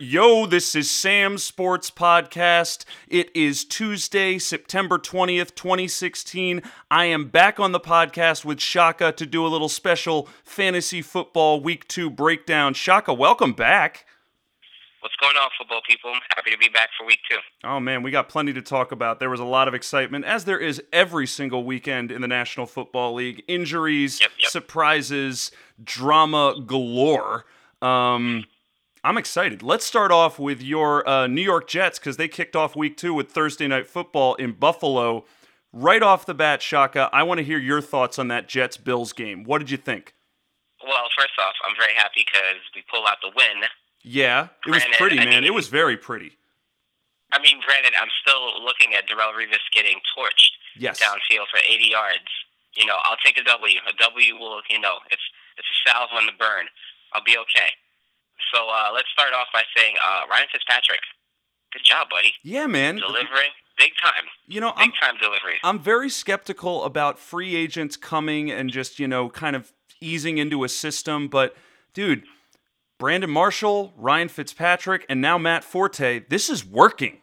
Yo, 0.00 0.46
this 0.46 0.74
is 0.74 0.90
Sam's 0.90 1.44
Sports 1.44 1.88
Podcast. 1.88 2.84
It 3.06 3.30
is 3.32 3.64
Tuesday, 3.64 4.40
September 4.40 4.98
20th, 4.98 5.54
2016. 5.54 6.62
I 6.90 7.04
am 7.04 7.28
back 7.28 7.60
on 7.60 7.70
the 7.70 7.78
podcast 7.78 8.44
with 8.44 8.60
Shaka 8.60 9.12
to 9.12 9.24
do 9.24 9.46
a 9.46 9.48
little 9.48 9.68
special 9.68 10.28
fantasy 10.42 11.00
football 11.00 11.60
week 11.60 11.86
two 11.86 12.10
breakdown. 12.10 12.74
Shaka, 12.74 13.14
welcome 13.14 13.52
back. 13.52 14.04
What's 15.04 15.16
going 15.16 15.36
on, 15.36 15.50
football 15.58 15.82
people? 15.86 16.14
Happy 16.34 16.50
to 16.50 16.56
be 16.56 16.70
back 16.70 16.88
for 16.98 17.06
week 17.06 17.18
two. 17.30 17.36
Oh, 17.62 17.78
man, 17.78 18.02
we 18.02 18.10
got 18.10 18.26
plenty 18.30 18.54
to 18.54 18.62
talk 18.62 18.90
about. 18.90 19.20
There 19.20 19.28
was 19.28 19.38
a 19.38 19.44
lot 19.44 19.68
of 19.68 19.74
excitement, 19.74 20.24
as 20.24 20.46
there 20.46 20.58
is 20.58 20.82
every 20.94 21.26
single 21.26 21.62
weekend 21.62 22.10
in 22.10 22.22
the 22.22 22.26
National 22.26 22.64
Football 22.64 23.12
League. 23.12 23.44
Injuries, 23.46 24.18
Yep, 24.18 24.30
yep. 24.40 24.50
surprises, 24.50 25.52
drama 25.84 26.54
galore. 26.66 27.44
Um, 27.82 28.46
I'm 29.04 29.18
excited. 29.18 29.62
Let's 29.62 29.84
start 29.84 30.10
off 30.10 30.38
with 30.38 30.62
your 30.62 31.06
uh, 31.06 31.26
New 31.26 31.42
York 31.42 31.68
Jets 31.68 31.98
because 31.98 32.16
they 32.16 32.26
kicked 32.26 32.56
off 32.56 32.74
week 32.74 32.96
two 32.96 33.12
with 33.12 33.30
Thursday 33.30 33.68
Night 33.68 33.86
Football 33.86 34.36
in 34.36 34.52
Buffalo. 34.52 35.26
Right 35.70 36.02
off 36.02 36.24
the 36.24 36.32
bat, 36.32 36.62
Shaka, 36.62 37.10
I 37.12 37.24
want 37.24 37.36
to 37.40 37.44
hear 37.44 37.58
your 37.58 37.82
thoughts 37.82 38.18
on 38.18 38.28
that 38.28 38.48
Jets 38.48 38.78
Bills 38.78 39.12
game. 39.12 39.44
What 39.44 39.58
did 39.58 39.70
you 39.70 39.76
think? 39.76 40.14
Well, 40.82 41.08
first 41.18 41.34
off, 41.38 41.52
I'm 41.68 41.76
very 41.78 41.92
happy 41.94 42.24
because 42.24 42.62
we 42.74 42.82
pull 42.90 43.06
out 43.06 43.18
the 43.20 43.28
win. 43.36 43.68
Yeah, 44.04 44.48
it 44.66 44.70
was 44.70 44.84
pretty, 44.98 45.18
I 45.18 45.24
man. 45.24 45.34
mean- 45.42 45.44
It 45.44 45.54
was 45.54 45.68
very 45.68 45.96
pretty. 45.96 46.36
I 47.32 47.40
mean, 47.40 47.58
granted, 47.66 47.94
I'm 48.00 48.10
still 48.22 48.62
looking 48.62 48.94
at 48.94 49.08
Darrelle 49.08 49.34
Revis 49.34 49.58
getting 49.74 49.98
torched 50.16 50.52
Yes. 50.76 51.00
downfield 51.02 51.48
for 51.50 51.58
80 51.66 51.88
yards. 51.90 52.28
You 52.74 52.86
know, 52.86 52.96
I'll 53.04 53.16
take 53.24 53.38
a 53.38 53.42
W. 53.42 53.78
A 53.88 53.92
W 53.94 54.36
will, 54.38 54.60
you 54.70 54.78
know, 54.78 54.98
it's 55.10 55.22
it's 55.56 55.66
a 55.66 55.90
salve 55.90 56.10
on 56.12 56.26
the 56.26 56.32
burn. 56.32 56.66
I'll 57.12 57.22
be 57.24 57.36
okay. 57.38 57.70
So 58.52 58.68
uh, 58.68 58.90
let's 58.92 59.08
start 59.12 59.32
off 59.32 59.46
by 59.52 59.62
saying, 59.76 59.94
uh, 60.04 60.22
Ryan 60.28 60.46
Fitzpatrick, 60.52 61.00
good 61.72 61.82
job, 61.84 62.10
buddy. 62.10 62.34
Yeah, 62.42 62.66
man. 62.66 62.96
Delivering 62.96 63.50
big 63.78 63.92
time, 64.02 64.24
You 64.46 64.60
know, 64.60 64.72
I'm 64.76 64.90
big 64.90 65.00
time 65.00 65.16
delivery. 65.18 65.58
I'm 65.64 65.78
very 65.80 66.10
skeptical 66.10 66.84
about 66.84 67.18
free 67.18 67.54
agents 67.56 67.96
coming 67.96 68.50
and 68.50 68.70
just, 68.70 68.98
you 68.98 69.06
know, 69.08 69.28
kind 69.30 69.54
of 69.56 69.72
easing 70.00 70.38
into 70.38 70.62
a 70.64 70.68
system. 70.68 71.28
But, 71.28 71.56
dude, 71.94 72.24
Brandon 72.98 73.30
Marshall, 73.30 73.92
Ryan 73.96 74.28
Fitzpatrick, 74.28 75.04
and 75.08 75.20
now 75.20 75.36
Matt 75.38 75.64
Forte, 75.64 76.24
this 76.28 76.48
is 76.48 76.64
working. 76.64 77.20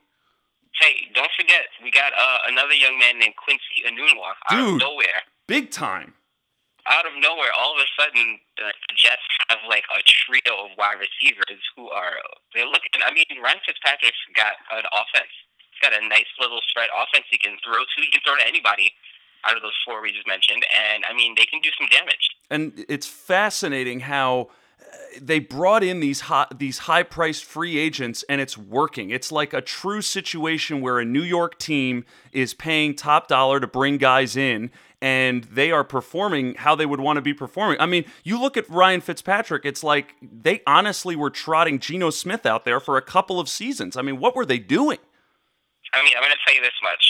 Hey, 0.79 1.07
don't 1.13 1.31
forget, 1.39 1.67
we 1.83 1.91
got 1.91 2.11
uh, 2.13 2.37
another 2.49 2.73
young 2.73 2.97
man 2.99 3.19
named 3.19 3.35
Quincy 3.37 3.85
Enunwa 3.87 4.33
out 4.49 4.55
Dude. 4.57 4.73
of 4.75 4.79
nowhere. 4.79 5.23
Big 5.47 5.69
time. 5.71 6.13
out 6.87 7.05
of 7.05 7.13
nowhere, 7.21 7.51
all 7.57 7.75
of 7.75 7.79
a 7.79 7.87
sudden, 7.99 8.39
the 8.57 8.73
Jets 8.95 9.21
have 9.49 9.59
like 9.69 9.83
a 9.95 10.01
trio 10.03 10.65
of 10.65 10.71
wide 10.77 10.97
receivers 10.99 11.61
who 11.75 11.89
are 11.89 12.17
they're 12.53 12.65
looking. 12.65 12.89
I 13.05 13.13
mean, 13.13 13.25
Ryan 13.41 13.59
Fitzpatrick's 13.65 14.17
got 14.35 14.53
an 14.73 14.83
offense. 14.91 15.31
He's 15.71 15.81
got 15.81 15.93
a 15.93 16.01
nice 16.07 16.29
little 16.39 16.59
spread 16.67 16.89
offense 16.91 17.25
he 17.29 17.37
can 17.37 17.57
throw 17.63 17.79
to. 17.79 17.97
He 18.01 18.09
can 18.11 18.21
throw 18.25 18.35
to 18.35 18.47
anybody 18.47 18.91
out 19.45 19.55
of 19.55 19.61
those 19.61 19.77
four 19.85 20.01
we 20.01 20.11
just 20.11 20.27
mentioned, 20.27 20.63
and 20.73 21.03
I 21.09 21.13
mean, 21.13 21.35
they 21.37 21.45
can 21.45 21.61
do 21.61 21.69
some 21.77 21.87
damage. 21.89 22.29
And 22.49 22.85
it's 22.89 23.07
fascinating 23.07 24.01
how 24.01 24.49
they 25.21 25.39
brought 25.39 25.83
in 25.83 25.99
these 25.99 26.21
high, 26.21 26.47
these 26.55 26.79
high 26.79 27.03
priced 27.03 27.43
free 27.43 27.77
agents 27.77 28.23
and 28.29 28.41
it's 28.41 28.57
working. 28.57 29.09
It's 29.09 29.31
like 29.31 29.53
a 29.53 29.61
true 29.61 30.01
situation 30.01 30.81
where 30.81 30.99
a 30.99 31.05
New 31.05 31.21
York 31.21 31.59
team 31.59 32.05
is 32.31 32.53
paying 32.53 32.95
top 32.95 33.27
dollar 33.27 33.59
to 33.59 33.67
bring 33.67 33.97
guys 33.97 34.35
in 34.35 34.71
and 35.01 35.45
they 35.45 35.71
are 35.71 35.83
performing 35.83 36.55
how 36.55 36.75
they 36.75 36.85
would 36.85 36.99
want 36.99 37.17
to 37.17 37.21
be 37.21 37.33
performing. 37.33 37.77
I 37.79 37.87
mean, 37.87 38.05
you 38.23 38.39
look 38.39 38.55
at 38.55 38.69
Ryan 38.69 39.01
Fitzpatrick, 39.01 39.65
it's 39.65 39.83
like 39.83 40.15
they 40.21 40.61
honestly 40.67 41.15
were 41.15 41.31
trotting 41.31 41.79
Geno 41.79 42.11
Smith 42.11 42.45
out 42.45 42.65
there 42.65 42.79
for 42.79 42.97
a 42.97 43.01
couple 43.01 43.39
of 43.39 43.49
seasons. 43.49 43.97
I 43.97 44.03
mean, 44.03 44.19
what 44.19 44.35
were 44.35 44.45
they 44.45 44.59
doing? 44.59 44.99
I 45.91 45.99
mean, 46.07 46.15
I'm 46.15 46.23
going 46.23 46.31
to 46.31 46.43
tell 46.47 46.55
you 46.55 46.63
this 46.63 46.77
much: 46.79 47.03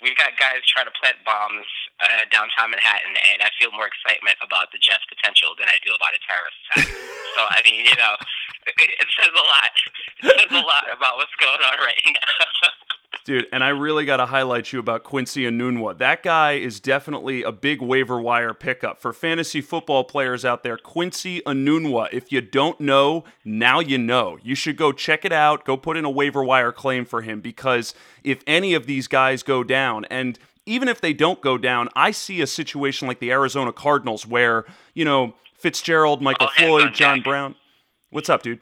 we've 0.00 0.16
got 0.16 0.32
guys 0.40 0.64
trying 0.64 0.88
to 0.88 0.96
plant 0.96 1.20
bombs 1.28 1.68
uh, 2.00 2.24
downtown 2.32 2.72
Manhattan, 2.72 3.12
and 3.32 3.44
I 3.44 3.52
feel 3.60 3.68
more 3.76 3.84
excitement 3.84 4.40
about 4.40 4.72
the 4.72 4.80
Jets' 4.80 5.04
potential 5.12 5.52
than 5.60 5.68
I 5.68 5.76
do 5.84 5.92
about 5.92 6.16
a 6.16 6.20
terrorist 6.24 6.56
attack. 6.72 6.88
so, 7.36 7.40
I 7.44 7.60
mean, 7.68 7.84
you 7.84 7.96
know, 8.00 8.16
it, 8.80 8.90
it 8.96 9.08
says 9.12 9.32
a 9.32 9.44
lot. 9.44 9.72
It 10.24 10.32
says 10.40 10.52
a 10.56 10.64
lot 10.64 10.88
about 10.88 11.20
what's 11.20 11.36
going 11.36 11.60
on 11.60 11.76
right 11.84 12.00
now. 12.08 12.72
Dude, 13.24 13.46
and 13.52 13.64
I 13.64 13.68
really 13.68 14.04
got 14.04 14.18
to 14.18 14.26
highlight 14.26 14.72
you 14.72 14.78
about 14.78 15.02
Quincy 15.02 15.44
Enunwa. 15.44 15.96
That 15.96 16.22
guy 16.22 16.52
is 16.52 16.78
definitely 16.80 17.42
a 17.42 17.52
big 17.52 17.80
waiver 17.80 18.20
wire 18.20 18.52
pickup. 18.52 19.00
For 19.00 19.12
fantasy 19.12 19.60
football 19.60 20.04
players 20.04 20.44
out 20.44 20.62
there, 20.62 20.76
Quincy 20.76 21.40
Enunwa, 21.42 22.08
if 22.12 22.30
you 22.30 22.40
don't 22.40 22.78
know, 22.80 23.24
now 23.44 23.80
you 23.80 23.96
know. 23.96 24.38
You 24.42 24.54
should 24.54 24.76
go 24.76 24.92
check 24.92 25.24
it 25.24 25.32
out, 25.32 25.64
go 25.64 25.76
put 25.76 25.96
in 25.96 26.04
a 26.04 26.10
waiver 26.10 26.44
wire 26.44 26.72
claim 26.72 27.04
for 27.04 27.22
him 27.22 27.40
because 27.40 27.94
if 28.22 28.42
any 28.46 28.74
of 28.74 28.86
these 28.86 29.08
guys 29.08 29.42
go 29.42 29.64
down, 29.64 30.04
and 30.06 30.38
even 30.66 30.88
if 30.88 31.00
they 31.00 31.12
don't 31.12 31.40
go 31.40 31.56
down, 31.56 31.88
I 31.96 32.10
see 32.10 32.40
a 32.40 32.46
situation 32.46 33.08
like 33.08 33.20
the 33.20 33.30
Arizona 33.30 33.72
Cardinals 33.72 34.26
where, 34.26 34.64
you 34.92 35.04
know, 35.04 35.34
Fitzgerald, 35.54 36.20
Michael 36.20 36.48
oh, 36.58 36.64
All 36.64 36.78
Floyd, 36.80 36.94
John. 36.94 37.22
Brown. 37.22 37.54
What's 38.10 38.28
up, 38.28 38.42
dude? 38.42 38.60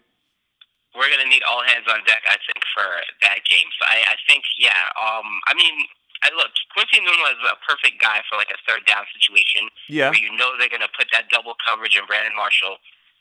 We're 0.95 1.09
gonna 1.11 1.29
need 1.29 1.43
all 1.49 1.65
hands 1.65 1.89
on 1.89 2.05
deck, 2.05 2.23
I 2.29 2.37
think, 2.45 2.63
for 2.77 2.85
that 3.25 3.41
game. 3.49 3.69
So 3.81 3.83
I, 3.89 4.05
I 4.13 4.17
think, 4.29 4.45
yeah. 4.61 4.89
Um, 5.01 5.41
I 5.49 5.55
mean, 5.57 5.89
I 6.23 6.31
look, 6.37 6.53
Quincy 6.77 7.01
Nunez 7.03 7.35
is 7.41 7.49
a 7.51 7.59
perfect 7.67 7.99
guy 7.99 8.23
for 8.31 8.37
like 8.39 8.53
a 8.53 8.61
third 8.69 8.87
down 8.87 9.03
situation 9.11 9.67
Yeah. 9.91 10.13
where 10.15 10.21
you 10.23 10.31
know 10.37 10.55
they're 10.61 10.71
gonna 10.73 10.93
put 10.95 11.09
that 11.13 11.29
double 11.33 11.57
coverage 11.65 11.97
on 11.99 12.07
Brandon 12.07 12.37
Marshall. 12.37 12.79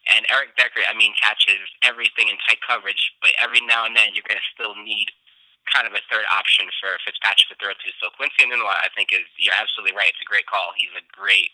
And 0.10 0.26
Eric 0.34 0.58
Decker, 0.58 0.82
I 0.90 0.98
mean, 0.98 1.14
catches 1.22 1.62
everything 1.86 2.26
in 2.28 2.36
tight 2.50 2.58
coverage, 2.66 3.14
but 3.22 3.32
every 3.38 3.62
now 3.62 3.86
and 3.86 3.94
then 3.96 4.14
you're 4.18 4.26
gonna 4.28 4.42
still 4.54 4.74
need 4.76 5.14
kind 5.70 5.86
of 5.86 5.94
a 5.94 6.02
third 6.10 6.26
option 6.34 6.66
for 6.82 6.98
Fitzpatrick 7.06 7.54
to 7.54 7.56
throw 7.62 7.72
to. 7.72 7.90
So 8.02 8.10
Quincy 8.18 8.50
Nunez, 8.50 8.66
I 8.66 8.90
think, 8.98 9.14
is 9.14 9.24
you're 9.38 9.56
absolutely 9.56 9.94
right. 9.96 10.10
It's 10.10 10.22
a 10.22 10.28
great 10.28 10.50
call. 10.50 10.74
He's 10.76 10.92
a 10.98 11.06
great 11.14 11.54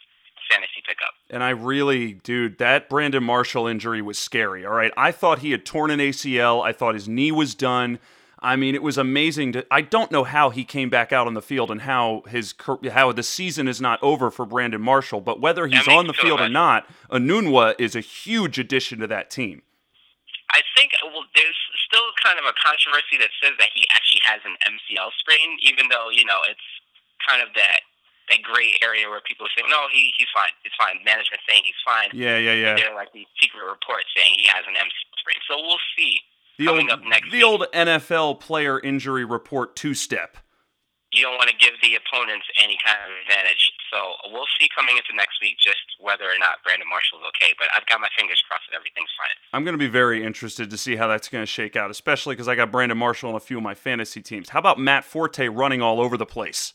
fantasy 0.49 0.81
pickup. 0.87 1.13
And 1.29 1.43
I 1.43 1.49
really, 1.49 2.13
dude, 2.13 2.57
that 2.57 2.89
Brandon 2.89 3.23
Marshall 3.23 3.67
injury 3.67 4.01
was 4.01 4.17
scary. 4.17 4.65
All 4.65 4.73
right. 4.73 4.91
I 4.97 5.11
thought 5.11 5.39
he 5.39 5.51
had 5.51 5.65
torn 5.65 5.91
an 5.91 5.99
ACL. 5.99 6.63
I 6.63 6.71
thought 6.71 6.95
his 6.95 7.07
knee 7.07 7.31
was 7.31 7.55
done. 7.55 7.99
I 8.39 8.55
mean, 8.55 8.75
it 8.75 8.83
was 8.83 8.97
amazing 8.97 9.53
to 9.53 9.65
I 9.71 9.81
don't 9.81 10.11
know 10.11 10.23
how 10.23 10.51
he 10.51 10.63
came 10.63 10.89
back 10.89 11.11
out 11.11 11.25
on 11.25 11.33
the 11.33 11.41
field 11.41 11.71
and 11.71 11.81
how 11.81 12.21
his 12.29 12.53
how 12.91 13.11
the 13.11 13.23
season 13.23 13.67
is 13.67 13.81
not 13.81 14.01
over 14.03 14.29
for 14.29 14.45
Brandon 14.45 14.81
Marshall, 14.81 15.21
but 15.21 15.41
whether 15.41 15.65
he's 15.65 15.87
on 15.87 16.05
the 16.05 16.13
field 16.13 16.39
or 16.39 16.49
not, 16.49 16.87
Enunwa 17.09 17.73
is 17.79 17.95
a 17.95 17.99
huge 17.99 18.59
addition 18.59 18.99
to 18.99 19.07
that 19.07 19.31
team. 19.31 19.63
I 20.51 20.61
think 20.77 20.91
well, 21.01 21.25
there's 21.33 21.57
still 21.89 22.13
kind 22.23 22.37
of 22.37 22.45
a 22.45 22.53
controversy 22.61 23.17
that 23.17 23.33
says 23.41 23.57
that 23.57 23.69
he 23.73 23.85
actually 23.89 24.21
has 24.23 24.41
an 24.45 24.53
MCL 24.61 25.09
sprain, 25.17 25.57
even 25.63 25.89
though 25.89 26.09
you 26.11 26.23
know 26.23 26.39
it's 26.47 26.67
kind 27.27 27.41
of 27.41 27.49
that 27.55 27.81
that 28.29 28.43
gray 28.43 28.75
area 28.83 29.07
where 29.09 29.21
people 29.23 29.47
are 29.47 29.53
saying, 29.55 29.69
no, 29.71 29.87
he 29.91 30.11
he's 30.17 30.27
fine, 30.35 30.51
he's 30.63 30.75
fine. 30.75 30.99
Management 31.03 31.41
saying 31.47 31.63
he's 31.63 31.79
fine. 31.83 32.09
Yeah, 32.11 32.37
yeah, 32.37 32.53
yeah. 32.53 32.75
There 32.75 32.91
are 32.91 32.95
like 32.95 33.11
these 33.13 33.27
secret 33.39 33.63
reports 33.63 34.07
saying 34.15 34.35
he 34.35 34.47
has 34.51 34.67
an 34.67 34.75
MCL 34.75 35.15
sprain. 35.19 35.39
So 35.47 35.55
we'll 35.61 35.83
see. 35.95 36.19
The 36.59 36.65
coming 36.65 36.89
old 36.89 36.99
up 36.99 37.05
next 37.07 37.29
the 37.31 37.37
week. 37.37 37.45
old 37.45 37.65
NFL 37.71 38.39
player 38.39 38.79
injury 38.79 39.23
report 39.23 39.75
two 39.75 39.93
step. 39.93 40.37
You 41.13 41.23
don't 41.23 41.37
want 41.39 41.49
to 41.49 41.55
give 41.55 41.71
the 41.81 41.95
opponents 41.95 42.45
any 42.61 42.77
kind 42.83 42.97
of 42.99 43.15
advantage. 43.23 43.71
So 43.93 43.97
we'll 44.33 44.49
see 44.59 44.67
coming 44.75 44.97
into 44.97 45.15
next 45.15 45.39
week 45.41 45.55
just 45.57 45.79
whether 46.01 46.25
or 46.25 46.37
not 46.37 46.59
Brandon 46.63 46.87
Marshall's 46.89 47.23
okay. 47.29 47.53
But 47.57 47.67
I've 47.73 47.85
got 47.85 48.01
my 48.01 48.09
fingers 48.17 48.43
crossed 48.47 48.63
that 48.69 48.75
everything's 48.75 49.09
fine. 49.15 49.31
I'm 49.53 49.63
going 49.63 49.73
to 49.73 49.79
be 49.79 49.87
very 49.87 50.23
interested 50.25 50.69
to 50.69 50.77
see 50.77 50.97
how 50.97 51.07
that's 51.07 51.29
going 51.29 51.43
to 51.43 51.47
shake 51.47 51.77
out, 51.77 51.89
especially 51.91 52.35
because 52.35 52.49
I 52.49 52.55
got 52.55 52.71
Brandon 52.71 52.97
Marshall 52.97 53.29
on 53.29 53.35
a 53.35 53.39
few 53.39 53.55
of 53.57 53.63
my 53.63 53.73
fantasy 53.73 54.21
teams. 54.21 54.49
How 54.49 54.59
about 54.59 54.77
Matt 54.79 55.05
Forte 55.05 55.47
running 55.47 55.81
all 55.81 56.01
over 56.01 56.17
the 56.17 56.25
place? 56.25 56.73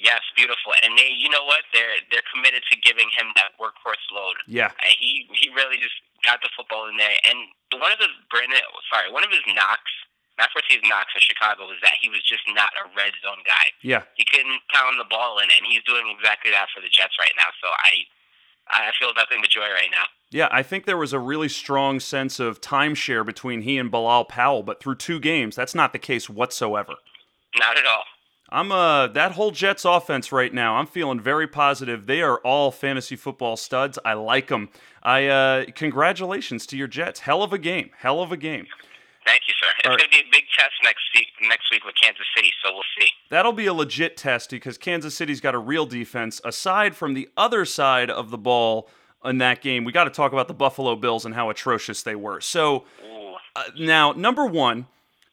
Yes, 0.00 0.24
beautiful. 0.32 0.72
And 0.80 0.96
they, 0.96 1.12
you 1.12 1.28
know 1.28 1.44
what? 1.44 1.68
They're 1.76 2.00
they're 2.08 2.24
committed 2.32 2.64
to 2.72 2.74
giving 2.80 3.12
him 3.12 3.36
that 3.36 3.52
workhorse 3.60 4.00
load. 4.08 4.40
Yeah. 4.48 4.72
And 4.80 4.92
he 4.96 5.28
he 5.36 5.52
really 5.52 5.76
just 5.76 5.94
got 6.24 6.40
the 6.40 6.48
football 6.56 6.88
in 6.88 6.96
there. 6.96 7.12
And 7.28 7.52
one 7.76 7.92
of 7.92 8.00
his 8.00 8.12
Brandon, 8.32 8.64
sorry, 8.88 9.12
one 9.12 9.24
of 9.24 9.30
his 9.30 9.44
knocks, 9.52 9.92
Matt 10.40 10.56
Forte's 10.56 10.80
knocks 10.88 11.12
for 11.12 11.20
Chicago 11.20 11.68
was 11.68 11.76
that 11.84 12.00
he 12.00 12.08
was 12.08 12.24
just 12.24 12.48
not 12.48 12.72
a 12.80 12.88
red 12.96 13.12
zone 13.20 13.44
guy. 13.44 13.76
Yeah. 13.84 14.08
He 14.16 14.24
couldn't 14.24 14.64
pound 14.72 14.96
the 14.96 15.04
ball 15.04 15.36
in, 15.44 15.52
and 15.52 15.68
he's 15.68 15.84
doing 15.84 16.08
exactly 16.08 16.48
that 16.50 16.72
for 16.72 16.80
the 16.80 16.88
Jets 16.88 17.20
right 17.20 17.36
now. 17.36 17.52
So 17.60 17.68
I 17.68 18.08
I 18.72 18.96
feel 18.96 19.12
nothing 19.12 19.44
but 19.44 19.52
joy 19.52 19.68
right 19.68 19.92
now. 19.92 20.08
Yeah, 20.32 20.48
I 20.50 20.62
think 20.62 20.86
there 20.86 20.96
was 20.96 21.12
a 21.12 21.18
really 21.18 21.48
strong 21.48 22.00
sense 22.00 22.40
of 22.40 22.60
timeshare 22.60 23.26
between 23.26 23.62
he 23.62 23.76
and 23.76 23.90
Bilal 23.90 24.24
Powell, 24.24 24.62
but 24.62 24.80
through 24.80 24.96
two 24.96 25.18
games, 25.18 25.56
that's 25.56 25.74
not 25.74 25.92
the 25.92 25.98
case 25.98 26.30
whatsoever. 26.30 26.94
Not 27.58 27.76
at 27.76 27.84
all. 27.84 28.04
I'm 28.52 28.72
uh 28.72 29.08
that 29.08 29.32
whole 29.32 29.50
Jets 29.50 29.84
offense 29.84 30.32
right 30.32 30.52
now. 30.52 30.76
I'm 30.76 30.86
feeling 30.86 31.20
very 31.20 31.46
positive. 31.46 32.06
They 32.06 32.22
are 32.22 32.38
all 32.38 32.70
fantasy 32.70 33.16
football 33.16 33.56
studs. 33.56 33.98
I 34.04 34.14
like 34.14 34.48
them. 34.48 34.70
I 35.02 35.26
uh 35.26 35.64
congratulations 35.74 36.66
to 36.66 36.76
your 36.76 36.88
Jets. 36.88 37.20
Hell 37.20 37.42
of 37.42 37.52
a 37.52 37.58
game. 37.58 37.90
Hell 37.98 38.22
of 38.22 38.32
a 38.32 38.36
game. 38.36 38.66
Thank 39.26 39.42
you, 39.46 39.54
sir. 39.60 39.66
It's 39.78 39.88
right. 39.88 39.98
going 39.98 40.10
to 40.10 40.16
be 40.16 40.22
a 40.22 40.30
big 40.32 40.44
test 40.58 40.72
next 40.82 41.02
week. 41.14 41.28
Next 41.42 41.70
week 41.70 41.84
with 41.84 41.94
Kansas 42.02 42.24
City, 42.34 42.50
so 42.64 42.72
we'll 42.72 42.82
see. 42.98 43.08
That'll 43.28 43.52
be 43.52 43.66
a 43.66 43.74
legit 43.74 44.16
test 44.16 44.50
because 44.50 44.78
Kansas 44.78 45.14
City's 45.14 45.42
got 45.42 45.54
a 45.54 45.58
real 45.58 45.84
defense. 45.84 46.40
Aside 46.42 46.96
from 46.96 47.12
the 47.12 47.28
other 47.36 47.66
side 47.66 48.10
of 48.10 48.30
the 48.30 48.38
ball, 48.38 48.88
in 49.24 49.38
that 49.38 49.60
game. 49.60 49.84
We 49.84 49.92
got 49.92 50.04
to 50.04 50.10
talk 50.10 50.32
about 50.32 50.48
the 50.48 50.54
Buffalo 50.54 50.96
Bills 50.96 51.24
and 51.24 51.34
how 51.34 51.50
atrocious 51.50 52.02
they 52.02 52.14
were. 52.14 52.40
So 52.40 52.84
uh, 53.54 53.64
now, 53.78 54.12
number 54.12 54.46
one, 54.46 54.86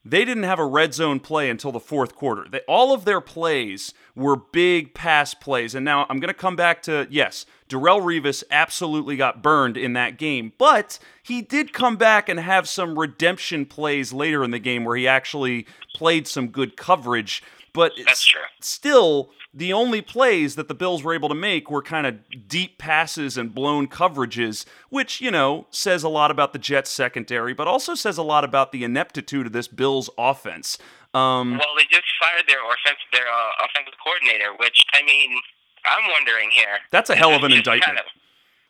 they 0.09 0.25
didn't 0.25 0.43
have 0.43 0.59
a 0.59 0.65
red 0.65 0.93
zone 0.93 1.19
play 1.19 1.49
until 1.49 1.71
the 1.71 1.79
fourth 1.79 2.15
quarter. 2.15 2.45
They, 2.49 2.61
all 2.67 2.93
of 2.93 3.05
their 3.05 3.21
plays 3.21 3.93
were 4.15 4.35
big 4.35 4.93
pass 4.93 5.33
plays. 5.33 5.75
And 5.75 5.85
now 5.85 6.05
I'm 6.09 6.19
going 6.19 6.33
to 6.33 6.33
come 6.33 6.55
back 6.55 6.81
to 6.83 7.07
yes, 7.09 7.45
Darrelle 7.69 8.01
Revis 8.01 8.43
absolutely 8.49 9.17
got 9.17 9.43
burned 9.43 9.77
in 9.77 9.93
that 9.93 10.17
game, 10.17 10.53
but 10.57 10.99
he 11.21 11.41
did 11.41 11.73
come 11.73 11.97
back 11.97 12.29
and 12.29 12.39
have 12.39 12.67
some 12.67 12.97
redemption 12.97 13.65
plays 13.65 14.13
later 14.13 14.43
in 14.43 14.51
the 14.51 14.59
game 14.59 14.85
where 14.85 14.95
he 14.95 15.07
actually 15.07 15.67
played 15.93 16.27
some 16.27 16.47
good 16.47 16.77
coverage. 16.77 17.43
But 17.77 17.93
That's 18.05 18.25
true. 18.25 18.41
still, 18.59 19.29
the 19.53 19.71
only 19.71 20.01
plays 20.01 20.55
that 20.55 20.67
the 20.67 20.73
Bills 20.73 21.03
were 21.03 21.13
able 21.13 21.29
to 21.29 21.35
make 21.35 21.69
were 21.69 21.83
kind 21.83 22.07
of 22.07 22.17
deep 22.47 22.79
passes 22.79 23.37
and 23.37 23.53
blown 23.53 23.87
coverages, 23.87 24.65
which, 24.89 25.21
you 25.21 25.29
know, 25.29 25.67
says 25.69 26.01
a 26.01 26.09
lot 26.09 26.31
about 26.31 26.53
the 26.53 26.59
Jets 26.59 26.89
secondary, 26.89 27.53
but 27.53 27.67
also 27.67 27.93
says 27.93 28.17
a 28.17 28.23
lot 28.23 28.43
about 28.43 28.71
the 28.71 28.83
ineptitude 28.83 29.45
of 29.45 29.53
this 29.53 29.67
Bills 29.67 30.09
offense. 30.17 30.79
Um, 31.13 31.61
Well, 31.61 31.77
they 31.77 31.85
just 31.85 32.09
fired 32.19 32.45
their 32.47 32.65
offensive 32.65 33.05
their 33.13 33.29
uh, 33.29 33.65
offensive 33.69 33.93
coordinator, 34.03 34.57
which 34.57 34.81
I 34.93 35.03
mean, 35.03 35.37
I'm 35.85 36.09
wondering 36.11 36.49
here. 36.49 36.79
That's 36.91 37.11
a 37.11 37.15
hell 37.15 37.35
of 37.35 37.43
an 37.43 37.51
indictment. 37.53 37.85
kind 37.85 37.99
of- 37.99 38.11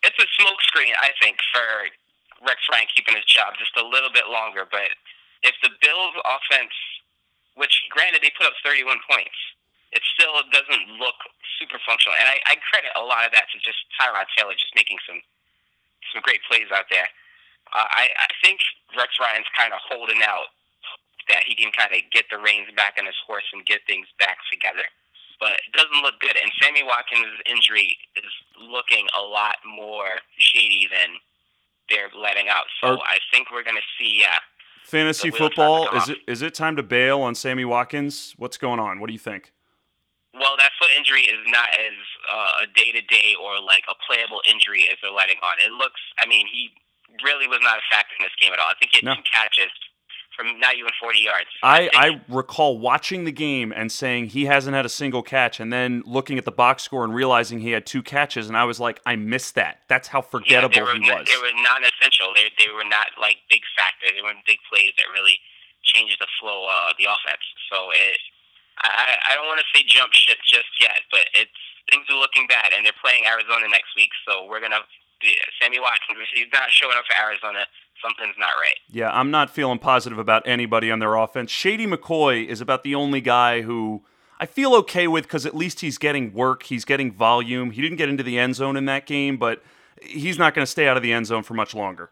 it's 0.04 0.18
a 0.20 0.28
smokescreen, 0.36 0.92
I 1.00 1.10
think, 1.20 1.38
for 1.50 1.88
Rex 2.46 2.60
Ryan 2.70 2.86
keeping 2.94 3.16
his 3.16 3.24
job 3.24 3.54
just 3.58 3.74
a 3.76 3.82
little 3.82 4.10
bit 4.12 4.28
longer. 4.28 4.68
But 4.70 4.92
if 5.42 5.54
the 5.62 5.70
Bills' 5.80 6.14
offense, 6.28 6.72
which 7.58 7.84
granted 7.90 8.22
they 8.22 8.30
put 8.38 8.46
up 8.46 8.54
31 8.62 9.02
points, 9.10 9.34
it 9.90 10.02
still 10.14 10.38
doesn't 10.54 10.96
look 11.02 11.18
super 11.58 11.82
functional. 11.82 12.14
And 12.14 12.30
I, 12.30 12.38
I 12.46 12.54
credit 12.70 12.94
a 12.94 13.02
lot 13.02 13.26
of 13.26 13.34
that 13.34 13.50
to 13.50 13.58
just 13.58 13.82
Tyrod 13.98 14.30
Taylor 14.38 14.54
just 14.54 14.72
making 14.78 15.02
some 15.04 15.18
some 16.14 16.22
great 16.22 16.40
plays 16.48 16.70
out 16.72 16.86
there. 16.88 17.10
Uh, 17.74 17.84
I, 17.84 18.08
I 18.16 18.28
think 18.40 18.60
Rex 18.96 19.18
Ryan's 19.20 19.50
kind 19.52 19.74
of 19.76 19.80
holding 19.84 20.22
out 20.24 20.48
that 21.28 21.44
he 21.44 21.52
can 21.52 21.68
kind 21.76 21.92
of 21.92 22.00
get 22.08 22.24
the 22.32 22.40
reins 22.40 22.72
back 22.72 22.96
on 22.96 23.04
his 23.04 23.18
horse 23.26 23.44
and 23.52 23.60
get 23.66 23.84
things 23.84 24.08
back 24.16 24.38
together. 24.48 24.88
But 25.36 25.60
it 25.68 25.76
doesn't 25.76 26.00
look 26.00 26.16
good. 26.18 26.34
And 26.34 26.48
Sammy 26.62 26.80
Watkins' 26.82 27.38
injury 27.44 27.94
is 28.16 28.32
looking 28.56 29.06
a 29.12 29.20
lot 29.22 29.60
more 29.68 30.24
shady 30.40 30.88
than 30.90 31.20
they're 31.90 32.10
letting 32.16 32.48
out. 32.48 32.66
So 32.80 32.96
Are- 32.96 33.04
I 33.04 33.20
think 33.30 33.52
we're 33.52 33.62
going 33.64 33.78
to 33.78 33.88
see, 34.00 34.20
yeah. 34.24 34.40
Fantasy 34.88 35.30
the 35.30 35.36
wheels 35.36 35.40
have 35.40 35.50
to 35.50 35.54
football, 35.56 35.96
is 35.96 36.08
it 36.08 36.18
is 36.26 36.42
it 36.42 36.54
time 36.54 36.76
to 36.76 36.82
bail 36.82 37.20
on 37.20 37.34
Sammy 37.34 37.64
Watkins? 37.64 38.34
What's 38.36 38.56
going 38.56 38.80
on? 38.80 39.00
What 39.00 39.06
do 39.08 39.12
you 39.12 39.18
think? 39.18 39.52
Well, 40.34 40.56
that 40.58 40.70
foot 40.78 40.90
injury 40.96 41.22
is 41.22 41.40
not 41.48 41.68
as 41.74 41.96
uh, 42.30 42.64
a 42.64 42.66
day 42.72 42.92
to 42.92 43.00
day 43.02 43.34
or 43.42 43.60
like 43.60 43.82
a 43.88 43.94
playable 44.06 44.40
injury 44.48 44.86
as 44.90 44.96
they're 45.02 45.10
letting 45.10 45.38
on. 45.42 45.56
It 45.64 45.72
looks, 45.72 45.98
I 46.20 46.26
mean, 46.26 46.46
he 46.46 46.70
really 47.24 47.48
was 47.48 47.58
not 47.62 47.78
a 47.78 47.84
factor 47.90 48.14
in 48.20 48.22
this 48.24 48.36
game 48.40 48.52
at 48.52 48.58
all. 48.60 48.68
I 48.70 48.74
think 48.78 48.92
he 48.92 48.98
had 48.98 49.04
No. 49.04 49.14
two 49.16 49.26
catches 49.26 49.72
from 50.38 50.54
not 50.62 50.78
even 50.78 50.94
40 51.02 51.18
yards. 51.18 51.50
I, 51.66 51.90
I 51.92 52.22
recall 52.30 52.78
watching 52.78 53.24
the 53.24 53.32
game 53.34 53.74
and 53.74 53.90
saying 53.90 54.30
he 54.30 54.46
hasn't 54.46 54.76
had 54.76 54.86
a 54.86 54.88
single 54.88 55.22
catch, 55.22 55.58
and 55.58 55.72
then 55.72 56.02
looking 56.06 56.38
at 56.38 56.44
the 56.44 56.54
box 56.54 56.84
score 56.84 57.02
and 57.02 57.12
realizing 57.12 57.58
he 57.58 57.72
had 57.72 57.84
two 57.84 58.02
catches, 58.02 58.46
and 58.46 58.56
I 58.56 58.62
was 58.62 58.78
like, 58.78 59.02
I 59.04 59.16
missed 59.16 59.56
that. 59.56 59.82
That's 59.88 60.06
how 60.06 60.20
Yeah, 60.20 60.30
forgettable 60.30 60.74
they 60.74 60.82
were, 60.82 60.94
he 60.94 61.10
was. 61.10 61.26
They 61.26 61.42
were 61.42 61.50
non-essential. 61.58 62.30
They 62.38 62.54
they 62.54 62.70
were 62.70 62.86
not 62.86 63.18
like 63.20 63.42
big 63.50 63.66
factors. 63.74 64.14
They 64.14 64.22
weren't 64.22 64.46
big 64.46 64.62
plays 64.70 64.94
that 64.94 65.10
really 65.10 65.42
changed 65.82 66.16
the 66.20 66.30
flow 66.38 66.70
of 66.88 66.94
the 67.02 67.10
offense. 67.10 67.42
So 67.66 67.90
it, 67.90 68.18
I 68.78 69.18
I 69.18 69.34
don't 69.34 69.50
want 69.50 69.58
to 69.58 69.68
say 69.74 69.82
jump 69.82 70.14
ship 70.14 70.38
just 70.46 70.70
yet, 70.78 71.02
but 71.10 71.26
it's 71.34 71.58
things 71.90 72.06
are 72.06 72.20
looking 72.20 72.46
bad, 72.46 72.70
and 72.76 72.86
they're 72.86 72.96
playing 73.02 73.26
Arizona 73.26 73.66
next 73.66 73.98
week. 73.98 74.14
So 74.22 74.46
we're 74.46 74.62
gonna 74.62 74.86
Sammy 75.58 75.80
Watkins. 75.82 76.30
He's 76.30 76.52
not 76.54 76.70
showing 76.70 76.94
up 76.94 77.04
for 77.10 77.18
Arizona. 77.18 77.66
Something's 78.02 78.36
not 78.38 78.52
right. 78.60 78.78
Yeah, 78.90 79.10
I'm 79.10 79.30
not 79.30 79.50
feeling 79.50 79.78
positive 79.78 80.18
about 80.18 80.46
anybody 80.46 80.90
on 80.90 80.98
their 80.98 81.16
offense. 81.16 81.50
Shady 81.50 81.86
McCoy 81.86 82.46
is 82.46 82.60
about 82.60 82.84
the 82.84 82.94
only 82.94 83.20
guy 83.20 83.62
who 83.62 84.02
I 84.38 84.46
feel 84.46 84.74
okay 84.86 85.08
with 85.08 85.24
because 85.24 85.44
at 85.46 85.54
least 85.54 85.80
he's 85.80 85.98
getting 85.98 86.32
work, 86.32 86.64
he's 86.64 86.84
getting 86.84 87.10
volume. 87.10 87.72
He 87.72 87.82
didn't 87.82 87.98
get 87.98 88.08
into 88.08 88.22
the 88.22 88.38
end 88.38 88.54
zone 88.54 88.76
in 88.76 88.84
that 88.86 89.06
game, 89.06 89.36
but 89.36 89.62
he's 90.00 90.38
not 90.38 90.54
going 90.54 90.62
to 90.62 90.70
stay 90.70 90.86
out 90.86 90.96
of 90.96 91.02
the 91.02 91.12
end 91.12 91.26
zone 91.26 91.42
for 91.42 91.54
much 91.54 91.74
longer. 91.74 92.10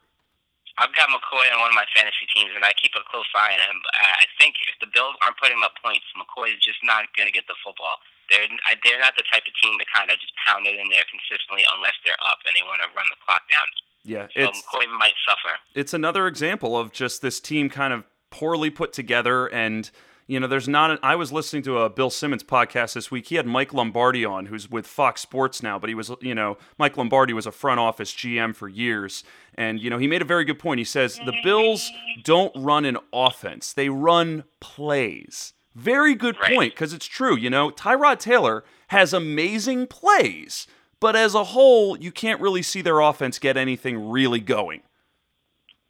I've 0.77 0.93
got 0.93 1.09
McCoy 1.09 1.49
on 1.57 1.65
one 1.65 1.73
of 1.73 1.79
my 1.79 1.89
fantasy 1.97 2.29
teams, 2.37 2.53
and 2.53 2.61
I 2.61 2.77
keep 2.77 2.93
a 2.93 3.01
close 3.09 3.25
eye 3.33 3.57
on 3.57 3.61
him. 3.65 3.81
Uh, 3.97 4.13
I 4.21 4.27
think 4.37 4.61
if 4.69 4.77
the 4.77 4.93
Bills 4.93 5.17
aren't 5.25 5.41
putting 5.41 5.57
up 5.65 5.73
points, 5.81 6.05
McCoy 6.13 6.53
is 6.53 6.61
just 6.61 6.85
not 6.85 7.09
going 7.17 7.25
to 7.25 7.33
get 7.33 7.49
the 7.49 7.57
football. 7.65 7.97
They're 8.29 8.45
they're 8.85 9.01
not 9.01 9.15
the 9.17 9.25
type 9.31 9.47
of 9.47 9.55
team 9.63 9.79
to 9.79 9.87
kind 9.89 10.11
of 10.11 10.19
just 10.19 10.35
pound 10.43 10.67
it 10.67 10.77
in 10.77 10.91
there 10.91 11.07
consistently 11.09 11.63
unless 11.79 11.95
they're 12.03 12.19
up 12.27 12.43
and 12.45 12.53
they 12.53 12.67
want 12.67 12.83
to 12.83 12.91
run 12.93 13.07
the 13.09 13.17
clock 13.23 13.47
down. 13.49 13.69
Yeah, 14.07 14.27
So 14.35 14.43
it's 14.45 14.63
McCoy 14.63 14.99
might 14.99 15.15
suffer. 15.29 15.55
it's 15.75 15.93
another 15.95 16.27
example 16.27 16.77
of 16.79 16.93
just 16.93 17.21
this 17.23 17.41
team 17.41 17.69
kind 17.69 17.93
of 17.93 18.05
poorly 18.31 18.71
put 18.71 18.93
together 18.93 19.47
and 19.47 19.91
you 20.27 20.41
know 20.41 20.47
there's 20.49 20.67
not 20.69 20.91
an, 20.91 20.99
i 21.03 21.15
was 21.15 21.31
listening 21.33 21.63
to 21.63 21.79
a 21.79 21.89
bill 21.89 22.11
simmons 22.11 22.43
podcast 22.43 22.95
this 22.95 23.11
week. 23.11 23.29
He 23.29 23.37
had 23.37 23.47
mike 23.47 23.73
lombardi 23.73 24.25
on 24.25 24.47
who's 24.47 24.69
with 24.71 24.87
fox 24.87 25.21
sports 25.21 25.63
now 25.63 25.79
but 25.79 25.89
he 25.89 25.95
was 25.95 26.11
you 26.21 26.35
know 26.35 26.59
mike 26.79 26.97
lombardi 26.97 27.33
was 27.33 27.47
a 27.47 27.53
front 27.53 27.79
office 27.81 28.13
gm 28.13 28.55
for 28.55 28.69
years. 28.69 29.23
And 29.55 29.81
you 29.81 29.89
know 29.91 29.99
he 29.99 30.07
made 30.09 30.23
a 30.23 30.27
very 30.27 30.45
good 30.45 30.59
point. 30.59 30.79
He 30.79 30.85
says 30.85 31.21
the 31.25 31.33
bills 31.45 31.91
don't 32.25 32.53
run 32.57 32.85
an 32.85 32.99
offense. 33.13 33.73
They 33.73 33.89
run 33.89 34.45
plays. 34.61 35.55
Very 35.75 36.15
good 36.15 36.37
Right. 36.41 36.55
point 36.55 36.75
because 36.75 36.93
it's 36.93 37.07
true 37.07 37.37
you 37.37 37.49
know 37.51 37.71
tyrod 37.71 38.19
taylor 38.19 38.65
has 38.89 39.13
amazing 39.13 39.87
plays 39.87 40.67
but 41.01 41.15
as 41.17 41.35
a 41.35 41.45
whole 41.45 41.97
you 41.97 42.11
can't 42.13 42.41
really 42.41 42.63
see 42.63 42.81
their 42.83 43.01
offense 43.01 43.39
get 43.39 43.57
anything 43.57 44.09
really 44.11 44.41
going 44.41 44.83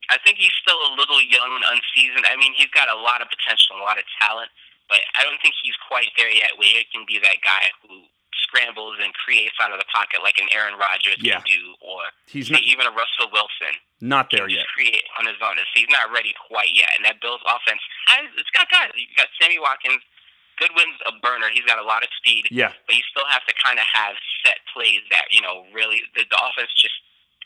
I 0.09 0.19
think 0.23 0.39
he's 0.39 0.55
still 0.63 0.79
a 0.87 0.95
little 0.95 1.19
young 1.19 1.51
and 1.51 1.67
unseasoned. 1.67 2.31
I 2.31 2.39
mean, 2.39 2.55
he's 2.55 2.71
got 2.71 2.87
a 2.87 2.95
lot 2.95 3.19
of 3.19 3.27
potential, 3.27 3.75
and 3.75 3.83
a 3.83 3.87
lot 3.91 3.99
of 3.99 4.07
talent, 4.23 4.55
but 4.87 5.03
I 5.19 5.27
don't 5.27 5.35
think 5.43 5.59
he's 5.67 5.75
quite 5.91 6.15
there 6.15 6.31
yet 6.31 6.55
where 6.63 6.71
he 6.71 6.87
can 6.95 7.03
be 7.11 7.19
that 7.19 7.43
guy 7.43 7.75
who 7.83 8.07
scrambles 8.47 9.03
and 9.03 9.11
creates 9.19 9.59
out 9.59 9.75
of 9.75 9.83
the 9.83 9.89
pocket 9.91 10.23
like 10.23 10.39
an 10.39 10.47
Aaron 10.55 10.79
Rodgers 10.79 11.19
Yeah. 11.19 11.43
can 11.43 11.51
do, 11.51 11.75
or 11.83 12.07
He's 12.31 12.47
not- 12.47 12.63
even 12.63 12.87
a 12.87 12.95
Russell 12.95 13.35
Wilson. 13.35 13.83
not 13.99 14.31
there 14.31 14.47
yet 14.47 14.69
create 14.71 15.03
on 15.19 15.27
his 15.27 15.43
own. 15.43 15.59
So 15.59 15.65
he's 15.75 15.91
not 15.91 16.07
ready 16.15 16.31
quite 16.39 16.71
yet. 16.71 16.95
And 16.95 17.03
that 17.05 17.19
Bills 17.21 17.43
offense 17.43 17.83
has 18.07 18.31
it's 18.39 18.51
got 18.55 18.71
guys. 18.71 18.93
You've 18.95 19.11
got 19.19 19.27
Sammy 19.43 19.59
Watkins. 19.59 20.03
Goodwin's 20.59 20.97
a 21.07 21.13
burner. 21.21 21.47
He's 21.53 21.65
got 21.65 21.79
a 21.79 21.85
lot 21.87 22.03
of 22.03 22.09
speed. 22.17 22.47
yeah 22.51 22.73
But 22.87 22.97
you 22.97 23.03
still 23.11 23.27
have 23.29 23.45
to 23.47 23.55
kind 23.63 23.79
of 23.79 23.85
have 23.93 24.15
set 24.45 24.59
plays 24.73 25.01
that 25.11 25.27
you 25.31 25.41
know 25.41 25.65
really 25.75 26.01
the, 26.15 26.25
the 26.29 26.37
offense 26.37 26.71
just 26.77 26.95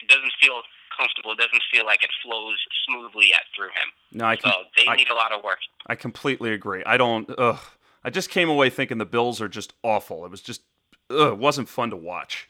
doesn't 0.09 0.33
feel 0.41 0.62
comfortable. 0.97 1.33
It 1.33 1.39
doesn't 1.39 1.62
feel 1.73 1.85
like 1.87 2.03
it 2.05 2.11
flows 2.23 2.57
smoothly 2.87 3.29
yet 3.31 3.43
through 3.55 3.69
him. 3.69 3.89
No, 4.13 4.25
I, 4.27 4.37
So 4.37 4.51
com- 4.51 4.65
they 4.77 4.87
I, 4.89 4.96
need 4.96 5.08
a 5.08 5.15
lot 5.15 5.32
of 5.32 5.43
work. 5.44 5.58
I 5.87 5.94
completely 5.94 6.53
agree. 6.53 6.82
I 6.84 6.96
don't. 6.96 7.29
Ugh. 7.39 7.58
I 8.03 8.11
just 8.11 8.31
came 8.31 8.49
away 8.49 8.70
thinking 8.70 8.99
the 8.99 9.05
Bills 9.06 9.41
are 9.41 9.49
just 9.49 9.73
awful. 9.82 10.25
It 10.25 10.31
was 10.31 10.41
just. 10.43 10.63
Ugh, 11.11 11.32
it 11.32 11.39
wasn't 11.39 11.69
fun 11.69 11.91
to 11.91 11.96
watch. 11.96 12.49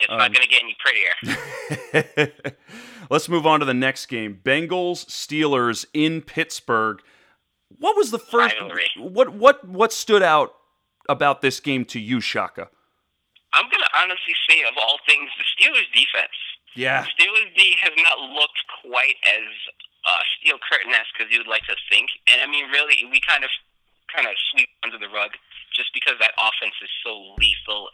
It's 0.00 0.10
Um, 0.10 0.18
not 0.18 0.32
going 0.32 0.42
to 0.42 0.48
get 0.48 0.62
any 0.62 0.76
prettier. 1.92 2.32
Let's 3.10 3.28
move 3.28 3.46
on 3.46 3.60
to 3.60 3.66
the 3.66 3.74
next 3.74 4.06
game. 4.06 4.40
Bengals 4.42 5.04
Steelers 5.06 5.84
in 5.92 6.22
Pittsburgh. 6.22 7.00
What 7.78 7.96
was 7.96 8.10
the 8.10 8.18
first? 8.18 8.54
Rivalry. 8.60 8.90
What 8.96 9.34
what 9.34 9.66
what 9.66 9.92
stood 9.92 10.22
out 10.22 10.54
about 11.08 11.40
this 11.40 11.60
game 11.60 11.84
to 11.86 12.00
you, 12.00 12.20
Shaka? 12.20 12.68
I'm 13.52 13.66
going 13.66 13.82
to 13.82 13.92
honestly 13.98 14.34
say, 14.48 14.62
of 14.62 14.78
all 14.78 15.02
things, 15.06 15.26
the 15.34 15.46
Steelers' 15.58 15.90
defense. 15.90 16.38
Yeah. 16.76 17.02
Steelers 17.02 17.50
D 17.58 17.74
has 17.82 17.90
not 17.98 18.30
looked 18.30 18.62
quite 18.86 19.18
as 19.26 19.42
uh, 20.06 20.22
steel 20.38 20.58
curtain 20.70 20.94
esque 20.94 21.18
as 21.18 21.26
you 21.30 21.38
would 21.42 21.50
like 21.50 21.66
to 21.66 21.74
think, 21.90 22.10
and 22.30 22.40
I 22.40 22.46
mean, 22.46 22.70
really, 22.70 22.94
we 23.10 23.20
kind 23.26 23.42
of 23.44 23.50
kind 24.14 24.26
of 24.26 24.34
sweep 24.50 24.68
under 24.82 24.98
the 24.98 25.08
rug 25.08 25.30
just 25.74 25.90
because 25.94 26.14
that 26.20 26.32
offense 26.38 26.74
is 26.82 26.90
so 27.04 27.34
lethal. 27.38 27.90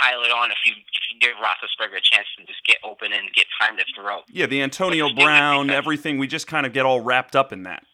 Pile 0.00 0.20
it 0.22 0.30
on 0.30 0.50
if 0.50 0.58
you 0.64 0.72
if 0.72 1.02
you 1.08 1.18
give 1.18 1.36
Roethlisberger 1.40 1.96
a 1.96 2.04
chance 2.04 2.28
to 2.36 2.44
just 2.44 2.60
get 2.66 2.76
open 2.84 3.12
and 3.12 3.32
get 3.32 3.46
time 3.58 3.78
to 3.78 3.84
throw. 3.96 4.20
Yeah, 4.28 4.44
the 4.44 4.62
Antonio 4.62 5.12
Brown, 5.14 5.70
everything. 5.70 6.18
We 6.18 6.26
just 6.26 6.46
kind 6.46 6.66
of 6.66 6.74
get 6.74 6.84
all 6.84 7.00
wrapped 7.00 7.34
up 7.34 7.52
in 7.52 7.62
that. 7.62 7.84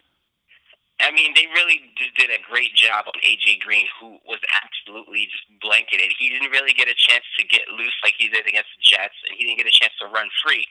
I 1.03 1.11
mean, 1.11 1.35
they 1.35 1.51
really 1.51 1.91
did 2.15 2.31
a 2.31 2.39
great 2.47 2.71
job 2.73 3.11
on 3.11 3.19
AJ 3.19 3.59
Green, 3.59 3.91
who 3.99 4.23
was 4.23 4.39
absolutely 4.63 5.27
just 5.27 5.43
blanketed. 5.59 6.15
He 6.15 6.31
didn't 6.31 6.49
really 6.55 6.71
get 6.71 6.87
a 6.87 6.95
chance 6.95 7.27
to 7.35 7.43
get 7.43 7.67
loose 7.75 7.93
like 8.07 8.15
he 8.15 8.31
did 8.31 8.47
against 8.47 8.71
the 8.71 8.81
Jets, 8.81 9.19
and 9.27 9.35
he 9.35 9.43
didn't 9.43 9.59
get 9.59 9.67
a 9.67 9.75
chance 9.75 9.91
to 9.99 10.07
run 10.07 10.31
free. 10.39 10.63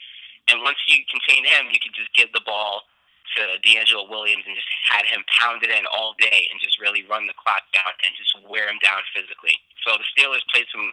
And 0.49 0.65
once 0.65 0.81
you 0.89 1.05
contain 1.13 1.45
him, 1.45 1.69
you 1.69 1.79
could 1.79 1.93
just 1.93 2.11
give 2.17 2.33
the 2.33 2.43
ball 2.49 2.89
to 3.37 3.61
DeAngelo 3.61 4.09
Williams 4.09 4.45
and 4.49 4.57
just 4.57 4.69
had 4.89 5.05
him 5.05 5.21
pound 5.39 5.63
it 5.63 5.71
in 5.71 5.85
all 5.93 6.17
day 6.19 6.49
and 6.51 6.59
just 6.59 6.81
really 6.81 7.05
run 7.07 7.29
the 7.29 7.37
clock 7.37 7.69
down 7.77 7.93
and 8.05 8.17
just 8.17 8.35
wear 8.49 8.67
him 8.69 8.81
down 8.83 9.05
physically. 9.13 9.55
So 9.85 9.95
the 10.01 10.09
Steelers 10.17 10.45
played 10.49 10.67
some 10.73 10.93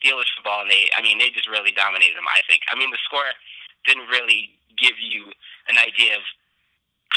Steelers 0.00 0.28
football, 0.36 0.64
and 0.64 0.70
they, 0.72 0.88
I 0.96 1.04
mean, 1.04 1.20
they 1.20 1.30
just 1.30 1.48
really 1.48 1.72
dominated 1.72 2.16
them. 2.16 2.28
I 2.28 2.40
think. 2.48 2.64
I 2.72 2.74
mean, 2.74 2.90
the 2.90 3.00
score 3.04 3.28
didn't 3.84 4.08
really 4.08 4.56
give 4.76 4.98
you 4.98 5.30
an 5.68 5.76
idea 5.78 6.16
of 6.16 6.24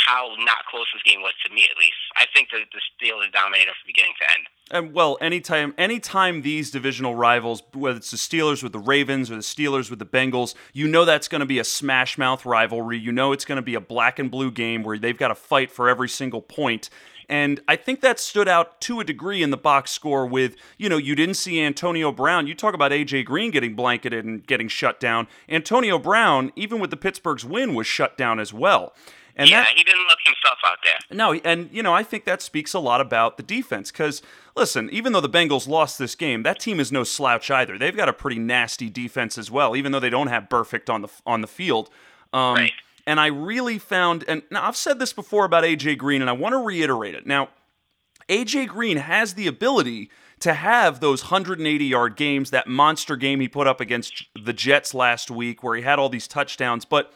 how 0.06 0.36
not 0.40 0.66
close 0.70 0.86
this 0.94 1.04
game 1.04 1.22
was 1.22 1.34
to 1.46 1.54
me, 1.54 1.68
at 1.70 1.78
least. 1.78 1.98
I 2.16 2.26
think 2.34 2.50
that 2.52 2.60
the 2.72 2.80
Steelers 2.80 3.32
dominated 3.32 3.68
from 3.68 3.88
beginning 3.88 4.14
to 4.20 4.26
end. 4.34 4.48
And 4.72 4.94
well, 4.94 5.18
anytime 5.22 5.74
anytime 5.78 6.42
these 6.42 6.72
divisional 6.72 7.16
rivals, 7.16 7.64
whether 7.74 7.98
it's 7.98 8.12
the 8.12 8.18
Steelers 8.18 8.62
with 8.62 8.72
the 8.72 8.80
Ravens 8.80 9.32
or 9.32 9.36
the 9.36 9.42
Steelers 9.42 9.90
with 9.90 10.00
the 10.00 10.06
Bengals, 10.06 10.54
you 10.74 10.88
know 10.88 11.06
that's 11.06 11.28
going 11.28 11.40
to 11.40 11.46
be 11.46 11.60
a 11.60 11.64
smash 11.64 12.18
mouth 12.18 12.46
rivalry. 12.46 13.00
You 13.00 13.12
know 13.12 13.32
it's 13.32 13.46
going 13.46 13.58
to 13.58 13.64
be 13.64 13.76
a 13.76 13.82
black 13.82 14.20
and 14.20 14.30
blue 14.30 14.52
game 14.52 14.84
where 14.84 14.98
they've 14.98 15.18
got 15.18 15.30
to 15.30 15.36
fight 15.36 15.72
for 15.72 15.90
every 15.90 16.10
single 16.10 16.42
point. 16.42 16.90
And 17.30 17.62
I 17.68 17.76
think 17.76 18.02
that 18.02 18.20
stood 18.20 18.48
out 18.48 18.82
to 18.82 19.00
a 19.00 19.04
degree 19.04 19.44
in 19.44 19.52
the 19.52 19.58
box 19.58 19.92
score 19.92 20.26
with, 20.26 20.56
you 20.80 20.90
know, 20.90 20.98
you 20.98 21.14
didn't 21.14 21.36
see 21.36 21.62
Antonio 21.62 22.12
Brown. 22.12 22.48
You 22.48 22.56
talk 22.56 22.74
about 22.74 22.92
AJ 22.92 23.26
Green 23.26 23.52
getting 23.52 23.76
blanketed 23.76 24.26
and 24.26 24.46
getting 24.46 24.68
shut 24.68 25.00
down. 25.00 25.28
Antonio 25.48 26.00
Brown, 26.00 26.52
even 26.56 26.80
with 26.80 26.90
the 26.90 26.98
Pittsburgh's 26.98 27.46
win, 27.46 27.76
was 27.76 27.86
shut 27.86 28.18
down 28.18 28.40
as 28.40 28.52
well. 28.52 28.96
And 29.36 29.50
yeah, 29.50 29.62
that, 29.62 29.74
he 29.76 29.84
didn't 29.84 30.06
look 30.08 30.20
himself 30.26 30.58
out 30.66 30.78
there. 30.84 31.18
no, 31.18 31.34
and 31.34 31.70
you 31.72 31.82
know, 31.82 31.94
I 31.94 32.04
think 32.04 32.26
that 32.26 32.42
speaks 32.42 32.74
a 32.74 32.80
lot 32.80 33.02
about 33.02 33.38
the 33.38 33.44
defense 33.44 33.92
because 33.92 34.22
listen, 34.56 34.90
even 34.92 35.14
though 35.14 35.22
the 35.22 35.30
Bengals 35.30 35.68
lost 35.68 35.98
this 35.98 36.16
game, 36.16 36.44
that 36.44 36.60
team 36.60 36.80
is 36.80 36.92
no 36.92 37.04
slouch 37.04 37.50
either. 37.50 37.78
They've 37.78 37.96
got 37.96 38.10
a 38.10 38.14
pretty 38.14 38.40
nasty 38.40 38.90
defense 38.90 39.38
as 39.38 39.50
well, 39.50 39.76
even 39.76 39.92
though 39.92 40.00
they 40.00 40.10
don't 40.10 40.28
have 40.28 40.50
perfect 40.50 40.90
on 40.90 41.02
the 41.02 41.10
on 41.26 41.42
the 41.42 41.48
field. 41.48 41.90
Um, 42.34 42.56
Right. 42.56 42.74
And 43.08 43.20
I 43.20 43.28
really 43.28 43.80
found, 43.80 44.24
and 44.28 44.44
now 44.52 44.68
I've 44.68 44.76
said 44.76 45.00
this 45.00 45.14
before 45.14 45.44
about 45.44 45.64
AJ 45.64 45.98
Green, 45.98 46.22
and 46.22 46.30
I 46.30 46.34
want 46.34 46.54
to 46.54 46.60
reiterate 46.60 47.16
it. 47.16 47.26
Now, 47.26 47.50
AJ 48.28 48.68
Green 48.68 48.98
has 48.98 49.34
the 49.34 49.48
ability 49.48 50.12
to 50.42 50.54
have 50.54 51.00
those 51.00 51.24
180 51.24 51.86
yard 51.86 52.16
games, 52.16 52.52
that 52.52 52.68
monster 52.68 53.16
game 53.16 53.40
he 53.40 53.48
put 53.48 53.68
up 53.68 53.82
against 53.82 54.26
the 54.42 54.54
Jets 54.54 54.94
last 54.94 55.32
week 55.32 55.64
where 55.64 55.76
he 55.76 55.82
had 55.82 56.00
all 56.00 56.10
these 56.10 56.28
touchdowns, 56.28 56.86
but 56.86 57.12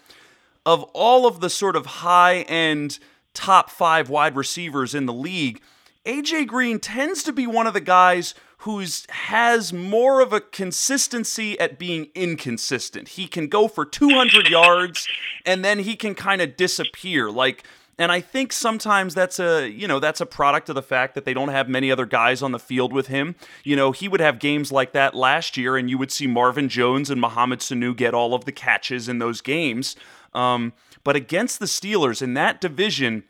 of 0.66 0.84
all 0.94 1.26
of 1.26 1.40
the 1.40 1.50
sort 1.50 1.76
of 1.76 1.86
high 1.86 2.42
end 2.42 3.00
top 3.34 3.70
five 3.70 4.10
wide 4.10 4.36
receivers 4.36 4.94
in 4.96 5.06
the 5.06 5.14
league, 5.14 5.62
AJ 6.06 6.48
Green 6.48 6.80
tends 6.80 7.24
to 7.24 7.34
be 7.34 7.48
one 7.48 7.68
of 7.68 7.74
the 7.74 7.82
guys 7.82 8.34
who's 8.60 9.06
has 9.10 9.74
more 9.74 10.22
of 10.22 10.32
a 10.32 10.40
consistency 10.40 11.60
at 11.60 11.78
being 11.78 12.08
inconsistent. 12.16 13.10
He 13.10 13.28
can 13.28 13.48
go 13.48 13.68
for 13.68 13.86
200 13.86 14.50
yards 14.50 15.08
and 15.46 15.66
then 15.66 15.80
he 15.80 15.96
can 15.96 16.16
kind 16.16 16.42
of 16.42 16.56
disappear 16.56 17.30
like 17.30 17.66
and 17.98 18.12
I 18.12 18.22
think 18.22 18.52
sometimes 18.52 19.14
that's 19.14 19.40
a 19.40 19.70
you 19.70 19.88
know 19.88 20.00
that's 20.00 20.22
a 20.22 20.26
product 20.26 20.70
of 20.70 20.76
the 20.76 20.82
fact 20.82 21.16
that 21.16 21.26
they 21.26 21.34
don't 21.34 21.50
have 21.50 21.70
many 21.70 21.92
other 21.92 22.06
guys 22.06 22.42
on 22.42 22.52
the 22.52 22.60
field 22.60 22.92
with 22.92 23.08
him. 23.08 23.36
You 23.64 23.76
know, 23.76 23.92
he 23.92 24.08
would 24.08 24.20
have 24.20 24.40
games 24.40 24.72
like 24.72 24.94
that 24.94 25.14
last 25.14 25.58
year, 25.58 25.78
and 25.78 25.90
you 25.90 25.98
would 25.98 26.12
see 26.12 26.26
Marvin 26.26 26.70
Jones 26.70 27.10
and 27.10 27.22
Mohamed 27.22 27.60
Sanu 27.60 27.96
get 27.96 28.14
all 28.14 28.34
of 28.34 28.46
the 28.46 28.52
catches 28.52 29.08
in 29.08 29.20
those 29.20 29.42
games. 29.42 29.96
Um, 30.36 30.74
but 31.04 31.16
against 31.16 31.60
the 31.60 31.66
Steelers 31.66 32.22
in 32.22 32.34
that 32.36 32.60
division, 32.62 33.24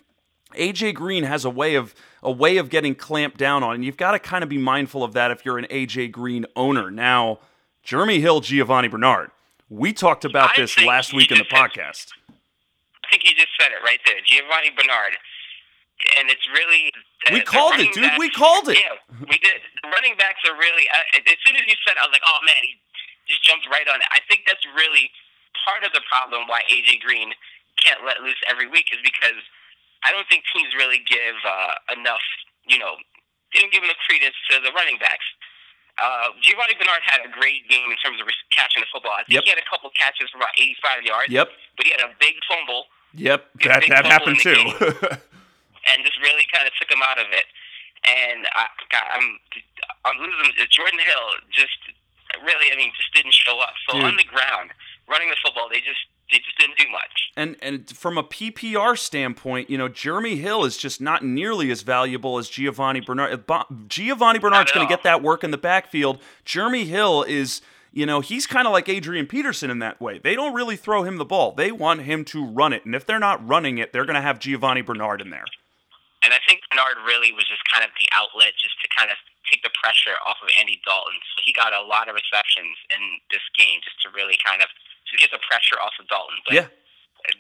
AJ 0.56 0.94
Green 0.96 1.24
has 1.24 1.44
a 1.46 1.50
way 1.50 1.76
of 1.76 1.96
a 2.22 2.32
way 2.32 2.58
of 2.58 2.70
getting 2.70 2.96
clamped 2.96 3.38
down 3.38 3.64
on, 3.64 3.76
and 3.76 3.86
you've 3.86 3.98
got 3.98 4.12
to 4.12 4.20
kind 4.20 4.44
of 4.44 4.50
be 4.50 4.58
mindful 4.58 5.04
of 5.04 5.14
that 5.14 5.32
if 5.32 5.44
you're 5.46 5.58
an 5.58 5.66
AJ 5.70 6.12
Green 6.12 6.46
owner. 6.56 6.90
Now, 6.92 7.40
Jeremy 7.84 8.20
Hill, 8.22 8.42
Giovani 8.42 8.88
Bernard. 8.88 9.32
We 9.70 9.92
talked 9.92 10.24
about 10.24 10.52
I 10.54 10.62
this 10.62 10.78
last 10.80 11.14
week 11.14 11.32
in 11.32 11.38
the 11.40 11.46
podcast. 11.50 12.14
I 12.30 13.10
think 13.12 13.24
you 13.26 13.34
just 13.34 13.50
said 13.60 13.72
it 13.74 13.82
right 13.84 14.00
there, 14.06 14.16
Giovani 14.24 14.70
Bernard. 14.78 15.18
And 16.20 16.30
it's 16.30 16.46
really 16.52 16.92
We 17.32 17.42
called 17.42 17.80
it, 17.80 17.94
dude. 17.94 18.04
backs- 18.04 18.20
We 18.20 18.30
called 18.30 18.68
it. 18.68 18.78
Yeah, 18.78 18.98
we 19.24 19.38
did. 19.40 19.62
The 19.82 19.90
running 19.90 20.16
backs 20.18 20.42
are 20.46 20.56
really. 20.58 20.86
Uh, 20.90 21.20
as 21.32 21.38
soon 21.48 21.56
as 21.56 21.64
you 21.66 21.76
said, 21.88 21.96
it, 21.96 22.02
I 22.02 22.06
was 22.06 22.12
like, 22.12 22.26
oh 22.28 22.40
man, 22.46 22.60
he 22.62 22.76
just 23.28 23.44
jumped 23.44 23.68
right 23.72 23.88
on 23.88 24.02
it. 24.02 24.08
I 24.12 24.20
think 24.28 24.44
that's 24.46 24.66
really 24.76 25.10
part 25.66 25.86
of 25.86 25.92
the 25.94 26.02
problem 26.10 26.48
why 26.50 26.62
AJ 26.72 27.00
Green 27.02 27.32
can't 27.82 28.02
let 28.06 28.22
loose 28.22 28.40
every 28.50 28.68
week 28.68 28.90
is 28.94 29.00
because 29.04 29.38
I 30.04 30.12
don't 30.12 30.28
think 30.28 30.44
teams 30.54 30.74
really 30.76 31.02
give 31.06 31.38
uh, 31.46 31.94
enough. 31.96 32.24
You 32.68 32.80
know, 32.80 32.96
they 33.54 33.60
don't 33.62 33.72
give 33.74 33.84
enough 33.84 34.00
credence 34.08 34.36
to 34.52 34.60
the 34.64 34.72
running 34.74 34.98
backs. 34.98 35.26
Uh, 36.02 36.34
Giovani 36.42 36.74
Bernard 36.74 37.06
had 37.06 37.22
a 37.22 37.30
great 37.30 37.70
game 37.70 37.86
in 37.94 37.98
terms 38.02 38.18
of 38.18 38.26
catching 38.50 38.82
the 38.82 38.90
football. 38.90 39.14
I 39.14 39.22
Yep. 39.30 39.46
think 39.46 39.46
he 39.46 39.54
had 39.54 39.62
a 39.62 39.70
couple 39.70 39.94
catches 39.94 40.26
for 40.34 40.42
about 40.42 40.56
85 40.58 41.06
yards. 41.06 41.30
Yep. 41.30 41.48
But 41.78 41.86
he 41.86 41.92
had 41.94 42.02
a 42.02 42.10
big 42.18 42.34
fumble 42.50 42.90
Yep, 43.14 43.46
that 43.70 43.86
that 43.94 44.06
happened 44.10 44.42
too. 44.42 44.58
and 45.86 46.02
just 46.02 46.18
really 46.22 46.50
kind 46.50 46.66
of 46.66 46.74
took 46.82 46.90
him 46.90 47.06
out 47.06 47.22
of 47.22 47.30
it. 47.30 47.46
And 48.10 48.48
I, 48.58 48.66
God, 48.90 49.06
I'm 49.14 49.38
I'm 50.04 50.18
losing. 50.18 50.50
Jordan 50.74 50.98
Hill 51.00 51.28
just 51.54 51.78
really, 52.42 52.74
I 52.74 52.76
mean, 52.76 52.90
just 52.98 53.14
didn't 53.14 53.34
show 53.38 53.60
up. 53.62 53.78
So 53.88 53.96
Dude. 53.96 54.04
on 54.10 54.16
the 54.18 54.26
ground, 54.26 54.74
running 55.10 55.30
the 55.30 55.36
football, 55.44 55.68
they 55.70 55.80
just 55.80 56.00
they 56.32 56.40
just 56.40 56.58
didn't 56.58 56.78
do 56.78 56.86
much. 56.92 57.32
and 57.36 57.56
and 57.62 57.90
from 57.96 58.18
a 58.18 58.24
PPR 58.24 58.98
standpoint, 58.98 59.70
you 59.70 59.78
know, 59.78 59.88
Jeremy 59.88 60.38
Hill 60.38 60.66
is 60.66 60.78
just 60.78 61.02
not 61.02 61.24
nearly 61.24 61.70
as 61.72 61.82
valuable 61.82 62.38
as 62.38 62.50
Giovani 62.50 63.02
Bernard. 63.02 63.44
Giovani 63.88 64.40
Bernard's 64.40 64.72
going 64.72 64.88
to 64.88 64.92
get 64.92 65.04
that 65.04 65.22
work 65.22 65.44
in 65.44 65.52
the 65.52 65.58
backfield. 65.58 66.20
Jeremy 66.46 66.86
Hill 66.86 67.24
is, 67.24 67.62
you 67.92 68.06
know, 68.06 68.22
he's 68.22 68.48
kind 68.48 68.66
of 68.66 68.74
like 68.74 68.90
Adrian 68.90 69.28
Peterson 69.28 69.70
in 69.70 69.80
that 69.80 70.02
way. 70.02 70.18
They 70.18 70.36
don't 70.36 70.54
really 70.54 70.76
throw 70.76 71.04
him 71.04 71.18
the 71.18 71.26
ball. 71.26 71.52
They 71.52 71.72
want 71.72 72.02
him 72.02 72.26
to 72.26 72.46
run 72.46 72.74
it. 72.74 72.86
And 72.86 72.96
if 72.96 73.06
they're 73.06 73.20
not 73.20 73.46
running 73.46 73.78
it, 73.78 73.94
they're 73.94 74.06
going 74.06 74.16
to 74.16 74.22
have 74.22 74.40
Giovani 74.40 74.82
Bernard 74.82 75.22
in 75.22 75.30
there. 75.30 75.46
And 76.24 76.34
I 76.34 76.40
think 76.48 76.62
Bernard 76.72 77.04
really 77.06 77.36
was 77.36 77.46
just 77.46 77.62
kind 77.70 77.84
of 77.84 77.92
the 78.00 78.08
outlet 78.16 78.56
just 78.58 78.80
to 78.82 78.88
kind 78.96 79.12
of 79.12 79.18
take 79.52 79.62
the 79.62 79.70
pressure 79.76 80.16
off 80.26 80.40
of 80.42 80.50
Andy 80.58 80.80
Dalton. 80.88 81.20
So 81.36 81.44
he 81.44 81.52
got 81.52 81.76
a 81.76 81.84
lot 81.84 82.08
of 82.08 82.16
receptions 82.16 82.80
in 82.96 83.20
this 83.30 83.44
game 83.60 83.84
just 83.84 84.00
to 84.02 84.10
really 84.16 84.40
kind 84.40 84.64
of 84.64 84.72
to 85.14 85.18
get 85.22 85.32
the 85.32 85.40
pressure 85.48 85.78
off 85.80 85.94
of 86.02 86.08
Dalton. 86.10 86.38
But 86.46 86.54
Yeah. 86.58 86.68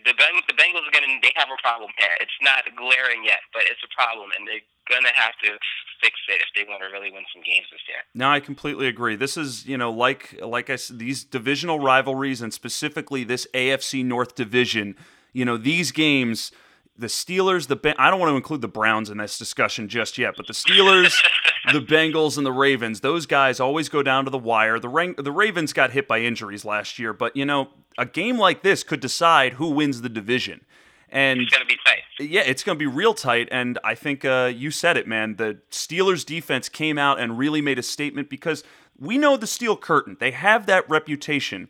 the 0.05 0.13
Beng- 0.13 0.45
the 0.47 0.53
Bengals 0.53 0.87
are 0.87 0.91
gonna 0.91 1.19
they 1.21 1.33
have 1.35 1.49
a 1.51 1.59
problem 1.61 1.91
here. 1.97 2.15
It's 2.21 2.37
not 2.41 2.63
glaring 2.75 3.25
yet, 3.25 3.41
but 3.53 3.63
it's 3.69 3.81
a 3.83 3.91
problem, 3.93 4.31
and 4.37 4.47
they're 4.47 4.61
gonna 4.89 5.11
have 5.13 5.33
to 5.43 5.57
fix 6.01 6.15
it 6.29 6.41
if 6.41 6.47
they 6.55 6.63
want 6.69 6.81
to 6.83 6.87
really 6.89 7.11
win 7.11 7.23
some 7.33 7.41
games 7.43 7.65
this 7.71 7.81
year. 7.87 8.03
No, 8.13 8.29
I 8.29 8.39
completely 8.39 8.87
agree. 8.87 9.15
This 9.15 9.35
is, 9.37 9.65
you 9.65 9.77
know, 9.77 9.91
like 9.91 10.35
like 10.41 10.69
I 10.69 10.75
said, 10.77 10.99
these 10.99 11.23
divisional 11.25 11.79
rivalries 11.79 12.41
and 12.41 12.53
specifically 12.53 13.23
this 13.25 13.47
AFC 13.53 14.03
North 14.03 14.35
division. 14.35 14.95
You 15.33 15.45
know, 15.45 15.57
these 15.57 15.91
games, 15.91 16.51
the 16.97 17.07
Steelers, 17.07 17.67
the 17.67 17.75
ben- 17.75 17.95
I 17.97 18.09
don't 18.11 18.19
want 18.19 18.29
to 18.31 18.35
include 18.35 18.61
the 18.61 18.67
Browns 18.67 19.09
in 19.09 19.17
this 19.17 19.37
discussion 19.37 19.89
just 19.89 20.17
yet, 20.17 20.35
but 20.37 20.45
the 20.47 20.53
Steelers, 20.53 21.15
the 21.71 21.79
Bengals, 21.79 22.37
and 22.37 22.45
the 22.45 22.51
Ravens, 22.51 22.99
those 22.99 23.25
guys 23.25 23.59
always 23.59 23.89
go 23.89 24.03
down 24.03 24.25
to 24.25 24.31
the 24.31 24.37
wire. 24.37 24.79
The 24.79 25.15
the 25.17 25.31
Ravens 25.31 25.73
got 25.73 25.91
hit 25.91 26.07
by 26.07 26.19
injuries 26.19 26.65
last 26.65 26.99
year, 26.99 27.13
but 27.13 27.35
you 27.35 27.45
know, 27.45 27.69
a 27.97 28.05
game 28.05 28.37
like 28.37 28.63
this 28.63 28.83
could 28.83 28.99
decide 28.99 29.53
who 29.53 29.69
wins 29.69 30.01
the 30.01 30.09
division. 30.09 30.65
And 31.09 31.41
It's 31.41 31.53
gonna 31.53 31.65
be 31.65 31.77
tight. 31.85 32.01
yeah, 32.19 32.41
it's 32.41 32.63
going 32.63 32.75
to 32.75 32.79
be 32.79 32.87
real 32.87 33.13
tight. 33.13 33.47
And 33.51 33.77
I 33.83 33.93
think 33.93 34.25
uh, 34.25 34.51
you 34.53 34.71
said 34.71 34.97
it, 34.97 35.07
man. 35.07 35.35
The 35.35 35.59
Steelers 35.69 36.25
defense 36.25 36.69
came 36.69 36.97
out 36.97 37.19
and 37.19 37.37
really 37.37 37.61
made 37.61 37.77
a 37.77 37.83
statement 37.83 38.31
because 38.31 38.63
we 38.97 39.19
know 39.19 39.37
the 39.37 39.45
Steel 39.45 39.77
Curtain. 39.77 40.17
They 40.19 40.31
have 40.31 40.65
that 40.65 40.89
reputation. 40.89 41.67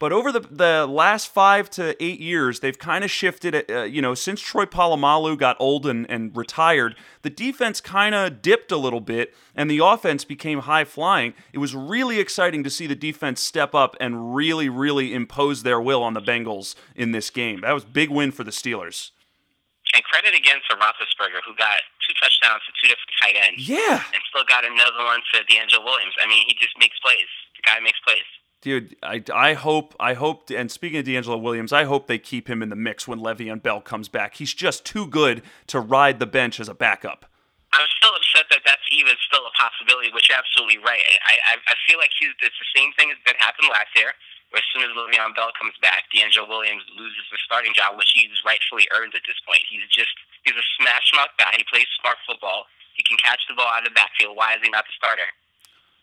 But 0.00 0.12
over 0.12 0.32
the, 0.32 0.40
the 0.40 0.86
last 0.86 1.28
five 1.28 1.68
to 1.70 1.94
eight 2.02 2.20
years, 2.20 2.60
they've 2.60 2.78
kind 2.78 3.04
of 3.04 3.10
shifted. 3.10 3.70
Uh, 3.70 3.82
you 3.82 4.00
know, 4.00 4.14
since 4.14 4.40
Troy 4.40 4.64
Polamalu 4.64 5.36
got 5.38 5.58
old 5.60 5.84
and, 5.86 6.10
and 6.10 6.34
retired, 6.34 6.96
the 7.20 7.28
defense 7.28 7.82
kind 7.82 8.14
of 8.14 8.40
dipped 8.40 8.72
a 8.72 8.78
little 8.78 9.02
bit 9.02 9.34
and 9.54 9.70
the 9.70 9.78
offense 9.84 10.24
became 10.24 10.60
high 10.60 10.84
flying. 10.84 11.34
It 11.52 11.58
was 11.58 11.74
really 11.76 12.18
exciting 12.18 12.64
to 12.64 12.70
see 12.70 12.86
the 12.86 12.96
defense 12.96 13.42
step 13.42 13.74
up 13.74 13.94
and 14.00 14.34
really, 14.34 14.70
really 14.70 15.12
impose 15.12 15.64
their 15.64 15.80
will 15.80 16.02
on 16.02 16.14
the 16.14 16.22
Bengals 16.22 16.74
in 16.96 17.12
this 17.12 17.28
game. 17.28 17.60
That 17.60 17.72
was 17.72 17.84
big 17.84 18.08
win 18.08 18.32
for 18.32 18.42
the 18.42 18.50
Steelers. 18.52 19.10
And 19.92 20.02
credit 20.04 20.32
again 20.34 20.56
to 20.70 20.76
Roethlisberger, 20.76 21.44
who 21.46 21.54
got 21.56 21.76
two 22.08 22.14
touchdowns 22.14 22.62
to 22.64 22.72
two 22.80 22.88
different 22.88 23.12
tight 23.20 23.36
ends, 23.36 23.68
Yeah. 23.68 24.00
and 24.14 24.22
still 24.30 24.44
got 24.48 24.64
another 24.64 25.04
one 25.04 25.20
to 25.34 25.40
DeAngelo 25.44 25.84
Williams. 25.84 26.14
I 26.22 26.26
mean, 26.26 26.46
he 26.48 26.54
just 26.54 26.78
makes 26.78 26.96
plays. 27.00 27.28
The 27.56 27.62
guy 27.68 27.80
makes 27.80 27.98
plays. 28.06 28.24
Dude, 28.60 28.94
I, 29.02 29.24
I 29.32 29.54
hope 29.54 29.96
I 29.98 30.12
hope 30.12 30.50
and 30.52 30.70
speaking 30.70 31.00
of 31.00 31.06
DeAngelo 31.06 31.40
Williams, 31.40 31.72
I 31.72 31.84
hope 31.84 32.06
they 32.06 32.18
keep 32.18 32.44
him 32.44 32.60
in 32.60 32.68
the 32.68 32.76
mix 32.76 33.08
when 33.08 33.18
Le'Veon 33.18 33.62
Bell 33.62 33.80
comes 33.80 34.08
back. 34.08 34.36
He's 34.36 34.52
just 34.52 34.84
too 34.84 35.06
good 35.06 35.40
to 35.68 35.80
ride 35.80 36.18
the 36.20 36.28
bench 36.28 36.60
as 36.60 36.68
a 36.68 36.74
backup. 36.74 37.24
I'm 37.72 37.88
still 37.96 38.12
upset 38.12 38.50
that 38.50 38.66
that's 38.66 38.84
even 38.90 39.14
still 39.24 39.46
a 39.46 39.54
possibility, 39.54 40.10
which 40.10 40.28
you're 40.28 40.36
absolutely 40.36 40.82
right. 40.82 41.00
I, 41.22 41.54
I, 41.54 41.72
I 41.72 41.74
feel 41.86 42.02
like 42.02 42.10
he's, 42.18 42.34
it's 42.42 42.58
the 42.58 42.70
same 42.74 42.90
thing 42.98 43.14
that 43.24 43.38
happened 43.38 43.70
last 43.70 43.94
year, 43.94 44.10
where 44.50 44.58
as 44.58 44.66
soon 44.74 44.82
as 44.82 44.90
Le'Veon 44.92 45.32
Bell 45.38 45.54
comes 45.54 45.78
back, 45.78 46.10
DeAngelo 46.10 46.50
Williams 46.50 46.82
loses 46.98 47.22
the 47.30 47.38
starting 47.46 47.70
job, 47.72 47.94
which 47.94 48.10
he's 48.10 48.42
rightfully 48.42 48.90
earned 48.90 49.14
at 49.14 49.22
this 49.22 49.38
point. 49.46 49.62
He's 49.70 49.86
just, 49.86 50.12
he's 50.42 50.58
a 50.58 50.66
smash 50.76 51.14
mouth 51.14 51.32
guy. 51.38 51.54
He 51.56 51.64
plays 51.70 51.86
smart 52.02 52.18
football. 52.26 52.66
He 52.98 53.06
can 53.06 53.16
catch 53.22 53.40
the 53.46 53.54
ball 53.54 53.70
out 53.70 53.86
of 53.86 53.94
the 53.94 53.96
backfield. 53.96 54.34
Why 54.34 54.58
is 54.58 54.60
he 54.66 54.68
not 54.68 54.84
the 54.84 54.92
starter? 54.98 55.30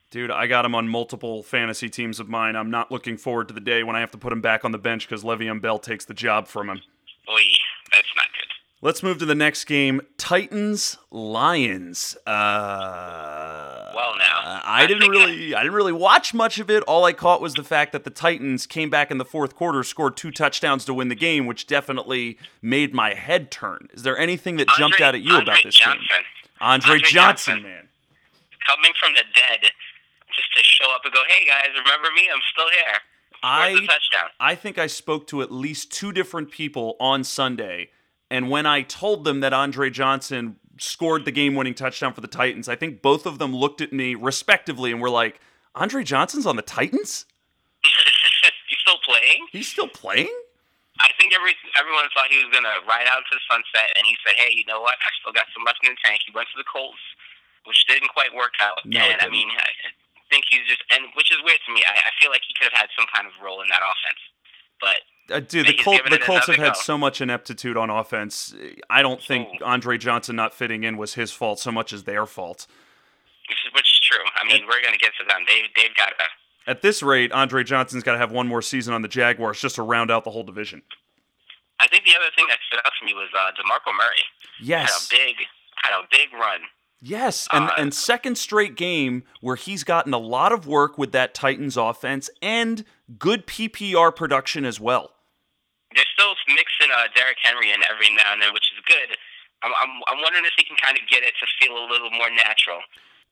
Dude, 0.10 0.32
I 0.32 0.48
got 0.48 0.64
him 0.66 0.74
on 0.74 0.88
multiple 0.88 1.44
fantasy 1.44 1.90
teams 1.90 2.20
of 2.20 2.30
mine. 2.30 2.56
I'm 2.56 2.72
not 2.72 2.92
looking 2.92 3.18
forward 3.18 3.50
to 3.50 3.54
the 3.54 3.60
day 3.60 3.84
when 3.84 3.96
I 3.96 4.00
have 4.00 4.12
to 4.12 4.18
put 4.18 4.32
him 4.32 4.40
back 4.42 4.64
on 4.64 4.72
the 4.72 4.78
bench 4.78 5.08
because 5.08 5.24
Le'Veon 5.24 5.62
Bell 5.62 5.80
takes 5.80 6.06
the 6.06 6.14
job 6.14 6.48
from 6.48 6.70
him. 6.70 6.82
Oy, 7.30 7.42
that's 7.92 8.08
not 8.16 8.26
good. 8.28 8.48
Let's 8.82 9.04
move 9.04 9.18
to 9.20 9.26
the 9.26 9.36
next 9.36 9.66
game. 9.66 10.02
Titans 10.18 10.98
Lions. 11.12 12.16
Uh, 12.26 13.92
Well, 13.94 14.14
now. 14.18 14.62
I 14.64 14.86
didn't 14.88 15.10
really, 15.10 15.54
I 15.56 15.64
didn't 15.64 15.76
really 15.76 15.92
watch 15.92 16.34
much 16.34 16.58
of 16.60 16.70
it. 16.70 16.84
All 16.84 17.04
I 17.04 17.12
caught 17.12 17.42
was 17.42 17.56
the 17.56 17.64
fact 17.64 17.92
that 17.92 18.04
the 18.06 18.10
Titans 18.10 18.66
came 18.66 18.90
back 18.90 19.12
in 19.12 19.18
the 19.18 19.26
fourth 19.26 19.56
quarter, 19.56 19.84
scored 19.84 20.16
two 20.16 20.32
touchdowns 20.32 20.86
to 20.86 20.94
win 20.94 21.10
the 21.10 21.16
game, 21.16 21.48
which 21.48 21.68
definitely 21.68 22.38
made 22.62 22.94
my 22.94 23.14
head 23.14 23.52
turn. 23.52 23.90
Is 23.94 24.04
there 24.04 24.18
anything 24.18 24.56
that 24.58 24.68
jumped 24.78 25.02
out 25.02 25.16
at 25.16 25.22
you 25.22 25.34
Andre 25.34 25.44
about 25.54 25.64
this 25.64 25.76
Johnson. 25.76 26.06
game? 26.10 26.24
Andre, 26.62 26.92
Andre 26.92 27.10
Johnson, 27.10 27.54
Johnson. 27.56 27.64
man. 27.64 27.88
coming 28.66 28.92
from 29.00 29.14
the 29.14 29.24
dead, 29.34 29.72
just 30.38 30.54
to 30.56 30.64
show 30.64 30.94
up 30.94 31.02
and 31.04 31.14
go, 31.14 31.24
"Hey 31.28 31.46
guys, 31.46 31.70
remember 31.76 32.10
me? 32.16 32.30
I'm 32.32 32.42
still 32.54 32.70
here." 32.70 33.00
I 33.44 33.74
touchdown. 33.86 34.30
I 34.40 34.56
think 34.56 34.78
I 34.78 34.88
spoke 34.88 35.28
to 35.28 35.42
at 35.42 35.52
least 35.52 35.92
two 35.92 36.12
different 36.12 36.52
people 36.52 36.96
on 37.00 37.24
Sunday, 37.24 37.90
and 38.30 38.50
when 38.50 38.66
I 38.66 38.82
told 38.82 39.26
them 39.26 39.42
that 39.42 39.54
Andre 39.54 39.90
Johnson 39.90 40.58
scored 40.80 41.26
the 41.26 41.32
game-winning 41.32 41.74
touchdown 41.74 42.14
for 42.14 42.22
the 42.22 42.28
Titans, 42.28 42.70
I 42.70 42.76
think 42.76 43.02
both 43.02 43.26
of 43.26 43.40
them 43.40 43.56
looked 43.56 43.82
at 43.82 43.92
me 43.92 44.16
respectively 44.16 44.92
and 44.92 45.02
were 45.02 45.10
like, 45.10 45.40
"Andre 45.76 46.04
Johnson's 46.04 46.46
on 46.46 46.56
the 46.56 46.62
Titans? 46.62 47.26
He's 47.84 48.80
still 48.80 49.00
playing. 49.04 49.48
He's 49.52 49.68
still 49.68 49.88
playing?" 49.88 50.34
I 51.00 51.10
think 51.20 51.34
every 51.34 51.54
everyone 51.78 52.10
thought 52.14 52.30
he 52.30 52.42
was 52.42 52.50
gonna 52.54 52.82
ride 52.90 53.06
out 53.06 53.22
to 53.30 53.34
the 53.38 53.42
sunset, 53.50 53.94
and 53.98 54.06
he 54.06 54.18
said, 54.26 54.34
"Hey, 54.36 54.54
you 54.54 54.66
know 54.66 54.82
what? 54.82 54.98
I 54.98 55.10
still 55.22 55.34
got 55.34 55.46
some 55.54 55.64
left 55.64 55.80
in 55.84 55.94
the 55.94 56.02
tank." 56.04 56.22
He 56.26 56.32
went 56.34 56.50
to 56.50 56.58
the 56.58 56.66
Colts, 56.66 57.02
which 57.66 57.86
didn't 57.86 58.10
quite 58.10 58.34
work 58.34 58.54
out. 58.60 58.82
No, 58.86 59.02
and 59.02 59.22
I 59.22 59.30
mean, 59.30 59.50
think 60.30 60.46
he's 60.50 60.66
just, 60.68 60.82
and 60.92 61.06
which 61.16 61.32
is 61.32 61.38
weird 61.44 61.60
to 61.68 61.74
me. 61.74 61.82
I, 61.88 61.94
I 61.94 62.12
feel 62.22 62.30
like 62.32 62.42
he 62.48 62.54
could 62.54 62.72
have 62.72 62.80
had 62.80 62.90
some 62.98 63.06
kind 63.14 63.28
of 63.28 63.34
role 63.44 63.62
in 63.62 63.68
that 63.70 63.82
offense, 63.82 64.22
but 64.82 64.98
Uh, 65.36 65.40
dude, 65.42 65.68
the, 65.68 65.72
He's 65.74 65.84
Col- 65.84 65.98
given 65.98 66.12
the 66.12 66.20
Colts 66.20 66.48
have 66.48 66.56
had 66.58 66.74
go. 66.74 66.80
so 66.80 66.98
much 66.98 67.20
ineptitude 67.22 67.76
on 67.78 67.90
offense. 67.90 68.56
I 68.90 69.02
don't 69.02 69.22
think 69.22 69.48
Andre 69.64 69.98
Johnson 69.98 70.36
not 70.36 70.54
fitting 70.54 70.84
in 70.84 70.98
was 70.98 71.14
his 71.16 71.32
fault 71.32 71.60
so 71.60 71.72
much 71.72 71.92
as 71.94 72.04
their 72.04 72.26
fault. 72.26 72.68
which 73.50 73.58
is, 73.66 73.74
which 73.74 73.84
is 73.92 74.00
true. 74.04 74.24
I 74.36 74.46
mean, 74.48 74.66
we're 74.68 74.82
gonna 74.84 74.98
get 74.98 75.12
to 75.20 75.26
them. 75.28 75.44
They 75.48 75.64
they've 75.76 75.96
got 75.96 76.10
to. 76.18 76.26
At 76.70 76.82
this 76.82 77.02
rate, 77.02 77.32
Andre 77.32 77.64
Johnson's 77.64 78.04
got 78.04 78.12
to 78.14 78.18
have 78.18 78.32
one 78.32 78.46
more 78.48 78.62
season 78.62 78.94
on 78.94 79.02
the 79.02 79.08
Jaguars 79.08 79.60
just 79.62 79.76
to 79.76 79.84
round 79.84 80.12
out 80.12 80.26
the 80.26 80.32
whole 80.32 80.44
division. 80.44 80.82
I 81.80 81.88
think 81.88 82.04
the 82.04 82.16
other 82.16 82.28
thing 82.36 82.46
that 82.50 82.60
stood 82.68 82.80
out 82.86 82.92
to 83.00 83.06
me 83.06 83.14
was 83.14 83.30
uh, 83.34 83.52
Demarco 83.56 83.96
Murray 83.96 84.24
Yes. 84.60 84.92
had 85.10 85.18
a 85.18 85.24
big 85.26 85.36
had 85.84 85.94
a 85.98 86.08
big 86.12 86.34
run. 86.34 86.62
Yes, 87.02 87.48
and 87.54 87.70
Uh, 87.70 87.74
and 87.78 87.94
second 87.94 88.38
straight 88.38 88.76
game 88.76 89.24
where 89.40 89.56
he's 89.56 89.84
gotten 89.84 90.14
a 90.14 90.18
lot 90.18 90.52
of 90.52 90.66
work 90.66 90.98
with 90.98 91.12
that 91.12 91.34
Titans 91.34 91.78
offense 91.78 92.30
and 92.42 92.86
good 93.20 93.46
PPR 93.46 94.16
production 94.16 94.66
as 94.66 94.80
well. 94.80 95.14
They're 95.94 96.10
still 96.14 96.34
mixing 96.50 96.90
uh, 96.92 97.08
Derrick 97.16 97.38
Henry 97.42 97.72
in 97.72 97.82
every 97.90 98.10
now 98.10 98.34
and 98.34 98.42
then, 98.42 98.54
which 98.54 98.72
is 98.74 98.84
good. 98.86 99.16
I'm 99.62 99.74
I'm, 99.78 100.02
I'm 100.10 100.22
wondering 100.22 100.46
if 100.46 100.54
he 100.58 100.66
can 100.66 100.78
kind 100.78 100.98
of 100.98 101.08
get 101.08 101.24
it 101.24 101.34
to 101.40 101.46
feel 101.62 101.78
a 101.78 101.86
little 101.86 102.10
more 102.12 102.30
natural. 102.30 102.82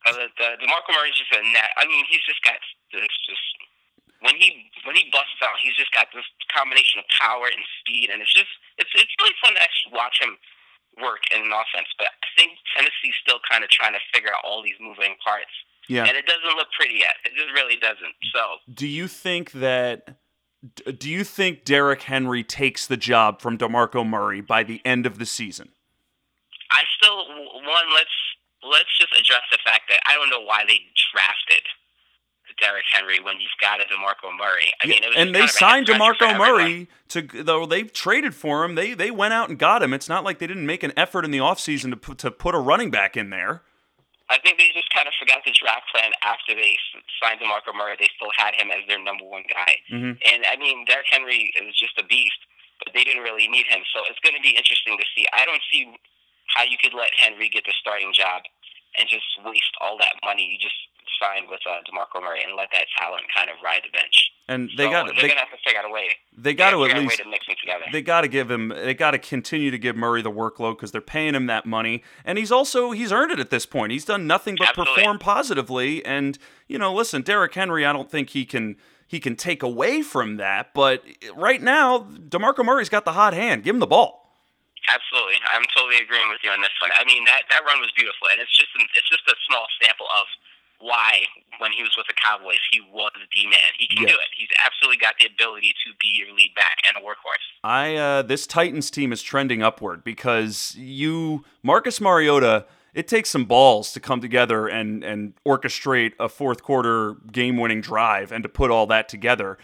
Uh, 0.05 0.13
the, 0.13 0.25
the 0.37 0.49
Demarco 0.61 0.93
Murray's 0.93 1.17
just 1.17 1.33
a 1.33 1.41
nat. 1.41 1.73
I 1.77 1.85
mean, 1.89 2.05
he's 2.09 2.21
just 2.21 2.41
got 2.45 2.61
this 2.93 3.09
just 3.25 3.45
when 4.21 4.37
he 4.37 4.69
when 4.85 4.95
he 4.95 5.09
busts 5.09 5.41
out, 5.41 5.57
he's 5.61 5.75
just 5.75 5.91
got 5.91 6.07
this 6.13 6.25
combination 6.53 7.01
of 7.01 7.05
power 7.09 7.49
and 7.49 7.61
speed, 7.81 8.09
and 8.13 8.21
it's 8.21 8.33
just 8.33 8.49
it's 8.77 8.89
it's 8.93 9.13
really 9.21 9.33
fun 9.41 9.53
to 9.57 9.61
actually 9.61 9.93
watch 9.93 10.21
him 10.21 10.37
work 11.01 11.21
in 11.33 11.41
an 11.41 11.51
offense. 11.51 11.87
But 11.97 12.07
I 12.07 12.27
think 12.37 12.57
Tennessee's 12.75 13.15
still 13.21 13.39
kind 13.49 13.63
of 13.63 13.69
trying 13.69 13.93
to 13.93 13.99
figure 14.13 14.29
out 14.29 14.43
all 14.43 14.63
these 14.63 14.77
moving 14.79 15.15
parts, 15.23 15.51
Yeah. 15.87 16.05
and 16.05 16.15
it 16.17 16.25
doesn't 16.25 16.55
look 16.55 16.67
pretty 16.77 16.95
yet. 16.99 17.15
It 17.25 17.33
just 17.35 17.51
really 17.53 17.77
doesn't. 17.77 18.15
So 18.33 18.57
Do 18.73 18.87
you 18.87 19.07
think 19.07 19.51
that 19.53 20.17
do 20.97 21.11
you 21.11 21.23
think 21.23 21.63
Derrick 21.63 22.01
Henry 22.03 22.43
takes 22.43 22.87
the 22.87 22.97
job 22.97 23.39
from 23.39 23.55
DeMarco 23.55 24.07
Murray 24.07 24.41
by 24.41 24.63
the 24.63 24.81
end 24.83 25.05
of 25.05 25.19
the 25.19 25.25
season? 25.25 25.69
I 26.71 26.83
still 26.97 27.27
one 27.27 27.93
let's 27.93 28.09
let's 28.63 28.89
just 28.97 29.13
address 29.13 29.43
the 29.51 29.59
fact 29.63 29.83
that 29.89 29.99
I 30.07 30.15
don't 30.15 30.29
know 30.31 30.41
why 30.41 30.63
they 30.67 30.79
drafted 31.13 31.61
Derrick 32.59 32.85
Henry 32.91 33.19
when 33.19 33.39
you've 33.39 33.51
got 33.59 33.81
a 33.81 33.85
Demarco 33.85 34.31
Murray. 34.37 34.71
I 34.83 34.87
mean, 34.87 35.03
it 35.03 35.07
was 35.07 35.17
and 35.17 35.35
they 35.35 35.39
kind 35.39 35.49
of 35.49 35.55
a 35.55 35.57
signed 35.57 35.87
DeMarco. 35.87 36.37
Murray 36.37 36.87
to 37.09 37.21
though 37.43 37.65
they 37.65 37.83
traded 37.83 38.33
for 38.33 38.63
him. 38.63 38.75
They 38.75 38.93
they 38.93 39.11
went 39.11 39.33
out 39.33 39.49
and 39.49 39.59
got 39.59 39.83
him. 39.83 39.93
It's 39.93 40.09
not 40.09 40.23
like 40.23 40.39
they 40.39 40.47
didn't 40.47 40.65
make 40.65 40.83
an 40.83 40.93
effort 40.95 41.25
in 41.25 41.31
the 41.31 41.39
offseason 41.39 41.89
to 41.91 41.97
put 41.97 42.17
to 42.19 42.31
put 42.31 42.55
a 42.55 42.59
running 42.59 42.91
back 42.91 43.17
in 43.17 43.29
there. 43.29 43.61
I 44.29 44.39
think 44.39 44.57
they 44.57 44.71
just 44.73 44.89
kind 44.89 45.05
of 45.07 45.13
forgot 45.19 45.45
the 45.45 45.53
draft 45.53 45.85
plan 45.93 46.09
after 46.23 46.55
they 46.55 46.75
signed 47.21 47.39
DeMarco 47.39 47.75
Murray. 47.77 47.95
They 47.99 48.09
still 48.15 48.31
had 48.35 48.55
him 48.55 48.71
as 48.71 48.81
their 48.87 48.97
number 48.97 49.25
one 49.25 49.43
guy. 49.51 49.77
Mhm. 49.91 50.17
And 50.25 50.45
I 50.45 50.55
mean, 50.55 50.85
Derrick 50.85 51.05
Henry 51.11 51.53
is 51.55 51.75
just 51.77 51.99
a 51.99 52.03
beast, 52.03 52.39
but 52.83 52.93
they 52.93 53.03
didn't 53.03 53.21
really 53.21 53.47
need 53.47 53.67
him. 53.67 53.83
So 53.93 54.01
it's 54.09 54.19
going 54.19 54.35
to 54.35 54.41
be 54.41 54.57
interesting 54.57 54.97
to 54.97 55.05
see. 55.15 55.27
I 55.31 55.45
don't 55.45 55.61
see 55.71 55.93
how 56.47 56.63
you 56.63 56.77
could 56.81 56.93
let 56.93 57.13
Henry 57.17 57.49
get 57.49 57.65
the 57.65 57.73
starting 57.79 58.13
job 58.13 58.43
and 58.99 59.07
just 59.09 59.25
waste 59.43 59.73
all 59.81 59.97
that 59.97 60.15
money 60.23 60.47
you 60.51 60.57
just 60.57 60.75
signed 61.21 61.47
with 61.49 61.61
uh, 61.65 61.79
DeMarco 61.87 62.21
Murray 62.21 62.43
and 62.43 62.55
let 62.55 62.69
that 62.71 62.85
talent 62.97 63.23
kind 63.33 63.49
of 63.49 63.55
ride 63.63 63.81
the 63.83 63.91
bench. 63.91 64.31
And 64.47 64.69
they 64.77 64.85
so 64.85 64.91
got 64.91 65.05
they're 65.05 65.15
they, 65.15 65.27
gonna 65.29 65.39
have 65.39 65.49
to 65.49 65.57
figure 65.63 65.79
out 65.79 65.89
a 65.89 65.93
way. 65.93 66.09
they 66.37 66.53
got 66.53 66.71
to 66.71 66.85
at 66.85 66.97
least 66.97 67.17
to 67.17 67.29
mix 67.29 67.47
them 67.47 67.55
together. 67.59 67.85
they 67.91 68.01
got 68.01 68.21
to 68.21 68.27
give 68.27 68.51
him 68.51 68.69
they 68.69 68.93
got 68.93 69.11
to 69.11 69.17
continue 69.17 69.71
to 69.71 69.77
give 69.79 69.95
Murray 69.95 70.21
the 70.21 70.31
workload 70.31 70.73
because 70.75 70.91
they're 70.91 71.01
paying 71.01 71.33
him 71.33 71.47
that 71.47 71.65
money 71.65 72.03
and 72.23 72.37
he's 72.37 72.51
also 72.51 72.91
he's 72.91 73.11
earned 73.11 73.31
it 73.31 73.39
at 73.39 73.49
this 73.49 73.65
point. 73.65 73.91
He's 73.91 74.05
done 74.05 74.27
nothing 74.27 74.55
but 74.57 74.69
Absolutely. 74.69 74.95
perform 74.95 75.19
positively 75.19 76.05
and 76.05 76.37
you 76.67 76.77
know 76.77 76.93
listen, 76.93 77.23
Derrick 77.23 77.53
Henry, 77.55 77.85
I 77.85 77.93
don't 77.93 78.09
think 78.11 78.31
he 78.31 78.45
can 78.45 78.75
he 79.07 79.19
can 79.19 79.35
take 79.35 79.63
away 79.63 80.01
from 80.03 80.37
that, 80.37 80.73
but 80.75 81.03
right 81.35 81.61
now 81.61 81.99
DeMarco 81.99 82.63
Murray's 82.63 82.89
got 82.89 83.05
the 83.05 83.13
hot 83.13 83.33
hand. 83.33 83.63
Give 83.63 83.75
him 83.75 83.79
the 83.79 83.87
ball. 83.87 84.24
Absolutely, 84.87 85.41
I'm 85.49 85.65
totally 85.75 85.97
agreeing 86.01 86.29
with 86.29 86.41
you 86.43 86.51
on 86.51 86.61
this 86.61 86.73
one. 86.81 86.91
I 86.93 87.03
mean 87.05 87.25
that 87.25 87.49
that 87.49 87.65
run 87.65 87.81
was 87.81 87.89
beautiful, 87.95 88.27
and 88.31 88.39
it's 88.41 88.53
just 88.53 88.69
an, 88.77 88.85
it's 88.95 89.09
just 89.09 89.25
a 89.27 89.35
small 89.49 89.65
sample 89.81 90.07
of 90.13 90.27
why 90.79 91.23
when 91.59 91.71
he 91.71 91.81
was 91.81 91.95
with 91.97 92.05
the 92.07 92.13
Cowboys 92.13 92.59
he 92.71 92.81
was 92.81 93.11
the 93.15 93.43
man. 93.49 93.71
He 93.77 93.87
can 93.87 94.03
Yeah. 94.03 94.09
do 94.13 94.15
it. 94.15 94.27
He's 94.35 94.49
absolutely 94.63 94.97
got 94.97 95.15
the 95.17 95.25
ability 95.25 95.73
to 95.85 95.93
be 95.99 96.07
your 96.13 96.33
lead 96.35 96.53
back 96.55 96.77
and 96.87 96.97
a 96.97 96.99
workhorse. 97.05 97.45
I 97.63 97.95
uh, 97.95 98.21
this 98.21 98.45
Titans 98.45 98.91
team 98.91 99.11
is 99.11 99.21
trending 99.23 99.63
upward 99.63 100.03
because 100.03 100.75
you 100.77 101.43
Marcus 101.63 101.99
Mariota. 102.01 102.65
It 102.93 103.09
takes 103.09 103.29
some 103.29 103.43
balls 103.43 103.91
to 103.93 103.99
come 103.99 104.21
together 104.21 104.67
and 104.67 105.03
and 105.03 105.33
orchestrate 105.45 106.13
a 106.19 106.29
fourth 106.29 106.63
quarter 106.63 107.15
game 107.31 107.57
winning 107.57 107.81
drive 107.81 108.31
and 108.31 108.41
to 108.43 108.49
put 108.49 108.71
all 108.71 108.85
that 108.87 109.09
together. 109.09 109.57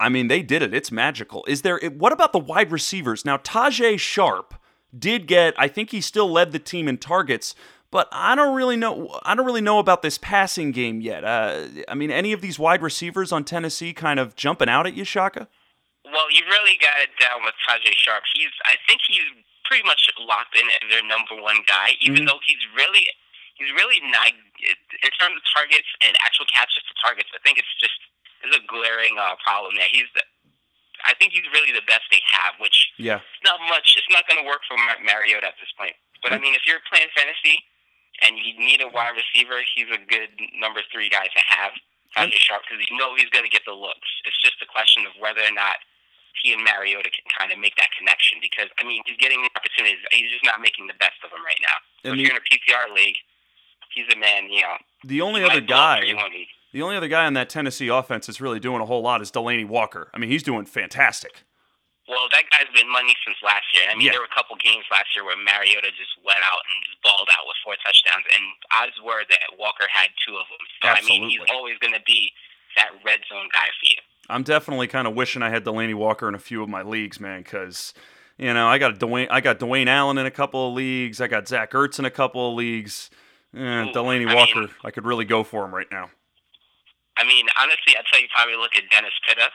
I 0.00 0.08
mean, 0.08 0.28
they 0.28 0.42
did 0.42 0.62
it. 0.62 0.72
It's 0.74 0.90
magical. 0.90 1.44
Is 1.46 1.62
there? 1.62 1.78
What 1.90 2.12
about 2.12 2.32
the 2.32 2.38
wide 2.40 2.72
receivers? 2.72 3.24
Now, 3.24 3.36
Tajae 3.36 3.98
Sharpe 4.00 4.54
did 4.96 5.26
get. 5.28 5.54
I 5.58 5.68
think 5.68 5.90
he 5.90 6.00
still 6.00 6.30
led 6.30 6.52
the 6.52 6.58
team 6.58 6.88
in 6.88 6.96
targets, 6.98 7.54
but 7.90 8.08
I 8.10 8.34
don't 8.34 8.56
really 8.56 8.76
know. 8.76 9.20
I 9.22 9.34
don't 9.34 9.44
really 9.46 9.60
know 9.60 9.78
about 9.78 10.00
this 10.02 10.16
passing 10.18 10.72
game 10.72 11.00
yet. 11.00 11.22
Uh, 11.22 11.66
I 11.86 11.94
mean, 11.94 12.10
any 12.10 12.32
of 12.32 12.40
these 12.40 12.58
wide 12.58 12.82
receivers 12.82 13.30
on 13.30 13.44
Tennessee 13.44 13.92
kind 13.92 14.18
of 14.18 14.34
jumping 14.34 14.68
out 14.70 14.86
at 14.86 14.94
you, 14.94 15.04
Shaka? 15.04 15.46
Well, 16.04 16.26
you 16.32 16.42
really 16.48 16.74
got 16.80 16.98
it 17.04 17.10
down 17.20 17.44
with 17.44 17.54
Tajae 17.68 17.92
Sharpe. 17.94 18.24
He's 18.34 18.50
I 18.64 18.74
think 18.88 19.00
he's 19.06 19.22
pretty 19.68 19.86
much 19.86 20.08
locked 20.18 20.56
in 20.58 20.66
as 20.82 20.90
their 20.90 21.04
number 21.06 21.36
one 21.40 21.62
guy, 21.68 21.94
even 22.00 22.24
Mhm. 22.24 22.26
though 22.26 22.40
he's 22.44 22.58
really 22.74 23.06
he's 23.54 23.70
really 23.76 24.00
not 24.00 24.32
in 24.32 25.10
terms 25.20 25.36
of 25.36 25.42
targets 25.54 25.86
and 26.00 26.16
actual 26.24 26.46
catches 26.46 26.82
to 26.88 26.94
targets. 27.04 27.28
I 27.34 27.38
think 27.44 27.58
it's 27.58 27.68
just 27.78 27.94
there's 28.42 28.56
a 28.56 28.64
glaring 28.66 29.16
uh, 29.20 29.36
problem 29.44 29.76
there. 29.76 29.88
He's 29.90 30.08
the, 30.16 30.22
I 31.04 31.14
think 31.16 31.32
he's 31.32 31.46
really 31.52 31.72
the 31.72 31.84
best 31.88 32.04
they 32.12 32.20
have, 32.32 32.56
which 32.60 32.92
Yeah. 33.00 33.20
not 33.44 33.60
much. 33.68 33.96
It's 33.96 34.08
not 34.12 34.28
going 34.28 34.40
to 34.40 34.46
work 34.48 34.60
for 34.68 34.76
Mar- 34.76 35.00
Mariota 35.04 35.48
at 35.48 35.56
this 35.60 35.72
point. 35.76 35.96
But 36.22 36.32
I 36.32 36.38
mean, 36.38 36.52
if 36.54 36.64
you're 36.68 36.80
playing 36.92 37.08
fantasy 37.16 37.64
and 38.20 38.36
you 38.36 38.52
need 38.60 38.84
a 38.84 38.88
wide 38.92 39.16
receiver, 39.16 39.60
he's 39.74 39.88
a 39.88 40.00
good 40.04 40.28
number 40.60 40.80
three 40.92 41.08
guy 41.08 41.24
to 41.28 41.42
have. 41.48 41.72
Tajae 42.16 42.36
Sharpe 42.42 42.66
because 42.68 42.84
you 42.90 42.98
know 42.98 43.14
he's 43.16 43.30
going 43.30 43.44
to 43.46 43.50
get 43.52 43.62
the 43.64 43.72
looks. 43.72 44.10
It's 44.26 44.36
just 44.42 44.60
a 44.60 44.66
question 44.68 45.06
of 45.06 45.14
whether 45.22 45.40
or 45.40 45.54
not 45.54 45.78
he 46.42 46.52
and 46.52 46.60
Mariota 46.64 47.08
can 47.08 47.24
kind 47.32 47.52
of 47.54 47.58
make 47.62 47.76
that 47.80 47.88
connection. 47.96 48.36
Because 48.42 48.68
I 48.76 48.84
mean, 48.84 49.00
he's 49.06 49.16
getting 49.16 49.40
opportunities. 49.56 50.02
He's 50.12 50.28
just 50.28 50.44
not 50.44 50.60
making 50.60 50.90
the 50.90 50.98
best 51.00 51.16
of 51.24 51.30
them 51.30 51.40
right 51.46 51.60
now. 51.64 51.76
So 52.04 52.12
if 52.12 52.16
the- 52.18 52.22
you're 52.26 52.34
in 52.34 52.36
a 52.36 52.44
PPR 52.44 52.90
league, 52.92 53.16
he's 53.94 54.10
a 54.12 54.18
man. 54.18 54.50
You 54.50 54.62
know, 54.68 54.76
The 55.04 55.20
only 55.22 55.40
other 55.46 55.62
might 55.62 55.66
blow 55.70 55.76
up 55.78 55.98
for 55.98 56.04
guy, 56.04 56.08
you 56.10 56.16
one 56.16 56.32
week. 56.34 56.48
The 56.72 56.82
only 56.82 56.96
other 56.96 57.08
guy 57.08 57.26
on 57.26 57.34
that 57.34 57.48
Tennessee 57.50 57.88
offense 57.88 58.26
that's 58.26 58.40
really 58.40 58.60
doing 58.60 58.80
a 58.80 58.86
whole 58.86 59.02
lot 59.02 59.20
is 59.22 59.30
Delanie 59.30 59.66
Walker. 59.66 60.08
I 60.14 60.18
mean, 60.18 60.30
he's 60.30 60.42
doing 60.42 60.66
fantastic. 60.66 61.42
Well, 62.08 62.26
that 62.32 62.44
guy's 62.50 62.70
been 62.74 62.90
money 62.90 63.14
since 63.24 63.36
last 63.42 63.64
year. 63.74 63.84
I 63.90 63.94
mean, 63.94 64.06
Yeah. 64.06 64.12
there 64.12 64.20
were 64.20 64.26
a 64.30 64.34
couple 64.34 64.56
games 64.56 64.84
last 64.90 65.14
year 65.14 65.24
where 65.24 65.36
Mariota 65.36 65.90
just 65.92 66.10
went 66.24 66.38
out 66.42 66.60
and 66.66 66.84
just 66.84 67.00
balled 67.02 67.28
out 67.30 67.46
with 67.46 67.56
four 67.62 67.74
touchdowns, 67.84 68.24
and 68.34 68.44
odds 68.74 68.98
were 69.02 69.22
that 69.28 69.58
Walker 69.58 69.86
had 69.90 70.10
two 70.26 70.36
of 70.36 70.46
them. 70.48 70.58
So 70.82 70.88
I 70.88 71.00
mean, 71.08 71.28
he's 71.30 71.40
always 71.52 71.78
going 71.78 71.94
to 71.94 72.02
be 72.04 72.32
that 72.76 72.90
red 73.04 73.20
zone 73.28 73.48
guy 73.52 73.66
for 73.66 73.86
you. 73.86 73.98
I'm 74.28 74.42
definitely 74.42 74.86
kind 74.86 75.06
of 75.06 75.14
wishing 75.14 75.42
I 75.42 75.50
had 75.50 75.64
Delanie 75.64 75.94
Walker 75.94 76.28
in 76.28 76.34
a 76.34 76.38
few 76.38 76.62
of 76.62 76.68
my 76.68 76.82
leagues, 76.82 77.18
man, 77.20 77.42
because 77.42 77.94
you 78.38 78.52
know 78.54 78.66
I 78.68 78.78
got 78.78 78.98
Dwayne, 78.98 79.26
I 79.30 79.40
got 79.40 79.58
Dwayne 79.58 79.86
Allen 79.88 80.18
in 80.18 80.26
a 80.26 80.30
couple 80.30 80.68
of 80.68 80.74
leagues, 80.74 81.20
I 81.20 81.26
got 81.28 81.46
Zach 81.48 81.72
Ertz 81.72 81.98
in 81.98 82.04
a 82.04 82.10
couple 82.10 82.48
of 82.50 82.54
leagues. 82.56 83.10
Eh, 83.54 83.58
Ooh, 83.58 83.92
Delanie 83.92 84.28
I 84.28 84.34
Walker, 84.34 84.60
mean- 84.60 84.70
I 84.84 84.90
could 84.92 85.04
really 85.04 85.24
go 85.24 85.42
for 85.44 85.64
him 85.64 85.74
right 85.74 85.90
now. 85.90 86.10
I 87.20 87.26
mean, 87.26 87.46
honestly, 87.60 87.92
I'd 87.96 88.04
tell 88.10 88.20
you 88.20 88.28
probably 88.34 88.56
look 88.56 88.72
at 88.76 88.88
Dennis 88.88 89.12
Pitta 89.28 89.52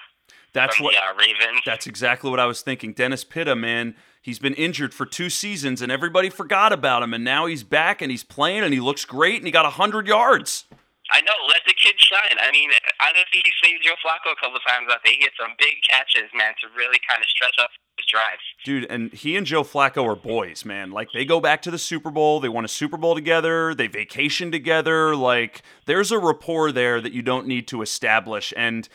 That's 0.53 0.79
what. 0.79 0.93
the 0.93 1.01
uh, 1.01 1.17
Ravens. 1.17 1.61
That's 1.65 1.87
exactly 1.87 2.29
what 2.29 2.39
I 2.39 2.45
was 2.45 2.61
thinking. 2.61 2.93
Dennis 2.93 3.23
Pitta, 3.23 3.55
man, 3.55 3.95
he's 4.21 4.37
been 4.37 4.53
injured 4.53 4.93
for 4.93 5.05
two 5.05 5.29
seasons, 5.29 5.81
and 5.81 5.91
everybody 5.91 6.29
forgot 6.29 6.71
about 6.71 7.01
him, 7.01 7.13
and 7.13 7.23
now 7.23 7.47
he's 7.47 7.63
back 7.63 8.01
and 8.01 8.11
he's 8.11 8.23
playing, 8.23 8.63
and 8.63 8.73
he 8.73 8.79
looks 8.79 9.03
great, 9.03 9.37
and 9.37 9.45
he 9.45 9.51
got 9.51 9.65
hundred 9.65 10.05
yards. 10.07 10.65
I 11.11 11.21
know, 11.21 11.37
let 11.49 11.61
the 11.65 11.73
kid 11.73 11.93
shine. 11.97 12.37
I 12.41 12.49
mean, 12.51 12.69
honestly, 13.01 13.41
he 13.45 13.51
saved 13.61 13.85
Joe 13.85 13.93
Flacco 14.01 14.33
a 14.33 14.39
couple 14.41 14.57
times 14.65 14.89
out 14.89 15.01
there. 15.05 15.13
He 15.13 15.21
had 15.21 15.37
some 15.37 15.53
big 15.57 15.77
catches, 15.85 16.29
man, 16.33 16.53
to 16.61 16.69
really 16.73 16.97
kind 17.05 17.21
of 17.21 17.29
stretch 17.29 17.57
up 17.61 17.69
his. 17.97 18.39
Dude, 18.63 18.85
and 18.89 19.13
he 19.13 19.35
and 19.35 19.45
Joe 19.45 19.63
Flacco 19.63 20.05
are 20.05 20.15
boys, 20.15 20.65
man. 20.65 20.91
Like 20.91 21.09
they 21.13 21.25
go 21.25 21.39
back 21.39 21.61
to 21.63 21.71
the 21.71 21.77
Super 21.77 22.09
Bowl, 22.09 22.39
they 22.39 22.49
won 22.49 22.65
a 22.65 22.69
Super 22.69 22.97
Bowl 22.97 23.15
together, 23.15 23.75
they 23.75 23.87
vacation 23.87 24.51
together. 24.51 25.15
Like 25.15 25.61
there's 25.85 26.11
a 26.11 26.19
rapport 26.19 26.71
there 26.71 27.01
that 27.01 27.13
you 27.13 27.21
don't 27.21 27.47
need 27.47 27.67
to 27.69 27.81
establish. 27.81 28.53
And 28.57 28.87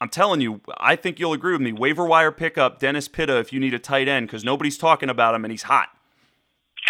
I'm 0.00 0.08
telling 0.08 0.40
you, 0.40 0.60
I 0.78 0.96
think 0.96 1.18
you'll 1.18 1.32
agree 1.32 1.52
with 1.52 1.62
me. 1.62 1.72
Waiver 1.72 2.04
wire 2.04 2.32
pickup 2.32 2.78
Dennis 2.78 3.08
Pitta 3.08 3.38
if 3.38 3.52
you 3.52 3.60
need 3.60 3.74
a 3.74 3.78
tight 3.78 4.08
end 4.08 4.26
because 4.26 4.44
nobody's 4.44 4.78
talking 4.78 5.08
about 5.08 5.34
him 5.34 5.44
and 5.44 5.52
he's 5.52 5.64
hot. 5.64 5.88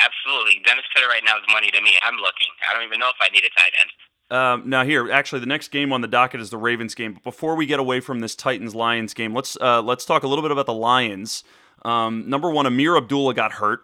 Absolutely. 0.03 0.61
Dennis 0.67 0.85
Pitta 0.95 1.07
right 1.07 1.23
now 1.25 1.37
is 1.37 1.45
money 1.53 1.71
to 1.71 1.81
me. 1.81 1.95
I'm 2.03 2.17
looking. 2.17 2.51
I 2.69 2.75
don't 2.75 2.85
even 2.85 2.99
know 2.99 3.09
if 3.09 3.21
I 3.21 3.31
need 3.33 3.45
a 3.45 3.53
tight 3.55 3.73
end. 3.81 3.91
Um, 4.31 4.69
now 4.69 4.85
here, 4.85 5.11
actually, 5.11 5.41
the 5.41 5.47
next 5.47 5.69
game 5.69 5.93
on 5.93 6.01
the 6.01 6.09
docket 6.09 6.41
is 6.41 6.51
the 6.51 6.57
Ravens 6.57 6.95
game. 6.95 7.15
But 7.15 7.23
before 7.23 7.55
we 7.55 7.67
get 7.67 7.79
away 7.79 8.01
from 8.01 8.21
this 8.21 8.35
Titans 8.35 8.75
Lions 8.75 9.15
game, 9.15 9.35
let's 9.35 9.57
uh, 9.61 9.83
let's 9.83 10.05
talk 10.05 10.23
a 10.23 10.29
little 10.29 10.43
bit 10.43 10.51
about 10.51 10.67
the 10.67 10.75
Lions. 10.75 11.45
Um, 11.85 12.29
number 12.29 12.51
one, 12.51 12.67
Ameer 12.67 12.97
Abdullah 12.97 13.35
got 13.35 13.53
hurt. 13.53 13.81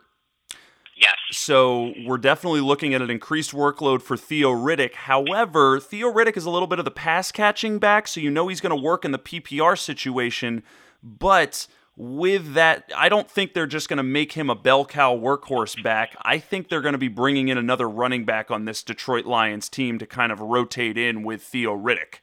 Yes. 0.96 1.16
So 1.32 1.94
we're 2.04 2.18
definitely 2.18 2.60
looking 2.60 2.92
at 2.92 3.00
an 3.00 3.10
increased 3.10 3.52
workload 3.52 4.02
for 4.02 4.16
Theo 4.16 4.50
Riddick. 4.50 4.94
However, 4.94 5.80
Theo 5.80 6.12
Riddick 6.12 6.36
is 6.36 6.44
a 6.44 6.50
little 6.50 6.68
bit 6.68 6.78
of 6.78 6.84
the 6.84 6.90
pass 6.90 7.32
catching 7.32 7.78
back, 7.78 8.06
so 8.06 8.20
you 8.20 8.30
know 8.30 8.48
he's 8.48 8.60
going 8.60 8.76
to 8.76 8.82
work 8.82 9.04
in 9.04 9.12
the 9.12 9.18
PPR 9.18 9.78
situation. 9.78 10.62
But 11.02 11.66
with 11.96 12.54
that, 12.54 12.90
I 12.96 13.08
don't 13.08 13.30
think 13.30 13.52
they're 13.52 13.66
just 13.66 13.88
going 13.88 13.98
to 13.98 14.02
make 14.02 14.32
him 14.32 14.48
a 14.48 14.54
bell 14.54 14.84
cow 14.84 15.16
workhorse 15.16 15.82
back. 15.82 16.16
I 16.22 16.38
think 16.38 16.68
they're 16.68 16.80
going 16.80 16.94
to 16.94 16.98
be 16.98 17.08
bringing 17.08 17.48
in 17.48 17.58
another 17.58 17.88
running 17.88 18.24
back 18.24 18.50
on 18.50 18.64
this 18.64 18.82
Detroit 18.82 19.26
Lions 19.26 19.68
team 19.68 19.98
to 19.98 20.06
kind 20.06 20.32
of 20.32 20.40
rotate 20.40 20.96
in 20.96 21.22
with 21.22 21.42
Theo 21.42 21.76
Riddick. 21.76 22.20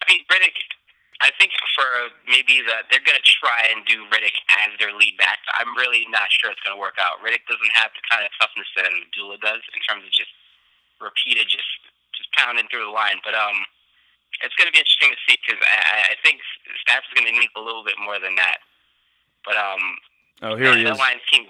I 0.00 0.12
mean, 0.12 0.22
Riddick, 0.30 0.56
I 1.20 1.30
think 1.38 1.52
for 1.78 2.10
maybe 2.26 2.58
that 2.66 2.90
they're 2.90 3.04
going 3.06 3.18
to 3.18 3.28
try 3.38 3.70
and 3.70 3.86
do 3.86 4.02
Riddick 4.10 4.34
as 4.50 4.74
their 4.82 4.90
lead 4.90 5.14
back. 5.14 5.38
I'm 5.54 5.70
really 5.78 6.02
not 6.10 6.26
sure 6.34 6.50
it's 6.50 6.62
going 6.66 6.74
to 6.74 6.80
work 6.82 6.98
out. 6.98 7.22
Riddick 7.22 7.46
doesn't 7.46 7.74
have 7.78 7.94
the 7.94 8.02
kind 8.10 8.26
of 8.26 8.34
toughness 8.42 8.66
that 8.74 8.90
Abdullah 8.90 9.38
does 9.38 9.62
in 9.70 9.80
terms 9.86 10.02
of 10.02 10.10
just 10.10 10.34
repeated, 10.98 11.46
just 11.46 11.70
just 12.18 12.34
pounding 12.34 12.66
through 12.66 12.90
the 12.90 12.94
line. 12.94 13.22
But 13.22 13.38
um, 13.38 13.62
it's 14.42 14.54
going 14.54 14.66
to 14.66 14.72
be 14.72 14.78
interesting 14.78 15.10
to 15.10 15.18
see 15.28 15.36
because 15.46 15.62
I, 15.62 16.12
I 16.12 16.16
think 16.24 16.40
Stafford's 16.80 17.12
going 17.14 17.26
to 17.26 17.38
need 17.38 17.50
a 17.56 17.60
little 17.60 17.84
bit 17.84 17.94
more 18.02 18.18
than 18.18 18.34
that. 18.36 18.58
But 19.44 19.56
um, 19.56 19.82
oh, 20.42 20.56
here 20.56 20.76
he 20.76 20.84
the 20.84 20.92
is. 20.92 20.98
Lions 20.98 21.22
team, 21.32 21.46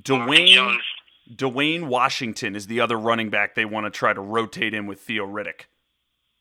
Dwayne 0.00 0.48
Jones. 0.48 0.82
Dwayne 1.34 1.86
Washington 1.86 2.56
is 2.56 2.66
the 2.66 2.80
other 2.80 2.98
running 2.98 3.30
back 3.30 3.54
they 3.54 3.64
want 3.64 3.86
to 3.86 3.90
try 3.90 4.12
to 4.12 4.20
rotate 4.20 4.74
in 4.74 4.86
with 4.86 5.00
Theo 5.00 5.26
Riddick. 5.26 5.66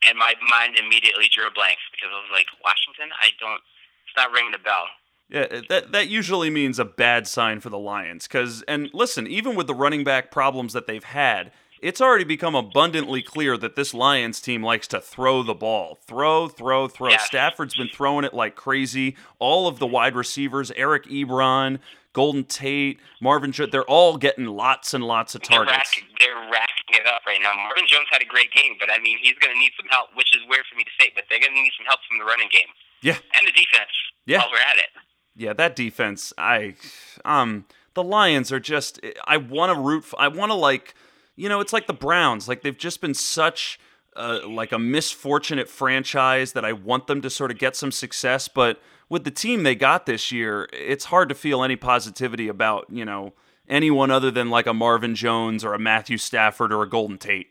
and 0.08 0.18
my 0.18 0.34
mind 0.50 0.78
immediately 0.80 1.30
drew 1.32 1.48
a 1.48 1.52
blank 1.52 1.78
because 1.92 2.10
I 2.12 2.18
was 2.18 2.30
like, 2.34 2.48
Washington. 2.64 3.10
I 3.22 3.30
don't. 3.40 3.62
It's 4.08 4.18
not 4.18 4.32
ringing 4.32 4.52
the 4.52 4.58
bell. 4.58 4.86
Yeah, 5.30 5.62
that 5.70 5.92
that 5.94 6.10
usually 6.10 6.50
means 6.50 6.78
a 6.80 6.86
bad 6.86 7.26
sign 7.28 7.62
for 7.62 7.70
the 7.70 7.78
Lions. 7.80 8.28
Cause 8.28 8.64
and 8.68 8.90
listen, 8.94 9.28
even 9.28 9.56
with 9.56 9.68
the 9.68 9.76
running 9.76 10.04
back 10.04 10.30
problems 10.32 10.74
that 10.74 10.88
they've 10.88 11.04
had, 11.04 11.52
it's 11.82 12.00
already 12.02 12.24
become 12.24 12.54
abundantly 12.56 13.22
clear 13.22 13.58
that 13.58 13.76
this 13.76 13.94
Lions 13.94 14.40
team 14.40 14.64
likes 14.64 14.88
to 14.90 15.02
throw 15.02 15.42
the 15.44 15.54
ball. 15.56 15.98
Throw, 16.08 16.48
throw, 16.48 16.88
throw. 16.88 17.10
Yeah. 17.10 17.18
Stafford's 17.18 17.76
been 17.76 17.90
throwing 17.90 18.24
it 18.26 18.34
like 18.34 18.56
crazy. 18.56 19.16
All 19.40 19.68
of 19.68 19.80
the 19.80 19.88
wide 19.88 20.16
receivers, 20.16 20.72
Eric 20.76 21.06
Ebron, 21.06 21.80
Golden 22.14 22.44
Tate, 22.44 23.00
Marvin 23.22 23.52
Jones, 23.52 23.72
they're 23.72 23.84
all 23.90 24.18
getting 24.18 24.46
lots 24.46 24.94
and 24.94 25.04
lots 25.04 25.34
of 25.34 25.42
They're 25.42 25.64
targets. 25.66 25.78
racking, 25.98 26.10
they're 26.20 26.36
racking 26.52 26.92
it 27.02 27.08
up 27.08 27.22
right 27.26 27.40
now. 27.42 27.54
Marvin 27.56 27.86
Jones 27.88 28.08
had 28.12 28.22
a 28.22 28.26
great 28.26 28.52
game, 28.52 28.74
but 28.80 28.90
I 28.92 29.00
mean, 29.00 29.18
he's 29.22 29.36
going 29.36 29.54
to 29.54 29.60
need 29.60 29.72
some 29.80 29.88
help, 29.90 30.10
which 30.16 30.36
is 30.36 30.42
weird 30.50 30.66
for 30.70 30.78
me 30.78 30.84
to 30.84 30.92
say, 31.00 31.12
but 31.16 31.24
they're 31.30 31.40
going 31.40 31.54
to 31.56 31.62
need 31.62 31.72
some 31.78 31.86
help 31.88 32.00
from 32.08 32.18
the 32.20 32.26
running 32.26 32.50
game 32.52 32.68
Yeah. 33.02 33.18
and 33.38 33.48
the 33.48 33.52
defense. 33.52 33.90
Yeah. 34.26 34.40
While 34.40 34.50
we're 34.52 34.58
at 34.58 34.78
it. 34.78 34.90
Yeah, 35.36 35.54
that 35.54 35.76
defense, 35.78 36.34
I 36.38 36.76
um 37.24 37.66
the 37.94 38.04
Lions 38.04 38.52
are 38.52 38.60
just 38.60 39.00
I 39.26 39.38
want 39.38 39.74
to 39.74 39.80
root 39.80 40.04
for, 40.04 40.20
I 40.22 40.28
want 40.28 40.52
to 40.52 40.56
like 40.56 40.94
you 41.42 41.50
know, 41.50 41.60
it's 41.60 41.74
like 41.74 41.88
the 41.88 41.94
Browns, 41.94 42.48
like 42.48 42.62
they've 42.62 42.78
just 42.78 43.02
been 43.02 43.16
such 43.16 43.80
uh, 44.16 44.42
like 44.48 44.72
a 44.72 44.78
misfortunate 44.78 45.68
franchise 45.68 46.54
that 46.54 46.64
I 46.64 46.72
want 46.72 47.08
them 47.08 47.20
to 47.24 47.32
sort 47.32 47.50
of 47.50 47.58
get 47.58 47.76
some 47.76 47.92
success, 47.92 48.48
but 48.48 48.80
with 49.10 49.24
the 49.24 49.32
team 49.32 49.64
they 49.64 49.74
got 49.74 50.06
this 50.06 50.32
year, 50.32 50.70
it's 50.72 51.06
hard 51.06 51.30
to 51.30 51.36
feel 51.36 51.64
any 51.64 51.76
positivity 51.76 52.48
about, 52.48 52.86
you 52.92 53.04
know, 53.04 53.34
anyone 53.68 54.12
other 54.12 54.30
than 54.30 54.52
like 54.52 54.68
a 54.68 54.74
Marvin 54.74 55.16
Jones 55.16 55.66
or 55.66 55.74
a 55.74 55.80
Matthew 55.80 56.20
Stafford 56.20 56.72
or 56.72 56.84
a 56.84 56.88
Golden 56.88 57.18
Tate. 57.18 57.48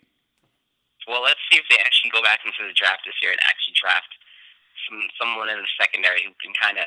Well, 1.09 1.24
let's 1.24 1.40
see 1.50 1.59
if 1.59 1.64
they 1.68 1.83
actually 1.83 2.11
go 2.14 2.22
back 2.22 2.46
into 2.46 2.62
the 2.62 2.72
draft 2.79 3.03
this 3.05 3.18
year 3.20 3.33
and 3.33 3.40
actually 3.42 3.74
draft 3.74 4.07
some 4.87 5.03
someone 5.18 5.50
in 5.50 5.59
the 5.59 5.66
secondary 5.74 6.22
who 6.22 6.31
can 6.38 6.55
kind 6.55 6.79
of 6.79 6.87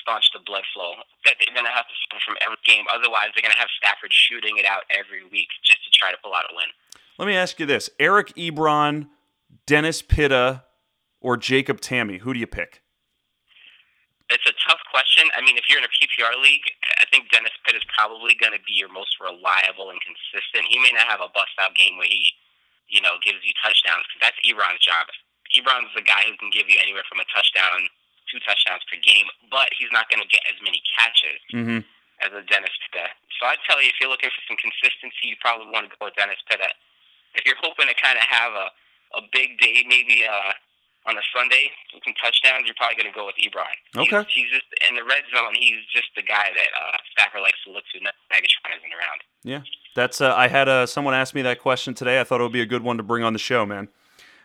staunch 0.00 0.30
the 0.32 0.42
blood 0.42 0.64
flow 0.72 0.98
that 1.24 1.36
they're 1.38 1.54
going 1.54 1.66
to 1.66 1.74
have 1.74 1.86
to 1.86 1.96
score 2.06 2.20
from 2.24 2.36
every 2.42 2.60
game. 2.64 2.84
Otherwise, 2.92 3.34
they're 3.34 3.44
going 3.44 3.54
to 3.54 3.60
have 3.60 3.72
Stafford 3.76 4.12
shooting 4.12 4.58
it 4.58 4.66
out 4.66 4.84
every 4.90 5.22
week 5.28 5.48
just 5.62 5.84
to 5.84 5.90
try 5.92 6.10
to 6.10 6.18
pull 6.22 6.34
out 6.34 6.46
a 6.50 6.54
win. 6.54 6.70
Let 7.18 7.26
me 7.26 7.36
ask 7.36 7.60
you 7.60 7.66
this. 7.66 7.90
Eric 7.98 8.34
Ebron, 8.34 9.08
Dennis 9.66 10.02
Pitta, 10.02 10.64
or 11.20 11.36
Jacob 11.36 11.80
Tamme, 11.80 12.20
who 12.20 12.34
do 12.34 12.40
you 12.40 12.46
pick? 12.46 12.84
It's 14.32 14.44
a 14.48 14.56
tough 14.66 14.80
question. 14.88 15.28
I 15.36 15.44
mean, 15.44 15.60
if 15.60 15.68
you're 15.68 15.78
in 15.78 15.84
a 15.84 15.92
PPR 15.92 16.34
league, 16.40 16.64
I 16.96 17.04
think 17.12 17.28
Dennis 17.28 17.52
Pitt 17.62 17.76
is 17.76 17.84
probably 17.92 18.32
going 18.34 18.56
to 18.56 18.62
be 18.64 18.72
your 18.72 18.88
most 18.88 19.20
reliable 19.20 19.92
and 19.92 20.00
consistent. 20.00 20.64
He 20.68 20.80
may 20.80 20.96
not 20.96 21.06
have 21.06 21.20
a 21.20 21.28
bust 21.30 21.52
out 21.60 21.76
game 21.76 22.00
where 22.00 22.08
he, 22.08 22.32
you 22.88 23.04
know, 23.04 23.20
gives 23.20 23.44
you 23.44 23.52
touchdowns 23.60 24.08
because 24.08 24.32
that's 24.32 24.40
Ebron's 24.42 24.80
job. 24.80 25.06
Ebron's 25.52 25.92
the 25.92 26.02
guy 26.02 26.24
who 26.24 26.34
can 26.40 26.48
give 26.48 26.72
you 26.72 26.80
anywhere 26.80 27.04
from 27.04 27.20
a 27.20 27.28
touchdown, 27.30 27.84
two 28.34 28.42
touchdowns 28.42 28.82
per 28.90 28.98
game, 28.98 29.30
but 29.54 29.70
he's 29.78 29.94
not 29.94 30.10
going 30.10 30.18
to 30.18 30.26
get 30.26 30.42
as 30.50 30.58
many 30.58 30.82
catches 30.98 31.38
Mm-hmm. 31.54 31.86
as 32.26 32.30
a 32.34 32.42
Dennis 32.50 32.74
Pitta. 32.90 33.06
So 33.38 33.46
I'd 33.46 33.62
tell 33.62 33.78
you, 33.78 33.86
if 33.94 34.02
you're 34.02 34.10
looking 34.10 34.34
for 34.34 34.42
some 34.50 34.58
consistency, 34.58 35.30
you 35.30 35.38
probably 35.38 35.70
want 35.70 35.86
to 35.86 35.94
go 35.94 36.10
with 36.10 36.18
Dennis 36.18 36.42
Pitta. 36.50 36.66
If 37.38 37.46
you're 37.46 37.58
hoping 37.62 37.86
to 37.86 37.94
kind 37.94 38.18
of 38.18 38.26
have 38.26 38.50
a, 38.58 38.66
a 39.18 39.22
big 39.30 39.58
day, 39.62 39.86
maybe 39.86 40.26
uh, 40.26 40.54
on 41.06 41.18
a 41.18 41.24
Sunday, 41.34 41.70
with 41.92 42.02
some 42.02 42.14
touchdowns, 42.18 42.66
you're 42.66 42.78
probably 42.78 42.96
going 42.98 43.10
to 43.10 43.14
go 43.14 43.26
with 43.26 43.38
Ebron. 43.38 43.74
Okay. 43.94 44.22
He's, 44.30 44.50
just 44.50 44.66
in 44.88 44.94
the 44.98 45.04
red 45.04 45.22
zone. 45.34 45.54
He's 45.58 45.82
just 45.94 46.10
the 46.16 46.22
guy 46.22 46.50
that 46.54 46.70
uh, 46.74 46.96
Stafford 47.14 47.42
likes 47.42 47.58
to 47.66 47.70
look 47.70 47.84
to. 47.92 47.98
Megatron 48.02 48.70
isn't 48.78 48.94
around. 48.94 49.20
Yeah, 49.42 49.62
that's. 49.94 50.20
Uh, 50.20 50.34
I 50.34 50.48
had 50.48 50.68
uh, 50.68 50.86
someone 50.86 51.12
ask 51.14 51.34
me 51.34 51.42
that 51.42 51.60
question 51.60 51.92
today. 51.94 52.20
I 52.20 52.24
thought 52.24 52.40
it 52.40 52.44
would 52.44 52.52
be 52.52 52.62
a 52.62 52.66
good 52.66 52.82
one 52.82 52.96
to 52.96 53.02
bring 53.02 53.22
on 53.22 53.32
the 53.32 53.38
show, 53.38 53.66
man. 53.66 53.88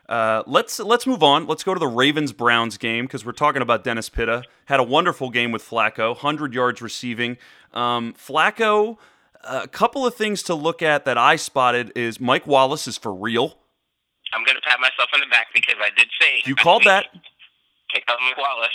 Uh, 0.09 0.41
let's 0.47 0.79
let's 0.79 1.05
move 1.05 1.21
on. 1.21 1.45
Let's 1.45 1.63
go 1.63 1.75
to 1.75 1.79
the 1.79 1.87
Ravens 1.87 2.33
Browns 2.33 2.77
game 2.79 3.05
because 3.05 3.23
we're 3.23 3.31
talking 3.31 3.61
about 3.61 3.83
Dennis 3.83 4.09
Pitta. 4.09 4.43
Had 4.65 4.79
a 4.79 4.83
wonderful 4.83 5.29
game 5.29 5.51
with 5.51 5.61
Flacco, 5.61 6.17
hundred 6.17 6.53
yards 6.55 6.81
receiving. 6.81 7.37
Um, 7.75 8.13
Flacco, 8.13 8.97
a 9.43 9.67
couple 9.67 10.07
of 10.07 10.15
things 10.15 10.41
to 10.43 10.55
look 10.55 10.81
at 10.81 11.05
that 11.05 11.19
I 11.19 11.35
spotted 11.35 11.91
is 11.95 12.19
Mike 12.19 12.47
Wallace 12.47 12.87
is 12.87 12.97
for 12.97 13.13
real. 13.13 13.59
I'm 14.33 14.43
going 14.43 14.55
to 14.55 14.61
pat 14.61 14.79
myself 14.79 15.09
on 15.13 15.19
the 15.19 15.27
back 15.27 15.47
because 15.53 15.75
I 15.79 15.89
did 15.95 16.07
say 16.19 16.41
You 16.45 16.55
called 16.55 16.83
that, 16.85 17.05
Pick 17.93 18.03
up 18.07 18.17
Mike 18.19 18.37
Wallace. 18.37 18.69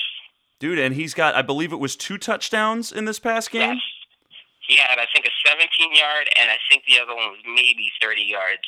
dude, 0.60 0.78
and 0.78 0.94
he's 0.94 1.14
got 1.14 1.34
I 1.34 1.42
believe 1.42 1.72
it 1.72 1.80
was 1.80 1.96
two 1.96 2.16
touchdowns 2.16 2.92
in 2.92 3.06
this 3.06 3.18
past 3.18 3.50
game. 3.50 3.74
Yes. 3.74 3.82
He 4.68 4.76
had, 4.76 4.98
I 4.98 5.06
think, 5.12 5.26
a 5.26 5.30
17 5.48 5.94
yard, 5.94 6.28
and 6.40 6.48
I 6.50 6.56
think 6.70 6.84
the 6.86 6.98
other 7.02 7.14
one 7.14 7.30
was 7.32 7.40
maybe 7.44 7.90
30 8.00 8.22
yards. 8.22 8.62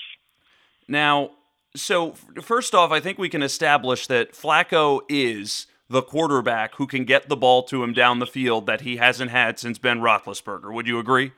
Now, 0.88 1.31
so 1.76 2.14
first 2.42 2.74
off, 2.74 2.90
I 2.90 3.00
think 3.00 3.18
we 3.18 3.28
can 3.28 3.42
establish 3.42 4.06
that 4.06 4.32
Flacco 4.32 5.00
is 5.08 5.66
the 5.88 6.02
quarterback 6.02 6.74
who 6.74 6.86
can 6.86 7.04
get 7.04 7.28
the 7.28 7.36
ball 7.36 7.62
to 7.64 7.82
him 7.82 7.92
down 7.92 8.18
the 8.18 8.26
field 8.26 8.66
that 8.66 8.80
he 8.80 8.96
hasn't 8.96 9.30
had 9.30 9.58
since 9.58 9.78
Ben 9.78 10.00
Roethlisberger. 10.00 10.72
Would 10.72 10.86
you 10.86 10.98
agree? 10.98 11.32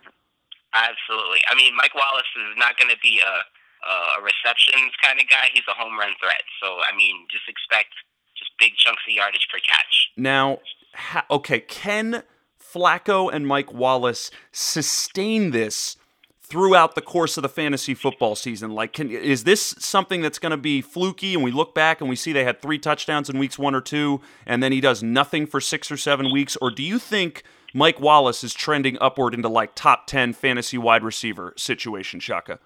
Absolutely. 0.74 1.40
I 1.48 1.54
mean, 1.54 1.76
Mike 1.76 1.94
Wallace 1.94 2.28
is 2.36 2.56
not 2.56 2.78
going 2.78 2.90
to 2.90 3.00
be 3.02 3.20
a, 3.20 3.88
a 3.88 4.22
receptions 4.22 4.92
kind 5.02 5.20
of 5.20 5.28
guy. 5.28 5.48
He's 5.52 5.64
a 5.68 5.74
home 5.74 5.98
run 5.98 6.12
threat. 6.20 6.42
So, 6.62 6.78
I 6.90 6.96
mean, 6.96 7.26
just 7.30 7.48
expect 7.48 7.92
just 8.38 8.50
big 8.58 8.72
chunks 8.76 9.02
of 9.08 9.14
yardage 9.14 9.46
per 9.52 9.58
catch. 9.58 10.10
Now, 10.16 10.60
ha- 10.94 11.26
okay, 11.30 11.60
can 11.60 12.22
Flacco 12.60 13.32
and 13.32 13.46
Mike 13.46 13.72
Wallace 13.72 14.30
sustain 14.52 15.50
this 15.50 15.96
throughout 16.48 16.94
the 16.94 17.02
course 17.02 17.36
of 17.36 17.42
the 17.42 17.48
fantasy 17.48 17.94
football 17.94 18.34
season? 18.34 18.70
Like, 18.70 18.92
can 18.92 19.10
is 19.10 19.44
this 19.44 19.74
something 19.78 20.20
that's 20.20 20.38
going 20.38 20.50
to 20.50 20.56
be 20.56 20.80
fluky? 20.80 21.34
And 21.34 21.44
we 21.44 21.50
look 21.50 21.74
back 21.74 22.00
and 22.00 22.08
we 22.08 22.16
see 22.16 22.32
they 22.32 22.44
had 22.44 22.62
three 22.62 22.78
touchdowns 22.78 23.28
in 23.28 23.38
weeks 23.38 23.58
one 23.58 23.74
or 23.74 23.80
two, 23.80 24.20
and 24.46 24.62
then 24.62 24.72
he 24.72 24.80
does 24.80 25.02
nothing 25.02 25.46
for 25.46 25.60
six 25.60 25.90
or 25.90 25.96
seven 25.96 26.32
weeks. 26.32 26.56
Or 26.60 26.70
do 26.70 26.82
you 26.82 26.98
think 26.98 27.42
Mike 27.74 28.00
Wallace 28.00 28.42
is 28.42 28.54
trending 28.54 28.96
upward 29.00 29.34
into 29.34 29.48
like 29.48 29.74
top 29.74 30.06
ten 30.06 30.32
fantasy 30.32 30.78
wide 30.78 31.04
receiver 31.04 31.52
situation? 31.56 32.20
Shaka. 32.20 32.58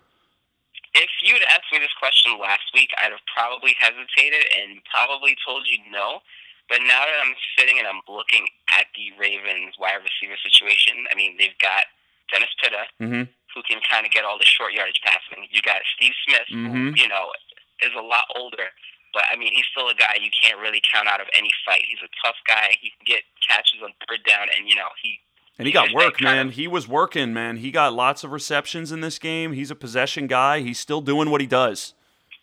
If 0.94 1.10
you'd 1.22 1.42
asked 1.48 1.72
me 1.72 1.78
this 1.78 1.94
question 1.98 2.38
last 2.38 2.68
week, 2.74 2.90
I'd 2.98 3.12
have 3.12 3.24
probably 3.34 3.74
hesitated 3.80 4.44
and 4.60 4.80
probably 4.92 5.34
told 5.46 5.66
you 5.66 5.78
no. 5.90 6.20
But 6.68 6.80
now 6.80 7.00
that 7.00 7.18
I'm 7.24 7.34
sitting 7.58 7.78
and 7.78 7.88
I'm 7.88 8.00
looking 8.08 8.46
at 8.70 8.86
the 8.94 9.10
Ravens 9.18 9.74
wide 9.80 10.00
receiver 10.04 10.36
situation, 10.36 11.04
I 11.10 11.16
mean, 11.16 11.36
they've 11.38 11.58
got 11.60 11.84
Dennis 12.32 12.48
Pitta, 12.62 12.84
Mm-hmm. 13.00 13.22
Who 13.54 13.62
can 13.62 13.80
kind 13.88 14.04
of 14.06 14.12
get 14.12 14.24
all 14.24 14.38
the 14.38 14.44
short 14.44 14.72
yardage 14.72 15.00
passing. 15.04 15.46
You 15.50 15.60
got 15.62 15.82
Steve 15.96 16.12
Smith, 16.26 16.48
Mhm. 16.50 16.66
who, 16.72 17.02
you 17.02 17.08
know, 17.08 17.32
is 17.80 17.92
a 17.94 18.00
lot 18.02 18.24
older, 18.36 18.72
But 19.14 19.24
I 19.30 19.36
mean, 19.36 19.52
he's 19.52 19.66
still 19.70 19.90
a 19.90 19.94
guy 19.94 20.16
you 20.22 20.30
can't 20.32 20.58
really 20.58 20.80
count 20.90 21.06
out 21.06 21.20
of 21.20 21.28
any 21.34 21.50
fight. 21.66 21.84
He's 21.86 22.00
a 22.02 22.08
tough 22.24 22.36
guy. 22.48 22.78
He 22.80 22.88
can 22.96 23.04
get 23.04 23.24
catches 23.46 23.82
on 23.82 23.92
third 24.08 24.24
down, 24.24 24.48
and 24.56 24.66
you 24.70 24.74
know 24.74 24.88
he. 25.02 25.20
And 25.58 25.66
he 25.66 25.72
got 25.72 25.92
work, 25.92 26.18
man. 26.22 26.48
Of, 26.48 26.54
he 26.54 26.66
was 26.66 26.88
working, 26.88 27.34
man. 27.34 27.58
He 27.58 27.70
got 27.70 27.92
lots 27.92 28.24
of 28.24 28.32
receptions 28.32 28.90
in 28.90 29.02
this 29.02 29.18
game. 29.18 29.52
He's 29.52 29.70
a 29.70 29.74
possession 29.76 30.28
guy. 30.28 30.60
He's 30.60 30.80
still 30.80 31.02
doing 31.02 31.28
what 31.28 31.42
he 31.42 31.46
does. 31.46 31.92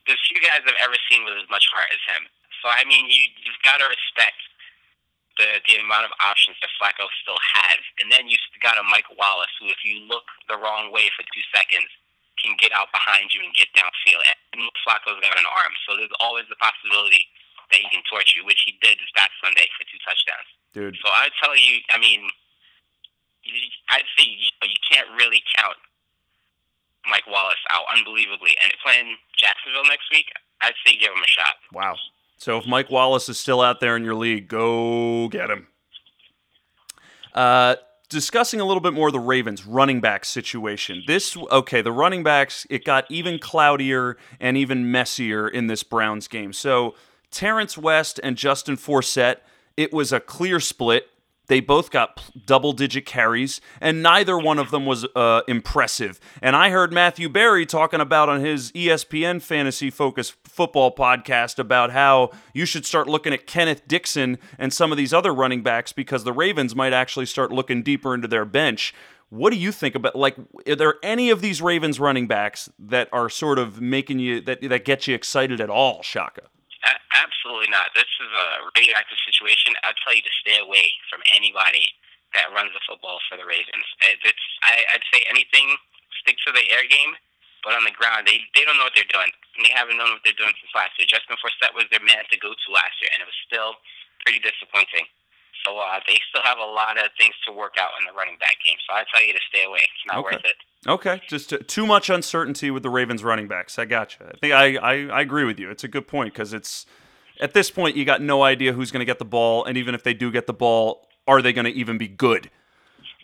There's 0.06 0.22
few 0.30 0.40
guys 0.42 0.62
I've 0.62 0.78
ever 0.80 0.94
seen 1.10 1.26
with 1.26 1.34
as 1.42 1.50
much 1.50 1.66
heart 1.74 1.90
as 1.90 2.16
him. 2.16 2.28
So 2.62 2.70
I 2.70 2.84
mean, 2.86 3.06
you 3.10 3.22
you've 3.44 3.62
got 3.66 3.78
to 3.80 3.86
respect 3.86 4.38
the 5.40 5.64
the 5.66 5.80
amount 5.80 6.04
of 6.04 6.14
options 6.20 6.60
that 6.60 6.70
Flacco 6.76 7.08
still 7.24 7.40
has, 7.40 7.80
and 8.04 8.12
then 8.12 8.28
you 8.28 8.36
got 8.60 8.76
a 8.76 8.84
Mike 8.84 9.08
Wallace 9.16 9.52
who, 9.58 9.72
if 9.72 9.80
you 9.88 10.04
look 10.06 10.28
the 10.52 10.60
wrong 10.60 10.92
way 10.92 11.08
for 11.16 11.24
two 11.32 11.46
seconds, 11.56 11.88
can 12.44 12.60
get 12.60 12.76
out 12.76 12.92
behind 12.92 13.32
you 13.32 13.40
and 13.44 13.56
get 13.56 13.72
downfield. 13.76 14.24
And 14.56 14.68
Flacco's 14.84 15.20
got 15.24 15.40
an 15.40 15.48
arm, 15.48 15.74
so 15.88 15.96
there's 15.96 16.14
always 16.20 16.48
the 16.52 16.60
possibility 16.60 17.28
that 17.72 17.80
he 17.80 17.88
can 17.92 18.04
torch 18.08 18.36
you, 18.36 18.44
which 18.44 18.64
he 18.68 18.76
did 18.84 19.00
this 19.00 19.12
past 19.16 19.32
Sunday 19.40 19.68
for 19.76 19.88
two 19.88 20.00
touchdowns. 20.04 20.50
Dude. 20.76 20.98
So 21.00 21.08
I 21.12 21.32
tell 21.40 21.56
you, 21.56 21.80
I 21.94 21.98
mean, 21.98 22.28
I'd 23.92 24.08
say 24.18 24.28
you, 24.28 24.52
know, 24.60 24.68
you 24.68 24.82
can't 24.84 25.10
really 25.16 25.42
count 25.56 25.78
Mike 27.08 27.28
Wallace 27.28 27.62
out 27.70 27.86
unbelievably. 27.96 28.58
And 28.64 28.74
playing 28.84 29.18
Jacksonville 29.38 29.86
next 29.86 30.10
week, 30.12 30.32
I'd 30.62 30.78
say 30.86 30.98
give 30.98 31.12
him 31.14 31.24
a 31.24 31.32
shot. 31.32 31.56
Wow. 31.74 31.96
So 32.40 32.58
if 32.58 32.66
Mike 32.66 32.90
Wallace 32.90 33.28
is 33.28 33.38
still 33.38 33.60
out 33.60 33.82
there 33.82 33.98
in 33.98 34.04
your 34.04 34.16
league, 34.16 34.48
go 34.48 35.28
get 35.28 35.50
him. 35.50 35.68
Uh, 37.34 37.76
discussing 38.08 38.62
a 38.62 38.66
little 38.66 38.80
bit 38.80 38.94
more 38.94 39.12
the 39.12 39.20
Ravens 39.20 39.66
running 39.66 40.00
back 40.00 40.24
situation. 40.24 41.04
This 41.06 41.38
okay, 41.52 41.82
the 41.82 41.92
running 41.92 42.24
backs 42.24 42.66
it 42.70 42.86
got 42.86 43.06
even 43.10 43.40
cloudier 43.40 44.18
and 44.40 44.56
even 44.56 44.90
messier 44.90 45.50
in 45.50 45.68
this 45.68 45.84
Browns 45.84 46.30
game. 46.30 46.54
So 46.54 46.96
Terrance 47.30 47.78
West 47.78 48.22
and 48.24 48.38
Justin 48.38 48.78
Forsett, 48.78 49.38
it 49.76 49.94
was 49.94 50.14
a 50.14 50.22
clear 50.22 50.62
split. 50.62 51.08
They 51.50 51.62
both 51.62 51.90
got 51.90 52.24
double 52.46 52.74
digit 52.74 53.08
carries, 53.08 53.60
and 53.82 54.04
neither 54.04 54.38
one 54.38 54.60
of 54.60 54.70
them 54.70 54.86
was 54.86 55.08
uh, 55.16 55.42
impressive. 55.48 56.20
And 56.44 56.56
I 56.56 56.70
heard 56.70 56.94
Matthew 56.94 57.28
Berry 57.28 57.66
talking 57.66 58.00
about 58.00 58.30
on 58.30 58.42
his 58.42 58.72
ESPN 58.74 59.42
Fantasy 59.42 59.90
Focus 59.90 60.30
football 60.44 60.94
podcast 60.94 61.58
about 61.58 61.90
how 61.90 62.30
you 62.54 62.66
should 62.66 62.86
start 62.86 63.08
looking 63.08 63.34
at 63.34 63.48
Kenneth 63.48 63.88
Dixon 63.88 64.38
and 64.60 64.72
some 64.72 64.92
of 64.92 64.98
these 65.00 65.12
other 65.12 65.34
running 65.34 65.64
backs 65.64 65.92
because 65.92 66.24
the 66.24 66.34
Ravens 66.34 66.76
might 66.76 66.94
actually 66.94 67.26
start 67.26 67.52
looking 67.52 67.82
deeper 67.82 68.14
into 68.14 68.28
their 68.28 68.46
bench. 68.46 68.94
What 69.30 69.52
do 69.52 69.58
you 69.58 69.72
think 69.72 69.96
about 69.96 70.16
like 70.16 70.36
are 70.68 70.76
there 70.76 70.96
any 71.02 71.32
of 71.32 71.42
these 71.42 71.64
Ravens 71.64 72.00
running 72.00 72.28
backs 72.28 72.70
that 72.78 73.10
are 73.12 73.28
sort 73.28 73.58
of 73.58 73.82
making 73.82 74.20
you 74.20 74.40
that 74.42 74.62
that 74.62 74.86
get 74.86 75.08
you 75.08 75.16
excited 75.16 75.60
at 75.60 75.72
all, 75.72 76.04
Shaka? 76.04 76.44
Absolutely 76.84 77.68
not. 77.68 77.92
This 77.92 78.08
is 78.08 78.32
a 78.32 78.48
radioactive 78.72 79.20
situation. 79.28 79.76
I'd 79.84 80.00
tell 80.00 80.16
you 80.16 80.24
to 80.24 80.36
stay 80.40 80.58
away 80.64 80.96
from 81.12 81.20
anybody 81.36 81.92
that 82.32 82.54
runs 82.56 82.72
the 82.72 82.84
football 82.88 83.20
for 83.28 83.36
the 83.36 83.44
Ravens. 83.44 83.84
It's 84.24 84.46
I, 84.64 84.80
I'd 84.96 85.08
say 85.12 85.26
anything 85.28 85.76
stick 86.24 86.40
to 86.48 86.52
the 86.56 86.64
air 86.72 86.88
game, 86.88 87.20
but 87.68 87.76
on 87.76 87.84
the 87.84 87.96
ground 87.96 88.28
they 88.32 88.40
they 88.56 88.64
don't 88.64 88.80
know 88.80 88.88
what 88.88 88.96
they're 88.96 89.12
doing, 89.12 89.32
and 89.58 89.68
they 89.68 89.74
haven't 89.76 90.00
known 90.00 90.16
what 90.16 90.24
they're 90.24 90.38
doing 90.40 90.56
since 90.56 90.72
last 90.72 90.96
year. 90.96 91.10
Justin 91.10 91.36
Forsett 91.44 91.76
was 91.76 91.90
their 91.92 92.04
man 92.04 92.24
to 92.32 92.38
go 92.40 92.56
to 92.56 92.68
last 92.72 92.96
year, 93.04 93.12
and 93.12 93.20
it 93.20 93.28
was 93.28 93.40
still 93.44 93.76
pretty 94.24 94.40
disappointing. 94.40 95.04
So 95.66 95.78
uh, 95.78 96.00
they 96.08 96.18
still 96.30 96.42
have 96.44 96.58
a 96.58 96.66
lot 96.66 96.98
of 96.98 97.12
things 97.18 97.34
to 97.48 97.54
work 97.54 97.76
out 97.80 97.92
in 98.00 98.06
the 98.06 98.18
running 98.18 98.38
back 98.40 98.58
game. 98.66 98.78
So 98.88 98.94
I 98.94 99.04
tell 99.14 99.26
you 99.26 99.34
to 99.34 99.40
stay 99.50 99.66
away. 99.66 99.80
It's 99.82 100.06
not 100.08 100.18
okay. 100.18 100.36
worth 100.36 100.46
it. 100.46 100.56
Okay, 100.88 101.22
just 101.28 101.54
too 101.68 101.86
much 101.86 102.10
uncertainty 102.10 102.72
with 102.72 102.84
the 102.84 102.90
Ravens 102.90 103.24
running 103.24 103.48
backs. 103.48 103.78
I 103.78 103.86
got 103.86 104.18
you. 104.18 104.28
I 104.28 104.38
think 104.38 104.54
I, 104.54 104.76
I, 104.76 105.08
I 105.08 105.22
agree 105.22 105.44
with 105.44 105.60
you. 105.60 105.70
It's 105.70 105.84
a 105.84 105.90
good 105.90 106.08
point 106.08 106.34
because 106.34 106.54
it's 106.54 106.86
at 107.42 107.54
this 107.54 107.70
point 107.70 107.98
you 107.98 108.06
got 108.06 108.22
no 108.22 108.44
idea 108.44 108.72
who's 108.72 108.92
going 108.92 109.02
to 109.02 109.06
get 109.06 109.20
the 109.20 109.26
ball, 109.26 109.66
and 109.66 109.78
even 109.78 109.94
if 109.94 110.04
they 110.04 110.14
do 110.14 110.32
get 110.32 110.48
the 110.48 110.54
ball, 110.54 111.08
are 111.28 111.42
they 111.42 111.52
going 111.52 111.66
to 111.66 111.72
even 111.72 111.98
be 111.98 112.08
good? 112.08 112.50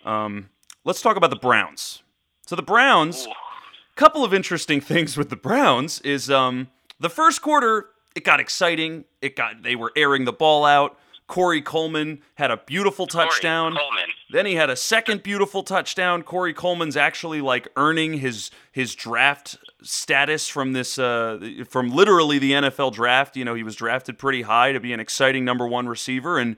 Um, 0.04 0.50
let's 0.84 1.02
talk 1.02 1.16
about 1.16 1.30
the 1.30 1.38
Browns. 1.38 2.04
So 2.46 2.58
the 2.58 2.62
Browns, 2.62 3.26
a 3.26 3.96
couple 3.96 4.26
of 4.26 4.34
interesting 4.34 4.82
things 4.82 5.18
with 5.18 5.30
the 5.30 5.38
Browns 5.38 6.02
is 6.02 6.30
um, 6.30 6.68
the 7.00 7.10
first 7.10 7.42
quarter 7.42 7.88
it 8.16 8.24
got 8.24 8.40
exciting. 8.40 9.04
It 9.22 9.36
got 9.36 9.62
they 9.62 9.76
were 9.76 9.92
airing 9.96 10.26
the 10.26 10.34
ball 10.34 10.66
out. 10.66 10.98
Corey 11.28 11.62
Coleman 11.62 12.22
had 12.36 12.52
a 12.52 12.58
beautiful 12.58 13.08
touchdown. 13.08 13.76
Coleman. 13.76 14.10
Then 14.32 14.46
he 14.46 14.56
had 14.56 14.70
a 14.70 14.76
second 14.76 15.24
beautiful 15.24 15.64
touchdown. 15.64 16.22
Corey 16.22 16.54
Coleman's 16.54 16.96
actually 16.96 17.42
like 17.42 17.68
earning 17.76 18.20
his 18.20 18.52
his 18.72 18.94
draft 18.94 19.58
status 19.82 20.48
from 20.48 20.74
this 20.74 21.00
uh, 21.00 21.40
from 21.68 21.90
literally 21.90 22.38
the 22.38 22.52
NFL 22.52 22.94
draft. 22.94 23.36
You 23.36 23.46
know, 23.46 23.56
he 23.56 23.64
was 23.64 23.76
drafted 23.76 24.20
pretty 24.20 24.44
high 24.44 24.72
to 24.72 24.80
be 24.80 24.94
an 24.94 25.00
exciting 25.00 25.44
number 25.44 25.68
one 25.68 25.88
receiver, 25.88 26.38
and 26.38 26.58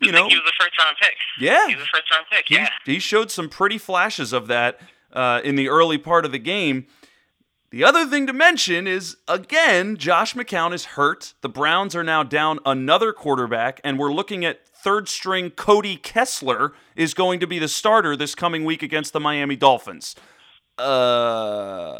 you 0.00 0.12
know 0.12 0.28
he 0.28 0.36
was 0.36 0.44
the 0.44 0.52
first 0.60 0.78
round 0.78 0.96
pick. 1.00 1.14
Yeah, 1.40 1.66
he 1.66 1.74
was 1.74 1.84
the 1.84 1.90
first 1.92 2.10
round 2.12 2.26
pick. 2.30 2.44
He, 2.48 2.54
yeah, 2.54 2.68
he 2.84 2.98
showed 3.00 3.32
some 3.32 3.48
pretty 3.48 3.78
flashes 3.78 4.32
of 4.32 4.46
that 4.46 4.80
uh, 5.12 5.40
in 5.42 5.56
the 5.56 5.68
early 5.68 5.98
part 5.98 6.24
of 6.24 6.30
the 6.30 6.38
game. 6.38 6.86
The 7.74 7.82
other 7.82 8.06
thing 8.06 8.28
to 8.28 8.32
mention 8.32 8.86
is, 8.86 9.16
again, 9.26 9.96
Josh 9.96 10.34
McCown 10.34 10.72
is 10.72 10.84
hurt. 10.84 11.34
The 11.40 11.48
Browns 11.48 11.96
are 11.96 12.04
now 12.04 12.22
down 12.22 12.60
another 12.64 13.12
quarterback, 13.12 13.80
and 13.82 13.98
we're 13.98 14.12
looking 14.12 14.44
at 14.44 14.68
third 14.68 15.08
string 15.08 15.50
Cody 15.50 15.96
Kessler 15.96 16.72
is 16.94 17.14
going 17.14 17.40
to 17.40 17.48
be 17.48 17.58
the 17.58 17.66
starter 17.66 18.14
this 18.14 18.36
coming 18.36 18.64
week 18.64 18.84
against 18.84 19.12
the 19.12 19.18
Miami 19.18 19.56
Dolphins. 19.56 20.14
Uh, 20.78 21.98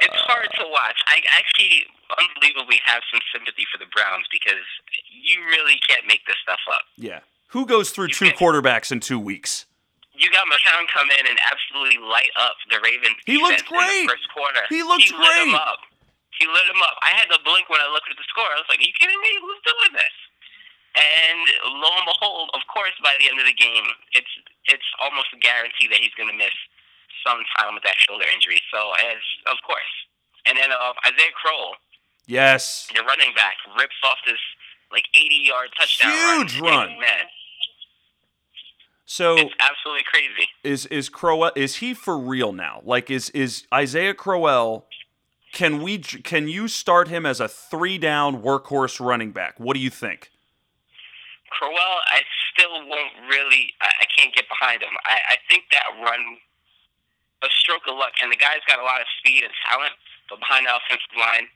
it's 0.00 0.16
hard 0.16 0.48
to 0.56 0.64
watch. 0.68 1.00
I 1.06 1.22
actually 1.38 1.84
unbelievably 2.18 2.80
have 2.84 3.02
some 3.12 3.20
sympathy 3.32 3.62
for 3.72 3.78
the 3.78 3.86
Browns 3.94 4.26
because 4.32 4.64
you 5.12 5.44
really 5.44 5.78
can't 5.88 6.08
make 6.08 6.26
this 6.26 6.38
stuff 6.42 6.58
up. 6.68 6.82
Yeah. 6.96 7.20
Who 7.50 7.66
goes 7.66 7.90
through 7.90 8.08
you 8.08 8.14
two 8.14 8.30
quarterbacks 8.30 8.90
in 8.90 8.98
two 8.98 9.20
weeks? 9.20 9.66
You 10.22 10.30
got 10.30 10.46
McCown 10.46 10.86
come 10.86 11.10
in 11.10 11.26
and 11.26 11.34
absolutely 11.50 11.98
light 11.98 12.30
up 12.38 12.54
the 12.70 12.78
Ravens. 12.78 13.18
He 13.26 13.42
looked 13.42 13.66
great. 13.66 14.06
first 14.06 14.30
quarter. 14.30 14.62
He 14.70 14.86
looked 14.86 15.10
he 15.10 15.10
great. 15.10 15.26
Lit 15.26 15.50
him 15.50 15.58
up. 15.58 15.82
He 16.38 16.46
lit 16.46 16.66
him 16.70 16.78
up. 16.80 16.96
I 17.02 17.10
had 17.18 17.26
to 17.34 17.38
blink 17.42 17.66
when 17.66 17.82
I 17.82 17.90
looked 17.90 18.06
at 18.06 18.16
the 18.16 18.26
score. 18.30 18.46
I 18.46 18.62
was 18.62 18.70
like, 18.70 18.78
"Are 18.78 18.86
you 18.86 18.94
kidding 18.94 19.18
me? 19.18 19.32
Who's 19.42 19.62
doing 19.66 19.92
this?" 19.98 20.16
And 20.94 21.42
lo 21.82 21.90
and 21.98 22.06
behold, 22.06 22.54
of 22.54 22.62
course, 22.70 22.94
by 23.02 23.18
the 23.18 23.26
end 23.26 23.42
of 23.42 23.46
the 23.50 23.56
game, 23.56 23.90
it's 24.14 24.30
it's 24.70 24.88
almost 25.02 25.34
a 25.34 25.40
guarantee 25.42 25.90
that 25.90 25.98
he's 25.98 26.14
going 26.14 26.30
to 26.30 26.38
miss 26.38 26.54
some 27.26 27.42
time 27.58 27.74
with 27.74 27.82
that 27.82 27.98
shoulder 27.98 28.24
injury. 28.30 28.62
So, 28.70 28.94
as 29.10 29.20
of 29.50 29.58
course, 29.66 29.92
and 30.46 30.54
then 30.58 30.70
uh, 30.70 30.92
Isaiah 31.06 31.34
Crowell, 31.34 31.76
yes, 32.26 32.88
your 32.94 33.04
running 33.04 33.34
back, 33.34 33.56
rips 33.74 33.98
off 34.04 34.18
this 34.26 34.40
like 34.92 35.08
80 35.14 35.48
yard 35.48 35.68
touchdown 35.78 36.12
huge 36.12 36.60
run. 36.60 36.92
run. 36.92 37.00
Man, 37.00 37.21
so 39.12 39.36
it's 39.36 39.54
absolutely 39.60 40.04
crazy. 40.10 40.48
Is 40.64 40.86
is 40.86 41.10
Crowell 41.10 41.52
is 41.54 41.76
he 41.76 41.92
for 41.92 42.16
real 42.16 42.52
now? 42.52 42.80
Like 42.82 43.10
is 43.10 43.28
is 43.30 43.66
Isaiah 43.72 44.14
Crowell 44.14 44.86
can 45.52 45.82
we 45.82 45.98
can 45.98 46.48
you 46.48 46.66
start 46.66 47.08
him 47.08 47.26
as 47.26 47.38
a 47.38 47.46
three 47.46 47.98
down 47.98 48.42
workhorse 48.42 49.04
running 49.04 49.32
back? 49.32 49.60
What 49.60 49.74
do 49.74 49.80
you 49.80 49.90
think? 49.90 50.30
Crowell, 51.50 52.00
I 52.08 52.22
still 52.50 52.72
won't 52.88 53.12
really. 53.28 53.74
I, 53.82 53.92
I 54.00 54.06
can't 54.16 54.34
get 54.34 54.48
behind 54.48 54.80
him. 54.80 54.96
I, 55.04 55.36
I 55.36 55.36
think 55.50 55.64
that 55.72 55.84
run 56.00 56.38
a 57.44 57.48
stroke 57.60 57.82
of 57.86 57.96
luck, 57.96 58.16
and 58.22 58.32
the 58.32 58.40
guy's 58.40 58.64
got 58.66 58.80
a 58.80 58.82
lot 58.82 59.02
of 59.02 59.06
speed 59.20 59.44
and 59.44 59.52
talent, 59.68 59.92
but 60.30 60.40
behind 60.40 60.64
the 60.64 60.72
offensive 60.72 61.12
line, 61.20 61.52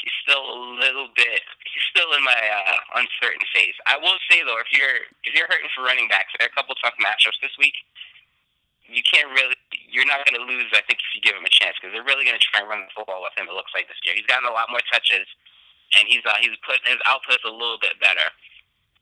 he's 0.00 0.16
still 0.24 0.40
a 0.40 0.58
little 0.80 1.08
bit. 1.12 1.44
He's 1.68 1.86
still 1.92 2.10
in 2.16 2.24
my 2.24 2.40
uh, 2.40 3.00
uncertain 3.00 3.44
phase. 3.52 3.76
I 3.84 4.00
will 4.00 4.16
say 4.28 4.40
though, 4.42 4.58
if 4.60 4.72
you're 4.72 5.06
if 5.24 5.36
you're 5.36 5.48
hurting 5.48 5.68
for 5.76 5.84
running 5.84 6.08
backs, 6.08 6.32
there 6.36 6.48
are 6.48 6.52
a 6.52 6.56
couple 6.56 6.74
tough 6.80 6.96
matchups 6.96 7.38
this 7.44 7.54
week. 7.60 7.76
You 8.88 9.04
can't 9.06 9.30
really. 9.30 9.54
You're 9.86 10.08
not 10.08 10.26
going 10.26 10.38
to 10.40 10.46
lose. 10.46 10.72
I 10.74 10.82
think 10.82 10.98
if 10.98 11.10
you 11.14 11.22
give 11.22 11.36
him 11.36 11.46
a 11.46 11.52
chance, 11.52 11.78
because 11.78 11.94
they're 11.94 12.06
really 12.06 12.26
going 12.26 12.38
to 12.38 12.42
try 12.42 12.64
and 12.64 12.68
run 12.70 12.82
the 12.82 12.92
football 12.94 13.22
with 13.22 13.36
him. 13.38 13.46
It 13.46 13.54
looks 13.54 13.70
like 13.70 13.86
this 13.86 14.00
year. 14.02 14.18
He's 14.18 14.26
gotten 14.26 14.48
a 14.48 14.54
lot 14.54 14.66
more 14.72 14.82
touches, 14.90 15.28
and 15.94 16.10
he's 16.10 16.24
uh, 16.26 16.40
he's 16.42 16.56
put 16.66 16.82
his 16.82 16.98
output's 17.06 17.46
a 17.46 17.54
little 17.54 17.78
bit 17.78 18.00
better. 18.02 18.34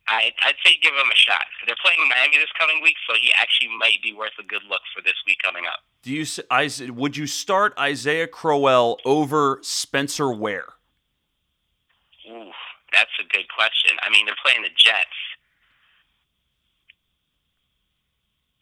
I, 0.09 0.33
I'd 0.45 0.57
say 0.65 0.81
give 0.81 0.93
him 0.93 1.09
a 1.13 1.17
shot. 1.17 1.45
They're 1.67 1.77
playing 1.85 2.01
Miami 2.09 2.39
this 2.41 2.49
coming 2.59 2.81
week, 2.83 2.97
so 3.09 3.15
he 3.21 3.31
actually 3.37 3.69
might 3.77 4.01
be 4.03 4.13
worth 4.17 4.33
a 4.41 4.43
good 4.43 4.65
look 4.69 4.81
for 4.95 5.03
this 5.03 5.17
week 5.27 5.37
coming 5.45 5.65
up. 5.69 5.85
Do 6.03 6.13
you 6.13 6.25
would 6.93 7.17
you 7.17 7.27
start 7.27 7.75
Isaiah 7.79 8.27
Crowell 8.27 9.01
over 9.05 9.59
Spencer 9.63 10.33
Ware? 10.33 10.78
Ooh, 12.29 12.53
that's 12.93 13.11
a 13.21 13.25
good 13.25 13.47
question. 13.49 13.97
I 14.03 14.11
mean, 14.11 14.27
they're 14.27 14.39
playing 14.45 14.63
the 14.63 14.71
Jets. 14.77 15.19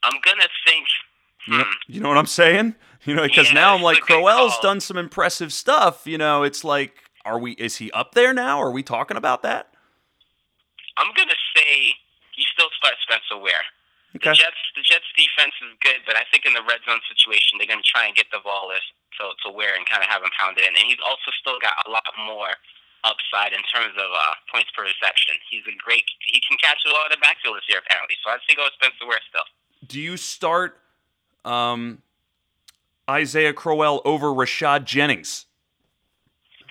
I'm 0.02 0.20
gonna 0.22 0.48
think. 0.66 0.86
You 1.46 1.58
know, 1.58 1.64
hmm. 1.64 1.92
you 1.92 2.00
know 2.00 2.08
what 2.08 2.18
I'm 2.18 2.26
saying? 2.26 2.74
You 3.04 3.14
know, 3.14 3.22
because 3.22 3.48
yeah, 3.48 3.54
now 3.54 3.74
I'm 3.74 3.82
like 3.82 4.00
Crowell's 4.00 4.58
done 4.60 4.80
some 4.80 4.96
impressive 4.96 5.52
stuff. 5.52 6.06
You 6.06 6.18
know, 6.18 6.42
it's 6.42 6.64
like, 6.64 6.94
are 7.24 7.38
we? 7.38 7.52
Is 7.52 7.76
he 7.76 7.90
up 7.92 8.14
there 8.14 8.32
now? 8.32 8.60
Are 8.60 8.70
we 8.70 8.82
talking 8.82 9.16
about 9.16 9.42
that? 9.42 9.70
I'm 10.96 11.12
gonna 11.16 11.38
say 11.54 11.94
you 12.36 12.44
still 12.52 12.70
start 12.78 12.94
Spencer 13.02 13.38
Ware. 13.42 13.66
Okay. 14.16 14.30
The 14.32 14.36
Jets, 14.36 14.62
the 14.74 14.82
Jets 14.82 15.10
defense 15.12 15.52
is 15.60 15.76
good, 15.84 16.00
but 16.06 16.16
I 16.16 16.24
think 16.32 16.46
in 16.46 16.54
the 16.56 16.64
red 16.64 16.80
zone 16.88 17.02
situation, 17.10 17.58
they're 17.58 17.68
gonna 17.68 17.84
try 17.84 18.06
and 18.06 18.14
get 18.16 18.26
the 18.32 18.40
ball 18.42 18.70
to 18.72 19.22
to 19.44 19.48
Ware 19.50 19.74
and 19.74 19.84
kind 19.86 20.02
of 20.02 20.08
have 20.08 20.22
him 20.22 20.30
pounded 20.38 20.64
in. 20.64 20.72
And 20.74 20.86
he's 20.86 21.02
also 21.04 21.30
still 21.38 21.58
got 21.60 21.78
a 21.86 21.90
lot 21.90 22.06
more 22.16 22.54
upside 23.06 23.54
in 23.54 23.62
terms 23.70 23.94
of 23.94 24.10
uh, 24.10 24.34
points 24.50 24.68
per 24.74 24.82
reception. 24.82 25.38
He's 25.48 25.62
a 25.70 25.76
great. 25.78 26.02
He 26.26 26.42
can 26.42 26.58
catch 26.58 26.82
a 26.84 26.90
lot 26.90 27.06
of 27.06 27.12
the 27.14 27.22
backfield 27.22 27.56
this 27.56 27.64
year 27.70 27.78
apparently. 27.78 28.16
So 28.26 28.30
I'd 28.34 28.42
say 28.48 28.58
go 28.58 28.64
with 28.66 28.74
Spencer 28.74 29.06
Ware 29.06 29.22
still. 29.30 29.46
Do 29.86 30.00
you 30.00 30.16
start 30.18 30.82
um, 31.44 32.02
Isaiah 33.08 33.52
Crowell 33.54 34.02
over 34.04 34.28
Rashad 34.34 34.84
Jennings? 34.84 35.46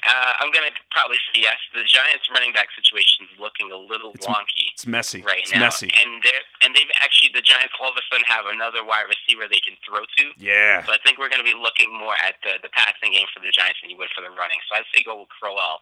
Uh, 0.06 0.34
I'm 0.38 0.54
gonna 0.54 0.70
probably 0.94 1.18
say 1.34 1.42
yes. 1.42 1.58
The 1.74 1.82
Giants' 1.82 2.30
running 2.30 2.54
back 2.54 2.70
situation 2.78 3.26
is 3.26 3.40
looking 3.42 3.72
a 3.74 3.80
little 3.80 4.14
It's- 4.14 4.30
wonky 4.30 4.70
It's 4.78 4.86
messy. 4.86 5.24
right 5.26 5.42
it's 5.42 5.50
now, 5.52 5.66
messy. 5.66 5.90
and 5.98 6.22
they 6.22 6.36
and 6.62 6.76
they've 6.78 6.92
actually 7.02 7.34
the 7.34 7.42
Giants 7.42 7.74
all 7.82 7.90
of 7.90 7.98
a 7.98 8.06
sudden 8.12 8.22
have 8.30 8.46
another 8.46 8.84
wide 8.86 9.10
receiver 9.10 9.48
they 9.50 9.58
can 9.66 9.74
throw 9.82 10.06
to. 10.06 10.24
Yeah. 10.38 10.86
So 10.86 10.94
I 10.94 11.00
think 11.02 11.18
we're 11.18 11.30
going 11.30 11.42
to 11.42 11.48
be 11.48 11.58
looking 11.58 11.90
more 11.90 12.14
at 12.22 12.36
the 12.46 12.62
the 12.62 12.70
passing 12.70 13.14
game 13.18 13.26
for 13.34 13.40
the 13.42 13.50
Giants 13.50 13.82
than 13.82 13.90
you 13.90 13.98
would 13.98 14.14
for 14.14 14.22
the 14.22 14.30
running. 14.30 14.62
So 14.70 14.78
I'd 14.78 14.86
say 14.94 15.02
go 15.02 15.18
with 15.26 15.30
Crowell 15.34 15.82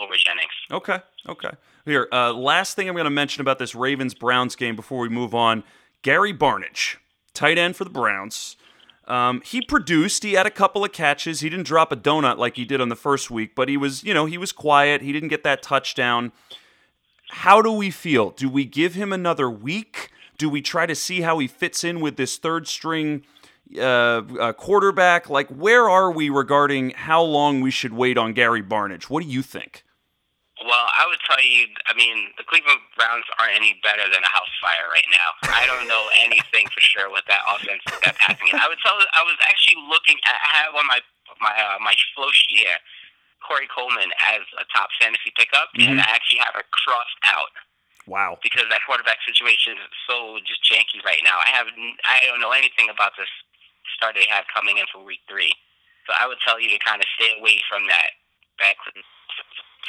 over 0.00 0.14
Jennings. 0.16 0.52
Okay. 0.70 0.98
Okay. 1.28 1.50
Here, 1.84 2.08
uh, 2.12 2.32
last 2.32 2.76
thing 2.76 2.88
I'm 2.88 2.94
going 2.94 3.04
to 3.04 3.10
mention 3.10 3.40
about 3.42 3.58
this 3.58 3.74
Ravens 3.74 4.14
Browns 4.14 4.56
game 4.56 4.74
before 4.74 5.00
we 5.00 5.08
move 5.08 5.34
on 5.34 5.64
Gary 6.02 6.32
Barnidge, 6.32 6.96
tight 7.34 7.58
end 7.58 7.76
for 7.76 7.84
the 7.84 7.90
Browns. 7.90 8.56
Um, 9.06 9.42
he 9.44 9.60
produced. 9.60 10.22
He 10.22 10.32
had 10.32 10.46
a 10.46 10.50
couple 10.50 10.84
of 10.84 10.92
catches. 10.92 11.40
He 11.40 11.50
didn't 11.50 11.66
drop 11.66 11.92
a 11.92 11.96
donut 11.96 12.38
like 12.38 12.56
he 12.56 12.64
did 12.64 12.80
on 12.80 12.88
the 12.88 12.96
first 12.96 13.30
week, 13.30 13.54
but 13.54 13.68
he 13.68 13.76
was, 13.76 14.02
you 14.02 14.14
know, 14.14 14.24
he 14.24 14.38
was 14.38 14.50
quiet. 14.50 15.02
He 15.02 15.12
didn't 15.12 15.28
get 15.28 15.44
that 15.44 15.62
touchdown. 15.62 16.32
How 17.28 17.60
do 17.60 17.72
we 17.72 17.90
feel? 17.90 18.30
Do 18.30 18.48
we 18.48 18.64
give 18.64 18.94
him 18.94 19.12
another 19.12 19.50
week? 19.50 20.10
Do 20.38 20.48
we 20.48 20.62
try 20.62 20.86
to 20.86 20.94
see 20.94 21.20
how 21.20 21.38
he 21.38 21.46
fits 21.46 21.84
in 21.84 22.00
with 22.00 22.16
this 22.16 22.38
third 22.38 22.66
string 22.66 23.24
uh, 23.76 24.22
uh, 24.40 24.52
quarterback? 24.52 25.28
Like, 25.30 25.48
where 25.48 25.88
are 25.88 26.10
we 26.12 26.30
regarding 26.30 26.90
how 26.90 27.22
long 27.22 27.60
we 27.60 27.70
should 27.70 27.92
wait 27.92 28.18
on 28.18 28.32
Gary 28.32 28.62
Barnidge? 28.62 29.04
What 29.04 29.22
do 29.22 29.28
you 29.28 29.42
think? 29.42 29.84
Well, 30.62 30.86
I 30.86 31.04
would 31.10 31.18
tell 31.26 31.42
you, 31.42 31.66
I 31.90 31.92
mean, 31.98 32.30
the 32.38 32.44
Cleveland 32.46 32.78
Browns 32.96 33.26
aren't 33.42 33.58
any 33.58 33.74
better 33.82 34.06
than 34.06 34.22
a 34.22 34.30
house 34.32 34.48
fire 34.62 34.86
right 34.88 35.08
now. 35.10 35.34
I 35.50 35.66
don't 35.66 35.88
know 35.90 36.06
anything 36.24 36.70
for 36.70 36.80
sure 36.80 37.10
with 37.10 37.26
that 37.26 37.42
offense, 37.50 37.82
with 37.90 38.00
that 38.06 38.16
passing. 38.16 38.54
I 38.54 38.70
would 38.70 38.78
tell. 38.80 38.94
I 38.96 39.22
was 39.26 39.36
actually 39.50 39.82
looking. 39.90 40.16
At, 40.24 40.38
I 40.40 40.50
have 40.64 40.72
on 40.78 40.86
my 40.86 41.00
my 41.42 41.52
uh, 41.52 41.82
my 41.82 41.92
flow 42.14 42.30
sheet 42.30 42.62
here, 42.64 42.78
Corey 43.42 43.66
Coleman 43.68 44.14
as 44.30 44.46
a 44.56 44.64
top 44.70 44.88
fantasy 45.02 45.34
pickup, 45.36 45.74
and 45.74 45.98
I 46.00 46.06
actually 46.06 46.40
have 46.46 46.54
it 46.56 46.70
crossed 46.70 47.18
out 47.26 47.50
Wow. 48.06 48.38
because 48.40 48.64
that 48.70 48.80
quarterback 48.86 49.18
situation 49.26 49.74
is 49.80 49.90
so 50.06 50.38
just 50.46 50.62
janky 50.64 51.02
right 51.04 51.20
now. 51.26 51.42
I 51.42 51.50
have 51.50 51.66
I 52.08 52.24
don't 52.30 52.40
know 52.40 52.54
anything 52.54 52.88
about 52.88 53.18
this 53.18 53.28
start 53.96 54.14
they 54.14 54.26
have 54.28 54.44
coming 54.52 54.78
in 54.78 54.84
for 54.92 55.04
week 55.04 55.20
three, 55.28 55.52
so 56.06 56.12
I 56.18 56.26
would 56.26 56.38
tell 56.44 56.60
you 56.60 56.70
to 56.70 56.78
kind 56.84 57.00
of 57.00 57.06
stay 57.16 57.32
away 57.38 57.60
from 57.68 57.86
that. 57.88 58.10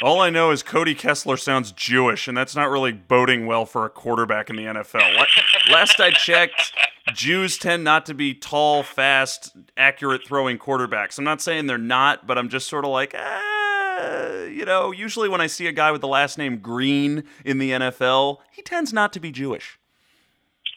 All 0.01 0.19
I 0.19 0.29
know 0.29 0.51
is 0.51 0.61
Cody 0.61 0.93
Kessler 0.93 1.37
sounds 1.37 1.71
Jewish, 1.71 2.27
and 2.27 2.35
that's 2.35 2.55
not 2.55 2.69
really 2.69 2.91
boding 2.91 3.45
well 3.45 3.65
for 3.65 3.85
a 3.85 3.89
quarterback 3.89 4.49
in 4.49 4.57
the 4.57 4.63
NFL. 4.63 5.25
Last 5.71 6.01
I 6.01 6.11
checked, 6.11 6.73
Jews 7.13 7.57
tend 7.57 7.85
not 7.85 8.05
to 8.07 8.13
be 8.13 8.33
tall, 8.33 8.83
fast, 8.83 9.55
accurate 9.77 10.27
throwing 10.27 10.57
quarterbacks. 10.57 11.17
I'm 11.17 11.23
not 11.23 11.41
saying 11.41 11.67
they're 11.67 11.77
not, 11.77 12.27
but 12.27 12.37
I'm 12.37 12.49
just 12.49 12.67
sort 12.67 12.83
of 12.83 12.91
like, 12.91 13.13
eh, 13.13 14.47
you 14.47 14.65
know, 14.65 14.91
usually 14.91 15.29
when 15.29 15.39
I 15.39 15.47
see 15.47 15.67
a 15.67 15.71
guy 15.71 15.91
with 15.91 16.01
the 16.01 16.09
last 16.09 16.37
name 16.37 16.57
Green 16.57 17.23
in 17.45 17.57
the 17.57 17.71
NFL, 17.71 18.39
he 18.51 18.61
tends 18.61 18.91
not 18.91 19.13
to 19.13 19.21
be 19.21 19.31
Jewish. 19.31 19.79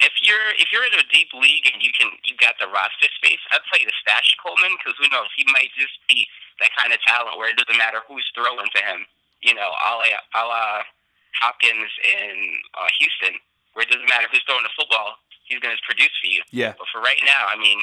If 0.00 0.14
you're 0.22 0.54
if 0.58 0.70
you're 0.70 0.86
in 0.86 0.94
a 0.94 1.06
deep 1.10 1.30
league 1.34 1.66
and 1.66 1.82
you 1.82 1.90
can 1.90 2.14
you 2.22 2.38
got 2.38 2.54
the 2.62 2.70
roster 2.70 3.10
space, 3.18 3.42
I'd 3.50 3.62
you 3.78 3.86
to 3.86 3.96
stash 4.02 4.34
Coleman 4.38 4.78
because 4.78 4.94
who 4.98 5.10
knows 5.10 5.26
he 5.34 5.42
might 5.50 5.74
just 5.74 5.98
be 6.06 6.26
that 6.62 6.70
kind 6.78 6.94
of 6.94 7.02
talent 7.02 7.38
where 7.38 7.50
it 7.50 7.58
doesn't 7.58 7.78
matter 7.78 8.02
who's 8.06 8.26
throwing 8.34 8.70
to 8.70 8.80
him. 8.82 9.06
You 9.42 9.54
know, 9.54 9.70
a 9.70 9.90
la, 9.98 10.06
a 10.34 10.42
la 10.46 10.64
Hopkins 11.38 11.90
in 12.02 12.58
uh, 12.74 12.90
Houston, 12.98 13.38
where 13.74 13.86
it 13.86 13.90
doesn't 13.90 14.10
matter 14.10 14.26
who's 14.30 14.42
throwing 14.46 14.66
the 14.66 14.74
football, 14.74 15.18
he's 15.46 15.62
going 15.62 15.74
to 15.74 15.82
produce 15.86 16.10
for 16.18 16.26
you. 16.26 16.42
Yeah. 16.50 16.74
But 16.74 16.90
for 16.90 16.98
right 16.98 17.22
now, 17.22 17.46
I 17.46 17.54
mean, 17.54 17.78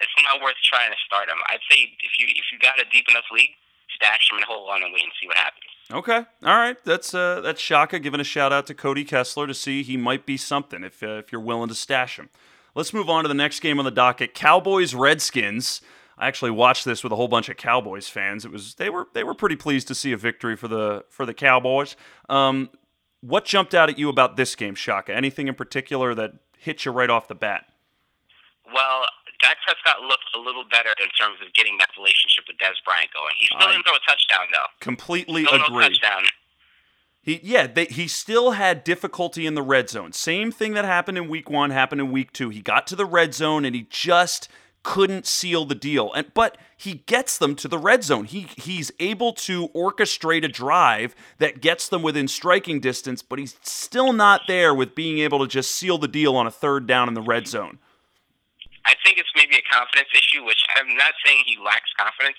it's 0.00 0.16
not 0.24 0.40
worth 0.40 0.56
trying 0.64 0.92
to 0.92 1.00
start 1.04 1.28
him. 1.28 1.40
I'd 1.52 1.64
say 1.68 1.92
if 2.00 2.16
you 2.16 2.28
if 2.28 2.48
you 2.52 2.60
got 2.60 2.80
a 2.80 2.88
deep 2.88 3.08
enough 3.08 3.28
league, 3.32 3.52
stash 3.92 4.32
him 4.32 4.40
and 4.40 4.46
hold 4.48 4.68
on 4.68 4.82
and 4.82 4.92
wait 4.92 5.04
and 5.04 5.16
see 5.20 5.28
what 5.28 5.36
happens. 5.36 5.73
Okay, 5.92 6.24
all 6.42 6.56
right. 6.56 6.82
That's 6.84 7.12
uh, 7.12 7.40
that's 7.42 7.60
Shaka 7.60 7.98
giving 7.98 8.20
a 8.20 8.24
shout 8.24 8.52
out 8.52 8.66
to 8.68 8.74
Cody 8.74 9.04
Kessler 9.04 9.46
to 9.46 9.54
see 9.54 9.82
he 9.82 9.96
might 9.96 10.24
be 10.24 10.36
something 10.36 10.82
if 10.82 11.02
uh, 11.02 11.18
if 11.18 11.30
you're 11.30 11.40
willing 11.40 11.68
to 11.68 11.74
stash 11.74 12.18
him. 12.18 12.30
Let's 12.74 12.94
move 12.94 13.10
on 13.10 13.24
to 13.24 13.28
the 13.28 13.34
next 13.34 13.60
game 13.60 13.78
on 13.78 13.84
the 13.84 13.90
docket: 13.90 14.34
Cowboys 14.34 14.94
Redskins. 14.94 15.82
I 16.16 16.26
actually 16.26 16.52
watched 16.52 16.84
this 16.84 17.02
with 17.02 17.12
a 17.12 17.16
whole 17.16 17.28
bunch 17.28 17.48
of 17.48 17.56
Cowboys 17.56 18.08
fans. 18.08 18.44
It 18.44 18.50
was 18.50 18.76
they 18.76 18.88
were 18.88 19.08
they 19.12 19.24
were 19.24 19.34
pretty 19.34 19.56
pleased 19.56 19.88
to 19.88 19.94
see 19.94 20.12
a 20.12 20.16
victory 20.16 20.56
for 20.56 20.68
the 20.68 21.04
for 21.10 21.26
the 21.26 21.34
Cowboys. 21.34 21.96
Um, 22.30 22.70
what 23.20 23.44
jumped 23.44 23.74
out 23.74 23.88
at 23.90 23.98
you 23.98 24.08
about 24.08 24.36
this 24.36 24.54
game, 24.54 24.74
Shaka? 24.74 25.14
Anything 25.14 25.48
in 25.48 25.54
particular 25.54 26.14
that 26.14 26.32
hit 26.56 26.84
you 26.84 26.92
right 26.92 27.10
off 27.10 27.28
the 27.28 27.34
bat? 27.34 27.66
Well, 28.72 29.06
Dak 29.40 29.56
Prescott 29.64 30.02
looked 30.02 30.24
a 30.34 30.38
little 30.38 30.64
better 30.70 30.90
in 31.02 31.08
terms 31.18 31.38
of 31.44 31.52
getting 31.54 31.76
that 31.78 31.90
relationship 31.96 32.44
with 32.48 32.56
Dez 32.58 32.74
Bryant 32.84 33.10
going. 33.12 33.34
He 33.38 33.46
still 33.46 33.58
I- 33.68 33.72
didn't 33.72 33.84
throw 33.84 33.94
a 33.96 34.04
touchdown 34.06 34.46
though. 34.52 34.68
Completely 34.80 35.44
Still 35.44 35.58
no 35.58 35.64
agree. 35.66 35.84
touchdown. 35.88 36.22
He 37.22 37.40
yeah, 37.42 37.66
they, 37.66 37.86
he 37.86 38.06
still 38.06 38.52
had 38.52 38.84
difficulty 38.84 39.46
in 39.46 39.54
the 39.54 39.62
red 39.62 39.88
zone. 39.88 40.12
Same 40.12 40.52
thing 40.52 40.74
that 40.74 40.84
happened 40.84 41.16
in 41.18 41.28
week 41.28 41.48
1 41.48 41.70
happened 41.70 42.00
in 42.00 42.12
week 42.12 42.32
2. 42.32 42.50
He 42.50 42.60
got 42.60 42.86
to 42.88 42.96
the 42.96 43.06
red 43.06 43.34
zone 43.34 43.64
and 43.64 43.74
he 43.74 43.86
just 43.88 44.48
couldn't 44.82 45.26
seal 45.26 45.64
the 45.64 45.74
deal. 45.74 46.12
And 46.12 46.32
but 46.34 46.58
he 46.76 47.02
gets 47.06 47.38
them 47.38 47.56
to 47.56 47.66
the 47.68 47.78
red 47.78 48.04
zone. 48.04 48.26
He 48.26 48.48
he's 48.58 48.92
able 49.00 49.32
to 49.32 49.68
orchestrate 49.68 50.44
a 50.44 50.48
drive 50.48 51.14
that 51.38 51.62
gets 51.62 51.88
them 51.88 52.02
within 52.02 52.28
striking 52.28 52.78
distance, 52.80 53.22
but 53.22 53.38
he's 53.38 53.56
still 53.62 54.12
not 54.12 54.42
there 54.46 54.74
with 54.74 54.94
being 54.94 55.18
able 55.20 55.38
to 55.38 55.46
just 55.46 55.70
seal 55.70 55.96
the 55.96 56.06
deal 56.08 56.36
on 56.36 56.46
a 56.46 56.50
third 56.50 56.86
down 56.86 57.08
in 57.08 57.14
the 57.14 57.22
red 57.22 57.46
zone. 57.48 57.78
I 58.86 58.94
think 59.04 59.18
it's 59.18 59.30
maybe 59.34 59.56
a 59.56 59.64
confidence 59.64 60.08
issue, 60.12 60.44
which 60.44 60.60
I'm 60.76 60.92
not 60.96 61.14
saying 61.24 61.44
he 61.46 61.56
lacks 61.62 61.88
confidence, 61.96 62.36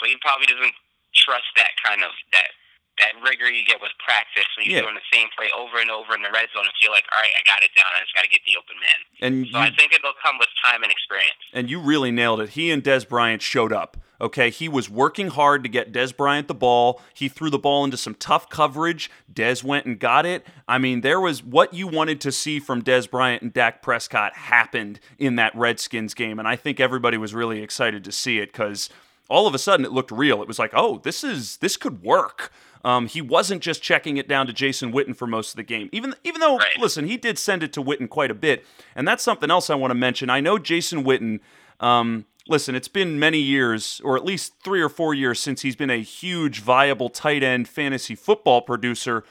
but 0.00 0.08
he 0.08 0.16
probably 0.20 0.46
doesn't 0.46 0.74
trust 1.14 1.48
that 1.56 1.72
kind 1.82 2.02
of 2.04 2.10
that 2.32 2.50
that 2.98 3.14
rigor 3.22 3.46
you 3.48 3.64
get 3.64 3.80
with 3.80 3.92
practice 4.02 4.44
when 4.58 4.66
you're 4.66 4.82
Yeah. 4.82 4.82
doing 4.82 4.96
the 4.98 5.06
same 5.14 5.28
play 5.38 5.46
over 5.54 5.78
and 5.78 5.88
over 5.88 6.16
in 6.16 6.22
the 6.22 6.32
red 6.34 6.48
zone 6.52 6.66
and 6.66 6.74
feel 6.82 6.90
like, 6.90 7.04
all 7.14 7.22
right, 7.22 7.30
I 7.38 7.42
got 7.46 7.62
it 7.62 7.70
down. 7.78 7.86
I 7.94 8.00
just 8.02 8.12
got 8.12 8.22
to 8.22 8.28
get 8.28 8.40
the 8.44 8.56
open 8.58 8.74
man. 8.80 8.98
And 9.22 9.46
So 9.52 9.58
I 9.58 9.70
think 9.70 9.92
it'll 9.92 10.18
come 10.20 10.36
with 10.36 10.48
time 10.64 10.82
and 10.82 10.90
experience. 10.90 11.38
and 11.52 11.70
you 11.70 11.78
really 11.78 12.10
nailed 12.10 12.40
it. 12.40 12.50
He 12.50 12.72
and 12.72 12.82
Dez 12.82 13.08
Bryant 13.08 13.40
showed 13.40 13.72
up. 13.72 13.96
Okay, 14.20 14.50
he 14.50 14.68
was 14.68 14.90
working 14.90 15.28
hard 15.28 15.62
to 15.62 15.68
get 15.68 15.92
Dez 15.92 16.16
Bryant 16.16 16.48
the 16.48 16.54
ball. 16.54 17.00
He 17.14 17.28
threw 17.28 17.50
the 17.50 17.58
ball 17.58 17.84
into 17.84 17.96
some 17.96 18.14
tough 18.14 18.48
coverage. 18.48 19.10
Dez 19.32 19.62
went 19.62 19.86
and 19.86 19.98
got 19.98 20.26
it. 20.26 20.44
I 20.66 20.78
mean, 20.78 21.02
there 21.02 21.20
was 21.20 21.42
what 21.42 21.72
you 21.72 21.86
wanted 21.86 22.20
to 22.22 22.32
see 22.32 22.58
from 22.58 22.82
Dez 22.82 23.08
Bryant 23.08 23.42
and 23.42 23.52
Dak 23.52 23.80
Prescott 23.80 24.34
happened 24.34 24.98
in 25.18 25.36
that 25.36 25.54
Redskins 25.54 26.14
game, 26.14 26.38
and 26.40 26.48
I 26.48 26.56
think 26.56 26.80
everybody 26.80 27.16
was 27.16 27.32
really 27.32 27.62
excited 27.62 28.02
to 28.04 28.12
see 28.12 28.38
it 28.40 28.50
because 28.52 28.90
all 29.28 29.46
of 29.46 29.54
a 29.54 29.58
sudden 29.58 29.86
it 29.86 29.92
looked 29.92 30.10
real. 30.10 30.42
It 30.42 30.48
was 30.48 30.58
like, 30.58 30.72
oh, 30.74 30.98
this 31.04 31.22
is 31.22 31.58
this 31.58 31.76
could 31.76 32.02
work. 32.02 32.52
Um, 32.84 33.06
he 33.08 33.20
wasn't 33.20 33.60
just 33.60 33.82
checking 33.82 34.16
it 34.16 34.28
down 34.28 34.46
to 34.46 34.52
Jason 34.52 34.92
Witten 34.92 35.14
for 35.14 35.26
most 35.26 35.50
of 35.50 35.56
the 35.56 35.62
game, 35.62 35.88
even 35.92 36.14
even 36.24 36.40
though 36.40 36.56
Right. 36.58 36.76
listen, 36.78 37.06
he 37.06 37.16
did 37.16 37.38
send 37.38 37.62
it 37.62 37.72
to 37.74 37.82
Witten 37.82 38.08
quite 38.08 38.30
a 38.32 38.34
bit, 38.34 38.64
and 38.96 39.06
that's 39.06 39.22
something 39.22 39.50
else 39.50 39.70
I 39.70 39.74
want 39.76 39.90
to 39.92 39.96
mention. 39.96 40.28
I 40.28 40.40
know 40.40 40.58
Jason 40.58 41.04
Witten. 41.04 41.38
Um, 41.80 42.24
listen, 42.48 42.74
it's 42.74 42.88
been 42.88 43.18
many 43.18 43.38
years, 43.38 44.00
or 44.04 44.16
at 44.16 44.24
least 44.24 44.54
three 44.64 44.80
or 44.80 44.88
four 44.88 45.14
years, 45.14 45.40
since 45.40 45.62
he's 45.62 45.76
been 45.76 45.90
a 45.90 46.02
huge, 46.02 46.60
viable 46.60 47.08
tight 47.08 47.42
end 47.42 47.68
fantasy 47.68 48.14
football 48.14 48.62
producer. 48.62 49.24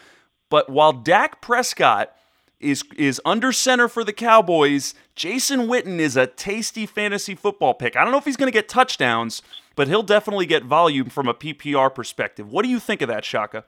But 0.49 0.69
while 0.69 0.93
Dak 0.93 1.41
Prescott 1.41 2.13
is 2.60 2.84
is 2.97 3.21
under 3.25 3.51
center 3.51 3.88
for 3.88 4.03
the 4.03 4.13
Cowboys, 4.13 4.93
Jason 5.15 5.62
Witten 5.67 5.99
is 5.99 6.15
a 6.15 6.27
tasty 6.27 6.86
fantasy 6.86 7.36
football 7.36 7.73
pick. 7.73 7.95
I 7.95 8.03
don't 8.03 8.12
know 8.12 8.17
if 8.17 8.25
he's 8.25 8.38
going 8.38 8.51
to 8.51 8.58
get 8.58 8.69
touchdowns, 8.69 9.41
but 9.75 9.88
he'll 9.88 10.03
definitely 10.03 10.45
get 10.45 10.63
volume 10.63 11.10
from 11.10 11.27
a 11.27 11.34
PPR 11.34 11.93
perspective. 11.93 12.51
What 12.51 12.63
do 12.63 12.69
you 12.69 12.80
think 12.80 13.01
of 13.01 13.10
that, 13.10 13.25
Shaka? 13.25 13.65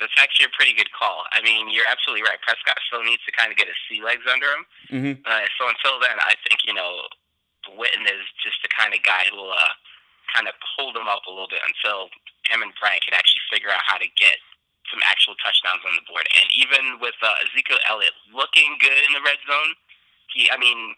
That's 0.00 0.12
actually 0.18 0.46
a 0.46 0.54
pretty 0.58 0.74
good 0.74 0.90
call. 0.90 1.22
I 1.30 1.40
mean, 1.42 1.70
you're 1.70 1.86
absolutely 1.88 2.22
right. 2.22 2.38
Prescott 2.42 2.76
still 2.86 3.02
needs 3.04 3.22
to 3.26 3.32
kind 3.32 3.50
of 3.50 3.56
get 3.56 3.68
his 3.68 3.78
sea 3.88 4.02
legs 4.02 4.26
under 4.26 4.46
him. 4.46 4.62
Mm-hmm. 4.90 5.14
Uh, 5.22 5.46
so 5.58 5.70
until 5.70 6.02
then, 6.02 6.18
I 6.18 6.34
think 6.46 6.66
you 6.66 6.74
know, 6.74 7.06
Witten 7.72 8.04
is 8.04 8.24
just 8.44 8.60
the 8.62 8.70
kind 8.72 8.92
of 8.92 9.00
guy 9.02 9.24
who 9.30 9.36
will 9.40 9.52
uh, 9.52 9.72
kind 10.32 10.48
of 10.48 10.54
hold 10.76 10.96
him 10.96 11.08
up 11.08 11.24
a 11.26 11.32
little 11.32 11.48
bit 11.50 11.62
until 11.64 12.08
him 12.48 12.60
and 12.64 12.72
Bryant 12.76 13.04
can 13.04 13.14
actually 13.16 13.44
figure 13.48 13.72
out 13.72 13.82
how 13.84 13.96
to 13.96 14.08
get 14.20 14.36
some 14.92 15.00
actual 15.08 15.32
touchdowns 15.40 15.80
on 15.88 15.96
the 15.96 16.04
board. 16.04 16.28
And 16.36 16.46
even 16.52 17.00
with 17.00 17.16
uh, 17.24 17.40
Ezekiel 17.48 17.80
Elliott 17.88 18.12
looking 18.32 18.76
good 18.80 19.00
in 19.08 19.12
the 19.16 19.24
red 19.24 19.40
zone, 19.48 19.72
he, 20.32 20.44
I 20.52 20.60
mean, 20.60 20.92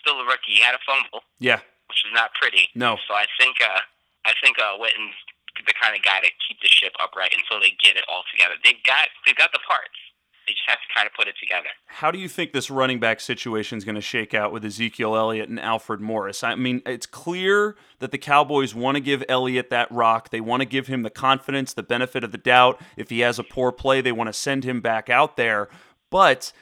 still 0.00 0.16
a 0.20 0.24
rookie. 0.24 0.56
He 0.56 0.62
had 0.64 0.72
a 0.72 0.82
fumble, 0.88 1.20
Yeah. 1.38 1.60
which 1.92 2.00
is 2.08 2.12
not 2.16 2.32
pretty. 2.40 2.72
No. 2.72 2.96
So 3.04 3.12
I 3.12 3.28
think, 3.36 3.60
uh, 3.60 3.84
I 4.24 4.32
think 4.40 4.56
uh, 4.58 4.80
Witten's 4.80 5.16
the 5.68 5.72
kind 5.76 5.96
of 5.96 6.00
guy 6.04 6.20
to 6.20 6.30
keep 6.48 6.60
the 6.64 6.68
ship 6.68 6.92
upright 7.00 7.32
until 7.36 7.60
they 7.60 7.72
get 7.80 7.96
it 7.96 8.04
all 8.08 8.24
together. 8.32 8.56
They've 8.64 8.80
got, 8.84 9.08
they've 9.24 9.36
got 9.36 9.52
the 9.52 9.60
parts. 9.68 9.96
They 10.46 10.52
just 10.52 10.68
have 10.68 10.78
to 10.78 10.94
kind 10.94 11.06
of 11.06 11.12
put 11.14 11.26
it 11.26 11.34
together. 11.40 11.68
How 11.86 12.12
do 12.12 12.18
you 12.18 12.28
think 12.28 12.52
this 12.52 12.70
running 12.70 13.00
back 13.00 13.18
situation 13.18 13.78
is 13.78 13.84
going 13.84 13.96
to 13.96 14.00
shake 14.00 14.32
out 14.32 14.52
with 14.52 14.64
Ezekiel 14.64 15.16
Elliott 15.16 15.48
and 15.48 15.58
Alfred 15.58 16.00
Morris? 16.00 16.44
I 16.44 16.54
mean, 16.54 16.82
it's 16.86 17.06
clear 17.06 17.74
that 17.98 18.12
the 18.12 18.18
Cowboys 18.18 18.74
want 18.74 18.94
to 18.96 19.00
give 19.00 19.24
Elliott 19.28 19.70
that 19.70 19.90
rock. 19.90 20.30
They 20.30 20.40
want 20.40 20.60
to 20.60 20.64
give 20.64 20.86
him 20.86 21.02
the 21.02 21.10
confidence, 21.10 21.74
the 21.74 21.82
benefit 21.82 22.22
of 22.22 22.30
the 22.30 22.38
doubt. 22.38 22.80
If 22.96 23.10
he 23.10 23.20
has 23.20 23.40
a 23.40 23.44
poor 23.44 23.72
play, 23.72 24.00
they 24.00 24.12
want 24.12 24.28
to 24.28 24.32
send 24.32 24.62
him 24.62 24.80
back 24.80 25.10
out 25.10 25.36
there. 25.36 25.68
But 26.10 26.52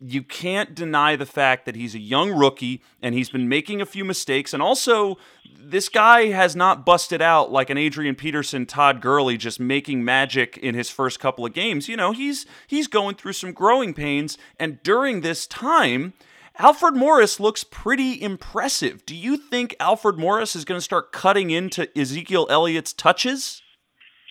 you 0.00 0.22
can't 0.22 0.74
deny 0.74 1.16
the 1.16 1.26
fact 1.26 1.66
that 1.66 1.76
he's 1.76 1.94
a 1.94 2.00
young 2.00 2.30
rookie 2.30 2.82
and 3.00 3.14
he's 3.14 3.30
been 3.30 3.48
making 3.48 3.80
a 3.80 3.86
few 3.86 4.04
mistakes. 4.04 4.52
And 4.52 4.62
also, 4.62 5.16
this 5.58 5.88
guy 5.88 6.26
has 6.26 6.54
not 6.54 6.84
busted 6.84 7.22
out 7.22 7.50
like 7.50 7.70
an 7.70 7.78
Adrian 7.78 8.14
Peterson, 8.14 8.66
Todd 8.66 9.00
Gurley, 9.00 9.36
just 9.36 9.60
making 9.60 10.04
magic 10.04 10.58
in 10.58 10.74
his 10.74 10.90
first 10.90 11.20
couple 11.20 11.46
of 11.46 11.54
games. 11.54 11.88
You 11.88 11.96
know, 11.96 12.12
he's 12.12 12.44
he's 12.66 12.86
going 12.86 13.16
through 13.16 13.34
some 13.34 13.52
growing 13.52 13.94
pains. 13.94 14.36
And 14.58 14.82
during 14.82 15.20
this 15.20 15.46
time, 15.46 16.12
Alfred 16.58 16.94
Morris 16.94 17.40
looks 17.40 17.64
pretty 17.64 18.20
impressive. 18.20 19.04
Do 19.06 19.14
you 19.14 19.36
think 19.36 19.74
Alfred 19.80 20.18
Morris 20.18 20.54
is 20.54 20.64
going 20.64 20.78
to 20.78 20.84
start 20.84 21.12
cutting 21.12 21.50
into 21.50 21.88
Ezekiel 21.98 22.46
Elliott's 22.50 22.92
touches? 22.92 23.62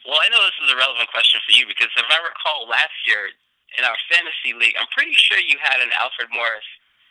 Well, 0.06 0.20
I 0.20 0.30
know 0.30 0.40
this 0.44 0.60
is 0.64 0.72
a 0.72 0.76
relevant 0.76 1.10
question 1.10 1.40
for 1.48 1.52
you 1.56 1.66
because 1.68 1.88
if 1.96 2.06
I 2.10 2.20
recall 2.20 2.68
last 2.70 2.96
year, 3.08 3.32
in 3.78 3.84
our 3.86 3.98
fantasy 4.10 4.54
league, 4.54 4.76
I'm 4.80 4.90
pretty 4.94 5.16
sure 5.18 5.38
you 5.40 5.58
had 5.58 5.82
an 5.82 5.90
Alfred 5.98 6.30
Morris, 6.34 6.66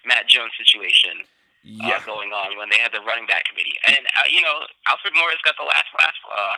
Matt 0.06 0.28
Jones 0.28 0.54
situation 0.58 1.22
uh, 1.22 1.26
yeah. 1.62 1.98
uh, 1.98 2.06
going 2.06 2.34
on 2.34 2.58
when 2.58 2.70
they 2.70 2.78
had 2.78 2.90
the 2.90 3.02
running 3.02 3.26
back 3.26 3.46
committee. 3.46 3.78
And 3.86 4.02
uh, 4.02 4.28
you 4.30 4.42
know, 4.42 4.66
Alfred 4.86 5.14
Morris 5.14 5.38
got 5.44 5.54
the 5.58 5.66
last 5.66 5.90
laugh 5.98 6.18
uh, 6.26 6.56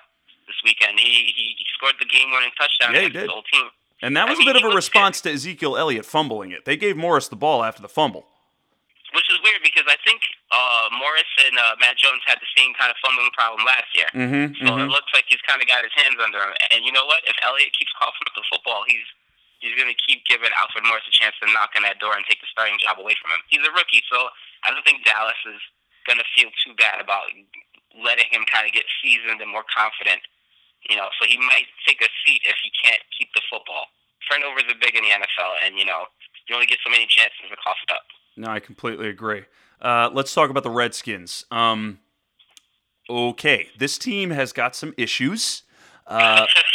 this 0.48 0.56
weekend. 0.64 1.00
He, 1.00 1.32
he 1.32 1.64
scored 1.76 1.96
the 2.00 2.08
game-winning 2.08 2.52
touchdown 2.56 2.92
yeah, 2.92 3.28
whole 3.28 3.44
team. 3.48 3.68
And 4.02 4.16
that 4.16 4.28
was 4.28 4.36
I 4.36 4.44
mean, 4.44 4.48
a 4.48 4.52
bit 4.52 4.64
of 4.64 4.72
a 4.72 4.76
response 4.76 5.20
good. 5.20 5.30
to 5.30 5.34
Ezekiel 5.34 5.76
Elliott 5.80 6.04
fumbling 6.04 6.52
it. 6.52 6.64
They 6.68 6.76
gave 6.76 6.96
Morris 6.96 7.28
the 7.28 7.40
ball 7.40 7.64
after 7.64 7.80
the 7.80 7.88
fumble. 7.88 8.28
Which 9.16 9.30
is 9.30 9.38
weird 9.46 9.62
because 9.62 9.86
I 9.86 9.94
think 10.02 10.20
uh, 10.50 10.90
Morris 10.90 11.30
and 11.46 11.54
uh, 11.54 11.78
Matt 11.78 11.94
Jones 11.96 12.18
had 12.26 12.42
the 12.42 12.50
same 12.58 12.74
kind 12.74 12.90
of 12.90 12.98
fumbling 12.98 13.30
problem 13.30 13.62
last 13.62 13.86
year. 13.94 14.10
Mm-hmm, 14.10 14.58
so 14.58 14.74
mm-hmm. 14.74 14.84
it 14.84 14.90
looks 14.90 15.08
like 15.14 15.24
he's 15.30 15.40
kind 15.46 15.62
of 15.62 15.70
got 15.70 15.86
his 15.86 15.94
hands 15.94 16.18
under 16.18 16.42
him. 16.42 16.50
And 16.74 16.82
you 16.82 16.90
know 16.90 17.06
what? 17.06 17.22
If 17.22 17.38
Elliott 17.46 17.70
keeps 17.78 17.94
coughing 17.94 18.26
up 18.26 18.34
the 18.34 18.42
football, 18.50 18.82
he's 18.90 19.06
he's 19.64 19.72
going 19.80 19.88
to 19.88 19.96
keep 19.96 20.28
giving 20.28 20.52
Alfred 20.60 20.84
Morris 20.84 21.08
a 21.08 21.14
chance 21.16 21.32
to 21.40 21.48
knock 21.48 21.72
on 21.72 21.88
that 21.88 21.96
door 21.96 22.12
and 22.12 22.20
take 22.28 22.44
the 22.44 22.50
starting 22.52 22.76
job 22.76 23.00
away 23.00 23.16
from 23.16 23.32
him. 23.32 23.40
He's 23.48 23.64
a 23.64 23.72
rookie, 23.72 24.04
so 24.12 24.28
I 24.60 24.68
don't 24.68 24.84
think 24.84 25.08
Dallas 25.08 25.40
is 25.48 25.56
going 26.04 26.20
to 26.20 26.28
feel 26.36 26.52
too 26.60 26.76
bad 26.76 27.00
about 27.00 27.32
letting 27.96 28.28
him 28.28 28.44
kind 28.44 28.68
of 28.68 28.76
get 28.76 28.84
seasoned 29.00 29.40
and 29.40 29.48
more 29.48 29.64
confident. 29.64 30.20
You 30.84 31.00
know, 31.00 31.08
so 31.16 31.24
he 31.24 31.40
might 31.40 31.64
take 31.88 32.04
a 32.04 32.10
seat 32.28 32.44
if 32.44 32.60
he 32.60 32.68
can't 32.76 33.00
keep 33.16 33.32
the 33.32 33.40
football. 33.48 33.88
Turnovers 34.28 34.68
are 34.68 34.76
big 34.76 34.92
in 34.92 35.00
the 35.00 35.16
NFL, 35.16 35.64
and 35.64 35.80
you 35.80 35.88
know 35.88 36.12
you 36.44 36.54
only 36.54 36.68
get 36.68 36.78
so 36.84 36.92
many 36.92 37.08
chances 37.08 37.48
to 37.48 37.56
cough 37.56 37.80
it 37.88 37.92
up. 37.92 38.04
No, 38.36 38.48
I 38.48 38.60
completely 38.60 39.08
agree. 39.08 39.48
Uh, 39.80 40.10
let's 40.12 40.34
talk 40.34 40.50
about 40.50 40.62
the 40.62 40.70
Redskins. 40.70 41.44
Um, 41.50 42.00
okay, 43.08 43.68
this 43.78 43.96
team 43.96 44.28
has 44.30 44.52
got 44.52 44.76
some 44.76 44.92
issues. 44.98 45.62
Uh, 46.06 46.44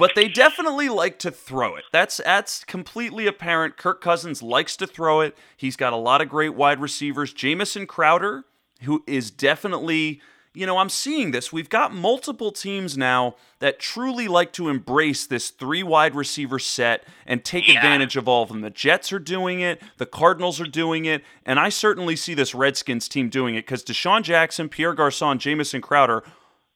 but 0.00 0.14
they 0.16 0.28
definitely 0.28 0.88
like 0.88 1.18
to 1.20 1.30
throw 1.30 1.76
it. 1.76 1.84
That's 1.92 2.16
that's 2.16 2.64
completely 2.64 3.26
apparent. 3.26 3.76
Kirk 3.76 4.00
Cousins 4.00 4.42
likes 4.42 4.76
to 4.78 4.86
throw 4.86 5.20
it. 5.20 5.36
He's 5.56 5.76
got 5.76 5.92
a 5.92 5.96
lot 5.96 6.20
of 6.20 6.28
great 6.28 6.54
wide 6.54 6.80
receivers. 6.80 7.32
Jamison 7.32 7.86
Crowder, 7.86 8.44
who 8.82 9.04
is 9.06 9.30
definitely, 9.30 10.20
you 10.54 10.66
know, 10.66 10.78
I'm 10.78 10.88
seeing 10.88 11.30
this. 11.30 11.52
We've 11.52 11.68
got 11.68 11.94
multiple 11.94 12.50
teams 12.50 12.96
now 12.96 13.36
that 13.58 13.78
truly 13.78 14.26
like 14.26 14.52
to 14.54 14.68
embrace 14.68 15.26
this 15.26 15.50
three 15.50 15.82
wide 15.82 16.14
receiver 16.14 16.58
set 16.58 17.04
and 17.26 17.44
take 17.44 17.68
yeah. 17.68 17.74
advantage 17.74 18.16
of 18.16 18.26
all 18.26 18.42
of 18.42 18.48
them. 18.48 18.62
The 18.62 18.70
Jets 18.70 19.12
are 19.12 19.18
doing 19.18 19.60
it, 19.60 19.82
the 19.98 20.06
Cardinals 20.06 20.60
are 20.60 20.66
doing 20.66 21.04
it, 21.04 21.22
and 21.44 21.60
I 21.60 21.68
certainly 21.68 22.16
see 22.16 22.32
this 22.32 22.54
Redskins 22.54 23.06
team 23.06 23.28
doing 23.28 23.54
it 23.54 23.66
because 23.66 23.84
DeSean 23.84 24.22
Jackson, 24.22 24.70
Pierre 24.70 24.94
Garcon, 24.94 25.38
Jamison 25.38 25.82
Crowder 25.82 26.24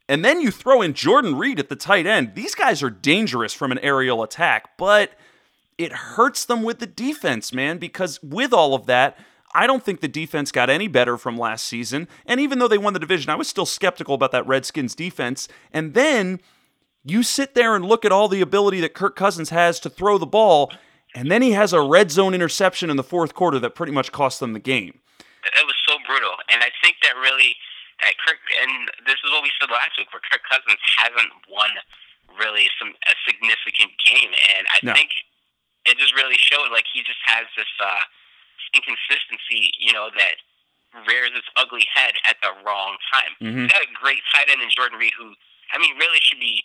and 0.09 0.25
then 0.25 0.41
you 0.41 0.51
throw 0.51 0.83
in 0.83 0.95
Jordan 0.95 1.37
Reed 1.37 1.59
at 1.59 1.69
the 1.69 1.77
tight 1.77 2.07
end. 2.07 2.35
These 2.35 2.55
guys 2.55 2.83
are 2.83 2.91
dangerous 2.91 3.55
from 3.55 3.73
an 3.73 3.79
aerial 3.79 4.23
attack, 4.23 4.77
but 4.77 5.13
it 5.79 5.93
hurts 5.93 6.45
them 6.45 6.63
with 6.63 6.79
the 6.79 6.87
defense, 6.87 7.53
man, 7.53 7.79
because 7.79 8.23
with 8.23 8.53
all 8.53 8.75
of 8.75 8.87
that, 8.87 9.19
I 9.55 9.67
don't 9.67 9.85
think 9.85 10.01
the 10.01 10.09
defense 10.09 10.51
got 10.51 10.69
any 10.69 10.89
better 10.89 11.17
from 11.17 11.39
last 11.39 11.67
season. 11.67 12.09
And 12.27 12.41
even 12.41 12.59
though 12.59 12.69
they 12.69 12.79
won 12.79 12.93
the 12.93 12.99
division, 12.99 13.31
I 13.31 13.37
was 13.37 13.49
still 13.49 13.67
skeptical 13.67 14.15
about 14.15 14.33
that 14.33 14.47
Redskins 14.47 14.95
defense. 14.95 15.49
And 15.73 15.95
then 15.95 16.41
you 17.05 17.23
sit 17.23 17.55
there 17.55 17.77
and 17.77 17.85
look 17.85 18.05
at 18.05 18.13
all 18.13 18.29
the 18.29 18.41
ability 18.41 18.81
that 18.81 18.95
Kirk 18.95 19.15
Cousins 19.15 19.51
has 19.51 19.79
to 19.81 19.91
throw 19.91 20.19
the 20.19 20.27
ball, 20.27 20.73
and 21.15 21.31
then 21.31 21.43
he 21.43 21.53
has 21.53 21.73
a 21.73 21.81
red 21.81 22.11
zone 22.11 22.35
interception 22.35 22.91
in 22.91 22.97
the 22.97 23.05
fourth 23.05 23.35
quarter 23.35 23.59
that 23.61 23.75
pretty 23.77 23.93
much 23.93 24.11
cost 24.11 24.41
them 24.41 24.53
the 24.53 24.59
game. 24.59 24.99
It 25.45 25.67
was 25.67 25.77
so 25.87 25.97
brutal. 26.07 26.33
And 26.51 26.63
I 26.63 26.71
think 26.83 26.97
that 27.03 27.15
really 27.17 27.55
at 28.05 28.15
Kirk, 28.21 28.41
and 28.61 28.91
this 29.09 29.19
is 29.25 29.29
what 29.33 29.43
we 29.43 29.53
said 29.57 29.73
last 29.73 29.97
week, 29.97 30.13
where 30.13 30.23
Kirk 30.25 30.45
Cousins 30.47 30.81
hasn't 31.01 31.33
won 31.49 31.71
really 32.37 32.69
some 32.79 32.93
a 32.93 33.15
significant 33.25 33.93
game, 34.01 34.33
and 34.57 34.65
I 34.71 34.79
no. 34.85 34.93
think 34.93 35.11
it 35.85 35.97
just 36.01 36.15
really 36.17 36.39
showed 36.41 36.73
like 36.73 36.89
he 36.89 37.05
just 37.05 37.21
has 37.29 37.45
this 37.57 37.71
uh, 37.81 38.05
inconsistency, 38.73 39.73
you 39.81 39.93
know, 39.93 40.09
that 40.17 40.41
rears 41.11 41.35
its 41.35 41.49
ugly 41.59 41.85
head 41.91 42.15
at 42.25 42.39
the 42.41 42.55
wrong 42.63 42.97
time. 43.11 43.33
Mm-hmm. 43.43 43.67
He's 43.67 43.73
got 43.73 43.83
a 43.83 43.93
great 43.99 44.23
tight 44.31 44.47
end 44.47 44.63
in 44.63 44.71
Jordan 44.71 44.99
Reed, 44.99 45.13
who 45.19 45.35
I 45.75 45.79
mean, 45.83 45.99
really 45.99 46.23
should 46.23 46.39
be 46.39 46.63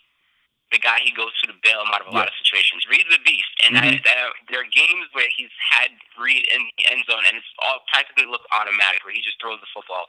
the 0.70 0.78
guy 0.78 1.02
he 1.02 1.10
goes 1.10 1.34
to 1.42 1.50
to 1.50 1.56
bail 1.66 1.82
him 1.82 1.90
out 1.90 2.06
of 2.06 2.08
a 2.08 2.14
yeah. 2.14 2.22
lot 2.22 2.30
of 2.30 2.36
situations. 2.38 2.86
Reed's 2.86 3.10
a 3.10 3.18
beast, 3.26 3.50
and 3.66 3.74
mm-hmm. 3.74 4.06
I, 4.06 4.06
uh, 4.06 4.30
there 4.46 4.62
are 4.62 4.70
games 4.70 5.10
where 5.10 5.26
he's 5.34 5.50
had 5.58 5.90
Reed 6.14 6.46
in 6.46 6.62
the 6.62 6.86
end 6.94 7.02
zone, 7.10 7.26
and 7.26 7.34
it's 7.34 7.50
all 7.66 7.82
practically 7.90 8.30
looked 8.30 8.46
automatic, 8.54 9.02
where 9.02 9.10
he 9.10 9.18
just 9.18 9.42
throws 9.42 9.58
the 9.58 9.70
football 9.74 10.06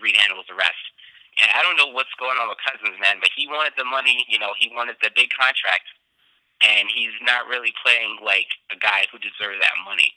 Reed 0.00 0.16
handles 0.16 0.46
the 0.48 0.56
rest. 0.56 0.80
And 1.42 1.50
I 1.50 1.66
don't 1.66 1.74
know 1.74 1.90
what's 1.90 2.14
going 2.14 2.38
on 2.38 2.46
with 2.46 2.62
Cousins, 2.62 2.94
man, 3.02 3.18
but 3.18 3.34
he 3.34 3.50
wanted 3.50 3.74
the 3.74 3.84
money. 3.84 4.22
You 4.30 4.38
know, 4.38 4.54
he 4.54 4.70
wanted 4.70 5.02
the 5.02 5.10
big 5.10 5.34
contract, 5.34 5.90
and 6.62 6.86
he's 6.86 7.14
not 7.26 7.50
really 7.50 7.74
playing 7.82 8.22
like 8.22 8.54
a 8.70 8.78
guy 8.78 9.10
who 9.10 9.18
deserves 9.18 9.58
that 9.58 9.74
money. 9.82 10.14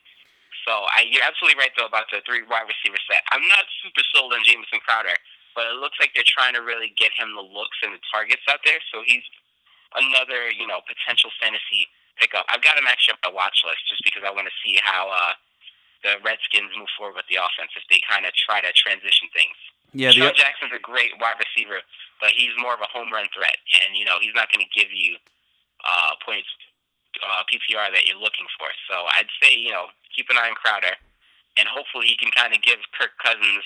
So 0.68 0.86
I, 0.93 1.07
you're 1.07 1.24
absolutely 1.24 1.57
right 1.57 1.72
though 1.80 1.88
about 1.88 2.11
the 2.11 2.20
three 2.28 2.43
wide 2.43 2.68
receiver 2.68 2.99
set. 3.07 3.24
I'm 3.32 3.47
not 3.47 3.65
super 3.80 4.03
sold 4.11 4.36
on 4.36 4.43
Jamison 4.43 4.84
Crowder, 4.84 5.15
but 5.55 5.65
it 5.72 5.80
looks 5.80 5.95
like 5.97 6.11
they're 6.11 6.28
trying 6.28 6.53
to 6.59 6.61
really 6.61 6.91
get 6.99 7.15
him 7.15 7.34
the 7.34 7.41
looks 7.41 7.80
and 7.82 7.95
the 7.95 8.03
targets 8.11 8.43
out 8.51 8.61
there. 8.68 8.84
So 8.91 9.01
he's 9.01 9.24
another, 9.95 10.51
you 10.51 10.68
know, 10.68 10.84
potential 10.84 11.32
fantasy 11.39 11.88
pickup. 12.20 12.45
I've 12.51 12.61
got 12.61 12.76
him 12.76 12.86
actually 12.86 13.15
on 13.24 13.32
my 13.32 13.34
watch 13.34 13.63
list 13.63 13.88
just 13.88 14.03
because 14.03 14.28
I 14.28 14.34
want 14.34 14.51
to 14.51 14.55
see 14.59 14.78
how 14.84 15.07
uh, 15.07 15.34
the 16.03 16.21
Redskins 16.21 16.73
move 16.77 16.89
forward 16.97 17.17
with 17.17 17.29
the 17.29 17.41
offense 17.41 17.73
if 17.73 17.85
they 17.89 18.01
kind 18.05 18.25
of 18.25 18.33
try 18.33 18.61
to 18.61 18.69
transition 18.73 19.29
things. 19.33 19.57
Yeah, 19.95 20.11
Sean 20.11 20.35
Jackson's 20.35 20.75
a 20.75 20.83
great 20.83 21.15
wide 21.17 21.39
receiver, 21.39 21.79
but 22.19 22.35
he's 22.35 22.51
more 22.59 22.75
of 22.75 22.83
a 22.83 22.89
home 22.91 23.09
run 23.09 23.25
threat, 23.31 23.57
and 23.81 23.95
you 23.95 24.03
know 24.03 24.19
he's 24.19 24.35
not 24.35 24.51
going 24.51 24.61
to 24.61 24.71
give 24.75 24.91
you 24.91 25.15
uh, 25.87 26.13
points 26.21 26.49
uh, 27.23 27.41
PPR 27.47 27.89
that 27.95 28.05
you're 28.05 28.19
looking 28.19 28.45
for. 28.59 28.67
So 28.91 29.07
I'd 29.15 29.31
say 29.39 29.55
you 29.55 29.71
know 29.71 29.89
keep 30.11 30.27
an 30.29 30.37
eye 30.37 30.51
on 30.51 30.57
Crowder, 30.59 30.93
and 31.55 31.65
hopefully 31.71 32.11
he 32.11 32.19
can 32.19 32.29
kind 32.35 32.51
of 32.51 32.59
give 32.61 32.83
Kirk 32.93 33.15
Cousins 33.23 33.63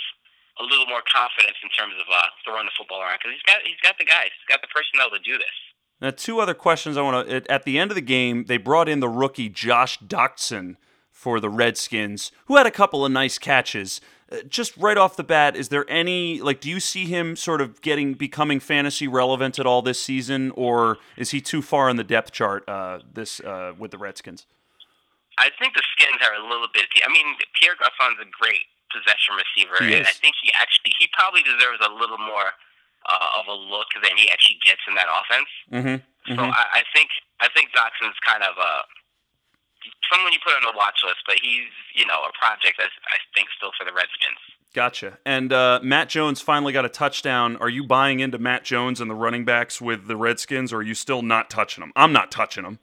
a 0.59 0.63
little 0.63 0.85
more 0.85 1.01
confidence 1.09 1.57
in 1.65 1.73
terms 1.73 1.97
of 1.97 2.05
uh, 2.05 2.29
throwing 2.45 2.69
the 2.69 2.75
football 2.77 3.01
around 3.01 3.17
because 3.17 3.33
he's 3.33 3.47
got 3.49 3.65
he's 3.65 3.81
got 3.81 3.97
the 3.97 4.05
guys, 4.05 4.29
he's 4.29 4.47
got 4.47 4.61
the 4.61 4.69
personnel 4.69 5.09
to 5.09 5.19
do 5.19 5.41
this. 5.41 5.57
Now, 6.01 6.09
two 6.09 6.39
other 6.39 6.55
questions 6.55 6.97
I 6.97 7.01
want 7.01 7.29
to. 7.29 7.51
At 7.51 7.63
the 7.63 7.77
end 7.77 7.91
of 7.91 7.95
the 7.95 8.01
game, 8.01 8.45
they 8.45 8.57
brought 8.57 8.89
in 8.89 9.01
the 9.01 9.09
rookie 9.09 9.49
Josh 9.49 9.99
Doctson 9.99 10.77
for 11.21 11.39
the 11.39 11.51
Redskins, 11.51 12.31
who 12.45 12.57
had 12.57 12.65
a 12.65 12.71
couple 12.71 13.05
of 13.05 13.11
nice 13.11 13.37
catches. 13.37 14.01
Uh, 14.31 14.41
just 14.49 14.75
right 14.75 14.97
off 14.97 15.15
the 15.15 15.23
bat, 15.23 15.55
is 15.55 15.69
there 15.69 15.85
any 15.87 16.41
like? 16.41 16.59
Do 16.59 16.67
you 16.67 16.79
see 16.79 17.05
him 17.05 17.35
sort 17.35 17.61
of 17.61 17.79
getting 17.85 18.15
becoming 18.17 18.59
fantasy 18.59 19.07
relevant 19.07 19.59
at 19.59 19.67
all 19.69 19.83
this 19.83 20.01
season, 20.01 20.49
or 20.57 20.97
is 21.15 21.29
he 21.29 21.39
too 21.39 21.61
far 21.61 21.93
in 21.93 21.97
the 22.01 22.03
depth 22.03 22.31
chart 22.31 22.67
uh, 22.67 23.05
this 23.05 23.39
uh, 23.41 23.77
with 23.77 23.91
the 23.91 23.99
Redskins? 23.99 24.47
I 25.37 25.53
think 25.61 25.77
the 25.77 25.85
skins 25.93 26.17
are 26.25 26.33
a 26.33 26.41
little 26.41 26.73
bit. 26.73 26.89
I 27.05 27.09
mean, 27.13 27.37
Pierre 27.53 27.77
Garcon's 27.77 28.17
a 28.17 28.25
great 28.41 28.65
possession 28.89 29.37
receiver, 29.37 29.77
and 29.77 30.07
I 30.09 30.15
think 30.17 30.33
he 30.41 30.49
actually 30.57 30.97
he 30.97 31.05
probably 31.13 31.45
deserves 31.45 31.85
a 31.85 31.93
little 31.93 32.17
more 32.17 32.49
uh, 33.05 33.39
of 33.39 33.45
a 33.45 33.53
look 33.53 33.93
than 34.01 34.17
he 34.17 34.25
actually 34.33 34.57
gets 34.65 34.81
in 34.89 34.97
that 34.97 35.05
offense. 35.05 35.51
Mm-hmm. 35.69 35.97
So 36.33 36.41
mm-hmm. 36.41 36.49
I, 36.49 36.81
I 36.81 36.83
think 36.97 37.13
I 37.37 37.47
think 37.53 37.69
Doctson's 37.77 38.17
kind 38.25 38.41
of 38.41 38.57
a 38.57 38.73
someone 40.11 40.35
you 40.35 40.43
put 40.43 40.53
on 40.53 40.67
the 40.67 40.75
watch 40.75 40.99
list, 41.07 41.23
but 41.25 41.39
he's 41.39 41.71
you 41.95 42.05
know 42.05 42.27
a 42.27 42.33
project 42.35 42.77
that 42.77 42.91
I 43.07 43.17
think 43.33 43.47
still 43.55 43.71
for 43.79 43.87
the 43.87 43.95
Redskins. 43.95 44.39
Gotcha. 44.71 45.19
And 45.25 45.51
uh, 45.51 45.79
Matt 45.83 46.07
Jones 46.07 46.39
finally 46.39 46.71
got 46.71 46.85
a 46.85 46.91
touchdown. 46.91 47.57
Are 47.59 47.67
you 47.67 47.83
buying 47.83 48.23
into 48.23 48.39
Matt 48.39 48.63
Jones 48.63 49.03
and 49.03 49.11
the 49.11 49.19
running 49.19 49.43
backs 49.43 49.81
with 49.81 50.07
the 50.07 50.15
Redskins, 50.15 50.71
or 50.71 50.79
are 50.79 50.87
you 50.87 50.95
still 50.95 51.21
not 51.21 51.51
touching 51.51 51.83
them? 51.83 51.91
I'm 51.95 52.15
not 52.15 52.31
touching 52.31 52.63
them. 52.63 52.79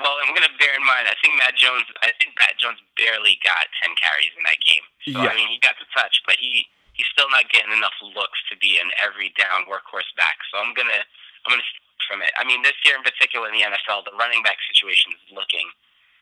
Well, 0.00 0.16
I'm 0.24 0.32
going 0.32 0.48
to 0.48 0.56
bear 0.56 0.72
in 0.72 0.80
mind. 0.80 1.12
I 1.12 1.16
think 1.20 1.36
Matt 1.36 1.60
Jones. 1.60 1.84
I 2.00 2.16
think 2.16 2.32
Matt 2.40 2.56
Jones 2.56 2.80
barely 2.96 3.36
got 3.44 3.68
ten 3.84 3.92
carries 4.00 4.32
in 4.32 4.44
that 4.48 4.60
game. 4.64 4.84
So 5.04 5.20
yeah. 5.20 5.28
I 5.28 5.36
mean, 5.36 5.52
he 5.52 5.60
got 5.60 5.76
the 5.76 5.84
touch, 5.92 6.24
but 6.24 6.40
he 6.40 6.64
he's 6.96 7.08
still 7.12 7.28
not 7.28 7.52
getting 7.52 7.76
enough 7.76 7.96
looks 8.00 8.40
to 8.48 8.56
be 8.56 8.80
an 8.80 8.88
every 8.96 9.36
down 9.36 9.68
workhorse 9.68 10.08
back. 10.16 10.40
So 10.48 10.56
I'm 10.56 10.72
gonna 10.72 11.04
I'm 11.44 11.52
gonna 11.52 11.68
from 12.08 12.24
it. 12.24 12.32
I 12.40 12.48
mean, 12.48 12.64
this 12.64 12.80
year 12.80 12.96
in 12.96 13.04
particular 13.04 13.52
in 13.52 13.60
the 13.60 13.64
NFL, 13.68 14.08
the 14.08 14.16
running 14.16 14.40
back 14.40 14.56
situation 14.72 15.12
is 15.12 15.22
looking 15.36 15.68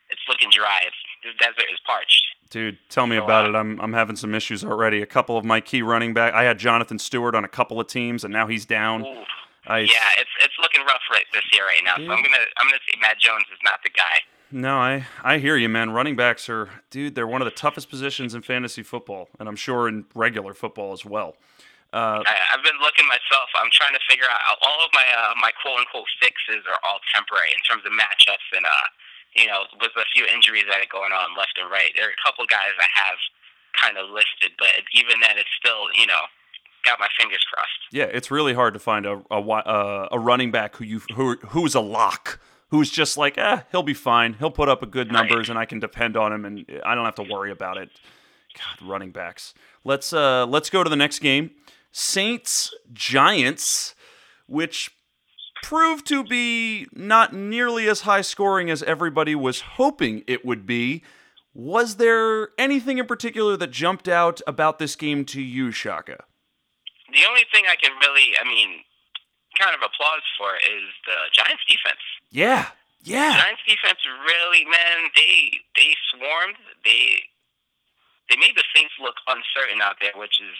it's 0.09 0.21
looking 0.27 0.49
dry. 0.51 0.81
It's, 0.85 0.95
the 1.23 1.31
desert 1.43 1.69
is 1.71 1.79
parched. 1.85 2.23
Dude, 2.49 2.77
tell 2.89 3.05
me 3.07 3.17
So, 3.17 3.23
about 3.25 3.45
uh, 3.45 3.49
it. 3.49 3.55
I'm 3.55 3.79
I'm 3.81 3.93
having 3.93 4.15
some 4.15 4.33
issues 4.33 4.63
already. 4.63 5.01
A 5.01 5.05
couple 5.05 5.37
of 5.37 5.45
my 5.45 5.61
key 5.61 5.81
running 5.81 6.13
back. 6.13 6.33
I 6.33 6.43
had 6.43 6.57
Jonathan 6.57 6.97
Stewart 6.97 7.35
on 7.35 7.43
a 7.43 7.47
couple 7.49 7.79
of 7.79 7.87
teams, 7.87 8.23
and 8.23 8.33
now 8.33 8.47
he's 8.47 8.65
down. 8.65 9.05
Ooh. 9.05 9.23
I 9.67 9.79
Yeah, 9.79 10.09
it's 10.17 10.31
it's 10.43 10.53
looking 10.61 10.81
rough 10.85 11.03
right 11.11 11.25
this 11.33 11.43
year 11.53 11.65
right 11.65 11.81
now. 11.83 11.95
So 11.97 12.03
I'm 12.03 12.23
gonna 12.23 12.45
I'm 12.57 12.67
gonna 12.67 12.81
say 12.87 12.97
Matt 13.01 13.19
Jones 13.19 13.45
is 13.51 13.59
not 13.63 13.79
the 13.83 13.89
guy. 13.91 14.23
no, 14.51 14.77
I 14.77 15.05
I 15.23 15.37
hear 15.37 15.57
you, 15.57 15.69
man. 15.69 15.91
Running 15.91 16.15
backs 16.15 16.49
are, 16.49 16.69
dude, 16.89 17.13
they're 17.13 17.27
one 17.27 17.41
of 17.41 17.45
the 17.45 17.53
toughest 17.53 17.89
positions 17.89 18.33
in 18.33 18.41
fantasy 18.41 18.81
football, 18.81 19.29
and 19.37 19.47
I'm 19.47 19.55
sure 19.57 19.87
in 19.87 20.05
regular 20.15 20.53
football 20.55 20.93
as 20.93 21.05
well. 21.05 21.35
Uh, 21.91 22.21
I, 22.21 22.35
I've 22.53 22.63
been 22.63 22.77
looking 22.81 23.05
myself. 23.09 23.49
I'm 23.57 23.69
trying 23.73 23.93
to 23.93 23.99
figure 24.09 24.25
out 24.29 24.57
all 24.61 24.79
of 24.85 24.89
my 24.93 25.05
uh, 25.05 25.33
my 25.41 25.51
quote 25.61 25.79
unquote 25.81 26.09
fixes 26.21 26.65
are 26.65 26.79
all 26.87 26.97
temporary 27.13 27.49
in 27.53 27.61
terms 27.65 27.85
of 27.85 27.91
matchups 27.93 28.45
and 28.55 28.65
uh 28.65 28.87
you 29.35 29.47
know 29.47 29.63
with 29.79 29.91
a 29.97 30.05
few 30.13 30.25
injuries 30.25 30.65
that 30.69 30.77
are 30.79 30.91
going 30.91 31.11
on 31.11 31.37
left 31.37 31.57
and 31.61 31.69
right. 31.71 31.91
There 31.95 32.07
are 32.07 32.11
a 32.11 32.21
couple 32.25 32.45
guys 32.45 32.73
I 32.79 32.87
have 32.99 33.17
kind 33.79 33.97
of 33.97 34.09
listed, 34.09 34.51
but 34.57 34.69
even 34.93 35.19
then 35.21 35.37
it's 35.37 35.49
still 35.59 35.87
you 35.95 36.07
know 36.07 36.21
got 36.85 36.99
my 36.99 37.07
fingers 37.19 37.43
crossed. 37.53 37.71
yeah, 37.91 38.05
it's 38.05 38.31
really 38.31 38.53
hard 38.53 38.73
to 38.73 38.79
find 38.79 39.05
a 39.05 39.21
a, 39.31 40.07
a 40.13 40.19
running 40.19 40.51
back 40.51 40.75
who 40.77 40.85
you 40.85 41.01
who 41.15 41.35
who's 41.49 41.75
a 41.75 41.81
lock. 41.81 42.39
Who's 42.71 42.91
just 42.91 43.17
like, 43.17 43.35
eh, 43.39 43.61
he'll 43.71 43.81
be 43.81 43.95
fine. 43.95 44.33
He'll 44.33 44.51
put 44.51 44.69
up 44.69 44.83
a 44.83 44.85
good 44.85 45.07
Right. 45.11 45.27
numbers, 45.27 45.49
and 45.49 45.57
I 45.57 45.65
can 45.65 45.79
depend 45.79 46.15
on 46.15 46.31
him, 46.31 46.45
and 46.45 46.65
I 46.85 46.93
don't 46.93 47.03
have 47.05 47.15
to 47.15 47.23
worry 47.23 47.49
about 47.51 47.77
it. 47.77 47.89
God, 48.55 48.87
running 48.87 49.09
backs. 49.09 49.55
Let's 49.83 50.13
uh 50.13 50.45
let's 50.45 50.69
go 50.69 50.83
to 50.83 50.89
the 50.89 50.95
next 50.95 51.17
game. 51.17 51.49
Saints 51.91 52.71
Giants, 52.93 53.95
which 54.45 54.91
proved 55.63 56.05
to 56.07 56.23
be 56.23 56.87
not 56.93 57.33
nearly 57.33 57.87
as 57.87 58.01
high 58.01 58.21
scoring 58.21 58.69
as 58.69 58.83
everybody 58.83 59.35
was 59.35 59.61
hoping 59.61 60.23
it 60.27 60.45
would 60.45 60.65
be. 60.65 61.03
Was 61.53 61.97
there 61.97 62.49
anything 62.57 62.97
in 62.97 63.05
particular 63.05 63.57
that 63.57 63.71
jumped 63.71 64.07
out 64.07 64.41
about 64.47 64.79
this 64.79 64.95
game 64.95 65.25
to 65.25 65.41
you, 65.41 65.71
Shaka? 65.71 66.23
The 67.11 67.25
only 67.27 67.45
thing 67.51 67.65
I 67.67 67.75
can 67.75 67.91
really, 67.99 68.37
I 68.39 68.45
mean, 68.45 68.81
kind 69.57 69.73
of 69.75 69.81
applause 69.81 70.23
for 70.37 70.55
is 70.55 70.87
the 71.05 71.17
Giants 71.33 71.63
defense. 71.67 71.99
Yeah, 72.29 72.69
yeah, 73.01 73.33
Giants 73.35 73.61
defense 73.67 73.99
really, 74.05 74.65
man, 74.65 75.09
they 75.15 75.59
they 75.75 75.95
swarmed. 76.13 76.61
They 76.85 77.23
they 78.29 78.37
made 78.37 78.55
the 78.55 78.63
Saints 78.75 78.93
look 79.01 79.15
uncertain 79.27 79.81
out 79.81 79.97
there, 79.99 80.13
which 80.15 80.39
is 80.39 80.55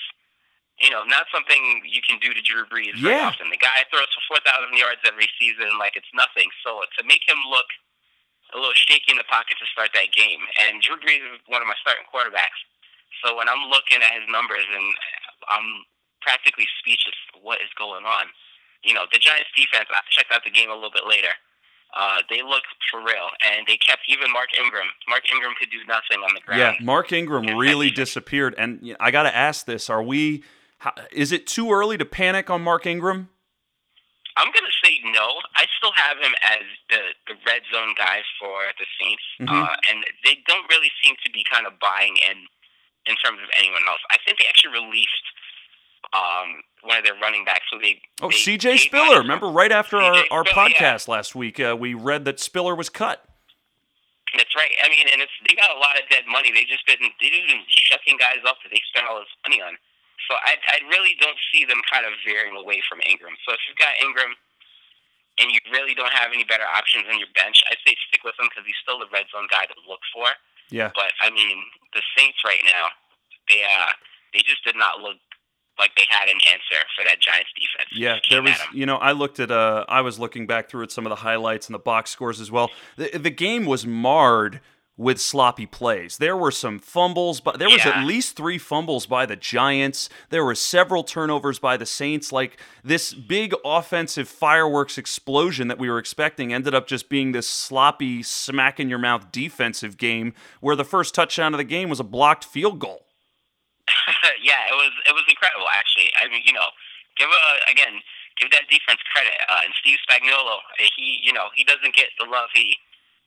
you 0.82 0.90
know 0.90 1.04
not 1.04 1.28
something 1.34 1.82
you 1.86 2.02
can 2.02 2.20
do 2.20 2.34
to 2.34 2.42
Drew 2.42 2.66
Brees 2.68 2.96
very 3.00 3.16
Yeah. 3.16 3.28
often. 3.32 3.50
The 3.52 3.60
guy 3.60 3.84
throws 3.92 4.08
for 4.16 4.24
four 4.28 4.40
thousand 4.46 4.76
yards 4.78 5.02
every 5.06 5.28
season 5.40 5.78
like 5.78 5.96
it's 5.96 6.10
nothing. 6.14 6.48
So 6.64 6.82
to 6.98 7.02
make 7.06 7.24
him 7.28 7.38
look 7.50 7.68
a 8.54 8.58
little 8.58 8.74
shaky 8.74 9.12
in 9.14 9.18
the 9.22 9.28
pocket 9.30 9.58
to 9.62 9.66
start 9.70 9.92
that 9.94 10.10
game, 10.12 10.42
and 10.66 10.82
Drew 10.82 10.98
Brees 10.98 11.22
is 11.22 11.40
one 11.46 11.62
of 11.62 11.68
my 11.70 11.76
starting 11.82 12.06
quarterbacks. 12.10 12.58
So 13.26 13.36
when 13.38 13.50
I'm 13.50 13.70
looking 13.70 14.02
at 14.02 14.14
his 14.20 14.26
numbers 14.30 14.64
and 14.74 14.86
I'm 15.50 15.86
practically 16.22 16.66
speechless, 16.80 17.16
what 17.42 17.62
is 17.62 17.70
going 17.78 18.06
on? 18.06 18.26
You 18.84 18.94
know, 18.94 19.06
the 19.12 19.20
Giants 19.20 19.50
defense. 19.56 19.86
I 19.92 20.00
checked 20.10 20.32
out 20.32 20.44
the 20.44 20.52
game 20.52 20.70
a 20.70 20.74
little 20.74 20.92
bit 20.92 21.06
later. 21.08 21.34
Uh, 21.94 22.22
they 22.30 22.42
look 22.44 22.64
for 22.92 23.00
real, 23.02 23.30
and 23.46 23.66
they 23.68 23.76
kept 23.78 24.02
even 24.08 24.32
Mark 24.32 24.50
Ingram. 24.58 24.88
Mark 25.08 25.24
Ingram 25.34 25.54
could 25.60 25.72
do 25.72 25.80
nothing 25.88 26.20
on 26.24 26.34
the 26.36 26.42
ground. 26.42 26.78
yeah. 26.80 26.86
Mark 26.86 27.12
Ingram 27.12 27.58
really 27.58 27.90
disappeared, 27.90 28.54
and 28.58 28.96
I 29.00 29.10
got 29.12 29.24
to 29.24 29.36
ask 29.36 29.66
this: 29.66 29.90
Are 29.90 30.04
we? 30.04 30.44
How, 30.80 30.94
is 31.12 31.32
it 31.32 31.46
too 31.48 31.72
early 31.72 31.98
to 31.98 32.06
panic 32.06 32.50
on 32.50 32.62
Mark 32.64 32.86
Ingram? 32.86 33.30
I'm 34.38 34.48
gonna 34.54 34.72
say 34.84 35.00
no. 35.12 35.28
I 35.56 35.66
still 35.78 35.92
have 35.92 36.18
him 36.18 36.32
as 36.44 36.64
the 36.90 37.02
the 37.28 37.34
red 37.46 37.62
zone 37.74 37.94
guy 37.98 38.22
for 38.40 38.64
the 38.80 38.86
Saints, 39.00 39.24
Mhm. 39.42 39.52
uh, 39.52 39.76
and 39.90 40.06
they 40.24 40.36
don't 40.48 40.70
really 40.70 40.92
seem 41.04 41.16
to 41.26 41.32
be 41.32 41.44
kind 41.52 41.68
of 41.68 41.78
buying 41.80 42.16
in 42.18 42.48
in 43.06 43.16
terms 43.18 43.40
of 43.44 43.50
anyone 43.58 43.82
else. 43.90 44.00
I 44.12 44.18
think 44.26 44.40
they 44.40 44.46
actually 44.48 44.74
released 44.80 45.24
um, 46.14 46.64
one 46.82 46.98
of 46.98 47.04
their 47.04 47.16
running 47.16 47.44
backs. 47.46 47.66
So 47.70 47.78
they 47.78 48.02
Oh, 48.22 48.30
they 48.32 48.38
C.J. 48.38 48.72
paid 48.72 48.78
Spiller. 48.80 49.20
Remember, 49.20 49.48
right 49.50 49.72
after 49.72 49.98
our, 49.98 50.24
our 50.32 50.46
Spiller, 50.46 50.70
yeah. 50.70 50.96
podcast 50.96 51.08
last 51.08 51.36
week, 51.36 51.60
uh, 51.60 51.76
we 51.78 51.94
read 51.94 52.24
that 52.26 52.40
Spiller 52.40 52.74
was 52.74 52.90
cut. 52.90 53.26
That's 54.36 54.56
right. 54.56 54.72
I 54.84 54.90
mean, 54.90 55.08
and 55.12 55.22
it's 55.22 55.32
they 55.48 55.54
got 55.56 55.70
a 55.76 55.80
lot 55.80 56.00
of 56.02 56.08
dead 56.10 56.24
money. 56.28 56.52
They 56.52 56.64
just 56.66 56.86
been 56.88 56.98
they 57.20 57.30
just 57.30 57.48
been 57.48 57.64
shucking 57.68 58.18
guys 58.18 58.40
up 58.48 58.58
that 58.64 58.70
they 58.72 58.82
spent 58.90 59.08
all 59.10 59.20
this 59.20 59.28
money 59.46 59.62
on. 59.62 59.78
So 60.28 60.36
I 60.44 60.58
I 60.68 60.78
really 60.90 61.16
don't 61.20 61.38
see 61.54 61.64
them 61.66 61.80
kind 61.88 62.06
of 62.06 62.14
veering 62.26 62.56
away 62.58 62.82
from 62.88 63.00
Ingram. 63.08 63.38
So 63.48 63.54
if 63.54 63.62
you've 63.68 63.80
got 63.80 63.96
Ingram 64.02 64.36
and 65.40 65.52
you 65.52 65.60
really 65.72 65.96
don't 65.96 66.12
have 66.12 66.34
any 66.34 66.44
better 66.44 66.68
options 66.68 67.06
on 67.08 67.18
your 67.18 67.32
bench, 67.32 67.64
I'd 67.72 67.80
say 67.86 67.96
stick 68.12 68.28
with 68.28 68.36
him 68.36 68.52
because 68.52 68.68
he's 68.68 68.80
still 68.84 69.00
the 69.00 69.08
red 69.14 69.32
zone 69.32 69.48
guy 69.48 69.66
to 69.66 69.78
look 69.88 70.04
for. 70.12 70.28
Yeah. 70.70 70.92
But 70.94 71.16
I 71.22 71.32
mean, 71.32 71.64
the 71.94 72.04
Saints 72.18 72.44
right 72.44 72.62
now, 72.66 72.92
they 73.48 73.64
uh 73.64 73.96
they 74.34 74.44
just 74.46 74.64
did 74.64 74.76
not 74.76 75.00
look 75.00 75.18
like 75.80 75.96
they 75.96 76.04
had 76.10 76.28
an 76.28 76.38
answer 76.52 76.84
for 76.96 77.04
that 77.06 77.20
Giants 77.20 77.50
defense. 77.56 77.90
Yeah, 77.96 78.20
there 78.30 78.44
was. 78.44 78.60
You 78.74 78.86
know, 78.86 78.98
I 78.98 79.14
looked 79.14 79.40
at. 79.40 79.50
Uh, 79.50 79.86
I 79.88 80.02
was 80.02 80.20
looking 80.20 80.46
back 80.46 80.70
through 80.70 80.84
at 80.84 80.92
some 80.92 81.06
of 81.06 81.10
the 81.10 81.16
highlights 81.16 81.68
and 81.68 81.74
the 81.74 81.80
box 81.80 82.12
scores 82.12 82.42
as 82.42 82.52
well. 82.52 82.70
The, 82.98 83.18
the 83.18 83.30
game 83.30 83.66
was 83.66 83.88
marred 83.88 84.60
with 85.00 85.18
sloppy 85.22 85.66
plays. 85.66 86.18
There 86.18 86.36
were 86.36 86.52
some 86.52 86.78
fumbles, 86.78 87.40
but 87.40 87.58
there 87.58 87.70
was 87.70 87.86
Yeah. 87.86 88.02
at 88.02 88.04
least 88.06 88.36
three 88.36 88.58
fumbles 88.58 89.06
by 89.06 89.26
the 89.26 89.38
Giants. 89.38 90.10
There 90.30 90.44
were 90.44 90.56
several 90.56 91.06
turnovers 91.06 91.58
by 91.58 91.78
the 91.78 91.86
Saints. 91.86 92.34
Like 92.34 92.60
this 92.84 93.14
big 93.14 93.56
offensive 93.64 94.28
fireworks 94.28 94.98
explosion 94.98 95.70
that 95.70 95.78
we 95.80 95.90
were 95.90 96.00
expecting 96.00 96.52
ended 96.52 96.76
up 96.76 96.86
just 96.86 97.08
being 97.08 97.32
this 97.32 97.48
sloppy, 97.48 98.22
smack 98.24 98.78
in 98.78 98.90
your 98.90 99.00
mouth 99.00 99.32
defensive 99.32 99.96
game 99.96 100.34
where 100.60 100.76
the 100.76 100.84
first 100.84 101.16
touchdown 101.16 101.54
of 101.54 101.60
the 101.60 101.64
game 101.64 101.88
was 101.90 102.02
a 102.02 102.04
blocked 102.04 102.44
field 102.44 102.78
goal. 102.80 103.06
yeah, 104.44 104.68
it 104.68 104.76
was 104.76 104.92
it 105.08 105.14
was 105.14 105.24
incredible 105.30 105.68
actually. 105.74 106.12
I 106.22 106.28
mean, 106.28 106.44
you 106.46 106.52
know, 106.52 106.68
give 107.16 107.30
a 107.30 107.72
again, 107.72 108.02
give 108.36 108.52
that 108.52 108.68
defense 108.70 109.00
credit. 109.16 109.34
Uh, 109.48 109.62
and 109.64 109.74
Steve 109.80 109.98
Spagnuolo, 110.04 110.58
uh, 110.58 110.84
he 110.98 111.22
you 111.24 111.32
know 111.32 111.48
he 111.56 111.64
doesn't 111.64 111.96
get 111.96 112.10
the 112.20 112.26
love 112.26 112.50
he 112.54 112.76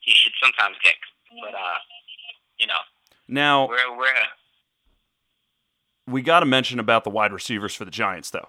he 0.00 0.12
should 0.14 0.32
sometimes 0.38 0.76
get. 0.84 0.94
But 1.40 1.54
uh, 1.54 1.78
you 2.58 2.66
know, 2.66 2.80
Now 3.28 3.68
we're 3.68 3.96
we're 3.96 4.06
we 6.06 6.22
got 6.22 6.40
to 6.40 6.46
mention 6.46 6.78
about 6.78 7.04
the 7.04 7.10
wide 7.10 7.32
receivers 7.32 7.74
for 7.74 7.84
the 7.84 7.90
Giants, 7.90 8.30
though. 8.30 8.48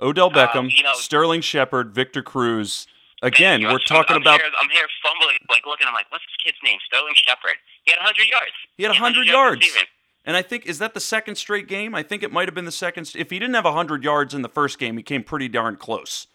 Odell 0.00 0.30
Beckham, 0.30 0.70
you 0.74 0.82
know- 0.82 0.92
Sterling 0.94 1.40
Shepard, 1.40 1.94
Victor 1.94 2.22
Cruz. 2.22 2.86
Again, 3.22 3.62
we're 3.62 3.78
talking 3.78 4.16
I'm 4.16 4.22
about. 4.22 4.40
Here, 4.40 4.50
I'm 4.60 4.68
here 4.68 4.86
fumbling, 5.02 5.36
like 5.48 5.64
looking. 5.64 5.86
I'm 5.86 5.94
like, 5.94 6.10
what's 6.10 6.24
this 6.24 6.36
kid's 6.44 6.58
name? 6.62 6.78
Sterling 6.86 7.14
Shepard. 7.16 7.54
He 7.84 7.90
had 7.90 7.96
100 7.98 8.28
yards. 8.28 8.52
He 8.76 8.82
had 8.82 8.90
100 8.90 9.26
yards. 9.26 9.60
receiving. 9.60 9.86
And 10.26 10.36
I 10.36 10.42
think 10.42 10.66
is 10.66 10.78
that 10.78 10.92
the 10.94 11.00
second 11.00 11.36
straight 11.36 11.66
game? 11.66 11.94
I 11.94 12.02
think 12.02 12.22
it 12.22 12.32
might 12.32 12.48
have 12.48 12.54
been 12.54 12.64
the 12.66 12.72
second. 12.72 13.10
If 13.14 13.30
he 13.30 13.38
didn't 13.38 13.54
have 13.54 13.64
100 13.64 14.04
yards 14.04 14.34
in 14.34 14.42
the 14.42 14.48
first 14.48 14.78
game, 14.78 14.96
he 14.98 15.02
came 15.02 15.22
pretty 15.22 15.48
darn 15.48 15.76
close. 15.76 16.26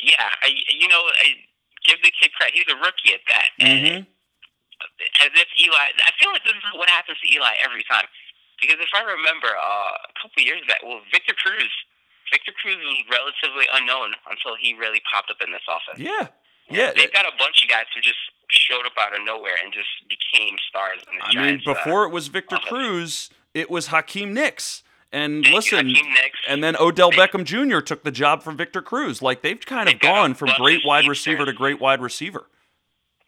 Yeah, 0.00 0.28
I, 0.42 0.50
you 0.78 0.86
know, 0.88 1.00
I 1.00 1.34
give 1.88 1.98
the 2.04 2.12
kid 2.12 2.30
credit. 2.36 2.54
He's 2.54 2.68
a 2.68 2.76
rookie 2.78 3.16
at 3.16 3.24
that. 3.32 3.48
And 3.58 3.80
Mhm. 3.86 4.06
as 5.24 5.32
if 5.34 5.48
Eli, 5.58 5.86
I 6.06 6.12
feel 6.20 6.30
like 6.30 6.44
this 6.44 6.54
is 6.54 6.62
what 6.76 6.88
happens 6.88 7.18
to 7.20 7.26
Eli 7.32 7.54
every 7.64 7.82
time. 7.84 8.06
Because 8.60 8.78
if 8.80 8.90
I 8.94 9.02
remember 9.02 9.48
uh, 9.56 9.94
a 10.10 10.12
couple 10.20 10.42
years 10.42 10.60
back, 10.68 10.82
well, 10.82 11.00
Victor 11.10 11.34
Cruz, 11.34 11.70
Victor 12.30 12.52
Cruz 12.60 12.76
was 12.76 12.98
relatively 13.10 13.66
unknown 13.72 14.14
until 14.30 14.54
he 14.60 14.74
really 14.74 15.00
popped 15.10 15.30
up 15.30 15.40
in 15.40 15.50
this 15.52 15.62
offense. 15.66 15.98
Yeah, 16.02 16.28
yeah. 16.68 16.92
They've 16.92 17.12
got 17.12 17.24
a 17.26 17.36
bunch 17.38 17.62
of 17.62 17.68
guys 17.70 17.86
who 17.94 18.00
just 18.00 18.18
showed 18.50 18.84
up 18.86 18.92
out 18.98 19.14
of 19.18 19.24
nowhere 19.24 19.56
and 19.62 19.72
just 19.72 19.88
became 20.08 20.56
stars 20.68 21.00
in 21.10 21.18
the 21.18 21.24
I 21.24 21.28
mean, 21.28 21.34
Giants. 21.62 21.66
uh, 21.66 21.74
before 21.74 22.04
it 22.04 22.10
was 22.10 22.28
Victor 22.28 22.56
offense. 22.56 22.68
Cruz, 22.68 23.30
it 23.54 23.70
was 23.70 23.88
Hakeem 23.88 24.34
Nicks. 24.34 24.82
And 25.10 25.42
Thank 25.42 25.54
listen, 25.54 25.94
and 26.46 26.62
then 26.62 26.76
Odell 26.76 27.10
Beckham 27.10 27.44
Jr. 27.44 27.80
took 27.80 28.04
the 28.04 28.10
job 28.10 28.42
from 28.42 28.58
Victor 28.58 28.82
Cruz. 28.82 29.22
Like 29.22 29.40
they've 29.40 29.58
kind 29.64 29.88
of 29.88 29.94
They've 29.94 30.00
got 30.00 30.10
a 30.10 30.14
gone 30.20 30.34
from 30.34 30.50
great 30.58 30.82
wide 30.84 31.08
receiver 31.08 31.46
to 31.46 31.52
great 31.54 31.80
wide 31.80 32.02
receiver. 32.02 32.44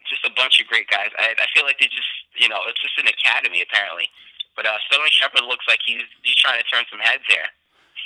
just 0.08 0.24
a 0.26 0.30
bunch 0.36 0.60
of 0.60 0.66
great 0.66 0.88
guys. 0.90 1.08
I, 1.18 1.32
I 1.32 1.46
feel 1.54 1.64
like 1.64 1.78
they 1.78 1.86
just, 1.86 2.08
you 2.36 2.48
know, 2.50 2.58
it's 2.68 2.80
just 2.82 2.98
an 2.98 3.06
academy 3.08 3.62
apparently. 3.62 4.08
But 4.56 4.66
uh, 4.66 4.76
Sterling 4.90 5.08
Shepard 5.10 5.42
looks 5.48 5.64
like 5.68 5.78
he's 5.86 6.02
he's 6.22 6.36
trying 6.36 6.58
to 6.60 6.64
turn 6.68 6.84
some 6.90 6.98
heads 7.00 7.22
here. 7.28 7.48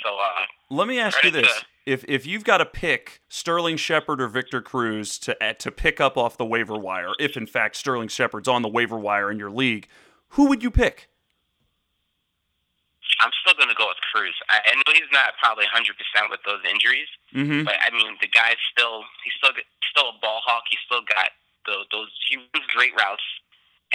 So 0.03 0.15
uh, 0.15 0.45
Let 0.69 0.87
me 0.87 0.99
ask 0.99 1.21
you 1.23 1.31
this: 1.31 1.47
to- 1.47 1.65
if 1.85 2.05
if 2.07 2.25
you've 2.25 2.45
got 2.45 2.59
to 2.59 2.65
pick 2.65 3.21
Sterling 3.27 3.75
Shepard 3.75 4.21
or 4.21 4.27
Victor 4.29 4.61
Cruz 4.61 5.19
to 5.19 5.43
uh, 5.43 5.53
to 5.53 5.71
pick 5.71 5.99
up 5.99 6.17
off 6.17 6.37
the 6.37 6.45
waiver 6.45 6.77
wire, 6.77 7.11
if 7.19 7.35
in 7.35 7.45
fact 7.47 7.75
Sterling 7.75 8.07
Shepard's 8.07 8.47
on 8.47 8.61
the 8.61 8.69
waiver 8.69 8.97
wire 8.97 9.29
in 9.29 9.37
your 9.37 9.51
league, 9.51 9.87
who 10.29 10.47
would 10.47 10.63
you 10.63 10.71
pick? 10.71 11.09
I'm 13.23 13.31
still 13.43 13.55
going 13.55 13.71
to 13.71 13.77
go 13.79 13.87
with 13.87 14.01
Cruz. 14.11 14.35
I, 14.51 14.59
I 14.65 14.71
know 14.75 14.91
he's 14.91 15.07
not 15.15 15.35
probably 15.39 15.63
100 15.71 15.95
percent 15.95 16.27
with 16.33 16.43
those 16.43 16.63
injuries, 16.67 17.07
Mm-hmm. 17.35 17.63
but 17.67 17.75
I 17.83 17.91
mean 17.91 18.15
the 18.23 18.31
guy's 18.31 18.59
still 18.71 19.03
he's 19.23 19.35
still 19.39 19.51
still 19.91 20.11
a 20.11 20.17
ball 20.23 20.39
hawk. 20.47 20.63
He's 20.71 20.79
still 20.87 21.03
got 21.07 21.31
those, 21.67 21.83
those 21.91 22.11
he 22.29 22.37
runs 22.39 22.67
great 22.75 22.95
routes, 22.95 23.23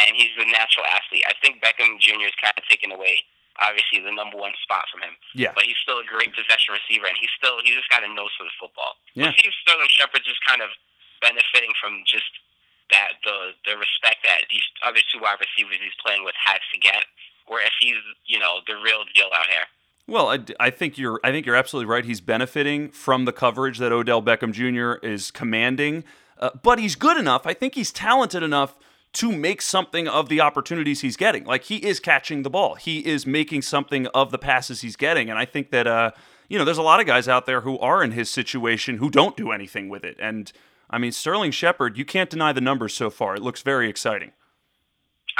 and 0.01 0.13
he's 0.17 0.33
a 0.41 0.45
natural 0.49 0.85
athlete. 0.89 1.25
I 1.29 1.33
think 1.45 1.61
Beckham 1.65 1.97
Jr. 2.01 2.29
is 2.29 2.37
kind 2.41 2.53
of 2.57 2.65
taken 2.69 2.93
away. 2.93 3.25
Obviously, 3.61 4.01
the 4.01 4.13
number 4.15 4.41
one 4.41 4.57
spot 4.65 4.89
from 4.89 5.05
him. 5.05 5.13
Yeah. 5.37 5.53
but 5.53 5.69
he's 5.69 5.77
still 5.85 6.01
a 6.01 6.07
great 6.09 6.33
possession 6.33 6.73
receiver, 6.73 7.05
and 7.09 7.17
he's 7.21 7.33
still 7.37 7.61
he 7.65 7.73
just 7.77 7.89
got 7.93 8.01
a 8.05 8.09
nose 8.09 8.33
for 8.41 8.45
the 8.49 8.55
football. 8.57 8.97
Yeah. 9.13 9.33
If 9.37 9.53
Sterling 9.65 9.91
Shepard 9.93 10.25
just 10.25 10.41
kind 10.49 10.65
of 10.65 10.73
benefiting 11.21 11.73
from 11.77 12.01
just 12.09 12.29
that 12.91 13.21
the 13.25 13.53
the 13.69 13.77
respect 13.77 14.25
that 14.25 14.49
these 14.51 14.65
other 14.83 15.01
two 15.13 15.21
wide 15.21 15.39
receivers 15.41 15.79
he's 15.79 15.97
playing 16.01 16.25
with 16.25 16.35
has 16.41 16.61
to 16.73 16.79
get, 16.81 17.05
or 17.51 17.61
if 17.61 17.73
he's 17.81 17.97
you 18.27 18.39
know 18.39 18.61
the 18.67 18.75
real 18.75 19.05
deal 19.15 19.27
out 19.35 19.47
here. 19.47 19.65
Well, 20.07 20.29
I, 20.29 20.39
I, 20.59 20.71
think 20.71 20.97
you're 20.97 21.21
I 21.23 21.31
think 21.31 21.47
you're 21.47 21.57
absolutely 21.57 21.91
right. 21.91 22.05
He's 22.05 22.21
benefiting 22.21 22.91
from 22.91 23.27
the 23.27 23.33
coverage 23.33 23.79
that 23.79 23.93
Odell 23.93 24.23
Beckham 24.23 24.53
Jr. 24.53 25.05
is 25.07 25.31
commanding, 25.31 26.05
uh, 26.39 26.51
but 26.63 26.79
he's 26.79 26.95
good 26.95 27.17
enough. 27.17 27.47
I 27.47 27.55
think 27.55 27.75
he's 27.75 27.93
talented 27.93 28.43
enough 28.43 28.77
to 29.13 29.33
make 29.33 29.61
something 29.61 30.07
of 30.07 30.29
the 30.29 30.41
opportunities 30.41 31.01
he's 31.01 31.17
getting. 31.17 31.45
Like 31.45 31.65
he 31.65 31.77
is 31.77 32.01
catching 32.01 32.43
the 32.43 32.51
ball, 32.51 32.77
he 32.77 33.07
is 33.07 33.27
making 33.27 33.63
something 33.63 34.07
of 34.09 34.31
the 34.31 34.39
passes 34.39 34.81
he's 34.81 34.97
getting, 34.97 35.29
and 35.29 35.39
I 35.39 35.45
think 35.45 35.71
that 35.71 35.87
uh, 35.87 36.13
you 36.49 36.59
know 36.59 36.65
there's 36.65 36.79
a 36.79 36.83
lot 36.83 37.01
of 37.01 37.07
guys 37.07 37.29
out 37.29 37.47
there 37.47 37.61
who 37.61 37.79
are 37.79 38.03
in 38.03 38.13
his 38.13 38.31
situation 38.31 38.99
who 38.99 39.11
don't 39.11 39.37
do 39.37 39.53
anything 39.53 39.89
with 39.89 40.05
it, 40.05 40.17
and 40.19 40.53
I 40.91 40.99
mean, 40.99 41.13
Sterling 41.13 41.53
Shepard, 41.53 41.97
you 41.97 42.05
can't 42.05 42.29
deny 42.29 42.53
the 42.53 42.61
numbers 42.61 42.95
so 42.95 43.11
far. 43.11 43.37
It 43.37 43.43
looks 43.43 43.63
very 43.63 43.89
exciting. 43.89 44.33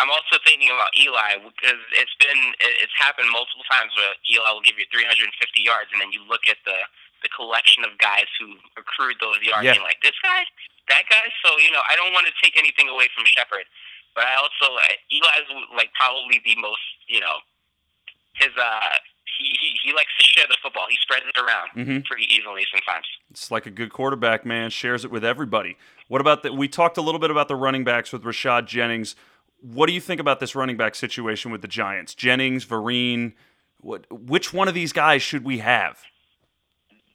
I'm 0.01 0.09
also 0.09 0.41
thinking 0.41 0.73
about 0.73 0.97
Eli 0.97 1.45
because 1.45 1.77
it's 1.93 2.17
been 2.17 2.57
it's 2.81 2.97
happened 2.97 3.29
multiple 3.29 3.65
times 3.69 3.93
where 3.93 4.17
Eli 4.25 4.49
will 4.57 4.65
give 4.65 4.81
you 4.81 4.89
350 4.89 5.29
yards, 5.61 5.93
and 5.93 6.01
then 6.01 6.09
you 6.11 6.25
look 6.25 6.49
at 6.49 6.57
the 6.65 6.81
the 7.21 7.29
collection 7.29 7.85
of 7.85 8.01
guys 8.01 8.25
who 8.41 8.57
accrued 8.81 9.21
those 9.21 9.37
yards, 9.45 9.69
yeah. 9.69 9.77
and 9.77 9.85
like 9.85 10.01
this 10.01 10.17
guy, 10.25 10.49
that 10.89 11.05
guy. 11.13 11.29
So 11.45 11.61
you 11.61 11.69
know, 11.69 11.85
I 11.85 12.01
don't 12.01 12.17
want 12.17 12.25
to 12.27 12.35
take 12.41 12.57
anything 12.57 12.89
away 12.89 13.13
from 13.13 13.29
Shepard, 13.29 13.69
but 14.17 14.25
I 14.25 14.41
also 14.41 14.73
uh, 14.73 15.13
Eli's 15.13 15.49
like 15.77 15.93
probably 15.93 16.41
the 16.49 16.57
most 16.57 16.81
you 17.05 17.21
know 17.21 17.45
his 18.41 18.57
uh 18.57 18.97
he, 19.39 19.57
he, 19.61 19.69
he 19.85 19.93
likes 19.93 20.11
to 20.19 20.25
share 20.25 20.47
the 20.49 20.57
football. 20.63 20.87
He 20.89 20.97
spreads 21.01 21.25
it 21.29 21.37
around 21.39 21.69
mm-hmm. 21.77 22.01
pretty 22.09 22.25
easily 22.33 22.65
sometimes. 22.73 23.07
It's 23.31 23.51
like 23.51 23.67
a 23.67 23.71
good 23.71 23.93
quarterback, 23.93 24.45
man. 24.45 24.71
Shares 24.71 25.05
it 25.05 25.11
with 25.11 25.25
everybody. 25.25 25.77
What 26.09 26.21
about 26.21 26.43
that? 26.43 26.55
We 26.55 26.69
talked 26.69 26.97
a 26.97 27.03
little 27.03 27.21
bit 27.21 27.31
about 27.31 27.49
the 27.49 27.57
running 27.57 27.85
backs 27.85 28.13
with 28.13 28.25
Rashad 28.25 28.67
Jennings. 28.67 29.17
What 29.61 29.87
do 29.87 29.93
you 29.93 30.01
think 30.01 30.21
about 30.21 30.41
this 30.41 30.55
running 30.55 30.77
back 30.77 30.95
situation 30.95 31.51
with 31.51 31.63
the 31.63 31.69
Giants? 31.69 32.15
Jennings, 32.15 32.65
Vereen. 32.65 33.35
What? 33.81 34.07
Which 34.11 34.53
one 34.53 34.69
of 34.69 34.75
these 34.75 34.93
guys 34.93 35.23
should 35.23 35.45
we 35.45 35.59
have? 35.59 36.01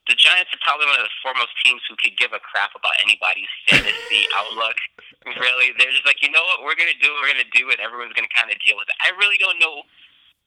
The 0.08 0.14
Giants 0.14 0.54
are 0.54 0.62
probably 0.62 0.86
one 0.86 1.02
of 1.02 1.06
the 1.10 1.18
foremost 1.26 1.58
teams 1.66 1.82
who 1.90 1.98
could 1.98 2.14
give 2.14 2.30
a 2.30 2.38
crap 2.38 2.78
about 2.78 2.94
anybody's 3.02 3.50
fantasy 3.70 4.30
outlook. 4.38 4.78
Really, 5.26 5.74
they're 5.82 5.90
just 5.90 6.06
like, 6.06 6.22
you 6.22 6.30
know 6.30 6.46
what, 6.46 6.62
we're 6.62 6.78
gonna 6.78 6.94
do, 7.02 7.10
we're 7.18 7.34
gonna 7.34 7.50
do 7.50 7.74
it. 7.74 7.82
Everyone's 7.82 8.14
gonna 8.14 8.30
kind 8.30 8.54
of 8.54 8.62
deal 8.62 8.78
with 8.78 8.86
it. 8.86 8.98
I 9.02 9.10
really 9.18 9.42
don't 9.42 9.58
know 9.58 9.82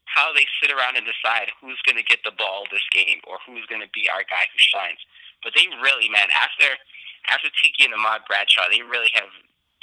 how 0.09 0.33
they 0.33 0.49
sit 0.59 0.73
around 0.73 0.97
and 0.97 1.05
decide 1.05 1.53
who's 1.61 1.79
going 1.85 2.01
to 2.01 2.07
get 2.07 2.25
the 2.25 2.33
ball 2.33 2.65
this 2.73 2.85
game 2.91 3.21
or 3.29 3.37
who's 3.45 3.69
going 3.69 3.85
to 3.85 3.93
be 3.93 4.09
our 4.09 4.25
guy 4.25 4.49
who 4.49 4.59
shines. 4.59 4.99
But 5.45 5.53
they 5.53 5.69
really, 5.79 6.09
man, 6.09 6.33
after 6.33 6.81
after 7.29 7.53
Tiki 7.61 7.85
and 7.85 7.93
Ahmad 7.93 8.25
Bradshaw, 8.25 8.73
they 8.73 8.81
really 8.81 9.13
have 9.13 9.29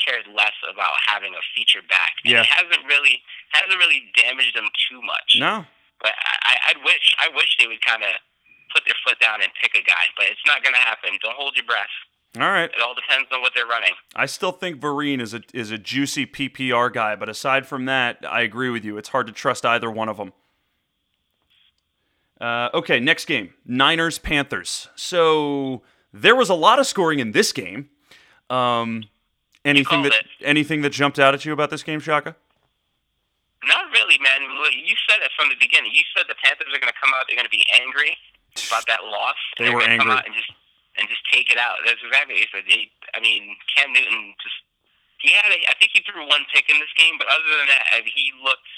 cared 0.06 0.30
less 0.30 0.54
about 0.70 0.94
having 1.10 1.34
a 1.34 1.44
feature 1.58 1.82
back. 1.90 2.22
And 2.24 2.32
yeah. 2.32 2.42
it 2.42 2.48
hasn't 2.48 2.86
really 2.86 3.26
hasn't 3.52 3.78
really 3.82 4.06
damaged 4.14 4.56
them 4.56 4.70
too 4.90 5.02
much. 5.02 5.42
No. 5.42 5.66
But 6.00 6.14
I, 6.14 6.72
I'd 6.72 6.82
wish 6.86 7.16
I 7.18 7.34
wish 7.34 7.58
they 7.58 7.68
would 7.68 7.82
kind 7.82 8.04
of 8.04 8.14
put 8.74 8.86
their 8.86 8.96
foot 9.04 9.20
down 9.20 9.42
and 9.42 9.50
pick 9.62 9.74
a 9.74 9.84
guy, 9.84 10.14
but 10.16 10.26
it's 10.30 10.46
not 10.46 10.64
going 10.64 10.76
to 10.76 10.82
happen. 10.82 11.18
Don't 11.22 11.36
hold 11.36 11.56
your 11.56 11.66
breath. 11.66 11.92
All 12.38 12.52
right. 12.52 12.70
It 12.70 12.82
all 12.82 12.94
depends 12.94 13.30
on 13.32 13.42
what 13.42 13.54
they're 13.56 13.66
running. 13.66 13.94
I 14.16 14.26
still 14.26 14.52
think 14.52 14.80
Vereen 14.80 15.22
is 15.22 15.34
a 15.34 15.42
is 15.54 15.72
a 15.72 15.78
juicy 15.78 16.26
PPR 16.26 16.94
guy, 16.94 17.16
but 17.16 17.30
aside 17.30 17.66
from 17.66 17.86
that, 17.86 18.18
I 18.28 18.42
agree 18.42 18.70
with 18.70 18.84
you. 18.84 18.98
It's 18.98 19.10
hard 19.10 19.28
to 19.28 19.34
trust 19.34 19.66
either 19.66 19.90
one 19.90 20.10
of 20.10 20.18
them. 20.18 20.34
Uh, 22.40 22.70
okay, 22.74 23.00
next 23.00 23.26
game 23.26 23.54
Niners 23.66 24.18
Panthers. 24.18 24.90
So 24.96 25.84
there 26.12 26.36
was 26.36 26.50
a 26.50 26.56
lot 26.56 26.80
of 26.80 26.88
scoring 26.88 27.20
in 27.20 27.32
this 27.32 27.54
game. 27.54 27.90
Um, 28.50 29.04
anything 29.66 30.04
that 30.04 30.14
it. 30.14 30.26
anything 30.42 30.82
that 30.82 30.92
jumped 30.92 31.20
out 31.20 31.34
at 31.34 31.44
you 31.44 31.52
about 31.52 31.70
this 31.70 31.84
game, 31.84 32.00
Shaka? 32.00 32.36
Not 33.66 33.90
really, 33.92 34.22
man. 34.22 34.46
You 34.46 34.96
said 35.10 35.26
it 35.26 35.34
from 35.34 35.50
the 35.50 35.58
beginning. 35.58 35.92
You 35.92 36.06
said 36.14 36.30
the 36.30 36.38
Panthers 36.38 36.70
are 36.70 36.80
going 36.80 36.94
to 36.94 37.00
come 37.02 37.10
out. 37.18 37.26
They're 37.26 37.36
going 37.36 37.50
to 37.50 37.54
be 37.54 37.66
angry 37.74 38.14
about 38.70 38.86
that 38.86 39.04
loss. 39.04 39.40
They 39.58 39.74
were 39.74 39.82
angry. 39.82 40.06
Come 40.06 40.14
out 40.14 40.26
and 40.26 40.36
just 40.38 40.54
and 40.96 41.10
just 41.10 41.26
take 41.34 41.52
it 41.52 41.58
out. 41.58 41.82
That's 41.84 42.00
exactly 42.00 42.40
what 42.40 42.46
he 42.46 42.50
said. 42.54 42.64
I 43.18 43.20
mean, 43.20 43.58
Cam 43.76 43.92
Newton 43.92 44.38
just 44.40 44.62
he 45.20 45.34
had 45.34 45.50
a, 45.50 45.60
I 45.66 45.74
think 45.80 45.92
he 45.94 46.06
threw 46.06 46.22
one 46.28 46.46
pick 46.54 46.70
in 46.70 46.78
this 46.78 46.94
game, 46.98 47.18
but 47.18 47.28
other 47.28 47.50
than 47.58 47.68
that, 47.68 48.06
he 48.06 48.32
looked. 48.44 48.70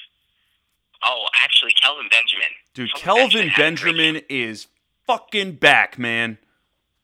Oh, 1.04 1.28
actually, 1.44 1.74
Kelvin 1.78 2.10
Benjamin. 2.10 2.50
Dude, 2.74 2.90
Kelvin 2.96 3.52
Benjamin, 3.56 4.18
Benjamin 4.18 4.22
is 4.30 4.66
fucking 5.06 5.62
back, 5.62 6.00
man. 6.00 6.40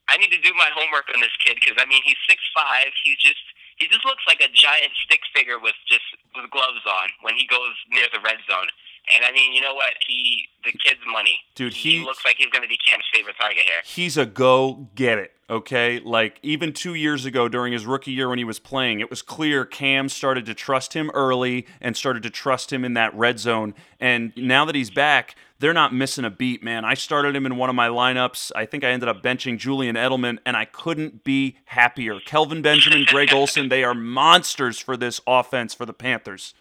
I 0.10 0.18
need 0.18 0.32
to 0.32 0.42
do 0.42 0.52
my 0.58 0.70
homework 0.74 1.06
on 1.14 1.22
this 1.22 1.34
kid 1.46 1.56
because 1.62 1.78
I 1.78 1.86
mean 1.86 2.02
he's 2.04 2.20
six 2.28 2.42
five. 2.56 2.92
He 3.04 3.16
just 3.20 3.44
he 3.84 3.92
just 3.92 4.08
looks 4.08 4.24
like 4.24 4.40
a 4.40 4.48
giant 4.56 4.96
stick 5.04 5.20
figure 5.36 5.60
with 5.60 5.76
just 5.92 6.08
with 6.32 6.48
gloves 6.56 6.88
on 6.88 7.12
when 7.20 7.36
he 7.36 7.44
goes 7.44 7.76
near 7.92 8.08
the 8.16 8.24
red 8.24 8.40
zone. 8.48 8.72
And 9.16 9.26
I 9.26 9.32
mean, 9.32 9.54
you 9.54 9.62
know 9.62 9.74
what? 9.74 9.94
He 10.08 10.48
the 10.64 10.72
kid's 10.72 11.02
money. 11.12 11.40
Dude, 11.56 11.74
he, 11.74 12.00
he 12.00 12.06
looks 12.06 12.24
like 12.24 12.38
he's 12.38 12.48
going 12.48 12.64
to 12.64 12.70
be 12.70 12.78
Cam's 12.90 13.04
favorite 13.14 13.36
target 13.40 13.64
here. 13.66 13.82
He's 13.84 14.18
a 14.18 14.26
go 14.26 14.88
get 14.96 15.18
it. 15.18 15.32
Okay, 15.50 16.00
like 16.00 16.40
even 16.42 16.72
two 16.72 16.94
years 16.94 17.26
ago 17.26 17.50
during 17.50 17.74
his 17.74 17.86
rookie 17.86 18.14
year 18.14 18.30
when 18.30 18.38
he 18.38 18.46
was 18.46 18.60
playing, 18.60 19.02
it 19.02 19.10
was 19.10 19.22
clear 19.22 19.66
Cam 19.66 20.08
started 20.08 20.46
to 20.46 20.54
trust 20.54 20.94
him 20.94 21.12
early 21.14 21.68
and 21.82 21.98
started 21.98 22.24
to 22.24 22.30
trust 22.30 22.72
him 22.72 22.86
in 22.86 22.94
that 22.94 23.14
red 23.14 23.40
zone. 23.40 23.74
And 24.00 24.32
now 24.38 24.64
that 24.66 24.74
he's 24.74 24.90
back, 24.90 25.36
they're 25.60 25.74
not 25.74 25.94
missing 25.94 26.26
a 26.26 26.30
beat, 26.30 26.64
man. 26.64 26.86
I 26.86 26.94
started 26.94 27.36
him 27.36 27.46
in 27.46 27.58
one 27.58 27.70
of 27.70 27.76
my 27.76 27.90
lineups. 27.90 28.52
I 28.56 28.66
think 28.66 28.84
I 28.84 28.90
ended 28.90 29.10
up 29.10 29.22
benching 29.22 29.58
Julian 29.58 29.96
Edelman, 29.96 30.40
and 30.46 30.56
I 30.58 30.66
couldn't 30.66 31.24
be 31.24 31.58
happier. 31.66 32.20
Kelvin 32.22 32.62
Benjamin, 32.62 33.06
Greg 33.06 33.34
Olsen, 33.34 33.70
they 33.70 33.84
are 33.84 33.94
monsters 33.94 34.80
for 34.80 34.98
this 34.98 35.22
offense 35.28 35.74
for 35.74 35.86
the 35.86 35.94
Panthers. 35.94 36.54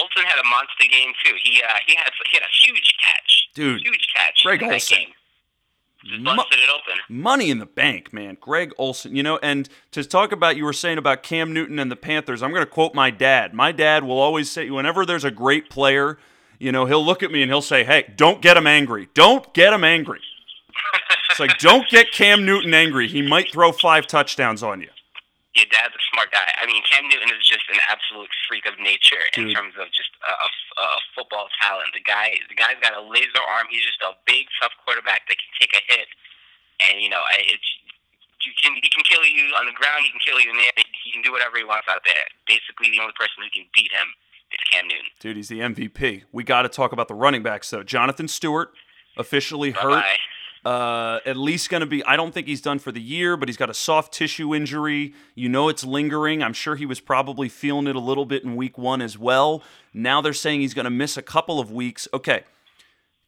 Olsen 0.00 0.24
had 0.24 0.38
a 0.38 0.48
monster 0.48 0.84
game 0.90 1.12
too. 1.24 1.34
He 1.42 1.62
uh, 1.62 1.74
he 1.86 1.94
had 1.96 2.10
he 2.30 2.36
had 2.36 2.42
a 2.42 2.52
huge 2.64 2.96
catch, 3.02 3.48
dude, 3.54 3.80
huge 3.80 4.08
catch. 4.14 4.42
Greg 4.42 4.60
busted 6.36 6.58
it 6.58 6.70
open. 6.70 7.00
Money 7.08 7.50
in 7.50 7.58
the 7.58 7.66
bank, 7.66 8.12
man. 8.12 8.36
Greg 8.40 8.72
Olsen, 8.78 9.16
you 9.16 9.22
know, 9.22 9.38
and 9.42 9.68
to 9.90 10.04
talk 10.04 10.32
about 10.32 10.56
you 10.56 10.64
were 10.64 10.72
saying 10.72 10.98
about 10.98 11.22
Cam 11.22 11.52
Newton 11.52 11.78
and 11.78 11.90
the 11.90 11.96
Panthers, 11.96 12.42
I'm 12.42 12.50
going 12.50 12.64
to 12.64 12.70
quote 12.70 12.94
my 12.94 13.10
dad. 13.10 13.54
My 13.54 13.72
dad 13.72 14.04
will 14.04 14.18
always 14.18 14.50
say, 14.50 14.70
whenever 14.70 15.04
there's 15.04 15.24
a 15.24 15.30
great 15.30 15.68
player, 15.68 16.18
you 16.58 16.70
know, 16.70 16.86
he'll 16.86 17.04
look 17.04 17.22
at 17.22 17.32
me 17.32 17.42
and 17.42 17.50
he'll 17.50 17.62
say, 17.62 17.84
"Hey, 17.84 18.12
don't 18.16 18.40
get 18.40 18.56
him 18.56 18.66
angry. 18.66 19.08
Don't 19.14 19.52
get 19.52 19.72
him 19.72 19.84
angry." 19.84 20.20
it's 21.30 21.40
like, 21.40 21.58
don't 21.58 21.88
get 21.88 22.12
Cam 22.12 22.44
Newton 22.44 22.72
angry. 22.72 23.08
He 23.08 23.22
might 23.22 23.52
throw 23.52 23.72
five 23.72 24.06
touchdowns 24.06 24.62
on 24.62 24.80
you 24.80 24.88
your 25.56 25.66
dad's 25.72 25.96
a 25.96 26.02
smart 26.12 26.28
guy. 26.30 26.44
I 26.60 26.68
mean, 26.68 26.84
Cam 26.84 27.08
Newton 27.08 27.32
is 27.32 27.40
just 27.48 27.64
an 27.72 27.80
absolute 27.88 28.28
freak 28.44 28.68
of 28.68 28.76
nature 28.78 29.24
in 29.34 29.48
Dude. 29.48 29.56
terms 29.56 29.72
of 29.80 29.88
just 29.96 30.12
a, 30.20 30.32
a, 30.36 30.48
a 30.84 30.86
football 31.16 31.48
talent. 31.64 31.96
The 31.96 32.04
guy, 32.04 32.36
the 32.52 32.54
guy's 32.54 32.76
got 32.84 32.92
a 32.92 33.00
laser 33.02 33.40
arm. 33.40 33.66
He's 33.72 33.82
just 33.82 34.04
a 34.04 34.12
big, 34.28 34.46
tough 34.60 34.76
quarterback 34.84 35.24
that 35.32 35.36
can 35.40 35.50
take 35.56 35.72
a 35.72 35.82
hit, 35.88 36.08
and 36.84 37.00
you 37.00 37.08
know, 37.08 37.24
it's 37.48 37.64
you 38.44 38.52
can 38.60 38.76
he 38.78 38.88
can 38.92 39.02
kill 39.08 39.24
you 39.24 39.56
on 39.56 39.64
the 39.66 39.72
ground. 39.74 40.04
He 40.04 40.12
can 40.12 40.20
kill 40.20 40.38
you 40.38 40.52
in 40.52 40.56
the 40.60 40.68
air. 40.76 40.84
He 41.02 41.10
can 41.10 41.24
do 41.24 41.32
whatever 41.32 41.56
he 41.56 41.64
wants 41.64 41.88
out 41.88 42.04
there. 42.04 42.28
Basically, 42.46 42.92
the 42.92 43.00
only 43.00 43.16
person 43.16 43.40
who 43.42 43.50
can 43.50 43.64
beat 43.74 43.90
him 43.90 44.12
is 44.52 44.60
Cam 44.70 44.86
Newton. 44.86 45.10
Dude, 45.18 45.36
he's 45.40 45.48
the 45.48 45.60
MVP. 45.64 46.24
We 46.30 46.44
got 46.44 46.62
to 46.62 46.68
talk 46.68 46.92
about 46.92 47.08
the 47.08 47.16
running 47.16 47.42
backs 47.42 47.70
though. 47.70 47.82
Jonathan 47.82 48.28
Stewart 48.28 48.70
officially 49.16 49.72
Bye-bye. 49.72 50.00
hurt. 50.04 50.04
Uh, 50.66 51.20
at 51.24 51.36
least 51.36 51.70
going 51.70 51.80
to 51.82 51.86
be, 51.86 52.04
I 52.04 52.16
don't 52.16 52.34
think 52.34 52.48
he's 52.48 52.60
done 52.60 52.80
for 52.80 52.90
the 52.90 53.00
year, 53.00 53.36
but 53.36 53.48
he's 53.48 53.56
got 53.56 53.70
a 53.70 53.74
soft 53.74 54.12
tissue 54.12 54.52
injury. 54.52 55.14
You 55.36 55.48
know 55.48 55.68
it's 55.68 55.84
lingering. 55.84 56.42
I'm 56.42 56.52
sure 56.52 56.74
he 56.74 56.86
was 56.86 56.98
probably 56.98 57.48
feeling 57.48 57.86
it 57.86 57.94
a 57.94 58.00
little 58.00 58.26
bit 58.26 58.42
in 58.42 58.56
week 58.56 58.76
one 58.76 59.00
as 59.00 59.16
well. 59.16 59.62
Now 59.94 60.20
they're 60.20 60.32
saying 60.32 60.62
he's 60.62 60.74
going 60.74 60.84
to 60.84 60.90
miss 60.90 61.16
a 61.16 61.22
couple 61.22 61.60
of 61.60 61.70
weeks. 61.70 62.08
Okay. 62.12 62.42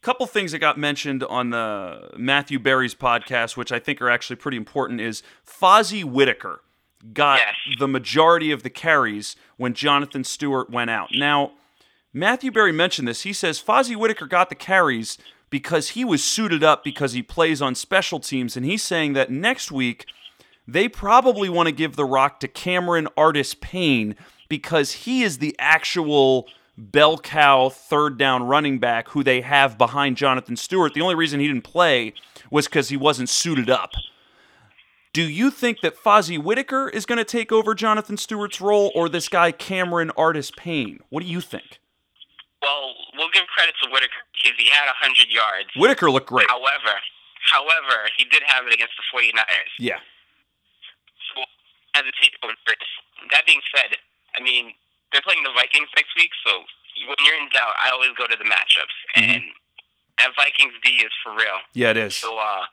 Couple 0.02 0.26
things 0.26 0.50
that 0.50 0.58
got 0.58 0.78
mentioned 0.78 1.22
on 1.24 1.50
the 1.50 2.10
Matthew 2.16 2.58
Berry's 2.58 2.94
podcast, 2.96 3.56
which 3.56 3.70
I 3.70 3.78
think 3.78 4.02
are 4.02 4.10
actually 4.10 4.36
pretty 4.36 4.56
important, 4.56 5.00
is 5.00 5.22
Fozzy 5.46 6.02
Whittaker 6.02 6.60
got 7.12 7.38
Yes. 7.38 7.54
the 7.78 7.86
majority 7.88 8.50
of 8.50 8.64
the 8.64 8.70
carries 8.70 9.36
when 9.56 9.74
Jonathan 9.74 10.24
Stewart 10.24 10.70
went 10.70 10.90
out. 10.90 11.10
Now, 11.14 11.52
Matthew 12.12 12.50
Berry 12.50 12.72
mentioned 12.72 13.06
this. 13.06 13.22
He 13.22 13.32
says 13.32 13.62
Fozzy 13.62 13.94
Whittaker 13.94 14.26
got 14.26 14.48
the 14.48 14.54
carries 14.56 15.18
because 15.50 15.90
he 15.90 16.04
was 16.04 16.22
suited 16.22 16.62
up 16.62 16.84
because 16.84 17.12
he 17.12 17.22
plays 17.22 17.62
on 17.62 17.74
special 17.74 18.20
teams. 18.20 18.56
And 18.56 18.66
he's 18.66 18.82
saying 18.82 19.14
that 19.14 19.30
next 19.30 19.72
week, 19.72 20.06
they 20.66 20.88
probably 20.88 21.48
want 21.48 21.66
to 21.66 21.72
give 21.72 21.96
the 21.96 22.04
rock 22.04 22.40
to 22.40 22.48
Cameron 22.48 23.08
Artis 23.16 23.54
Payne 23.54 24.16
because 24.48 24.92
he 24.92 25.22
is 25.22 25.38
the 25.38 25.56
actual 25.58 26.48
bell 26.76 27.18
cow 27.18 27.68
third 27.68 28.18
down 28.18 28.44
running 28.44 28.78
back 28.78 29.08
who 29.08 29.24
they 29.24 29.40
have 29.40 29.76
behind 29.76 30.16
Jonathan 30.16 30.56
Stewart. 30.56 30.94
The 30.94 31.00
only 31.00 31.14
reason 31.14 31.40
he 31.40 31.48
didn't 31.48 31.64
play 31.64 32.14
was 32.50 32.66
because 32.66 32.88
he 32.88 32.96
wasn't 32.96 33.28
suited 33.28 33.68
up. 33.68 33.92
Do 35.12 35.22
you 35.22 35.50
think 35.50 35.80
that 35.80 35.96
Fozzy 35.96 36.40
Whittaker 36.42 36.88
is 36.88 37.06
going 37.06 37.18
to 37.18 37.24
take 37.24 37.50
over 37.50 37.74
Jonathan 37.74 38.16
Stewart's 38.16 38.60
role 38.60 38.92
or 38.94 39.08
this 39.08 39.28
guy 39.28 39.50
Cameron 39.52 40.12
Artis 40.16 40.52
Payne? 40.56 41.00
What 41.08 41.22
do 41.22 41.28
you 41.28 41.40
think? 41.40 41.80
Well, 42.68 42.92
we'll 43.16 43.32
give 43.32 43.48
credit 43.48 43.72
to 43.80 43.88
Whittaker 43.88 44.20
because 44.36 44.60
he 44.60 44.68
had 44.68 44.84
100 44.92 45.32
yards. 45.32 45.72
Whittaker 45.72 46.12
looked 46.12 46.28
great. 46.28 46.44
However, 46.52 47.00
however, 47.48 48.12
he 48.20 48.28
did 48.28 48.44
have 48.44 48.68
it 48.68 48.74
against 48.76 48.92
the 49.00 49.04
49ers. 49.08 49.72
Yeah. 49.80 50.04
So, 51.32 51.40
hesitate 51.96 52.36
with 52.44 52.60
Chris. 52.68 52.76
That 53.32 53.48
being 53.48 53.64
said, 53.72 53.96
I 54.36 54.44
mean, 54.44 54.76
they're 55.12 55.24
playing 55.24 55.48
the 55.48 55.54
Vikings 55.56 55.88
next 55.96 56.12
week, 56.12 56.28
so 56.44 56.60
when 57.08 57.16
you're 57.24 57.40
in 57.40 57.48
doubt, 57.56 57.72
I 57.80 57.88
always 57.88 58.12
go 58.20 58.28
to 58.28 58.36
the 58.36 58.44
matchups. 58.44 58.96
Mhm. 59.16 59.40
And 59.40 59.42
that 60.20 60.36
Vikings 60.36 60.74
D 60.84 61.00
is 61.00 61.12
for 61.24 61.32
real. 61.32 61.64
Yeah, 61.72 61.96
it 61.96 61.96
is. 61.96 62.16
So 62.20 62.36
uh, 62.36 62.66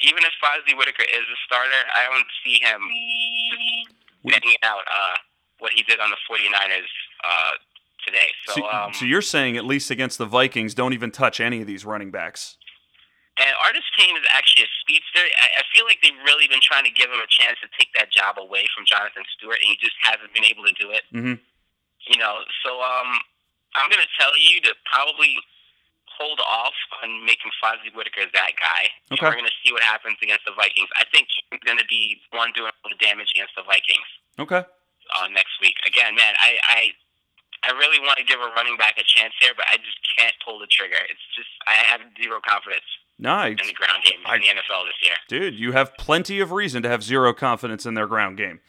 even 0.00 0.24
if 0.24 0.32
Fozzy 0.40 0.72
Whittaker 0.72 1.04
is 1.04 1.28
a 1.28 1.38
starter, 1.44 1.82
I 1.92 2.08
don't 2.08 2.30
see 2.40 2.56
him 2.64 2.80
getting 4.32 4.56
out 4.62 4.84
uh, 4.88 5.16
what 5.58 5.72
he 5.76 5.82
did 5.82 6.00
on 6.00 6.08
the 6.10 6.16
49ers 6.24 6.88
uh, 7.22 7.52
today. 8.06 8.28
So, 8.46 8.54
So, 8.54 8.66
um, 8.70 8.92
so 8.92 9.04
you're 9.04 9.22
saying 9.22 9.56
at 9.56 9.64
least 9.64 9.90
against 9.90 10.18
the 10.18 10.26
Vikings, 10.26 10.74
don't 10.74 10.92
even 10.92 11.10
touch 11.10 11.40
any 11.40 11.60
of 11.60 11.66
these 11.66 11.84
running 11.84 12.10
backs. 12.10 12.56
and 13.36 13.50
Artis 13.66 13.82
Payne 13.98 14.14
is 14.16 14.22
actually 14.30 14.64
a 14.64 14.70
speedster. 14.80 15.18
I, 15.42 15.58
I 15.58 15.62
feel 15.74 15.84
like 15.86 15.98
they've 16.02 16.22
really 16.24 16.46
been 16.46 16.62
trying 16.62 16.84
to 16.84 16.90
give 16.94 17.10
him 17.10 17.18
a 17.18 17.26
chance 17.26 17.58
to 17.62 17.68
take 17.78 17.90
that 17.98 18.10
job 18.12 18.38
away 18.38 18.66
from 18.76 18.86
Jonathan 18.86 19.24
Stewart, 19.36 19.58
and 19.58 19.68
he 19.74 19.76
just 19.82 19.96
hasn't 20.06 20.30
been 20.32 20.44
able 20.46 20.62
to 20.64 20.74
do 20.78 20.90
it. 20.94 21.02
Mhm. 21.12 21.40
You 22.06 22.18
know, 22.20 22.44
so 22.62 22.78
um, 22.82 23.10
I'm 23.74 23.90
going 23.90 24.02
to 24.02 24.12
tell 24.20 24.30
you 24.38 24.60
to 24.68 24.74
probably 24.86 25.34
hold 26.14 26.38
off 26.46 26.76
on 27.02 27.24
making 27.26 27.50
Fozzy 27.58 27.90
Whittaker 27.90 28.30
that 28.30 28.52
guy. 28.54 28.86
And 29.10 29.18
Okay. 29.18 29.26
we're 29.26 29.34
going 29.42 29.50
to 29.50 29.58
see 29.66 29.72
what 29.74 29.82
happens 29.82 30.14
against 30.22 30.44
the 30.46 30.52
Vikings. 30.54 30.86
I 30.94 31.02
think 31.10 31.26
he's 31.50 31.58
going 31.66 31.78
to 31.78 31.88
be 31.90 32.20
one 32.30 32.52
doing 32.54 32.70
all 32.70 32.90
the 32.90 33.00
damage 33.02 33.32
against 33.34 33.56
the 33.58 33.64
Vikings 33.66 34.06
Okay. 34.38 34.62
uh, 34.62 35.26
next 35.34 35.58
week. 35.60 35.74
Again, 35.86 36.14
man, 36.14 36.34
I, 36.38 36.54
I 36.70 36.80
I 37.66 37.72
really 37.72 38.00
want 38.00 38.18
to 38.18 38.24
give 38.24 38.40
a 38.40 38.50
running 38.56 38.76
back 38.76 38.94
a 38.98 39.04
chance 39.04 39.34
here, 39.40 39.52
but 39.56 39.66
I 39.70 39.76
just 39.76 39.98
can't 40.18 40.34
pull 40.44 40.58
the 40.58 40.66
trigger. 40.66 40.96
It's 41.08 41.20
just 41.36 41.48
I 41.66 41.72
have 41.90 42.00
zero 42.20 42.40
confidence 42.46 42.84
Nice. 43.18 43.58
in 43.60 43.66
the 43.66 43.72
ground 43.72 44.04
game 44.04 44.18
I- 44.26 44.36
in 44.36 44.40
the 44.42 44.48
NFL 44.48 44.84
this 44.86 45.00
year. 45.02 45.16
Dude, 45.28 45.58
you 45.58 45.72
have 45.72 45.96
plenty 45.96 46.40
of 46.40 46.52
reason 46.52 46.82
to 46.82 46.88
have 46.88 47.02
zero 47.02 47.32
confidence 47.32 47.86
in 47.86 47.94
their 47.94 48.06
ground 48.06 48.36
game. 48.36 48.60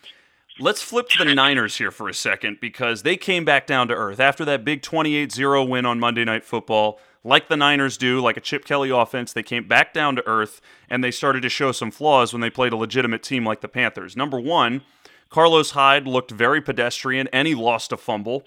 Let's 0.59 0.81
flip 0.81 1.09
to 1.09 1.25
the 1.25 1.35
Niners 1.35 1.77
here 1.77 1.91
for 1.91 2.07
a 2.07 2.13
second 2.13 2.59
because 2.61 3.03
they 3.03 3.17
came 3.17 3.43
back 3.43 3.67
down 3.67 3.87
to 3.89 3.93
earth 3.93 4.19
after 4.21 4.45
that 4.45 4.63
big 4.63 4.81
28 4.81 5.31
0 5.31 5.63
win 5.65 5.85
on 5.85 5.99
Monday 5.99 6.23
Night 6.23 6.45
Football. 6.45 6.99
Like 7.25 7.49
the 7.49 7.57
Niners 7.57 7.97
do, 7.97 8.21
like 8.21 8.37
a 8.37 8.39
Chip 8.39 8.63
Kelly 8.65 8.91
offense, 8.91 9.33
they 9.33 9.41
came 9.43 9.67
back 9.67 9.93
down 9.93 10.15
to 10.15 10.25
earth 10.27 10.61
and 10.89 11.03
they 11.03 11.09
started 11.11 11.41
to 11.41 11.49
show 11.49 11.71
some 11.71 11.89
flaws 11.89 12.31
when 12.31 12.39
they 12.41 12.51
played 12.51 12.71
a 12.71 12.75
legitimate 12.77 13.23
team 13.23 13.43
like 13.43 13.61
the 13.61 13.67
Panthers. 13.67 14.15
Number 14.15 14.39
one, 14.39 14.83
Carlos 15.29 15.71
Hyde 15.71 16.05
looked 16.07 16.29
very 16.31 16.61
pedestrian 16.61 17.27
and 17.33 17.47
he 17.47 17.55
lost 17.55 17.91
a 17.91 17.97
fumble. 17.97 18.43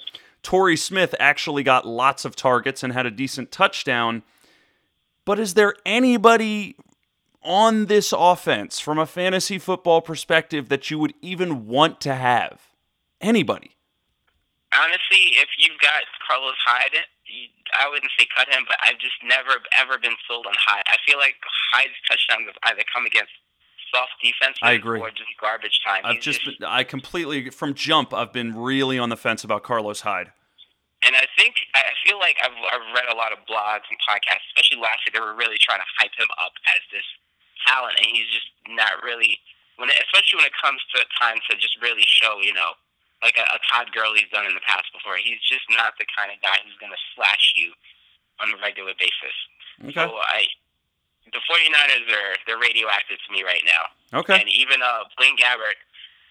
Torrey 0.49 0.79
Smith 0.79 1.15
actually 1.21 1.63
got 1.63 1.87
lots 1.87 2.25
of 2.25 2.35
targets 2.35 2.83
and 2.83 2.95
had 2.95 3.05
a 3.05 3.11
decent 3.11 3.53
touchdown. 3.53 4.23
But 5.27 5.39
is 5.39 5.53
there 5.53 5.75
anybody 5.85 6.75
on 7.43 7.85
this 7.85 8.15
offense 8.17 8.81
from 8.81 8.99
a 8.99 9.05
fantasy 9.05 9.59
football 9.59 10.01
perspective 10.01 10.71
that 10.71 10.91
you 10.91 10.99
would 10.99 11.13
even 11.21 11.67
want 11.67 12.01
to 12.01 12.15
have? 12.15 12.63
Anybody? 13.21 13.77
Honestly, 14.73 15.37
if 15.37 15.51
you've 15.59 15.79
got 15.81 16.05
Carlos 16.27 16.57
Hyde, 16.65 16.97
I 17.79 17.91
wouldn't 17.91 18.11
say 18.19 18.27
cut 18.35 18.49
him, 18.49 18.65
but 18.67 18.79
I've 18.83 18.99
just 18.99 19.21
never 19.23 19.61
ever 19.79 19.99
been 19.99 20.17
sold 20.27 20.47
on 20.47 20.55
Hyde. 20.57 20.85
I 20.91 20.97
feel 21.07 21.19
like 21.19 21.35
Hyde's 21.75 21.93
touchdowns 22.09 22.47
have 22.47 22.73
either 22.73 22.85
come 22.91 23.05
against 23.05 23.33
soft 23.95 24.13
defenses 24.23 24.61
I 24.63 24.73
agree. 24.73 24.99
or 24.99 25.11
just 25.11 25.29
garbage 25.39 25.79
time. 25.87 26.07
I've 26.07 26.15
He's 26.15 26.25
just, 26.25 26.45
been, 26.47 26.67
I 26.67 26.85
completely, 26.85 27.51
from 27.51 27.75
jump, 27.75 28.15
I've 28.15 28.33
been 28.33 28.57
really 28.57 28.99
on 28.99 29.11
the 29.11 29.17
fence 29.19 29.45
about 29.45 29.63
Carlos 29.63 30.01
Hyde. 30.01 30.33
And 31.07 31.15
I 31.15 31.31
think 31.39 31.55
I 31.79 31.95
feel 32.03 32.19
like 32.19 32.35
I've, 32.43 32.59
I've 32.75 32.89
read 32.91 33.07
a 33.07 33.15
lot 33.15 33.31
of 33.31 33.39
blogs 33.47 33.87
and 33.87 33.99
podcasts, 34.03 34.43
especially 34.51 34.83
last 34.83 35.07
year. 35.07 35.15
They 35.15 35.23
were 35.23 35.39
really 35.39 35.59
trying 35.63 35.79
to 35.79 35.91
hype 35.95 36.15
him 36.19 36.27
up 36.43 36.59
as 36.75 36.83
this 36.91 37.07
talent, 37.67 38.03
and 38.03 38.07
he's 38.11 38.27
just 38.31 38.51
not 38.67 39.03
really. 39.07 39.39
When 39.79 39.87
it, 39.87 39.99
especially 40.11 40.43
when 40.43 40.51
it 40.51 40.59
comes 40.59 40.83
to 40.99 41.07
time 41.15 41.39
to 41.47 41.55
just 41.55 41.79
really 41.79 42.03
show, 42.03 42.43
you 42.43 42.51
know, 42.51 42.75
like 43.23 43.39
a, 43.39 43.47
a 43.55 43.59
Todd 43.71 43.95
Gurley's 43.95 44.27
done 44.35 44.47
in 44.47 44.55
the 44.55 44.67
past 44.67 44.91
before. 44.91 45.19
He's 45.23 45.39
just 45.47 45.67
not 45.71 45.95
the 45.99 46.07
kind 46.19 46.35
of 46.35 46.43
guy 46.43 46.59
who's 46.67 46.75
going 46.83 46.91
to 46.91 47.03
slash 47.15 47.55
you 47.55 47.71
on 48.43 48.51
a 48.55 48.59
regular 48.59 48.95
basis. 48.99 49.37
Okay. 49.83 49.95
So 49.95 50.19
I, 50.19 50.47
the 51.31 51.43
49ers 51.43 52.11
are 52.11 52.35
they're 52.47 52.59
radioactive 52.59 53.19
to 53.23 53.31
me 53.31 53.43
right 53.43 53.63
now. 53.67 54.19
Okay. 54.23 54.39
And 54.39 54.49
even 54.51 54.83
uh, 54.83 55.07
Blaine 55.19 55.39
Gabbert, 55.39 55.79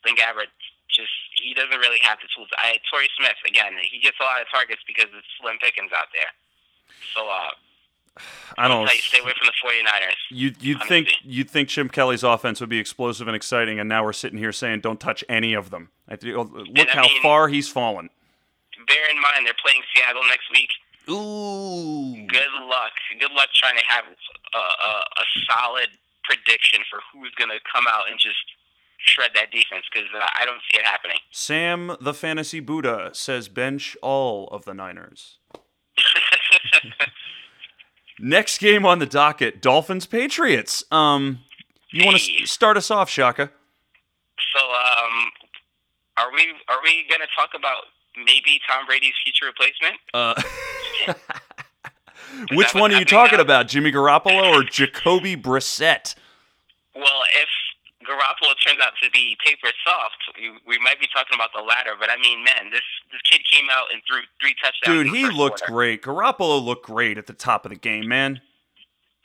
Blaine 0.03 0.15
Gabbert, 0.15 0.51
just 0.89 1.11
he 1.41 1.53
doesn't 1.53 1.77
really 1.79 1.99
have 2.03 2.17
the 2.21 2.27
tools. 2.35 2.49
I 2.57 2.77
Torrey 2.91 3.09
Smith 3.17 3.37
again, 3.47 3.73
he 3.81 3.99
gets 3.99 4.17
a 4.19 4.23
lot 4.23 4.41
of 4.41 4.47
targets 4.49 4.81
because 4.87 5.07
it's 5.17 5.27
slim 5.39 5.57
pickings 5.61 5.91
out 5.97 6.07
there. 6.13 6.31
So 7.13 7.27
uh, 7.29 7.51
I 8.57 8.67
don't. 8.67 8.81
you, 8.83 9.01
stay 9.01 9.19
away 9.19 9.33
from 9.37 9.47
the 9.47 9.57
49ers. 9.61 10.15
You 10.31 10.53
you'd 10.59 10.81
think 10.83 11.07
honestly. 11.07 11.31
you'd 11.31 11.49
think 11.49 11.69
Chip 11.69 11.91
Kelly's 11.91 12.23
offense 12.23 12.59
would 12.59 12.69
be 12.69 12.79
explosive 12.79 13.27
and 13.27 13.35
exciting, 13.35 13.79
and 13.79 13.87
now 13.87 14.03
we're 14.03 14.13
sitting 14.13 14.39
here 14.39 14.51
saying 14.51 14.81
don't 14.81 14.99
touch 14.99 15.23
any 15.29 15.53
of 15.53 15.69
them. 15.69 15.89
I 16.09 16.15
think- 16.15 16.35
Look 16.35 16.89
I 16.89 16.91
how 16.91 17.01
mean- 17.03 17.21
far 17.21 17.47
he's 17.49 17.69
fallen. 17.69 18.09
Bear 18.87 19.09
in 19.11 19.21
mind 19.21 19.45
they're 19.45 19.57
playing 19.61 19.81
Seattle 19.93 20.23
next 20.29 20.49
week. 20.51 20.69
Ooh. 21.09 22.25
Good 22.27 22.53
luck. 22.67 22.91
Good 23.19 23.31
luck 23.31 23.49
trying 23.53 23.77
to 23.77 23.83
have 23.87 24.05
a, 24.07 24.57
a, 24.57 24.91
a 25.21 25.25
solid 25.49 25.89
prediction 26.23 26.81
for 26.89 26.99
who's 27.11 27.33
going 27.35 27.49
to 27.49 27.59
come 27.71 27.85
out 27.89 28.09
and 28.09 28.19
just 28.19 28.37
shred 29.07 29.31
that 29.35 29.51
defense 29.51 29.85
because 29.91 30.07
uh, 30.15 30.25
I 30.39 30.45
don't 30.45 30.59
see 30.71 30.77
it 30.79 30.85
happening. 30.85 31.17
Sam 31.31 31.95
the 31.99 32.13
Fantasy 32.13 32.59
Buddha 32.59 33.09
says 33.13 33.47
bench 33.49 33.95
all 34.01 34.47
of 34.49 34.65
the 34.65 34.73
Niners. 34.73 35.39
Next 38.19 38.57
game 38.59 38.85
on 38.85 38.99
the 38.99 39.05
docket: 39.05 39.61
Dolphins 39.61 40.05
Patriots. 40.07 40.83
Um, 40.91 41.39
you 41.91 42.05
want 42.05 42.17
Hey. 42.17 42.39
to 42.41 42.47
start 42.47 42.75
us 42.77 42.89
off, 42.89 43.09
Shaka? 43.09 43.51
So, 44.55 44.59
um, 44.59 45.31
are 46.17 46.31
we 46.33 46.47
are 46.67 46.79
we 46.83 47.05
going 47.09 47.21
to 47.21 47.27
talk 47.35 47.49
about 47.55 47.83
maybe 48.17 48.59
Tom 48.67 48.85
Brady's 48.87 49.13
future 49.23 49.45
replacement? 49.45 49.95
Uh, 50.13 51.13
which 52.55 52.73
one 52.73 52.91
are 52.91 52.97
you 52.99 53.05
talking 53.05 53.37
now? 53.37 53.43
about, 53.43 53.67
Jimmy 53.67 53.91
Garoppolo 53.91 54.51
or 54.51 54.63
Jacoby 54.63 55.35
Brissett? 55.37 56.15
Well, 56.95 57.21
if 57.39 57.49
Garoppolo 58.07 58.55
turns 58.65 58.79
out 58.81 58.93
to 59.03 59.11
be 59.11 59.35
paper 59.43 59.67
soft, 59.83 60.17
we, 60.39 60.49
we 60.65 60.79
might 60.79 60.99
be 60.99 61.07
talking 61.11 61.35
about 61.35 61.51
the 61.53 61.61
latter. 61.61 61.93
But 61.99 62.09
I 62.09 62.15
mean, 62.17 62.43
man, 62.43 62.71
this 62.71 62.85
this 63.11 63.21
kid 63.29 63.41
came 63.51 63.67
out 63.69 63.91
and 63.91 64.01
threw 64.07 64.23
three 64.39 64.55
touchdowns. 64.63 65.03
Dude, 65.03 65.11
the 65.13 65.17
he 65.17 65.23
looked 65.29 65.59
quarter. 65.67 65.73
great. 65.73 66.01
Garoppolo 66.01 66.63
looked 66.63 66.85
great 66.87 67.17
at 67.19 67.27
the 67.27 67.35
top 67.35 67.65
of 67.67 67.71
the 67.71 67.77
game, 67.77 68.07
man. 68.07 68.39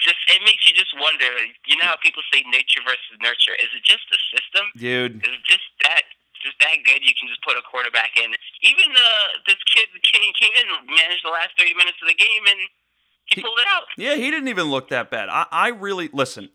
Just 0.02 0.18
it 0.34 0.42
makes 0.42 0.66
you 0.66 0.74
just 0.74 0.90
wonder. 0.98 1.30
You 1.70 1.78
know 1.78 1.86
how 1.86 1.96
people 2.02 2.26
say 2.34 2.42
nature 2.50 2.82
versus 2.82 3.14
nurture? 3.22 3.54
Is 3.62 3.70
it 3.70 3.86
just 3.86 4.02
the 4.10 4.18
system? 4.34 4.66
Dude, 4.76 5.22
Is 5.22 5.30
it 5.38 5.44
just 5.46 5.62
that 5.86 6.02
just 6.42 6.58
that 6.58 6.82
good? 6.82 7.06
You 7.06 7.14
can 7.14 7.30
just 7.30 7.38
put 7.46 7.54
a 7.54 7.62
quarterback 7.62 8.18
in. 8.18 8.34
Even 8.66 8.90
uh, 8.90 9.38
this 9.46 9.62
kid 9.70 9.86
came 10.02 10.34
came 10.34 10.50
in, 10.58 10.66
managed 10.90 11.22
the 11.22 11.30
last 11.30 11.54
thirty 11.54 11.74
minutes 11.78 12.02
of 12.02 12.08
the 12.10 12.18
game, 12.18 12.44
and 12.50 12.58
he, 13.30 13.38
He- 13.38 13.42
pulled 13.46 13.58
it 13.62 13.68
out. 13.70 13.86
Yeah, 13.96 14.16
he 14.18 14.26
didn't 14.34 14.48
even 14.50 14.66
look 14.74 14.88
that 14.90 15.06
bad. 15.10 15.28
I, 15.30 15.46
I 15.52 15.68
really 15.70 16.10
listen. 16.12 16.50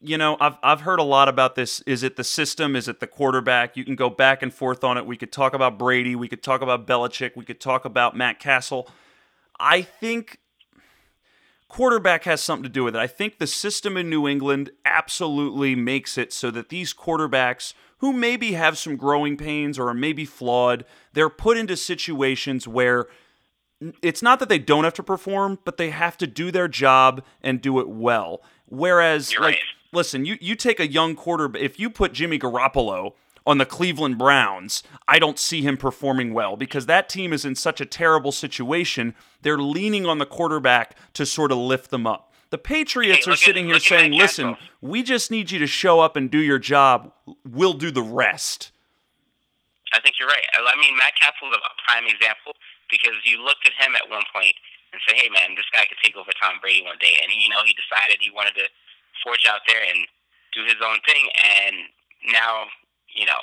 You 0.00 0.18
know, 0.18 0.36
I've 0.40 0.56
I've 0.62 0.80
heard 0.80 0.98
a 0.98 1.04
lot 1.04 1.28
about 1.28 1.54
this. 1.54 1.80
Is 1.82 2.02
it 2.02 2.16
the 2.16 2.24
system? 2.24 2.74
Is 2.74 2.88
it 2.88 3.00
the 3.00 3.06
quarterback? 3.06 3.76
You 3.76 3.84
can 3.84 3.94
go 3.94 4.10
back 4.10 4.42
and 4.42 4.52
forth 4.52 4.82
on 4.82 4.98
it. 4.98 5.06
We 5.06 5.16
could 5.16 5.32
talk 5.32 5.54
about 5.54 5.78
Brady. 5.78 6.16
We 6.16 6.28
could 6.28 6.42
talk 6.42 6.60
about 6.60 6.86
Belichick. 6.86 7.36
We 7.36 7.44
could 7.44 7.60
talk 7.60 7.84
about 7.84 8.16
Matt 8.16 8.40
Cassel. 8.40 8.88
I 9.60 9.82
think 9.82 10.38
quarterback 11.68 12.24
has 12.24 12.42
something 12.42 12.64
to 12.64 12.68
do 12.68 12.84
with 12.84 12.94
it. 12.94 12.98
I 12.98 13.06
think 13.06 13.38
the 13.38 13.46
system 13.46 13.96
in 13.96 14.10
New 14.10 14.28
England 14.28 14.70
absolutely 14.84 15.74
makes 15.74 16.18
it 16.18 16.32
so 16.32 16.50
that 16.50 16.68
these 16.68 16.92
quarterbacks 16.92 17.72
who 17.98 18.12
maybe 18.12 18.52
have 18.52 18.76
some 18.76 18.96
growing 18.96 19.36
pains 19.36 19.78
or 19.78 19.88
are 19.88 19.94
maybe 19.94 20.24
flawed, 20.24 20.84
they're 21.12 21.30
put 21.30 21.56
into 21.56 21.76
situations 21.76 22.66
where 22.66 23.06
it's 24.02 24.22
not 24.22 24.38
that 24.40 24.48
they 24.48 24.58
don't 24.58 24.84
have 24.84 24.94
to 24.94 25.02
perform, 25.02 25.58
but 25.64 25.76
they 25.76 25.90
have 25.90 26.18
to 26.18 26.26
do 26.26 26.50
their 26.50 26.68
job 26.68 27.22
and 27.40 27.60
do 27.60 27.80
it 27.80 27.88
well. 27.88 28.42
Whereas, 28.72 29.32
You're 29.32 29.42
like, 29.42 29.54
right. 29.56 29.62
listen, 29.92 30.24
you 30.24 30.38
you 30.40 30.56
take 30.56 30.80
a 30.80 30.86
young 30.90 31.14
quarterback. 31.14 31.60
If 31.60 31.78
you 31.78 31.90
put 31.90 32.14
Jimmy 32.14 32.38
Garoppolo 32.38 33.12
on 33.46 33.58
the 33.58 33.66
Cleveland 33.66 34.16
Browns, 34.16 34.82
I 35.06 35.18
don't 35.18 35.38
see 35.38 35.60
him 35.60 35.76
performing 35.76 36.32
well 36.32 36.56
because 36.56 36.86
that 36.86 37.10
team 37.10 37.34
is 37.34 37.44
in 37.44 37.54
such 37.54 37.82
a 37.82 37.84
terrible 37.84 38.32
situation. 38.32 39.14
They're 39.42 39.58
leaning 39.58 40.06
on 40.06 40.16
the 40.18 40.24
quarterback 40.24 40.96
to 41.12 41.26
sort 41.26 41.52
of 41.52 41.58
lift 41.58 41.90
them 41.90 42.06
up. 42.06 42.32
The 42.48 42.56
Patriots 42.56 43.26
Hey, 43.26 43.30
are 43.30 43.34
at- 43.34 43.38
sitting 43.40 43.66
here 43.66 43.78
saying, 43.78 44.12
"Listen, 44.12 44.56
we 44.80 45.02
just 45.02 45.30
need 45.30 45.50
you 45.50 45.58
to 45.58 45.66
show 45.66 46.00
up 46.00 46.16
and 46.16 46.30
do 46.30 46.38
your 46.38 46.58
job. 46.58 47.12
We'll 47.44 47.74
do 47.74 47.90
the 47.90 48.02
rest." 48.02 48.72
I 49.92 50.00
think 50.00 50.14
you're 50.18 50.28
right. 50.28 50.46
I 50.56 50.60
I 50.72 50.80
mean, 50.80 50.96
Matt 50.96 51.12
Cassel 51.20 51.50
is 51.50 51.58
a 51.58 51.82
prime 51.84 52.06
example 52.06 52.56
because 52.90 53.12
you 53.24 53.36
looked 53.44 53.66
at 53.66 53.74
him 53.84 53.94
at 53.94 54.08
one 54.08 54.22
point 54.34 54.54
and 54.92 55.00
say, 55.08 55.16
"Hey, 55.16 55.28
man, 55.32 55.56
this 55.56 55.68
guy 55.72 55.88
could 55.88 56.00
take 56.04 56.16
over 56.16 56.30
Tom 56.36 56.60
Brady 56.60 56.84
one 56.84 57.00
day," 57.00 57.16
and 57.20 57.32
you 57.32 57.48
know, 57.48 57.64
he 57.64 57.74
decided 57.74 58.20
he 58.20 58.30
wanted 58.30 58.54
to 58.60 58.68
forge 59.24 59.44
out 59.48 59.64
there 59.66 59.82
and 59.82 60.06
do 60.52 60.64
his 60.64 60.80
own 60.84 61.00
thing, 61.08 61.32
and 61.36 61.88
now, 62.28 62.68
you 63.08 63.24
know, 63.26 63.40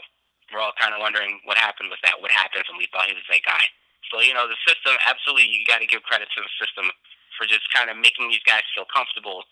we're 0.54 0.62
all 0.62 0.74
kind 0.78 0.94
of 0.94 1.02
wondering 1.02 1.42
what 1.46 1.58
happened 1.58 1.90
with 1.90 2.02
that. 2.02 2.22
What 2.22 2.32
happened, 2.32 2.66
and 2.70 2.78
we 2.78 2.90
thought 2.90 3.10
he 3.10 3.18
was 3.18 3.26
that 3.30 3.46
guy. 3.46 3.62
So, 4.10 4.22
you 4.22 4.34
know, 4.34 4.50
the 4.50 4.58
system, 4.66 4.98
absolutely, 5.06 5.50
you 5.54 5.62
got 5.70 5.84
to 5.84 5.90
give 5.90 6.02
credit 6.02 6.30
to 6.34 6.42
the 6.42 6.50
system 6.58 6.90
for 7.38 7.46
just 7.46 7.70
kind 7.70 7.94
of 7.94 7.98
making 7.98 8.28
these 8.30 8.44
guys 8.44 8.66
feel 8.74 8.90
comfortable 8.90 9.46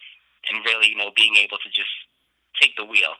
and 0.50 0.66
really, 0.66 0.89
you 0.89 0.98
know, 0.98 1.14
being 1.14 1.38
able 1.38 1.62
to 1.62 1.70
just 1.70 1.91
take 2.58 2.74
the 2.74 2.86
wheel. 2.86 3.14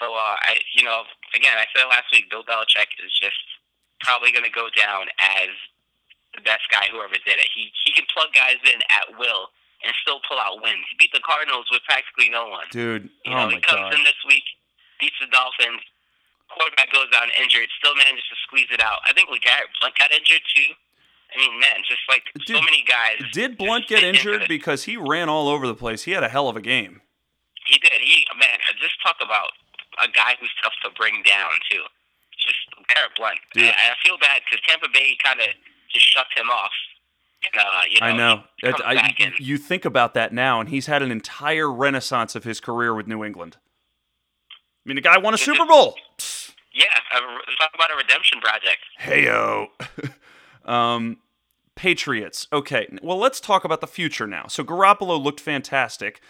So 0.00 0.10
uh, 0.10 0.36
I, 0.42 0.58
you 0.74 0.82
know, 0.82 1.06
again, 1.36 1.54
I 1.54 1.70
said 1.70 1.86
last 1.86 2.10
week, 2.10 2.26
Bill 2.26 2.42
Belichick 2.42 2.90
is 2.98 3.14
just 3.14 3.38
probably 4.02 4.34
going 4.34 4.44
to 4.44 4.52
go 4.52 4.66
down 4.74 5.06
as 5.22 5.54
the 6.34 6.42
best 6.44 6.66
guy 6.70 6.86
who 6.90 7.00
ever 7.02 7.16
did 7.24 7.38
it. 7.38 7.48
He 7.54 7.70
he 7.86 7.92
can 7.92 8.04
plug 8.12 8.30
guys 8.34 8.58
in 8.66 8.80
at 8.90 9.14
will 9.18 9.50
and 9.84 9.92
still 10.02 10.20
pull 10.28 10.38
out 10.40 10.62
wins. 10.62 10.84
He 10.90 10.96
beat 10.98 11.12
the 11.12 11.20
Cardinals 11.24 11.66
with 11.70 11.82
practically 11.84 12.28
no 12.30 12.48
one. 12.48 12.66
Dude, 12.70 13.10
You 13.24 13.32
oh 13.36 13.46
know, 13.46 13.46
my 13.52 13.58
he 13.58 13.60
comes 13.60 13.84
god. 13.90 13.94
in 13.94 14.02
this 14.04 14.18
week, 14.26 14.44
beats 15.00 15.16
the 15.20 15.28
Dolphins. 15.28 15.82
Quarterback 16.48 16.92
goes 16.92 17.10
down 17.10 17.28
injured, 17.40 17.66
still 17.78 17.96
manages 17.96 18.24
to 18.30 18.36
squeeze 18.46 18.68
it 18.70 18.80
out. 18.80 19.00
I 19.08 19.12
think 19.12 19.28
LeGarrette 19.28 19.72
Blunt 19.80 19.96
got 19.98 20.12
injured 20.12 20.42
too. 20.54 20.70
I 21.34 21.38
mean, 21.40 21.58
man, 21.58 21.82
just 21.88 22.04
like 22.08 22.22
so 22.46 22.54
Dude, 22.54 22.64
many 22.64 22.84
guys. 22.86 23.18
Did 23.32 23.58
Blunt 23.58 23.88
get 23.88 24.04
injured 24.04 24.46
because 24.46 24.84
he 24.84 24.96
ran 24.96 25.28
all 25.28 25.48
over 25.48 25.66
the 25.66 25.74
place? 25.74 26.04
He 26.04 26.12
had 26.12 26.22
a 26.22 26.28
hell 26.28 26.48
of 26.48 26.54
a 26.56 26.62
game. 26.62 27.00
He 27.66 27.78
did. 27.80 27.96
He 28.00 28.24
man, 28.38 28.56
just 28.78 29.00
talk 29.02 29.16
about 29.24 29.50
a 29.98 30.06
guy 30.08 30.36
who's 30.38 30.52
tough 30.62 30.74
to 30.84 30.90
bring 30.96 31.22
down 31.26 31.50
too. 31.70 31.82
Just 32.38 32.60
Garrett 32.94 33.16
Blunt. 33.16 33.40
Dude. 33.52 33.64
And 33.64 33.74
I 33.74 33.96
feel 34.04 34.18
bad 34.18 34.42
because 34.44 34.60
Tampa 34.68 34.86
Bay 34.92 35.16
kind 35.24 35.40
of 35.40 35.48
just 35.94 36.06
shut 36.12 36.26
him 36.36 36.50
off. 36.50 36.70
And, 37.52 37.60
uh, 37.60 37.80
you 37.90 38.00
know, 38.00 38.06
I 38.06 38.16
know. 38.16 38.44
I- 38.84 39.34
you 39.38 39.56
think 39.58 39.84
about 39.84 40.14
that 40.14 40.32
now, 40.32 40.60
and 40.60 40.68
he's 40.68 40.86
had 40.86 41.02
an 41.02 41.10
entire 41.10 41.70
renaissance 41.70 42.34
of 42.34 42.44
his 42.44 42.60
career 42.60 42.94
with 42.94 43.06
New 43.06 43.22
England. 43.24 43.56
I 44.50 44.88
mean, 44.88 44.96
the 44.96 45.02
guy 45.02 45.18
won 45.18 45.34
a 45.34 45.38
Super 45.38 45.64
Bowl. 45.66 45.96
yeah, 46.72 46.84
talk 47.58 47.70
about 47.74 47.90
a 47.90 47.96
redemption 47.96 48.40
project. 48.40 48.80
Heyo. 49.00 49.68
um, 50.70 51.18
Patriots. 51.74 52.46
Okay, 52.52 52.86
well, 53.02 53.18
let's 53.18 53.40
talk 53.40 53.64
about 53.64 53.80
the 53.80 53.86
future 53.86 54.26
now. 54.26 54.46
So 54.48 54.62
Garoppolo 54.64 55.22
looked 55.22 55.40
fantastic, 55.40 56.20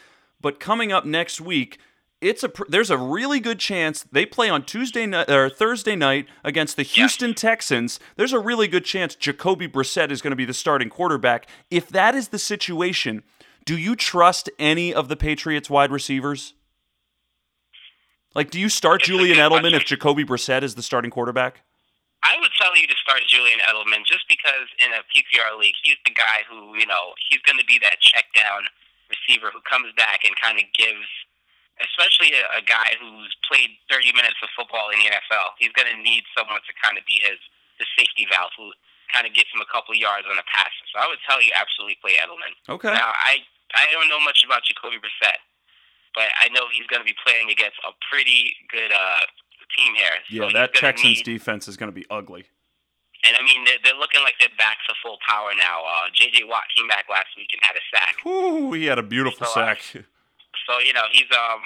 but 0.40 0.60
coming 0.60 0.92
up 0.92 1.04
next 1.04 1.40
week, 1.40 1.78
it's 2.25 2.43
a 2.43 2.51
there's 2.68 2.91
a 2.91 2.97
really 2.97 3.39
good 3.39 3.59
chance 3.59 4.05
they 4.11 4.25
play 4.25 4.49
on 4.49 4.64
Tuesday 4.64 5.07
night 5.07 5.31
or 5.31 5.51
Thursday 5.51 5.95
night 5.95 6.27
against 6.43 6.77
the 6.77 6.83
Houston 6.83 7.35
Texans. 7.35 8.01
There's 8.16 8.33
a 8.33 8.39
really 8.39 8.66
good 8.66 8.85
chance 8.85 9.14
Jacoby 9.14 9.68
Brissett 9.68 10.11
is 10.11 10.22
going 10.22 10.33
to 10.33 10.37
be 10.37 10.47
the 10.47 10.55
starting 10.55 10.89
quarterback. 10.89 11.47
If 11.70 11.89
that 11.91 12.14
is 12.14 12.29
the 12.29 12.39
situation, 12.39 13.22
do 13.64 13.77
you 13.77 13.95
trust 13.95 14.51
any 14.59 14.93
of 14.93 15.09
the 15.09 15.16
Patriots 15.16 15.68
wide 15.68 15.91
receivers? 15.91 16.55
Like, 18.35 18.51
do 18.51 18.59
you 18.59 18.68
start 18.68 19.03
It's 19.03 19.09
Julian 19.09 19.39
Edelman 19.39 19.75
if. 19.75 19.85
Jacoby 19.85 20.25
Brissett 20.25 20.62
is 20.62 20.75
the 20.75 20.83
starting 20.83 21.11
quarterback? 21.11 21.62
I 22.25 22.41
would 22.41 22.51
tell 22.59 22.75
you 22.75 22.87
to 22.89 22.97
start 22.97 23.20
Julian 23.29 23.61
Edelman 23.61 24.05
just 24.09 24.25
because 24.29 24.66
in 24.81 24.91
a 24.97 25.05
PPR 25.12 25.61
league, 25.61 25.77
he's 25.85 26.01
the 26.05 26.16
guy 26.16 26.43
who, 26.49 26.75
you 26.75 26.87
know, 26.87 27.12
he's 27.29 27.41
going 27.45 27.59
to 27.59 27.64
be 27.64 27.79
that 27.85 28.01
check 28.01 28.25
down 28.35 28.64
receiver 29.12 29.53
who 29.53 29.61
comes 29.68 29.93
back 29.97 30.25
and 30.25 30.35
kind 30.41 30.59
of 30.59 30.64
gives, 30.72 31.07
especially 31.83 32.31
a, 32.39 32.45
a 32.59 32.62
guy 32.62 32.95
who's 33.01 33.35
played 33.47 33.75
30 33.91 34.14
minutes 34.14 34.39
of 34.43 34.49
football 34.55 34.91
in 34.95 34.99
the 35.03 35.09
NFL. 35.11 35.59
He's 35.59 35.75
going 35.75 35.91
to 35.91 35.99
need 35.99 36.22
someone 36.37 36.62
to 36.62 36.72
kind 36.79 36.95
of 36.99 37.03
be 37.07 37.18
his, 37.22 37.39
his 37.83 37.89
safety 37.99 38.27
valve 38.31 38.55
who 38.55 38.70
kind 39.11 39.27
of 39.27 39.35
gets 39.35 39.51
him 39.51 39.59
a 39.62 39.68
couple 39.68 39.95
yards 39.95 40.27
on 40.31 40.39
a 40.39 40.47
pass. 40.47 40.70
So 40.95 41.03
I 41.03 41.07
would 41.11 41.18
tell 41.27 41.43
you 41.43 41.51
absolutely 41.55 41.99
play 42.03 42.14
Edelman. 42.18 42.55
Okay. 42.70 42.95
Now, 42.95 43.11
I, 43.14 43.43
I 43.75 43.91
don't 43.91 44.07
know 44.09 44.22
much 44.22 44.43
about 44.47 44.62
Jacoby 44.66 45.03
Brissett, 45.03 45.43
but 46.14 46.31
I 46.39 46.49
know 46.55 46.66
he's 46.70 46.87
going 46.87 47.03
to 47.03 47.09
be 47.09 47.14
playing 47.27 47.51
against 47.51 47.79
a 47.83 47.91
pretty 48.11 48.55
good 48.70 48.95
uh, 48.95 49.27
team 49.75 49.95
here. 49.99 50.14
So 50.31 50.47
Yeah, 50.47 50.51
that 50.55 50.75
Texans 50.79 51.22
need- 51.22 51.27
defense 51.27 51.66
is 51.66 51.77
going 51.77 51.91
to 51.91 51.95
be 51.97 52.07
ugly. 52.11 52.47
and 53.27 53.35
I 53.37 53.43
mean, 53.43 53.64
they're, 53.66 53.83
they're 53.83 53.99
looking 53.99 54.22
like 54.22 54.35
they're 54.39 54.55
back 54.59 54.79
to 54.89 54.95
full 55.03 55.18
power 55.27 55.51
now. 55.59 55.83
Uh, 55.83 56.07
J.J. 56.14 56.45
Watt 56.47 56.64
came 56.77 56.87
back 56.89 57.07
last 57.11 57.35
week 57.37 57.51
and 57.53 57.61
had 57.66 57.75
a 57.77 57.85
sack. 57.91 58.14
Ooh, 58.27 58.72
he 58.72 58.87
had 58.87 58.99
a 58.99 59.03
beautiful 59.03 59.47
So, 59.47 59.61
uh, 59.61 59.75
sack. 59.75 60.07
So 60.66 60.78
you 60.80 60.92
know 60.92 61.04
he's 61.12 61.28
um 61.32 61.62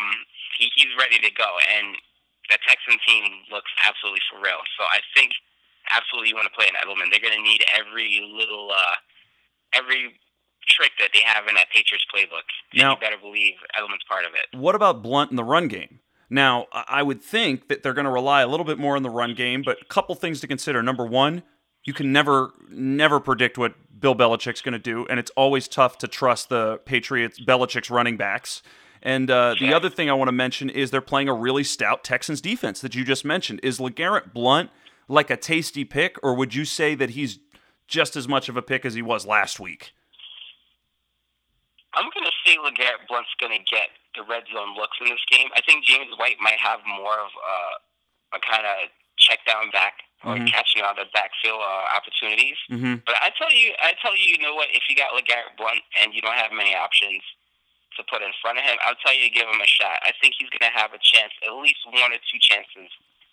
he, 0.59 0.71
he's 0.75 0.93
ready 0.99 1.19
to 1.19 1.31
go, 1.35 1.49
and 1.77 1.95
the 2.51 2.59
Texan 2.67 2.99
team 3.07 3.25
looks 3.53 3.71
absolutely 3.87 4.25
for 4.31 4.41
real. 4.41 4.61
So 4.79 4.85
I 4.89 5.01
think 5.15 5.33
absolutely 5.95 6.31
you 6.31 6.37
want 6.37 6.49
to 6.49 6.57
play 6.57 6.67
an 6.67 6.77
Edelman. 6.81 7.11
They're 7.11 7.23
going 7.23 7.37
to 7.37 7.43
need 7.43 7.63
every 7.73 8.21
little 8.35 8.71
uh 8.73 8.97
every 9.73 10.19
trick 10.69 10.93
that 10.99 11.11
they 11.15 11.21
have 11.25 11.47
in 11.49 11.55
that 11.55 11.69
Patriots 11.75 12.05
playbook. 12.13 12.45
Now- 12.75 12.93
you 12.93 13.01
better 13.01 13.21
believe 13.21 13.55
Edelman's 13.79 14.05
part 14.09 14.25
of 14.25 14.33
it. 14.35 14.57
What 14.57 14.75
about 14.75 15.03
Blunt 15.03 15.31
in 15.31 15.37
the 15.37 15.45
run 15.45 15.69
game? 15.69 16.01
Now, 16.31 16.67
I 16.73 16.85
I 16.89 17.03
would 17.03 17.23
think 17.23 17.69
that 17.69 17.83
they're 17.83 17.95
going 17.95 18.05
to 18.05 18.11
rely 18.11 18.43
a 18.43 18.49
little 18.49 18.67
bit 18.67 18.79
more 18.79 18.97
on 18.97 19.03
the 19.03 19.11
run 19.11 19.35
game, 19.35 19.63
but 19.65 19.79
a 19.81 19.85
couple 19.87 20.15
things 20.15 20.41
to 20.41 20.47
consider. 20.47 20.83
Number 20.83 21.07
one, 21.07 21.43
you 21.85 21.95
can 21.95 22.13
never, 22.13 22.51
never 22.69 23.19
predict 23.19 23.57
what 23.57 23.75
Bill 23.99 24.15
Belichick's 24.15 24.61
going 24.61 24.75
to 24.75 24.79
do, 24.79 25.07
and 25.09 25.19
it's 25.19 25.31
always 25.37 25.69
tough 25.69 25.97
to 25.99 26.09
trust 26.09 26.51
the 26.51 26.79
Patriots, 26.85 27.41
Belichick's 27.41 27.91
running 27.91 28.17
backs. 28.19 28.63
And 29.03 29.31
uh, 29.31 29.55
the 29.61 29.73
other 29.73 29.89
thing 29.91 30.11
I 30.11 30.15
want 30.15 30.29
to 30.29 30.33
mention 30.33 30.69
is 30.71 30.91
they're 30.91 31.01
playing 31.01 31.29
a 31.29 31.35
really 31.35 31.65
stout 31.65 32.03
Texans 32.05 32.41
defense 32.41 32.81
that 32.81 32.95
you 32.95 33.05
just 33.05 33.25
mentioned. 33.25 33.61
Is 33.63 33.79
LeGarrette 33.79 34.33
Blunt 34.33 34.71
like 35.09 35.31
a 35.31 35.37
tasty 35.37 35.85
pick, 35.85 36.17
or 36.23 36.35
would 36.35 36.55
you 36.55 36.65
say 36.65 36.95
that 36.95 37.11
he's 37.11 37.39
just 37.87 38.17
as 38.17 38.29
much 38.29 38.49
of 38.49 38.57
a 38.57 38.63
pick 38.63 38.85
as 38.85 38.95
he 38.95 39.03
was 39.03 39.25
last 39.27 39.59
week? 39.61 39.93
I'm 41.95 42.05
going 42.13 42.27
to 42.27 42.37
say 42.45 42.57
LeGarrette 42.59 43.09
Blunt's 43.09 43.33
going 43.41 43.53
to 43.57 43.65
get 43.65 43.89
the 44.15 44.23
red 44.29 44.45
zone 44.53 44.77
looks 44.77 44.97
in 45.01 45.09
this 45.09 45.23
game. 45.31 45.49
I 45.57 45.61
think 45.63 45.85
James 45.85 46.11
White 46.19 46.37
might 46.41 46.59
have 46.59 46.81
more 46.87 47.15
of 47.15 47.31
uh, 47.33 48.37
a 48.37 48.41
kind 48.45 48.67
of 48.67 48.91
check 49.17 49.39
down 49.47 49.71
back 49.71 49.95
or 50.25 50.35
Mhm. 50.37 50.51
catching 50.51 50.83
all 50.83 50.95
the 50.95 51.07
backfield 51.15 51.61
uh, 51.63 51.97
opportunities. 51.97 52.57
Mm-hmm. 52.71 53.07
But 53.07 53.17
I 53.23 53.31
tell 53.39 53.51
you, 53.53 53.73
I 53.81 53.95
tell 54.03 54.15
you, 54.17 54.27
you 54.35 54.39
know 54.39 54.55
what? 54.55 54.69
If 54.75 54.83
you 54.89 54.97
got 54.97 55.11
LeGarrette 55.15 55.57
Blunt 55.57 55.81
and 56.03 56.13
you 56.13 56.21
don't 56.21 56.35
have 56.37 56.53
many 56.53 56.75
options 56.75 57.23
to 57.99 58.05
put 58.07 58.23
in 58.23 58.31
front 58.41 58.57
of 58.59 58.65
him, 58.65 58.79
I'll 58.87 58.97
tell 59.03 59.13
you 59.15 59.27
to 59.29 59.35
give 59.35 59.45
him 59.51 59.61
a 59.61 59.67
shot. 59.69 59.99
I 60.07 60.15
think 60.23 60.35
he's 60.39 60.49
going 60.55 60.65
to 60.65 60.75
have 60.79 60.95
a 60.95 61.01
chance, 61.03 61.35
at 61.45 61.53
least 61.59 61.83
one 61.85 62.15
or 62.15 62.23
two 62.31 62.39
chances, 62.41 62.89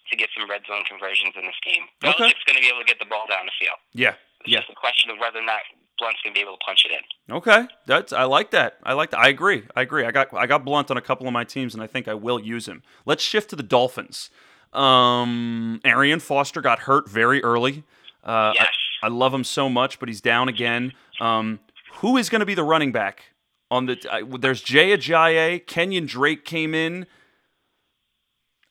to 0.09 0.13
get 0.17 0.29
some 0.37 0.49
red 0.49 0.61
zone 0.67 0.83
conversions 0.89 1.33
in 1.37 1.45
this 1.45 1.57
game. 1.63 1.85
Okay. 2.03 2.11
Belichick's 2.13 2.43
going 2.45 2.57
to 2.57 2.63
be 2.65 2.69
able 2.69 2.81
to 2.81 2.89
get 2.89 2.99
the 2.99 3.05
ball 3.09 3.25
down 3.29 3.45
the 3.45 3.55
field. 3.57 3.77
Yeah. 3.93 4.17
It's 4.41 4.49
Yeah. 4.51 4.59
just 4.65 4.69
a 4.73 4.77
question 4.77 5.09
of 5.09 5.17
whether 5.17 5.39
or 5.39 5.45
not 5.45 5.61
Blunt's 5.97 6.19
going 6.21 6.33
to 6.33 6.37
be 6.37 6.43
able 6.43 6.57
to 6.57 6.63
punch 6.65 6.83
it 6.85 6.91
in. 6.91 7.35
Okay, 7.39 7.67
that's 7.87 8.11
I 8.11 8.25
like 8.25 8.51
that. 8.51 8.77
I 8.83 8.93
like 8.93 9.11
that. 9.11 9.19
I 9.19 9.29
agree. 9.29 9.63
I 9.75 9.81
agree. 9.81 10.03
I 10.05 10.11
got 10.11 10.27
I 10.33 10.45
got 10.45 10.65
Blunt 10.65 10.91
on 10.91 10.97
a 10.97 11.01
couple 11.01 11.25
of 11.25 11.31
my 11.33 11.45
teams, 11.45 11.73
and 11.73 11.81
I 11.81 11.87
think 11.87 12.07
I 12.07 12.13
will 12.13 12.39
use 12.39 12.67
him. 12.67 12.83
Let's 13.05 13.23
shift 13.23 13.49
to 13.51 13.55
the 13.55 13.63
Dolphins. 13.63 14.29
Um, 14.73 15.79
Arian 15.85 16.19
Foster 16.19 16.61
got 16.61 16.79
hurt 16.79 17.09
very 17.09 17.41
early. 17.43 17.83
Uh, 18.23 18.51
yes. 18.55 18.67
I, 19.01 19.07
I 19.07 19.09
love 19.09 19.33
him 19.33 19.43
so 19.43 19.69
much, 19.69 19.99
but 19.99 20.09
he's 20.09 20.21
down 20.21 20.49
again. 20.49 20.91
Um, 21.21 21.59
who 21.95 22.17
is 22.17 22.29
going 22.29 22.41
to 22.41 22.45
be 22.45 22.55
the 22.55 22.63
running 22.63 22.91
back 22.91 23.31
on 23.75 23.85
the? 23.85 23.97
I, 24.09 24.23
there's 24.23 24.61
Jay 24.61 24.95
Ajayi. 24.95 25.65
Kenyan 25.65 26.07
Drake 26.07 26.45
came 26.45 26.73
in. 26.73 27.05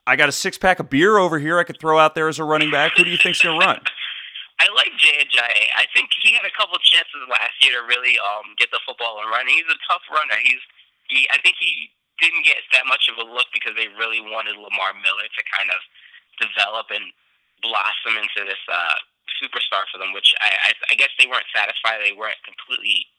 I 0.07 0.17
got 0.17 0.29
a 0.29 0.33
six 0.33 0.59
pack 0.59 0.81
of 0.81 0.91
beer 0.91 1.17
over 1.17 1.39
here. 1.39 1.59
I 1.59 1.65
could 1.65 1.81
throw 1.81 1.99
out 1.99 2.15
there 2.15 2.29
as 2.29 2.39
a 2.39 2.45
running 2.45 2.71
back. 2.71 2.93
Who 2.97 3.05
do 3.05 3.11
you 3.11 3.17
think's 3.17 3.41
to 3.41 3.57
run? 3.57 3.81
I 4.61 4.71
like 4.71 4.93
Jay. 5.01 5.73
I 5.75 5.85
think 5.91 6.15
he 6.23 6.33
had 6.33 6.47
a 6.47 6.55
couple 6.55 6.79
chances 6.79 7.27
last 7.27 7.59
year 7.61 7.81
to 7.81 7.85
really 7.85 8.17
um 8.23 8.55
get 8.57 8.71
the 8.71 8.81
football 8.87 9.19
and 9.21 9.29
run. 9.29 9.49
He's 9.49 9.67
a 9.67 9.81
tough 9.89 10.05
runner. 10.13 10.39
He's 10.41 10.63
he. 11.11 11.27
I 11.33 11.41
think 11.43 11.57
he 11.59 11.91
didn't 12.23 12.47
get 12.47 12.63
that 12.73 12.87
much 12.87 13.11
of 13.11 13.19
a 13.19 13.27
look 13.27 13.51
because 13.51 13.75
they 13.75 13.91
really 13.99 14.23
wanted 14.23 14.55
Lamar 14.55 14.95
Miller 14.95 15.27
to 15.27 15.43
kind 15.51 15.69
of 15.75 15.81
develop 16.39 16.89
and 16.95 17.11
blossom 17.61 18.15
into 18.15 18.47
this 18.47 18.61
uh 18.71 18.97
superstar 19.43 19.89
for 19.91 19.99
them. 19.99 20.15
Which 20.15 20.33
I 20.39 20.71
I, 20.71 20.93
I 20.93 20.95
guess 20.95 21.11
they 21.19 21.27
weren't 21.27 21.51
satisfied. 21.51 22.01
They 22.01 22.15
weren't 22.15 22.39
completely 22.47 23.11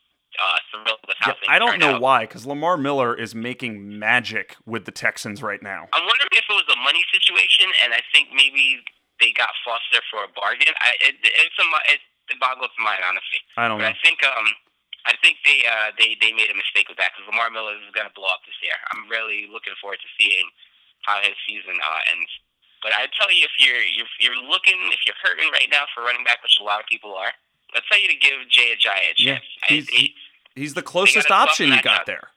uh 0.42 0.58
thrilled 0.72 1.00
with 1.08 1.18
how 1.20 1.32
Yeah, 1.32 1.40
things 1.40 1.50
I 1.52 1.60
don't 1.60 1.80
know 1.80 1.96
out. 1.96 2.02
why, 2.02 2.24
because 2.28 2.46
Lamar 2.46 2.78
Miller 2.78 3.16
is 3.16 3.34
making 3.36 4.00
magic 4.00 4.56
with 4.66 4.86
the 4.86 4.92
Texans 4.92 5.42
right 5.44 5.62
now. 5.62 5.88
I'm 5.94 6.06
wondering 6.06 6.34
if 6.34 6.46
it 6.50 6.54
was 6.54 6.68
a 6.72 6.80
money 6.84 7.04
situation, 7.12 7.68
and 7.84 7.94
I 7.94 8.02
think 8.14 8.30
maybe 8.34 8.82
they 9.20 9.32
got 9.32 9.50
Foster 9.64 10.04
for 10.12 10.24
a 10.28 10.32
bargain. 10.36 10.74
I 10.82 10.96
it, 11.02 11.16
it's 11.24 11.58
a 11.60 11.66
it, 11.94 12.02
it 12.32 12.38
boggles 12.40 12.72
the 12.78 12.84
mind 12.84 13.02
honestly. 13.06 13.40
I 13.58 13.68
don't 13.68 13.80
know. 13.80 13.88
I 13.88 13.96
think 14.04 14.20
um 14.26 14.48
I 15.06 15.14
think 15.22 15.38
they 15.46 15.64
uh 15.70 15.94
they 15.98 16.18
they 16.20 16.34
made 16.34 16.50
a 16.50 16.58
mistake 16.58 16.90
with 16.90 16.98
that 16.98 17.14
because 17.16 17.30
Lamar 17.30 17.48
Miller 17.54 17.78
is 17.78 17.86
going 17.94 18.08
to 18.10 18.16
blow 18.18 18.28
up 18.34 18.42
this 18.50 18.58
year. 18.66 18.76
I'm 18.92 19.06
really 19.08 19.46
looking 19.52 19.78
forward 19.80 20.02
to 20.02 20.10
seeing 20.20 20.50
how 21.06 21.22
his 21.22 21.38
season 21.46 21.78
uh, 21.78 22.02
ends. 22.10 22.32
But 22.82 22.94
I 22.98 23.06
tell 23.14 23.30
you, 23.30 23.46
if 23.46 23.54
you're 23.62 23.82
you're 23.82 24.10
you're 24.18 24.42
looking, 24.42 24.78
if 24.90 25.06
you're 25.06 25.18
hurting 25.22 25.50
right 25.54 25.70
now 25.70 25.86
for 25.94 26.02
running 26.02 26.26
back, 26.26 26.42
which 26.42 26.58
a 26.60 26.66
lot 26.66 26.82
of 26.82 26.86
people 26.90 27.14
are, 27.14 27.30
let's 27.74 27.86
tell 27.90 28.02
you 28.02 28.10
to 28.10 28.18
give 28.18 28.42
Jay 28.50 28.74
Ajayi 28.74 29.10
a 29.10 29.14
Yeah, 29.18 29.38
chance. 29.38 29.46
he's- 29.70 29.90
I, 29.90 29.96
he- 29.96 30.16
He's 30.56 30.74
the 30.74 30.82
closest 30.82 31.30
option 31.32 31.70
you 31.70 31.82
got 31.82 32.06
there. 32.06 32.32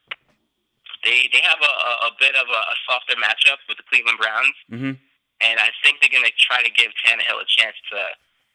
they 1.04 1.30
they 1.32 1.40
have 1.42 1.60
a, 1.62 2.06
a, 2.06 2.10
bit 2.18 2.34
of 2.34 2.46
a, 2.50 2.60
a 2.74 2.76
softer 2.88 3.14
matchup 3.16 3.62
with 3.68 3.78
the 3.78 3.86
Cleveland 3.88 4.18
Browns, 4.18 4.56
hmm 4.68 4.92
and 5.38 5.54
I 5.62 5.70
think 5.86 6.02
they're 6.02 6.10
going 6.10 6.26
to 6.26 6.34
try 6.34 6.66
to 6.66 6.70
give 6.74 6.90
Tannehill 6.98 7.38
a 7.38 7.46
chance 7.46 7.78
to 7.94 8.00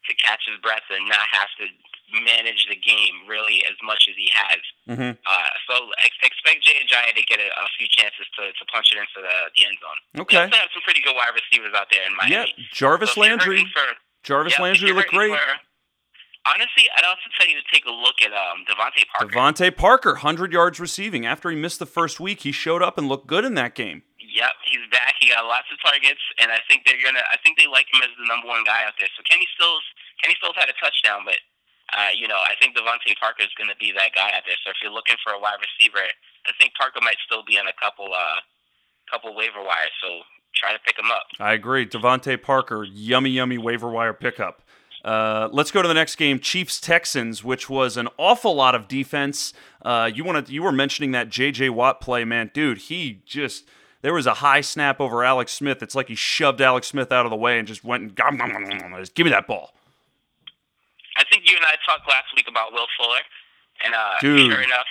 to 0.04 0.12
catch 0.20 0.44
his 0.44 0.60
breath 0.60 0.84
and 0.92 1.08
not 1.08 1.24
have 1.32 1.48
to 1.56 1.64
manage 2.22 2.68
the 2.68 2.76
game 2.76 3.24
really 3.26 3.64
as 3.64 3.72
much 3.82 4.04
as 4.04 4.14
he 4.20 4.28
has. 4.36 4.60
hmm 4.84 5.16
Uh, 5.24 5.50
so 5.66 5.88
ex- 6.04 6.20
expect 6.22 6.60
Jay 6.62 6.76
Ajayi 6.84 7.16
to 7.16 7.24
get 7.24 7.40
a, 7.40 7.48
a 7.48 7.66
few 7.80 7.88
chances 7.88 8.28
to, 8.36 8.52
to 8.52 8.62
punch 8.68 8.92
it 8.92 9.00
into 9.00 9.24
the, 9.24 9.36
the 9.56 9.64
end 9.64 9.80
zone. 9.80 9.98
They 10.12 10.20
Okay. 10.20 10.44
also 10.44 10.56
have 10.60 10.68
some 10.76 10.82
pretty 10.84 11.00
good 11.00 11.16
wide 11.16 11.32
receivers 11.32 11.72
out 11.72 11.88
there 11.90 12.04
in 12.04 12.12
Miami. 12.20 12.52
Yeah. 12.52 12.64
Jarvis 12.70 13.14
So 13.16 13.22
Landry. 13.24 13.64
For, 13.72 13.80
Jarvis 14.22 14.52
yeah, 14.58 14.62
Landry 14.62 14.92
looked 14.92 15.08
great. 15.08 15.32
For, 15.32 15.40
honestly, 16.46 16.88
I'd 16.96 17.04
also 17.04 17.28
tell 17.36 17.48
you 17.48 17.56
to 17.56 17.66
take 17.72 17.84
a 17.86 17.90
look 17.90 18.20
at 18.24 18.32
um, 18.32 18.64
DeVante 18.68 19.04
Parker. 19.10 19.32
DeVante 19.32 19.76
Parker, 19.76 20.12
100 20.20 20.52
yards 20.52 20.78
receiving. 20.80 21.26
After 21.26 21.50
he 21.50 21.56
missed 21.56 21.78
the 21.78 21.86
first 21.86 22.20
week, 22.20 22.40
he 22.42 22.52
showed 22.52 22.82
up 22.82 22.98
and 22.98 23.08
looked 23.08 23.26
good 23.26 23.44
in 23.44 23.54
that 23.54 23.74
game. 23.74 24.02
Yep, 24.18 24.54
he's 24.66 24.84
back. 24.90 25.14
He 25.20 25.30
got 25.30 25.44
lots 25.46 25.70
of 25.70 25.78
targets, 25.78 26.20
and 26.42 26.50
I 26.50 26.58
think 26.66 26.82
they're 26.84 26.98
gonna. 26.98 27.22
I 27.30 27.38
think 27.44 27.54
they 27.56 27.70
like 27.70 27.86
him 27.92 28.02
as 28.02 28.10
the 28.18 28.26
number 28.26 28.48
one 28.48 28.64
guy 28.66 28.82
out 28.82 28.98
there. 28.98 29.06
So 29.14 29.22
Kenny 29.22 29.46
Stills, 29.54 29.84
Kenny 30.18 30.34
Stills 30.42 30.58
had 30.58 30.66
a 30.66 30.74
touchdown, 30.74 31.22
but 31.22 31.38
uh, 31.94 32.10
you 32.16 32.26
know, 32.26 32.40
I 32.42 32.58
think 32.58 32.74
DeVante 32.76 33.14
Parker 33.20 33.42
is 33.42 33.54
going 33.54 33.70
to 33.70 33.76
be 33.76 33.92
that 33.94 34.10
guy 34.14 34.34
out 34.34 34.42
there. 34.46 34.58
So 34.64 34.70
if 34.70 34.76
you're 34.82 34.92
looking 34.92 35.16
for 35.22 35.32
a 35.32 35.38
wide 35.38 35.62
receiver, 35.62 36.02
I 36.02 36.52
think 36.58 36.74
Parker 36.74 36.98
might 37.02 37.20
still 37.26 37.44
be 37.46 37.58
on 37.58 37.68
a 37.68 37.76
couple, 37.78 38.10
uh, 38.10 38.42
couple 39.10 39.34
waiver 39.36 39.62
wires. 39.62 39.94
So 40.02 40.26
try 40.56 40.72
to 40.72 40.80
pick 40.82 40.98
him 40.98 41.10
up. 41.14 41.30
I 41.38 41.52
agree. 41.52 41.86
DeVante 41.86 42.40
Parker, 42.40 42.82
yummy, 42.82 43.30
yummy 43.30 43.58
waiver 43.58 43.88
wire 43.88 44.14
pickup. 44.14 44.63
Uh, 45.04 45.48
let's 45.52 45.70
go 45.70 45.82
to 45.82 45.88
the 45.88 45.94
next 45.94 46.16
game, 46.16 46.40
Chiefs 46.40 46.80
Texans, 46.80 47.44
which 47.44 47.68
was 47.68 47.98
an 47.98 48.08
awful 48.16 48.54
lot 48.54 48.74
of 48.74 48.88
defense. 48.88 49.52
Uh, 49.82 50.10
you 50.12 50.24
want 50.24 50.46
to? 50.46 50.52
You 50.52 50.62
were 50.62 50.72
mentioning 50.72 51.10
that 51.12 51.28
J.J. 51.28 51.68
Watt 51.70 52.00
play, 52.00 52.24
man, 52.24 52.50
dude. 52.54 52.78
He 52.78 53.20
just 53.26 53.68
there 54.00 54.14
was 54.14 54.26
a 54.26 54.34
high 54.34 54.62
snap 54.62 55.00
over 55.00 55.22
Alex 55.22 55.52
Smith. 55.52 55.82
It's 55.82 55.94
like 55.94 56.08
he 56.08 56.14
shoved 56.14 56.60
Alex 56.60 56.88
Smith 56.88 57.12
out 57.12 57.26
of 57.26 57.30
the 57.30 57.36
way 57.36 57.58
and 57.58 57.68
just 57.68 57.84
went 57.84 58.02
and 58.02 58.14
gom, 58.14 58.36
gom, 58.36 58.50
gom, 58.50 58.64
gom, 58.64 58.94
just 58.98 59.14
give 59.14 59.24
me 59.24 59.30
that 59.30 59.46
ball. 59.46 59.72
I 61.16 61.24
think 61.30 61.48
you 61.50 61.56
and 61.56 61.64
I 61.64 61.76
talked 61.86 62.08
last 62.08 62.26
week 62.34 62.46
about 62.48 62.72
Will 62.72 62.86
Fuller, 62.98 63.20
and 63.84 63.94
uh, 63.94 64.14
Dude. 64.20 64.52
sure 64.52 64.62
enough, 64.62 64.86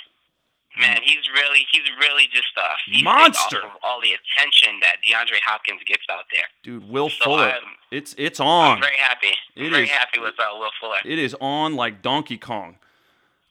man, 0.80 1.00
he's 1.04 1.28
really 1.34 1.66
he's 1.72 1.88
really 2.00 2.28
just 2.32 2.54
a 2.58 2.68
feasting 2.86 3.06
Monster. 3.06 3.64
off 3.66 3.76
of 3.76 3.80
all 3.84 4.02
the 4.02 4.14
attention 4.14 4.80
that 4.82 4.98
DeAndre 5.06 5.40
Hopkins 5.46 5.82
gets 5.86 6.04
out 6.10 6.26
there. 6.34 6.46
Dude, 6.64 6.88
Will 6.90 7.10
So 7.10 7.26
Fuller, 7.26 7.50
I'm- 7.50 7.78
it's 7.92 8.16
it's 8.18 8.40
I'm 8.40 8.48
on. 8.48 8.82
very 8.82 8.98
happy. 8.98 9.34
It 9.56 9.70
very 9.70 9.84
is- 9.86 9.90
happy 9.90 10.20
with 10.20 10.34
uh, 10.40 10.58
Will 10.58 10.72
Fuller. 10.80 10.98
It 11.06 11.20
is 11.20 11.36
on 11.40 11.76
like 11.76 12.02
Donkey 12.02 12.38
Kong. 12.38 12.78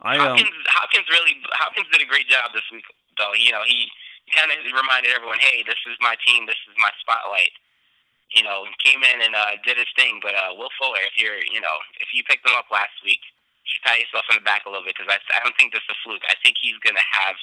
I 0.03 0.19
um, 0.19 0.35
Hopkins, 0.35 0.51
Hopkins 0.69 1.07
really 1.11 1.39
Hopkins 1.55 1.87
did 1.93 2.03
a 2.03 2.07
great 2.11 2.27
job 2.29 2.51
this 2.53 2.67
week, 2.73 2.83
though. 3.19 3.35
You 3.39 3.53
know, 3.53 3.63
he, 3.67 3.87
kind 4.35 4.51
of 4.51 4.59
reminded 4.75 5.13
everyone, 5.15 5.39
"Hey, 5.39 5.63
this 5.63 5.79
is 5.87 5.95
my 6.01 6.17
team. 6.27 6.47
This 6.47 6.59
is 6.67 6.75
my 6.79 6.91
spotlight." 6.99 7.53
You 8.35 8.43
know, 8.43 8.65
came 8.83 9.05
in 9.05 9.21
and 9.23 9.37
uh, 9.37 9.61
did 9.63 9.77
his 9.77 9.87
thing. 9.95 10.19
But 10.25 10.35
uh, 10.35 10.57
Will 10.57 10.71
Fuller, 10.81 10.99
if 11.07 11.21
you're, 11.23 11.39
you 11.53 11.61
know, 11.61 11.77
if 12.01 12.09
you 12.17 12.25
picked 12.25 12.43
him 12.49 12.57
up 12.57 12.67
last 12.73 12.97
week, 13.05 13.21
should 13.73 13.85
pat 13.89 13.99
yourself 13.99 14.29
on 14.29 14.37
the 14.37 14.45
back 14.45 14.67
a 14.67 14.71
little 14.71 14.85
bit 14.85 14.95
because 14.95 15.09
I, 15.09 15.19
I 15.33 15.41
don't 15.43 15.57
think 15.57 15.73
this 15.73 15.83
is 15.89 15.97
a 15.97 15.99
fluke. 16.05 16.23
I 16.29 16.37
think 16.45 16.61
he's 16.61 16.77
going 16.85 16.97
to 16.97 17.09
have 17.25 17.37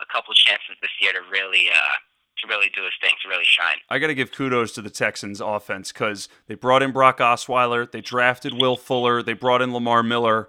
a 0.00 0.06
couple 0.06 0.34
chances 0.34 0.76
this 0.80 0.92
year 1.00 1.12
to 1.12 1.24
really, 1.32 1.72
uh, 1.72 1.96
to 2.40 2.48
really 2.48 2.68
do 2.76 2.84
his 2.84 2.92
thing, 3.00 3.16
to 3.22 3.28
really 3.28 3.48
shine. 3.48 3.80
I 3.88 3.98
got 3.98 4.08
to 4.08 4.14
give 4.14 4.32
kudos 4.32 4.72
to 4.76 4.82
the 4.82 4.90
Texans 4.92 5.40
offense 5.40 5.92
because 5.92 6.28
they 6.46 6.54
brought 6.54 6.82
in 6.82 6.92
Brock 6.92 7.18
Osweiler, 7.18 7.90
they 7.90 8.00
drafted 8.00 8.60
Will 8.60 8.76
Fuller, 8.76 9.22
they 9.22 9.34
brought 9.34 9.62
in 9.62 9.72
Lamar 9.72 10.02
Miller. 10.02 10.48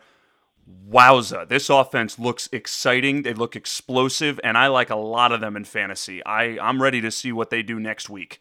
Wowza, 0.90 1.48
this 1.50 1.70
offense 1.70 2.20
looks 2.20 2.48
exciting. 2.52 3.24
They 3.24 3.34
look 3.34 3.56
explosive, 3.56 4.40
and 4.44 4.58
I 4.58 4.68
like 4.68 4.90
a 4.90 4.96
lot 4.96 5.32
of 5.32 5.42
them 5.42 5.58
in 5.58 5.66
fantasy. 5.66 6.24
I, 6.24 6.58
I'm 6.60 6.82
ready 6.82 7.02
to 7.02 7.12
see 7.12 7.32
what 7.32 7.50
they 7.50 7.64
do 7.64 7.80
next 7.80 8.10
week. 8.10 8.40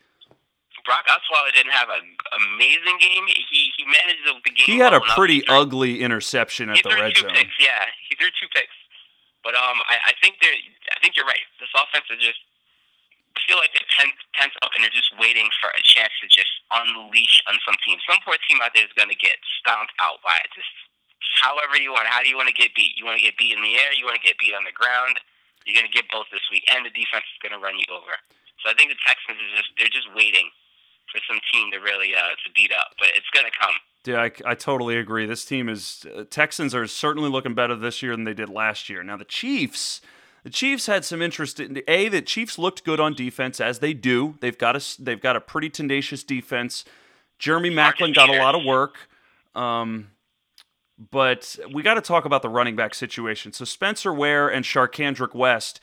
Brock 0.84 1.04
Osweiler 1.08 1.52
didn't 1.54 1.72
have 1.72 1.88
an 1.90 2.04
amazing 2.54 2.98
game. 3.00 3.24
He 3.28 3.72
he 3.76 3.84
managed 3.84 4.24
the 4.24 4.34
game. 4.50 4.66
He 4.66 4.78
had 4.78 4.92
a 4.92 4.98
well 4.98 5.04
enough. 5.04 5.16
pretty 5.16 5.40
threw- 5.42 5.56
ugly 5.56 6.00
interception 6.02 6.70
at 6.70 6.76
he 6.76 6.82
the 6.82 6.90
threw 6.90 7.00
red 7.00 7.14
two 7.14 7.26
zone. 7.28 7.34
picks. 7.36 7.54
Yeah, 7.58 7.86
he 8.08 8.14
threw 8.16 8.28
two 8.40 8.48
picks. 8.54 8.74
But 9.42 9.56
um, 9.56 9.80
I, 9.88 10.10
I 10.10 10.12
think 10.20 10.36
they're. 10.40 10.52
I 10.92 10.98
think 11.00 11.16
you're 11.16 11.28
right. 11.28 11.44
This 11.60 11.72
offense 11.76 12.04
is 12.12 12.20
just. 12.20 12.40
I 13.38 13.40
feel 13.46 13.62
like 13.62 13.70
they're 13.72 13.86
tense, 13.94 14.18
tense 14.34 14.52
up 14.58 14.74
and 14.74 14.82
they're 14.82 14.92
just 14.92 15.14
waiting 15.16 15.46
for 15.62 15.70
a 15.70 15.82
chance 15.86 16.10
to 16.18 16.26
just 16.26 16.50
unleash 16.74 17.38
on 17.46 17.54
some 17.62 17.78
team. 17.86 17.96
Some 18.02 18.18
poor 18.26 18.34
team 18.50 18.58
out 18.58 18.74
there 18.74 18.82
is 18.82 18.90
going 18.98 19.08
to 19.08 19.16
get 19.16 19.38
stomped 19.62 19.94
out 20.02 20.18
by 20.26 20.34
it. 20.42 20.50
Just 20.50 20.66
however 21.40 21.78
you 21.78 21.94
want. 21.94 22.10
How 22.10 22.20
do 22.20 22.28
you 22.28 22.34
want 22.36 22.50
to 22.50 22.56
get 22.58 22.74
beat? 22.74 22.98
You 22.98 23.06
want 23.06 23.16
to 23.22 23.24
get 23.24 23.38
beat 23.38 23.54
in 23.54 23.62
the 23.62 23.78
air. 23.78 23.94
You 23.94 24.04
want 24.04 24.18
to 24.18 24.24
get 24.26 24.34
beat 24.42 24.52
on 24.52 24.66
the 24.66 24.74
ground. 24.74 25.22
You're 25.64 25.78
going 25.78 25.86
to 25.86 25.94
get 25.94 26.10
both 26.10 26.26
this 26.34 26.42
week, 26.50 26.66
and 26.74 26.82
the 26.84 26.90
defense 26.90 27.24
is 27.30 27.38
going 27.38 27.54
to 27.54 27.62
run 27.62 27.78
you 27.78 27.86
over. 27.94 28.18
So 28.60 28.68
I 28.68 28.74
think 28.74 28.90
the 28.92 28.98
Texans 29.06 29.38
is 29.40 29.50
just 29.56 29.70
they're 29.78 29.92
just 29.94 30.10
waiting 30.12 30.50
for 31.12 31.20
some 31.28 31.40
team 31.52 31.70
to 31.72 31.78
really 31.78 32.14
uh, 32.14 32.34
to 32.44 32.52
beat 32.54 32.72
up, 32.72 32.94
but 32.98 33.08
it's 33.14 33.28
going 33.32 33.46
to 33.46 33.58
come. 33.58 33.74
Yeah, 34.06 34.22
I, 34.22 34.52
I 34.52 34.54
totally 34.54 34.96
agree. 34.96 35.26
This 35.26 35.44
team 35.44 35.68
is 35.68 36.06
uh, 36.16 36.24
Texans 36.30 36.74
are 36.74 36.86
certainly 36.86 37.28
looking 37.28 37.54
better 37.54 37.76
this 37.76 38.02
year 38.02 38.12
than 38.16 38.24
they 38.24 38.34
did 38.34 38.48
last 38.48 38.88
year. 38.88 39.02
Now 39.02 39.16
the 39.16 39.24
Chiefs, 39.24 40.00
the 40.42 40.50
Chiefs 40.50 40.86
had 40.86 41.04
some 41.04 41.20
interest 41.20 41.60
in 41.60 41.82
a. 41.86 42.08
The 42.08 42.22
Chiefs 42.22 42.58
looked 42.58 42.84
good 42.84 43.00
on 43.00 43.14
defense 43.14 43.60
as 43.60 43.80
they 43.80 43.92
do. 43.92 44.36
They've 44.40 44.56
got 44.56 44.76
a 44.76 45.02
they've 45.02 45.20
got 45.20 45.36
a 45.36 45.40
pretty 45.40 45.68
tenacious 45.68 46.24
defense. 46.24 46.84
Jeremy 47.38 47.70
Maclin 47.70 48.14
got 48.14 48.28
a 48.28 48.38
lot 48.38 48.54
of 48.54 48.64
work, 48.64 48.96
um, 49.54 50.10
but 51.10 51.58
we 51.72 51.82
got 51.82 51.94
to 51.94 52.02
talk 52.02 52.24
about 52.24 52.42
the 52.42 52.50
running 52.50 52.76
back 52.76 52.94
situation. 52.94 53.52
So 53.52 53.64
Spencer 53.64 54.12
Ware 54.12 54.48
and 54.48 54.64
Charcandrick 54.64 55.34
West. 55.34 55.80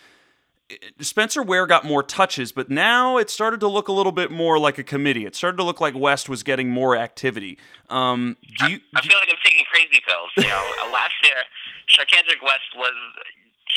Spencer 0.99 1.41
Ware 1.41 1.65
got 1.65 1.85
more 1.85 2.03
touches, 2.03 2.51
but 2.51 2.69
now 2.69 3.17
it 3.17 3.29
started 3.29 3.59
to 3.61 3.67
look 3.67 3.87
a 3.87 3.93
little 3.93 4.11
bit 4.11 4.31
more 4.31 4.59
like 4.59 4.77
a 4.77 4.83
committee. 4.83 5.25
It 5.25 5.35
started 5.35 5.55
to 5.57 5.63
look 5.63 5.79
like 5.79 5.95
West 5.95 6.27
was 6.27 6.43
getting 6.43 6.69
more 6.69 6.95
activity. 6.95 7.57
Um, 7.89 8.35
do 8.59 8.71
you? 8.71 8.79
I 8.95 9.01
feel 9.01 9.17
like 9.17 9.29
I'm 9.29 9.39
taking 9.43 9.63
crazy 9.71 10.03
pills. 10.03 10.31
You 10.35 10.51
know, 10.51 10.63
last 10.91 11.15
year, 11.23 11.39
Charcandrick 11.87 12.43
West 12.43 12.75
was 12.75 12.91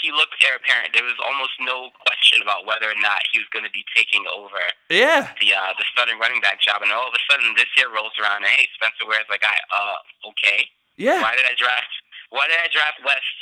he 0.03 0.11
looked 0.11 0.34
heir 0.41 0.57
apparent. 0.57 0.97
There 0.97 1.05
was 1.05 1.18
almost 1.20 1.55
no 1.61 1.93
question 2.03 2.41
about 2.41 2.64
whether 2.64 2.88
or 2.88 2.99
not 2.99 3.22
he 3.30 3.38
was 3.38 3.47
going 3.53 3.68
to 3.68 3.74
be 3.74 3.84
taking 3.95 4.24
over 4.26 4.59
yeah, 4.88 5.30
the 5.38 5.55
uh, 5.55 5.76
the 5.76 5.84
starting 5.93 6.18
running 6.18 6.41
back 6.41 6.59
job. 6.59 6.82
And 6.82 6.91
all 6.91 7.07
of 7.07 7.14
a 7.14 7.22
sudden, 7.28 7.55
this 7.55 7.70
year 7.76 7.93
rolls 7.93 8.16
around, 8.18 8.43
and 8.43 8.51
hey, 8.51 8.66
Spencer 8.74 9.07
Ware's 9.07 9.28
like, 9.28 9.45
I 9.45 9.57
uh, 9.70 10.30
okay. 10.34 10.66
yeah. 10.97 11.22
Why 11.22 11.36
did 11.36 11.47
I 11.47 11.55
draft? 11.55 11.93
Why 12.32 12.47
did 12.49 12.59
I 12.59 12.70
draft 12.70 13.03
West, 13.03 13.36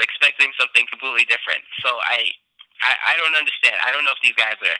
expecting 0.00 0.50
something 0.56 0.88
completely 0.88 1.28
different? 1.28 1.62
So 1.84 1.88
I, 2.08 2.32
I, 2.82 3.14
I 3.14 3.16
don't 3.16 3.34
understand. 3.38 3.78
I 3.80 3.94
don't 3.94 4.04
know 4.04 4.14
if 4.14 4.22
these 4.22 4.36
guys 4.36 4.58
are 4.60 4.78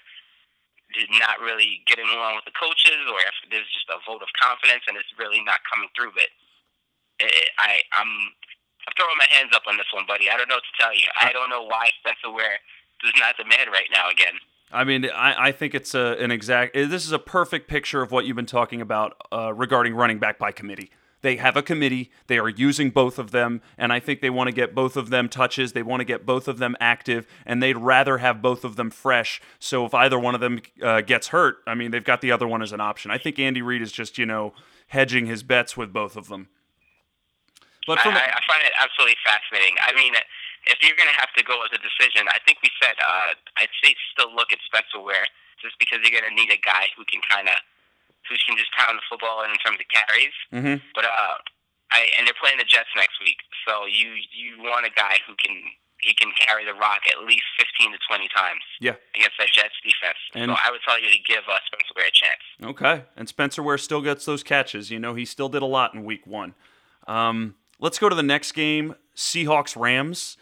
not 1.16 1.40
really 1.40 1.80
getting 1.88 2.05
along 2.12 2.36
with 2.36 2.44
the 2.44 2.53
coaches, 2.53 3.00
or 3.09 3.18
if 3.24 3.36
there's 3.48 3.68
just 3.72 3.88
a 3.88 4.03
vote 4.05 4.20
of 4.20 4.28
confidence 4.36 4.84
and 4.90 4.98
it's 4.98 5.09
really 5.16 5.40
not 5.40 5.64
coming 5.64 5.88
through. 5.96 6.12
But 6.12 6.28
it, 7.22 7.48
I, 7.57 7.80
I'm, 7.96 8.11
I'm 8.84 8.94
throwing 8.98 9.16
my 9.16 9.30
hands 9.30 9.55
up 9.55 9.64
on 9.64 9.78
this 9.78 9.88
one, 9.94 10.05
buddy. 10.05 10.28
I 10.28 10.36
don't 10.36 10.50
know 10.50 10.61
what 10.61 10.68
to 10.68 10.76
tell 10.76 10.92
you. 10.92 11.09
I 11.16 11.32
don't 11.32 11.48
know 11.48 11.64
why 11.64 11.88
Spencer 12.03 12.28
Ware 12.28 12.61
is 13.07 13.14
not 13.18 13.38
the 13.38 13.48
man 13.48 13.70
right 13.72 13.88
now 13.90 14.11
again. 14.11 14.36
I 14.72 14.84
mean, 14.84 15.07
I, 15.07 15.48
I 15.48 15.53
think 15.53 15.74
it's 15.74 15.94
a, 15.94 16.16
an 16.18 16.30
exact. 16.30 16.74
This 16.74 17.05
is 17.05 17.12
a 17.12 17.18
perfect 17.18 17.68
picture 17.68 18.00
of 18.00 18.11
what 18.11 18.24
you've 18.24 18.36
been 18.36 18.46
talking 18.46 18.80
about 18.80 19.16
uh, 19.30 19.53
regarding 19.53 19.94
running 19.94 20.18
back 20.18 20.38
by 20.38 20.50
committee. 20.50 20.90
They 21.22 21.36
have 21.36 21.56
a 21.56 21.62
committee. 21.62 22.10
They 22.26 22.38
are 22.38 22.48
using 22.48 22.90
both 22.90 23.18
of 23.18 23.30
them, 23.30 23.62
and 23.78 23.92
I 23.92 24.00
think 24.00 24.20
they 24.20 24.30
want 24.30 24.48
to 24.48 24.52
get 24.52 24.74
both 24.74 24.96
of 24.96 25.10
them 25.10 25.28
touches. 25.28 25.72
They 25.72 25.82
want 25.82 26.00
to 26.00 26.04
get 26.04 26.26
both 26.26 26.48
of 26.48 26.58
them 26.58 26.76
active, 26.80 27.26
and 27.46 27.62
they'd 27.62 27.78
rather 27.78 28.18
have 28.18 28.42
both 28.42 28.64
of 28.64 28.76
them 28.76 28.90
fresh. 28.90 29.40
So 29.58 29.86
if 29.86 29.94
either 29.94 30.18
one 30.18 30.34
of 30.34 30.40
them 30.40 30.60
uh, 30.82 31.00
gets 31.00 31.28
hurt, 31.28 31.58
I 31.66 31.74
mean, 31.74 31.92
they've 31.92 32.04
got 32.04 32.20
the 32.20 32.32
other 32.32 32.46
one 32.46 32.60
as 32.60 32.72
an 32.72 32.80
option. 32.80 33.10
I 33.10 33.18
think 33.18 33.38
Andy 33.38 33.62
Reid 33.62 33.82
is 33.82 33.92
just 33.92 34.18
you 34.18 34.26
know 34.26 34.52
hedging 34.88 35.26
his 35.26 35.42
bets 35.42 35.76
with 35.76 35.92
both 35.92 36.16
of 36.16 36.28
them. 36.28 36.48
But 37.86 37.98
I, 37.98 38.02
from 38.02 38.14
I, 38.14 38.26
I 38.26 38.40
find 38.46 38.62
it 38.66 38.72
absolutely 38.78 39.16
fascinating. 39.24 39.74
I 39.80 39.94
mean, 39.94 40.14
if 40.66 40.78
you're 40.82 40.96
going 40.98 41.10
to 41.10 41.18
have 41.18 41.32
to 41.38 41.42
go 41.42 41.58
with 41.62 41.74
a 41.74 41.82
decision, 41.82 42.26
I 42.30 42.38
think 42.46 42.58
we 42.62 42.70
said 42.82 42.98
uh, 42.98 43.34
I'd 43.58 43.72
say 43.82 43.94
still 44.10 44.34
look 44.34 44.52
at 44.52 44.58
Spencer 44.66 44.98
Ware 45.02 45.26
just 45.62 45.78
because 45.78 46.02
you're 46.02 46.14
going 46.14 46.26
to 46.26 46.34
need 46.34 46.50
a 46.50 46.58
guy 46.58 46.90
who 46.98 47.06
can 47.06 47.22
kind 47.22 47.46
of 47.46 47.58
who 48.28 48.34
can 48.46 48.56
just 48.56 48.70
pound 48.76 48.98
the 48.98 49.02
football 49.08 49.42
in 49.44 49.50
terms 49.64 49.78
of 49.80 49.86
carries. 49.90 50.34
Mhm. 50.52 50.82
But 50.94 51.04
uh, 51.06 51.36
I 51.90 52.08
and 52.18 52.26
they're 52.26 52.38
playing 52.40 52.58
the 52.58 52.64
Jets 52.68 52.88
next 52.96 53.18
week, 53.20 53.36
so 53.66 53.86
you 53.86 54.14
you 54.32 54.62
want 54.62 54.86
a 54.86 54.90
guy 54.90 55.18
who 55.26 55.34
can 55.36 55.54
he 56.00 56.14
can 56.14 56.32
carry 56.36 56.64
the 56.64 56.74
rock 56.74 57.02
at 57.06 57.22
least 57.24 57.44
15 57.58 57.92
to 57.92 57.98
20 58.08 58.28
times 58.34 58.60
yeah, 58.80 58.94
against 59.14 59.38
that 59.38 59.46
Jets 59.52 59.74
defense. 59.84 60.18
And- 60.34 60.50
so 60.50 60.56
I 60.58 60.72
would 60.72 60.80
tell 60.84 61.00
you 61.00 61.06
to 61.08 61.18
give 61.24 61.44
uh, 61.48 61.58
Spencer 61.66 61.92
Ware 61.94 62.06
a 62.06 62.10
chance. 62.10 62.42
Okay. 62.60 63.04
And 63.16 63.28
Spencer 63.28 63.62
Ware 63.62 63.78
still 63.78 64.02
gets 64.02 64.24
those 64.24 64.42
catches. 64.42 64.90
You 64.90 64.98
know, 64.98 65.14
he 65.14 65.24
still 65.24 65.48
did 65.48 65.62
a 65.62 65.66
lot 65.66 65.94
in 65.94 66.02
week 66.04 66.26
one. 66.26 66.54
Um, 67.06 67.54
let's 67.78 68.00
go 68.00 68.08
to 68.08 68.16
the 68.16 68.22
next 68.24 68.50
game 68.50 68.96
Seahawks 69.14 69.80
Rams. 69.80 70.36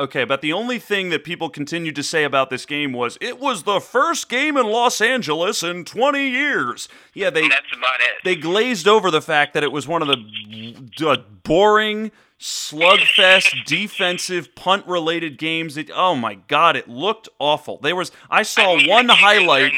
Okay, 0.00 0.24
but 0.24 0.40
the 0.40 0.52
only 0.52 0.78
thing 0.78 1.10
that 1.10 1.24
people 1.24 1.50
continued 1.50 1.94
to 1.96 2.02
say 2.02 2.24
about 2.24 2.50
this 2.50 2.66
game 2.66 2.92
was 2.92 3.18
it 3.20 3.38
was 3.38 3.62
the 3.64 3.80
first 3.80 4.28
game 4.28 4.56
in 4.56 4.66
Los 4.66 5.00
Angeles 5.00 5.62
in 5.62 5.84
20 5.84 6.28
years. 6.28 6.88
Yeah, 7.14 7.30
they 7.30 7.48
that's 7.48 7.72
about 7.76 8.00
it. 8.00 8.16
they 8.24 8.36
glazed 8.36 8.88
over 8.88 9.10
the 9.10 9.22
fact 9.22 9.54
that 9.54 9.62
it 9.62 9.72
was 9.72 9.86
one 9.86 10.02
of 10.02 10.08
the 10.08 11.06
uh, 11.06 11.16
boring 11.44 12.10
slugfest 12.38 13.64
defensive 13.66 14.54
punt 14.54 14.86
related 14.86 15.36
games 15.36 15.76
it, 15.76 15.90
oh 15.94 16.14
my 16.14 16.36
god 16.48 16.74
it 16.74 16.88
looked 16.88 17.28
awful 17.38 17.76
there 17.82 17.94
was 17.94 18.10
i 18.30 18.42
saw 18.42 18.72
I 18.72 18.76
mean, 18.78 18.88
one 18.88 19.08
highlight. 19.10 19.72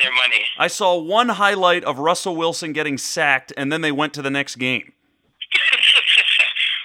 I 0.59 0.69
saw 0.69 0.97
one 0.97 1.31
highlight 1.31 1.83
of 1.83 1.99
Russell 1.99 2.37
Wilson 2.37 2.73
getting 2.73 2.99
sacked, 2.99 3.53
and 3.57 3.73
then 3.73 3.81
they 3.81 3.91
went 3.91 4.15
to 4.15 4.23
the 4.23 4.31
next 4.31 4.57
game. 4.57 4.93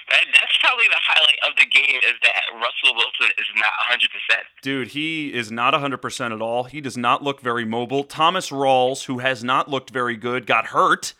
that, 0.08 0.24
that's 0.34 0.56
probably 0.58 0.86
the 0.88 0.98
highlight 0.98 1.38
of 1.46 1.54
the 1.56 1.57
game 1.72 2.00
is 2.06 2.14
that 2.22 2.42
Russell 2.54 2.94
Wilson 2.94 3.30
is 3.38 3.46
not 3.56 3.72
100. 3.88 4.10
percent 4.10 4.46
Dude, 4.62 4.88
he 4.88 5.32
is 5.32 5.50
not 5.50 5.74
100% 5.74 6.34
at 6.34 6.42
all. 6.42 6.64
He 6.64 6.80
does 6.80 6.96
not 6.96 7.22
look 7.22 7.40
very 7.40 7.64
mobile. 7.64 8.04
Thomas 8.04 8.50
Rawls, 8.50 9.04
who 9.04 9.18
has 9.18 9.44
not 9.44 9.68
looked 9.68 9.90
very 9.90 10.16
good, 10.16 10.46
got 10.46 10.66
hurt. 10.66 11.14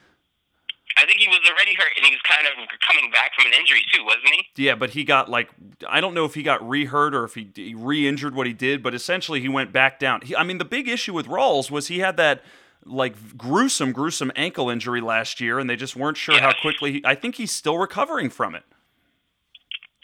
I 0.97 1.07
think 1.07 1.21
he 1.21 1.29
was 1.29 1.39
already 1.49 1.75
hurt, 1.75 1.93
and 1.97 2.05
he 2.05 2.11
was 2.11 2.21
kind 2.23 2.47
of 2.47 2.69
coming 2.81 3.11
back 3.13 3.33
from 3.35 3.47
an 3.47 3.53
injury 3.53 3.85
too, 3.93 4.05
wasn't 4.05 4.31
he? 4.35 4.65
Yeah, 4.65 4.75
but 4.75 4.91
he 4.91 5.05
got 5.05 5.29
like 5.29 5.49
I 5.89 6.01
don't 6.01 6.15
know 6.15 6.25
if 6.25 6.35
he 6.35 6.43
got 6.43 6.67
re-hurt 6.67 7.15
or 7.15 7.25
if 7.25 7.35
he, 7.35 7.49
he 7.55 7.75
re-injured 7.75 8.35
what 8.35 8.47
he 8.47 8.53
did, 8.53 8.83
but 8.83 8.95
essentially 8.95 9.41
he 9.41 9.49
went 9.49 9.73
back 9.73 10.01
down. 10.01 10.23
He, 10.23 10.35
I 10.35 10.43
mean, 10.43 10.59
the 10.59 10.65
big 10.65 10.89
issue 10.89 11.13
with 11.13 11.27
Rawls 11.27 11.71
was 11.71 11.87
he 11.87 12.01
had 12.01 12.17
that 12.17 12.43
like 12.85 13.37
gruesome, 13.37 13.93
gruesome 13.93 14.33
ankle 14.35 14.71
injury 14.71 15.01
last 15.01 15.41
year, 15.41 15.59
and 15.59 15.71
they 15.71 15.77
just 15.77 15.95
weren't 15.95 16.17
sure 16.17 16.41
how 16.41 16.53
quickly. 16.61 16.95
He, 16.95 17.03
I 17.05 17.15
think 17.15 17.37
he's 17.37 17.53
still 17.53 17.79
recovering 17.79 18.31
from 18.31 18.55
it. 18.55 18.65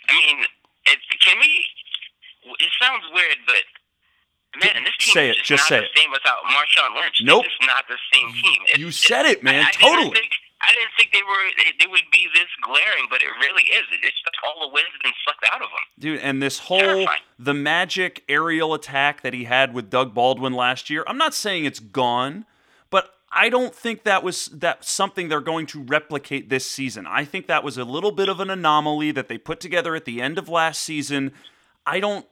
I 0.08 0.14
mean, 0.14 0.44
it, 0.86 0.98
can 1.24 1.38
we? 1.40 1.64
It 2.60 2.70
sounds 2.80 3.04
weird, 3.12 3.38
this 4.82 4.96
team 4.98 5.12
say 5.14 5.30
it. 5.30 5.36
is 5.36 5.42
Just 5.46 5.62
not 5.64 5.68
say 5.68 5.78
the 5.78 5.84
it. 5.86 5.90
same 5.94 6.10
without 6.10 6.42
Marshawn 6.50 7.00
Lynch. 7.00 7.22
Nope. 7.22 7.44
Is 7.46 7.66
not 7.66 7.84
the 7.86 7.98
same 8.12 8.32
team. 8.32 8.62
It's, 8.72 8.78
You 8.78 8.90
said 8.90 9.26
it, 9.26 9.44
man. 9.44 9.64
I, 9.64 9.68
I 9.68 9.70
Totally. 9.70 10.10
Didn't 10.10 10.14
think, 10.16 10.32
I 10.60 10.72
didn't 10.74 10.90
think 10.98 11.12
they 11.12 11.22
were. 11.22 11.44
They, 11.58 11.84
they 11.84 11.90
would 11.90 12.08
be 12.10 12.26
this 12.34 12.48
glaring, 12.62 13.06
but 13.10 13.20
it 13.22 13.28
really 13.40 13.64
is. 13.64 13.84
It's 13.92 14.20
just 14.22 14.36
all 14.42 14.66
the 14.66 14.72
wins 14.74 14.86
have 14.92 15.02
been 15.02 15.12
sucked 15.24 15.44
out 15.52 15.60
of 15.62 15.68
them. 15.68 15.84
Dude, 16.00 16.20
and 16.20 16.42
this 16.42 16.58
whole 16.58 16.78
Terrifying. 16.80 17.20
the 17.38 17.54
magic 17.54 18.24
aerial 18.28 18.72
attack 18.74 19.20
that 19.22 19.34
he 19.34 19.44
had 19.44 19.74
with 19.74 19.90
Doug 19.90 20.14
Baldwin 20.14 20.54
last 20.54 20.88
year. 20.90 21.04
I'm 21.06 21.18
not 21.18 21.34
saying 21.34 21.66
it's 21.66 21.80
gone, 21.80 22.46
but 22.88 23.10
I 23.30 23.50
don't 23.50 23.74
think 23.74 24.04
that 24.04 24.22
was 24.22 24.46
that 24.46 24.84
something 24.86 25.28
they're 25.28 25.40
going 25.42 25.66
to 25.66 25.82
replicate 25.82 26.48
this 26.48 26.64
season. 26.70 27.06
I 27.06 27.24
think 27.26 27.46
that 27.48 27.62
was 27.62 27.76
a 27.76 27.84
little 27.84 28.12
bit 28.12 28.30
of 28.30 28.40
an 28.40 28.48
anomaly 28.48 29.10
that 29.12 29.28
they 29.28 29.36
put 29.36 29.60
together 29.60 29.94
at 29.94 30.06
the 30.06 30.22
end 30.22 30.38
of 30.38 30.48
last 30.48 30.80
season. 30.82 31.32
I 31.86 32.00
don't 32.00 32.24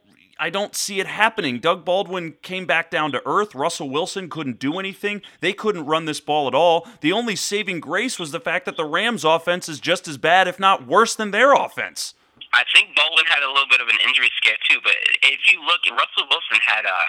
I 0.43 0.49
don't 0.51 0.75
see 0.75 0.99
it 0.99 1.07
happening. 1.07 1.63
Doug 1.63 1.87
Baldwin 1.87 2.35
came 2.43 2.67
back 2.67 2.91
down 2.91 3.15
to 3.15 3.23
earth. 3.25 3.55
Russell 3.55 3.87
Wilson 3.87 4.27
couldn't 4.27 4.59
do 4.59 4.75
anything. 4.75 5.21
They 5.39 5.55
couldn't 5.55 5.87
run 5.87 6.03
this 6.03 6.19
ball 6.19 6.51
at 6.51 6.53
all. 6.53 6.83
The 6.99 7.15
only 7.15 7.39
saving 7.39 7.79
grace 7.79 8.19
was 8.19 8.35
the 8.35 8.43
fact 8.43 8.67
that 8.67 8.75
the 8.75 8.83
Rams 8.83 9.23
offense 9.23 9.71
is 9.71 9.79
just 9.79 10.03
as 10.03 10.19
bad 10.19 10.51
if 10.51 10.59
not 10.59 10.83
worse 10.83 11.15
than 11.15 11.31
their 11.31 11.55
offense. 11.55 12.11
I 12.51 12.67
think 12.75 12.91
Baldwin 12.91 13.23
had 13.31 13.39
a 13.39 13.47
little 13.47 13.71
bit 13.71 13.79
of 13.79 13.87
an 13.87 13.95
injury 14.03 14.27
scare 14.35 14.59
too, 14.67 14.83
but 14.83 14.91
if 15.23 15.39
you 15.47 15.63
look, 15.63 15.79
Russell 15.87 16.27
Wilson 16.27 16.59
had 16.59 16.83
a. 16.83 16.99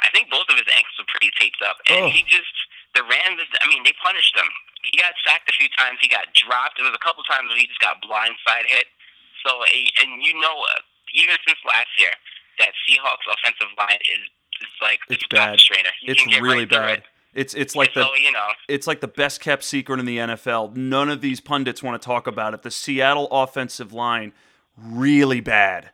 I 0.00 0.08
think 0.08 0.32
both 0.32 0.48
of 0.48 0.56
his 0.56 0.66
ankles 0.72 0.96
were 0.96 1.06
pretty 1.12 1.28
taped 1.36 1.60
up, 1.60 1.76
and 1.92 2.08
Oh. 2.08 2.08
he 2.08 2.24
just 2.24 2.56
the 2.96 3.04
Rams. 3.04 3.44
I 3.60 3.68
mean, 3.68 3.84
they 3.84 3.92
punished 4.00 4.32
him. 4.32 4.48
He 4.80 4.96
got 4.96 5.12
sacked 5.28 5.44
a 5.46 5.52
few 5.60 5.68
times. 5.76 6.00
He 6.00 6.08
got 6.08 6.32
dropped. 6.32 6.80
There 6.80 6.88
was 6.88 6.96
a 6.96 7.04
couple 7.04 7.20
times 7.28 7.52
where 7.52 7.60
he 7.60 7.68
just 7.68 7.84
got 7.84 8.00
blindside 8.00 8.64
hit. 8.66 8.88
So, 9.44 9.60
and 10.00 10.24
you 10.24 10.40
know, 10.40 10.56
uh, 10.72 10.80
even 11.12 11.36
since 11.46 11.60
last 11.68 11.92
year, 12.00 12.16
that 12.58 12.70
Seahawks 12.88 13.26
offensive 13.32 13.68
line 13.78 13.98
is 14.12 14.22
is 14.62 14.68
like 14.80 15.00
It's 15.08 15.24
a 15.24 15.34
bad. 15.34 15.58
strainer. 15.58 15.90
You 16.02 16.12
It's 16.12 16.40
really 16.40 16.58
right 16.60 16.68
bad. 16.70 16.98
It. 16.98 17.04
It's 17.34 17.54
it's 17.54 17.74
like 17.74 17.94
the 17.94 18.04
so 18.04 18.14
you 18.14 18.30
know, 18.30 18.48
it's 18.68 18.86
like 18.86 19.00
the 19.00 19.08
best 19.08 19.40
kept 19.40 19.64
secret 19.64 19.98
in 19.98 20.04
the 20.06 20.18
NFL. 20.18 20.76
None 20.76 21.08
of 21.08 21.20
these 21.22 21.40
pundits 21.40 21.82
want 21.82 22.00
to 22.00 22.04
talk 22.04 22.26
about 22.26 22.52
it. 22.54 22.62
The 22.62 22.70
Seattle 22.70 23.26
offensive 23.32 23.92
line 23.92 24.32
really 24.76 25.40
bad. 25.40 25.90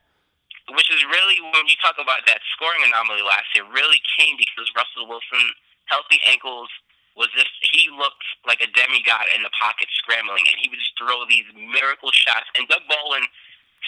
which 0.74 0.90
is 0.90 1.00
really 1.06 1.38
when 1.40 1.66
you 1.70 1.76
talk 1.80 1.94
about 1.96 2.26
that 2.26 2.40
scoring 2.52 2.82
anomaly 2.84 3.22
last 3.22 3.46
year, 3.54 3.64
really 3.72 4.02
came 4.18 4.34
because 4.36 4.66
Russell 4.76 5.06
Wilson, 5.09 5.54
healthy 5.86 6.18
ankles, 6.26 6.68
was 7.16 7.28
just 7.38 7.50
he 7.72 7.88
looked 7.88 8.26
like 8.46 8.61
a 8.61 8.66
demigod 8.74 9.26
in 9.34 9.42
the 9.42 9.50
pocket 9.62 9.86
scrambling, 9.94 10.42
and 10.50 10.59
he 10.61 10.68
would 10.68 10.78
just 10.78 10.92
throw 10.98 11.22
these 11.30 11.46
miracle 11.54 12.11
shots. 12.12 12.50
And 12.59 12.66
Doug 12.68 12.82
Baldwin 12.90 13.24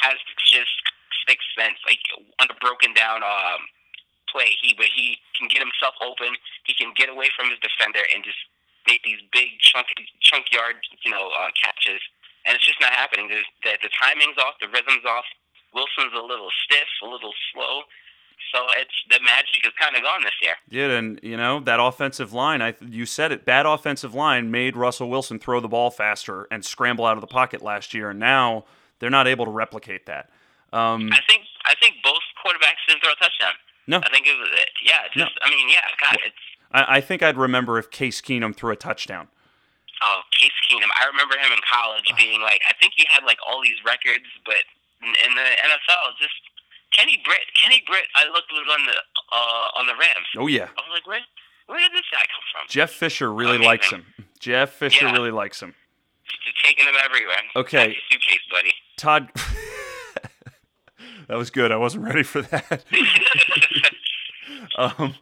has 0.07 0.17
just 0.55 0.71
sixth 1.31 1.47
sense, 1.55 1.79
like 1.87 2.03
on 2.43 2.51
a 2.51 2.59
broken 2.59 2.91
down 2.99 3.23
um, 3.23 3.63
play, 4.27 4.51
he 4.59 4.75
but 4.75 4.91
he 4.91 5.23
can 5.39 5.47
get 5.47 5.63
himself 5.63 5.95
open. 6.03 6.35
He 6.67 6.75
can 6.75 6.91
get 6.99 7.07
away 7.07 7.31
from 7.39 7.47
his 7.55 7.63
defender 7.63 8.03
and 8.11 8.27
just 8.27 8.43
make 8.91 9.07
these 9.07 9.23
big 9.31 9.63
chunk 9.63 9.87
chunk 10.19 10.51
yard 10.51 10.83
you 11.07 11.15
know 11.15 11.31
uh, 11.39 11.55
catches. 11.55 12.03
And 12.43 12.59
it's 12.59 12.67
just 12.67 12.81
not 12.81 12.91
happening. 12.97 13.29
There's, 13.29 13.45
the, 13.63 13.77
the 13.85 13.93
timing's 13.95 14.41
off, 14.41 14.57
the 14.65 14.69
rhythm's 14.69 15.05
off. 15.05 15.29
Wilson's 15.75 16.17
a 16.17 16.25
little 16.25 16.49
stiff, 16.65 16.89
a 17.05 17.07
little 17.07 17.37
slow. 17.53 17.85
So 18.55 18.65
it's 18.79 18.95
the 19.11 19.21
magic 19.23 19.65
is 19.65 19.73
kind 19.79 19.95
of 19.95 20.03
gone 20.03 20.25
this 20.25 20.33
year. 20.43 20.55
Yeah, 20.69 20.97
and 20.97 21.21
you 21.23 21.37
know 21.37 21.61
that 21.61 21.79
offensive 21.79 22.33
line. 22.33 22.63
I 22.63 22.75
you 22.81 23.07
said 23.07 23.33
it. 23.33 23.45
Bad 23.45 23.67
offensive 23.67 24.15
line 24.15 24.51
made 24.51 24.77
Russell 24.77 25.11
Wilson 25.11 25.39
throw 25.39 25.61
the 25.61 25.69
ball 25.69 25.91
faster 25.91 26.49
and 26.51 26.65
scramble 26.65 27.05
out 27.05 27.17
of 27.17 27.21
the 27.21 27.27
pocket 27.27 27.63
last 27.63 27.95
year, 27.95 28.11
and 28.11 28.19
now 28.19 28.65
they're 28.99 29.11
not 29.11 29.29
able 29.29 29.45
to 29.45 29.51
replicate 29.51 30.07
that. 30.07 30.31
Um, 30.73 31.11
I 31.13 31.21
think 31.29 31.43
I 31.65 31.75
think 31.81 31.97
both 32.05 32.23
quarterbacks 32.39 32.79
didn't 32.87 33.03
throw 33.03 33.13
a 33.13 33.17
touchdown. 33.17 33.55
no, 33.87 33.99
I 33.99 34.09
think 34.11 34.27
it 34.27 34.39
was 34.39 34.49
it. 34.55 34.71
Yeah, 34.85 35.07
it's 35.07 35.15
just 35.15 35.33
I 35.43 35.51
mean, 35.51 35.69
yeah, 35.69 35.83
God, 36.01 36.17
it's 36.25 36.43
I, 36.73 36.99
I 36.99 37.01
think 37.01 37.23
I'd 37.23 37.37
remember 37.37 37.79
if 37.79 37.91
Case 37.91 38.21
Keenum 38.21 38.55
threw 38.55 38.71
a 38.71 38.77
touchdown. 38.77 39.29
oh 40.03 40.21
Case 40.31 40.55
Keenum. 40.71 40.89
I 41.01 41.07
remember 41.07 41.35
him 41.35 41.51
in 41.53 41.59
college 41.67 42.07
being 42.17 42.41
like, 42.41 42.63
I 42.69 42.75
think 42.79 42.93
he 42.97 43.05
had 43.09 43.25
like 43.25 43.39
all 43.47 43.61
these 43.63 43.79
records, 43.85 44.27
but 44.47 44.63
in, 45.03 45.09
in 45.27 45.35
the 45.35 45.43
NFL, 45.43 46.15
just 46.21 46.39
Kenny 46.93 47.21
Britt. 47.25 47.47
Kenny 47.61 47.83
Britt. 47.87 48.07
I 48.15 48.27
looked 48.31 48.53
on 48.53 48.87
the 48.87 48.97
uh, 49.33 49.79
on 49.81 49.87
the 49.87 49.95
Rams. 49.99 50.29
Oh 50.39 50.47
yeah, 50.47 50.69
I 50.79 50.81
was 50.87 50.95
like, 50.95 51.07
where 51.07 51.21
where 51.67 51.79
did 51.81 51.93
this 51.93 52.07
guy 52.13 52.23
come 52.31 52.45
from? 52.55 52.67
Jeff 52.69 52.91
Fisher 52.91 53.33
really 53.33 53.57
Amazing. 53.57 53.67
likes 53.67 53.91
him. 53.91 54.07
Jeff 54.39 54.71
Fisher 54.71 55.07
Yeah. 55.07 55.13
really 55.13 55.31
likes 55.31 55.61
him. 55.63 55.75
Just 56.47 56.63
taking 56.65 56.87
him 56.87 56.95
everywhere. 57.05 57.43
Okay. 57.57 57.97
Suitcase, 58.11 58.41
buddy. 58.51 58.73
Todd, 58.97 59.31
that 61.29 61.37
was 61.37 61.51
good. 61.51 61.73
I 61.73 61.77
wasn't 61.77 62.05
ready 62.05 62.23
for 62.23 62.43
that. 62.43 62.85
um, 64.79 65.15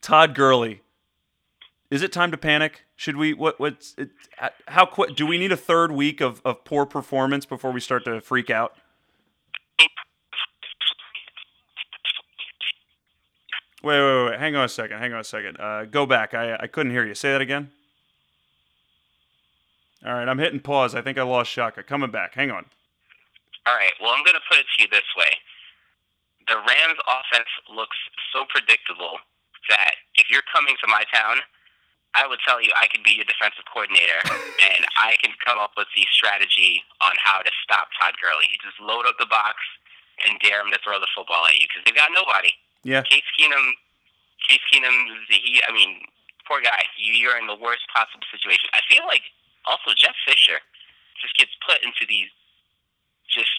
Todd 0.00 0.34
Gurley. 0.34 0.82
Is 1.90 2.02
it 2.02 2.12
time 2.12 2.30
to 2.30 2.36
panic? 2.36 2.84
Should 2.96 3.16
we? 3.16 3.32
What? 3.32 3.60
What's? 3.60 3.94
It, 3.96 4.10
how 4.68 4.86
quick? 4.86 5.14
Do 5.14 5.26
we 5.26 5.38
need 5.38 5.52
a 5.52 5.56
third 5.56 5.92
week 5.92 6.20
of, 6.20 6.42
of 6.44 6.64
poor 6.64 6.84
performance 6.84 7.46
before 7.46 7.70
we 7.70 7.80
start 7.80 8.04
to 8.06 8.20
freak 8.20 8.50
out? 8.50 8.74
Wait, 13.82 14.00
wait, 14.00 14.30
wait. 14.30 14.38
Hang 14.38 14.56
on 14.56 14.64
a 14.64 14.68
second. 14.68 14.98
Hang 14.98 15.12
on 15.12 15.20
a 15.20 15.24
second. 15.24 15.60
Uh, 15.60 15.84
go 15.84 16.06
back. 16.06 16.34
I 16.34 16.56
I 16.58 16.66
couldn't 16.66 16.92
hear 16.92 17.06
you. 17.06 17.14
Say 17.14 17.30
that 17.32 17.40
again. 17.40 17.70
All 20.04 20.14
right, 20.14 20.28
I'm 20.28 20.38
hitting 20.38 20.60
pause. 20.60 20.94
I 20.94 21.02
think 21.02 21.18
I 21.18 21.22
lost 21.22 21.50
Shaka. 21.50 21.82
Coming 21.82 22.10
back. 22.10 22.34
Hang 22.34 22.50
on. 22.50 22.66
All 23.66 23.74
right. 23.74 23.94
Well, 23.98 24.14
I'm 24.14 24.22
going 24.22 24.38
to 24.38 24.46
put 24.46 24.62
it 24.62 24.66
to 24.66 24.76
you 24.82 24.88
this 24.88 25.06
way: 25.18 25.30
the 26.46 26.56
Rams' 26.56 27.02
offense 27.06 27.50
looks 27.70 27.98
so 28.30 28.46
predictable 28.48 29.18
that 29.68 29.98
if 30.14 30.30
you're 30.30 30.46
coming 30.54 30.78
to 30.78 30.86
my 30.86 31.02
town, 31.10 31.42
I 32.14 32.24
would 32.24 32.38
tell 32.46 32.62
you 32.62 32.70
I 32.78 32.86
could 32.86 33.02
be 33.02 33.18
your 33.18 33.26
defensive 33.26 33.66
coordinator, 33.66 34.22
and 34.70 34.86
I 34.96 35.18
can 35.18 35.34
come 35.42 35.58
up 35.58 35.74
with 35.74 35.90
the 35.98 36.06
strategy 36.14 36.80
on 37.02 37.12
how 37.18 37.42
to 37.42 37.50
stop 37.66 37.90
Todd 37.98 38.14
Gurley. 38.22 38.46
You 38.48 38.58
just 38.62 38.78
load 38.78 39.04
up 39.04 39.18
the 39.18 39.28
box 39.28 39.58
and 40.24 40.38
dare 40.40 40.64
him 40.64 40.72
to 40.72 40.80
throw 40.80 40.96
the 40.96 41.10
football 41.12 41.44
at 41.44 41.58
you 41.60 41.68
because 41.68 41.84
they've 41.84 41.98
got 41.98 42.14
nobody. 42.14 42.54
Yeah. 42.86 43.02
Case 43.04 43.26
Keenum, 43.36 43.76
Case 44.48 44.64
Keenum, 44.72 44.94
he, 45.28 45.60
I 45.66 45.74
mean, 45.74 46.06
poor 46.48 46.62
guy. 46.62 46.86
You, 46.96 47.12
you're 47.12 47.36
in 47.36 47.50
the 47.50 47.58
worst 47.58 47.84
possible 47.92 48.24
situation. 48.30 48.70
I 48.72 48.80
feel 48.88 49.04
like 49.04 49.26
also 49.66 49.92
Jeff 49.92 50.16
Fisher 50.24 50.62
just 51.20 51.36
gets 51.36 51.52
put 51.66 51.82
into 51.84 52.08
these 52.08 52.30
just 53.28 53.50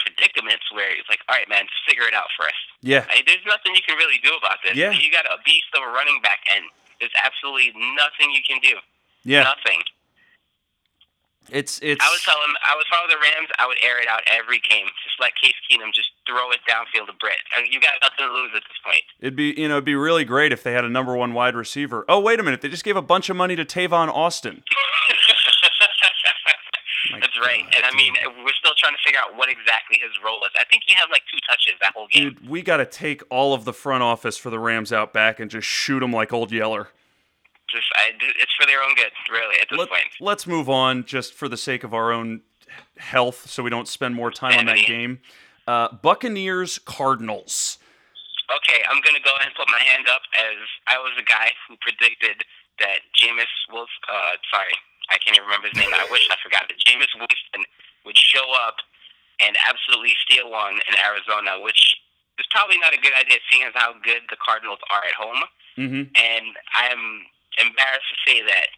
predicaments 0.00 0.64
where 0.72 0.90
it's 0.90 1.08
like, 1.08 1.20
all 1.28 1.36
right, 1.36 1.48
man, 1.48 1.68
just 1.68 1.84
figure 1.84 2.08
it 2.08 2.16
out 2.16 2.32
for 2.36 2.48
us. 2.48 2.60
Yeah. 2.80 3.04
I, 3.08 3.22
there's 3.24 3.44
nothing 3.44 3.76
you 3.76 3.84
can 3.84 3.96
really 4.00 4.18
do 4.24 4.32
about 4.36 4.58
this. 4.64 4.74
Yeah. 4.74 4.90
You 4.90 5.12
got 5.12 5.28
a 5.28 5.36
beast 5.44 5.68
of 5.76 5.84
a 5.84 5.90
running 5.92 6.20
back, 6.24 6.40
and 6.56 6.64
there's 6.98 7.14
absolutely 7.20 7.72
nothing 7.96 8.32
you 8.32 8.40
can 8.42 8.58
do. 8.64 8.80
Yeah. 9.24 9.44
Nothing. 9.44 9.84
It's 11.48 11.80
it's. 11.82 11.98
I 12.04 12.08
would 12.10 12.20
tell 12.20 12.38
him, 12.46 12.54
I 12.62 12.76
would 12.76 12.86
follow 12.86 13.08
the 13.08 13.16
Rams. 13.16 13.48
I 13.58 13.66
would 13.66 13.78
air 13.82 14.00
it 14.00 14.06
out 14.06 14.22
every 14.30 14.60
game. 14.60 14.86
Just 15.02 15.18
let 15.18 15.34
Case 15.34 15.56
Keenum 15.66 15.92
just 15.92 16.10
throw 16.26 16.50
it 16.52 16.60
downfield 16.68 17.06
to 17.06 17.12
Britt. 17.18 17.42
I 17.56 17.62
mean, 17.62 17.72
you 17.72 17.80
got 17.80 17.94
nothing 18.02 18.26
to 18.28 18.32
lose 18.32 18.50
at 18.54 18.62
this 18.62 18.78
point. 18.84 19.02
It'd 19.20 19.36
be 19.36 19.54
you 19.56 19.66
know 19.66 19.76
it'd 19.76 19.84
be 19.84 19.96
really 19.96 20.24
great 20.24 20.52
if 20.52 20.62
they 20.62 20.72
had 20.72 20.84
a 20.84 20.88
number 20.88 21.16
one 21.16 21.32
wide 21.32 21.56
receiver. 21.56 22.04
Oh 22.08 22.20
wait 22.20 22.38
a 22.38 22.42
minute, 22.42 22.60
they 22.60 22.68
just 22.68 22.84
gave 22.84 22.96
a 22.96 23.02
bunch 23.02 23.30
of 23.30 23.36
money 23.36 23.56
to 23.56 23.64
Tavon 23.64 24.08
Austin. 24.08 24.62
Right. 27.40 27.64
And 27.74 27.84
I 27.84 27.94
mean, 27.96 28.14
we're 28.44 28.52
still 28.52 28.74
trying 28.76 28.92
to 28.92 28.98
figure 29.04 29.18
out 29.18 29.36
what 29.36 29.48
exactly 29.48 29.98
his 30.00 30.10
role 30.24 30.40
is. 30.44 30.50
I 30.58 30.64
think 30.64 30.82
he 30.86 30.94
had 30.94 31.06
like 31.10 31.22
two 31.32 31.38
touches 31.48 31.72
that 31.80 31.94
whole 31.94 32.06
game. 32.08 32.34
Dude, 32.34 32.48
we 32.48 32.62
got 32.62 32.78
to 32.78 32.86
take 32.86 33.22
all 33.30 33.54
of 33.54 33.64
the 33.64 33.72
front 33.72 34.02
office 34.02 34.36
for 34.36 34.50
the 34.50 34.58
Rams 34.58 34.92
out 34.92 35.12
back 35.12 35.40
and 35.40 35.50
just 35.50 35.66
shoot 35.66 36.00
them 36.00 36.12
like 36.12 36.32
old 36.32 36.52
Yeller. 36.52 36.88
Just, 37.70 37.86
I, 37.96 38.10
it's 38.20 38.52
for 38.60 38.66
their 38.66 38.82
own 38.82 38.94
good, 38.96 39.12
really, 39.30 39.56
at 39.62 39.68
this 39.70 39.78
Let, 39.78 39.88
point. 39.88 40.02
let's 40.20 40.46
move 40.46 40.68
on, 40.68 41.04
just 41.04 41.32
for 41.34 41.48
the 41.48 41.56
sake 41.56 41.84
of 41.84 41.94
our 41.94 42.12
own 42.12 42.42
health, 42.98 43.48
so 43.48 43.62
we 43.62 43.70
don't 43.70 43.86
spend 43.88 44.14
more 44.14 44.30
time 44.30 44.58
on 44.58 44.66
that 44.66 44.84
game. 44.86 45.20
Uh, 45.66 45.88
Buccaneers 46.02 46.78
Cardinals. 46.78 47.78
Okay, 48.50 48.82
I'm 48.90 49.00
gonna 49.02 49.22
go 49.22 49.30
ahead 49.36 49.46
and 49.46 49.54
put 49.54 49.68
my 49.68 49.78
hand 49.78 50.08
up 50.10 50.22
as 50.34 50.58
I 50.88 50.98
was 50.98 51.12
the 51.16 51.22
guy 51.22 51.52
who 51.68 51.76
predicted 51.80 52.42
that 52.80 53.06
Jameis 53.14 53.46
Wilson. 53.70 54.02
Uh, 54.10 54.34
sorry, 54.50 54.74
I 55.10 55.18
can't 55.18 55.36
even 55.36 55.46
remember 55.46 55.68
his 55.68 55.78
name. 55.78 55.90
I 55.92 56.06
wish 56.10 56.24
I 56.30 56.38
forgot 56.42 56.70
it. 56.70 56.78
Jameis 56.78 57.10
Winston 57.18 57.66
would 58.06 58.16
show 58.16 58.46
up 58.66 58.78
and 59.42 59.58
absolutely 59.66 60.14
steal 60.22 60.50
one 60.50 60.78
in 60.86 60.94
Arizona, 61.02 61.58
which 61.58 61.98
is 62.38 62.46
probably 62.48 62.78
not 62.78 62.94
a 62.94 63.00
good 63.00 63.12
idea, 63.12 63.42
seeing 63.50 63.66
as 63.66 63.74
how 63.74 63.92
good 64.00 64.24
the 64.30 64.38
Cardinals 64.38 64.80
are 64.88 65.04
at 65.04 65.16
home. 65.18 65.42
Mm-hmm. 65.76 66.04
And 66.14 66.46
I'm 66.76 67.26
embarrassed 67.58 68.08
to 68.14 68.18
say 68.24 68.40
that 68.46 68.72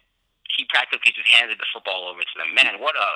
he 0.57 0.65
practically 0.69 1.13
just 1.13 1.29
handed 1.29 1.57
the 1.57 1.69
football 1.73 2.09
over 2.09 2.21
to 2.21 2.35
them. 2.37 2.53
Man, 2.53 2.81
what 2.81 2.95
a 2.95 3.09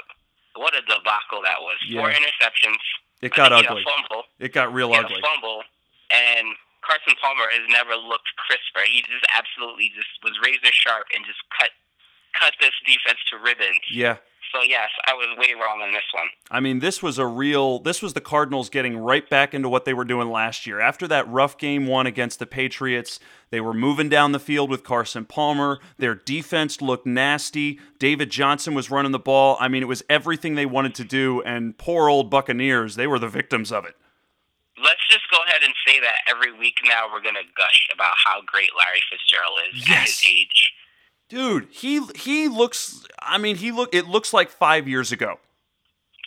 what 0.57 0.73
a 0.73 0.81
debacle 0.81 1.45
that 1.45 1.61
was. 1.61 1.77
Four 1.93 2.09
interceptions. 2.09 2.81
It 3.21 3.33
got 3.33 3.53
think 3.53 3.65
he 3.65 3.69
had 3.69 3.77
ugly. 3.77 3.85
Fumble. 3.85 4.23
It 4.41 4.51
got 4.53 4.73
real 4.73 4.93
ugly. 4.93 5.17
a 5.17 5.21
fumble, 5.21 5.61
and 6.09 6.57
Carson 6.81 7.13
Palmer 7.21 7.49
has 7.49 7.65
never 7.69 7.93
looked 7.93 8.29
crisper. 8.41 8.85
He 8.85 9.01
just 9.05 9.25
absolutely 9.33 9.93
just 9.93 10.09
was 10.23 10.33
razor 10.41 10.73
sharp 10.73 11.09
and 11.13 11.25
just 11.25 11.41
cut 11.53 11.73
cut 12.39 12.53
this 12.59 12.73
defense 12.85 13.19
to 13.31 13.37
ribbons. 13.37 13.81
Yeah. 13.91 14.17
So 14.53 14.61
yes, 14.61 14.89
I 15.05 15.13
was 15.13 15.27
way 15.37 15.53
wrong 15.53 15.81
on 15.81 15.91
this 15.91 16.03
one. 16.13 16.27
I 16.49 16.59
mean, 16.59 16.79
this 16.79 17.03
was 17.03 17.19
a 17.19 17.27
real. 17.27 17.79
This 17.79 18.01
was 18.01 18.13
the 18.13 18.21
Cardinals 18.21 18.69
getting 18.69 18.97
right 18.97 19.29
back 19.29 19.53
into 19.53 19.67
what 19.67 19.85
they 19.85 19.93
were 19.93 20.05
doing 20.05 20.29
last 20.29 20.65
year. 20.65 20.79
After 20.79 21.07
that 21.09 21.27
rough 21.27 21.57
game 21.57 21.85
one 21.85 22.07
against 22.07 22.39
the 22.39 22.45
Patriots, 22.45 23.19
they 23.49 23.59
were 23.59 23.73
moving 23.73 24.07
down 24.07 24.31
the 24.31 24.39
field 24.39 24.69
with 24.69 24.83
Carson 24.83 25.25
Palmer. 25.25 25.79
Their 25.97 26.15
defense 26.15 26.81
looked 26.81 27.05
nasty. 27.05 27.79
David 27.99 28.29
Johnson 28.29 28.73
was 28.73 28.89
running 28.89 29.11
the 29.11 29.19
ball. 29.19 29.57
I 29.59 29.67
mean, 29.67 29.83
it 29.83 29.87
was 29.87 30.03
everything 30.09 30.55
they 30.55 30.65
wanted 30.65 30.95
to 30.95 31.03
do. 31.03 31.41
And 31.41 31.77
poor 31.77 32.09
old 32.09 32.29
Buccaneers, 32.29 32.95
they 32.95 33.07
were 33.07 33.19
the 33.19 33.27
victims 33.27 33.71
of 33.71 33.85
it. 33.85 33.95
Let's 34.81 35.05
just 35.09 35.25
go 35.31 35.37
ahead 35.43 35.61
and 35.63 35.73
say 35.85 35.99
that 35.99 36.17
every 36.29 36.57
week 36.57 36.77
now 36.85 37.11
we're 37.11 37.21
gonna 37.21 37.47
gush 37.55 37.89
about 37.93 38.13
how 38.25 38.41
great 38.45 38.69
Larry 38.77 39.01
Fitzgerald 39.11 39.59
is 39.73 39.89
at 39.89 40.05
his 40.05 40.23
age. 40.29 40.73
Dude, 41.29 41.67
he 41.71 42.01
he 42.15 42.47
looks. 42.47 43.05
I 43.21 43.37
mean, 43.37 43.57
he 43.57 43.71
look. 43.71 43.93
It 43.93 44.07
looks 44.07 44.33
like 44.33 44.49
five 44.49 44.87
years 44.87 45.11
ago. 45.11 45.39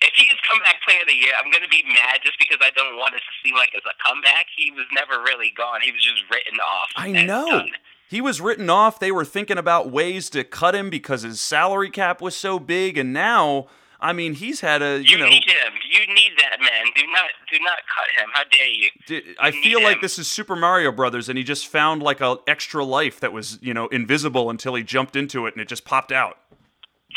If 0.03 0.13
he 0.15 0.25
gets 0.27 0.41
comeback 0.51 0.77
player 0.87 1.01
of 1.01 1.09
the 1.09 1.15
year, 1.15 1.33
I'm 1.43 1.51
gonna 1.51 1.69
be 1.71 1.83
mad 1.87 2.21
just 2.23 2.39
because 2.39 2.59
I 2.61 2.71
don't 2.71 2.97
want 2.97 3.15
it 3.15 3.19
to 3.19 3.33
seem 3.45 3.55
like 3.55 3.71
it's 3.75 3.87
a 3.87 3.97
comeback. 4.07 4.47
He 4.57 4.71
was 4.71 4.87
never 4.93 5.23
really 5.23 5.53
gone. 5.57 5.81
He 5.83 5.93
was 5.93 6.03
just 6.03 6.23
written 6.31 6.59
off. 6.59 6.89
I 6.97 7.13
know. 7.13 7.49
done. 7.49 7.71
He 8.09 8.21
was 8.21 8.41
written 8.41 8.69
off. 8.69 8.99
They 8.99 9.13
were 9.13 9.25
thinking 9.25 9.57
about 9.57 9.91
ways 9.91 10.31
to 10.31 10.43
cut 10.43 10.75
him 10.75 10.91
because 10.91 11.23
his 11.23 11.41
salary 11.41 11.91
cap 11.91 12.21
was 12.21 12.35
so 12.35 12.59
big, 12.59 12.99
and 12.99 13.13
now, 13.13 13.69
I 14.01 14.13
mean, 14.13 14.35
he's 14.35 14.61
had 14.61 14.83
a 14.83 14.99
you 14.99 15.17
You 15.17 15.19
know. 15.19 15.29
need 15.29 15.45
him. 15.45 15.73
You 15.89 16.07
need 16.15 16.33
that 16.39 16.61
man. 16.61 16.87
Do 16.97 17.05
not 17.09 17.29
do 17.53 17.59
not 17.61 17.79
cut 17.95 18.09
him. 18.17 18.29
How 18.33 18.45
dare 18.45 18.69
you? 18.69 19.35
I 19.39 19.51
feel 19.51 19.83
like 19.83 19.97
him. 19.97 20.03
this 20.03 20.19
is 20.19 20.27
Super 20.27 20.57
Mario 20.57 20.91
Brothers, 20.93 21.29
and 21.29 21.37
he 21.37 21.45
just 21.45 21.69
found 21.69 22.03
like 22.03 22.21
a 22.21 22.39
extra 22.47 22.85
life 22.85 23.21
that 23.21 23.33
was 23.33 23.59
you 23.61 23.75
know 23.75 23.89
invisible 23.89 24.49
until 24.51 24.75
he 24.75 24.83
jumped 24.83 25.17
into 25.17 25.47
it, 25.47 25.55
and 25.55 25.61
it 25.61 25.69
just 25.69 25.85
popped 25.85 26.13
out. 26.13 26.39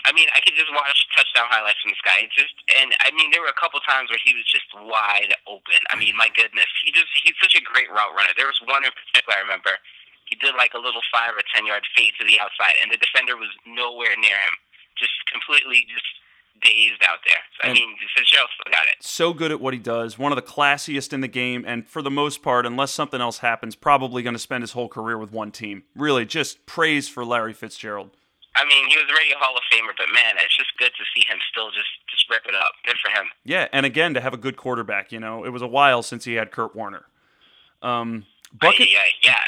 I 0.03 0.11
mean, 0.11 0.27
I 0.35 0.43
could 0.43 0.57
just 0.59 0.67
watch 0.75 0.99
touchdown 1.15 1.47
highlights 1.47 1.79
from 1.79 1.95
this 1.95 2.03
guy. 2.03 2.27
It's 2.27 2.35
just, 2.35 2.51
and 2.75 2.91
I 3.07 3.15
mean, 3.15 3.31
there 3.31 3.39
were 3.39 3.53
a 3.53 3.55
couple 3.55 3.79
times 3.87 4.11
where 4.11 4.19
he 4.19 4.35
was 4.35 4.43
just 4.43 4.67
wide 4.75 5.31
open. 5.47 5.79
I 5.87 5.95
mean, 5.95 6.17
my 6.19 6.27
goodness, 6.35 6.67
he 6.83 6.91
just 6.91 7.07
he's 7.23 7.37
such 7.39 7.55
a 7.55 7.63
great 7.63 7.87
route 7.87 8.11
runner. 8.11 8.35
There 8.35 8.49
was 8.49 8.59
one 8.67 8.83
in 8.83 8.91
particular 8.91 9.39
I 9.39 9.41
remember. 9.47 9.79
He 10.27 10.35
did 10.35 10.59
like 10.59 10.73
a 10.75 10.81
little 10.81 11.05
five 11.13 11.31
or 11.37 11.45
ten 11.55 11.63
yard 11.63 11.87
fade 11.95 12.11
to 12.19 12.25
the 12.27 12.35
outside, 12.43 12.75
and 12.83 12.91
the 12.91 12.99
defender 12.99 13.39
was 13.39 13.53
nowhere 13.63 14.17
near 14.19 14.35
him. 14.35 14.55
Just 14.99 15.13
completely 15.31 15.87
just 15.87 16.09
dazed 16.61 17.01
out 17.07 17.19
there. 17.25 17.39
So, 17.61 17.69
I 17.69 17.73
mean, 17.73 17.95
Fitzgerald 18.15 18.49
still 18.53 18.71
got 18.71 18.83
it. 18.83 19.03
So 19.03 19.33
good 19.33 19.51
at 19.51 19.59
what 19.59 19.73
he 19.73 19.79
does, 19.79 20.17
one 20.17 20.31
of 20.31 20.35
the 20.35 20.41
classiest 20.41 21.13
in 21.13 21.21
the 21.21 21.27
game, 21.27 21.63
and 21.67 21.87
for 21.87 22.01
the 22.01 22.11
most 22.11 22.41
part, 22.41 22.65
unless 22.65 22.91
something 22.91 23.21
else 23.21 23.39
happens, 23.39 23.75
probably 23.75 24.23
going 24.23 24.35
to 24.35 24.39
spend 24.39 24.63
his 24.63 24.71
whole 24.71 24.87
career 24.87 25.17
with 25.17 25.31
one 25.31 25.51
team. 25.51 25.83
Really, 25.95 26.25
just 26.25 26.65
praise 26.65 27.09
for 27.09 27.25
Larry 27.25 27.53
Fitzgerald. 27.53 28.11
I 28.55 28.65
mean, 28.65 28.87
he 28.87 28.95
was 28.97 29.05
already 29.09 29.31
a 29.31 29.37
Hall 29.37 29.55
of 29.57 29.63
Famer, 29.71 29.93
but 29.97 30.07
man, 30.13 30.35
it's 30.37 30.55
just 30.55 30.77
good 30.77 30.91
to 30.95 31.03
see 31.15 31.25
him 31.27 31.39
still 31.51 31.71
just 31.71 31.89
just 32.09 32.29
rip 32.29 32.45
it 32.47 32.53
up. 32.53 32.73
Good 32.85 32.97
for 33.03 33.09
him. 33.09 33.27
Yeah, 33.43 33.67
and 33.73 33.85
again 33.85 34.13
to 34.13 34.21
have 34.21 34.33
a 34.33 34.37
good 34.37 34.57
quarterback. 34.57 35.11
You 35.11 35.19
know, 35.19 35.43
it 35.43 35.49
was 35.49 35.63
a 35.63 35.67
while 35.67 36.03
since 36.03 36.25
he 36.25 36.35
had 36.35 36.51
Kurt 36.51 36.75
Warner. 36.75 37.05
Um, 37.81 38.25
Bucket, 38.53 38.91
yeah, 38.91 39.09
yeah. 39.23 39.41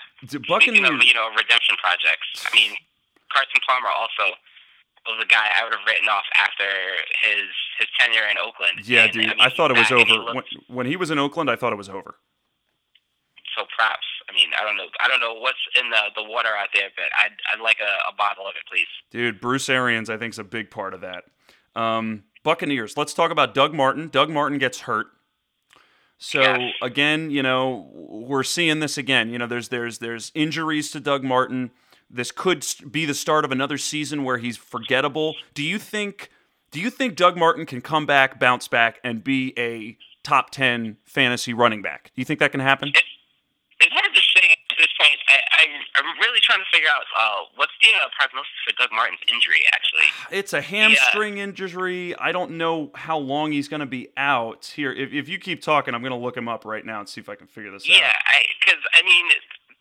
Buccaneers. 0.50 1.06
you 1.06 1.14
know 1.14 1.30
redemption 1.30 1.78
projects, 1.78 2.42
I 2.42 2.56
mean 2.56 2.74
Carson 3.32 3.62
Palmer 3.68 3.90
also 3.94 4.34
was 5.08 5.24
a 5.24 5.28
guy 5.28 5.48
I 5.58 5.64
would 5.64 5.74
have 5.74 5.86
written 5.88 6.08
off 6.10 6.26
after 6.38 6.66
his 7.22 7.46
his 7.80 7.88
tenure 8.00 8.28
in 8.30 8.38
Oakland. 8.38 8.88
yeah, 8.88 9.04
And, 9.04 9.14
dude, 9.14 9.26
mean, 9.28 9.34
I 9.40 9.50
thought 9.50 9.72
it 9.72 9.78
was 9.78 9.90
and 9.92 10.00
he 10.08 10.14
over 10.18 10.34
when, 10.34 10.44
when 10.68 10.86
he 10.88 10.96
was 10.96 11.12
in 11.12 11.20
Oakland. 11.20 11.50
I 11.50 11.56
thought 11.56 11.74
it 11.74 11.78
was 11.78 11.90
over. 11.90 12.16
So 13.58 13.64
props. 13.78 14.06
I 14.30 14.34
mean, 14.34 14.50
I 14.60 14.64
don't 14.66 14.76
know. 14.76 14.88
I 15.00 15.08
don't 15.08 15.22
know 15.22 15.36
what's 15.40 15.58
in 15.80 15.90
the 15.90 16.00
the 16.16 16.24
water 16.24 16.50
out 16.58 16.70
there, 16.74 16.90
but 16.96 17.06
I'd 17.18 17.32
I'd 17.54 17.62
like 17.64 17.78
a, 17.80 18.12
a 18.12 18.16
bottle 18.16 18.46
of 18.46 18.54
it, 18.56 18.64
please. 18.70 18.88
Dude, 19.12 19.40
Bruce 19.40 19.70
Arians, 19.70 20.10
I 20.10 20.18
think, 20.18 20.34
is 20.34 20.40
a 20.40 20.44
big 20.44 20.70
part 20.72 20.94
of 20.94 21.02
that. 21.02 21.24
Um, 21.76 22.24
Buccaneers. 22.44 22.98
Let's 22.98 23.14
talk 23.14 23.32
about 23.32 23.54
Doug 23.54 23.74
Martin. 23.74 24.10
Doug 24.10 24.30
Martin 24.30 24.58
gets 24.58 24.82
hurt. 24.82 25.08
So 26.18 26.42
Yes. 26.42 26.74
again, 26.82 27.30
you 27.30 27.44
know, 27.44 27.90
we're 27.94 28.44
seeing 28.44 28.80
this 28.80 28.98
again. 28.98 29.30
You 29.30 29.38
know, 29.38 29.48
there's 29.48 29.70
there's 29.70 30.00
there's 30.00 30.32
injuries 30.36 30.92
to 30.92 31.00
Doug 31.00 31.24
Martin. 31.24 31.72
This 32.10 32.32
could 32.32 32.66
be 32.90 33.06
the 33.06 33.14
start 33.14 33.46
of 33.46 33.52
another 33.52 33.78
season 33.78 34.24
where 34.24 34.38
he's 34.38 34.58
forgettable. 34.58 35.36
Do 35.54 35.64
you 35.64 35.80
think? 35.80 36.30
Do 36.72 36.80
you 36.82 36.90
think 36.90 37.16
Doug 37.16 37.38
Martin 37.38 37.66
can 37.66 37.82
come 37.82 38.06
back, 38.06 38.40
bounce 38.40 38.68
back, 38.68 39.00
and 39.04 39.24
be 39.24 39.54
a 39.58 39.98
top 40.24 40.50
ten 40.50 40.98
fantasy 41.06 41.54
running 41.54 41.82
back? 41.82 42.12
Do 42.16 42.22
you 42.22 42.26
think 42.26 42.40
that 42.40 42.52
can 42.52 42.60
happen? 42.60 42.92
It's 43.80 43.94
hard 43.94 44.14
to 44.14 44.22
say 44.22 44.52
at 44.52 44.78
this 44.78 44.88
point. 45.00 45.20
I, 45.28 45.40
I 45.52 45.66
I'm 45.98 46.18
really 46.20 46.40
trying 46.42 46.60
to 46.60 46.70
figure 46.72 46.90
out 46.90 47.04
uh, 47.18 47.46
what's 47.56 47.74
the 47.82 47.90
uh, 47.90 48.08
prognosis 48.18 48.52
for 48.66 48.74
Doug 48.78 48.90
Martin's 48.94 49.20
injury. 49.32 49.60
Actually, 49.74 50.06
It's 50.38 50.54
a 50.54 50.62
hamstring 50.62 51.38
injury. 51.40 52.16
I 52.18 52.32
don't 52.32 52.52
know 52.52 52.92
how 52.96 53.18
long 53.18 53.52
he's 53.52 53.68
going 53.68 53.82
to 53.82 53.86
be 53.86 54.10
out. 54.16 54.72
Here, 54.76 54.94
if, 54.94 55.12
if 55.14 55.28
you 55.28 55.40
keep 55.40 55.62
talking, 55.62 55.94
I'm 55.94 56.02
going 56.02 56.12
to 56.12 56.18
look 56.18 56.38
him 56.38 56.48
up 56.48 56.66
right 56.66 56.86
now 56.86 57.00
and 57.00 57.10
see 57.10 57.22
if 57.22 57.30
I 57.30 57.36
can 57.36 57.48
figure 57.48 57.72
this 57.72 57.88
yeah, 57.88 57.98
out. 57.98 58.16
I 58.26 58.44
because 58.64 58.82
I 58.94 59.04
mean 59.04 59.26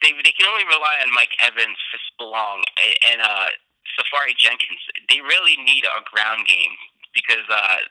they 0.05 0.13
they 0.21 0.37
can 0.37 0.47
only 0.47 0.69
rely 0.69 1.01
on 1.01 1.09
Mike 1.17 1.33
Evans 1.41 1.81
for 1.89 1.99
so 2.21 2.29
long 2.29 2.61
and 3.09 3.25
uh, 3.25 3.49
Safari 3.97 4.37
Jenkins. 4.37 4.81
They 5.09 5.25
really 5.25 5.57
need 5.65 5.89
a 5.89 6.05
ground 6.05 6.45
game 6.45 6.77
because 7.17 7.49
uh, 7.49 7.89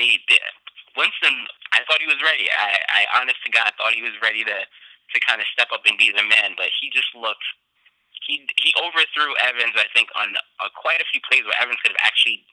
they, 0.00 0.18
they 0.32 0.40
Winston. 0.96 1.44
I 1.76 1.84
thought 1.84 2.00
he 2.00 2.08
was 2.08 2.22
ready. 2.24 2.48
I, 2.48 3.04
I 3.04 3.20
honest 3.20 3.42
to 3.44 3.50
God 3.52 3.74
thought 3.76 3.92
he 3.92 4.02
was 4.02 4.16
ready 4.24 4.42
to 4.46 4.58
to 4.64 5.16
kind 5.28 5.38
of 5.38 5.46
step 5.52 5.68
up 5.68 5.84
and 5.84 6.00
be 6.00 6.08
the 6.10 6.24
man, 6.24 6.56
but 6.56 6.72
he 6.80 6.88
just 6.88 7.12
looked. 7.12 7.44
He 8.24 8.40
he 8.56 8.72
overthrew 8.80 9.36
Evans. 9.44 9.76
I 9.76 9.90
think 9.92 10.08
on 10.16 10.32
uh, 10.64 10.72
quite 10.72 11.04
a 11.04 11.08
few 11.12 11.20
plays 11.28 11.44
where 11.44 11.58
Evans 11.60 11.78
could 11.84 11.92
have 11.92 12.04
actually 12.08 12.46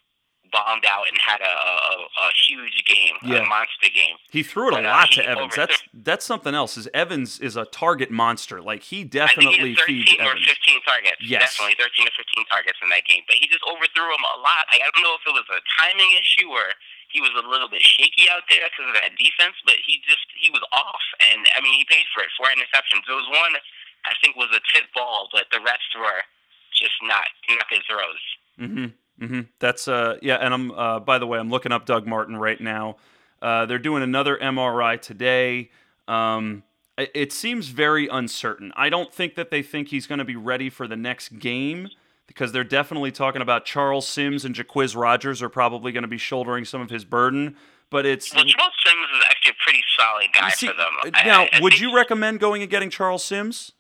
bombed 0.51 0.85
out 0.85 1.05
and 1.09 1.17
had 1.17 1.41
a 1.41 1.45
a, 1.47 1.93
a 2.27 2.29
huge 2.47 2.83
game, 2.85 3.15
Yeah. 3.23 3.43
a 3.43 3.45
monster 3.47 3.89
game. 3.93 4.17
He 4.29 4.43
threw 4.43 4.67
it 4.69 4.73
a 4.73 4.83
But, 4.83 4.85
uh, 4.85 4.89
lot 4.89 5.07
he 5.09 5.21
to 5.21 5.27
Evans. 5.27 5.55
That's 5.55 5.81
that's 5.93 6.25
something 6.25 6.53
else. 6.53 6.77
Is 6.77 6.87
Evans 6.93 7.39
is 7.39 7.55
a 7.55 7.65
target 7.65 8.11
monster. 8.11 8.61
Like 8.61 8.83
he 8.83 8.99
I 8.99 9.01
think 9.01 9.11
definitely 9.11 9.57
he 9.57 9.69
had 9.75 9.87
13 9.87 10.03
feeds 10.05 10.13
or 10.19 10.31
Evans. 10.35 10.45
15 10.45 10.81
targets. 10.83 11.21
Yes. 11.23 11.55
Definitely 11.57 11.75
13 11.79 12.07
or 12.07 12.15
15 12.19 12.45
targets 12.51 12.79
in 12.83 12.89
that 12.89 13.03
game. 13.07 13.23
But 13.27 13.37
he 13.39 13.47
just 13.47 13.63
overthrew 13.63 14.11
him 14.11 14.25
a 14.35 14.37
lot. 14.43 14.67
I 14.69 14.79
I 14.83 14.89
don't 14.93 15.03
know 15.07 15.15
if 15.15 15.23
it 15.25 15.33
was 15.33 15.47
a 15.49 15.61
timing 15.79 16.11
issue 16.19 16.49
or 16.51 16.75
he 17.11 17.19
was 17.19 17.31
a 17.35 17.43
little 17.47 17.67
bit 17.67 17.83
shaky 17.83 18.27
out 18.31 18.43
there 18.47 18.63
because 18.71 18.87
of 18.87 18.95
that 18.95 19.11
defense, 19.19 19.55
but 19.67 19.75
he 19.83 19.99
just, 20.07 20.23
he 20.39 20.47
was 20.47 20.63
off. 20.71 21.03
And, 21.19 21.43
I 21.55 21.59
mean, 21.59 21.75
he 21.75 21.83
paid 21.83 22.07
for 22.15 22.23
it. 22.23 22.31
Four 22.39 22.47
interceptions. 22.55 23.03
There 23.03 23.19
was 23.19 23.27
one, 23.27 23.59
I 24.07 24.15
think, 24.23 24.39
was 24.39 24.47
a 24.55 24.63
tip 24.71 24.87
ball, 24.95 25.27
but 25.35 25.51
the 25.51 25.59
rest 25.59 25.91
were 25.99 26.23
just 26.71 26.95
not, 27.03 27.27
not 27.51 27.67
good 27.67 27.83
throws. 27.83 28.23
Mm-hmm. 28.63 28.95
Mm-hmm. 29.21 29.41
That's 29.59 29.87
uh 29.87 30.17
yeah, 30.21 30.35
and 30.35 30.53
I'm 30.53 30.71
uh 30.71 30.99
by 30.99 31.19
the 31.19 31.27
way, 31.27 31.37
I'm 31.39 31.49
looking 31.49 31.71
up 31.71 31.85
Doug 31.85 32.07
Martin 32.07 32.35
right 32.37 32.59
now. 32.59 32.97
Uh, 33.41 33.65
they're 33.65 33.79
doing 33.79 34.03
another 34.03 34.37
MRI 34.37 35.01
today. 35.01 35.71
Um, 36.07 36.61
it, 36.97 37.09
it 37.15 37.31
seems 37.33 37.69
very 37.69 38.07
uncertain. 38.07 38.71
I 38.75 38.89
don't 38.89 39.11
think 39.11 39.33
that 39.35 39.49
they 39.49 39.63
think 39.63 39.87
he's 39.87 40.05
going 40.05 40.19
to 40.19 40.25
be 40.25 40.35
ready 40.35 40.69
for 40.69 40.87
the 40.87 40.95
next 40.95 41.39
game 41.39 41.89
because 42.27 42.51
they're 42.51 42.63
definitely 42.63 43.11
talking 43.11 43.41
about 43.41 43.65
Charles 43.65 44.07
Sims 44.07 44.45
and 44.45 44.53
Jacquizz 44.53 44.95
Rodgers 44.95 45.41
are 45.41 45.49
probably 45.49 45.91
going 45.91 46.03
to 46.03 46.07
be 46.07 46.19
shouldering 46.19 46.65
some 46.65 46.81
of 46.81 46.91
his 46.91 47.03
burden. 47.03 47.55
But 47.89 48.05
it's 48.05 48.33
Well, 48.33 48.45
Charles 48.45 48.73
Sims 48.85 49.07
is 49.17 49.23
actually 49.29 49.51
a 49.53 49.63
pretty 49.63 49.83
solid 49.97 50.27
guy 50.39 50.49
See, 50.51 50.67
for 50.67 50.73
them. 50.73 51.11
now, 51.25 51.41
I- 51.43 51.49
I 51.53 51.61
would 51.61 51.79
you 51.79 51.95
recommend 51.95 52.39
going 52.39 52.61
and 52.61 52.69
getting 52.69 52.89
Charles 52.91 53.23
Sims? 53.23 53.71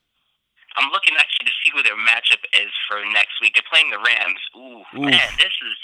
I'm 0.75 0.89
looking 0.91 1.13
actually 1.19 1.45
to 1.45 1.51
see 1.71 1.77
who 1.77 1.83
their 1.83 1.95
matchup 1.95 2.43
is 2.53 2.71
for 2.87 2.99
next 3.15 3.39
week. 3.39 3.55
They're 3.55 3.67
playing 3.71 3.89
the 3.89 4.03
Rams. 4.03 4.41
Ooh, 4.55 4.83
Oof. 4.99 5.07
man, 5.07 5.29
this 5.39 5.55
is 5.63 5.77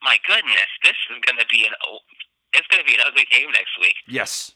my 0.00 0.16
goodness. 0.24 0.70
This 0.82 0.96
is 1.12 1.20
going 1.24 1.38
to 1.38 1.46
be 1.52 1.68
an 1.68 1.74
it's 2.56 2.66
going 2.72 2.80
to 2.80 2.88
be 2.88 2.96
an 2.96 3.04
ugly 3.04 3.28
game 3.28 3.52
next 3.52 3.76
week. 3.80 3.96
Yes. 4.08 4.52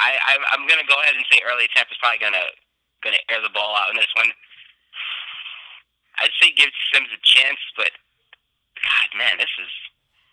I, 0.00 0.16
I 0.16 0.32
I'm 0.56 0.64
going 0.66 0.80
to 0.80 0.88
go 0.88 0.96
ahead 1.04 1.14
and 1.14 1.24
say 1.30 1.44
early 1.44 1.68
Tampa's 1.76 2.00
probably 2.00 2.18
going 2.24 2.32
to 2.36 2.48
going 3.04 3.14
to 3.14 3.24
air 3.28 3.42
the 3.44 3.52
ball 3.52 3.76
out 3.76 3.90
in 3.92 3.96
this 4.00 4.08
one. 4.16 4.32
I'd 6.20 6.32
say 6.40 6.52
give 6.54 6.70
Sims 6.92 7.08
a 7.12 7.20
chance, 7.20 7.58
but 7.76 7.90
God, 8.80 9.08
man, 9.18 9.36
this 9.38 9.50
is 9.60 9.70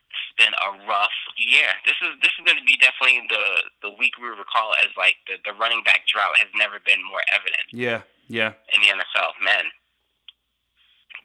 this 0.09 0.21
has 0.25 0.33
been 0.41 0.55
a 0.57 0.69
rough 0.89 1.15
year. 1.37 1.69
This 1.85 1.97
is 2.01 2.17
this 2.21 2.33
is 2.37 2.43
going 2.45 2.57
to 2.57 2.65
be 2.67 2.77
definitely 2.77 3.25
the 3.29 3.89
the 3.89 3.91
week 3.97 4.17
we 4.21 4.29
recall 4.29 4.73
as 4.79 4.93
like 4.97 5.17
the 5.27 5.37
the 5.45 5.53
running 5.57 5.83
back 5.83 6.05
drought 6.07 6.37
has 6.39 6.49
never 6.55 6.79
been 6.81 7.01
more 7.03 7.21
evident 7.33 7.65
Yeah. 7.73 8.01
Yeah. 8.29 8.53
in 8.73 8.81
the 8.81 8.87
NFL, 8.89 9.43
man. 9.43 9.65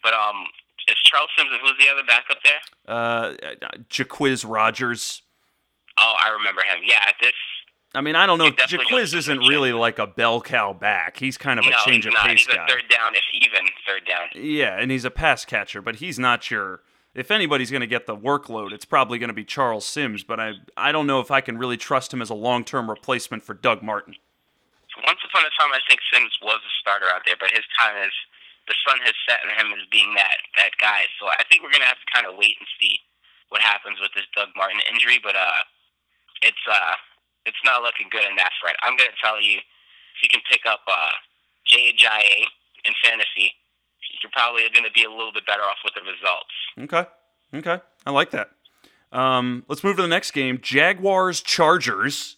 But 0.02 0.14
um, 0.14 0.44
is 0.88 0.96
Charles 1.04 1.30
Sims 1.36 1.50
and 1.52 1.60
who's 1.62 1.74
the 1.78 1.90
other 1.92 2.02
backup 2.06 2.38
there? 2.42 2.60
Uh, 2.86 3.32
Jacquizz 3.88 4.44
Rodgers. 4.48 5.22
Oh, 5.98 6.14
I 6.22 6.30
remember 6.30 6.62
him. 6.62 6.82
Yeah, 6.84 7.10
this 7.20 7.32
I 7.94 8.00
mean, 8.00 8.16
I 8.16 8.26
don't 8.26 8.38
know. 8.38 8.50
Jacquizz 8.50 9.14
isn't 9.14 9.38
really 9.38 9.72
like 9.72 9.98
a 10.00 10.06
bell 10.06 10.40
cow 10.40 10.72
back. 10.72 11.16
He's 11.18 11.38
kind 11.38 11.60
of 11.60 11.66
a 11.66 11.70
change 11.84 12.06
of 12.06 12.12
not. 12.14 12.26
pace 12.26 12.44
He's 12.44 12.54
guy. 12.54 12.64
a 12.64 12.68
third 12.68 12.84
down, 12.90 13.14
if 13.14 13.22
even 13.34 13.66
third 13.86 14.04
down. 14.06 14.28
Yeah, 14.34 14.76
and 14.78 14.90
he's 14.90 15.04
a 15.04 15.10
pass 15.10 15.44
catcher, 15.44 15.80
but 15.80 15.96
he's 15.96 16.18
not 16.18 16.50
your. 16.50 16.80
If 17.14 17.30
anybody's 17.30 17.70
going 17.70 17.82
to 17.82 17.86
get 17.86 18.06
the 18.06 18.16
workload, 18.16 18.72
it's 18.72 18.84
probably 18.84 19.18
going 19.18 19.28
to 19.28 19.34
be 19.34 19.44
Charles 19.44 19.86
Sims. 19.86 20.24
But 20.24 20.40
I, 20.40 20.54
I 20.76 20.90
don't 20.90 21.06
know 21.06 21.20
if 21.20 21.30
I 21.30 21.40
can 21.40 21.56
really 21.56 21.76
trust 21.76 22.12
him 22.12 22.20
as 22.20 22.28
a 22.30 22.34
long-term 22.34 22.90
replacement 22.90 23.44
for 23.44 23.54
Doug 23.54 23.84
Martin. 23.84 24.16
Once 25.04 25.20
upon 25.24 25.44
a 25.44 25.52
time, 25.60 25.72
I 25.72 25.84
think 25.84 26.00
Sims 26.08 26.32
was 26.40 26.60
a 26.64 26.72
starter 26.80 27.12
out 27.12 27.28
there, 27.28 27.36
but 27.36 27.52
his 27.52 27.64
time 27.76 27.96
is 28.00 28.14
the 28.66 28.76
sun 28.88 28.96
has 29.04 29.12
set 29.28 29.44
on 29.44 29.52
him 29.52 29.76
as 29.76 29.84
being 29.92 30.16
that 30.16 30.40
that 30.56 30.72
guy. 30.80 31.04
So 31.20 31.28
I 31.28 31.44
think 31.48 31.60
we're 31.60 31.72
gonna 31.72 31.88
have 31.88 32.00
to 32.00 32.10
kind 32.12 32.24
of 32.26 32.36
wait 32.40 32.56
and 32.56 32.68
see 32.80 32.96
what 33.52 33.60
happens 33.60 34.00
with 34.00 34.12
this 34.16 34.24
Doug 34.32 34.48
Martin 34.56 34.80
injury. 34.88 35.20
But 35.20 35.36
uh, 35.36 35.62
it's 36.40 36.64
uh, 36.64 36.96
it's 37.44 37.60
not 37.64 37.84
looking 37.84 38.08
good 38.08 38.24
in 38.24 38.36
that 38.36 38.52
front. 38.60 38.76
I'm 38.80 38.96
gonna 38.96 39.16
tell 39.20 39.40
you, 39.40 39.60
if 39.60 40.18
you 40.24 40.28
can 40.32 40.40
pick 40.48 40.64
up 40.64 40.80
uh, 40.88 41.12
Jay 41.68 41.92
in 42.84 42.92
fantasy, 43.04 43.52
you're 44.22 44.32
probably 44.32 44.64
gonna 44.72 44.92
be 44.94 45.04
a 45.04 45.10
little 45.10 45.32
bit 45.32 45.46
better 45.46 45.62
off 45.62 45.84
with 45.84 45.94
the 45.94 46.02
results. 46.02 46.54
Okay, 46.80 47.04
okay, 47.52 47.84
I 48.06 48.10
like 48.10 48.30
that. 48.32 48.50
Um, 49.12 49.64
let's 49.68 49.84
move 49.84 49.96
to 49.96 50.02
the 50.02 50.08
next 50.08 50.32
game: 50.32 50.58
Jaguars 50.60 51.40
Chargers. 51.40 52.36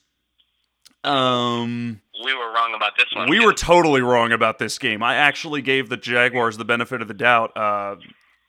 Um, 1.07 2.01
We 2.25 2.35
were 2.35 2.53
wrong 2.53 2.75
about 2.75 2.93
this 2.97 3.07
one. 3.15 3.29
we 3.29 3.45
were 3.45 3.53
totally 3.53 4.01
wrong 4.01 4.33
about 4.33 4.59
this 4.59 4.79
game. 4.79 5.03
I 5.03 5.15
actually 5.15 5.63
gave 5.63 5.89
the 5.89 5.97
Jaguars 5.97 6.57
the 6.57 6.65
benefit 6.65 7.01
of 7.03 7.09
the 7.09 7.15
doubt. 7.15 7.57
Uh, 7.57 7.97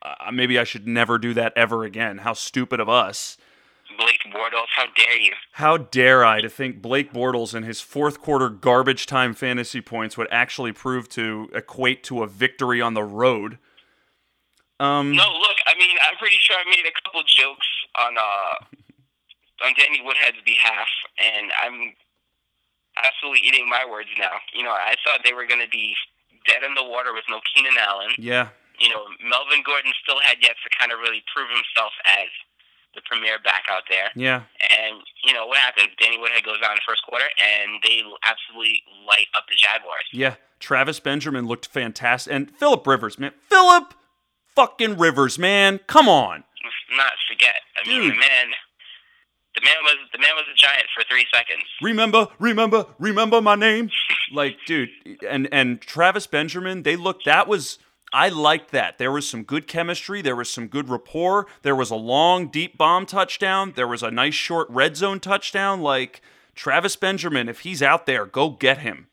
uh, 0.02 0.32
maybe 0.32 0.58
I 0.58 0.64
should 0.64 0.88
never 0.88 1.18
do 1.18 1.34
that 1.36 1.54
ever 1.56 1.84
again. 1.84 2.20
How 2.20 2.34
stupid 2.34 2.80
of 2.80 2.90
us. 2.90 3.38
Blake 3.98 4.22
Bortles. 4.32 4.68
How 4.76 4.86
dare 4.96 5.18
you? 5.20 5.34
How 5.54 5.78
dare 5.78 6.24
I 6.24 6.42
to 6.42 6.50
think 6.50 6.82
Blake 6.82 7.12
Bortles 7.14 7.54
and 7.54 7.66
his 7.66 7.82
fourth 7.82 8.20
quarter 8.22 8.50
garbage 8.50 9.06
time 9.06 9.34
fantasy 9.34 9.82
points 9.82 10.18
would 10.18 10.28
actually 10.30 10.72
prove 10.72 11.10
to 11.10 11.50
equate 11.54 12.04
to 12.06 12.22
a 12.24 12.28
victory 12.28 12.80
on 12.82 12.94
the 12.94 13.04
road? 13.04 13.58
Um, 14.80 15.16
No, 15.16 15.24
look, 15.34 15.58
I 15.66 15.76
mean, 15.80 15.98
I'm 16.08 16.18
pretty 16.18 16.38
sure 16.40 16.56
I 16.56 16.70
made 16.70 16.86
a 16.86 16.92
couple 17.02 17.22
jokes 17.26 17.68
on 17.98 18.16
uh 18.18 18.66
on 19.66 19.74
Danny 19.76 20.02
Woodhead's 20.06 20.38
behalf, 20.46 20.88
and 21.18 21.52
I'm 21.64 21.94
absolutely 23.06 23.42
eating 23.48 23.68
my 23.70 23.86
words 23.86 24.10
now. 24.18 24.40
You 24.54 24.64
know, 24.64 24.72
I 24.72 24.96
thought 25.04 25.22
they 25.24 25.34
were 25.34 25.46
going 25.46 25.62
to 25.62 25.70
be 25.70 25.94
dead 26.48 26.64
in 26.64 26.74
the 26.76 26.84
water 26.84 27.14
with 27.14 27.26
no 27.30 27.40
Keenan 27.54 27.76
Allen. 27.78 28.12
yeah, 28.18 28.50
You 28.80 28.90
know, 28.90 29.04
Melvin 29.22 29.64
Gordon 29.66 29.92
still 30.02 30.20
had 30.24 30.38
yet 30.42 30.56
to 30.64 30.70
kind 30.78 30.92
of 30.92 31.00
really 31.00 31.22
prove 31.34 31.50
himself 31.50 31.92
as 32.08 32.30
the 32.96 33.02
premier 33.06 33.38
back 33.44 33.66
out 33.70 33.84
there. 33.90 34.10
yeah, 34.16 34.44
And 34.74 35.02
you 35.24 35.34
know 35.34 35.46
what 35.46 35.60
happens? 35.60 35.90
Danny 36.02 36.18
Woodhead 36.18 36.44
goes 36.44 36.60
down 36.62 36.72
in 36.72 36.78
the 36.82 36.88
first 36.88 37.04
quarter, 37.04 37.26
and 37.38 37.84
they 37.84 38.02
absolutely 38.24 38.82
light 39.06 39.28
up 39.36 39.46
the 39.50 39.56
Jaguars. 39.56 40.06
yeah. 40.12 40.36
Travis 40.60 41.00
Benjamin 41.00 41.46
looked 41.46 41.68
fantastic, 41.68 42.34
and 42.34 42.50
Philip 42.50 42.88
Rivers, 42.88 43.20
man, 43.20 43.32
Philip 43.48 43.94
fucking 44.56 44.98
Rivers, 44.98 45.38
man, 45.38 45.80
come 45.86 46.10
on. 46.10 46.44
Let's 46.64 46.98
not 46.98 47.14
forget. 47.30 47.62
I 47.78 47.88
mean, 47.88 48.02
Dude. 48.02 48.14
the 48.14 48.18
man, 48.18 48.48
the 49.58 49.66
man 49.66 49.76
was 49.84 49.96
the 50.14 50.20
man 50.20 50.36
was 50.36 50.46
a 50.52 50.56
giant 50.56 50.86
for 50.96 51.04
three 51.10 51.26
seconds. 51.34 51.64
remember, 51.82 52.28
remember, 52.40 52.86
remember 53.00 53.42
my 53.42 53.56
name. 53.56 53.90
like, 54.32 54.58
dude, 54.68 54.90
and 55.28 55.50
and 55.52 55.82
Travis 55.82 56.28
Benjamin, 56.28 56.84
they 56.84 56.96
looked. 56.96 57.26
That 57.26 57.48
was 57.48 57.80
I 58.14 58.30
liked 58.30 58.72
that. 58.72 59.00
There 59.00 59.12
was 59.12 59.28
some 59.28 59.44
good 59.44 59.68
chemistry. 59.68 60.22
There 60.22 60.36
was 60.36 60.50
some 60.50 60.68
good 60.68 60.90
rapport. 60.90 61.48
There 61.64 61.76
was 61.76 61.90
a 61.92 61.96
long, 61.96 62.48
deep 62.48 62.78
bomb 62.78 63.06
touchdown. 63.06 63.74
There 63.76 63.88
was 63.88 64.04
a 64.04 64.12
nice 64.12 64.34
short 64.36 64.70
red 64.70 64.96
zone 64.96 65.20
touchdown. 65.20 65.82
Like 65.82 66.22
Travis 66.56 66.96
Benjamin, 66.96 67.50
if 67.50 67.62
he's 67.62 67.82
out 67.82 68.06
there, 68.06 68.26
go 68.26 68.50
get 68.52 68.80
him. 68.80 69.08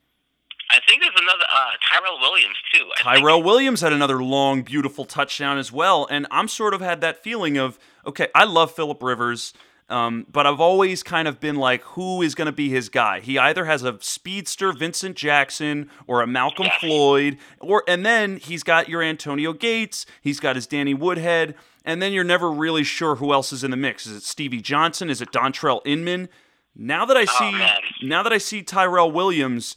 I 0.71 0.79
think 0.89 1.03
there's 1.03 1.15
another 1.21 1.45
uh, 1.53 1.71
Tyrell 1.93 2.19
Williams 2.21 2.57
too. 2.73 2.85
I 2.97 3.15
think- 3.15 3.21
Tyrell 3.25 3.43
Williams 3.43 3.81
had 3.81 3.93
another 3.93 4.23
long, 4.23 4.63
beautiful 4.63 5.05
touchdown 5.05 5.59
as 5.59 5.71
well. 5.73 6.07
And 6.11 6.27
I'm 6.31 6.49
sort 6.49 6.75
of 6.75 6.81
had 6.81 7.01
that 7.01 7.23
feeling 7.23 7.57
of, 7.59 7.79
okay, 8.07 8.29
I 8.35 8.45
love 8.45 8.73
Philip 8.73 9.03
Rivers, 9.03 9.53
um, 9.89 10.27
but 10.31 10.47
I've 10.47 10.61
always 10.61 11.03
kind 11.03 11.29
of 11.29 11.41
been 11.41 11.57
like, 11.57 11.83
who 11.83 12.23
is 12.23 12.35
going 12.35 12.47
to 12.47 12.53
be 12.53 12.71
his 12.71 12.89
guy? 12.89 13.21
He 13.21 13.39
either 13.39 13.67
has 13.67 13.83
a 13.83 13.99
speedster 14.01 14.73
Vincent 14.73 15.17
Jackson 15.17 15.91
or 16.07 16.23
a 16.23 16.27
Malcom. 16.27 16.71
Floyd, 16.81 17.39
or 17.61 17.85
and 17.87 18.05
then 18.05 18.39
he's 18.39 18.63
got 18.63 18.89
your 18.89 19.03
Antonio 19.03 19.53
Gates, 19.53 20.07
he's 20.21 20.41
got 20.41 20.57
his 20.57 20.67
Danny 20.67 20.95
Woodhead, 20.95 21.55
and 21.85 22.01
then 22.01 22.13
you're 22.13 22.25
never 22.25 22.51
really 22.51 22.85
sure 22.85 23.17
who 23.17 23.33
else 23.33 23.53
is 23.53 23.63
in 23.63 23.71
the 23.71 23.77
mix. 23.77 24.07
Is 24.07 24.17
it 24.17 24.23
Stevie 24.23 24.61
Johnson? 24.61 25.11
Is 25.11 25.21
it 25.21 25.31
Dontrelle 25.31 25.83
Inman? 25.85 26.29
Now 26.75 27.05
that 27.05 27.17
I 27.17 27.25
see, 27.25 27.53
man. 27.53 27.81
now 28.03 28.23
that 28.23 28.33
I 28.33 28.39
see 28.39 28.63
Tyrell 28.63 29.11
Williams 29.11 29.77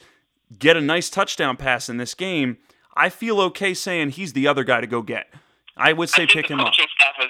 get 0.58 0.78
a 0.78 0.82
nice 0.82 1.10
touchdown 1.10 1.58
pass 1.58 1.90
in 1.90 1.98
this 1.98 2.14
game, 2.14 2.58
I 2.96 3.10
feel 3.10 3.40
okay 3.42 3.74
saying 3.74 4.12
he's 4.12 4.34
the 4.34 4.48
other 4.48 4.64
guy 4.64 4.82
to 4.82 4.88
go 4.88 5.02
get. 5.02 5.28
I 5.76 5.94
would 5.94 6.10
say 6.10 6.24
I 6.24 6.26
pick 6.26 6.50
him 6.50 6.60
up. 6.60 6.74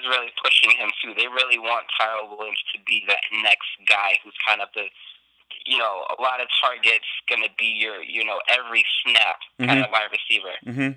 Coaching 0.08 0.30
staff 0.32 0.32
is 0.32 0.32
really 0.32 0.32
pushing 0.42 0.70
him 0.76 0.90
too. 1.02 1.12
They 1.16 1.28
really 1.28 1.58
want 1.58 1.86
Tyrell 1.96 2.36
Williams 2.36 2.62
to 2.74 2.80
be 2.86 3.04
that 3.08 3.20
next 3.42 3.68
guy 3.88 4.18
who's 4.24 4.34
kind 4.46 4.60
of 4.60 4.68
the, 4.74 4.88
you 5.66 5.78
know, 5.78 6.04
a 6.12 6.20
lot 6.22 6.40
of 6.40 6.48
targets 6.60 7.06
going 7.28 7.42
to 7.42 7.50
be 7.58 7.66
your, 7.76 8.02
you 8.02 8.24
know, 8.24 8.40
every 8.48 8.84
snap 9.04 9.38
kind 9.60 9.80
of 9.80 9.90
wide 9.92 10.10
receiver. 10.12 10.54
hmm 10.64 10.92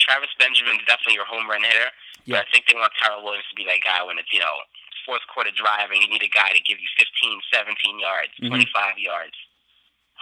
Travis 0.00 0.34
Benjamin's 0.36 0.82
definitely 0.84 1.14
your 1.16 1.24
home 1.24 1.48
run 1.48 1.62
hitter, 1.62 1.88
Yeah. 2.26 2.42
but 2.42 2.46
I 2.46 2.50
think 2.52 2.66
they 2.66 2.74
want 2.76 2.92
Tyrell 3.00 3.22
Williams 3.24 3.46
to 3.48 3.56
be 3.56 3.64
that 3.70 3.80
guy 3.86 4.02
when 4.02 4.18
it's, 4.18 4.28
you 4.34 4.40
know, 4.42 4.66
fourth 5.06 5.22
quarter 5.32 5.54
drive 5.54 5.88
and 5.94 6.02
you 6.02 6.08
need 6.10 6.22
a 6.24 6.28
guy 6.28 6.50
to 6.52 6.60
give 6.66 6.76
you 6.82 6.88
15, 6.98 7.40
17 7.54 8.00
yards, 8.00 8.32
Mhm. 8.42 8.48
25 8.48 8.98
yards. 8.98 9.36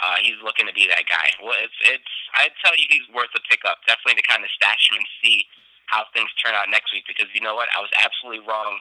Uh, 0.02 0.16
he's 0.20 0.36
looking 0.42 0.66
to 0.66 0.72
be 0.72 0.86
that 0.88 1.06
guy. 1.06 1.30
Well, 1.42 1.56
it's 1.62 1.74
it's. 1.84 2.12
I'd 2.34 2.52
tell 2.64 2.74
you 2.76 2.86
he's 2.88 3.06
worth 3.10 3.30
a 3.36 3.40
pickup. 3.48 3.84
Definitely 3.86 4.20
to 4.22 4.26
kind 4.28 4.42
of 4.44 4.50
stash 4.50 4.90
him 4.90 4.96
and 4.98 5.06
see 5.22 5.46
how 5.92 6.08
things 6.16 6.32
turn 6.42 6.54
out 6.56 6.66
next 6.72 6.90
week. 6.92 7.04
Because 7.06 7.28
you 7.36 7.40
know 7.44 7.54
what, 7.54 7.68
I 7.76 7.80
was 7.84 7.90
absolutely 8.02 8.40
wrong 8.48 8.80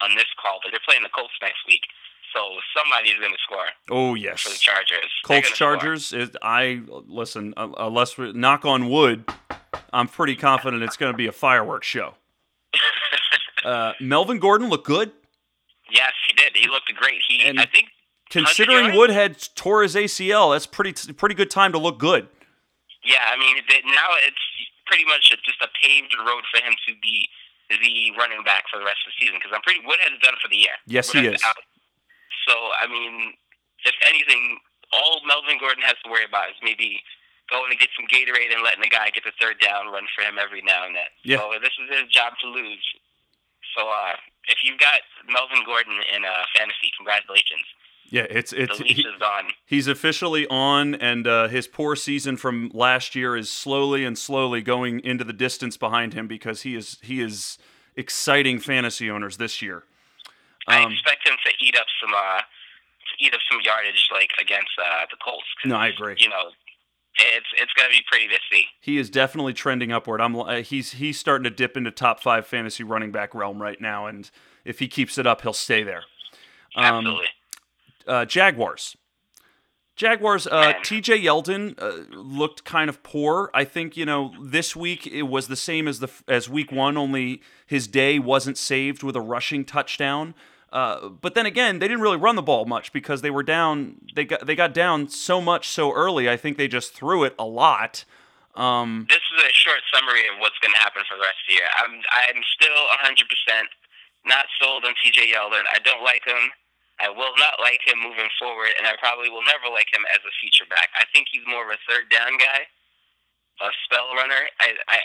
on 0.00 0.14
this 0.14 0.30
call, 0.40 0.60
but 0.62 0.70
they're 0.70 0.84
playing 0.86 1.02
the 1.02 1.10
Colts 1.10 1.34
next 1.42 1.58
week, 1.66 1.82
so 2.34 2.40
somebody's 2.76 3.18
going 3.18 3.30
to 3.32 3.38
score 3.46 3.66
Oh 3.90 4.14
for 4.14 4.18
the 4.18 4.20
yes, 4.20 4.60
Chargers. 4.60 5.10
Colts. 5.24 5.50
Chargers. 5.50 6.12
Is, 6.12 6.30
I 6.42 6.82
listen. 6.88 7.54
uh, 7.56 7.68
Unless 7.78 8.18
we, 8.18 8.32
knock 8.32 8.64
on 8.64 8.88
wood, 8.88 9.24
I'm 9.92 10.08
pretty 10.08 10.34
confident 10.36 10.82
it's 10.82 10.96
going 10.96 11.12
to 11.12 11.16
be 11.16 11.26
a 11.26 11.32
fireworks 11.32 11.86
show. 11.86 12.14
Uh, 13.64 13.94
Melvin 13.98 14.38
Gordon 14.40 14.68
looked 14.68 14.86
good, 14.86 15.10
yes, 15.90 16.12
he 16.28 16.34
did. 16.34 16.54
He 16.54 16.68
looked 16.68 16.92
great. 16.96 17.22
He, 17.26 17.40
And- 17.48 17.58
I 17.58 17.64
think, 17.64 17.86
considering? 18.28 18.94
Woodhead 18.94 19.38
tore 19.54 19.82
his 19.82 19.94
ACL. 19.94 20.54
That's 20.54 20.66
pretty 20.66 20.92
pretty 21.14 21.34
good 21.34 21.50
time 21.50 21.72
to 21.72 21.78
look 21.78 21.98
good. 21.98 22.28
yeah. 23.02 23.24
I 23.32 23.38
mean, 23.38 23.56
now 23.86 24.08
it's 24.26 24.36
pretty 24.86 25.04
much 25.04 25.30
just 25.30 25.60
a 25.62 25.70
paved 25.80 26.14
road 26.18 26.44
for 26.52 26.60
him 26.60 26.74
to 26.88 26.92
be 27.00 27.28
the 27.70 28.12
running 28.20 28.44
back 28.44 28.68
for 28.68 28.76
the 28.76 28.84
rest 28.84 29.00
of 29.08 29.12
the 29.12 29.16
season. 29.24 29.40
Because 29.40 29.52
I'm 29.54 29.64
pretty 29.64 29.80
Woodhead's 29.84 30.20
done 30.20 30.36
for 30.40 30.48
the 30.48 30.60
year. 30.60 30.76
Yes, 30.86 31.10
he 31.10 31.24
is. 31.24 31.40
Out. 31.44 31.60
So 32.48 32.54
I 32.80 32.86
mean, 32.86 33.32
if 33.84 33.96
anything, 34.04 34.60
all 34.92 35.24
Melvin 35.24 35.56
Gordon 35.60 35.84
has 35.84 35.96
to 36.04 36.10
worry 36.10 36.28
about 36.28 36.52
is 36.52 36.60
maybe 36.60 37.00
going 37.52 37.68
to 37.68 37.76
get 37.76 37.92
some 37.92 38.08
Gatorade 38.08 38.52
and 38.52 38.64
letting 38.64 38.80
the 38.80 38.92
guy 38.92 39.12
get 39.12 39.24
the 39.24 39.36
third 39.36 39.60
down 39.60 39.92
run 39.92 40.08
for 40.16 40.24
him 40.24 40.40
every 40.40 40.64
now 40.64 40.88
and 40.88 40.96
then. 40.96 41.10
Yeah. 41.24 41.44
So 41.44 41.56
this 41.60 41.76
is 41.76 41.88
his 41.92 42.08
job 42.08 42.32
to 42.40 42.48
lose. 42.48 42.84
So 43.76 43.84
uh, 43.84 44.16
if 44.48 44.64
you've 44.64 44.80
got 44.80 45.04
Melvin 45.28 45.60
Gordon 45.66 45.98
in 46.14 46.24
uh, 46.24 46.44
fantasy, 46.56 46.94
congratulations. 46.96 47.66
Yeah, 48.10 48.26
it's 48.30 48.52
it's 48.52 48.78
he-. 48.78 49.04
He's 49.66 49.88
officially 49.88 50.46
on, 50.48 50.94
and 50.96 51.26
uh, 51.26 51.48
his 51.48 51.66
poor 51.66 51.96
season 51.96 52.36
from 52.36 52.70
last 52.74 53.14
year 53.14 53.36
is 53.36 53.50
slowly 53.50 54.04
and 54.04 54.16
slowly 54.16 54.62
going 54.62 55.00
into 55.00 55.24
the 55.24 55.32
distance 55.32 55.76
behind 55.76 56.14
him 56.14 56.26
because 56.28 56.62
he 56.62 56.74
is 56.76 56.98
he 57.02 57.20
is 57.20 57.58
exciting 57.96 58.58
fantasy 58.58 59.10
owners 59.10 59.36
this 59.38 59.62
year. 59.62 59.84
I 60.66 60.82
Um, 60.82 60.92
expect 60.92 61.26
him 61.26 61.36
to 61.44 61.52
eat 61.64 61.76
up 61.76 61.86
some 62.00 62.12
uh, 62.14 62.38
to 62.40 63.24
eat 63.24 63.34
up 63.34 63.40
some 63.50 63.60
yardage 63.62 64.08
like 64.12 64.30
against 64.40 64.70
uh, 64.78 65.06
the 65.10 65.16
Colts. 65.24 65.46
No, 65.64 65.76
I 65.76 65.88
agree. 65.88 66.14
You 66.18 66.28
know, 66.28 66.50
it's 67.36 67.46
it's 67.60 67.72
gonna 67.74 67.90
be 67.90 68.02
pretty 68.08 68.28
to 68.28 68.38
see. 68.50 68.66
he 68.80 68.98
is 68.98 69.10
definitely 69.10 69.54
trending 69.54 69.92
upward. 69.92 70.20
I'm 70.20 70.36
uh, 70.36 70.56
he's 70.62 70.92
he's 70.92 71.18
starting 71.18 71.44
to 71.44 71.50
dip 71.50 71.76
into 71.76 71.90
top 71.90 72.20
five 72.20 72.46
fantasy 72.46 72.84
running 72.84 73.12
back 73.12 73.34
realm 73.34 73.60
right 73.60 73.80
now, 73.80 74.06
and 74.06 74.30
if 74.64 74.78
he 74.78 74.88
keeps 74.88 75.18
it 75.18 75.26
up, 75.26 75.40
he'll 75.42 75.52
stay 75.52 75.82
there. 75.82 76.04
Um, 76.76 76.84
Absolutely. 77.06 77.26
Uh, 78.06 78.24
Jaguars. 78.24 78.96
Jaguars. 79.96 80.46
Uh, 80.46 80.72
T.J. 80.82 81.20
Yeldon 81.20 81.80
uh, 81.80 82.16
looked 82.16 82.64
kind 82.64 82.88
of 82.88 83.02
poor. 83.02 83.50
I 83.54 83.64
think 83.64 83.96
you 83.96 84.04
know 84.04 84.32
this 84.42 84.74
week 84.74 85.06
it 85.06 85.22
was 85.22 85.46
the 85.48 85.56
same 85.56 85.86
as 85.86 86.00
the 86.00 86.10
as 86.26 86.48
week 86.48 86.72
one, 86.72 86.96
only 86.96 87.42
his 87.66 87.86
day 87.86 88.18
wasn't 88.18 88.58
saved 88.58 89.02
with 89.02 89.14
a 89.14 89.20
rushing 89.20 89.64
touchdown. 89.64 90.34
Uh, 90.72 91.08
but 91.08 91.36
then 91.36 91.46
again, 91.46 91.78
they 91.78 91.86
didn't 91.86 92.02
really 92.02 92.16
run 92.16 92.34
the 92.34 92.42
ball 92.42 92.64
much 92.64 92.92
because 92.92 93.22
they 93.22 93.30
were 93.30 93.44
down. 93.44 93.94
They 94.16 94.24
got 94.24 94.44
they 94.44 94.56
got 94.56 94.74
down 94.74 95.08
so 95.08 95.40
much 95.40 95.68
so 95.68 95.92
early. 95.92 96.28
I 96.28 96.36
think 96.36 96.58
they 96.58 96.66
just 96.66 96.92
threw 96.92 97.22
it 97.22 97.34
a 97.38 97.46
lot. 97.46 98.04
Um, 98.56 99.06
this 99.08 99.22
is 99.34 99.42
a 99.42 99.52
short 99.52 99.78
summary 99.94 100.26
of 100.26 100.40
what's 100.40 100.58
going 100.58 100.74
to 100.74 100.78
happen 100.78 101.02
for 101.08 101.16
the 101.16 101.22
rest 101.22 101.38
of 101.42 101.46
the 101.46 101.54
year. 101.54 101.70
I'm 101.78 101.94
I'm 101.94 102.42
still 102.58 102.74
100 102.98 103.28
percent 103.30 103.68
not 104.26 104.46
sold 104.60 104.84
on 104.84 104.94
T.J. 105.04 105.30
Yeldon. 105.30 105.62
I 105.70 105.78
don't 105.84 106.02
like 106.02 106.24
him. 106.26 106.50
I 107.02 107.10
will 107.10 107.34
not 107.42 107.58
like 107.58 107.82
him 107.82 107.98
moving 107.98 108.30
forward, 108.38 108.70
and 108.78 108.86
I 108.86 108.94
probably 109.02 109.26
will 109.28 109.42
never 109.44 109.66
like 109.72 109.90
him 109.90 110.06
as 110.14 110.22
a 110.22 110.32
feature 110.38 110.66
back. 110.70 110.90
I 110.94 111.04
think 111.10 111.26
he's 111.30 111.42
more 111.46 111.66
of 111.66 111.74
a 111.74 111.80
third 111.90 112.06
down 112.10 112.38
guy, 112.38 112.70
a 113.62 113.70
spell 113.86 114.14
runner. 114.14 114.46
I 114.62 114.78
I, 114.88 114.98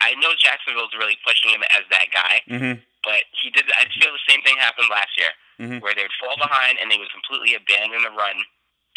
I 0.00 0.10
know 0.20 0.32
Jacksonville's 0.36 0.92
really 0.96 1.16
pushing 1.24 1.52
him 1.52 1.64
as 1.76 1.84
that 1.92 2.08
guy, 2.12 2.40
Mm-hmm. 2.48 2.80
but 3.04 3.24
he 3.40 3.48
did. 3.50 3.64
I 3.80 3.88
feel 3.96 4.12
the 4.12 4.26
same 4.28 4.40
thing 4.44 4.56
happened 4.60 4.88
last 4.92 5.12
year, 5.16 5.32
Mhm. 5.60 5.80
where 5.80 5.94
they 5.96 6.04
would 6.04 6.18
fall 6.20 6.36
behind 6.40 6.76
and 6.80 6.88
they 6.90 6.96
would 7.00 7.12
completely 7.12 7.54
abandon 7.56 8.02
the 8.04 8.12
run. 8.12 8.36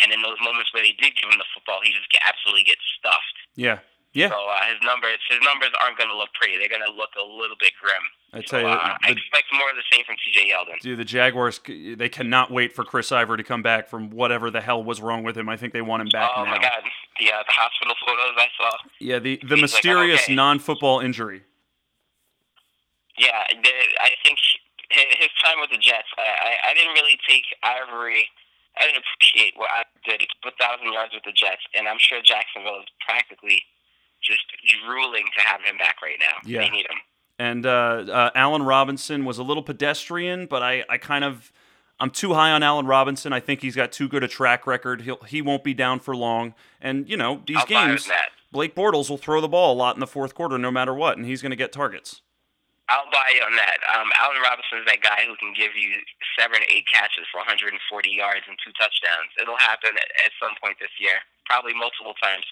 And 0.02 0.12
in 0.12 0.22
those 0.24 0.40
moments 0.42 0.74
where 0.74 0.82
they 0.84 0.96
did 1.00 1.16
give 1.16 1.30
him 1.30 1.38
the 1.38 1.46
football, 1.54 1.80
he 1.84 1.92
just 1.94 2.10
get 2.10 2.24
absolutely 2.26 2.64
gets 2.64 2.82
stuffed. 2.98 3.38
Yeah. 3.56 3.80
Yeah. 4.14 4.30
So 4.30 4.36
uh, 4.36 4.66
his 4.70 4.78
numbers, 4.86 5.18
his 5.30 5.40
numbers 5.42 5.70
aren't 5.82 5.98
going 5.98 6.10
to 6.10 6.16
look 6.18 6.30
pretty. 6.38 6.58
They're 6.58 6.70
going 6.70 6.86
to 6.86 6.94
look 6.94 7.10
a 7.18 7.26
little 7.26 7.58
bit 7.60 7.74
grim. 7.82 8.02
I 8.34 8.38
So 8.46 8.58
tell 8.58 8.62
you, 8.62 8.68
uh, 8.68 8.98
I 9.02 9.10
expect 9.10 9.50
more 9.54 9.70
of 9.70 9.76
the 9.76 9.84
same 9.92 10.06
from 10.06 10.16
T.J. 10.24 10.54
Yeldon. 10.54 10.80
dude, 10.82 11.00
the 11.00 11.06
Jaguars, 11.06 11.60
they 11.66 12.10
cannot 12.10 12.52
wait 12.52 12.74
for 12.74 12.84
Chris 12.84 13.12
Ivory 13.12 13.38
to 13.38 13.44
come 13.44 13.62
back 13.62 13.90
from 13.90 14.12
whatever 14.12 14.52
the 14.52 14.62
hell 14.62 14.84
was 14.84 15.02
wrong 15.02 15.24
with 15.24 15.36
him. 15.38 15.50
I 15.50 15.58
think 15.58 15.74
they 15.74 15.82
want 15.82 16.02
him 16.02 16.10
back 16.10 16.30
oh 16.38 16.44
now. 16.44 16.52
my 16.52 16.58
God, 16.60 16.84
the 17.20 17.32
uh, 17.34 17.42
the 17.42 17.54
hospital 17.54 17.96
photos 18.06 18.38
I 18.38 18.48
saw. 18.58 18.72
Yeah, 19.00 19.20
the, 19.20 19.38
the 19.38 19.42
He's 19.42 19.52
like, 19.52 19.62
mysterious 19.62 20.24
okay. 20.24 20.36
non-football 20.36 21.00
injury. 21.00 21.42
Yeah, 23.18 23.44
the, 23.50 23.70
I 24.02 24.14
think 24.24 24.38
his 24.94 25.30
time 25.42 25.58
with 25.62 25.70
the 25.70 25.82
Jets. 25.82 26.10
I, 26.18 26.22
I, 26.22 26.70
I 26.70 26.74
didn't 26.74 26.94
really 26.94 27.18
take 27.28 27.46
Ivory. 27.62 28.30
I 28.78 28.86
didn't 28.90 29.02
appreciate 29.06 29.54
what 29.58 29.70
I 29.70 29.86
did. 30.06 30.22
He 30.22 30.28
put 30.42 30.54
thousand 30.58 30.94
yards 30.94 31.14
with 31.14 31.24
the 31.26 31.34
Jets, 31.34 31.62
and 31.74 31.88
I'm 31.88 31.98
sure 32.02 32.22
Jacksonville 32.26 32.82
is 32.82 32.90
practically 33.06 33.62
just 34.24 34.44
drooling 34.86 35.26
to 35.36 35.42
have 35.44 35.62
him 35.62 35.78
back 35.78 36.02
right 36.02 36.18
now. 36.20 36.38
Yeah. 36.46 36.62
They 36.62 36.70
need 36.70 36.86
him. 36.86 36.98
And 37.40 37.66
uh, 37.66 37.70
uh, 37.70 38.30
Allen 38.36 38.64
Robinson 38.64 39.26
was 39.26 39.38
a 39.38 39.44
little 39.44 39.64
pedestrian, 39.64 40.46
but 40.46 40.62
I, 40.62 40.84
I 40.90 40.98
kind 40.98 41.24
of 41.26 41.52
I'm 42.00 42.10
too 42.10 42.34
high 42.34 42.52
on 42.52 42.64
Allen 42.64 42.86
Robinson. 42.86 43.34
I 43.34 43.40
think 43.40 43.62
he's 43.62 43.76
got 43.76 43.92
too 43.92 44.08
good 44.08 44.24
a 44.24 44.28
track 44.28 44.68
record. 44.68 45.02
He'll 45.02 45.22
he 45.24 45.42
won't 45.42 45.64
be 45.64 45.74
down 45.74 46.00
for 46.00 46.16
long. 46.16 46.54
And 46.82 47.10
you 47.10 47.18
know 47.18 47.42
these 47.46 47.58
I'll 47.58 47.66
games. 47.66 48.10
Blake 48.52 48.76
Bortles 48.76 49.10
will 49.10 49.18
throw 49.18 49.42
the 49.42 49.50
ball 49.50 49.74
a 49.74 49.78
lot 49.78 49.96
in 49.96 50.00
the 50.00 50.08
fourth 50.08 50.36
quarter, 50.36 50.60
no 50.60 50.70
matter 50.70 50.94
what, 50.94 51.18
and 51.18 51.26
he's 51.26 51.42
going 51.42 51.50
to 51.50 51.58
get 51.58 51.74
targets. 51.74 52.22
I'll 52.86 53.10
buy 53.10 53.34
you 53.34 53.42
on 53.42 53.56
that. 53.58 53.82
Um, 53.90 54.12
Allen 54.22 54.38
Robinson 54.44 54.84
is 54.84 54.86
that 54.86 55.02
guy 55.02 55.26
who 55.26 55.34
can 55.42 55.56
give 55.58 55.74
you 55.74 55.98
seven, 56.38 56.62
eight 56.70 56.86
catches 56.86 57.26
for 57.32 57.42
140 57.42 57.74
yards 58.12 58.46
and 58.46 58.54
two 58.62 58.70
touchdowns. 58.78 59.34
It'll 59.42 59.58
happen 59.58 59.96
at, 59.98 60.10
at 60.22 60.32
some 60.38 60.54
point 60.62 60.78
this 60.78 60.94
year, 61.02 61.24
probably 61.50 61.74
multiple 61.74 62.14
times. 62.22 62.46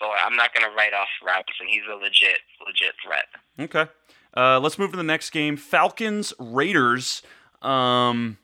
So 0.00 0.06
I'm 0.10 0.36
not 0.36 0.54
going 0.54 0.68
to 0.68 0.76
write 0.76 0.92
off 0.94 1.08
Robinson. 1.24 1.66
He's 1.68 1.82
a 1.90 1.94
legit, 1.94 2.40
legit 2.64 2.94
threat. 3.04 3.26
Okay. 3.58 3.90
Uh, 4.36 4.60
let's 4.60 4.78
move 4.78 4.90
to 4.92 4.96
the 4.96 5.02
next 5.02 5.30
game. 5.30 5.56
Falcons 5.56 6.32
Raiders. 6.38 7.22
Um, 7.62 8.38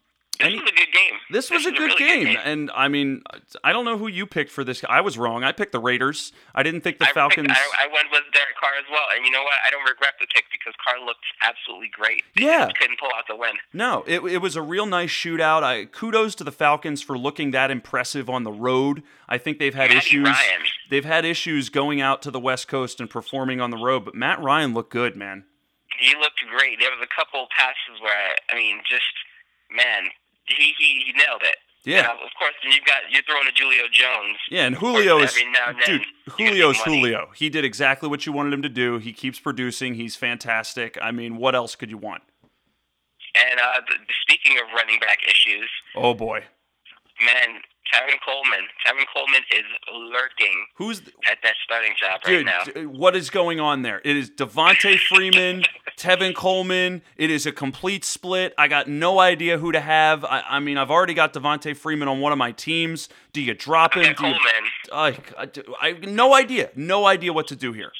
This 0.44 0.52
Any- 0.52 0.60
was 0.62 0.70
a 0.70 0.74
good 0.74 0.92
game. 0.92 1.12
this 1.30 1.50
was 1.50 1.66
a 1.66 1.70
good 1.72 1.98
really 2.00 2.24
game, 2.26 2.36
and 2.44 2.70
I 2.74 2.88
mean, 2.88 3.22
I 3.62 3.72
don't 3.72 3.84
know 3.84 3.96
who 3.98 4.06
you 4.08 4.26
picked 4.26 4.50
for 4.50 4.62
this. 4.64 4.84
I 4.88 5.00
was 5.00 5.16
wrong. 5.16 5.42
I 5.42 5.52
picked 5.52 5.72
the 5.72 5.80
Raiders. 5.80 6.32
I 6.54 6.62
didn't 6.62 6.82
think 6.82 6.98
the 6.98 7.04
I 7.04 7.08
picked- 7.08 7.14
Falcons. 7.14 7.48
I, 7.50 7.84
I 7.84 7.86
went 7.92 8.10
with 8.10 8.22
Derek 8.32 8.56
Carr 8.60 8.72
as 8.78 8.84
well, 8.90 9.04
and 9.16 9.24
you 9.24 9.30
know 9.30 9.42
what? 9.42 9.54
I 9.66 9.70
don't 9.70 9.84
regret 9.84 10.14
the 10.20 10.26
pick 10.34 10.44
because 10.52 10.74
Carr 10.84 11.04
looked 11.04 11.24
absolutely 11.42 11.88
great. 11.92 12.22
They 12.36 12.42
Yeah. 12.44 12.68
couldn't 12.78 12.98
pull 12.98 13.10
out 13.16 13.24
the 13.28 13.36
win. 13.36 13.54
No, 13.72 14.04
it, 14.06 14.20
it 14.24 14.38
was 14.38 14.54
a 14.56 14.62
real 14.62 14.86
nice 14.86 15.10
shootout. 15.10 15.62
I 15.62 15.86
kudos 15.86 16.34
to 16.36 16.44
the 16.44 16.52
Falcons 16.52 17.00
for 17.02 17.16
looking 17.16 17.50
that 17.52 17.70
impressive 17.70 18.28
on 18.28 18.42
the 18.44 18.52
road. 18.52 19.02
I 19.28 19.38
think 19.38 19.58
they've 19.58 19.74
had 19.74 19.90
issues. 19.90 20.24
Ryan. 20.28 20.60
They've 20.90 21.04
had 21.04 21.24
issues 21.24 21.70
going 21.70 22.00
out 22.02 22.20
to 22.22 22.30
the 22.30 22.38
West 22.40 22.68
Coast 22.68 23.00
and 23.00 23.08
performing 23.08 23.60
on 23.60 23.70
the 23.70 23.78
road, 23.78 24.04
but 24.04 24.14
Matt 24.14 24.40
Ryan 24.42 24.74
looked 24.74 24.90
good, 24.92 25.16
man. 25.16 25.44
He 25.98 26.14
looked 26.16 26.40
great. 26.50 26.78
There 26.80 26.90
was 26.90 27.00
a 27.02 27.06
couple 27.14 27.46
passes 27.56 28.00
where 28.02 28.36
I 28.50 28.54
mean, 28.56 28.80
just 28.88 29.04
man, 29.70 30.08
he 30.46 30.74
he, 30.78 31.04
he 31.06 31.12
nailed 31.12 31.42
it. 31.42 31.56
Yeah. 31.84 32.10
And, 32.10 32.18
of 32.20 32.30
course, 32.38 32.54
you've 32.62 32.84
got 32.84 33.02
you're 33.10 33.22
throwing 33.24 33.44
to 33.44 33.52
Julio 33.54 33.84
Jones. 33.92 34.38
Yeah, 34.50 34.66
and 34.66 34.76
course, 34.76 34.96
Julio 34.96 35.18
is 35.20 35.38
now 35.52 35.72
dude. 35.84 36.02
Julio's. 36.36 36.78
Julio. 36.78 37.28
He 37.36 37.50
did 37.50 37.64
exactly 37.64 38.08
what 38.08 38.24
you 38.24 38.32
wanted 38.32 38.54
him 38.54 38.62
to 38.62 38.68
do. 38.70 38.98
He 38.98 39.12
keeps 39.12 39.38
producing. 39.38 39.94
He's 39.94 40.16
fantastic. 40.16 40.96
I 41.02 41.10
mean, 41.10 41.36
what 41.36 41.54
else 41.54 41.76
could 41.76 41.90
you 41.90 41.98
want? 41.98 42.22
And 43.34 43.60
uh, 43.60 43.80
speaking 44.22 44.56
of 44.58 44.64
running 44.74 45.00
back 45.00 45.18
issues, 45.24 45.68
Oh 45.94 46.14
boy, 46.14 46.44
man, 47.20 47.60
Tevin 47.92 48.16
Coleman. 48.24 48.66
Tevin 48.84 49.04
Coleman 49.14 49.42
is 49.52 49.64
lurking 49.92 50.66
who's 50.76 51.00
at 51.30 51.38
that 51.42 51.54
starting 51.64 51.92
job 52.00 52.20
right 52.26 52.44
now. 52.44 52.88
What 52.88 53.14
is 53.14 53.30
going 53.30 53.60
on 53.60 53.82
there? 53.82 54.00
It 54.04 54.16
is 54.16 54.30
Devonta 54.30 54.98
Freeman, 55.08 55.64
Tevin 55.96 56.34
Coleman. 56.34 57.02
It 57.16 57.30
is 57.30 57.46
a 57.46 57.52
complete 57.52 58.04
split. 58.04 58.54
I 58.58 58.68
got 58.68 58.88
no 58.88 59.20
idea 59.20 59.58
who 59.58 59.72
to 59.72 59.80
have. 59.80 60.24
I, 60.24 60.42
I 60.48 60.60
mean, 60.60 60.78
I've 60.78 60.90
already 60.90 61.14
got 61.14 61.32
Devonta 61.34 61.76
Freeman 61.76 62.08
on 62.08 62.20
one 62.20 62.32
of 62.32 62.38
my 62.38 62.52
teams. 62.52 63.08
Do 63.32 63.40
you 63.40 63.54
drop 63.54 63.94
him? 63.94 64.02
Do 64.02 64.08
you, 64.08 64.14
Coleman. 64.14 64.38
I, 64.92 65.18
I, 65.38 65.48
I 65.80 65.92
no 66.06 66.34
idea. 66.34 66.70
No 66.74 67.06
idea 67.06 67.32
what 67.32 67.46
to 67.48 67.56
do 67.56 67.72
here. 67.72 67.92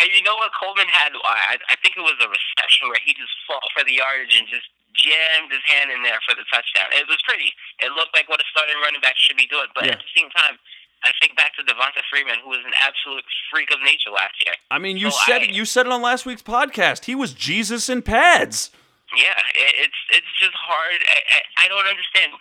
And 0.00 0.10
you 0.10 0.22
know 0.26 0.34
what 0.34 0.50
Coleman 0.58 0.90
had? 0.90 1.14
I, 1.22 1.56
I 1.70 1.76
think 1.78 1.94
it 1.96 2.02
was 2.02 2.18
a 2.18 2.26
reception 2.26 2.88
where 2.90 2.98
he 3.04 3.14
just 3.14 3.30
fought 3.46 3.62
for 3.70 3.84
the 3.86 3.94
yardage 3.94 4.34
and 4.34 4.48
just 4.50 4.66
jammed 4.94 5.50
his 5.50 5.62
hand 5.66 5.90
in 5.90 6.02
there 6.02 6.18
for 6.26 6.34
the 6.34 6.44
touchdown. 6.50 6.88
It 6.94 7.06
was 7.10 7.18
pretty. 7.26 7.52
It 7.82 7.90
looked 7.92 8.14
like 8.14 8.28
what 8.28 8.40
a 8.40 8.46
starting 8.50 8.78
running 8.80 9.00
back 9.02 9.14
should 9.18 9.36
be 9.36 9.46
doing. 9.46 9.66
But 9.74 9.86
Yeah. 9.86 9.92
at 9.92 10.02
the 10.02 10.12
same 10.16 10.30
time, 10.30 10.58
I 11.02 11.12
think 11.20 11.36
back 11.36 11.54
to 11.56 11.62
Devonta 11.62 12.00
Freeman, 12.08 12.38
who 12.42 12.48
was 12.50 12.64
an 12.64 12.72
absolute 12.80 13.24
freak 13.50 13.70
of 13.74 13.82
nature 13.82 14.10
last 14.10 14.40
year. 14.44 14.54
I 14.70 14.78
mean, 14.78 14.96
you 14.96 15.10
So 15.10 15.18
said 15.26 15.42
I- 15.42 15.44
it. 15.44 15.50
You 15.50 15.64
said 15.66 15.84
it 15.86 15.92
on 15.92 16.00
last 16.00 16.24
week's 16.24 16.42
podcast. 16.42 17.04
He 17.04 17.14
was 17.14 17.34
Jesus 17.34 17.88
in 17.90 18.00
pads. 18.02 18.70
Yeah, 19.14 19.36
it, 19.54 19.74
it's 19.90 20.00
it's 20.10 20.32
just 20.40 20.54
hard. 20.56 20.98
I, 21.04 21.18
I, 21.36 21.66
I 21.66 21.68
don't 21.68 21.86
understand. 21.86 22.32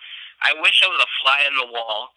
I 0.42 0.54
wish 0.62 0.82
I 0.84 0.88
was 0.88 1.02
a 1.04 1.10
fly 1.22 1.44
on 1.46 1.56
the 1.60 1.72
wall 1.72 2.14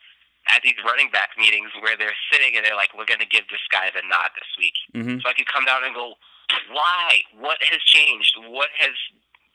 at 0.48 0.62
these 0.62 0.78
running 0.86 1.10
back 1.10 1.30
meetings 1.36 1.70
where 1.80 1.96
they're 1.96 2.14
sitting 2.32 2.56
and 2.56 2.64
they're 2.64 2.76
like, 2.78 2.94
"We're 2.96 3.04
going 3.10 3.20
to 3.20 3.26
give 3.26 3.48
this 3.48 3.60
guy 3.70 3.90
the 3.90 4.02
nod 4.06 4.30
this 4.38 4.48
week," 4.56 4.74
Mhm. 4.94 5.20
so 5.22 5.28
I 5.28 5.34
could 5.34 5.48
come 5.50 5.64
down 5.66 5.82
and 5.84 5.92
go, 5.94 6.14
"Why? 6.70 7.24
What 7.32 7.60
has 7.64 7.82
changed? 7.82 8.36
What 8.38 8.70
has 8.78 8.94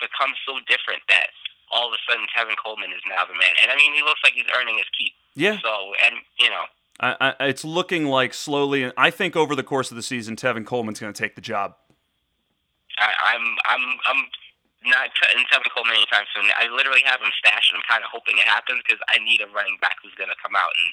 become 0.02 0.34
so 0.46 0.58
different 0.68 1.06
that 1.08 1.30
all 1.72 1.88
of 1.88 1.94
a 1.96 2.02
sudden 2.10 2.26
Tevin 2.36 2.58
Coleman 2.60 2.92
is 2.92 3.02
now 3.08 3.24
the 3.24 3.34
man?" 3.38 3.54
And 3.62 3.72
I 3.72 3.76
mean, 3.78 3.94
he 3.94 4.02
looks 4.02 4.20
like 4.26 4.34
he's 4.34 4.50
earning 4.58 4.76
his 4.78 4.90
keep. 4.98 5.14
Yeah, 5.34 5.58
So, 5.64 5.94
and 6.04 6.16
you 6.38 6.50
know, 6.50 6.66
I, 7.00 7.34
I, 7.40 7.48
it's 7.48 7.64
looking 7.64 8.06
like 8.06 8.34
slowly. 8.34 8.84
and 8.84 8.92
I 8.98 9.10
think 9.10 9.36
over 9.38 9.56
the 9.56 9.64
course 9.64 9.90
of 9.92 9.96
the 9.96 10.04
season, 10.04 10.36
Tevin 10.36 10.66
Coleman's 10.66 11.00
going 11.00 11.14
to 11.14 11.18
take 11.18 11.36
the 11.36 11.42
job. 11.42 11.76
I, 13.00 13.10
I'm 13.32 13.46
I'm 13.66 13.84
I'm 14.12 14.22
not 14.92 15.10
cutting 15.16 15.46
Tevin 15.48 15.72
Coleman 15.74 15.96
anytime 15.96 16.26
soon. 16.36 16.50
I 16.58 16.68
literally 16.68 17.02
have 17.06 17.22
him 17.22 17.32
stashed, 17.40 17.72
and 17.72 17.80
I'm 17.80 17.88
kind 17.88 18.04
of 18.04 18.10
hoping 18.12 18.38
it 18.38 18.46
happens 18.50 18.84
because 18.84 19.00
I 19.08 19.24
need 19.24 19.40
a 19.40 19.48
running 19.56 19.78
back 19.80 19.96
who's 20.04 20.14
going 20.16 20.30
to 20.30 20.40
come 20.44 20.56
out 20.56 20.74
and 20.76 20.90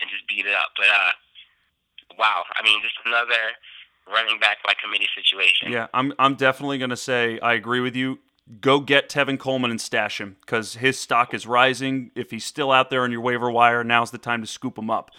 and 0.00 0.10
just 0.10 0.26
beat 0.26 0.46
it 0.46 0.54
up. 0.56 0.72
But 0.76 0.88
uh, 0.88 1.12
wow, 2.18 2.44
I 2.56 2.64
mean, 2.64 2.80
just 2.82 2.96
another 3.04 3.52
running 4.08 4.40
back 4.40 4.58
by 4.64 4.72
committee 4.82 5.08
situation. 5.14 5.70
Yeah, 5.70 5.86
I'm. 5.92 6.12
I'm 6.18 6.34
definitely 6.34 6.78
going 6.78 6.90
to 6.90 6.96
say 6.96 7.38
I 7.40 7.52
agree 7.54 7.80
with 7.80 7.94
you. 7.94 8.18
Go 8.60 8.80
get 8.80 9.08
Tevin 9.08 9.38
Coleman 9.38 9.70
and 9.70 9.80
stash 9.80 10.20
him 10.20 10.36
because 10.40 10.74
his 10.74 10.98
stock 10.98 11.32
is 11.32 11.46
rising. 11.46 12.10
If 12.14 12.30
he's 12.30 12.44
still 12.44 12.70
out 12.70 12.90
there 12.90 13.02
on 13.02 13.10
your 13.10 13.22
waiver 13.22 13.50
wire, 13.50 13.82
now's 13.82 14.10
the 14.10 14.18
time 14.18 14.42
to 14.42 14.46
scoop 14.46 14.76
him 14.76 14.90
up. 14.90 15.10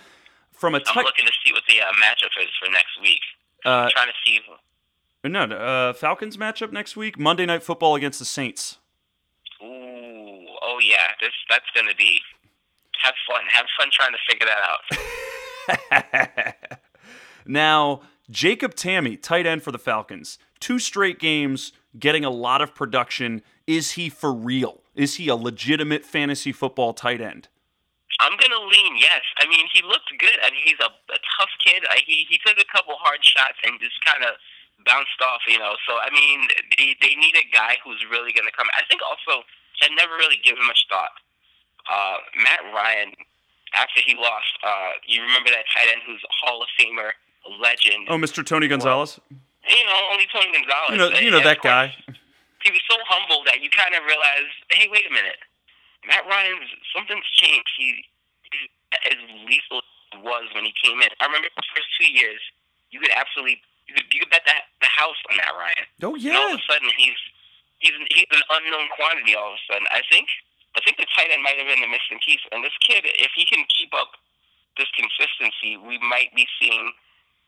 From 0.51 0.75
a 0.75 0.77
I'm 0.77 0.83
tight, 0.83 1.05
looking 1.05 1.25
to 1.25 1.31
see 1.43 1.51
what 1.51 1.63
the 1.67 1.81
uh, 1.81 1.91
matchup 1.93 2.39
is 2.41 2.49
for 2.63 2.71
next 2.71 3.01
week. 3.01 3.21
uh, 3.65 3.69
I'm 3.69 3.89
trying 3.91 4.07
to 4.07 4.13
see. 4.25 4.39
no, 5.23 5.45
no, 5.45 5.57
uh, 5.57 5.93
Falcons 5.93 6.37
matchup 6.37 6.71
next 6.71 6.95
week, 6.95 7.19
Monday 7.19 7.45
Night 7.45 7.61
Football 7.63 7.95
against 7.95 8.19
the 8.19 8.25
Saints. 8.25 8.77
Ooh, 9.61 9.65
oh 10.61 10.79
yeah, 10.81 11.11
this 11.19 11.31
that's 11.49 11.65
going 11.73 11.87
to 11.89 11.95
be. 11.95 12.19
Have 13.01 13.15
fun. 13.27 13.41
Have 13.51 13.65
fun 13.77 13.89
trying 13.91 14.13
to 14.13 14.19
figure 14.29 14.47
that 14.47 14.61
out. 16.51 16.55
now, 17.45 18.01
Jacob 18.29 18.75
Tamme, 18.75 19.21
tight 19.21 19.45
end 19.45 19.63
for 19.63 19.71
the 19.71 19.79
Falcons, 19.79 20.37
two 20.59 20.79
straight 20.79 21.19
games, 21.19 21.71
getting 21.97 22.25
a 22.25 22.29
lot 22.29 22.61
of 22.61 22.75
production. 22.75 23.41
Is 23.67 23.91
he 23.91 24.09
for 24.09 24.33
real? 24.33 24.81
Is 24.95 25.15
he 25.15 25.27
a 25.27 25.35
legitimate 25.35 26.05
fantasy 26.05 26.51
football 26.51 26.93
tight 26.93 27.21
end? 27.21 27.47
I'm 28.19 28.37
gonna 28.39 28.63
lean 28.63 28.95
yes. 28.97 29.21
I 29.39 29.47
mean, 29.47 29.67
he 29.73 29.81
looked 29.81 30.07
good. 30.19 30.39
I 30.43 30.51
mean, 30.51 30.63
he's 30.63 30.79
a, 30.79 30.87
a 30.87 31.19
tough 31.37 31.51
kid. 31.63 31.83
I, 31.89 31.99
he 32.05 32.25
he 32.29 32.39
took 32.45 32.57
a 32.57 32.67
couple 32.71 32.95
hard 32.95 33.19
shots 33.21 33.59
and 33.65 33.79
just 33.79 33.99
kind 34.05 34.23
of 34.23 34.39
bounced 34.85 35.19
off, 35.19 35.41
you 35.47 35.59
know. 35.59 35.75
So 35.87 35.99
I 35.99 36.07
mean, 36.13 36.47
they 36.77 36.95
they 37.01 37.15
need 37.19 37.35
a 37.35 37.47
guy 37.51 37.75
who's 37.83 37.99
really 38.09 38.31
gonna 38.31 38.55
come. 38.55 38.67
I 38.79 38.87
think 38.87 39.01
also 39.03 39.43
I 39.83 39.91
never 39.95 40.15
really 40.15 40.39
given 40.43 40.63
much 40.65 40.87
thought. 40.87 41.11
Uh, 41.91 42.17
Matt 42.39 42.63
Ryan, 42.73 43.11
after 43.75 44.01
he 44.01 44.15
lost, 44.15 44.53
uh, 44.63 44.97
you 45.05 45.21
remember 45.21 45.49
that 45.51 45.65
tight 45.73 45.91
end 45.91 46.01
who's 46.07 46.23
a 46.23 46.33
Hall 46.33 46.63
of 46.63 46.69
Famer, 46.79 47.11
legend. 47.59 48.07
Oh, 48.09 48.17
Mr. 48.17 48.45
Tony 48.45 48.67
Gonzalez. 48.67 49.19
You 49.65 49.85
know, 49.85 49.99
only 50.13 50.27
Tony 50.29 50.51
Gonzalez. 50.53 50.91
You 50.91 50.97
know, 50.97 51.09
you 51.17 51.31
know 51.31 51.41
that 51.41 51.61
guy. 51.61 51.93
he 52.63 52.69
was 52.71 52.81
so 52.89 52.97
humble 53.09 53.41
that 53.45 53.61
you 53.61 53.69
kind 53.69 53.93
of 53.97 54.05
realize, 54.05 54.49
hey, 54.69 54.89
wait 54.89 55.05
a 55.09 55.13
minute, 55.13 55.41
Matt 56.05 56.25
Ryan's 56.29 56.69
something's 56.93 57.25
changed. 57.33 57.73
He, 57.77 58.05
he's 58.45 58.69
as 59.09 59.19
lethal 59.49 59.81
as 59.81 59.89
he 60.13 60.17
was 60.21 60.45
when 60.53 60.65
he 60.65 60.73
came 60.77 61.01
in. 61.01 61.09
I 61.19 61.25
remember 61.25 61.49
the 61.49 61.65
first 61.73 61.89
two 61.97 62.09
years, 62.09 62.41
you 62.93 63.01
could 63.01 63.11
absolutely 63.13 63.61
you 63.89 63.93
could, 63.93 64.07
you 64.09 64.19
could 64.21 64.33
bet 64.33 64.45
the, 64.45 64.57
the 64.81 64.89
house 64.89 65.17
on 65.29 65.37
Matt 65.37 65.53
Ryan. 65.53 65.85
Oh 66.01 66.15
yeah. 66.17 66.33
And 66.33 66.37
all 66.37 66.53
of 66.53 66.61
a 66.61 66.65
sudden, 66.65 66.89
he's 66.97 67.19
he's 67.81 67.95
he's 68.13 68.29
an 68.33 68.45
unknown 68.49 68.89
quantity. 68.93 69.33
All 69.33 69.53
of 69.53 69.57
a 69.57 69.63
sudden, 69.65 69.85
I 69.89 70.01
think 70.09 70.29
I 70.77 70.81
think 70.81 70.97
the 70.97 71.09
tight 71.13 71.29
end 71.29 71.41
might 71.41 71.57
have 71.57 71.69
been 71.69 71.81
the 71.81 71.89
missing 71.89 72.21
piece. 72.21 72.41
And 72.53 72.65
this 72.65 72.75
kid, 72.81 73.05
if 73.05 73.31
he 73.33 73.45
can 73.45 73.65
keep 73.69 73.93
up 73.93 74.17
this 74.77 74.89
consistency, 74.93 75.77
we 75.77 75.97
might 76.01 76.33
be 76.35 76.45
seeing 76.59 76.91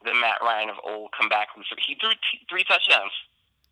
the 0.04 0.14
Matt 0.14 0.40
Ryan 0.42 0.70
of 0.70 0.76
old 0.84 1.12
come 1.18 1.30
back. 1.30 1.50
He 1.88 1.96
threw 2.00 2.12
t- 2.12 2.46
three 2.50 2.64
touchdowns 2.64 3.12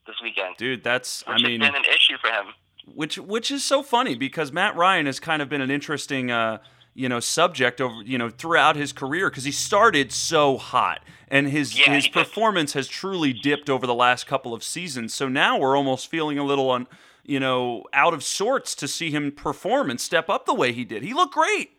this 0.07 0.15
weekend. 0.21 0.55
Dude, 0.57 0.83
that's 0.83 1.25
which 1.27 1.43
I 1.43 1.47
mean, 1.47 1.59
been 1.59 1.75
an 1.75 1.85
issue 1.85 2.17
for 2.21 2.29
him. 2.29 2.47
Which 2.93 3.17
which 3.17 3.49
is 3.51 3.63
so 3.63 3.81
funny 3.83 4.15
because 4.15 4.51
Matt 4.51 4.75
Ryan 4.75 5.05
has 5.07 5.19
kind 5.19 5.41
of 5.41 5.49
been 5.49 5.61
an 5.61 5.71
interesting. 5.71 6.31
Uh, 6.31 6.59
you 6.97 7.09
know 7.09 7.19
subject 7.19 7.81
over 7.81 8.01
you 8.03 8.17
know 8.17 8.29
throughout 8.29 8.77
his 8.77 8.93
career 8.93 9.29
because 9.29 9.43
he 9.43 9.51
started 9.51 10.13
so 10.13 10.55
hot 10.57 11.01
and 11.27 11.49
his 11.49 11.77
Yeah, 11.77 11.93
his 11.93 12.05
he 12.05 12.09
did. 12.09 12.13
performance 12.23 12.71
has 12.71 12.87
truly 12.87 13.33
dipped 13.33 13.69
over 13.69 13.85
the 13.85 13.93
last 13.93 14.27
couple 14.27 14.53
of 14.53 14.63
seasons 14.63 15.13
so 15.13 15.27
now 15.27 15.57
we're 15.59 15.75
almost 15.75 16.09
feeling 16.09 16.39
a 16.39 16.43
little 16.45 16.69
on 16.69 16.87
you 17.25 17.37
know 17.37 17.83
out 17.91 18.13
of 18.13 18.23
sorts 18.23 18.73
to 18.75 18.87
see 18.87 19.11
him 19.11 19.33
perform 19.33 19.89
and 19.89 19.99
step 19.99 20.29
up 20.29 20.45
the 20.45 20.53
way 20.53 20.71
he 20.71 20.85
did 20.85 21.03
he 21.03 21.13
looked 21.13 21.33
great 21.33 21.71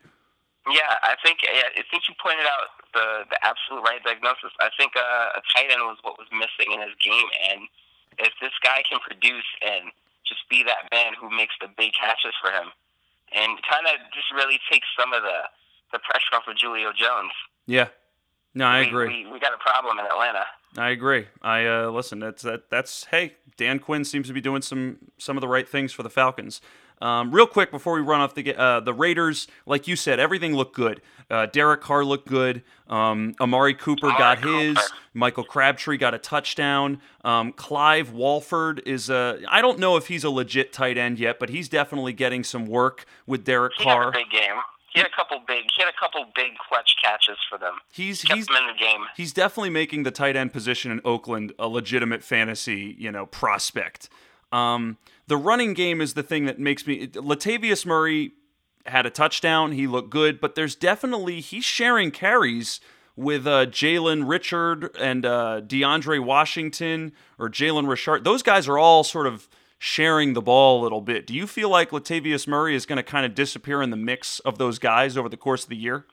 Yeah, 0.67 0.93
I 1.01 1.15
think 1.25 1.39
yeah, 1.41 1.63
I 1.75 1.81
think 1.89 2.03
you 2.07 2.13
pointed 2.21 2.45
out 2.45 2.67
the 2.93 3.25
the 3.29 3.39
absolute 3.43 3.83
right 3.83 4.01
diagnosis. 4.03 4.51
I 4.59 4.69
think 4.77 4.95
uh, 4.95 5.39
a 5.39 5.41
tight 5.55 5.71
end 5.71 5.83
was 5.83 5.97
what 6.03 6.17
was 6.17 6.27
missing 6.31 6.71
in 6.73 6.79
his 6.81 6.95
game, 7.03 7.29
and 7.49 7.67
if 8.19 8.33
this 8.41 8.53
guy 8.63 8.83
can 8.87 8.99
produce 8.99 9.47
and 9.61 9.91
just 10.27 10.43
be 10.49 10.63
that 10.63 10.87
man 10.91 11.13
who 11.19 11.29
makes 11.29 11.55
the 11.61 11.67
big 11.77 11.93
catches 11.93 12.35
for 12.41 12.51
him, 12.51 12.71
and 13.31 13.59
kind 13.63 13.87
of 13.87 13.99
just 14.11 14.31
really 14.33 14.59
takes 14.71 14.87
some 14.99 15.13
of 15.13 15.23
the 15.23 15.47
the 15.91 15.99
pressure 15.99 16.35
off 16.35 16.47
of 16.47 16.55
Julio 16.59 16.91
Jones. 16.91 17.31
yeah 17.65 17.87
no 18.53 18.65
i 18.65 18.81
we, 18.81 18.87
agree 18.87 19.23
We, 19.23 19.31
we 19.31 19.39
got 19.39 19.53
a 19.53 19.57
problem 19.57 19.99
in 19.99 20.05
Atlanta. 20.05 20.45
I 20.77 20.89
agree. 20.89 21.27
I 21.41 21.65
uh, 21.65 21.89
listen. 21.89 22.19
That's 22.19 22.43
that. 22.43 22.69
That's 22.69 23.05
hey. 23.05 23.33
Dan 23.55 23.79
Quinn 23.79 24.03
seems 24.05 24.27
to 24.27 24.33
be 24.33 24.41
doing 24.41 24.61
some 24.61 24.97
some 25.17 25.37
of 25.37 25.41
the 25.41 25.47
right 25.47 25.67
things 25.67 25.91
for 25.93 26.03
the 26.03 26.09
Falcons. 26.09 26.61
Um, 27.01 27.31
real 27.31 27.47
quick 27.47 27.69
before 27.71 27.93
we 27.93 28.01
run 28.01 28.21
off 28.21 28.33
the 28.33 28.55
uh, 28.55 28.79
the 28.79 28.93
Raiders, 28.93 29.47
like 29.65 29.87
you 29.87 29.95
said, 29.95 30.19
everything 30.19 30.55
looked 30.55 30.75
good. 30.75 31.01
Uh, 31.29 31.45
Derek 31.45 31.81
Carr 31.81 32.03
looked 32.05 32.27
good. 32.27 32.63
Um, 32.87 33.35
Amari 33.39 33.73
Cooper 33.73 34.07
got 34.17 34.39
his. 34.39 34.77
Michael 35.13 35.43
Crabtree 35.43 35.97
got 35.97 36.13
a 36.13 36.17
touchdown. 36.17 37.01
Um, 37.25 37.51
Clive 37.51 38.11
Walford 38.11 38.81
is 38.85 39.09
a. 39.09 39.39
I 39.49 39.61
don't 39.61 39.77
know 39.77 39.97
if 39.97 40.07
he's 40.07 40.23
a 40.23 40.29
legit 40.29 40.71
tight 40.73 40.97
end 40.97 41.19
yet, 41.19 41.37
but 41.37 41.49
he's 41.49 41.69
definitely 41.69 42.13
getting 42.13 42.43
some 42.43 42.65
work 42.65 43.05
with 43.25 43.43
Derek 43.43 43.73
He 43.77 43.83
had 43.83 43.93
Carr. 43.93 44.09
a 44.09 44.11
big 44.11 44.29
game. 44.31 44.55
He 44.93 44.99
had 45.01 45.07
a 45.07 45.15
couple 45.15 45.37
big. 45.45 45.65
He 45.75 45.83
had 45.83 45.89
a 45.89 45.99
couple 45.99 46.25
big 46.33 46.53
clutch 46.67 46.95
catches 47.03 47.37
for 47.49 47.59
them. 47.59 47.73
He's 47.91 48.23
Kept 48.23 48.37
he's 48.37 48.47
them 48.47 48.55
in 48.55 48.67
the 48.67 48.79
game. 48.79 49.01
he's 49.15 49.33
definitely 49.33 49.69
making 49.69 50.03
the 50.03 50.11
tight 50.11 50.35
end 50.35 50.51
position 50.53 50.91
in 50.91 51.01
Oakland 51.05 51.51
a 51.59 51.67
legitimate 51.67 52.23
fantasy, 52.23 52.95
you 52.97 53.11
know, 53.11 53.25
prospect. 53.27 54.09
Um, 54.51 54.97
the 55.27 55.37
running 55.37 55.73
game 55.73 56.01
is 56.01 56.13
the 56.13 56.23
thing 56.23 56.45
that 56.45 56.59
makes 56.59 56.87
me. 56.87 57.07
Latavius 57.07 57.85
Murray 57.85 58.31
had 58.85 59.05
a 59.05 59.09
touchdown. 59.09 59.73
He 59.73 59.87
looked 59.87 60.09
good, 60.09 60.39
but 60.39 60.55
there's 60.55 60.75
definitely 60.75 61.41
he's 61.41 61.65
sharing 61.65 62.11
carries 62.11 62.79
with 63.15 63.47
uh, 63.47 63.65
Jalen 63.65 64.29
Richard 64.29 64.95
and 64.99 65.25
uh, 65.25 65.61
DeAndre 65.65 66.23
Washington 66.23 67.11
or 67.37 67.49
Jalen 67.49 67.87
Richard. 67.87 68.23
Those 68.23 68.43
guys 68.43 68.67
are 68.67 68.77
all 68.77 69.03
sort 69.03 69.27
of 69.27 69.49
sharing 69.79 70.33
the 70.33 70.41
ball 70.41 70.81
a 70.81 70.83
little 70.83 71.01
bit. 71.01 71.27
Do 71.27 71.33
you 71.33 71.47
feel 71.47 71.69
like 71.69 71.89
Latavius 71.89 72.47
Murray 72.47 72.75
is 72.75 72.85
going 72.85 72.97
to 72.97 73.03
kind 73.03 73.25
of 73.25 73.35
disappear 73.35 73.81
in 73.81 73.89
the 73.89 73.97
mix 73.97 74.39
of 74.39 74.57
those 74.57 74.79
guys 74.79 75.17
over 75.17 75.29
the 75.29 75.37
course 75.37 75.63
of 75.63 75.69
the 75.69 75.75
year? 75.75 76.05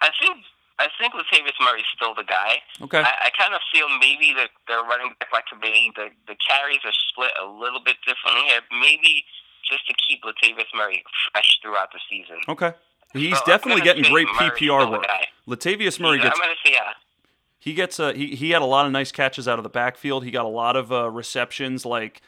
I 0.00 0.10
think 0.20 0.44
I 0.82 0.90
think 0.98 1.14
Latavius 1.14 1.54
Murray's 1.62 1.86
still 1.94 2.14
the 2.14 2.26
guy. 2.26 2.58
Okay. 2.82 2.98
I, 2.98 3.30
I 3.30 3.30
kind 3.38 3.54
of 3.54 3.60
feel 3.70 3.86
maybe 4.02 4.34
the 4.34 4.50
the 4.66 4.82
running 4.90 5.14
back 5.20 5.30
like 5.32 5.46
Kabay, 5.46 5.94
the 5.94 6.10
the 6.26 6.34
carries 6.42 6.82
are 6.84 6.96
split 7.10 7.30
a 7.38 7.46
little 7.46 7.78
bit 7.78 7.96
differently 8.02 8.50
here. 8.50 8.60
Maybe 8.72 9.24
just 9.62 9.86
to 9.86 9.94
keep 9.94 10.22
Latavius 10.26 10.66
Murray 10.74 11.04
fresh 11.30 11.60
throughout 11.62 11.92
the 11.92 12.00
season. 12.10 12.42
Okay. 12.48 12.74
He's 13.12 13.38
So 13.38 13.44
definitely 13.46 13.82
getting 13.82 14.02
great 14.10 14.26
Murray's 14.26 14.52
PPR 14.58 14.90
work. 14.90 15.06
Latavius 15.46 16.00
Murray 16.00 16.18
gets. 16.18 16.34
I'm 16.34 16.42
gonna 16.42 16.58
say 16.64 16.72
yeah. 16.72 16.92
he 17.58 17.74
gets 17.74 18.00
a 18.00 18.12
he, 18.12 18.34
he 18.34 18.50
had 18.50 18.62
a 18.62 18.66
lot 18.66 18.86
of 18.86 18.92
nice 18.92 19.12
catches 19.12 19.46
out 19.46 19.58
of 19.58 19.62
the 19.62 19.70
backfield. 19.70 20.24
He 20.24 20.32
got 20.32 20.44
a 20.44 20.48
lot 20.48 20.74
of 20.74 20.90
uh, 20.90 21.08
receptions. 21.10 21.86
Like 21.86 22.22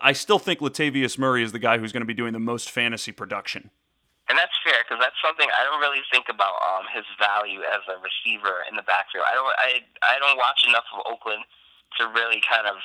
I 0.00 0.12
still 0.12 0.38
think 0.38 0.60
Latavius 0.60 1.18
Murray 1.18 1.44
is 1.44 1.52
the 1.52 1.58
guy 1.58 1.78
who's 1.78 1.92
going 1.92 2.02
to 2.02 2.06
be 2.06 2.14
doing 2.14 2.32
the 2.32 2.40
most 2.40 2.70
fantasy 2.70 3.12
production. 3.12 3.70
And 4.30 4.38
that's 4.38 4.54
fair 4.62 4.86
because 4.86 5.02
that's 5.02 5.18
something 5.18 5.50
I 5.50 5.66
don't 5.66 5.82
really 5.82 6.06
think 6.06 6.30
about 6.30 6.54
um, 6.62 6.86
his 6.94 7.02
value 7.18 7.66
as 7.66 7.82
a 7.90 7.98
receiver 7.98 8.62
in 8.70 8.78
the 8.78 8.86
backfield. 8.86 9.26
I 9.26 9.34
don't 9.34 9.50
I 9.58 9.70
I 10.06 10.22
don't 10.22 10.38
watch 10.38 10.62
enough 10.62 10.86
of 10.94 11.02
Oakland 11.02 11.42
to 11.98 12.06
really 12.14 12.38
kind 12.46 12.70
of 12.70 12.78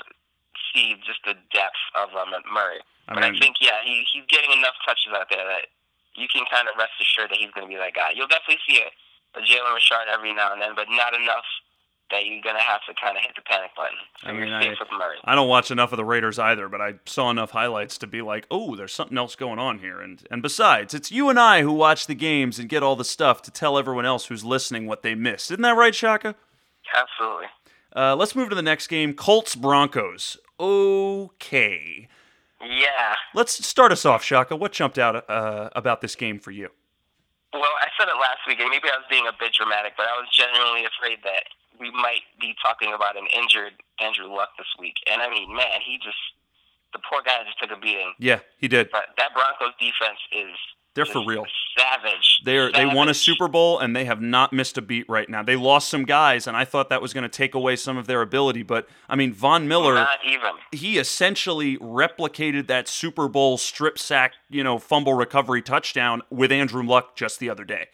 see 0.73 0.97
just 1.05 1.21
the 1.21 1.37
depth 1.53 1.77
of 1.93 2.09
um, 2.17 2.33
Murray. 2.49 2.81
I 3.05 3.13
but 3.13 3.21
I 3.21 3.31
think 3.37 3.61
yeah, 3.61 3.77
he, 3.85 4.01
he's 4.09 4.25
getting 4.25 4.57
enough 4.57 4.73
touches 4.81 5.13
out 5.13 5.29
there 5.29 5.45
that 5.45 5.69
you 6.17 6.25
can 6.25 6.49
kind 6.49 6.65
of 6.65 6.73
rest 6.81 6.97
assured 6.97 7.29
that 7.29 7.37
he's 7.37 7.53
going 7.53 7.69
to 7.69 7.71
be 7.71 7.77
that 7.77 7.93
guy. 7.93 8.17
You'll 8.17 8.31
definitely 8.31 8.65
see 8.65 8.81
a, 8.81 8.89
a 9.37 9.41
Jalen 9.45 9.69
Richard 9.77 10.09
every 10.09 10.33
now 10.33 10.49
and 10.49 10.57
then, 10.57 10.73
but 10.73 10.89
not 10.89 11.13
enough 11.13 11.45
that 12.11 12.25
you're 12.25 12.41
going 12.41 12.55
to 12.55 12.61
have 12.61 12.81
to 12.87 12.93
kind 13.01 13.17
of 13.17 13.23
hit 13.23 13.35
the 13.35 13.41
panic 13.41 13.71
button. 13.75 13.97
So 14.21 14.29
I 14.29 14.31
you're 14.33 14.45
mean, 14.45 14.53
I-. 14.53 15.31
I 15.31 15.35
don't 15.35 15.47
watch 15.47 15.71
enough 15.71 15.91
of 15.91 15.97
the 15.97 16.05
Raiders 16.05 16.37
either, 16.37 16.69
but 16.69 16.81
I 16.81 16.95
saw 17.05 17.29
enough 17.29 17.51
highlights 17.51 17.97
to 17.99 18.07
be 18.07 18.21
like, 18.21 18.45
oh, 18.51 18.75
there's 18.75 18.93
something 18.93 19.17
else 19.17 19.35
going 19.35 19.59
on 19.59 19.79
here. 19.79 19.99
And 19.99 20.25
and 20.29 20.41
besides, 20.41 20.93
it's 20.93 21.11
you 21.11 21.29
and 21.29 21.39
I 21.39 21.61
who 21.61 21.71
watch 21.71 22.07
the 22.07 22.15
games 22.15 22.59
and 22.59 22.69
get 22.69 22.83
all 22.83 22.95
the 22.95 23.05
stuff 23.05 23.41
to 23.43 23.51
tell 23.51 23.77
everyone 23.77 24.05
else 24.05 24.27
who's 24.27 24.43
listening 24.43 24.85
what 24.85 25.01
they 25.01 25.15
missed. 25.15 25.51
Isn't 25.51 25.63
that 25.63 25.75
right, 25.75 25.95
Shaka? 25.95 26.35
Absolutely. 26.93 27.47
Uh, 27.95 28.15
let's 28.15 28.35
move 28.35 28.49
to 28.49 28.55
the 28.55 28.61
next 28.61 28.87
game. 28.87 29.13
Colts 29.13 29.55
Broncos. 29.55 30.37
Okay. 30.59 32.07
Yeah. 32.61 33.15
Let's 33.33 33.65
start 33.65 33.91
us 33.91 34.05
off, 34.05 34.23
Shaka. 34.23 34.55
What 34.55 34.71
jumped 34.71 34.99
out 34.99 35.29
uh, 35.29 35.69
about 35.75 36.01
this 36.01 36.15
game 36.15 36.39
for 36.39 36.51
you? 36.51 36.69
Well, 37.53 37.63
I 37.63 37.87
said 37.97 38.09
it 38.09 38.19
last 38.19 38.39
week, 38.47 38.59
and 38.59 38.69
maybe 38.69 38.89
I 38.91 38.97
was 38.97 39.05
being 39.09 39.27
a 39.27 39.35
bit 39.39 39.53
dramatic, 39.53 39.93
but 39.95 40.07
I 40.07 40.19
was 40.19 40.27
genuinely 40.35 40.83
afraid 40.83 41.19
that 41.23 41.47
we 41.79 41.91
might 41.91 42.21
be 42.39 42.53
talking 42.61 42.93
about 42.93 43.17
an 43.17 43.27
injured 43.35 43.73
Andrew 43.99 44.27
Luck 44.33 44.49
this 44.57 44.67
week. 44.79 44.95
And 45.11 45.21
I 45.21 45.29
mean, 45.29 45.55
man, 45.55 45.79
he 45.85 45.97
just 45.97 46.17
the 46.93 46.99
poor 47.09 47.21
guy 47.25 47.43
just 47.45 47.59
took 47.59 47.71
a 47.75 47.79
beating. 47.79 48.13
Yeah, 48.19 48.39
he 48.57 48.67
did. 48.67 48.89
But 48.91 49.05
that 49.17 49.33
Broncos 49.33 49.75
defense 49.79 50.19
is 50.31 50.55
They're 50.93 51.05
for 51.05 51.25
real. 51.25 51.45
savage. 51.77 52.39
They're 52.45 52.71
they 52.71 52.85
won 52.85 53.09
a 53.09 53.13
Super 53.13 53.49
Bowl 53.49 53.79
and 53.79 53.93
they 53.93 54.05
have 54.05 54.21
not 54.21 54.53
missed 54.53 54.77
a 54.77 54.81
beat 54.81 55.05
right 55.09 55.27
now. 55.29 55.43
They 55.43 55.57
lost 55.57 55.89
some 55.89 56.05
guys, 56.05 56.47
and 56.47 56.55
I 56.55 56.63
thought 56.63 56.87
that 56.89 57.01
was 57.01 57.13
going 57.13 57.23
to 57.23 57.29
take 57.29 57.53
away 57.53 57.75
some 57.75 57.97
of 57.97 58.07
their 58.07 58.21
ability. 58.21 58.63
But 58.63 58.87
I 59.09 59.15
mean, 59.17 59.33
Von 59.33 59.67
Miller, 59.67 59.95
Not 59.95 60.19
even. 60.25 60.51
he 60.71 60.97
essentially 60.97 61.77
replicated 61.79 62.67
that 62.67 62.87
Super 62.87 63.27
Bowl 63.27 63.57
strip 63.57 63.99
sack, 63.99 64.33
you 64.49 64.63
know, 64.63 64.79
fumble 64.79 65.15
recovery 65.15 65.61
touchdown 65.61 66.21
with 66.29 66.49
Andrew 66.51 66.83
Luck 66.83 67.15
just 67.17 67.39
the 67.39 67.49
other 67.49 67.65
day. 67.65 67.87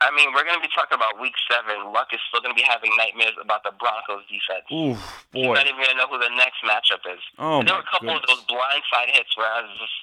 I 0.00 0.10
mean, 0.12 0.34
we're 0.34 0.44
going 0.44 0.58
to 0.58 0.64
be 0.64 0.72
talking 0.74 0.96
about 0.96 1.20
Week 1.20 1.32
Seven. 1.48 1.92
Luck 1.92 2.08
is 2.12 2.20
still 2.28 2.42
going 2.42 2.54
to 2.54 2.58
be 2.58 2.66
having 2.66 2.90
nightmares 2.98 3.34
about 3.40 3.62
the 3.62 3.72
Broncos 3.78 4.26
defense. 4.28 4.66
Ooh, 4.72 4.98
He's 5.32 5.46
boy. 5.46 5.54
not 5.54 5.64
even 5.66 5.80
going 5.80 5.94
to 5.96 6.00
know 6.02 6.08
who 6.10 6.18
the 6.18 6.34
next 6.36 6.60
matchup 6.66 7.06
is. 7.08 7.22
Oh 7.38 7.62
there 7.62 7.72
my 7.72 7.80
were 7.80 7.86
a 7.86 7.90
couple 7.90 8.12
goodness. 8.12 8.26
of 8.28 8.28
those 8.28 8.44
blindside 8.50 9.10
hits 9.14 9.32
where 9.38 9.48
I 9.48 9.62
was 9.62 9.72
just, 9.78 9.96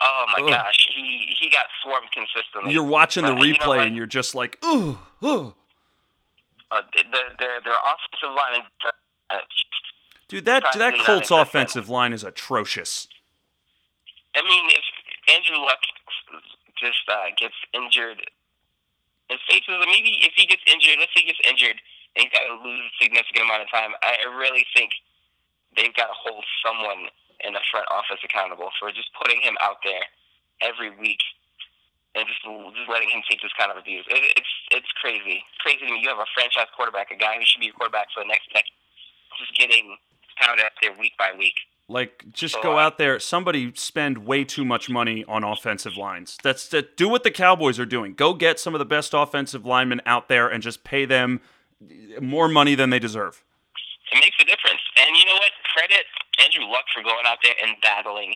oh 0.00 0.24
my 0.32 0.40
Ugh. 0.46 0.50
gosh, 0.50 0.88
he 0.94 1.34
he 1.38 1.50
got 1.50 1.66
swarmed 1.82 2.08
consistently. 2.14 2.72
You're 2.72 2.86
watching 2.86 3.26
the 3.26 3.34
But, 3.34 3.44
you 3.46 3.52
know 3.54 3.58
replay 3.58 3.86
and 3.86 3.96
you're 3.96 4.06
just 4.06 4.34
like, 4.34 4.56
ooh, 4.64 4.98
ooh. 5.24 5.54
uh, 6.70 6.82
their, 6.94 7.28
their 7.38 7.60
their 7.60 7.76
offensive 7.82 8.32
line. 8.32 8.62
Uh, 9.28 9.38
Dude, 10.28 10.44
that 10.46 10.64
that 10.78 10.94
Colts 11.04 11.30
offensive 11.30 11.88
line 11.88 12.12
is 12.12 12.24
atrocious. 12.24 13.06
I 14.34 14.42
mean, 14.42 14.70
if 14.70 15.34
Andrew 15.34 15.62
Luck 15.64 15.78
just 16.78 17.04
uh, 17.08 17.26
gets 17.38 17.54
injured, 17.72 18.22
and 19.30 19.38
faces 19.50 19.74
maybe 19.90 20.22
if 20.22 20.34
he 20.38 20.46
gets 20.46 20.62
injured, 20.70 20.98
let's 21.02 21.10
say 21.14 21.26
he 21.26 21.30
gets 21.30 21.42
injured 21.42 21.78
and 22.14 22.26
he's 22.26 22.34
got 22.34 22.46
to 22.46 22.56
lose 22.62 22.82
a 22.86 22.92
significant 23.02 23.44
amount 23.46 23.66
of 23.66 23.70
time, 23.70 23.92
I 24.02 24.22
really 24.38 24.64
think 24.74 24.94
they've 25.74 25.94
got 25.94 26.08
to 26.08 26.16
hold 26.16 26.44
someone 26.62 27.10
in 27.44 27.52
the 27.52 27.64
front 27.68 27.86
office 27.92 28.22
accountable 28.24 28.70
for 28.80 28.88
just 28.94 29.12
putting 29.18 29.42
him 29.42 29.58
out 29.60 29.82
there 29.84 30.06
every 30.64 30.88
week 30.96 31.20
and 32.16 32.24
just 32.24 32.40
just 32.40 32.88
letting 32.88 33.12
him 33.12 33.20
take 33.28 33.44
this 33.44 33.52
kind 33.60 33.68
of 33.68 33.76
abuse. 33.76 34.08
It, 34.08 34.22
it's 34.40 34.52
it's 34.72 34.90
crazy, 34.96 35.44
crazy 35.60 35.84
to 35.84 35.92
me. 35.92 36.00
You 36.00 36.08
have 36.08 36.22
a 36.22 36.30
franchise 36.32 36.72
quarterback, 36.72 37.12
a 37.12 37.18
guy 37.18 37.36
who 37.36 37.44
should 37.44 37.60
be 37.60 37.68
a 37.68 37.76
quarterback 37.76 38.08
for 38.14 38.24
the 38.24 38.30
next 38.32 38.48
decade, 38.48 38.72
just 39.36 39.52
getting 39.52 39.98
pounded 40.40 40.64
out 40.64 40.72
there 40.80 40.96
week 40.96 41.12
by 41.20 41.36
week. 41.36 41.60
Like, 41.88 42.24
just 42.32 42.54
So, 42.54 42.62
go 42.62 42.78
out 42.78 42.98
there. 42.98 43.20
Somebody 43.20 43.72
spend 43.76 44.18
way 44.18 44.44
too 44.44 44.64
much 44.64 44.90
money 44.90 45.24
on 45.28 45.44
offensive 45.44 45.96
lines. 45.96 46.36
That's 46.42 46.68
that. 46.68 46.96
Do 46.96 47.08
what 47.08 47.22
the 47.22 47.30
Cowboys 47.30 47.78
are 47.78 47.86
doing. 47.86 48.14
Go 48.14 48.34
get 48.34 48.58
some 48.58 48.74
of 48.74 48.80
the 48.80 48.84
best 48.84 49.14
offensive 49.14 49.64
linemen 49.64 50.00
out 50.04 50.28
there 50.28 50.48
and 50.48 50.62
just 50.62 50.82
pay 50.82 51.04
them 51.04 51.40
more 52.20 52.48
money 52.48 52.74
than 52.74 52.90
they 52.90 52.98
deserve. 52.98 53.44
It 54.12 54.16
makes 54.16 54.36
a 54.40 54.44
difference. 54.44 54.80
And 54.96 55.16
you 55.16 55.26
know 55.26 55.34
what? 55.34 55.52
Credit 55.74 56.04
Andrew 56.42 56.64
Luck 56.70 56.84
for 56.94 57.02
going 57.02 57.26
out 57.26 57.38
there 57.42 57.54
and 57.62 57.76
battling 57.82 58.34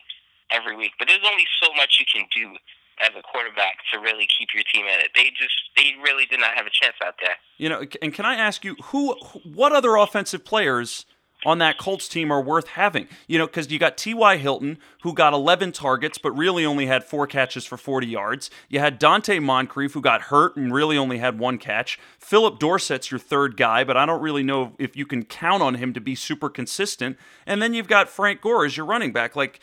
every 0.49 0.75
week. 0.75 0.91
But 0.99 1.07
there's 1.07 1.25
only 1.25 1.45
so 1.61 1.73
much 1.75 1.97
you 1.99 2.05
can 2.11 2.27
do 2.35 2.57
as 3.01 3.09
a 3.17 3.21
quarterback 3.21 3.77
to 3.91 3.99
really 3.99 4.27
keep 4.37 4.49
your 4.53 4.63
team 4.73 4.85
in 4.85 4.99
it. 4.99 5.09
They 5.15 5.29
just 5.31 5.55
they 5.75 5.93
really 6.03 6.25
did 6.25 6.39
not 6.39 6.55
have 6.55 6.65
a 6.65 6.69
chance 6.69 6.95
out 7.03 7.15
there. 7.21 7.35
You 7.57 7.69
know, 7.69 7.83
and 8.01 8.13
can 8.13 8.25
I 8.25 8.35
ask 8.35 8.63
you 8.63 8.75
who, 8.85 9.13
what 9.43 9.71
other 9.71 9.95
offensive 9.95 10.45
players 10.45 11.05
on 11.45 11.57
that 11.57 11.77
Colts 11.77 12.07
team 12.07 12.31
are 12.31 12.41
worth 12.41 12.67
having. 12.69 13.07
You 13.27 13.37
know, 13.39 13.47
because 13.47 13.71
you 13.71 13.79
got 13.79 13.97
T.Y. 13.97 14.37
Hilton, 14.37 14.77
who 15.03 15.13
got 15.13 15.33
11 15.33 15.71
targets, 15.71 16.17
but 16.17 16.31
really 16.31 16.65
only 16.65 16.85
had 16.85 17.03
four 17.03 17.27
catches 17.27 17.65
for 17.65 17.77
40 17.77 18.07
yards. 18.07 18.49
You 18.69 18.79
had 18.79 18.99
Donte 18.99 19.41
Moncrief, 19.41 19.93
who 19.93 20.01
got 20.01 20.23
hurt 20.23 20.55
and 20.55 20.73
really 20.73 20.97
only 20.97 21.17
had 21.17 21.39
one 21.39 21.57
catch. 21.57 21.99
Phillip 22.19 22.59
Dorsett's 22.59 23.11
your 23.11 23.19
third 23.19 23.57
guy, 23.57 23.83
but 23.83 23.97
I 23.97 24.05
don't 24.05 24.21
really 24.21 24.43
know 24.43 24.73
if 24.77 24.95
you 24.95 25.05
can 25.05 25.23
count 25.25 25.63
on 25.63 25.75
him 25.75 25.93
to 25.93 26.01
be 26.01 26.15
super 26.15 26.49
consistent. 26.49 27.17
And 27.45 27.61
then 27.61 27.73
you've 27.73 27.87
got 27.87 28.09
Frank 28.09 28.41
Gore 28.41 28.65
as 28.65 28.77
your 28.77 28.85
running 28.85 29.11
back. 29.11 29.35
Like, 29.35 29.59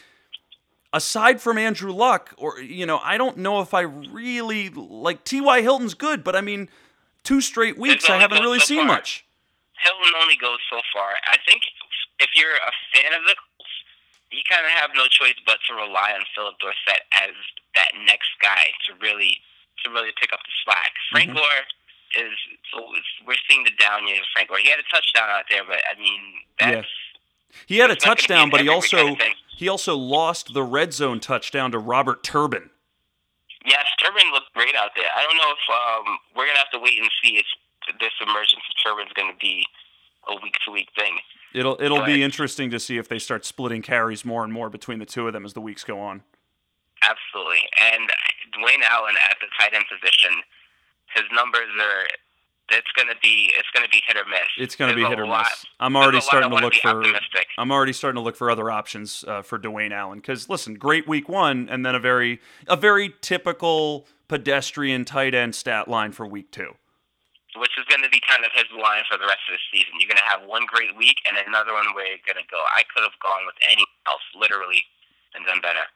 aside 0.93 1.41
from 1.41 1.59
Andrew 1.59 1.93
Luck, 1.93 2.35
or, 2.39 2.59
you 2.61 2.87
know, 2.87 2.99
I 3.03 3.19
don't 3.19 3.37
know 3.39 3.61
if 3.61 3.75
I 3.75 3.83
really 3.83 4.71
like 4.71 5.25
T.Y. 5.25 5.63
Hilton's 5.63 5.95
good, 5.95 6.25
but 6.25 6.35
I 6.35 6.41
mean, 6.41 6.69
two 7.23 7.41
straight 7.41 7.79
weeks, 7.79 8.09
I 8.09 8.19
haven't 8.19 8.43
really 8.43 8.59
so 8.59 8.67
seen 8.67 8.79
far. 8.79 8.87
much. 8.87 9.25
Hilton 9.83 10.13
only 10.21 10.37
goes 10.37 10.59
so 10.71 10.81
far. 10.93 11.17
I 11.27 11.39
think 11.47 11.63
if 12.19 12.31
you're 12.35 12.57
a 12.59 12.73
fan 12.95 13.15
of 13.15 13.23
the 13.25 13.35
Colts, 13.35 13.75
you 14.31 14.43
kind 14.49 14.67
of 14.67 14.73
have 14.73 14.91
no 14.95 15.09
choice 15.09 15.39
but 15.47 15.59
to 15.69 15.75
rely 15.75 16.13
on 16.13 16.23
Phillip 16.35 16.59
Dorsett 16.61 17.07
as 17.17 17.33
that 17.75 17.97
next 18.05 18.35
guy 18.43 18.75
to 18.89 18.95
really 19.01 19.41
to 19.85 19.91
really 19.91 20.11
pick 20.21 20.33
up 20.33 20.41
the 20.43 20.55
slack. 20.65 20.93
Frank 21.11 21.31
mm-hmm. 21.31 21.39
Gore 21.39 21.65
is 22.19 22.35
so 22.73 22.85
we're 23.27 23.41
seeing 23.49 23.65
the 23.65 23.73
down 23.79 24.07
years 24.07 24.21
of 24.21 24.31
Frank 24.35 24.49
Gore. 24.49 24.59
He 24.59 24.69
had 24.69 24.81
a 24.81 24.89
touchdown 24.91 25.31
out 25.31 25.45
there, 25.51 25.63
but 25.67 25.81
I 25.87 25.99
mean 25.99 26.21
that's. 26.59 26.89
Yeah. 26.89 27.65
He 27.67 27.79
had 27.79 27.91
a 27.91 27.97
touchdown, 27.97 28.51
but 28.51 28.61
he 28.61 28.69
also 28.69 29.17
kind 29.17 29.21
of 29.21 29.29
he 29.57 29.69
also 29.69 29.97
lost 29.97 30.53
the 30.53 30.63
red 30.63 30.93
zone 30.93 31.19
touchdown 31.19 31.73
to 31.73 31.79
Robert 31.79 32.23
Turbin. 32.23 32.71
Yes, 33.65 33.87
Turbin 33.99 34.31
looked 34.33 34.53
great 34.55 34.77
out 34.77 34.93
there. 34.95 35.09
I 35.17 35.23
don't 35.25 35.37
know 35.37 35.51
if 35.51 35.65
um, 35.67 36.19
we're 36.37 36.47
gonna 36.47 36.59
have 36.59 36.71
to 36.73 36.79
wait 36.79 36.99
and 37.01 37.11
see 37.23 37.37
if 37.37 37.47
this 38.01 38.13
emergence 38.21 38.63
of 38.69 38.75
Turbin's 38.85 39.13
going 39.15 39.33
to 39.33 39.39
be 39.39 39.65
a 40.29 40.35
week 40.43 40.57
to 40.65 40.73
week 40.73 40.89
thing. 40.97 41.19
It'll 41.55 41.79
it'll 41.81 41.99
but, 41.99 42.07
be 42.07 42.23
interesting 42.23 42.71
to 42.71 42.79
see 42.79 42.99
if 42.99 43.09
they 43.09 43.19
start 43.19 43.45
splitting 43.45 43.83
carries 43.83 44.25
more 44.25 44.45
and 44.45 44.53
more 44.53 44.69
between 44.69 44.99
the 44.99 45.07
two 45.07 45.27
of 45.27 45.33
them 45.33 45.45
as 45.45 45.55
the 45.55 45.61
weeks 45.61 45.85
go 45.85 45.99
on. 45.99 46.23
Absolutely, 47.03 47.63
and 47.81 48.11
Dwayne 48.53 48.83
Allen 48.89 49.15
at 49.31 49.39
the 49.41 49.47
tight 49.59 49.75
end 49.75 49.85
position, 49.91 50.43
his 51.15 51.25
numbers 51.35 51.69
are. 51.81 52.07
It's 52.71 52.91
gonna 52.95 53.15
be 53.23 53.51
it's 53.57 53.69
gonna 53.73 53.89
be 53.89 54.03
hit 54.07 54.19
or 54.19 54.29
miss. 54.29 54.41
It's 54.59 54.77
gonna 54.77 54.93
There's 54.93 55.07
be 55.07 55.09
hit 55.09 55.19
or 55.19 55.27
lot. 55.27 55.47
miss. 55.51 55.65
I'm 55.81 55.97
already 55.97 56.21
starting 56.21 56.51
to 56.51 56.57
look 56.57 56.75
for. 56.75 56.99
Optimistic. 56.99 57.47
I'm 57.57 57.73
already 57.73 57.95
starting 57.95 58.21
to 58.21 58.23
look 58.23 58.37
for 58.37 58.51
other 58.51 58.71
options 58.71 59.25
uh, 59.27 59.41
for 59.41 59.59
Dwayne 59.59 59.91
Allen 59.91 60.19
because 60.19 60.51
listen, 60.51 60.75
great 60.75 61.09
week 61.09 61.31
one, 61.31 61.69
and 61.71 61.87
then 61.87 61.95
a 61.95 62.01
very 62.01 62.41
a 62.67 62.77
very 62.77 63.15
typical 63.23 64.07
pedestrian 64.29 65.07
tight 65.07 65.35
end 65.35 65.55
stat 65.55 65.89
line 65.89 66.13
for 66.13 66.27
week 66.27 66.51
two 66.51 66.75
which 67.61 67.77
is 67.79 67.85
going 67.87 68.03
to 68.03 68.09
be 68.09 68.21
kind 68.27 68.45
of 68.45 68.51
his 68.55 68.67
line 68.75 69.03
for 69.11 69.19
the 69.19 69.27
rest 69.27 69.45
of 69.51 69.59
the 69.59 69.63
season. 69.71 69.99
You're 69.99 70.09
going 70.09 70.23
to 70.23 70.31
have 70.31 70.47
one 70.49 70.67
great 70.67 70.97
week 70.97 71.19
and 71.29 71.37
another 71.37 71.73
one 71.73 71.87
where 71.95 72.07
you're 72.07 72.27
going 72.27 72.41
to 72.41 72.49
go, 72.51 72.59
I 72.75 72.83
could 72.95 73.03
have 73.03 73.19
gone 73.23 73.47
with 73.47 73.57
anything 73.67 73.99
else, 74.07 74.25
literally, 74.39 74.87
and 75.35 75.45
done 75.45 75.61
better. 75.61 75.87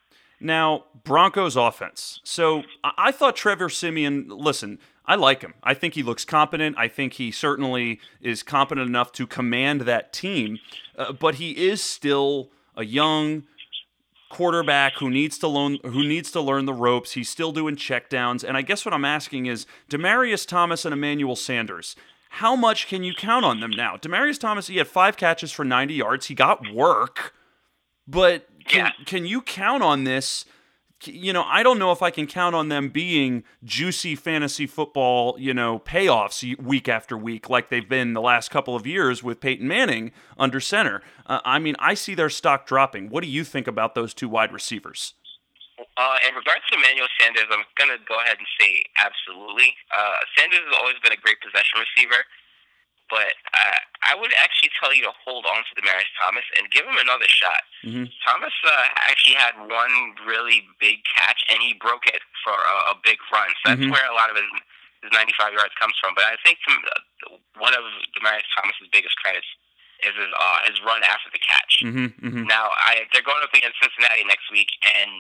Now, 0.41 0.85
Broncos 1.05 1.57
offense. 1.57 2.21
So 2.25 2.65
I 2.83 3.13
thought 3.13 3.37
Trevor 3.37 3.69
Siemian, 3.69 4.27
listen, 4.29 4.79
I 5.07 5.15
like 5.15 5.43
him. 5.43 5.55
I 5.63 5.75
think 5.75 5.95
he 5.95 6.03
looks 6.03 6.25
competent. 6.25 6.77
I 6.79 6.89
think 6.89 7.15
he 7.15 7.31
certainly 7.31 8.01
is 8.21 8.43
competent 8.43 8.89
enough 8.89 9.13
to 9.13 9.27
command 9.27 9.83
that 9.83 10.13
team, 10.13 10.59
uh, 10.99 11.13
but 11.13 11.37
he 11.37 11.53
is 11.53 11.83
still 11.83 12.51
a 12.77 12.85
young, 12.85 13.45
quarterback 14.33 14.95
who 14.95 15.11
needs 15.11 15.37
to 15.39 15.47
learn 15.47 15.79
who 15.85 16.09
needs 16.09 16.33
to 16.33 16.41
learn 16.41 16.65
the 16.65 16.73
ropes. 16.73 17.13
He's 17.13 17.29
still 17.29 17.53
doing 17.53 17.77
checkdowns, 17.77 18.43
and 18.43 18.57
I 18.57 18.63
guess 18.63 18.85
what 18.85 18.95
I'm 18.95 19.05
asking 19.05 19.47
is 19.47 19.67
Demaryius 19.91 20.47
Thomas 20.47 20.85
and 20.85 20.93
Emmanuel 20.93 21.37
Sanders. 21.37 21.95
How 22.31 22.57
much 22.57 22.89
can 22.89 23.05
you 23.05 23.13
count 23.15 23.45
on 23.45 23.61
them 23.61 23.71
now? 23.71 23.99
Demaryius 23.99 24.41
Thomas, 24.41 24.69
he 24.69 24.79
had 24.79 24.89
five 24.89 25.19
catches 25.19 25.53
for 25.53 25.67
90 25.67 25.93
yards. 25.93 26.27
He 26.27 26.35
got 26.35 26.73
work, 26.73 27.35
but 28.09 28.49
can, 28.65 28.87
yeah. 28.87 29.05
can 29.05 29.27
you 29.27 29.43
count 29.43 29.83
on 29.83 30.05
this 30.05 30.47
you 31.07 31.33
know, 31.33 31.43
I 31.45 31.63
don't 31.63 31.79
know 31.79 31.93
if 31.93 32.03
I 32.03 32.11
can 32.11 32.27
count 32.27 32.55
on 32.55 32.69
them 32.69 32.89
being 32.89 33.45
juicy 33.65 34.15
fantasy 34.15 34.67
football, 34.67 35.37
you 35.39 35.55
know, 35.55 35.79
payoffs 35.79 36.59
week 36.59 36.89
after 36.89 37.17
week 37.17 37.49
like 37.49 37.69
they've 37.69 37.89
been 37.89 38.13
the 38.13 38.21
last 38.21 38.51
couple 38.51 38.75
of 38.75 38.87
years 38.87 39.23
with 39.23 39.41
Peyton 39.41 39.67
Manning 39.67 40.13
under 40.39 40.61
center. 40.61 41.03
Uh, 41.27 41.41
I 41.45 41.59
mean, 41.59 41.77
I 41.79 41.95
see 41.95 42.15
their 42.15 42.31
stock 42.31 42.67
dropping. 42.67 43.09
What 43.09 43.23
do 43.23 43.29
you 43.29 43.45
think 43.45 43.67
about 43.67 43.95
those 43.95 44.15
two 44.15 44.29
wide 44.29 44.53
receivers? 44.53 45.15
Uh, 45.97 46.17
in 46.29 46.35
regards 46.35 46.63
to 46.71 46.79
Emmanuel 46.79 47.09
Sanders, 47.21 47.51
I'm 47.51 47.65
going 47.77 47.91
to 47.91 48.01
go 48.07 48.17
ahead 48.21 48.39
and 48.39 48.47
say 48.61 48.83
absolutely. 49.03 49.75
Uh, 49.91 50.23
Sanders 50.39 50.61
has 50.65 50.75
always 50.79 50.97
been 51.03 51.13
a 51.13 51.21
great 51.21 51.41
possession 51.43 51.83
receiver. 51.83 52.23
But 53.13 53.37
uh, 53.53 53.77
I 54.09 54.17
would 54.17 54.33
actually 54.41 54.73
tell 54.81 54.89
you 54.97 55.05
to 55.05 55.13
hold 55.13 55.45
on 55.45 55.61
to 55.69 55.73
Demaryius 55.77 56.09
Thomas 56.17 56.49
and 56.57 56.73
give 56.73 56.89
him 56.89 56.97
another 56.97 57.29
shot. 57.29 57.61
Mm-hmm. 57.85 58.09
Thomas 58.25 58.57
uh, 58.65 58.89
actually 59.05 59.37
had 59.37 59.53
one 59.69 60.17
really 60.25 60.65
big 60.81 61.05
catch, 61.05 61.45
and 61.53 61.61
he 61.61 61.77
broke 61.77 62.09
it 62.09 62.25
for 62.41 62.57
a, 62.57 62.77
a 62.93 63.01
big 63.05 63.21
run. 63.29 63.53
So 63.61 63.77
that's 63.77 63.85
mm-hmm. 63.85 63.93
where 63.93 64.09
a 64.09 64.17
lot 64.17 64.33
of 64.33 64.41
his, 64.41 64.49
his 65.05 65.13
95 65.13 65.53
yards 65.53 65.77
comes 65.77 65.93
from. 66.01 66.17
But 66.17 66.25
I 66.25 66.41
think 66.41 66.57
some, 66.65 66.81
uh, 66.89 67.37
one 67.61 67.77
of 67.77 67.85
Demaryius 68.17 68.49
Thomas's 68.57 68.89
biggest 68.89 69.13
credits 69.21 69.47
is 70.09 70.17
his, 70.17 70.33
uh, 70.33 70.59
his 70.73 70.81
run 70.81 71.05
after 71.05 71.29
the 71.29 71.43
catch. 71.45 71.85
Mm-hmm, 71.85 72.09
mm-hmm. 72.17 72.45
Now, 72.49 72.73
I, 72.81 73.05
they're 73.13 73.21
going 73.21 73.45
up 73.45 73.53
against 73.53 73.77
Cincinnati 73.77 74.25
next 74.25 74.49
week, 74.49 74.73
and, 74.89 75.13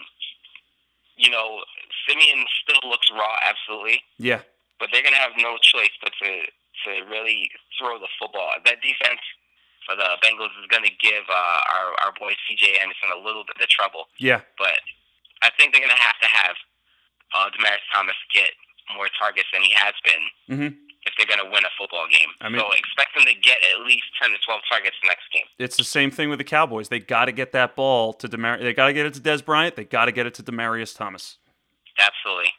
you 1.20 1.28
know, 1.28 1.60
Siemian 2.08 2.48
still 2.64 2.88
looks 2.88 3.12
raw, 3.12 3.36
absolutely. 3.44 4.00
Yeah. 4.16 4.40
But 4.80 4.88
they're 4.96 5.04
going 5.04 5.12
to 5.12 5.20
have 5.20 5.36
no 5.36 5.60
choice 5.60 5.92
but 6.00 6.16
to 6.24 6.48
to 6.84 6.90
really 7.10 7.50
throw 7.78 7.98
the 7.98 8.10
football. 8.18 8.50
That 8.64 8.80
defense 8.82 9.22
for 9.86 9.96
the 9.96 10.18
Bengals 10.22 10.54
is 10.62 10.66
going 10.70 10.84
to 10.84 10.94
give 11.02 11.24
uh, 11.28 11.60
our 11.74 11.88
our 12.06 12.12
boy 12.18 12.32
C.J. 12.48 12.78
Anderson 12.78 13.10
a 13.14 13.20
little 13.20 13.44
bit 13.44 13.58
of 13.58 13.68
trouble. 13.68 14.06
Yeah, 14.18 14.42
but 14.58 14.78
I 15.42 15.50
think 15.58 15.72
they're 15.72 15.82
going 15.82 15.94
to 15.94 16.02
have 16.02 16.18
to 16.22 16.30
have 16.30 16.54
uh, 17.34 17.48
Demaryius 17.50 17.86
Thomas 17.92 18.18
get 18.32 18.50
more 18.94 19.08
targets 19.18 19.48
than 19.52 19.62
he 19.62 19.72
has 19.74 19.94
been. 20.04 20.24
Mm-hmm. 20.48 20.70
If 21.02 21.14
they're 21.18 21.26
going 21.26 21.42
to 21.42 21.50
win 21.50 21.66
a 21.66 21.72
football 21.76 22.06
game, 22.06 22.30
I 22.40 22.48
mean, 22.48 22.62
so 22.62 22.70
expect 22.78 23.18
them 23.18 23.26
to 23.26 23.34
get 23.34 23.58
at 23.74 23.82
least 23.82 24.06
ten 24.22 24.30
to 24.30 24.38
twelve 24.46 24.62
targets 24.70 24.94
next 25.02 25.26
game. 25.34 25.46
It's 25.58 25.76
the 25.76 25.82
same 25.82 26.12
thing 26.12 26.30
with 26.30 26.38
the 26.38 26.46
Cowboys. 26.46 26.90
They 26.90 27.00
got 27.00 27.26
to 27.26 27.32
get 27.32 27.50
that 27.52 27.74
ball 27.74 28.12
to 28.14 28.28
Demar. 28.28 28.58
They 28.58 28.72
got 28.72 28.86
to 28.86 28.92
get 28.92 29.06
it 29.06 29.14
to 29.14 29.20
Dez 29.20 29.44
Bryant. 29.44 29.74
They 29.74 29.84
got 29.84 30.06
to 30.06 30.12
get 30.12 30.26
it 30.26 30.34
to 30.34 30.44
Demaryius 30.44 30.94
Thomas. 30.94 31.38
Absolutely. 31.98 32.52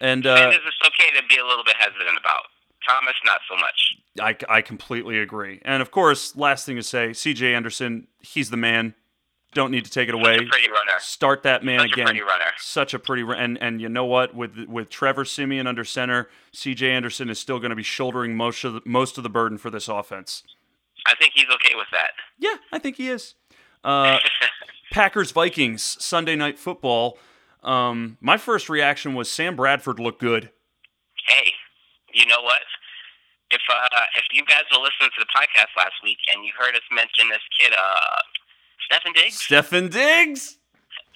And, 0.00 0.26
uh, 0.26 0.34
and 0.34 0.54
it's 0.54 0.82
okay 0.84 1.14
to 1.16 1.22
be 1.28 1.38
a 1.38 1.46
little 1.46 1.62
bit 1.62 1.76
hesitant 1.78 2.18
about. 2.18 2.50
Thomas, 2.88 3.14
not 3.24 3.40
so 3.48 3.56
much. 3.56 3.96
I, 4.48 4.56
I 4.58 4.62
completely 4.62 5.18
agree. 5.18 5.60
And 5.64 5.82
of 5.82 5.90
course, 5.90 6.36
last 6.36 6.66
thing 6.66 6.76
to 6.76 6.82
say, 6.82 7.08
CJ 7.10 7.54
Anderson, 7.54 8.06
he's 8.20 8.50
the 8.50 8.56
man. 8.56 8.94
Don't 9.54 9.70
need 9.70 9.84
to 9.84 9.90
take 9.90 10.08
it 10.08 10.12
Such 10.12 10.20
away. 10.20 10.36
pretty 10.36 10.68
runner. 10.68 10.98
Start 10.98 11.44
that 11.44 11.64
man 11.64 11.80
Such 11.80 11.92
again. 11.92 12.06
A 12.06 12.08
pretty 12.10 12.22
runner. 12.22 12.50
Such 12.58 12.92
a 12.92 12.98
pretty 12.98 13.22
and 13.36 13.56
and 13.62 13.80
you 13.80 13.88
know 13.88 14.04
what? 14.04 14.34
With 14.34 14.66
with 14.68 14.90
Trevor 14.90 15.24
Siemian 15.24 15.68
under 15.68 15.84
center, 15.84 16.28
CJ 16.52 16.82
Anderson 16.90 17.30
is 17.30 17.38
still 17.38 17.60
going 17.60 17.70
to 17.70 17.76
be 17.76 17.84
shouldering 17.84 18.36
most 18.36 18.64
of 18.64 18.74
the, 18.74 18.80
most 18.84 19.16
of 19.16 19.22
the 19.22 19.30
burden 19.30 19.56
for 19.56 19.70
this 19.70 19.86
offense. 19.86 20.42
I 21.06 21.14
think 21.14 21.32
he's 21.34 21.46
okay 21.54 21.74
with 21.76 21.86
that. 21.92 22.10
Yeah, 22.38 22.56
I 22.72 22.78
think 22.80 22.96
he 22.96 23.08
is. 23.08 23.34
Uh, 23.84 24.18
Packers 24.92 25.30
Vikings 25.30 25.82
Sunday 26.02 26.34
night 26.34 26.58
football. 26.58 27.18
Um, 27.62 28.18
my 28.20 28.36
first 28.36 28.68
reaction 28.68 29.14
was 29.14 29.30
Sam 29.30 29.54
Bradford 29.54 29.98
looked 30.00 30.20
good. 30.20 30.50
Hey, 31.26 31.52
you 32.12 32.26
know 32.26 32.40
what? 32.42 32.62
If 33.54 33.62
uh, 33.70 33.86
if 34.18 34.26
you 34.34 34.42
guys 34.42 34.66
were 34.74 34.82
listening 34.82 35.14
to 35.14 35.20
the 35.22 35.30
podcast 35.30 35.70
last 35.78 35.94
week 36.02 36.18
and 36.34 36.42
you 36.42 36.50
heard 36.58 36.74
us 36.74 36.82
mention 36.90 37.30
this 37.30 37.44
kid, 37.54 37.70
uh, 37.70 38.18
Stefon 38.82 39.14
Diggs. 39.14 39.38
Stefon 39.38 39.86
Diggs. 39.94 40.58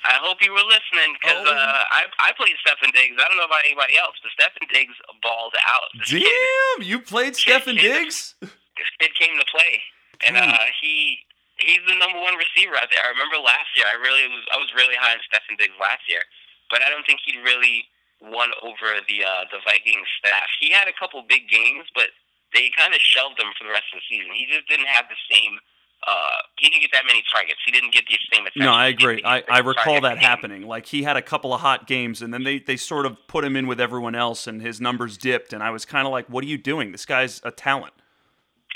I 0.06 0.14
hope 0.22 0.38
you 0.38 0.54
were 0.54 0.62
listening 0.62 1.18
because 1.18 1.42
oh. 1.42 1.50
uh, 1.50 1.82
I 1.90 2.06
I 2.22 2.30
played 2.38 2.54
Stefon 2.62 2.94
Diggs. 2.94 3.18
I 3.18 3.26
don't 3.26 3.42
know 3.42 3.50
about 3.50 3.66
anybody 3.66 3.98
else, 3.98 4.14
but 4.22 4.30
Stefon 4.38 4.70
Diggs 4.70 4.94
balled 5.18 5.58
out. 5.66 5.90
This 5.98 6.22
Damn, 6.22 6.78
kid, 6.78 6.86
you 6.86 7.02
played 7.02 7.34
Stefon 7.34 7.74
Diggs. 7.74 8.38
This 8.40 8.90
kid 9.02 9.10
came 9.18 9.34
to 9.34 9.46
play, 9.50 9.82
and 10.22 10.38
uh, 10.38 10.70
he 10.78 11.18
he's 11.58 11.82
the 11.90 11.98
number 11.98 12.22
one 12.22 12.38
receiver 12.38 12.78
out 12.78 12.86
there. 12.94 13.02
I 13.02 13.10
remember 13.10 13.42
last 13.42 13.74
year, 13.74 13.90
I 13.90 13.98
really 13.98 14.30
was 14.30 14.46
I 14.54 14.62
was 14.62 14.70
really 14.78 14.94
high 14.94 15.18
on 15.18 15.22
Stefon 15.26 15.58
Diggs 15.58 15.74
last 15.82 16.06
year, 16.06 16.22
but 16.70 16.86
I 16.86 16.90
don't 16.94 17.02
think 17.02 17.18
he 17.26 17.34
really 17.42 17.90
won 18.22 18.54
over 18.62 19.02
the 19.10 19.26
uh, 19.26 19.50
the 19.50 19.58
Vikings 19.66 20.06
staff. 20.22 20.46
He 20.62 20.70
had 20.70 20.86
a 20.86 20.94
couple 20.94 21.18
big 21.26 21.50
games, 21.50 21.90
but 21.90 22.14
they 22.54 22.70
kind 22.76 22.94
of 22.94 23.00
shelved 23.00 23.38
him 23.38 23.52
for 23.58 23.64
the 23.64 23.70
rest 23.70 23.84
of 23.92 24.00
the 24.00 24.06
season. 24.08 24.32
He 24.34 24.46
just 24.46 24.68
didn't 24.68 24.86
have 24.86 25.06
the 25.08 25.18
same. 25.30 25.58
Uh, 26.06 26.40
he 26.58 26.70
didn't 26.70 26.82
get 26.82 26.92
that 26.92 27.04
many 27.06 27.22
targets. 27.32 27.58
He 27.66 27.72
didn't 27.72 27.92
get 27.92 28.04
the 28.06 28.16
same 28.32 28.46
attention. 28.46 28.62
No, 28.62 28.72
I 28.72 28.86
agree. 28.86 29.20
I, 29.24 29.42
I 29.50 29.58
recall 29.60 30.00
that 30.02 30.18
happening. 30.18 30.62
Like 30.62 30.86
he 30.86 31.02
had 31.02 31.16
a 31.16 31.22
couple 31.22 31.52
of 31.52 31.60
hot 31.60 31.86
games, 31.86 32.22
and 32.22 32.32
then 32.32 32.44
they, 32.44 32.60
they 32.60 32.76
sort 32.76 33.04
of 33.04 33.18
put 33.26 33.44
him 33.44 33.56
in 33.56 33.66
with 33.66 33.80
everyone 33.80 34.14
else, 34.14 34.46
and 34.46 34.62
his 34.62 34.80
numbers 34.80 35.18
dipped. 35.18 35.52
And 35.52 35.62
I 35.62 35.70
was 35.70 35.84
kind 35.84 36.06
of 36.06 36.12
like, 36.12 36.26
"What 36.28 36.44
are 36.44 36.46
you 36.46 36.56
doing? 36.56 36.92
This 36.92 37.04
guy's 37.04 37.40
a 37.44 37.50
talent." 37.50 37.92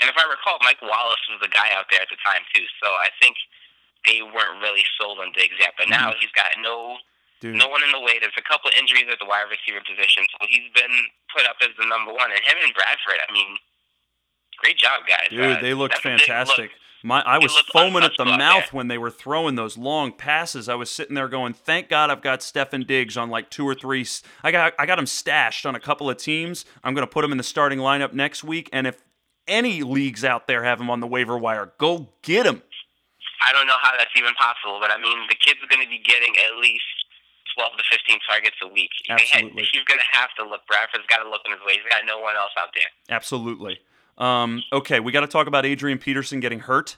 And 0.01 0.09
if 0.09 0.17
I 0.17 0.27
recall, 0.29 0.59
Mike 0.61 0.81
Wallace 0.81 1.23
was 1.31 1.39
the 1.41 1.47
guy 1.47 1.71
out 1.71 1.85
there 1.89 2.01
at 2.01 2.09
the 2.11 2.19
time 2.25 2.43
too. 2.53 2.65
So 2.83 2.89
I 2.91 3.07
think 3.21 3.37
they 4.05 4.21
weren't 4.21 4.59
really 4.61 4.83
sold 4.99 5.19
on 5.19 5.31
Diggs 5.31 5.55
yet. 5.59 5.73
But 5.77 5.87
now 5.89 6.11
mm-hmm. 6.11 6.19
he's 6.19 6.33
got 6.35 6.51
no 6.61 6.97
Dude. 7.43 7.59
No 7.59 7.67
one 7.67 7.83
in 7.83 7.91
the 7.91 7.99
way. 7.99 8.19
There's 8.21 8.31
a 8.37 8.41
couple 8.41 8.71
injuries 8.79 9.03
at 9.11 9.19
the 9.19 9.25
wide 9.25 9.43
receiver 9.51 9.83
position, 9.83 10.23
so 10.31 10.47
he's 10.47 10.71
been 10.71 10.95
put 11.35 11.43
up 11.43 11.57
as 11.61 11.75
the 11.77 11.85
number 11.85 12.13
one. 12.13 12.31
And 12.31 12.39
him 12.39 12.55
and 12.63 12.73
Bradford, 12.73 13.19
I 13.19 13.33
mean, 13.33 13.57
great 14.59 14.77
job, 14.77 15.01
guys. 15.05 15.27
Dude, 15.29 15.57
uh, 15.57 15.61
they 15.61 15.73
looked 15.73 15.97
fantastic. 15.97 16.71
Look. 16.71 16.79
My, 17.03 17.19
I 17.19 17.39
was 17.39 17.51
foaming 17.73 18.03
at 18.03 18.13
the 18.17 18.23
mouth 18.23 18.63
there. 18.63 18.69
when 18.71 18.87
they 18.87 18.97
were 18.97 19.11
throwing 19.11 19.55
those 19.55 19.77
long 19.77 20.13
passes. 20.13 20.69
I 20.69 20.75
was 20.75 20.89
sitting 20.89 21.15
there 21.15 21.27
going, 21.27 21.51
"Thank 21.51 21.89
God 21.89 22.09
I've 22.09 22.21
got 22.21 22.39
Stefon 22.39 22.87
Diggs 22.87 23.17
on 23.17 23.29
like 23.29 23.49
two 23.49 23.67
or 23.67 23.75
three. 23.75 24.07
I 24.41 24.51
got 24.53 24.73
I 24.79 24.85
got 24.85 24.97
him 24.97 25.05
stashed 25.05 25.65
on 25.65 25.75
a 25.75 25.81
couple 25.81 26.09
of 26.09 26.15
teams. 26.15 26.63
I'm 26.81 26.93
going 26.93 27.05
to 27.05 27.11
put 27.11 27.25
him 27.25 27.33
in 27.33 27.37
the 27.37 27.43
starting 27.43 27.79
lineup 27.79 28.13
next 28.13 28.45
week. 28.45 28.69
And 28.71 28.87
if 28.87 29.03
any 29.49 29.83
leagues 29.83 30.23
out 30.23 30.47
there 30.47 30.63
have 30.63 30.79
him 30.79 30.89
on 30.89 31.01
the 31.01 31.07
waiver 31.07 31.37
wire, 31.37 31.73
go 31.77 32.07
get 32.21 32.45
him. 32.45 32.63
I 33.45 33.51
don't 33.51 33.67
know 33.67 33.75
how 33.81 33.91
that's 33.97 34.15
even 34.15 34.33
possible, 34.35 34.79
but 34.79 34.89
I 34.89 34.95
mean, 34.95 35.27
the 35.27 35.35
kid's 35.35 35.59
are 35.59 35.67
going 35.67 35.83
to 35.83 35.89
be 35.89 35.99
getting 35.99 36.33
at 36.47 36.55
least 36.61 37.02
12 37.55 37.71
to 37.77 37.83
15 37.91 38.19
targets 38.27 38.55
a 38.63 38.67
week. 38.67 38.89
Had- 39.07 39.21
Absolutely. 39.21 39.63
he's 39.71 39.83
going 39.83 39.99
to 39.99 40.17
have 40.17 40.29
to 40.37 40.43
look. 40.43 40.61
Bradford's 40.67 41.05
got 41.07 41.23
to 41.23 41.29
look 41.29 41.41
in 41.45 41.51
his 41.51 41.61
way. 41.65 41.73
He's 41.73 41.89
got 41.89 42.05
no 42.05 42.19
one 42.19 42.35
else 42.35 42.51
out 42.59 42.69
there. 42.73 42.89
Absolutely. 43.15 43.79
Um, 44.17 44.63
okay, 44.71 44.99
we 44.99 45.11
got 45.11 45.21
to 45.21 45.27
talk 45.27 45.47
about 45.47 45.65
Adrian 45.65 45.97
Peterson 45.97 46.39
getting 46.39 46.59
hurt. 46.59 46.97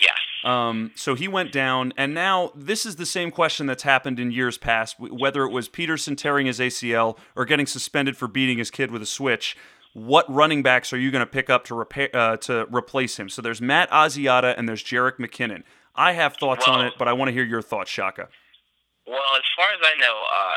Yes. 0.00 0.18
Um, 0.42 0.90
so 0.94 1.14
he 1.14 1.28
went 1.28 1.52
down, 1.52 1.92
and 1.96 2.12
now 2.12 2.52
this 2.54 2.84
is 2.84 2.96
the 2.96 3.06
same 3.06 3.30
question 3.30 3.66
that's 3.66 3.82
happened 3.84 4.18
in 4.18 4.30
years 4.30 4.58
past. 4.58 4.96
Whether 4.98 5.44
it 5.44 5.50
was 5.50 5.68
Peterson 5.68 6.16
tearing 6.16 6.46
his 6.46 6.58
ACL 6.58 7.16
or 7.36 7.44
getting 7.44 7.66
suspended 7.66 8.16
for 8.16 8.28
beating 8.28 8.58
his 8.58 8.70
kid 8.70 8.90
with 8.90 9.00
a 9.00 9.06
switch, 9.06 9.56
what 9.94 10.30
running 10.32 10.62
backs 10.62 10.92
are 10.92 10.98
you 10.98 11.10
going 11.10 11.24
to 11.24 11.30
pick 11.30 11.48
up 11.48 11.64
to 11.66 11.74
repair 11.74 12.10
uh, 12.12 12.36
to 12.38 12.66
replace 12.74 13.16
him? 13.18 13.28
So 13.28 13.40
there's 13.40 13.60
Matt 13.60 13.88
Asiata 13.90 14.58
and 14.58 14.68
there's 14.68 14.82
Jerick 14.82 15.18
McKinnon. 15.18 15.62
I 15.94 16.12
have 16.12 16.36
thoughts 16.36 16.66
on 16.66 16.84
it, 16.84 16.94
but 16.98 17.06
I 17.06 17.12
want 17.12 17.28
to 17.28 17.32
hear 17.32 17.44
your 17.44 17.62
thoughts, 17.62 17.88
Shaka. 17.90 18.28
Well, 19.06 19.22
as 19.36 19.44
far 19.56 19.68
as 19.72 19.80
I 19.84 19.94
know, 20.00 20.16
uh, 20.16 20.56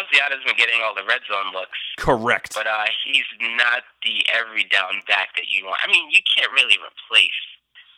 Asiata's 0.00 0.40
been 0.46 0.56
getting 0.56 0.80
all 0.80 0.94
the 0.94 1.04
red 1.04 1.20
zone 1.28 1.52
looks, 1.52 1.76
Correct. 1.98 2.54
but 2.54 2.66
uh, 2.66 2.86
he's 3.04 3.26
not 3.58 3.84
the 4.04 4.24
every 4.32 4.64
down 4.64 5.02
back 5.06 5.36
that 5.36 5.50
you 5.52 5.66
want. 5.66 5.80
I 5.84 5.90
mean, 5.90 6.08
you 6.10 6.20
can't 6.36 6.50
really 6.52 6.78
replace 6.80 7.38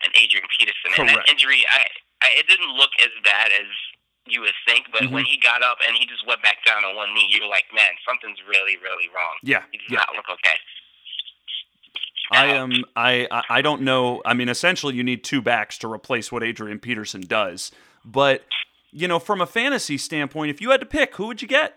an 0.02 0.10
Adrian 0.18 0.46
Peterson. 0.58 0.90
And 0.98 1.08
that 1.14 1.28
injury, 1.30 1.62
I, 1.70 1.86
I 2.26 2.28
it 2.42 2.48
didn't 2.48 2.74
look 2.74 2.90
as 3.04 3.10
bad 3.22 3.52
as 3.54 3.68
you 4.26 4.40
would 4.40 4.56
think, 4.66 4.86
but 4.90 5.02
Mhm. 5.02 5.10
when 5.12 5.24
he 5.24 5.36
got 5.38 5.62
up 5.62 5.78
and 5.86 5.94
he 5.96 6.06
just 6.06 6.26
went 6.26 6.42
back 6.42 6.64
down 6.64 6.82
on 6.84 6.96
one 6.96 7.14
knee, 7.14 7.28
you 7.30 7.42
were 7.42 7.48
like, 7.48 7.64
man, 7.74 7.92
something's 8.08 8.38
really, 8.48 8.76
really 8.82 9.06
wrong. 9.14 9.36
yeah, 9.42 9.62
He 9.70 9.78
does 9.78 9.86
yeah. 9.90 9.98
not 9.98 10.16
look 10.16 10.28
okay. 10.30 10.56
I 12.32 12.46
am. 12.46 12.72
I- 12.96 13.28
I 13.50 13.62
don't 13.62 13.82
know. 13.82 14.22
I 14.24 14.32
mean, 14.34 14.48
essentially, 14.48 14.94
you 14.94 15.04
need 15.04 15.22
two 15.24 15.42
backs 15.42 15.76
to 15.78 15.88
replace 15.92 16.32
what 16.32 16.42
Adrian 16.42 16.80
Peterson 16.80 17.20
does. 17.20 17.70
But 18.04 18.44
you 18.94 19.08
know, 19.08 19.18
from 19.18 19.40
a 19.40 19.46
fantasy 19.46 19.98
standpoint, 19.98 20.50
if 20.50 20.60
you 20.60 20.70
had 20.70 20.78
to 20.78 20.86
pick, 20.86 21.16
who 21.16 21.26
would 21.26 21.42
you 21.42 21.48
get? 21.48 21.74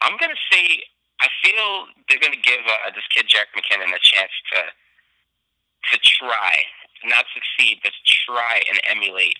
I'm 0.00 0.16
gonna 0.20 0.38
say 0.52 0.84
I 1.20 1.26
feel 1.42 1.86
they're 2.08 2.20
gonna 2.22 2.40
give 2.40 2.60
uh, 2.64 2.90
this 2.94 3.02
kid 3.12 3.26
Jack 3.28 3.48
McKinnon 3.56 3.88
a 3.90 3.98
chance 3.98 4.30
to 4.54 4.60
to 5.92 5.98
try, 5.98 6.62
not 7.04 7.24
succeed, 7.34 7.80
but 7.82 7.92
try 8.26 8.62
and 8.70 8.80
emulate 8.88 9.36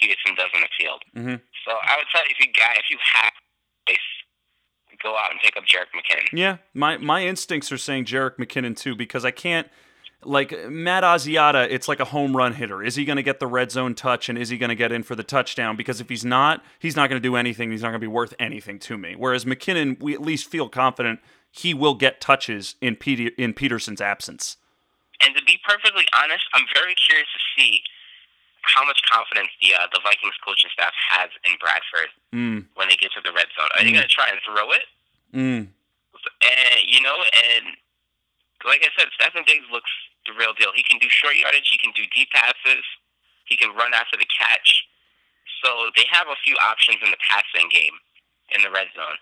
Peterson 0.00 0.34
does 0.36 0.48
in 0.54 0.60
the 0.62 0.68
field. 0.78 1.02
Mhm. 1.14 1.40
So 1.66 1.72
I 1.82 1.96
would 1.98 2.06
tell 2.10 2.22
you 2.24 2.34
if 2.38 2.46
you 2.46 2.52
guy 2.52 2.72
if 2.78 2.88
you 2.88 2.96
have 3.14 3.32
space, 3.86 3.98
go 5.02 5.16
out 5.18 5.30
and 5.32 5.40
pick 5.40 5.56
up 5.58 5.64
Jerick 5.64 5.92
McKinnon. 5.94 6.28
Yeah, 6.32 6.56
my 6.72 6.96
my 6.96 7.26
instincts 7.26 7.70
are 7.70 7.78
saying 7.78 8.06
Jerick 8.06 8.36
McKinnon 8.38 8.74
too 8.74 8.94
because 8.96 9.24
I 9.26 9.30
can't 9.32 9.68
like 10.26 10.52
Matt 10.68 11.02
Asiata. 11.04 11.66
It's 11.70 11.88
like 11.88 12.00
a 12.00 12.04
home 12.06 12.36
run 12.36 12.54
hitter. 12.54 12.82
Is 12.82 12.96
he 12.96 13.04
going 13.04 13.16
to 13.16 13.22
get 13.22 13.40
the 13.40 13.46
red 13.46 13.70
zone 13.70 13.94
touch 13.94 14.28
and 14.28 14.36
is 14.38 14.48
he 14.48 14.58
going 14.58 14.68
to 14.70 14.74
get 14.74 14.92
in 14.92 15.02
for 15.02 15.14
the 15.14 15.22
touchdown? 15.24 15.76
Because 15.76 16.00
if 16.00 16.08
he's 16.08 16.24
not, 16.24 16.62
he's 16.78 16.96
not 16.96 17.08
going 17.10 17.20
to 17.20 17.26
do 17.28 17.36
anything. 17.36 17.70
He's 17.70 17.82
not 17.82 17.88
going 17.88 18.00
to 18.00 18.06
be 18.06 18.06
worth 18.06 18.34
anything 18.38 18.78
to 18.80 18.96
me. 18.98 19.14
Whereas 19.16 19.44
McKinnon, 19.44 20.00
we 20.00 20.14
at 20.14 20.20
least 20.22 20.50
feel 20.50 20.68
confident 20.68 21.20
he 21.50 21.72
will 21.74 21.94
get 21.94 22.20
touches 22.20 22.74
in 22.80 22.96
Peter, 22.96 23.30
in 23.38 23.54
Peterson's 23.54 24.00
absence. 24.00 24.56
And 25.24 25.34
to 25.36 25.44
be 25.44 25.58
perfectly 25.66 26.04
honest, 26.12 26.44
I'm 26.52 26.66
very 26.74 26.94
curious 27.06 27.28
to 27.32 27.40
see 27.62 27.80
how 28.62 28.84
much 28.84 28.98
confidence 29.10 29.48
the 29.62 29.74
uh, 29.76 29.86
the 29.92 30.00
Vikings 30.02 30.34
coaching 30.44 30.70
staff 30.72 30.92
has 31.10 31.30
in 31.44 31.52
Bradford 31.60 32.10
Mm, 32.32 32.64
when 32.74 32.88
they 32.88 32.96
get 32.96 33.12
to 33.12 33.20
the 33.22 33.30
red 33.30 33.46
zone. 33.54 33.68
Are 33.78 33.84
they 33.84 33.90
Mm. 33.92 34.00
going 34.02 34.08
to 34.08 34.14
try 34.14 34.26
and 34.26 34.40
throw 34.42 34.72
it? 34.72 34.84
mm, 35.32 35.68
And 35.68 36.80
you 36.88 37.00
know, 37.02 37.14
and 37.14 37.76
like 38.66 38.82
I 38.82 38.88
said, 38.98 39.08
Stefon 39.14 39.46
Diggs 39.46 39.66
looks 39.70 39.90
the 40.26 40.32
real 40.38 40.52
deal. 40.54 40.70
He 40.74 40.82
can 40.82 40.98
do 40.98 41.06
short 41.10 41.36
yardage. 41.36 41.68
He 41.70 41.78
can 41.78 41.92
do 41.96 42.02
deep 42.14 42.30
passes. 42.32 42.84
He 43.46 43.56
can 43.56 43.74
run 43.76 43.92
after 43.94 44.16
the 44.16 44.26
catch. 44.28 44.84
So 45.62 45.90
they 45.96 46.04
have 46.10 46.26
a 46.28 46.36
few 46.44 46.56
options 46.64 46.98
in 47.04 47.10
the 47.10 47.16
passing 47.28 47.68
game 47.70 47.94
in 48.54 48.62
the 48.62 48.70
red 48.70 48.88
zone. 48.94 49.16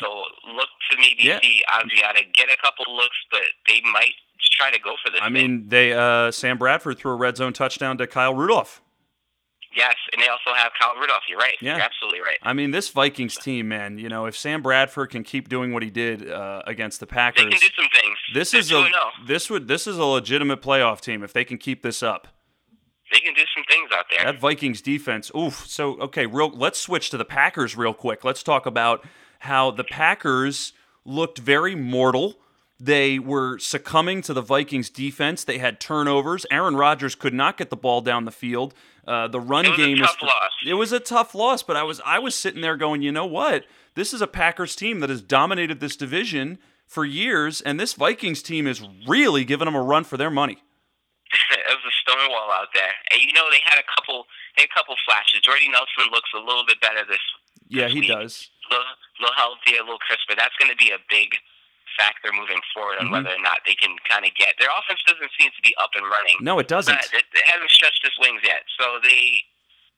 So 0.00 0.22
look 0.52 0.68
to 0.90 0.96
maybe 0.98 1.22
Yeah. 1.24 1.40
see 1.40 1.62
Asiata 1.68 2.32
get 2.34 2.48
a 2.50 2.56
couple 2.60 2.84
looks, 2.94 3.16
but 3.30 3.42
they 3.66 3.80
might 3.92 4.14
try 4.52 4.70
to 4.70 4.78
go 4.78 4.94
for 5.02 5.10
this. 5.10 5.20
I 5.20 5.24
thing. 5.26 5.32
mean, 5.32 5.68
they 5.68 5.92
uh, 5.92 6.30
Sam 6.30 6.58
Bradford 6.58 6.98
threw 6.98 7.12
a 7.12 7.16
red 7.16 7.36
zone 7.36 7.52
touchdown 7.52 7.96
to 7.98 8.06
Kyle 8.06 8.34
Rudolph. 8.34 8.82
Yes, 9.74 9.94
and 10.12 10.22
they 10.22 10.28
also 10.28 10.56
have 10.56 10.72
Kyle 10.80 10.94
Rudolph. 11.00 11.22
You're 11.28 11.38
right. 11.38 11.56
Yeah. 11.60 11.76
You're 11.76 11.84
absolutely 11.84 12.20
right. 12.20 12.38
I 12.42 12.52
mean, 12.52 12.70
this 12.70 12.88
Vikings 12.88 13.36
team, 13.36 13.68
man. 13.68 13.98
You 13.98 14.08
know, 14.08 14.26
if 14.26 14.36
Sam 14.36 14.62
Bradford 14.62 15.10
can 15.10 15.24
keep 15.24 15.48
doing 15.48 15.72
what 15.72 15.82
he 15.82 15.90
did 15.90 16.30
uh, 16.30 16.62
against 16.66 17.00
the 17.00 17.06
Packers, 17.06 17.44
They 17.44 17.50
can 17.50 17.60
do 17.60 17.66
some 17.76 17.88
things. 18.00 18.18
This 18.34 18.50
They're 18.52 18.60
is 18.60 18.72
a 18.72 18.90
this 19.26 19.50
would 19.50 19.68
this 19.68 19.86
is 19.86 19.98
a 19.98 20.04
legitimate 20.04 20.62
playoff 20.62 21.00
team 21.00 21.22
if 21.22 21.32
they 21.32 21.44
can 21.44 21.58
keep 21.58 21.82
this 21.82 22.02
up. 22.02 22.28
They 23.12 23.20
can 23.20 23.32
do 23.34 23.42
some 23.54 23.64
things 23.68 23.90
out 23.92 24.04
there. 24.10 24.24
That 24.24 24.38
Vikings 24.38 24.82
defense, 24.82 25.30
oof. 25.36 25.66
So 25.66 25.98
okay, 26.00 26.26
real. 26.26 26.50
Let's 26.50 26.78
switch 26.78 27.10
to 27.10 27.16
the 27.16 27.24
Packers 27.24 27.76
real 27.76 27.94
quick. 27.94 28.24
Let's 28.24 28.42
talk 28.42 28.66
about 28.66 29.06
how 29.40 29.70
the 29.70 29.84
Packers 29.84 30.72
looked 31.04 31.38
very 31.38 31.74
mortal. 31.74 32.38
They 32.80 33.18
were 33.18 33.58
succumbing 33.58 34.22
to 34.22 34.32
the 34.34 34.40
Vikings 34.40 34.88
defense. 34.88 35.42
They 35.42 35.58
had 35.58 35.80
turnovers. 35.80 36.46
Aaron 36.50 36.76
Rodgers 36.76 37.14
could 37.16 37.34
not 37.34 37.56
get 37.56 37.70
the 37.70 37.76
ball 37.76 38.00
down 38.00 38.24
the 38.24 38.30
field. 38.30 38.72
Uh, 39.06 39.26
the 39.26 39.40
run 39.40 39.64
It 39.66 39.70
was 39.70 39.78
a 39.78 39.82
game 39.82 39.96
tough 39.98 40.16
is. 40.16 40.22
loss. 40.22 40.50
It 40.66 40.74
was 40.74 40.92
a 40.92 41.00
tough 41.00 41.34
loss, 41.34 41.62
but 41.64 41.76
I 41.76 41.82
was 41.82 42.00
I 42.04 42.18
was 42.20 42.34
sitting 42.36 42.60
there 42.60 42.76
going, 42.76 43.02
you 43.02 43.10
know 43.10 43.26
what? 43.26 43.64
This 43.94 44.14
is 44.14 44.20
a 44.22 44.26
Packers 44.28 44.76
team 44.76 45.00
that 45.00 45.10
has 45.10 45.22
dominated 45.22 45.80
this 45.80 45.96
division 45.96 46.58
for 46.86 47.04
years, 47.04 47.60
and 47.60 47.80
this 47.80 47.94
Vikings 47.94 48.42
team 48.42 48.66
is 48.66 48.80
really 49.08 49.44
giving 49.44 49.64
them 49.66 49.74
a 49.74 49.82
run 49.82 50.04
for 50.04 50.16
their 50.16 50.30
money. 50.30 50.58
it 51.50 51.66
was 51.68 51.84
a 51.84 51.94
stone 52.00 52.30
wall 52.30 52.50
out 52.52 52.68
there. 52.74 52.92
And 53.10 53.20
you 53.20 53.32
know 53.32 53.44
they 53.50 53.60
had 53.64 53.78
a 53.80 53.86
couple 53.96 54.26
they 54.56 54.62
had 54.62 54.68
a 54.70 54.74
couple 54.74 54.94
flashes. 55.04 55.40
Jordy 55.42 55.68
Nelson 55.68 56.12
looks 56.12 56.30
a 56.34 56.38
little 56.38 56.64
bit 56.66 56.80
better 56.80 57.02
this 57.08 57.18
Yeah, 57.68 57.84
this 57.84 57.94
he 57.94 58.00
week. 58.00 58.10
does. 58.10 58.50
A 58.70 58.74
little, 58.74 58.86
little 59.20 59.34
healthier, 59.36 59.80
a 59.80 59.84
little 59.84 59.98
crisper. 59.98 60.36
That's 60.36 60.54
going 60.60 60.70
to 60.70 60.76
be 60.76 60.90
a 60.92 61.00
big 61.10 61.32
factor 61.98 62.30
moving 62.32 62.62
forward 62.72 62.98
on 63.02 63.08
Mhm. 63.08 63.12
whether 63.12 63.34
or 63.34 63.42
not 63.42 63.60
they 63.66 63.74
can 63.74 63.98
kind 64.08 64.24
of 64.24 64.32
get 64.38 64.54
their 64.58 64.70
offense 64.78 65.02
doesn't 65.04 65.32
seem 65.38 65.50
to 65.50 65.62
be 65.62 65.74
up 65.82 65.90
and 65.98 66.06
running. 66.06 66.36
No, 66.40 66.58
it 66.58 66.68
doesn't. 66.68 66.94
It, 67.12 67.26
it 67.34 67.46
hasn't 67.46 67.70
stretched 67.70 68.04
its 68.06 68.16
wings 68.18 68.40
yet, 68.44 68.62
so 68.78 69.00
they 69.02 69.42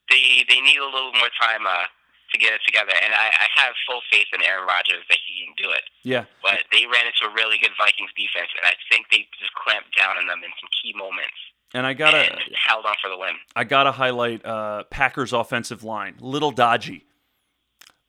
they 0.08 0.44
they 0.48 0.60
need 0.60 0.78
a 0.78 0.84
little 0.84 1.12
more 1.12 1.30
time 1.40 1.66
uh, 1.66 1.84
to 2.32 2.38
get 2.38 2.52
it 2.54 2.60
together. 2.64 2.92
And 3.04 3.12
I, 3.14 3.26
I 3.28 3.46
have 3.60 3.74
full 3.86 4.00
faith 4.10 4.26
in 4.32 4.42
Aaron 4.42 4.66
Rodgers 4.66 5.04
that 5.08 5.18
he 5.26 5.44
can 5.44 5.54
do 5.58 5.70
it. 5.70 5.82
Yeah, 6.02 6.24
But 6.42 6.64
they 6.72 6.86
ran 6.86 7.06
into 7.06 7.26
a 7.26 7.34
really 7.34 7.58
good 7.58 7.72
Vikings 7.78 8.10
defense, 8.16 8.50
and 8.56 8.66
I 8.66 8.74
think 8.90 9.10
they 9.10 9.28
just 9.38 9.52
clamped 9.54 9.96
down 9.96 10.16
on 10.16 10.26
them 10.26 10.42
in 10.42 10.50
some 10.60 10.70
key 10.82 10.92
moments 10.96 11.36
and 11.74 11.86
I 11.86 11.92
gotta 11.94 12.18
and 12.32 12.40
held 12.56 12.84
on 12.86 12.94
for 13.02 13.08
the 13.10 13.16
win. 13.18 13.34
I 13.54 13.62
gotta 13.64 13.92
highlight 13.92 14.44
uh, 14.44 14.84
Packers 14.90 15.32
offensive 15.32 15.84
line. 15.84 16.16
Little 16.20 16.50
dodgy. 16.50 17.04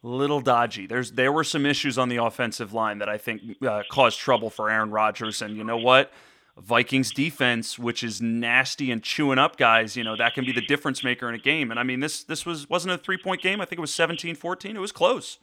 Little 0.03 0.41
dodgy. 0.41 0.87
There's 0.87 1.11
there 1.11 1.31
were 1.31 1.43
some 1.43 1.65
issues 1.65 1.97
on 1.97 2.09
the 2.09 2.17
offensive 2.17 2.73
line 2.73 2.97
that 2.99 3.09
I 3.09 3.17
think 3.19 3.41
uh, 3.61 3.83
caused 3.91 4.17
trouble 4.19 4.49
for 4.49 4.69
Aaron 4.69 4.89
Rodgers. 4.89 5.41
And 5.43 5.55
you 5.55 5.63
know 5.63 5.77
what? 5.77 6.11
Vikings 6.57 7.11
defense, 7.13 7.77
which 7.79 8.03
is 8.03 8.19
nasty 8.21 8.91
and 8.91 9.01
chewing 9.03 9.37
up 9.39 9.57
guys, 9.57 9.95
you 9.95 10.03
know 10.03 10.15
that 10.17 10.33
can 10.33 10.43
be 10.43 10.51
the 10.51 10.65
difference 10.65 11.03
maker 11.03 11.29
in 11.29 11.35
a 11.35 11.39
game. 11.41 11.69
And 11.69 11.79
I 11.79 11.83
mean 11.83 11.99
this 12.01 12.23
this 12.23 12.45
was 12.45 12.67
wasn't 12.67 12.93
a 12.93 12.97
three 12.97 13.17
point 13.17 13.41
game. 13.41 13.61
I 13.61 13.65
think 13.65 13.77
it 13.77 13.81
was 13.81 13.91
17-14. 13.91 14.73
It 14.75 14.79
was 14.79 14.91
close. 14.91 15.37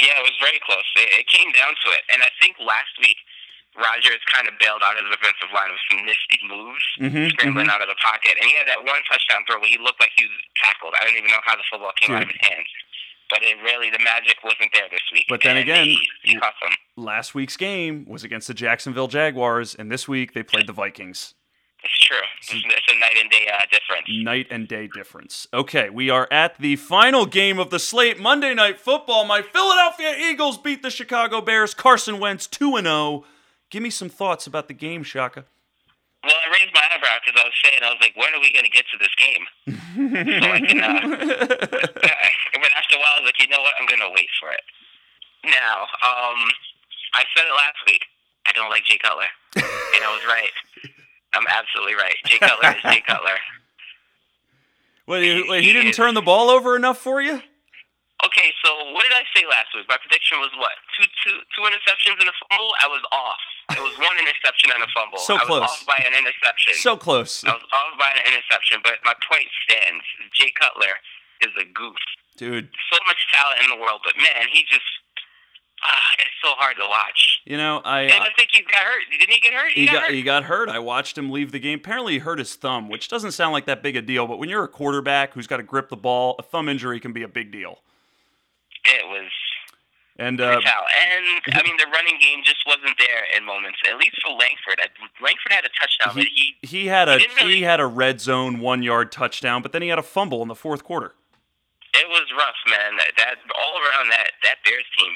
Yeah, 0.00 0.16
it 0.18 0.24
was 0.24 0.36
very 0.40 0.58
close. 0.64 0.88
It, 0.96 1.20
it 1.20 1.26
came 1.28 1.52
down 1.52 1.76
to 1.84 1.88
it, 1.92 2.00
and 2.16 2.22
I 2.24 2.32
think 2.40 2.56
last 2.64 2.96
week 2.98 3.16
Rodgers 3.76 4.20
kind 4.32 4.48
of 4.48 4.56
bailed 4.56 4.80
out 4.80 4.96
his 4.96 5.04
offensive 5.12 5.52
line 5.52 5.68
with 5.68 5.84
some 5.92 6.00
nifty 6.04 6.40
moves, 6.48 6.84
Mhm, 6.96 7.28
scrambling 7.36 7.68
out 7.68 7.80
of 7.84 7.88
the 7.92 7.96
pocket, 8.00 8.36
and 8.40 8.44
he 8.48 8.56
had 8.56 8.64
that 8.68 8.80
one 8.84 9.00
touchdown 9.04 9.44
throw 9.44 9.60
where 9.60 9.68
he 9.68 9.76
looked 9.76 10.00
like 10.00 10.12
he 10.16 10.24
was 10.24 10.40
tackled. 10.64 10.96
I 10.96 11.04
don't 11.04 11.16
even 11.16 11.28
know 11.28 11.44
how 11.44 11.56
the 11.60 11.64
football 11.68 11.92
came 12.00 12.16
out 12.16 12.24
of 12.24 12.32
his 12.32 12.40
hands, 12.40 12.68
but 13.32 13.42
it 13.42 13.56
really 13.62 13.88
the 13.88 13.98
magic 14.04 14.36
wasn't 14.44 14.70
there 14.74 14.88
this 14.90 15.00
week. 15.10 15.24
But 15.28 15.40
then 15.42 15.56
and 15.56 15.62
again, 15.62 15.96
they, 16.26 16.34
they. 16.34 16.40
Last 16.96 17.34
week's 17.34 17.56
game 17.56 18.04
was 18.06 18.24
against 18.24 18.46
the 18.46 18.54
Jacksonville 18.54 19.08
Jaguars, 19.08 19.74
and 19.74 19.90
this 19.90 20.06
week 20.06 20.34
they 20.34 20.42
played 20.42 20.66
the 20.66 20.74
Vikings. 20.74 21.32
It's 21.82 21.98
true. 21.98 22.18
It's, 22.40 22.52
it's 22.52 22.92
a 22.92 23.00
night 23.00 23.16
and 23.18 23.30
day 23.30 23.48
uh, 23.52 23.62
difference. 23.70 24.06
night 24.08 24.46
and 24.50 24.68
day 24.68 24.88
difference. 24.94 25.48
Okay, 25.52 25.88
we 25.88 26.10
are 26.10 26.28
at 26.30 26.58
the 26.58 26.76
final 26.76 27.24
game 27.24 27.58
of 27.58 27.70
the 27.70 27.78
slate. 27.78 28.20
Monday 28.20 28.54
Night 28.54 28.78
Football. 28.78 29.24
My 29.24 29.40
Philadelphia 29.40 30.14
Eagles 30.16 30.58
beat 30.58 30.82
the 30.82 30.90
Chicago 30.90 31.40
Bears. 31.40 31.72
Carson 31.72 32.20
Wentz 32.20 32.46
2 32.46 32.76
and 32.76 32.86
0. 32.86 33.24
Give 33.70 33.82
me 33.82 33.90
some 33.90 34.10
thoughts 34.10 34.46
about 34.46 34.68
the 34.68 34.74
game, 34.74 35.02
Shaka. 35.02 35.46
Well, 36.22 36.38
I 36.38 36.46
raised 36.54 36.70
my 36.70 36.86
eyebrow 36.86 37.18
because 37.18 37.34
I 37.34 37.44
was 37.44 37.56
saying, 37.66 37.82
I 37.82 37.90
was 37.90 37.98
like, 37.98 38.14
when 38.14 38.30
are 38.30 38.38
we 38.38 38.54
going 38.54 38.64
to 38.64 38.70
get 38.70 38.86
to 38.94 38.98
this 38.98 39.10
game? 39.18 39.44
so 39.66 40.46
I 40.54 40.60
can, 40.62 40.78
uh, 40.78 41.02
but 42.62 42.70
after 42.78 42.94
a 42.94 43.00
while, 43.02 43.18
I 43.18 43.26
was 43.26 43.26
like, 43.26 43.42
you 43.42 43.50
know 43.50 43.58
what? 43.58 43.74
I'm 43.80 43.90
going 43.90 44.02
to 44.06 44.12
wait 44.14 44.30
for 44.38 44.54
it. 44.54 44.62
Now, 45.44 45.90
um, 46.06 46.38
I 47.18 47.26
said 47.34 47.42
it 47.42 47.54
last 47.58 47.82
week. 47.86 48.06
I 48.46 48.52
don't 48.54 48.70
like 48.70 48.84
Jay 48.86 48.98
Cutler. 49.02 49.26
and 49.58 50.02
I 50.02 50.10
was 50.14 50.22
right. 50.26 50.54
I'm 51.34 51.46
absolutely 51.50 51.94
right. 51.94 52.14
Jay 52.26 52.38
Cutler 52.38 52.70
is 52.70 52.82
Jay 52.82 53.02
Cutler. 53.06 53.36
Wait, 55.02 55.26
he, 55.26 55.50
wait, 55.50 55.64
he 55.64 55.72
didn't 55.74 55.98
turn 55.98 56.14
the 56.14 56.22
ball 56.22 56.48
over 56.48 56.76
enough 56.76 56.96
for 56.96 57.20
you? 57.20 57.42
Okay, 58.22 58.48
so 58.62 58.70
what 58.94 59.02
did 59.02 59.10
I 59.10 59.26
say 59.34 59.42
last 59.50 59.74
week? 59.74 59.84
My 59.90 59.98
prediction 59.98 60.38
was 60.38 60.54
what? 60.54 60.78
Two, 60.94 61.10
two, 61.26 61.42
two 61.58 61.62
interceptions 61.66 62.22
and 62.22 62.30
a 62.30 62.36
fumble. 62.38 62.70
I 62.78 62.86
was 62.86 63.02
off. 63.10 63.42
It 63.76 63.82
was 63.82 63.96
one 63.98 64.16
interception 64.18 64.70
and 64.74 64.82
a 64.82 64.90
fumble. 64.94 65.18
So 65.18 65.36
I 65.36 65.44
close. 65.44 65.60
was 65.62 65.70
off 65.70 65.86
by 65.86 65.98
an 66.04 66.12
interception. 66.14 66.74
So 66.74 66.96
close. 66.96 67.44
I 67.44 67.52
was 67.52 67.62
off 67.72 67.98
by 67.98 68.10
an 68.14 68.22
interception, 68.26 68.80
but 68.84 68.98
my 69.04 69.14
point 69.28 69.48
stands. 69.68 70.04
Jay 70.34 70.52
Cutler 70.58 70.94
is 71.40 71.50
a 71.60 71.64
goof. 71.64 71.96
Dude, 72.36 72.70
So 72.90 72.98
much 73.06 73.20
talent 73.32 73.60
in 73.64 73.68
the 73.70 73.76
world, 73.76 74.00
but 74.04 74.14
man, 74.16 74.48
he 74.50 74.64
just 74.70 74.86
ah, 75.84 76.10
it's 76.18 76.30
so 76.42 76.50
hard 76.56 76.76
to 76.76 76.86
watch. 76.88 77.40
you 77.44 77.56
know, 77.56 77.82
I. 77.84 78.02
And 78.02 78.22
I 78.24 78.28
think 78.36 78.48
he 78.52 78.62
got 78.62 78.80
hurt. 78.82 79.02
Didn't 79.10 79.30
he 79.30 79.40
get 79.40 79.52
hurt? 79.52 79.72
He 79.72 79.86
got 79.86 80.02
hurt. 80.04 80.14
he 80.14 80.22
got 80.22 80.44
hurt. 80.44 80.68
I 80.68 80.78
watched 80.78 81.18
him 81.18 81.30
leave 81.30 81.52
the 81.52 81.58
game. 81.60 81.78
Apparently, 81.78 82.14
he 82.14 82.18
hurt 82.20 82.38
his 82.38 82.54
thumb, 82.54 82.88
which 82.88 83.08
doesn't 83.08 83.32
sound 83.32 83.52
like 83.52 83.66
that 83.66 83.82
big 83.82 83.96
a 83.96 84.02
deal. 84.02 84.26
But 84.26 84.38
when 84.38 84.48
you're 84.48 84.64
a 84.64 84.68
quarterback 84.68 85.34
who's 85.34 85.46
got 85.46 85.58
to 85.58 85.62
grip 85.62 85.88
the 85.90 85.96
ball, 85.96 86.36
a 86.38 86.42
thumb 86.42 86.68
injury 86.68 86.98
can 87.00 87.12
be 87.12 87.22
a 87.22 87.28
big 87.28 87.52
deal. 87.52 87.78
It 88.84 89.06
was 89.06 89.30
And 90.18 90.40
uh, 90.40 90.60
and 90.60 91.54
I 91.56 91.62
mean 91.64 91.76
the 91.78 91.86
running 91.92 92.18
game 92.20 92.40
just 92.44 92.64
wasn't 92.66 92.96
there 92.98 93.24
in 93.36 93.44
moments. 93.44 93.78
At 93.90 93.96
least 93.98 94.20
for 94.22 94.28
Langford, 94.28 94.78
Langford 95.22 95.52
had 95.52 95.64
a 95.64 95.70
touchdown, 95.80 96.14
but 96.14 96.24
he 96.24 96.54
he 96.62 96.86
had 96.88 97.08
a 97.08 97.18
He 97.18 97.26
really- 97.40 97.54
he 97.56 97.62
had 97.62 97.80
a 97.80 97.86
red 97.86 98.20
zone 98.20 98.60
one 98.60 98.82
yard 98.82 99.10
touchdown, 99.10 99.62
but 99.62 99.72
then 99.72 99.80
he 99.82 99.88
had 99.88 99.98
a 99.98 100.02
fumble 100.02 100.42
in 100.42 100.48
the 100.48 100.54
fourth 100.54 100.84
quarter. 100.84 101.14
it 101.94 102.08
was 102.08 102.26
rough, 102.36 102.56
man. 102.68 102.96
That, 102.98 103.12
that 103.16 103.34
all 103.58 103.78
around 103.80 104.10
that 104.10 104.32
that 104.44 104.56
Bears 104.64 104.84
team, 104.98 105.12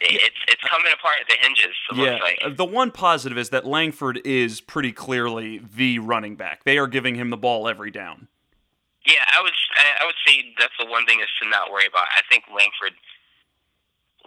it's 0.00 0.36
it's 0.48 0.62
coming 0.62 0.92
apart 0.92 1.16
at 1.22 1.28
the 1.28 1.36
hinges. 1.40 1.74
It 1.90 1.96
Yeah, 1.96 2.02
looks 2.12 2.22
like. 2.22 2.38
uh, 2.44 2.50
the 2.54 2.64
one 2.64 2.90
positive 2.92 3.36
is 3.38 3.48
that 3.50 3.66
Langford 3.66 4.20
is 4.24 4.60
pretty 4.60 4.92
clearly 4.92 5.60
the 5.74 5.98
running 5.98 6.36
back. 6.36 6.62
They 6.64 6.78
are 6.78 6.86
giving 6.86 7.16
him 7.16 7.30
the 7.30 7.36
ball 7.36 7.66
every 7.66 7.90
down. 7.90 8.28
Yeah, 9.06 9.24
I 9.36 9.42
would 9.42 9.52
I 10.02 10.06
would 10.06 10.14
say 10.26 10.54
that's 10.58 10.74
the 10.78 10.86
one 10.86 11.04
thing 11.06 11.20
is 11.20 11.28
to 11.42 11.48
not 11.48 11.72
worry 11.72 11.86
about. 11.86 12.04
I 12.16 12.22
think 12.30 12.44
Langford 12.48 12.92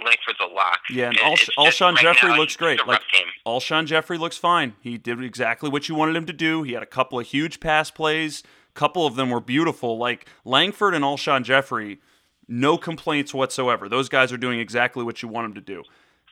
Langford's 0.04 0.40
a 0.42 0.54
lock. 0.54 0.80
Yeah, 0.90 1.08
and 1.08 1.18
It- 1.18 1.24
Al- 1.24 1.34
it's 1.34 1.46
just 1.46 1.58
Alshon 1.58 1.94
right 1.96 2.02
Jeffery 2.04 2.30
now, 2.30 2.38
looks 2.38 2.56
great. 2.56 2.86
Like 2.88 3.02
game. 3.12 3.26
Alshon 3.46 3.86
Jeffery 3.86 4.18
looks 4.18 4.38
fine. 4.38 4.74
He 4.82 4.98
did 4.98 5.22
exactly 5.24 5.70
what 5.70 5.90
you 5.90 5.96
wanted 5.96 6.16
him 6.16 6.26
to 6.26 6.34
do. 6.34 6.64
He 6.64 6.74
had 6.74 6.84
a 6.84 6.88
couple 6.88 7.20
of 7.20 7.28
huge 7.28 7.60
pass 7.60 7.92
plays. 7.92 8.44
A 8.76 8.80
couple 8.80 9.06
of 9.06 9.16
them 9.16 9.30
were 9.30 9.42
beautiful. 9.42 9.98
Like 9.98 10.28
Langford 10.46 10.94
and 10.94 11.04
Alshon 11.04 11.44
Jeffery, 11.44 12.00
no 12.48 12.78
complaints 12.78 13.34
whatsoever. 13.34 13.90
Those 13.90 14.10
guys 14.10 14.32
are 14.32 14.38
doing 14.38 14.60
exactly 14.60 15.04
what 15.04 15.22
you 15.22 15.28
want 15.30 15.46
them 15.46 15.54
to 15.56 15.62
do. 15.74 15.84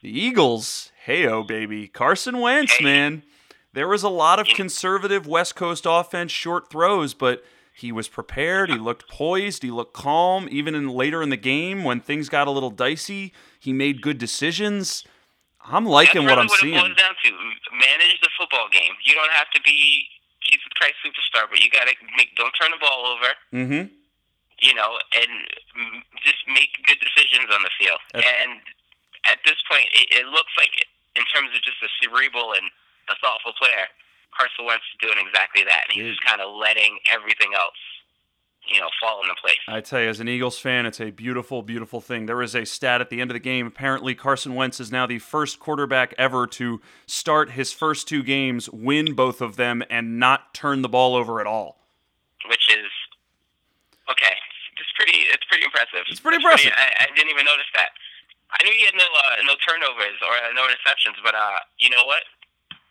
The 0.01 0.09
Eagles, 0.17 0.91
heyo 1.07 1.45
baby, 1.47 1.87
Carson 1.87 2.39
Wentz, 2.39 2.73
Hey. 2.73 2.83
man. 2.85 3.23
There 3.73 3.87
was 3.87 4.01
a 4.03 4.09
lot 4.09 4.39
of 4.39 4.47
conservative 4.47 5.27
West 5.27 5.55
Coast 5.55 5.85
offense, 5.87 6.31
short 6.31 6.69
throws, 6.69 7.13
but 7.13 7.43
he 7.73 7.91
was 7.91 8.07
prepared. 8.07 8.71
He 8.71 8.77
looked 8.77 9.07
poised. 9.07 9.61
He 9.61 9.69
looked 9.69 9.93
calm. 9.93 10.47
Even 10.49 10.73
in 10.73 10.87
later 10.89 11.21
in 11.21 11.29
the 11.29 11.37
game 11.37 11.83
when 11.83 11.99
things 11.99 12.27
got 12.29 12.47
a 12.47 12.51
little 12.51 12.71
dicey, 12.71 13.33
he 13.67 13.75
made 13.75 13.99
good 13.99 14.15
decisions. 14.15 15.03
I'm 15.59 15.83
liking 15.83 16.23
That's 16.23 16.31
what 16.31 16.39
I'm 16.39 16.47
what 16.47 16.63
seeing. 16.63 16.79
it 16.79 16.79
boils 16.79 16.95
down 16.95 17.19
to. 17.19 17.29
Manage 17.75 18.15
the 18.23 18.31
football 18.39 18.71
game. 18.71 18.95
You 19.03 19.11
don't 19.11 19.35
have 19.35 19.51
to 19.51 19.59
be 19.59 20.07
Jesus 20.39 20.71
Christ 20.79 20.95
superstar, 21.03 21.51
but 21.51 21.59
you 21.59 21.67
got 21.67 21.83
to 21.83 21.93
make. 22.15 22.31
Don't 22.39 22.55
turn 22.55 22.71
the 22.71 22.79
ball 22.79 23.11
over. 23.11 23.29
Mm-hmm. 23.51 23.91
You 24.63 24.73
know, 24.73 24.95
and 25.19 25.31
just 26.23 26.47
make 26.47 26.79
good 26.87 26.95
decisions 27.03 27.51
on 27.51 27.59
the 27.59 27.73
field. 27.75 27.99
And 28.15 28.63
at 29.27 29.43
this 29.43 29.59
point, 29.67 29.91
it, 29.91 30.15
it 30.15 30.31
looks 30.31 30.55
like, 30.55 30.71
in 31.19 31.27
terms 31.27 31.51
of 31.51 31.59
just 31.59 31.83
a 31.83 31.91
cerebral 31.99 32.55
and 32.55 32.71
a 33.11 33.19
thoughtful 33.19 33.51
player, 33.59 33.91
Carson 34.31 34.63
Wentz 34.63 34.87
is 34.95 34.97
doing 35.03 35.19
exactly 35.19 35.67
that. 35.67 35.91
And 35.91 35.99
he's 35.99 36.15
just 36.15 36.23
kind 36.23 36.39
of 36.39 36.55
letting 36.55 37.03
everything 37.11 37.51
else, 37.51 37.77
you 38.73 38.79
know, 38.79 38.89
fall 39.01 39.21
into 39.21 39.35
place. 39.41 39.57
I 39.67 39.81
tell 39.81 40.01
you, 40.01 40.09
as 40.09 40.19
an 40.19 40.27
Eagles 40.27 40.59
fan, 40.59 40.85
it's 40.85 40.99
a 41.01 41.11
beautiful, 41.11 41.61
beautiful 41.61 42.01
thing. 42.01 42.25
There 42.25 42.41
is 42.41 42.55
a 42.55 42.65
stat 42.65 43.01
at 43.01 43.09
the 43.09 43.21
end 43.21 43.31
of 43.31 43.35
the 43.35 43.39
game. 43.39 43.67
Apparently, 43.67 44.13
Carson 44.15 44.55
Wentz 44.55 44.79
is 44.79 44.91
now 44.91 45.05
the 45.05 45.19
first 45.19 45.59
quarterback 45.59 46.13
ever 46.17 46.47
to 46.47 46.81
start 47.05 47.51
his 47.51 47.71
first 47.71 48.07
two 48.07 48.23
games, 48.23 48.69
win 48.69 49.13
both 49.13 49.41
of 49.41 49.55
them, 49.55 49.83
and 49.89 50.19
not 50.19 50.53
turn 50.53 50.81
the 50.81 50.89
ball 50.89 51.15
over 51.15 51.39
at 51.41 51.47
all. 51.47 51.77
which 52.49 52.67
is 52.69 52.91
okay. 54.11 54.35
It's 54.79 54.91
pretty. 54.95 55.17
It's 55.29 55.45
pretty 55.49 55.63
impressive. 55.65 56.05
It's 56.09 56.19
pretty 56.19 56.37
impressive. 56.37 56.71
I, 56.75 57.05
I 57.05 57.15
didn't 57.15 57.31
even 57.31 57.45
notice 57.45 57.65
that. 57.75 57.89
I 58.51 58.63
knew 58.63 58.71
he 58.71 58.85
had 58.85 58.93
no 58.95 59.03
uh, 59.03 59.35
no 59.45 59.53
turnovers 59.67 60.17
or 60.21 60.31
uh, 60.31 60.53
no 60.55 60.63
interceptions, 60.67 61.21
but 61.23 61.35
uh, 61.35 61.59
you 61.79 61.89
know 61.89 62.03
what? 62.05 62.23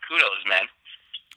Kudos, 0.07 0.45
man. 0.47 0.65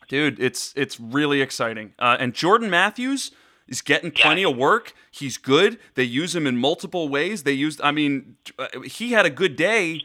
Dude, 0.08 0.40
it's 0.40 0.72
it's 0.76 0.98
really 0.98 1.40
exciting. 1.40 1.94
Uh, 1.98 2.16
and 2.18 2.34
Jordan 2.34 2.68
Matthews 2.68 3.30
is 3.70 3.80
getting 3.80 4.10
plenty 4.10 4.42
of 4.44 4.56
work. 4.56 4.92
He's 5.10 5.38
good. 5.38 5.78
They 5.94 6.02
use 6.04 6.34
him 6.36 6.46
in 6.46 6.56
multiple 6.58 7.08
ways. 7.08 7.44
They 7.44 7.52
used, 7.52 7.80
I 7.82 7.90
mean, 7.92 8.36
uh, 8.58 8.80
he 8.84 9.12
had 9.12 9.24
a 9.24 9.30
good 9.30 9.54
day, 9.56 10.02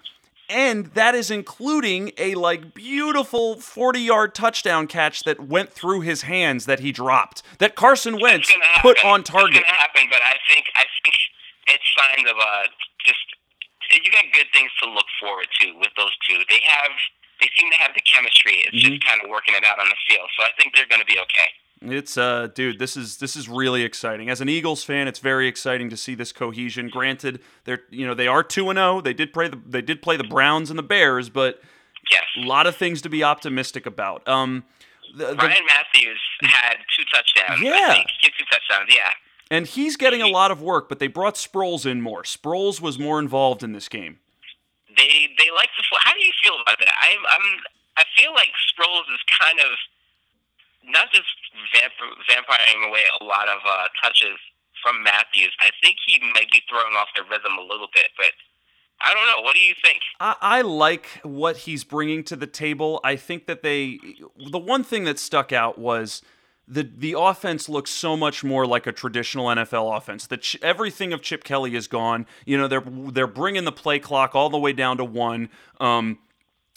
and 0.50 0.86
that 0.94 1.16
is 1.16 1.32
including 1.32 2.12
a 2.18 2.36
like 2.36 2.74
beautiful 2.76 3.60
40 3.60 4.00
yard 4.00 4.36
touchdown 4.36 4.86
catch 4.88 5.24
that 5.24 5.40
went 5.40 5.72
through 5.74 6.02
his 6.02 6.22
hands 6.24 6.66
that 6.68 6.80
he 6.80 6.92
dropped. 6.92 7.42
That 7.60 7.76
Carson 7.76 8.20
Wentz 8.22 8.52
gonna 8.52 8.64
put 8.82 9.04
on 9.04 9.24
target. 9.24 9.58
It's 9.58 9.66
gonna 9.66 9.78
happen, 9.82 10.04
but 10.10 10.22
I 10.22 10.38
think 10.48 10.66
I 10.76 10.86
think 11.04 11.16
it's 11.68 11.84
signs 11.98 12.30
of 12.30 12.38
uh 12.38 12.68
just 13.04 13.26
you 14.04 14.12
got 14.12 14.26
good 14.34 14.48
things 14.54 14.70
to 14.84 14.90
look 14.90 15.06
forward 15.20 15.48
to 15.62 15.74
with 15.80 15.90
those 15.98 16.14
two. 16.30 16.38
They 16.50 16.62
have 16.66 16.92
they 17.42 17.50
seem 17.58 17.72
to 17.72 17.78
have 17.78 17.94
the 17.96 18.02
chemistry. 18.02 18.62
It's 18.66 18.76
Mm-hmm. 18.78 18.94
just 19.02 19.06
kind 19.06 19.22
of 19.24 19.30
working 19.30 19.56
it 19.56 19.66
out 19.66 19.80
on 19.80 19.90
the 19.90 19.98
field. 20.08 20.30
So 20.38 20.44
I 20.46 20.50
think 20.62 20.76
they're 20.76 20.88
going 20.88 21.02
to 21.02 21.06
be 21.10 21.20
okay. 21.20 21.50
It's 21.92 22.18
uh 22.18 22.48
dude, 22.54 22.80
this 22.80 22.96
is 22.98 23.18
this 23.18 23.36
is 23.36 23.48
really 23.50 23.84
exciting. 23.84 24.30
As 24.30 24.42
an 24.42 24.50
Eagles 24.50 24.84
fan, 24.84 25.08
it's 25.08 25.20
very 25.20 25.48
exciting 25.48 25.90
to 25.90 25.98
see 25.98 26.16
this 26.16 26.32
cohesion. 26.32 26.90
Granted, 26.90 27.40
they're 27.66 27.82
you 27.90 28.06
know, 28.06 28.14
they 28.14 28.28
are 28.28 28.44
2 28.44 28.70
and 28.70 28.78
0. 28.78 29.02
They 29.02 29.14
did 29.14 29.34
play 29.34 29.48
the 29.48 29.60
they 29.66 29.82
did 29.82 30.02
play 30.02 30.18
the 30.18 30.24
Browns 30.24 30.70
and 30.70 30.78
the 30.80 30.84
Bears, 30.84 31.30
but 31.30 31.62
Yes. 32.12 32.24
a 32.38 32.46
lot 32.48 32.68
of 32.68 32.76
things 32.76 33.02
to 33.02 33.10
be 33.10 33.24
optimistic 33.24 33.86
about. 33.86 34.28
Um 34.28 34.64
the, 35.16 35.28
the- 35.28 35.36
Ryan 35.36 35.66
Mathews 35.66 36.22
had 36.42 36.76
two 36.96 37.04
touchdowns. 37.14 37.62
Yeah. 37.62 37.72
I 37.90 37.94
think. 37.96 38.08
He 38.20 38.28
had 38.28 38.34
two 38.38 38.46
touchdowns. 38.52 38.94
Yeah. 38.94 39.10
and 39.52 39.66
he's 39.68 39.96
getting 39.96 40.22
a 40.22 40.28
lot 40.28 40.52
of 40.52 40.62
work, 40.62 40.90
but 40.90 41.00
they 41.00 41.08
brought 41.08 41.36
Sproles 41.36 41.86
in 41.86 42.02
more. 42.02 42.24
Sproles 42.24 42.82
was 42.82 43.00
more 43.00 43.20
involved 43.20 43.64
in 43.64 43.72
this 43.74 43.88
game. 43.90 44.20
they 44.98 45.30
they 45.38 45.50
like 45.56 45.70
the. 45.78 45.84
How 46.04 46.14
do 46.14 46.20
you 46.20 46.32
feel 46.44 46.56
about 46.62 46.80
that? 46.80 46.94
I'm 47.02 47.20
I'm 47.30 47.60
I 47.98 48.04
feel 48.18 48.34
like 48.34 48.50
Sproles 48.72 49.08
is 49.14 49.22
kind 49.42 49.60
of 49.60 49.72
not 50.88 51.12
just 51.12 51.28
vamp- 51.74 52.18
vampiring 52.30 52.88
away 52.88 53.02
a 53.22 53.24
lot 53.24 53.48
of 53.48 53.60
uh, 53.66 53.88
touches 54.04 54.38
from 54.82 55.04
Mathews. 55.04 55.54
I 55.60 55.70
think 55.82 55.98
he 56.06 56.20
might 56.34 56.52
be 56.52 56.62
throwing 56.70 56.96
off 56.96 57.08
the 57.16 57.24
rhythm 57.24 57.58
a 57.58 57.62
little 57.62 57.88
bit, 57.94 58.12
but 58.18 58.32
I 59.02 59.14
don't 59.14 59.26
know. 59.26 59.44
What 59.44 59.56
do 59.56 59.62
you 59.62 59.74
think? 59.84 60.00
I, 60.20 60.36
I 60.42 60.62
like 60.62 61.08
what 61.24 61.58
he's 61.58 61.84
bringing 61.84 62.24
to 62.26 62.36
the 62.36 62.48
table. 62.48 63.00
I 63.04 63.16
think 63.16 63.46
that 63.48 63.62
they, 63.62 64.00
the 64.50 64.60
one 64.60 64.84
thing 64.84 65.04
that 65.06 65.20
stuck 65.20 65.52
out 65.52 65.78
was 65.78 66.22
the 66.68 66.84
the 66.84 67.16
offense 67.18 67.70
looks 67.70 67.92
so 67.92 68.18
much 68.18 68.44
more 68.44 68.66
like 68.66 68.88
a 68.88 68.92
traditional 68.92 69.48
NFL 69.48 69.96
offense. 69.98 70.28
Ch- 70.38 70.58
everything 70.62 71.14
of 71.14 71.22
Chip 71.22 71.44
Kelly 71.44 71.76
is 71.76 71.88
gone. 71.88 72.26
You 72.46 72.58
know 72.58 72.68
they're 72.68 72.84
they're 72.86 73.28
bringing 73.28 73.66
the 73.66 73.72
play 73.72 74.00
clock 74.00 74.34
all 74.34 74.50
the 74.50 74.58
way 74.58 74.74
down 74.74 74.98
to 74.98 75.06
one. 75.06 75.50
Um, 75.80 76.18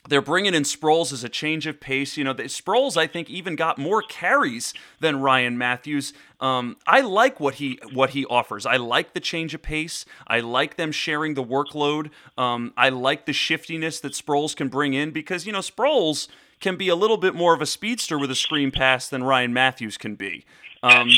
they're 0.08 0.22
bringing 0.22 0.54
in 0.54 0.62
Sproles 0.62 1.12
as 1.12 1.22
a 1.22 1.28
change 1.28 1.66
of 1.66 1.80
pace. 1.80 2.16
You 2.16 2.24
know, 2.24 2.32
the, 2.32 2.44
Sproles, 2.44 2.96
I 2.96 3.06
think, 3.06 3.28
even 3.28 3.56
got 3.56 3.78
more 3.78 4.02
carries 4.02 4.72
than 5.00 5.20
Ryan 5.20 5.58
Mathews. 5.58 6.12
Um, 6.40 6.76
I 6.86 7.00
like 7.00 7.38
what 7.40 7.54
he 7.54 7.78
what 7.92 8.10
he 8.10 8.24
offers. 8.26 8.64
I 8.64 8.76
like 8.76 9.12
the 9.12 9.20
change 9.20 9.54
of 9.54 9.62
pace. 9.62 10.04
I 10.26 10.40
like 10.40 10.76
them 10.76 10.92
sharing 10.92 11.34
the 11.34 11.44
workload. 11.44 12.10
Um, 12.36 12.72
I 12.76 12.88
like 12.88 13.26
the 13.26 13.32
shiftiness 13.32 14.00
that 14.00 14.12
Sproles 14.12 14.56
can 14.56 14.68
bring 14.68 14.94
in 14.94 15.10
because 15.10 15.46
you 15.46 15.52
know 15.52 15.60
Sproles 15.60 16.28
can 16.60 16.76
be 16.76 16.88
a 16.88 16.96
little 16.96 17.18
bit 17.18 17.34
more 17.34 17.54
of 17.54 17.60
a 17.60 17.66
speedster 17.66 18.18
with 18.18 18.30
a 18.30 18.34
screen 18.34 18.70
pass 18.70 19.08
than 19.08 19.22
Ryan 19.22 19.52
Mathews 19.52 19.96
can 19.96 20.16
be. 20.16 20.44
Um, 20.82 21.10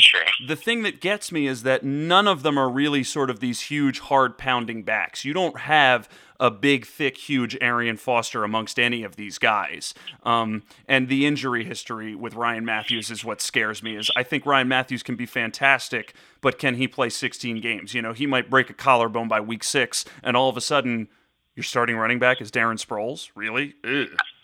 the 0.47 0.55
thing 0.55 0.81
that 0.83 1.01
gets 1.01 1.31
me 1.31 1.45
is 1.45 1.63
that 1.63 1.83
none 1.83 2.27
of 2.27 2.41
them 2.41 2.57
are 2.57 2.69
really 2.69 3.03
sort 3.03 3.29
of 3.29 3.39
these 3.39 3.61
huge, 3.61 3.99
hard 3.99 4.37
pounding 4.37 4.83
backs. 4.83 5.23
You 5.23 5.33
don't 5.33 5.59
have 5.59 6.09
a 6.41 6.49
big, 6.49 6.87
thick, 6.87 7.17
huge 7.17 7.55
Arian 7.61 7.97
Foster 7.97 8.43
amongst 8.43 8.79
any 8.79 9.03
of 9.03 9.15
these 9.15 9.37
guys. 9.37 9.93
Um, 10.23 10.63
and 10.87 11.07
the 11.07 11.27
injury 11.27 11.63
history 11.63 12.15
with 12.15 12.33
Ryan 12.33 12.65
Mathews 12.65 13.11
is 13.11 13.23
what 13.23 13.41
scares 13.41 13.83
me. 13.83 13.95
Is 13.95 14.09
I 14.17 14.23
think 14.23 14.45
Ryan 14.45 14.67
Mathews 14.67 15.03
can 15.03 15.15
be 15.15 15.27
fantastic, 15.27 16.15
but 16.41 16.57
can 16.57 16.75
he 16.75 16.87
play 16.87 17.09
16 17.09 17.61
games? 17.61 17.93
You 17.93 18.01
know, 18.01 18.13
he 18.13 18.25
might 18.25 18.49
break 18.49 18.71
a 18.71 18.73
collarbone 18.73 19.27
by 19.27 19.39
week 19.39 19.63
six, 19.63 20.03
and 20.23 20.35
all 20.35 20.49
of 20.49 20.57
a 20.57 20.61
sudden, 20.61 21.09
your 21.55 21.63
starting 21.63 21.95
running 21.95 22.17
back 22.17 22.41
is 22.41 22.49
Darren 22.49 22.83
Sproles. 22.83 23.29
Really? 23.35 23.75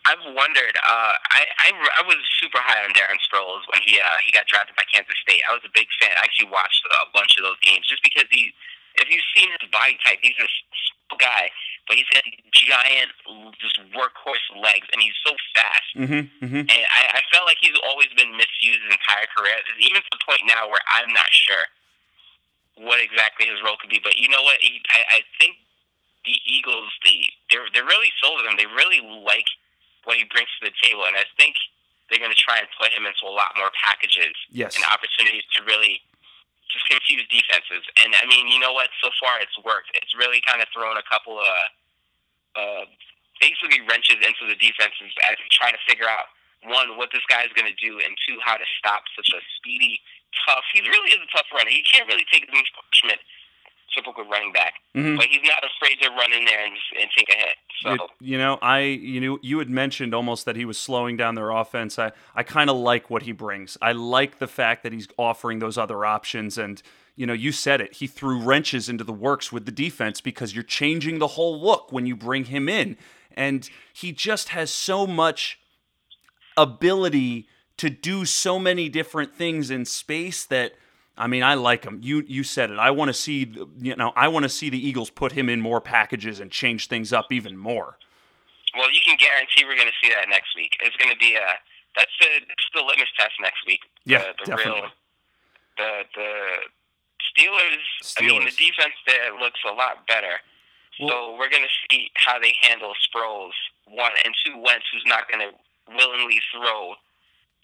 I've 0.05 0.23
wondered. 0.23 0.77
Uh, 0.77 1.13
I, 1.33 1.43
I 1.65 1.69
I 1.73 2.01
was 2.05 2.15
super 2.39 2.59
high 2.61 2.85
on 2.85 2.93
Darren 2.93 3.17
Sproles 3.25 3.65
when 3.73 3.81
he 3.83 3.99
uh, 3.99 4.21
he 4.23 4.31
got 4.31 4.45
drafted 4.45 4.75
by 4.77 4.83
Kansas 4.93 5.17
State. 5.19 5.41
I 5.49 5.53
was 5.53 5.65
a 5.65 5.73
big 5.73 5.87
fan. 5.99 6.13
I 6.15 6.23
actually 6.23 6.53
watched 6.53 6.85
a 6.85 7.09
bunch 7.11 7.35
of 7.35 7.43
those 7.43 7.59
games 7.59 7.89
just 7.89 8.03
because 8.03 8.29
he, 8.29 8.53
if 9.01 9.09
you've 9.09 9.25
seen 9.35 9.49
his 9.59 9.67
body 9.67 9.97
type, 10.05 10.19
he's 10.21 10.37
a 10.39 10.47
guy, 11.19 11.49
but 11.87 11.95
he's 11.95 12.07
got 12.11 12.23
giant, 12.51 13.09
just 13.63 13.79
workhorse 13.95 14.43
legs, 14.59 14.87
and 14.91 14.99
he's 15.01 15.15
so 15.23 15.31
fast. 15.55 15.89
Mm-hmm, 15.95 16.23
mm-hmm. 16.43 16.63
And 16.67 16.83
I, 16.91 17.19
I 17.19 17.21
felt 17.31 17.47
like 17.47 17.57
he's 17.63 17.75
always 17.87 18.11
been 18.15 18.35
misused 18.35 18.83
his 18.83 18.91
entire 18.91 19.27
career, 19.31 19.55
even 19.79 20.03
to 20.03 20.11
the 20.11 20.21
point 20.27 20.43
now 20.45 20.67
where 20.67 20.83
I'm 20.91 21.11
not 21.15 21.31
sure 21.31 21.65
what 22.77 22.99
exactly 23.01 23.47
his 23.47 23.57
role 23.63 23.79
could 23.79 23.89
be. 23.89 24.03
But 24.03 24.19
you 24.19 24.29
know 24.29 24.43
what? 24.43 24.59
He, 24.61 24.83
I, 24.93 25.23
I 25.23 25.27
think 25.39 25.57
the 26.27 26.35
Eagles, 26.45 26.91
the 27.07 27.15
they're 27.49 27.65
they're 27.73 27.87
really 27.87 28.11
sold 28.21 28.43
on 28.43 28.51
him. 28.51 28.59
They 28.59 28.67
really 28.69 29.01
like 29.23 29.47
what 30.03 30.19
he 30.19 30.27
brings 30.27 30.51
to 30.59 30.69
the 30.69 30.75
table, 30.83 31.07
and 31.07 31.15
I 31.15 31.23
think 31.39 31.55
they're 32.09 32.19
going 32.19 32.31
to 32.31 32.39
try 32.39 32.59
and 32.59 32.67
put 32.79 32.91
him 32.91 33.03
into 33.03 33.27
a 33.27 33.33
lot 33.35 33.51
more 33.59 33.67
packages 33.83 34.31
Yes. 34.47 34.75
and 34.79 34.85
opportunities 34.87 35.43
to 35.59 35.63
really 35.67 35.99
just 36.71 36.85
confuse 36.87 37.23
defenses. 37.31 37.83
And 38.03 38.11
I 38.17 38.27
mean, 38.27 38.47
you 38.51 38.59
know 38.59 38.73
what? 38.73 38.91
So 38.99 39.09
far, 39.19 39.39
it's 39.39 39.55
worked. 39.63 39.91
It's 39.95 40.13
really 40.15 40.43
kind 40.43 40.59
of 40.59 40.67
thrown 40.75 40.99
a 40.99 41.05
couple 41.07 41.39
of 41.39 41.47
uh, 42.57 42.85
basically 43.39 43.81
wrenches 43.85 44.19
into 44.19 44.49
the 44.49 44.57
defenses 44.57 45.13
as 45.29 45.37
they 45.39 45.49
try 45.51 45.71
to 45.71 45.79
figure 45.87 46.09
out 46.09 46.31
one 46.65 46.97
what 46.97 47.13
this 47.13 47.23
guy 47.29 47.45
is 47.45 47.53
going 47.53 47.69
to 47.69 47.77
do, 47.77 48.01
and 48.01 48.17
two 48.25 48.41
how 48.41 48.57
to 48.57 48.67
stop 48.81 49.05
such 49.13 49.29
a 49.29 49.39
speedy, 49.61 50.01
tough. 50.45 50.65
He 50.73 50.81
really 50.81 51.13
is 51.13 51.21
a 51.21 51.29
tough 51.29 51.47
runner. 51.53 51.69
He 51.69 51.85
can't 51.85 52.09
really 52.09 52.25
take 52.27 52.49
punishment 52.49 53.21
typical 53.95 54.23
running 54.25 54.51
back, 54.51 54.73
Mhm. 54.95 55.17
but 55.17 55.25
he's 55.27 55.41
not 55.43 55.63
afraid 55.63 55.99
to 56.01 56.09
run 56.09 56.31
in 56.33 56.45
there 56.45 56.63
and, 56.65 56.75
and 56.99 57.09
take 57.17 57.29
a 57.33 57.37
hit. 57.37 57.55
So. 57.81 57.93
You, 57.93 58.07
you 58.19 58.37
know, 58.37 58.57
I 58.61 58.79
you 58.81 59.19
know 59.21 59.39
you 59.41 59.59
had 59.59 59.69
mentioned 59.69 60.13
almost 60.13 60.45
that 60.45 60.55
he 60.55 60.65
was 60.65 60.77
slowing 60.77 61.17
down 61.17 61.35
their 61.35 61.51
offense. 61.51 61.97
I 61.99 62.11
I 62.35 62.43
kind 62.43 62.69
of 62.69 62.77
like 62.77 63.09
what 63.09 63.23
he 63.23 63.31
brings. 63.31 63.77
I 63.81 63.91
like 63.93 64.39
the 64.39 64.47
fact 64.47 64.83
that 64.83 64.93
he's 64.93 65.07
offering 65.17 65.59
those 65.59 65.77
other 65.77 66.05
options 66.05 66.57
and 66.57 66.81
you 67.15 67.25
know, 67.25 67.33
you 67.33 67.51
said 67.51 67.81
it. 67.81 67.95
He 67.95 68.05
threw 68.05 68.39
wrenches 68.39 68.89
into 68.89 69.03
the 69.03 69.11
works 69.11 69.51
with 69.51 69.65
the 69.65 69.71
defense 69.71 70.21
because 70.21 70.53
you're 70.53 70.63
changing 70.63 71.17
the 71.17 71.29
whole 71.29 71.59
look 71.59 71.91
when 71.91 72.05
you 72.05 72.15
bring 72.15 72.45
him 72.45 72.69
in. 72.69 72.95
And 73.35 73.67
he 73.91 74.11
just 74.11 74.49
has 74.49 74.69
so 74.69 75.07
much 75.07 75.59
ability 76.55 77.47
to 77.77 77.89
do 77.89 78.25
so 78.25 78.57
many 78.59 78.89
different 78.89 79.33
things 79.35 79.69
in 79.71 79.85
space 79.85 80.45
that 80.45 80.73
I 81.17 81.27
mean, 81.27 81.43
I 81.43 81.55
like 81.55 81.83
him. 81.83 81.99
You 82.01 82.23
you 82.27 82.43
said 82.43 82.71
it. 82.71 82.79
I 82.79 82.91
want 82.91 83.09
to 83.09 83.13
see 83.13 83.53
you 83.79 83.95
know, 83.95 84.13
I 84.15 84.27
want 84.27 84.43
to 84.43 84.49
see 84.49 84.69
the 84.69 84.87
Eagles 84.87 85.09
put 85.09 85.31
him 85.31 85.49
in 85.49 85.61
more 85.61 85.81
packages 85.81 86.39
and 86.39 86.51
change 86.51 86.87
things 86.87 87.11
up 87.11 87.31
even 87.31 87.57
more. 87.57 87.97
Well, 88.75 88.91
you 88.91 88.99
can 89.03 89.17
guarantee 89.17 89.65
we're 89.65 89.75
going 89.75 89.87
to 89.87 89.99
see 90.03 90.13
that 90.13 90.29
next 90.29 90.55
week. 90.55 90.77
It's 90.81 90.95
going 90.97 91.11
to 91.11 91.17
be 91.17 91.35
a 91.35 91.57
that's 91.95 92.11
the 92.19 92.27
that's 92.47 92.69
the 92.75 92.81
litmus 92.81 93.09
test 93.17 93.33
next 93.41 93.65
week. 93.65 93.81
Yeah, 94.05 94.19
the, 94.19 94.33
the 94.37 94.45
definitely. 94.45 94.81
real 94.81 94.91
the 95.77 95.91
the 96.15 96.31
Steelers. 97.17 98.17
I 98.17 98.25
mean, 98.25 98.45
the 98.45 98.51
defense 98.51 98.93
there 99.05 99.33
looks 99.39 99.59
a 99.65 99.73
lot 99.73 100.05
better. 100.07 100.41
so 100.97 101.37
we're 101.37 101.49
going 101.49 101.65
to 101.65 101.75
see 101.89 102.09
how 102.15 102.39
they 102.39 102.53
handle 102.61 102.93
Sproles 103.05 103.57
one 103.85 104.11
and 104.25 104.33
two. 104.45 104.57
Wentz, 104.57 104.85
who's 104.91 105.05
not 105.05 105.29
going 105.29 105.41
to 105.49 105.53
willingly 105.93 106.39
throw 106.53 106.93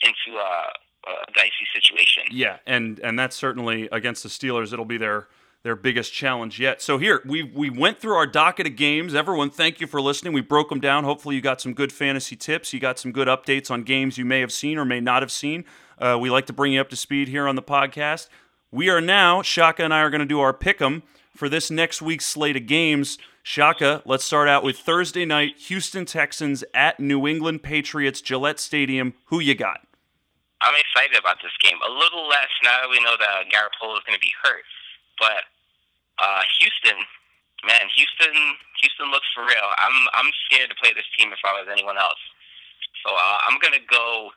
into 0.01 0.39
a, 0.39 0.73
a 1.07 1.31
dicey 1.33 1.65
situation. 1.73 2.23
Yeah, 2.31 2.57
and 2.65 2.99
and 2.99 3.17
that's 3.17 3.35
certainly 3.35 3.89
against 3.91 4.23
the 4.23 4.29
Steelers. 4.29 4.73
It'll 4.73 4.85
be 4.85 4.97
their 4.97 5.27
their 5.63 5.75
biggest 5.75 6.13
challenge 6.13 6.59
yet. 6.59 6.81
So 6.81 6.97
here 6.97 7.21
we 7.25 7.43
we 7.43 7.69
went 7.69 7.99
through 7.99 8.15
our 8.15 8.27
docket 8.27 8.67
of 8.67 8.75
games. 8.75 9.15
Everyone, 9.15 9.49
thank 9.49 9.79
you 9.79 9.87
for 9.87 10.01
listening. 10.01 10.33
We 10.33 10.41
broke 10.41 10.69
them 10.69 10.79
down. 10.79 11.03
Hopefully, 11.03 11.35
you 11.35 11.41
got 11.41 11.61
some 11.61 11.73
good 11.73 11.91
fantasy 11.91 12.35
tips. 12.35 12.73
You 12.73 12.79
got 12.79 12.99
some 12.99 13.11
good 13.11 13.27
updates 13.27 13.71
on 13.71 13.83
games 13.83 14.17
you 14.17 14.25
may 14.25 14.39
have 14.41 14.51
seen 14.51 14.77
or 14.77 14.85
may 14.85 14.99
not 14.99 15.21
have 15.21 15.31
seen. 15.31 15.65
Uh, 15.97 16.17
we 16.19 16.29
like 16.29 16.45
to 16.47 16.53
bring 16.53 16.73
you 16.73 16.81
up 16.81 16.89
to 16.89 16.95
speed 16.95 17.27
here 17.27 17.47
on 17.47 17.55
the 17.55 17.61
podcast. 17.61 18.27
We 18.71 18.89
are 18.89 19.01
now 19.01 19.41
Shaka 19.41 19.83
and 19.83 19.93
I 19.93 19.99
are 20.01 20.09
going 20.09 20.19
to 20.19 20.25
do 20.25 20.39
our 20.39 20.53
pick 20.53 20.81
'em 20.81 21.03
for 21.35 21.47
this 21.47 21.69
next 21.71 22.01
week's 22.01 22.25
slate 22.25 22.57
of 22.57 22.65
games. 22.65 23.17
Shaka, 23.43 24.01
let's 24.05 24.23
start 24.23 24.47
out 24.47 24.63
with 24.63 24.77
Thursday 24.79 25.25
night 25.25 25.57
Houston 25.67 26.05
Texans 26.05 26.63
at 26.73 26.99
New 26.99 27.27
England 27.27 27.61
Patriots 27.61 28.21
Gillette 28.21 28.59
Stadium. 28.59 29.13
Who 29.25 29.39
you 29.39 29.53
got? 29.53 29.85
I'm 30.63 30.75
excited 30.79 31.19
about 31.19 31.43
this 31.43 31.53
game. 31.59 31.75
A 31.83 31.91
little 31.91 32.25
less 32.25 32.49
now 32.63 32.79
that 32.81 32.89
we 32.89 33.03
know 33.03 33.19
that 33.19 33.51
Garoppolo 33.51 33.99
is 33.99 34.05
going 34.07 34.15
to 34.15 34.23
be 34.23 34.31
hurt, 34.39 34.63
but 35.19 35.43
uh, 36.23 36.41
Houston, 36.59 37.03
man, 37.67 37.91
Houston, 37.91 38.33
Houston 38.79 39.11
looks 39.11 39.27
for 39.35 39.43
real. 39.43 39.69
I'm 39.75 39.97
I'm 40.15 40.31
scared 40.47 40.71
to 40.71 40.77
play 40.79 40.95
this 40.95 41.07
team 41.19 41.35
if 41.35 41.43
I 41.43 41.51
was 41.59 41.67
anyone 41.67 41.99
else. 41.99 42.21
So 43.03 43.11
uh, 43.11 43.37
I'm 43.47 43.59
gonna 43.59 43.83
go. 43.83 44.31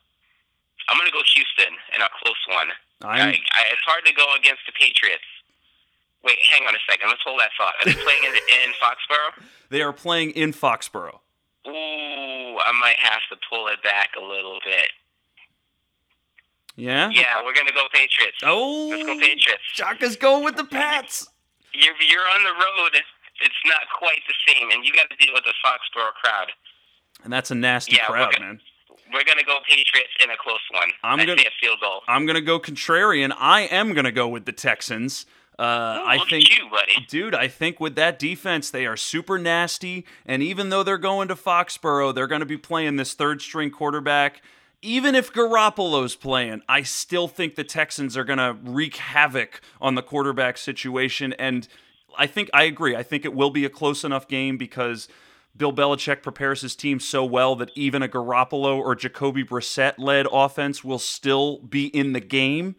I'm 0.91 0.99
gonna 0.99 1.15
go 1.15 1.23
Houston 1.35 1.75
in 1.95 2.01
a 2.03 2.11
close 2.23 2.43
one. 2.51 2.71
I, 3.03 3.39
I, 3.39 3.63
it's 3.71 3.87
hard 3.87 4.07
to 4.07 4.15
go 4.15 4.25
against 4.39 4.63
the 4.67 4.73
Patriots. 4.73 5.27
Wait, 6.25 6.39
hang 6.51 6.67
on 6.67 6.75
a 6.75 6.83
second. 6.91 7.09
Let's 7.09 7.23
hold 7.23 7.41
that 7.41 7.51
thought. 7.59 7.75
Are 7.81 7.85
they 7.85 7.95
playing 8.07 8.25
in, 8.25 8.35
in 8.35 8.71
Foxborough? 8.83 9.45
They 9.71 9.83
are 9.83 9.93
playing 9.93 10.31
in 10.31 10.53
Foxborough. 10.53 11.21
Ooh, 11.69 12.59
I 12.59 12.73
might 12.81 12.99
have 12.99 13.23
to 13.31 13.37
pull 13.51 13.69
it 13.69 13.83
back 13.83 14.11
a 14.17 14.25
little 14.25 14.59
bit. 14.65 14.91
Yeah? 16.77 17.11
Yeah, 17.11 17.43
we're 17.45 17.55
gonna 17.55 17.73
go 17.73 17.85
Patriots. 17.93 18.39
Oh, 18.45 18.89
Let's 18.91 19.05
go 19.05 19.19
Patriots. 19.19 19.63
Shaka's 19.73 20.17
going 20.17 20.45
with 20.45 20.57
the 20.57 20.65
Pats. 20.65 21.27
You're 21.73 21.95
you're 22.01 22.29
on 22.35 22.45
the 22.45 22.53
road. 22.53 22.93
It's 23.43 23.55
not 23.67 23.83
quite 23.99 24.21
the 24.29 24.35
same, 24.53 24.71
and 24.71 24.85
you 24.85 24.93
got 24.93 25.11
to 25.11 25.17
deal 25.17 25.35
with 25.35 25.45
the 25.45 25.53
Foxborough 25.65 26.13
crowd. 26.23 26.53
And 27.25 27.33
that's 27.33 27.51
a 27.51 27.55
nasty 27.55 27.97
Yeah, 27.97 28.05
we're 28.09 28.17
crowd, 28.17 28.33
gonna- 28.35 28.47
man. 28.47 28.61
We're 29.13 29.25
gonna 29.25 29.45
go 29.45 29.59
Patriots 29.69 30.11
in 30.23 30.31
a 30.31 30.37
close 30.37 30.59
one. 30.73 30.91
I'm 31.05 31.19
gonna- 31.19 31.37
say 31.39 31.47
a 31.47 31.51
field 31.61 31.81
goal. 31.81 32.03
I'm 32.09 32.27
gonna 32.27 32.41
go 32.41 32.59
contrarian. 32.59 33.35
I 33.39 33.63
am 33.63 33.93
gonna 33.95 34.11
go 34.13 34.27
with 34.29 34.47
the 34.47 34.53
Texans. 34.53 35.27
Uh, 35.59 36.01
Ooh, 36.03 36.07
I 36.09 36.19
think, 36.29 36.51
you, 36.59 36.69
buddy. 36.71 37.07
dude, 37.09 37.35
I 37.35 37.49
think 37.49 37.81
with 37.81 37.95
that 37.95 38.19
defense, 38.19 38.71
they 38.71 38.85
are 38.85 38.97
super 38.97 39.39
nasty. 39.39 40.05
And 40.27 40.43
even 40.43 40.69
though 40.69 40.83
they're 40.83 40.99
going 40.99 41.29
to 41.29 41.35
Foxborough, 41.35 42.15
they're 42.15 42.27
going 42.27 42.41
to 42.41 42.47
be 42.47 42.59
playing 42.59 42.97
this 42.97 43.15
third 43.15 43.41
string 43.41 43.71
quarterback. 43.71 44.43
Even 44.87 45.17
if 45.17 45.33
Garoppolo's 45.33 46.15
playing, 46.15 46.63
I 46.69 46.83
still 46.83 47.27
think 47.27 47.57
the 47.57 47.65
Texans 47.65 48.17
are 48.17 48.23
going 48.23 48.39
to 48.39 48.57
wreak 48.63 48.97
havoc 48.97 49.61
on 49.81 49.97
the 49.97 50.03
quarterback 50.03 50.57
situation. 50.57 51.33
And 51.33 51.67
I 52.17 52.29
think 52.29 52.49
I 52.55 52.63
agree. 52.63 52.95
I 52.95 53.03
think 53.03 53.25
it 53.25 53.35
will 53.35 53.51
be 53.51 53.65
a 53.65 53.69
close 53.69 54.05
enough 54.05 54.29
game 54.29 54.57
because 54.57 55.09
Bill 55.57 55.73
Belichick 55.73 56.23
prepares 56.23 56.61
his 56.61 56.77
team 56.77 57.01
so 57.01 57.25
well 57.25 57.57
that 57.57 57.71
even 57.75 58.01
a 58.01 58.07
Garoppolo 58.07 58.79
or 58.79 58.95
Jacoby 58.95 59.43
Brissett 59.43 59.95
led 59.99 60.29
offense 60.31 60.85
will 60.85 61.01
still 61.01 61.59
be 61.59 61.87
in 61.89 62.13
the 62.13 62.21
game. 62.21 62.77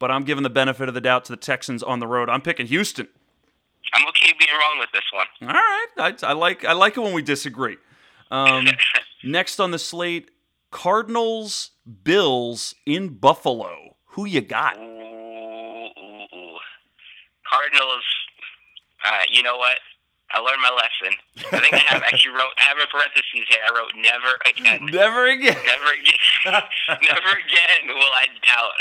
But 0.00 0.10
I'm 0.10 0.24
giving 0.24 0.42
the 0.42 0.50
benefit 0.50 0.88
of 0.88 0.94
the 0.94 1.00
doubt 1.00 1.24
to 1.26 1.32
the 1.32 1.36
Texans 1.36 1.84
on 1.84 2.00
the 2.00 2.08
road. 2.08 2.28
I'm 2.28 2.42
picking 2.42 2.66
Houston. 2.66 3.06
I'm 3.92 4.08
okay 4.08 4.32
being 4.36 4.50
wrong 4.58 4.80
with 4.80 4.90
this 4.92 5.04
one. 5.12 5.26
All 5.42 5.54
right, 5.54 5.86
I, 5.98 6.14
I 6.26 6.32
like 6.32 6.64
I 6.64 6.72
like 6.72 6.96
it 6.96 7.00
when 7.00 7.12
we 7.12 7.22
disagree. 7.22 7.76
Um, 8.30 8.66
next 9.24 9.60
on 9.60 9.70
the 9.70 9.78
slate, 9.78 10.30
Cardinals 10.74 11.70
Bills 11.86 12.74
in 12.84 13.14
Buffalo. 13.14 13.94
Who 14.18 14.26
you 14.26 14.42
got? 14.42 14.74
Ooh, 14.74 14.82
ooh, 14.82 16.26
ooh. 16.34 16.58
Cardinals. 17.46 18.02
Uh, 19.06 19.22
you 19.30 19.46
know 19.46 19.54
what? 19.54 19.78
I 20.34 20.42
learned 20.42 20.58
my 20.58 20.74
lesson. 20.74 21.14
I 21.54 21.62
think 21.62 21.78
I 21.78 21.84
have 21.94 22.02
actually 22.02 22.34
wrote. 22.34 22.58
I 22.58 22.74
have 22.74 22.82
a 22.82 22.90
parentheses 22.90 23.46
here. 23.46 23.62
I 23.62 23.70
wrote 23.70 23.94
never 23.94 24.34
again. 24.50 24.82
Never 24.90 25.30
again. 25.30 25.54
Never 25.62 25.94
again. 25.94 26.20
never 27.06 27.32
again 27.38 27.94
will 27.94 28.10
I 28.10 28.26
doubt 28.42 28.74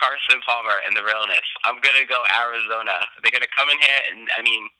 Carson 0.00 0.40
Palmer 0.48 0.80
and 0.88 0.96
the 0.96 1.04
realness. 1.04 1.44
I'm 1.68 1.84
gonna 1.84 2.08
go 2.08 2.24
Arizona. 2.32 2.96
They're 3.20 3.34
gonna 3.34 3.52
come 3.52 3.68
in 3.68 3.76
here, 3.76 4.02
and 4.08 4.24
I 4.32 4.40
mean, 4.40 4.72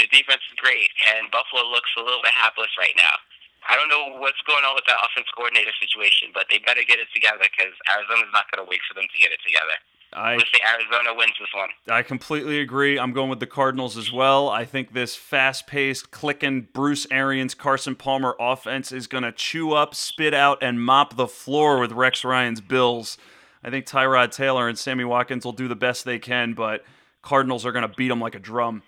the 0.00 0.08
defense 0.08 0.40
is 0.48 0.56
great, 0.56 0.88
and 1.12 1.28
Buffalo 1.28 1.68
looks 1.68 1.92
a 2.00 2.00
little 2.00 2.24
bit 2.24 2.32
hapless 2.32 2.72
right 2.80 2.96
now. 2.96 3.20
I 3.68 3.76
don't 3.76 3.88
know 3.88 4.20
what's 4.20 4.40
going 4.46 4.64
on 4.64 4.74
with 4.74 4.84
that 4.86 5.00
offense 5.00 5.26
coordinator 5.34 5.72
situation, 5.80 6.30
but 6.32 6.46
they 6.50 6.58
better 6.58 6.84
get 6.86 6.98
it 6.98 7.08
together 7.14 7.48
because 7.48 7.72
Arizona's 7.88 8.32
not 8.32 8.50
gonna 8.52 8.68
wait 8.68 8.80
for 8.86 8.94
them 8.94 9.08
to 9.08 9.18
get 9.18 9.32
it 9.32 9.40
together. 9.44 9.76
I 10.16 10.38
say 10.38 10.60
Arizona 10.64 11.12
wins 11.16 11.32
this 11.40 11.48
one. 11.52 11.70
I 11.88 12.02
completely 12.02 12.60
agree. 12.60 12.98
I'm 12.98 13.12
going 13.12 13.30
with 13.30 13.40
the 13.40 13.48
Cardinals 13.48 13.96
as 13.96 14.12
well. 14.12 14.48
I 14.48 14.64
think 14.64 14.92
this 14.92 15.16
fast-paced, 15.16 16.12
clicking 16.12 16.68
Bruce 16.72 17.04
Arians, 17.10 17.54
Carson 17.54 17.96
Palmer 17.96 18.36
offense 18.38 18.92
is 18.92 19.08
going 19.08 19.24
to 19.24 19.32
chew 19.32 19.72
up, 19.72 19.92
spit 19.92 20.32
out, 20.32 20.62
and 20.62 20.80
mop 20.84 21.16
the 21.16 21.26
floor 21.26 21.80
with 21.80 21.90
Rex 21.90 22.24
Ryan's 22.24 22.60
Bills. 22.60 23.18
I 23.64 23.70
think 23.70 23.86
Tyrod 23.86 24.30
Taylor 24.30 24.68
and 24.68 24.78
Sammy 24.78 25.04
Watkins 25.04 25.44
will 25.44 25.52
do 25.52 25.66
the 25.66 25.74
best 25.74 26.04
they 26.04 26.20
can, 26.20 26.54
but 26.54 26.84
Cardinals 27.22 27.66
are 27.66 27.72
going 27.72 27.88
to 27.88 27.94
beat 27.96 28.08
them 28.08 28.20
like 28.20 28.36
a 28.36 28.38
drum. 28.40 28.84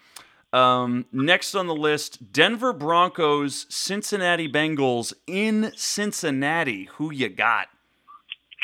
Um, 0.53 1.07
next 1.13 1.55
on 1.55 1.67
the 1.67 1.75
list, 1.75 2.33
Denver 2.33 2.73
Broncos, 2.73 3.67
Cincinnati 3.69 4.49
Bengals 4.49 5.13
in 5.27 5.73
Cincinnati. 5.77 6.85
Who 6.97 7.13
you 7.13 7.29
got? 7.29 7.69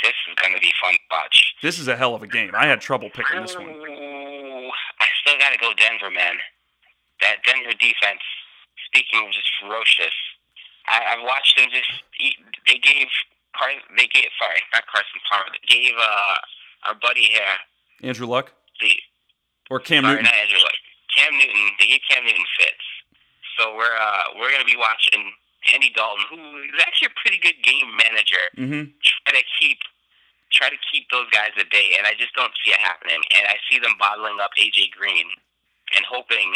This 0.02 0.14
is 0.28 0.34
gonna 0.42 0.58
be 0.58 0.72
fun 0.82 0.92
to 0.94 0.98
watch. 1.10 1.54
This 1.62 1.78
is 1.78 1.88
a 1.88 1.96
hell 1.96 2.14
of 2.14 2.22
a 2.22 2.26
game. 2.26 2.52
I 2.54 2.66
had 2.66 2.80
trouble 2.80 3.10
picking 3.10 3.40
this 3.42 3.56
one. 3.56 3.68
I 3.68 5.06
still 5.22 5.38
got 5.38 5.50
to 5.52 5.58
go 5.58 5.72
Denver, 5.76 6.10
man. 6.10 6.36
That 7.20 7.36
Denver 7.46 7.72
defense, 7.78 8.22
speaking 8.86 9.24
of 9.26 9.32
just 9.32 9.46
ferocious, 9.60 10.14
I, 10.88 11.14
I've 11.14 11.22
watched 11.24 11.56
them 11.56 11.68
just. 11.70 12.02
They 12.66 12.78
gave 12.78 13.06
Car, 13.56 13.68
they 13.96 14.06
gave 14.06 14.30
sorry, 14.38 14.58
not 14.72 14.86
Carson 14.86 15.20
Palmer. 15.30 15.52
They 15.52 15.66
gave 15.68 15.92
uh, 15.98 16.88
our 16.88 16.94
buddy 16.94 17.22
here 17.24 17.54
Andrew 18.02 18.26
Luck 18.26 18.52
the 18.80 18.90
or 19.70 19.78
Cam 19.78 20.02
sorry, 20.04 20.16
Newton? 20.16 20.24
not 20.24 20.34
Andrew 20.34 20.58
Luck, 20.58 20.78
Cam 21.16 21.32
Newton. 21.36 21.76
They 21.78 21.86
get 21.92 22.00
Cam 22.08 22.24
Newton 22.24 22.44
fits. 22.58 22.86
So 23.58 23.76
we're 23.76 23.92
uh, 23.96 24.36
we're 24.40 24.50
gonna 24.50 24.68
be 24.68 24.76
watching 24.80 25.32
Andy 25.72 25.92
Dalton, 25.94 26.24
who 26.32 26.40
is 26.66 26.80
actually 26.82 27.12
a 27.12 27.16
pretty 27.20 27.38
good 27.38 27.60
game 27.62 27.94
manager, 27.96 28.42
Mm-hmm. 28.58 28.90
try 29.28 29.32
to 29.36 29.44
keep 29.60 29.78
try 30.52 30.68
to 30.68 30.76
keep 30.92 31.08
those 31.08 31.28
guys 31.32 31.52
at 31.56 31.70
bay, 31.72 31.96
and 31.96 32.04
I 32.06 32.12
just 32.16 32.34
don't 32.36 32.52
see 32.64 32.72
it 32.76 32.80
happening. 32.80 33.20
And 33.36 33.48
I 33.48 33.56
see 33.70 33.78
them 33.80 33.96
bottling 33.98 34.36
up 34.40 34.52
AJ 34.60 34.92
Green 34.92 35.24
and 35.96 36.04
hoping 36.04 36.52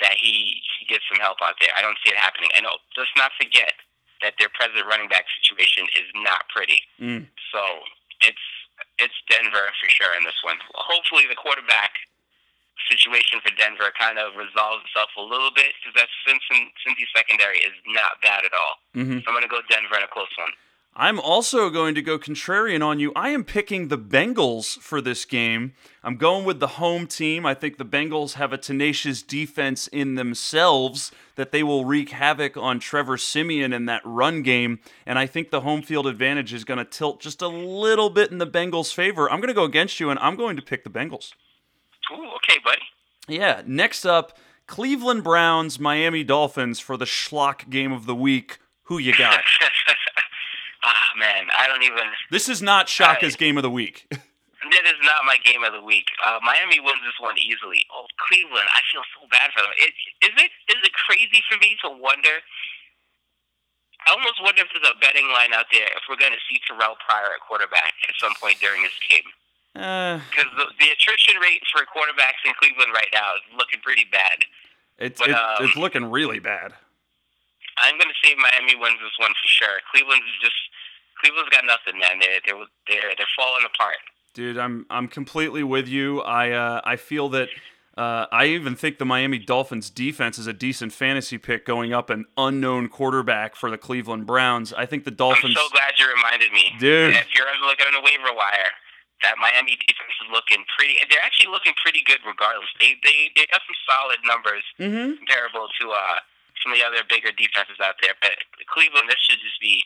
that 0.00 0.16
he, 0.16 0.60
he 0.80 0.84
gets 0.88 1.04
some 1.08 1.20
help 1.20 1.40
out 1.44 1.56
there. 1.60 1.72
I 1.76 1.80
don't 1.84 1.96
see 2.04 2.12
it 2.12 2.16
happening. 2.20 2.48
And 2.56 2.64
oh, 2.68 2.80
let's 2.96 3.12
not 3.16 3.32
forget 3.40 3.72
that 4.24 4.36
their 4.40 4.48
present 4.52 4.84
running 4.88 5.08
back 5.08 5.24
situation 5.40 5.84
is 5.96 6.08
not 6.24 6.48
pretty. 6.52 6.80
Mm. 7.00 7.28
So 7.52 7.60
it's 8.24 8.44
it's 9.00 9.16
Denver 9.28 9.72
for 9.80 9.88
sure 9.88 10.12
in 10.16 10.24
this 10.24 10.36
one. 10.44 10.56
Hopefully, 10.76 11.24
the 11.28 11.36
quarterback 11.36 11.96
situation 12.88 13.42
for 13.42 13.50
Denver 13.58 13.92
kind 13.98 14.18
of 14.18 14.38
resolves 14.38 14.86
itself 14.86 15.10
a 15.18 15.22
little 15.22 15.50
bit 15.54 15.74
because 15.78 15.94
that 15.98 16.08
Cincy 16.24 17.06
secondary 17.14 17.58
is 17.58 17.74
not 17.88 18.20
bad 18.22 18.44
at 18.44 18.52
all. 18.54 18.74
Mm-hmm. 18.94 19.18
So 19.20 19.24
I'm 19.28 19.34
going 19.34 19.42
to 19.42 19.48
go 19.48 19.60
Denver 19.68 19.96
in 19.96 20.04
a 20.04 20.08
close 20.08 20.32
one. 20.38 20.54
I'm 20.96 21.20
also 21.20 21.70
going 21.70 21.94
to 21.94 22.02
go 22.02 22.18
contrarian 22.18 22.84
on 22.84 22.98
you. 22.98 23.12
I 23.14 23.28
am 23.28 23.44
picking 23.44 23.86
the 23.86 23.96
Bengals 23.96 24.76
for 24.80 25.00
this 25.00 25.24
game. 25.24 25.74
I'm 26.02 26.16
going 26.16 26.44
with 26.44 26.58
the 26.58 26.66
home 26.66 27.06
team. 27.06 27.46
I 27.46 27.54
think 27.54 27.78
the 27.78 27.84
Bengals 27.84 28.34
have 28.34 28.52
a 28.52 28.58
tenacious 28.58 29.22
defense 29.22 29.86
in 29.86 30.16
themselves 30.16 31.12
that 31.36 31.52
they 31.52 31.62
will 31.62 31.84
wreak 31.84 32.10
havoc 32.10 32.56
on 32.56 32.80
Trevor 32.80 33.16
Siemian 33.16 33.72
in 33.72 33.86
that 33.86 34.02
run 34.04 34.42
game. 34.42 34.80
And 35.06 35.16
I 35.16 35.26
think 35.26 35.50
the 35.50 35.60
home 35.60 35.82
field 35.82 36.08
advantage 36.08 36.52
is 36.52 36.64
going 36.64 36.78
to 36.78 36.84
tilt 36.84 37.20
just 37.20 37.40
a 37.40 37.48
little 37.48 38.10
bit 38.10 38.32
in 38.32 38.38
the 38.38 38.46
Bengals' 38.46 38.92
favor. 38.92 39.30
I'm 39.30 39.38
going 39.38 39.48
to 39.48 39.54
go 39.54 39.64
against 39.64 40.00
you, 40.00 40.10
and 40.10 40.18
I'm 40.18 40.34
going 40.34 40.56
to 40.56 40.62
pick 40.62 40.82
the 40.82 40.90
Bengals. 40.90 41.34
Ooh, 42.12 42.30
okay, 42.36 42.58
buddy. 42.64 42.82
Yeah, 43.28 43.62
next 43.66 44.04
up, 44.04 44.36
Cleveland 44.66 45.24
Browns, 45.24 45.78
Miami 45.78 46.24
Dolphins 46.24 46.80
for 46.80 46.96
the 46.96 47.04
schlock 47.04 47.68
game 47.70 47.92
of 47.92 48.06
the 48.06 48.14
week. 48.14 48.58
Who 48.84 48.98
you 48.98 49.16
got? 49.16 49.40
ah, 50.84 51.08
man, 51.18 51.46
I 51.56 51.66
don't 51.66 51.82
even. 51.82 52.10
this 52.30 52.48
is 52.48 52.60
not 52.60 52.86
Shaka's 52.88 53.36
game 53.36 53.56
of 53.56 53.62
the 53.62 53.70
week. 53.70 54.10
That 54.70 54.86
is 54.86 55.02
not 55.02 55.26
my 55.26 55.34
game 55.42 55.66
of 55.66 55.74
the 55.74 55.82
week. 55.82 56.06
Uh, 56.22 56.38
Miami 56.46 56.78
wins 56.78 57.02
this 57.02 57.18
one 57.18 57.34
easily. 57.42 57.82
Oh, 57.90 58.06
Cleveland, 58.22 58.70
I 58.70 58.84
feel 58.92 59.02
so 59.18 59.26
bad 59.26 59.50
for 59.50 59.66
them. 59.66 59.74
It, 59.74 59.90
is 60.22 60.30
it 60.38 60.52
is 60.70 60.80
it 60.86 60.94
crazy 60.94 61.42
for 61.50 61.58
me 61.58 61.74
to 61.82 61.90
wonder? 61.90 62.38
I 64.06 64.14
almost 64.14 64.38
wonder 64.38 64.62
if 64.62 64.70
there's 64.70 64.86
a 64.86 64.94
betting 65.02 65.26
line 65.34 65.50
out 65.52 65.66
there 65.74 65.90
if 65.98 66.06
we're 66.06 66.20
going 66.20 66.36
to 66.36 66.44
see 66.46 66.62
Terrelle 66.64 66.96
Pryor 67.02 67.34
at 67.34 67.42
quarterback 67.42 67.98
at 68.06 68.14
some 68.22 68.32
point 68.38 68.62
during 68.62 68.86
this 68.86 68.94
game. 69.10 69.26
Uh, 69.74 70.18
Because 70.30 70.50
the, 70.56 70.66
the 70.78 70.88
attrition 70.90 71.36
rate 71.40 71.62
for 71.72 71.82
quarterbacks 71.86 72.42
in 72.44 72.52
Cleveland 72.58 72.90
right 72.94 73.10
now 73.12 73.34
is 73.36 73.42
looking 73.56 73.80
pretty 73.80 74.06
bad. 74.10 74.44
it's 74.98 75.20
But, 75.20 75.30
it, 75.30 75.34
um, 75.36 75.64
it's 75.64 75.76
looking 75.76 76.04
really 76.10 76.38
bad. 76.40 76.74
I'm 77.78 77.96
going 77.96 78.10
to 78.10 78.18
say 78.28 78.34
Miami 78.36 78.74
wins 78.76 78.98
this 79.00 79.16
one 79.18 79.30
for 79.30 79.46
sure. 79.46 79.78
Cleveland's 79.92 80.26
just 80.42 80.56
Cleveland's 81.20 81.50
got 81.50 81.64
nothing, 81.64 81.98
man. 82.00 82.18
They're 82.20 82.40
they're 82.46 82.66
they're, 82.88 83.12
they're 83.16 83.34
falling 83.36 83.64
apart. 83.64 83.96
Dude, 84.34 84.58
I'm 84.58 84.86
I'm 84.90 85.08
completely 85.08 85.62
with 85.62 85.88
you. 85.88 86.20
I 86.22 86.50
uh, 86.50 86.80
I 86.84 86.96
feel 86.96 87.28
that 87.30 87.48
uh, 87.96 88.26
I 88.32 88.46
even 88.46 88.74
think 88.76 88.98
the 88.98 89.04
Miami 89.04 89.38
Dolphins 89.38 89.88
defense 89.90 90.38
is 90.38 90.46
a 90.46 90.52
decent 90.52 90.92
fantasy 90.92 91.38
pick 91.38 91.64
going 91.64 91.92
up 91.92 92.10
an 92.10 92.26
unknown 92.36 92.88
quarterback 92.88 93.56
for 93.56 93.70
the 93.70 93.78
Cleveland 93.78 94.26
Browns. 94.26 94.72
I 94.72 94.86
think 94.86 95.04
the 95.04 95.10
Dolphins. 95.10 95.56
I'm 95.56 95.62
so 95.64 95.68
glad 95.72 95.92
you 95.98 96.06
reminded 96.14 96.52
me, 96.52 96.72
Dude. 96.78 97.14
If 97.14 97.34
you're 97.34 97.46
ever 97.46 97.66
looking 97.66 97.86
on 97.86 97.92
the 97.94 98.00
waiver 98.00 98.34
wire, 98.34 98.70
that 99.22 99.36
Miami 99.38 99.76
defense 99.76 100.14
is 100.24 100.28
looking 100.32 100.64
pretty. 100.76 100.96
They're 101.08 101.22
actually 101.24 101.50
looking 101.52 101.74
pretty 101.82 102.02
good, 102.06 102.20
regardless. 102.26 102.68
They 102.80 102.96
they 103.04 103.30
they 103.36 103.46
got 103.52 103.60
some 103.66 103.78
solid 103.88 104.20
numbers 104.24 104.64
Mhm. 104.80 105.18
comparable 105.18 105.68
to 105.80 105.84
uh 105.92 106.18
some 106.62 106.72
of 106.72 106.78
the 106.78 106.84
other 106.84 107.00
bigger 107.08 107.32
defenses 107.32 107.80
out 107.82 107.96
there. 108.02 108.12
But 108.20 108.36
Cleveland, 108.68 109.08
this 109.08 109.18
should 109.28 109.40
just 109.40 109.60
be. 109.60 109.82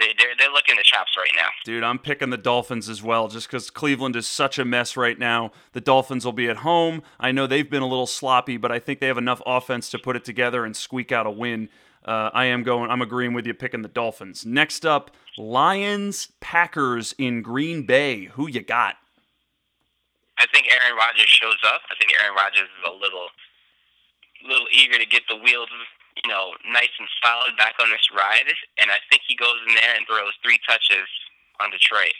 They, 0.00 0.12
they're 0.18 0.34
they're 0.36 0.50
looking 0.50 0.74
the 0.76 0.82
chops 0.82 1.12
right 1.16 1.30
now. 1.36 1.48
Dude, 1.64 1.84
I'm 1.84 2.00
picking 2.00 2.30
the 2.30 2.36
Dolphins 2.36 2.88
as 2.88 3.00
well, 3.02 3.28
just 3.28 3.46
because 3.46 3.70
Cleveland 3.70 4.16
is 4.16 4.26
such 4.26 4.58
a 4.58 4.64
mess 4.64 4.96
right 4.96 5.18
now. 5.18 5.52
The 5.72 5.80
Dolphins 5.80 6.24
will 6.24 6.32
be 6.32 6.48
at 6.48 6.58
home. 6.58 7.02
I 7.20 7.30
know 7.30 7.46
they've 7.46 7.68
been 7.70 7.82
a 7.82 7.86
little 7.86 8.08
sloppy, 8.08 8.56
but 8.56 8.72
I 8.72 8.80
think 8.80 8.98
they 8.98 9.06
have 9.06 9.18
enough 9.18 9.40
offense 9.46 9.88
to 9.90 9.98
put 10.00 10.16
it 10.16 10.24
together 10.24 10.64
and 10.64 10.76
squeak 10.76 11.12
out 11.12 11.26
a 11.26 11.30
win. 11.30 11.68
Uh, 12.04 12.28
I 12.34 12.46
am 12.46 12.64
going. 12.64 12.90
I'm 12.90 13.02
agreeing 13.02 13.34
with 13.34 13.46
you, 13.46 13.54
picking 13.54 13.82
the 13.82 13.88
Dolphins. 13.88 14.44
Next 14.44 14.84
up, 14.84 15.12
Lions 15.36 16.28
Packers 16.40 17.14
in 17.18 17.42
Green 17.42 17.84
Bay. 17.86 18.26
Who 18.34 18.48
you 18.48 18.62
got? 18.62 18.96
I 20.38 20.46
think 20.52 20.66
Aaron 20.70 20.96
Rodgers 20.96 21.28
shows 21.28 21.58
up. 21.66 21.82
I 21.90 21.94
think 21.98 22.12
Aaron 22.20 22.34
Rodgers 22.34 22.68
is 22.68 22.84
a 22.86 22.92
little, 22.92 23.28
little 24.46 24.66
eager 24.72 24.98
to 24.98 25.06
get 25.06 25.22
the 25.28 25.36
wheels, 25.36 25.68
you 26.22 26.28
know, 26.28 26.52
nice 26.70 26.90
and 26.98 27.08
solid 27.22 27.56
back 27.56 27.74
on 27.80 27.90
this 27.90 28.08
ride, 28.16 28.46
and 28.80 28.90
I 28.90 28.98
think 29.10 29.22
he 29.26 29.36
goes 29.36 29.56
in 29.66 29.74
there 29.74 29.94
and 29.96 30.06
throws 30.06 30.32
three 30.42 30.58
touches 30.68 31.08
on 31.60 31.70
Detroit, 31.70 32.14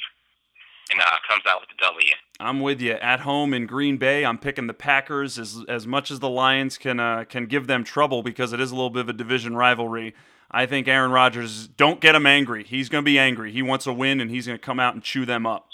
and 0.90 1.00
uh, 1.00 1.18
comes 1.28 1.42
out 1.46 1.60
with 1.60 1.70
the 1.70 1.84
W. 1.84 2.12
I'm 2.40 2.60
with 2.60 2.80
you. 2.80 2.92
At 2.92 3.20
home 3.20 3.52
in 3.52 3.66
Green 3.66 3.96
Bay, 3.96 4.24
I'm 4.24 4.38
picking 4.38 4.66
the 4.66 4.74
Packers 4.74 5.38
as 5.38 5.64
as 5.68 5.86
much 5.86 6.10
as 6.10 6.20
the 6.20 6.28
Lions 6.28 6.78
can 6.78 7.00
uh, 7.00 7.24
can 7.24 7.46
give 7.46 7.66
them 7.66 7.84
trouble 7.84 8.22
because 8.22 8.52
it 8.52 8.60
is 8.60 8.70
a 8.70 8.74
little 8.74 8.90
bit 8.90 9.00
of 9.00 9.08
a 9.08 9.12
division 9.12 9.56
rivalry. 9.56 10.14
I 10.54 10.66
think 10.66 10.86
Aaron 10.86 11.10
Rodgers 11.10 11.66
don't 11.66 12.00
get 12.00 12.14
him 12.14 12.26
angry. 12.26 12.62
He's 12.62 12.88
going 12.88 13.02
to 13.02 13.04
be 13.04 13.18
angry. 13.18 13.50
He 13.50 13.60
wants 13.60 13.88
a 13.88 13.92
win 13.92 14.20
and 14.20 14.30
he's 14.30 14.46
going 14.46 14.56
to 14.56 14.64
come 14.64 14.78
out 14.78 14.94
and 14.94 15.02
chew 15.02 15.26
them 15.26 15.46
up. 15.46 15.66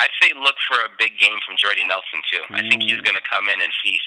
I'd 0.00 0.08
say 0.22 0.30
look 0.34 0.54
for 0.66 0.78
a 0.78 0.88
big 0.98 1.18
game 1.20 1.36
from 1.46 1.56
Jordy 1.58 1.82
Nelson 1.86 2.20
too. 2.32 2.40
I 2.54 2.60
think 2.62 2.82
he's 2.84 3.00
going 3.02 3.16
to 3.16 3.22
come 3.30 3.44
in 3.48 3.60
and 3.60 3.70
feast. 3.84 4.02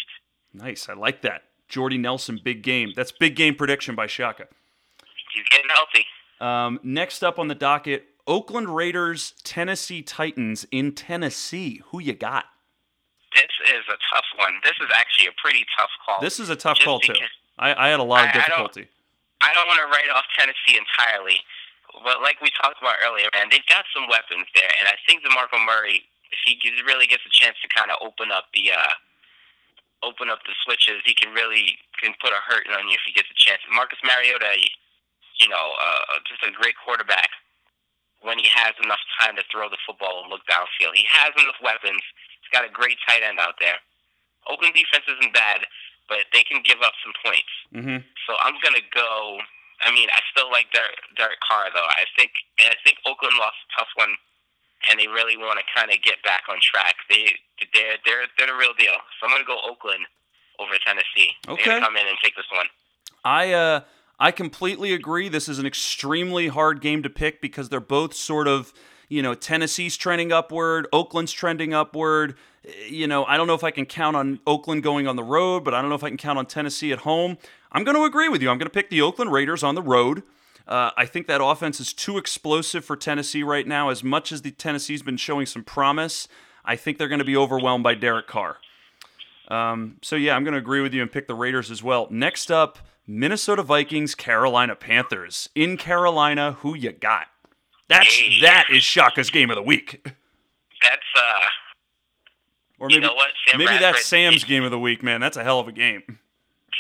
Nice. 0.56 0.90
I 0.90 0.94
like 0.94 1.22
that. 1.22 1.44
Jordy 1.70 2.00
Nelson, 2.00 2.40
big 2.44 2.64
game. 2.64 2.94
That's 2.96 3.12
big 3.12 3.36
game 3.36 3.54
prediction 3.54 3.94
by 3.94 4.08
Shaka. 4.08 4.48
He's 5.34 5.44
getting 5.52 5.70
healthy. 5.70 6.06
Um, 6.40 6.80
next 6.84 7.24
up 7.24 7.38
on 7.38 7.48
the 7.48 7.56
docket, 7.56 8.06
Oakland 8.26 8.76
Raiders, 8.76 9.36
Tennessee 9.44 10.02
Titans 10.02 10.66
in 10.72 10.94
Tennessee. 10.94 11.82
Who 11.92 12.00
you 12.02 12.14
got? 12.14 12.46
This 13.36 13.44
is 13.70 13.84
a 13.88 13.98
tough 14.14 14.26
one. 14.38 14.54
This 14.64 14.74
is 14.82 14.90
actually 14.96 15.28
a 15.28 15.32
pretty 15.42 15.64
tough 15.78 15.90
call. 16.06 16.20
This 16.22 16.40
is 16.40 16.50
a 16.50 16.56
tough 16.56 16.78
Just 16.78 16.86
call 16.86 17.00
too. 17.00 17.14
I, 17.60 17.88
I 17.88 17.90
had 17.90 18.00
a 18.00 18.04
lot 18.04 18.24
of 18.24 18.28
I- 18.28 18.30
I 18.32 18.34
difficulty. 18.42 18.88
I 19.42 19.54
don't 19.58 19.68
want 19.68 19.82
to 19.82 19.90
write 19.90 20.10
off 20.14 20.26
Tennessee 20.38 20.78
entirely, 20.78 21.42
but 22.06 22.22
like 22.22 22.40
we 22.40 22.54
talked 22.56 22.78
about 22.82 23.02
earlier, 23.02 23.28
man, 23.34 23.50
they've 23.50 23.66
got 23.68 23.90
some 23.92 24.06
weapons 24.06 24.46
there, 24.54 24.72
and 24.80 24.88
I 24.88 24.96
think 25.10 25.26
DeMarco 25.26 25.58
Murray, 25.66 26.06
if 26.30 26.40
he 26.46 26.58
really 26.86 27.10
gets 27.10 27.26
a 27.26 27.34
chance 27.34 27.58
to 27.66 27.68
kind 27.74 27.90
of 27.90 27.98
open 28.00 28.30
up 28.32 28.54
the 28.54 28.72
uh, 28.72 28.94
open 30.06 30.30
up 30.30 30.42
the 30.46 30.54
switches, 30.66 31.02
he 31.06 31.14
can 31.14 31.34
really 31.34 31.78
can 32.02 32.14
put 32.22 32.34
a 32.34 32.42
hurt 32.46 32.66
on 32.74 32.90
you 32.90 32.98
if 32.98 33.06
he 33.06 33.14
gets 33.14 33.30
a 33.30 33.38
chance. 33.38 33.62
Marcus 33.70 34.02
Mariota, 34.06 34.58
you 35.38 35.50
know, 35.50 35.74
uh, 35.78 36.22
just 36.26 36.42
a 36.46 36.54
great 36.54 36.78
quarterback 36.82 37.30
when 38.22 38.38
he 38.38 38.46
has 38.54 38.74
enough 38.86 39.02
time 39.18 39.36
to 39.38 39.44
throw 39.50 39.70
the 39.70 39.82
football 39.86 40.22
and 40.22 40.30
look 40.30 40.46
downfield. 40.46 40.94
He 40.94 41.06
has 41.10 41.34
enough 41.38 41.58
weapons. 41.62 42.02
He's 42.42 42.54
got 42.54 42.66
a 42.66 42.70
great 42.70 42.98
tight 43.06 43.26
end 43.26 43.42
out 43.42 43.58
there. 43.58 43.82
Oakland 44.50 44.74
defense 44.74 45.06
isn't 45.06 45.34
bad, 45.34 45.66
but 46.12 46.28
they 46.36 46.44
can 46.44 46.60
give 46.60 46.84
up 46.84 46.92
some 47.00 47.16
points. 47.24 47.54
Mm-hmm. 47.72 48.04
So 48.28 48.36
I'm 48.44 48.60
gonna 48.60 48.84
go. 48.92 49.40
I 49.82 49.90
mean, 49.96 50.12
I 50.12 50.20
still 50.30 50.52
like 50.52 50.68
Derek, 50.76 51.00
Derek 51.16 51.40
Carr 51.40 51.72
though. 51.72 51.88
I 51.88 52.04
think, 52.20 52.36
and 52.60 52.68
I 52.70 52.78
think 52.84 53.00
Oakland 53.08 53.34
lost 53.40 53.56
a 53.64 53.80
tough 53.80 53.92
one, 53.96 54.14
and 54.92 55.00
they 55.00 55.08
really 55.08 55.40
want 55.40 55.58
to 55.58 55.66
kind 55.72 55.90
of 55.90 56.04
get 56.04 56.20
back 56.28 56.52
on 56.52 56.60
track. 56.60 57.00
They 57.10 57.40
they're 57.74 57.96
they're 58.04 58.28
they're 58.36 58.52
the 58.52 58.60
real 58.60 58.76
deal. 58.78 59.00
So 59.18 59.26
I'm 59.26 59.32
gonna 59.32 59.48
go 59.48 59.58
Oakland 59.64 60.04
over 60.60 60.76
Tennessee. 60.86 61.32
They're 61.48 61.56
Okay. 61.56 61.80
come 61.80 61.96
in 61.96 62.06
and 62.06 62.18
take 62.22 62.36
this 62.36 62.46
one. 62.54 62.68
I 63.24 63.54
uh 63.54 63.82
I 64.20 64.30
completely 64.32 64.94
agree. 64.94 65.30
This 65.30 65.50
is 65.50 65.58
an 65.58 65.66
extremely 65.66 66.50
hard 66.50 66.82
game 66.82 67.02
to 67.02 67.10
pick 67.10 67.42
because 67.42 67.70
they're 67.70 67.80
both 67.80 68.14
sort 68.14 68.48
of, 68.48 68.72
you 69.12 69.22
know, 69.22 69.34
Tennessee's 69.34 69.98
trending 69.98 70.32
upward, 70.32 70.88
Oakland's 70.94 71.34
trending 71.34 71.74
upward. 71.74 72.36
Eh, 72.66 72.88
You 72.88 73.08
know, 73.08 73.26
I 73.26 73.36
don't 73.36 73.46
know 73.46 73.56
if 73.56 73.64
I 73.64 73.72
can 73.72 73.86
count 73.86 74.16
on 74.16 74.40
Oakland 74.48 74.84
going 74.84 75.06
on 75.06 75.18
the 75.18 75.24
road, 75.24 75.66
but 75.66 75.74
I 75.74 75.82
don't 75.82 75.90
know 75.90 75.96
if 75.96 76.04
I 76.04 76.08
can 76.08 76.18
count 76.18 76.40
on 76.40 76.46
Tennessee 76.46 76.94
at 76.94 77.00
home. 77.00 77.38
I'm 77.74 77.84
going 77.84 77.98
to 77.98 78.06
agree 78.06 78.30
with 78.30 78.42
you. 78.42 78.50
I'm 78.50 78.58
going 78.58 78.68
to 78.68 78.74
pick 78.74 78.90
the 78.90 79.02
Oakland 79.02 79.32
Raiders 79.34 79.64
on 79.64 79.76
the 79.76 79.82
road. 79.82 80.24
Uh, 80.66 80.92
I 80.96 81.06
think 81.06 81.28
that 81.28 81.44
offense 81.44 81.82
is 81.82 81.92
too 81.92 82.18
explosive 82.18 82.86
for 82.86 82.96
Tennessee 82.96 83.44
right 83.44 83.68
now. 83.68 83.90
As 83.90 84.02
much 84.02 84.32
as 84.32 84.44
the 84.44 84.52
Tennessee's 84.52 85.02
been 85.02 85.18
showing 85.18 85.46
some 85.46 85.64
promise, 85.64 86.30
I 86.64 86.78
think 86.78 86.98
they're 86.98 87.10
going 87.10 87.20
to 87.20 87.26
be 87.26 87.36
overwhelmed 87.36 87.84
by 87.84 87.96
Derek 87.96 88.28
Carr. 88.28 88.58
Um, 89.50 89.98
so 90.02 90.16
yeah, 90.16 90.36
I'm 90.38 90.46
going 90.46 90.54
to 90.54 90.60
agree 90.60 90.80
with 90.80 90.94
you 90.94 91.02
and 91.02 91.12
pick 91.12 91.28
the 91.28 91.36
Raiders 91.36 91.70
as 91.70 91.84
well. 91.84 92.08
Next 92.10 92.50
up, 92.50 92.80
Minnesota 93.06 93.64
Vikings, 93.64 94.16
Carolina 94.16 94.76
Panthers. 94.76 95.50
In 95.54 95.76
Carolina, 95.76 96.54
who 96.60 96.76
you 96.76 96.94
got? 96.94 97.28
That's 97.92 98.16
Hey. 98.16 98.40
that 98.42 98.68
is 98.72 98.84
Shaka's 98.84 99.30
game 99.30 99.50
of 99.50 99.56
the 99.56 99.62
week. 99.64 100.02
That's 100.82 101.10
uh, 101.16 101.40
Or 102.80 102.90
you 102.90 102.98
maybe 102.98 103.08
know 103.08 103.14
what, 103.14 103.30
Sam 103.48 103.60
maybe 103.60 103.68
Bradford, 103.78 103.96
that's 103.96 104.06
Sam's 104.06 104.44
game 104.52 104.64
of 104.64 104.72
the 104.72 104.80
week, 104.80 105.04
man. 105.04 105.20
That's 105.22 105.38
a 105.38 105.44
hell 105.44 105.60
of 105.60 105.68
a 105.68 105.72
game. 105.72 106.04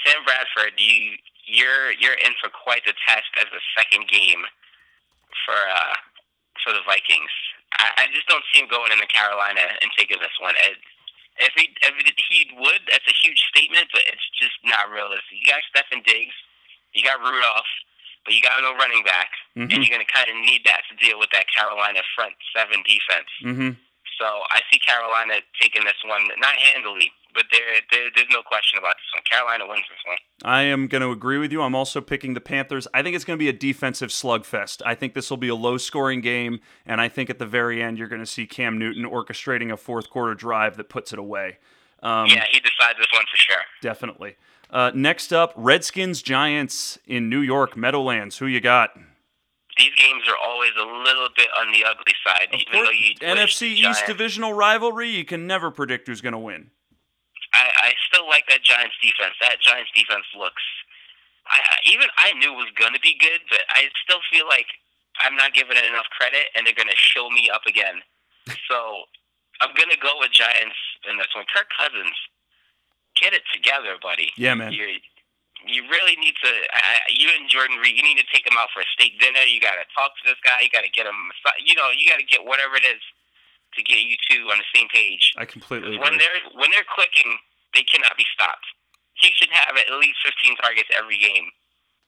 Sam 0.05 0.23
Bradford. 0.25 0.73
You 0.79 1.17
you're 1.45 1.91
you're 1.99 2.15
in 2.25 2.33
for 2.41 2.49
quite 2.49 2.85
the 2.85 2.93
test 3.07 3.27
as 3.39 3.47
a 3.51 3.61
second 3.77 4.07
game 4.07 4.41
for 5.45 5.53
uh 5.57 5.93
for 6.63 6.71
the 6.73 6.81
Vikings. 6.87 7.31
I, 7.77 8.03
I 8.03 8.13
just 8.13 8.27
don't 8.27 8.43
see 8.53 8.61
him 8.61 8.67
going 8.69 8.91
into 8.91 9.07
Carolina 9.07 9.61
and 9.81 9.91
taking 9.97 10.19
this 10.19 10.33
one. 10.41 10.55
It, 10.67 10.77
If 11.39 11.53
he 11.55 11.69
if 11.83 11.93
he 12.29 12.49
would, 12.57 12.81
that's 12.89 13.07
a 13.07 13.15
huge 13.23 13.39
statement, 13.53 13.87
but 13.91 14.01
it's 14.07 14.25
just 14.39 14.55
not 14.63 14.89
realistic. 14.91 15.37
You 15.37 15.47
got 15.47 15.61
Stefon 15.71 16.03
Diggs, 16.03 16.35
you 16.93 17.03
got 17.03 17.19
Rudolph, 17.19 17.69
but 18.25 18.33
you 18.33 18.41
got 18.41 18.61
no 18.61 18.73
running 18.75 19.03
back, 19.03 19.29
Mhm. 19.57 19.63
and 19.73 19.83
you're 19.83 19.93
going 19.97 20.05
to 20.05 20.11
kind 20.13 20.29
of 20.29 20.35
need 20.37 20.61
that 20.65 20.81
to 20.89 20.95
deal 20.95 21.17
with 21.19 21.29
that 21.31 21.45
Carolina 21.53 22.01
front 22.15 22.33
seven 22.55 22.83
defense. 22.83 23.29
Mm-hmm. 23.43 23.69
So 24.19 24.25
I 24.51 24.61
see 24.71 24.77
Carolina 24.79 25.41
taking 25.59 25.83
this 25.83 25.95
one, 26.05 26.27
not 26.37 26.53
handily, 26.53 27.11
but 27.33 27.45
there, 27.51 27.61
there 27.91 28.09
there's 28.15 28.27
no 28.29 28.43
question 28.43 28.77
about 28.77 28.95
this 28.97 29.09
one. 29.15 29.23
Carolina 29.29 29.65
wins 29.67 29.85
this 29.89 29.97
one. 30.05 30.17
I 30.43 30.61
am 30.63 30.87
going 30.87 31.01
to 31.01 31.09
agree 31.09 31.39
with 31.39 31.51
you. 31.51 31.63
I'm 31.63 31.73
also 31.73 32.01
picking 32.01 32.35
the 32.35 32.41
Panthers. 32.41 32.87
I 32.93 33.01
think 33.01 33.15
it's 33.15 33.25
going 33.25 33.39
to 33.39 33.43
be 33.43 33.49
a 33.49 33.53
defensive 33.53 34.09
slugfest. 34.09 34.81
I 34.85 34.93
think 34.93 35.15
this 35.15 35.29
will 35.31 35.37
be 35.37 35.47
a 35.47 35.55
low 35.55 35.77
scoring 35.77 36.21
game, 36.21 36.59
and 36.85 37.01
I 37.01 37.07
think 37.09 37.31
at 37.31 37.39
the 37.39 37.47
very 37.47 37.81
end, 37.81 37.97
you're 37.97 38.07
going 38.09 38.21
to 38.21 38.27
see 38.27 38.45
Cam 38.45 38.77
Newton 38.77 39.05
orchestrating 39.05 39.71
a 39.71 39.77
fourth 39.77 40.09
quarter 40.11 40.35
drive 40.35 40.77
that 40.77 40.89
puts 40.89 41.11
it 41.13 41.17
away. 41.17 41.57
Um, 42.03 42.27
yeah, 42.27 42.45
he 42.51 42.59
decides 42.59 42.97
this 42.99 43.07
one 43.13 43.23
for 43.25 43.37
sure. 43.37 43.61
Definitely. 43.81 44.35
Uh, 44.71 44.91
next 44.95 45.33
up, 45.33 45.53
Redskins 45.55 46.21
Giants 46.21 46.97
in 47.05 47.29
New 47.29 47.41
York, 47.41 47.75
Meadowlands. 47.75 48.37
Who 48.37 48.45
you 48.45 48.61
got? 48.61 48.91
These 49.77 49.95
games 49.97 50.23
are 50.29 50.37
always 50.37 50.71
a 50.79 50.83
little 50.85 51.27
bit 51.35 51.47
on 51.59 51.71
the 51.71 51.83
ugly 51.83 52.13
side, 52.25 52.47
Of 52.53 52.59
even 52.59 52.73
course, 52.73 52.87
though 52.87 52.93
you 52.93 53.35
NFC 53.35 53.61
East 53.73 53.81
Giants- 53.81 54.03
divisional 54.07 54.53
rivalry, 54.53 55.09
you 55.09 55.25
can 55.25 55.47
never 55.47 55.71
predict 55.71 56.07
who's 56.07 56.21
going 56.21 56.33
to 56.33 56.39
win. 56.39 56.71
I, 57.53 57.91
I 57.91 57.93
still 58.07 58.27
like 58.27 58.47
that 58.47 58.63
Giants 58.63 58.95
defense. 59.01 59.35
That 59.41 59.59
Giants 59.59 59.91
defense 59.95 60.23
looks. 60.37 60.63
I, 61.47 61.59
I 61.59 61.75
even 61.91 62.07
I 62.15 62.31
knew 62.39 62.53
it 62.53 62.55
was 62.63 62.71
going 62.79 62.93
to 62.93 62.99
be 63.01 63.17
good, 63.19 63.41
but 63.49 63.59
I 63.67 63.89
still 64.07 64.19
feel 64.31 64.47
like 64.47 64.67
I'm 65.19 65.35
not 65.35 65.53
giving 65.53 65.75
it 65.75 65.83
enough 65.83 66.07
credit, 66.15 66.47
and 66.55 66.63
they're 66.65 66.77
going 66.77 66.87
to 66.87 66.95
show 66.95 67.27
me 67.29 67.49
up 67.51 67.63
again. 67.67 67.99
so 68.69 69.03
I'm 69.59 69.75
going 69.75 69.89
to 69.91 69.99
go 69.99 70.15
with 70.19 70.31
Giants 70.31 70.77
in 71.09 71.17
this 71.17 71.27
one. 71.35 71.43
Kirk 71.51 71.67
Cousins, 71.75 72.15
get 73.21 73.33
it 73.37 73.45
together, 73.53 73.95
buddy. 74.01 74.33
Yeah, 74.35 74.57
man. 74.57 74.73
You 74.73 74.97
you 75.61 75.85
really 75.93 76.17
need 76.17 76.33
to. 76.41 76.51
I- 76.73 77.05
you 77.13 77.29
and 77.37 77.45
Jordan 77.47 77.77
Reed, 77.77 77.93
you 77.95 78.01
need 78.01 78.17
to 78.17 78.25
take 78.33 78.45
him 78.49 78.57
out 78.57 78.73
for 78.73 78.81
a 78.81 78.89
steak 78.97 79.21
dinner. 79.21 79.45
You 79.45 79.61
got 79.61 79.77
to 79.77 79.85
talk 79.93 80.17
to 80.17 80.23
this 80.25 80.41
guy. 80.41 80.65
You 80.65 80.73
got 80.73 80.81
to 80.81 80.89
get 80.89 81.05
him. 81.05 81.29
You 81.61 81.77
know, 81.77 81.93
you 81.93 82.09
got 82.09 82.17
to 82.17 82.25
get 82.25 82.41
whatever 82.43 82.75
it 82.81 82.85
is 82.85 83.01
to 83.77 83.83
get 83.85 84.01
you 84.01 84.17
two 84.25 84.49
on 84.49 84.57
the 84.57 84.65
same 84.73 84.89
page. 84.89 85.33
I 85.37 85.45
completely 85.45 85.95
agree. 85.95 86.01
When 86.01 86.17
they're 86.17 86.41
when 86.57 86.73
they're 86.73 86.87
clicking, 86.89 87.37
they 87.77 87.85
cannot 87.85 88.17
be 88.17 88.25
stopped. 88.33 88.65
He 89.21 89.29
should 89.37 89.53
have 89.53 89.77
at 89.77 89.85
least 90.01 90.17
15 90.25 90.57
targets 90.57 90.89
every 90.97 91.21
game 91.21 91.53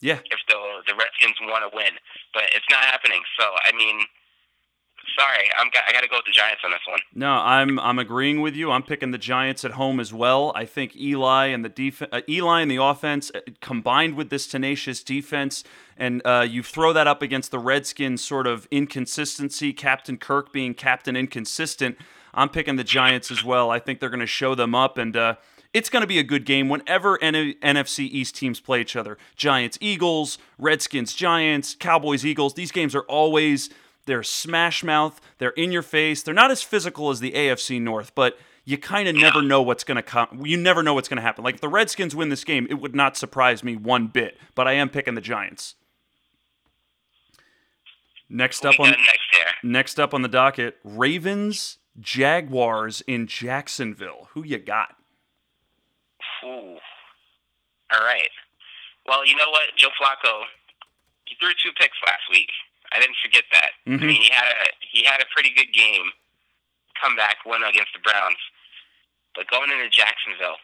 Yeah, 0.01 0.17
if 0.33 0.41
the 0.49 0.57
the 0.89 0.95
Redskins 0.97 1.37
want 1.45 1.61
to 1.61 1.69
win, 1.69 1.93
but 2.33 2.49
it's 2.57 2.65
not 2.73 2.83
happening. 2.89 3.21
So 3.37 3.45
I 3.63 3.71
mean, 3.71 4.09
sorry, 5.17 5.49
I'm 5.57 5.67
I 5.87 5.91
got 5.91 6.01
to 6.01 6.07
go 6.07 6.17
with 6.17 6.25
the 6.25 6.31
Giants 6.31 6.61
on 6.63 6.71
this 6.71 6.81
one. 6.87 6.99
No, 7.13 7.31
I'm 7.31 7.79
I'm 7.79 7.99
agreeing 7.99 8.41
with 8.41 8.55
you. 8.55 8.71
I'm 8.71 8.83
picking 8.83 9.11
the 9.11 9.17
Giants 9.17 9.63
at 9.65 9.71
home 9.71 9.99
as 9.99 10.13
well. 10.13 10.51
I 10.55 10.65
think 10.65 10.95
Eli 10.95 11.47
and 11.47 11.63
the 11.63 11.69
def- 11.69 12.01
uh, 12.11 12.21
Eli 12.27 12.61
and 12.61 12.71
the 12.71 12.77
offense 12.77 13.31
uh, 13.33 13.39
combined 13.61 14.15
with 14.15 14.29
this 14.29 14.47
tenacious 14.47 15.03
defense, 15.03 15.63
and 15.97 16.21
uh, 16.25 16.45
you 16.47 16.63
throw 16.63 16.93
that 16.93 17.07
up 17.07 17.21
against 17.21 17.51
the 17.51 17.59
Redskins' 17.59 18.23
sort 18.23 18.47
of 18.47 18.67
inconsistency. 18.71 19.73
Captain 19.73 20.17
Kirk 20.17 20.51
being 20.51 20.73
captain 20.73 21.15
inconsistent. 21.15 21.97
I'm 22.33 22.49
picking 22.49 22.77
the 22.77 22.83
Giants 22.83 23.29
as 23.29 23.43
well. 23.43 23.69
I 23.69 23.79
think 23.79 23.99
they're 23.99 24.09
going 24.09 24.19
to 24.19 24.25
show 24.25 24.55
them 24.55 24.73
up, 24.73 24.97
and 24.97 25.15
uh, 25.15 25.35
it's 25.73 25.89
going 25.89 26.01
to 26.01 26.07
be 26.07 26.19
a 26.19 26.23
good 26.23 26.45
game 26.45 26.69
whenever 26.69 27.21
N- 27.21 27.53
NFC 27.61 27.99
East 27.99 28.35
teams 28.35 28.59
play 28.59 28.81
each 28.81 28.95
other. 28.95 29.17
Giants, 29.35 29.77
Eagles, 29.81 30.37
Redskins, 30.57 31.13
Giants, 31.13 31.75
Cowboys, 31.75 32.25
Eagles. 32.25 32.53
These 32.53 32.71
games 32.71 32.95
are 32.95 33.03
always 33.03 33.69
they're 34.05 34.23
smash 34.23 34.83
mouth. 34.83 35.19
They're 35.37 35.51
in 35.51 35.71
your 35.71 35.81
face. 35.81 36.23
They're 36.23 36.33
not 36.33 36.51
as 36.51 36.61
physical 36.61 37.09
as 37.09 37.19
the 37.19 37.31
AFC 37.31 37.81
North, 37.81 38.13
but 38.15 38.37
you 38.65 38.77
kind 38.77 39.07
of 39.07 39.15
never 39.15 39.41
know 39.41 39.61
what's 39.61 39.83
going 39.83 39.97
to 39.97 40.01
come. 40.01 40.41
You 40.45 40.57
never 40.57 40.83
know 40.83 40.93
what's 40.93 41.09
going 41.09 41.17
to 41.17 41.23
happen. 41.23 41.43
Like 41.43 41.55
if 41.55 41.61
the 41.61 41.69
Redskins 41.69 42.15
win 42.15 42.29
this 42.29 42.43
game, 42.43 42.67
it 42.69 42.75
would 42.75 42.95
not 42.95 43.17
surprise 43.17 43.63
me 43.63 43.75
one 43.75 44.07
bit. 44.07 44.37
But 44.55 44.67
I 44.67 44.73
am 44.73 44.89
picking 44.89 45.15
the 45.15 45.21
Giants. 45.21 45.75
Next 48.29 48.65
up 48.65 48.79
on 48.79 48.89
next 48.89 49.21
next 49.63 49.99
up 49.99 50.13
on 50.13 50.21
the 50.21 50.27
docket, 50.27 50.77
Ravens 50.83 51.77
Jaguars 51.99 53.01
in 53.01 53.27
Jacksonville. 53.27 54.29
Who 54.33 54.43
you 54.43 54.57
got? 54.57 54.95
Ooh. 56.43 56.77
All 57.91 57.99
right. 57.99 58.29
Well, 59.07 59.25
you 59.25 59.35
know 59.35 59.49
what, 59.49 59.75
Joe 59.75 59.89
Flacco, 60.01 60.43
he 61.25 61.35
threw 61.39 61.51
two 61.61 61.71
picks 61.77 61.97
last 62.05 62.23
week. 62.31 62.49
I 62.93 62.99
didn't 62.99 63.17
forget 63.21 63.43
that. 63.51 63.71
Mhm. 63.87 64.01
I 64.01 64.05
mean, 64.05 64.21
he 64.21 64.29
had 64.29 64.45
a 64.53 64.67
he 64.85 65.03
had 65.03 65.19
a 65.21 65.25
pretty 65.33 65.49
good 65.51 65.73
game, 65.73 66.11
comeback 67.01 67.37
win 67.45 67.63
against 67.63 67.93
the 67.93 67.99
Browns, 67.99 68.37
but 69.35 69.47
going 69.49 69.71
into 69.71 69.89
Jacksonville, 69.89 70.57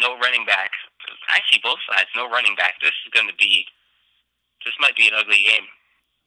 no 0.00 0.18
running 0.18 0.44
back. 0.44 0.72
Actually, 1.32 1.60
both 1.62 1.80
sides, 1.88 2.08
no 2.16 2.28
running 2.28 2.54
back. 2.56 2.80
This 2.80 2.92
is 3.06 3.10
going 3.12 3.28
to 3.28 3.36
be, 3.40 3.64
this 4.64 4.74
might 4.80 4.96
be 4.96 5.08
an 5.08 5.14
ugly 5.16 5.40
game. 5.44 5.64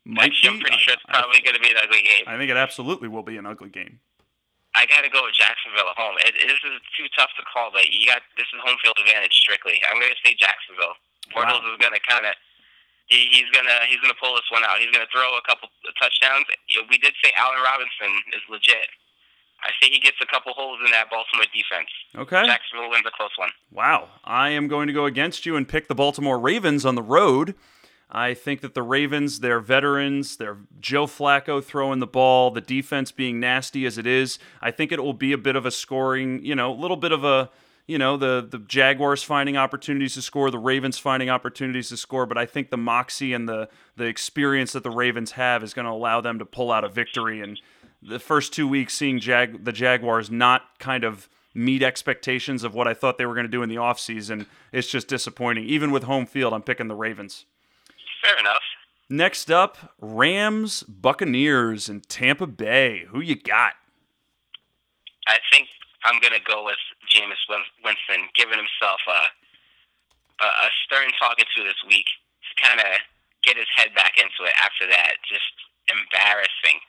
Might 0.05 0.33
Actually, 0.33 0.57
I'm 0.57 0.59
pretty 0.65 0.77
sure 0.81 0.93
it's 0.97 1.05
I- 1.09 1.21
probably 1.21 1.41
going 1.45 1.53
to 1.53 1.61
be 1.61 1.69
an 1.69 1.77
ugly 1.77 2.01
game. 2.01 2.25
I 2.25 2.37
think 2.37 2.49
it 2.49 2.57
absolutely 2.57 3.07
will 3.07 3.21
be 3.21 3.37
an 3.37 3.45
ugly 3.45 3.69
game. 3.69 3.99
I 4.73 4.87
got 4.87 5.03
to 5.03 5.11
go 5.11 5.21
with 5.27 5.35
Jacksonville 5.35 5.91
at 5.91 5.97
home. 5.99 6.15
It, 6.25 6.33
it, 6.33 6.47
this 6.47 6.57
is 6.63 6.79
too 6.97 7.05
tough 7.13 7.29
to 7.37 7.43
call, 7.45 7.69
but 7.75 7.85
you 7.91 8.07
got 8.07 8.23
this 8.39 8.47
is 8.49 8.57
home 8.65 8.77
field 8.81 8.97
advantage 8.97 9.35
strictly. 9.35 9.77
I'm 9.91 9.99
going 9.99 10.09
to 10.15 10.21
say 10.25 10.33
Jacksonville. 10.33 10.95
Bortles 11.35 11.61
is 11.69 11.77
going 11.77 11.93
to 11.93 11.99
kind 12.07 12.25
of 12.25 12.33
he, 13.11 13.27
he's 13.27 13.49
going 13.51 13.67
to 13.67 13.77
he's 13.91 13.99
to 13.99 14.15
pull 14.15 14.33
this 14.39 14.47
one 14.49 14.63
out. 14.63 14.79
He's 14.79 14.89
going 14.89 15.03
to 15.03 15.11
throw 15.11 15.35
a 15.35 15.43
couple 15.43 15.67
touchdowns. 15.99 16.47
We 16.87 16.97
did 16.97 17.13
say 17.19 17.35
Allen 17.35 17.59
Robinson 17.59 18.11
is 18.31 18.41
legit. 18.49 18.87
I 19.61 19.69
say 19.79 19.91
he 19.91 19.99
gets 19.99 20.17
a 20.23 20.25
couple 20.25 20.53
holes 20.53 20.79
in 20.83 20.89
that 20.91 21.11
Baltimore 21.11 21.45
defense. 21.53 21.89
Okay. 22.15 22.47
Jacksonville 22.47 22.89
wins 22.89 23.05
a 23.05 23.11
close 23.11 23.29
one. 23.37 23.51
Wow. 23.71 24.07
I 24.23 24.49
am 24.49 24.67
going 24.67 24.87
to 24.87 24.93
go 24.93 25.05
against 25.05 25.45
you 25.45 25.55
and 25.55 25.67
pick 25.67 25.87
the 25.87 25.93
Baltimore 25.93 26.39
Ravens 26.39 26.83
on 26.85 26.95
the 26.95 27.03
road. 27.03 27.53
I 28.09 28.33
think 28.33 28.61
that 28.61 28.73
the 28.73 28.81
Ravens, 28.81 29.39
they're 29.39 29.59
veterans, 29.59 30.37
they're 30.37 30.57
Joe 30.79 31.05
Flacco 31.05 31.63
throwing 31.63 31.99
the 31.99 32.07
ball, 32.07 32.49
the 32.51 32.59
defense 32.59 33.11
being 33.11 33.39
nasty 33.39 33.85
as 33.85 33.97
it 33.97 34.07
is. 34.07 34.39
I 34.61 34.71
think 34.71 34.91
it 34.91 35.01
will 35.01 35.13
be 35.13 35.31
a 35.31 35.37
bit 35.37 35.55
of 35.55 35.65
a 35.65 35.71
scoring, 35.71 36.43
you 36.43 36.55
know, 36.55 36.73
a 36.73 36.75
little 36.75 36.97
bit 36.97 37.11
of 37.11 37.23
a, 37.23 37.49
you 37.87 37.97
know, 37.97 38.17
the 38.17 38.45
the 38.49 38.59
Jaguars 38.59 39.23
finding 39.23 39.57
opportunities 39.57 40.13
to 40.15 40.21
score, 40.21 40.51
the 40.51 40.59
Ravens 40.59 40.97
finding 40.97 41.29
opportunities 41.29 41.89
to 41.89 41.97
score, 41.97 42.25
but 42.25 42.37
I 42.37 42.45
think 42.45 42.69
the 42.69 42.77
moxie 42.77 43.33
and 43.33 43.47
the 43.47 43.69
the 43.95 44.05
experience 44.05 44.73
that 44.73 44.83
the 44.83 44.91
Ravens 44.91 45.31
have 45.31 45.63
is 45.63 45.73
going 45.73 45.85
to 45.85 45.91
allow 45.91 46.21
them 46.21 46.39
to 46.39 46.45
pull 46.45 46.71
out 46.71 46.83
a 46.83 46.89
victory 46.89 47.41
and 47.41 47.59
the 48.01 48.19
first 48.19 48.51
2 48.53 48.67
weeks 48.67 48.95
seeing 48.95 49.19
Jag 49.19 49.63
the 49.63 49.71
Jaguars 49.71 50.31
not 50.31 50.79
kind 50.79 51.03
of 51.03 51.29
meet 51.53 51.83
expectations 51.83 52.63
of 52.63 52.73
what 52.73 52.87
I 52.87 52.93
thought 52.93 53.17
they 53.17 53.25
were 53.25 53.33
going 53.33 53.45
to 53.45 53.51
do 53.51 53.61
in 53.61 53.69
the 53.69 53.75
offseason. 53.75 54.45
It's 54.71 54.87
just 54.87 55.07
disappointing. 55.07 55.65
Even 55.65 55.91
with 55.91 56.03
home 56.03 56.25
field, 56.25 56.53
I'm 56.53 56.61
picking 56.61 56.87
the 56.87 56.95
Ravens. 56.95 57.45
Fair 58.23 58.39
enough. 58.39 58.61
Next 59.09 59.51
up, 59.51 59.93
Rams, 59.99 60.83
Buccaneers, 60.83 61.89
and 61.89 62.07
Tampa 62.07 62.47
Bay. 62.47 63.05
Who 63.09 63.19
you 63.19 63.35
got? 63.35 63.73
I 65.27 65.37
think 65.51 65.67
I'm 66.05 66.21
going 66.21 66.33
to 66.33 66.41
go 66.41 66.63
with 66.63 66.77
Jameis 67.11 67.43
Winston, 67.83 68.31
giving 68.33 68.57
himself 68.57 69.03
a, 69.07 69.21
a, 70.43 70.47
a 70.47 70.69
stern 70.87 71.11
talking 71.19 71.45
to 71.45 71.61
this 71.63 71.77
week 71.87 72.07
to 72.07 72.51
kind 72.63 72.79
of 72.79 72.91
get 73.43 73.57
his 73.57 73.69
head 73.75 73.93
back 73.93 74.15
into 74.17 74.47
it 74.47 74.55
after 74.61 74.87
that 74.87 75.19
just 75.27 75.51
embarrassing 75.89 76.79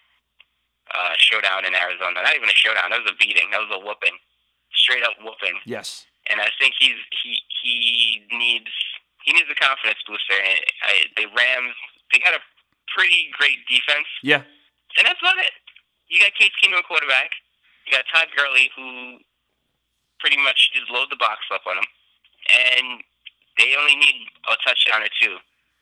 uh, 0.94 1.14
showdown 1.16 1.64
in 1.64 1.74
Arizona. 1.74 2.22
Not 2.22 2.36
even 2.36 2.48
a 2.48 2.56
showdown, 2.56 2.90
that 2.90 3.02
was 3.02 3.10
a 3.10 3.18
beating. 3.18 3.50
That 3.50 3.64
was 3.64 3.72
a 3.72 3.80
whooping. 3.80 4.16
Straight 4.72 5.02
up 5.02 5.16
whooping. 5.20 5.58
Yes. 5.64 6.06
And 6.30 6.40
I 6.40 6.48
think 6.56 6.74
he's 6.78 6.96
he 7.22 7.36
he 7.62 8.22
needs 8.30 8.72
he 9.24 9.32
needs 9.32 9.50
a 9.50 9.58
confidence 9.58 10.00
booster. 10.06 10.38
And 10.38 10.58
I, 10.86 10.92
the 11.18 11.26
Rams 11.34 11.76
they 12.12 12.18
got 12.20 12.34
a 12.34 12.42
pretty 12.94 13.28
great 13.36 13.64
defense. 13.68 14.08
Yeah. 14.22 14.44
And 14.96 15.04
that's 15.04 15.20
about 15.20 15.36
it. 15.40 15.52
You 16.08 16.20
got 16.20 16.36
Case 16.36 16.52
Keenum 16.60 16.84
quarterback. 16.84 17.32
You 17.86 17.96
got 17.96 18.04
Todd 18.12 18.28
Gurley, 18.36 18.70
who 18.76 19.18
pretty 20.22 20.38
much 20.38 20.70
just 20.72 20.86
load 20.88 21.10
the 21.10 21.18
box 21.18 21.42
up 21.52 21.66
on 21.66 21.74
them, 21.74 21.88
And 22.54 23.02
they 23.58 23.74
only 23.74 23.96
need 23.98 24.30
a 24.46 24.54
touchdown 24.62 25.02
or 25.02 25.10
two 25.20 25.36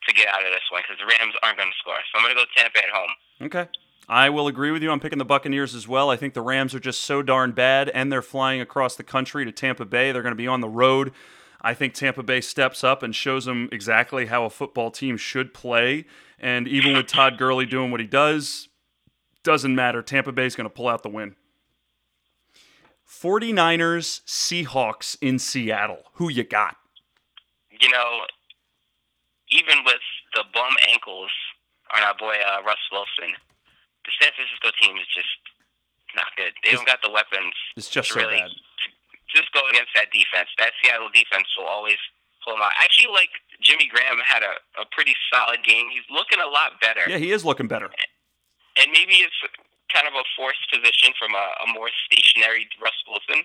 to 0.08 0.14
get 0.14 0.28
out 0.28 0.40
of 0.40 0.50
this 0.50 0.64
one 0.72 0.82
because 0.82 0.98
the 0.98 1.06
Rams 1.06 1.36
aren't 1.44 1.58
going 1.58 1.68
to 1.68 1.78
score. 1.78 2.00
So 2.08 2.18
I'm 2.18 2.24
going 2.24 2.34
to 2.34 2.40
go 2.40 2.48
Tampa 2.56 2.78
at 2.80 2.90
home. 2.90 3.12
Okay. 3.42 3.68
I 4.08 4.28
will 4.28 4.48
agree 4.48 4.72
with 4.72 4.82
you. 4.82 4.90
I'm 4.90 4.98
picking 4.98 5.18
the 5.18 5.24
Buccaneers 5.24 5.74
as 5.74 5.86
well. 5.86 6.10
I 6.10 6.16
think 6.16 6.34
the 6.34 6.42
Rams 6.42 6.74
are 6.74 6.80
just 6.80 7.02
so 7.02 7.22
darn 7.22 7.52
bad, 7.52 7.90
and 7.90 8.10
they're 8.10 8.22
flying 8.22 8.60
across 8.60 8.96
the 8.96 9.04
country 9.04 9.44
to 9.44 9.52
Tampa 9.52 9.84
Bay. 9.84 10.10
They're 10.10 10.22
going 10.22 10.32
to 10.32 10.36
be 10.36 10.48
on 10.48 10.60
the 10.60 10.68
road. 10.68 11.12
I 11.62 11.74
think 11.74 11.94
Tampa 11.94 12.22
Bay 12.22 12.40
steps 12.40 12.82
up 12.82 13.02
and 13.02 13.14
shows 13.14 13.44
them 13.44 13.68
exactly 13.70 14.26
how 14.26 14.44
a 14.44 14.50
football 14.50 14.90
team 14.90 15.16
should 15.16 15.54
play. 15.54 16.06
And 16.40 16.66
even 16.66 16.96
with 16.96 17.06
Todd 17.06 17.38
Gurley 17.38 17.66
doing 17.66 17.90
what 17.90 18.00
he 18.00 18.06
does, 18.06 18.68
doesn't 19.44 19.74
matter. 19.74 20.02
Tampa 20.02 20.32
Bay's 20.32 20.56
going 20.56 20.68
to 20.68 20.74
pull 20.74 20.88
out 20.88 21.02
the 21.02 21.10
win. 21.10 21.36
49ers, 23.10 24.22
Seahawks 24.22 25.18
in 25.20 25.38
Seattle. 25.42 26.06
Who 26.14 26.30
you 26.30 26.44
got? 26.44 26.76
You 27.74 27.90
know, 27.90 28.30
even 29.50 29.82
with 29.84 30.00
the 30.34 30.44
bum 30.54 30.72
ankles 30.88 31.30
on 31.90 32.06
our 32.06 32.14
boy 32.14 32.38
uh, 32.38 32.62
Russ 32.62 32.78
Wilson, 32.94 33.34
the 34.06 34.12
San 34.22 34.30
Francisco 34.38 34.70
team 34.78 34.94
is 34.96 35.10
just 35.10 35.34
not 36.14 36.30
good. 36.38 36.54
They 36.62 36.70
don't 36.70 36.86
got 36.86 37.02
the 37.02 37.10
weapons. 37.10 37.54
It's 37.76 37.90
just 37.90 38.14
so 38.14 38.22
really 38.22 38.38
bad. 38.38 38.54
just 39.26 39.50
go 39.50 39.66
against 39.68 39.90
that 39.98 40.14
defense. 40.14 40.48
That 40.58 40.70
Seattle 40.78 41.10
defense 41.10 41.50
will 41.58 41.66
always 41.66 41.98
pull 42.46 42.54
them 42.54 42.62
out. 42.62 42.72
Actually 42.78 43.10
like 43.10 43.30
Jimmy 43.58 43.90
Graham 43.90 44.22
had 44.22 44.46
a, 44.46 44.54
a 44.80 44.86
pretty 44.94 45.14
solid 45.34 45.66
game. 45.66 45.90
He's 45.90 46.06
looking 46.14 46.38
a 46.38 46.48
lot 46.48 46.78
better. 46.80 47.02
Yeah, 47.10 47.18
he 47.18 47.34
is 47.34 47.44
looking 47.44 47.66
better. 47.66 47.90
And 48.78 48.88
maybe 48.94 49.20
it's 49.26 49.36
kind 49.92 50.06
of 50.08 50.14
a 50.14 50.24
forced 50.36 50.64
position 50.70 51.12
from 51.18 51.34
a, 51.34 51.46
a 51.64 51.66
more 51.74 51.90
stationary 52.06 52.66
Russell 52.80 53.14
Wilson. 53.14 53.42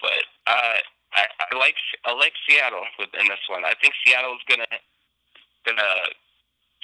But 0.00 0.24
uh, 0.48 0.78
I, 1.12 1.24
I 1.28 1.46
like 1.56 1.76
I 2.04 2.12
like 2.16 2.32
Seattle 2.48 2.84
in 3.00 3.26
this 3.28 3.44
one. 3.48 3.64
I 3.64 3.74
think 3.80 3.94
Seattle's 4.04 4.40
gonna 4.48 4.68
gonna 5.66 5.92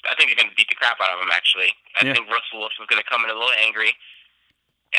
I 0.08 0.14
think 0.16 0.28
they're 0.30 0.40
gonna 0.44 0.54
beat 0.56 0.68
the 0.68 0.76
crap 0.76 1.00
out 1.00 1.16
of 1.16 1.20
him. 1.24 1.32
Actually, 1.32 1.72
I 2.00 2.04
Yeah. 2.06 2.14
think 2.14 2.28
Russell 2.28 2.60
Wilson's 2.60 2.88
gonna 2.88 3.06
come 3.08 3.24
in 3.24 3.30
a 3.30 3.34
little 3.38 3.56
angry. 3.64 3.96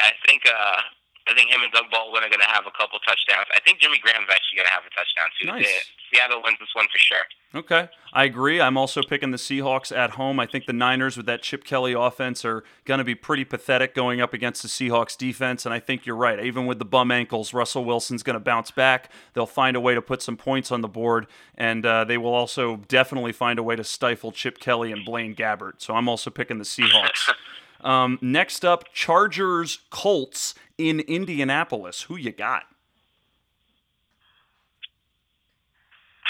I 0.01 0.11
think 0.25 0.43
uh, 0.45 0.81
I 1.29 1.35
think 1.35 1.51
him 1.51 1.61
and 1.61 1.71
Doug 1.71 1.91
Baldwin 1.91 2.23
are 2.23 2.29
gonna 2.29 2.47
have 2.47 2.65
a 2.65 2.75
couple 2.75 2.99
touchdowns. 2.99 3.47
I 3.53 3.59
think 3.61 3.79
Jimmy 3.79 3.99
Graham's 3.99 4.27
actually 4.31 4.63
gonna 4.63 4.75
have 4.75 4.83
a 4.87 4.93
touchdown 4.95 5.27
too. 5.39 5.47
Nice. 5.47 5.91
Seattle 6.11 6.41
wins 6.43 6.57
this 6.59 6.69
one 6.73 6.87
for 6.91 6.97
sure. 6.97 7.25
Okay, 7.55 7.89
I 8.13 8.25
agree. 8.25 8.59
I'm 8.59 8.77
also 8.77 9.01
picking 9.01 9.31
the 9.31 9.37
Seahawks 9.37 9.95
at 9.95 10.11
home. 10.11 10.39
I 10.39 10.45
think 10.45 10.65
the 10.65 10.73
Niners 10.73 11.15
with 11.15 11.25
that 11.27 11.41
Chip 11.41 11.63
Kelly 11.63 11.93
offense 11.93 12.43
are 12.43 12.63
going 12.85 12.97
to 12.97 13.03
be 13.03 13.15
pretty 13.15 13.45
pathetic 13.45 13.95
going 13.95 14.19
up 14.19 14.33
against 14.33 14.61
the 14.61 14.67
Seahawks 14.67 15.17
defense, 15.17 15.65
and 15.65 15.73
I 15.73 15.79
think 15.79 16.05
you're 16.05 16.15
right. 16.15 16.43
Even 16.43 16.65
with 16.65 16.77
the 16.77 16.85
bum 16.85 17.09
ankles, 17.09 17.53
Russell 17.53 17.85
Wilson's 17.85 18.21
going 18.21 18.35
to 18.35 18.39
bounce 18.39 18.69
back. 18.69 19.09
They'll 19.33 19.45
find 19.45 19.77
a 19.77 19.79
way 19.79 19.95
to 19.95 20.01
put 20.01 20.21
some 20.21 20.35
points 20.35 20.71
on 20.71 20.81
the 20.81 20.89
board, 20.89 21.25
and 21.55 21.85
uh, 21.85 22.03
they 22.03 22.17
will 22.17 22.33
also 22.33 22.77
definitely 22.87 23.31
find 23.31 23.59
a 23.59 23.63
way 23.63 23.75
to 23.77 23.83
stifle 23.83 24.31
Chip 24.31 24.59
Kelly 24.59 24.91
and 24.91 25.05
Blaine 25.05 25.33
Gabbert. 25.33 25.73
So 25.77 25.95
I'm 25.95 26.09
also 26.09 26.29
picking 26.29 26.57
the 26.57 26.65
Seahawks. 26.65 27.29
um, 27.81 28.19
next 28.21 28.65
up, 28.65 28.91
Chargers 28.93 29.79
Colts 29.89 30.53
in 30.77 31.01
Indianapolis. 31.01 32.03
Who 32.03 32.17
you 32.17 32.31
got? 32.31 32.63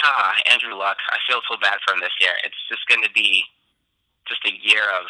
Ah, 0.04 0.34
Andrew 0.52 0.78
Luck. 0.78 0.98
I 1.10 1.18
feel 1.28 1.42
so 1.50 1.58
bad 1.60 1.80
for 1.86 1.94
him 1.94 2.02
this 2.02 2.16
year. 2.22 2.34
It's 2.46 2.62
just 2.70 2.88
going 2.88 3.04
to 3.04 3.12
be 3.12 3.44
just 4.28 4.46
a 4.46 4.54
year 4.54 4.86
of 4.94 5.08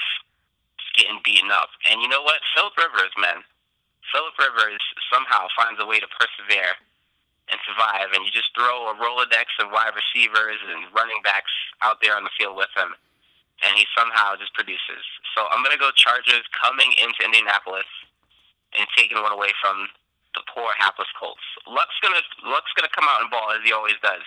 getting 0.95 1.19
beaten 1.23 1.51
up. 1.51 1.69
And 1.89 2.01
you 2.01 2.07
know 2.07 2.23
what? 2.23 2.39
Philip 2.55 2.73
Rivers, 2.77 3.13
man. 3.19 3.43
Philip 4.13 4.33
Rivers 4.39 4.79
somehow 5.11 5.51
finds 5.53 5.77
a 5.83 5.85
way 5.85 5.99
to 5.99 6.07
persevere 6.07 6.79
and 7.51 7.59
survive. 7.67 8.15
And 8.15 8.23
you 8.23 8.31
just 8.31 8.55
throw 8.55 8.89
a 8.89 8.95
Rolodex 8.95 9.51
of 9.59 9.69
wide 9.75 9.93
receivers 9.93 10.59
and 10.63 10.87
running 10.95 11.19
backs 11.21 11.51
out 11.83 11.99
there 11.99 12.15
on 12.15 12.23
the 12.23 12.33
field 12.39 12.55
with 12.55 12.71
him. 12.73 12.95
And 13.65 13.75
he 13.75 13.83
somehow 13.91 14.39
just 14.39 14.53
produces. 14.53 15.03
So 15.35 15.49
I'm 15.51 15.65
going 15.65 15.75
to 15.75 15.81
go 15.81 15.91
Chargers 15.93 16.45
coming 16.55 16.93
into 17.01 17.25
Indianapolis 17.25 17.89
and 18.75 18.87
taking 18.97 19.21
one 19.21 19.31
away 19.31 19.53
from 19.61 19.87
the 20.35 20.41
poor 20.53 20.69
hapless 20.77 21.07
Colts. 21.19 21.43
Luck's 21.69 21.95
gonna 22.01 22.21
Luck's 22.45 22.71
gonna 22.75 22.91
come 22.93 23.05
out 23.07 23.21
and 23.21 23.29
ball 23.31 23.51
as 23.55 23.61
he 23.63 23.71
always 23.71 23.95
does. 24.03 24.21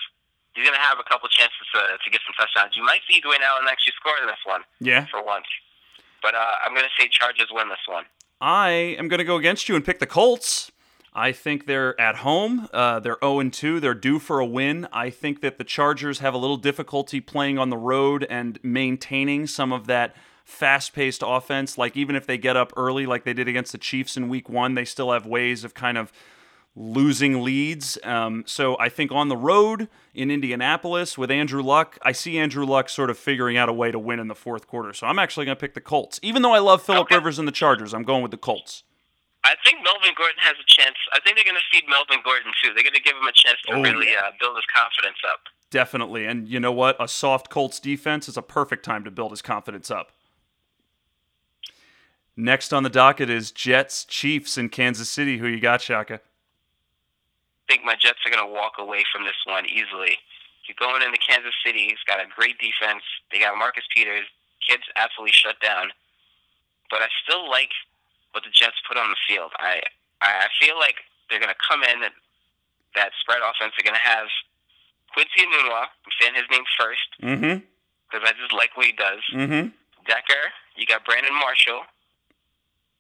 He's 0.55 0.65
gonna 0.67 0.81
have 0.83 0.99
a 0.99 1.07
couple 1.07 1.29
chances 1.29 1.67
to, 1.75 1.81
to 2.03 2.09
get 2.11 2.21
some 2.27 2.35
touchdowns. 2.39 2.75
You 2.77 2.83
might 2.83 3.01
see 3.09 3.21
Dwayne 3.21 3.43
Allen 3.45 3.67
actually 3.71 3.95
score 4.01 4.17
in 4.21 4.27
this 4.27 4.41
one 4.45 4.62
Yeah. 4.81 5.07
for 5.11 5.23
once, 5.23 5.47
but 6.23 6.35
uh, 6.35 6.65
I'm 6.65 6.75
gonna 6.75 6.91
say 6.99 7.09
Chargers 7.11 7.49
win 7.53 7.69
this 7.69 7.85
one. 7.87 8.05
I 8.41 8.97
am 8.99 9.09
going 9.09 9.19
to 9.19 9.25
go 9.25 9.37
against 9.37 9.69
you 9.69 9.77
and 9.77 9.85
pick 9.85 9.99
the 9.99 10.07
Colts. 10.07 10.73
I 11.12 11.31
think 11.31 11.67
they're 11.67 12.01
at 12.01 12.17
home. 12.17 12.71
Uh, 12.73 12.99
they're 12.99 13.19
0 13.23 13.51
2. 13.51 13.81
They're 13.81 13.93
due 13.93 14.19
for 14.19 14.39
a 14.41 14.47
win. 14.47 14.89
I 14.95 15.11
think 15.11 15.43
that 15.43 15.59
the 15.59 15.65
Chargers 15.65 16.21
have 16.21 16.33
a 16.33 16.39
little 16.39 16.57
difficulty 16.57 17.21
playing 17.21 17.59
on 17.59 17.69
the 17.69 17.77
road 17.77 18.27
and 18.31 18.59
maintaining 18.62 19.47
some 19.47 19.75
of 19.75 19.87
that 19.89 20.17
fast 20.51 20.93
paced 20.93 21.22
offense. 21.24 21.78
Like, 21.78 21.97
even 21.97 22.16
if 22.16 22.27
they 22.27 22.36
get 22.39 22.56
up 22.56 22.72
early, 22.77 23.06
like 23.06 23.24
they 23.24 23.32
did 23.32 23.48
against 23.48 23.72
the 23.72 23.78
Chiefs 23.78 24.16
in 24.16 24.28
week 24.28 24.48
one, 24.48 24.74
they 24.74 24.85
still 24.85 25.12
have 25.12 25.24
ways 25.27 25.64
of 25.64 25.72
kind 25.74 25.97
of 25.97 26.12
losing 26.77 27.43
leads. 27.43 27.98
Um, 28.05 28.44
so 28.47 28.77
I 28.78 28.89
think 28.89 29.10
on 29.10 29.28
the 29.28 29.36
road 29.36 29.89
in 30.14 30.31
Indianapolis 30.31 31.18
with 31.18 31.31
Andrew 31.31 31.62
Luck, 31.62 31.98
I 32.02 32.12
see 32.12 32.39
Andrew 32.39 32.64
Luck 32.64 32.89
sort 32.89 33.10
of 33.10 33.18
figuring 33.18 33.56
out 33.56 33.68
a 33.68 33.72
way 33.72 33.90
to 33.90 33.98
win 33.98 34.20
in 34.20 34.28
the 34.28 34.35
fourth 34.35 34.66
quarter. 34.68 34.93
So 34.93 35.06
I'm 35.06 35.18
actually 35.18 35.47
going 35.47 35.56
to 35.56 35.60
pick 35.60 35.74
the 35.74 35.81
Colts. 35.81 36.20
Even 36.22 36.43
though 36.43 36.52
I 36.52 36.59
love 36.60 36.82
Philip 36.82 37.02
Okay. 37.06 37.16
Rivers 37.16 37.39
and 37.39 37.48
the 37.48 37.52
Chargers, 37.52 37.93
I'm 37.93 38.05
going 38.05 38.22
with 38.22 38.31
the 38.31 38.36
Colts. 38.36 38.85
I 39.43 39.55
think 39.64 39.78
Melvin 39.82 40.12
Gordon 40.16 40.36
has 40.39 40.55
a 40.60 40.66
chance. 40.66 40.97
I 41.14 41.18
think 41.20 41.36
they're 41.36 41.47
gonna 41.47 41.60
feed 41.72 41.85
Melvin 41.89 42.18
Gordon 42.22 42.52
too. 42.62 42.74
They're 42.74 42.85
gonna 42.85 43.01
give 43.02 43.16
him 43.16 43.24
a 43.27 43.32
chance 43.35 43.56
to 43.68 43.72
Oh, 43.74 43.81
really 43.82 44.10
yeah. 44.12 44.27
uh, 44.27 44.32
build 44.39 44.55
his 44.55 44.66
confidence 44.66 45.16
up. 45.32 45.40
Definitely. 45.70 46.27
And 46.27 46.47
you 46.47 46.60
know 46.60 46.72
what? 46.72 46.94
A 47.01 47.09
soft 47.09 47.48
Colts 47.48 47.81
defense 47.81 48.28
is 48.28 48.36
a 48.36 48.43
perfect 48.43 48.85
time 48.85 49.02
to 49.05 49.10
build 49.10 49.31
his 49.31 49.40
confidence 49.40 49.90
up. 49.90 50.12
Next 52.41 52.73
on 52.73 52.83
the 52.83 52.91
docket 52.91 53.29
is 53.29 53.51
Jets 53.53 54.05
Chiefs 54.05 54.57
in 54.57 54.71
Kansas 54.71 55.11
City. 55.11 55.37
Who 55.39 55.47
you 55.47 55.61
got, 55.61 55.83
Shaka? 55.83 56.15
I 56.15 57.65
think 57.69 57.85
my 57.85 57.95
Jets 57.95 58.19
are 58.25 58.31
going 58.33 58.45
to 58.45 58.53
walk 58.53 58.75
away 58.79 59.05
from 59.12 59.25
this 59.25 59.37
one 59.45 59.67
easily. 59.67 60.17
You're 60.67 60.81
going 60.81 61.03
into 61.03 61.19
Kansas 61.21 61.55
City. 61.65 61.85
He's 61.89 62.03
got 62.07 62.19
a 62.19 62.27
great 62.35 62.57
defense. 62.59 63.03
They 63.31 63.39
got 63.41 63.59
Marcus 63.59 63.85
Peters. 63.95 64.27
Kids 64.67 64.83
absolutely 64.97 65.33
shut 65.37 65.61
down. 65.61 65.91
But 66.91 67.03
I 67.03 67.09
still 67.23 67.49
like 67.51 67.71
what 68.33 68.43
the 68.45 68.51
Jets 68.51 68.81
put 68.89 68.97
on 68.97 69.11
the 69.11 69.21
field. 69.29 69.53
I 69.59 69.83
I 70.23 70.49
feel 70.61 70.79
like 70.79 70.97
they're 71.29 71.41
going 71.41 71.53
to 71.53 71.62
come 71.67 71.83
in 71.83 72.03
and 72.05 72.15
that 72.95 73.11
spread 73.21 73.41
offense. 73.45 73.73
They're 73.77 73.85
going 73.89 74.01
to 74.01 74.09
have 74.09 74.27
Quincy 75.12 75.45
Enunwa. 75.45 75.93
I'm 75.93 76.15
saying 76.21 76.35
his 76.35 76.49
name 76.51 76.65
first 76.79 77.09
Mm-hmm. 77.23 77.61
because 78.09 78.25
I 78.25 78.33
just 78.41 78.53
like 78.57 78.77
what 78.77 78.87
he 78.87 78.93
does. 78.93 79.21
Mm-hmm. 79.33 79.71
Decker. 80.07 80.45
You 80.77 80.87
got 80.87 81.05
Brandon 81.05 81.35
Marshall. 81.35 81.83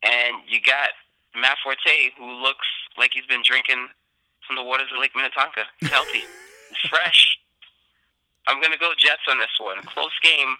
And 0.02 0.36
you 0.48 0.60
got 0.64 0.90
Matt 1.34 1.58
Forte, 1.62 2.10
who 2.18 2.26
looks 2.42 2.66
like 2.98 3.10
he's 3.12 3.26
been 3.26 3.42
drinking 3.44 3.88
from 4.46 4.56
the 4.56 4.62
waters 4.62 4.88
of 4.92 5.00
Lake 5.00 5.12
Minnetonka. 5.14 5.62
He's 5.78 5.90
healthy. 5.90 6.22
He's 6.70 6.88
fresh. 6.88 7.36
I'm 8.46 8.60
going 8.60 8.72
to 8.72 8.78
go 8.78 8.92
Jets 8.96 9.22
on 9.28 9.38
this 9.38 9.50
one. 9.60 9.82
Close 9.82 10.16
game. 10.22 10.54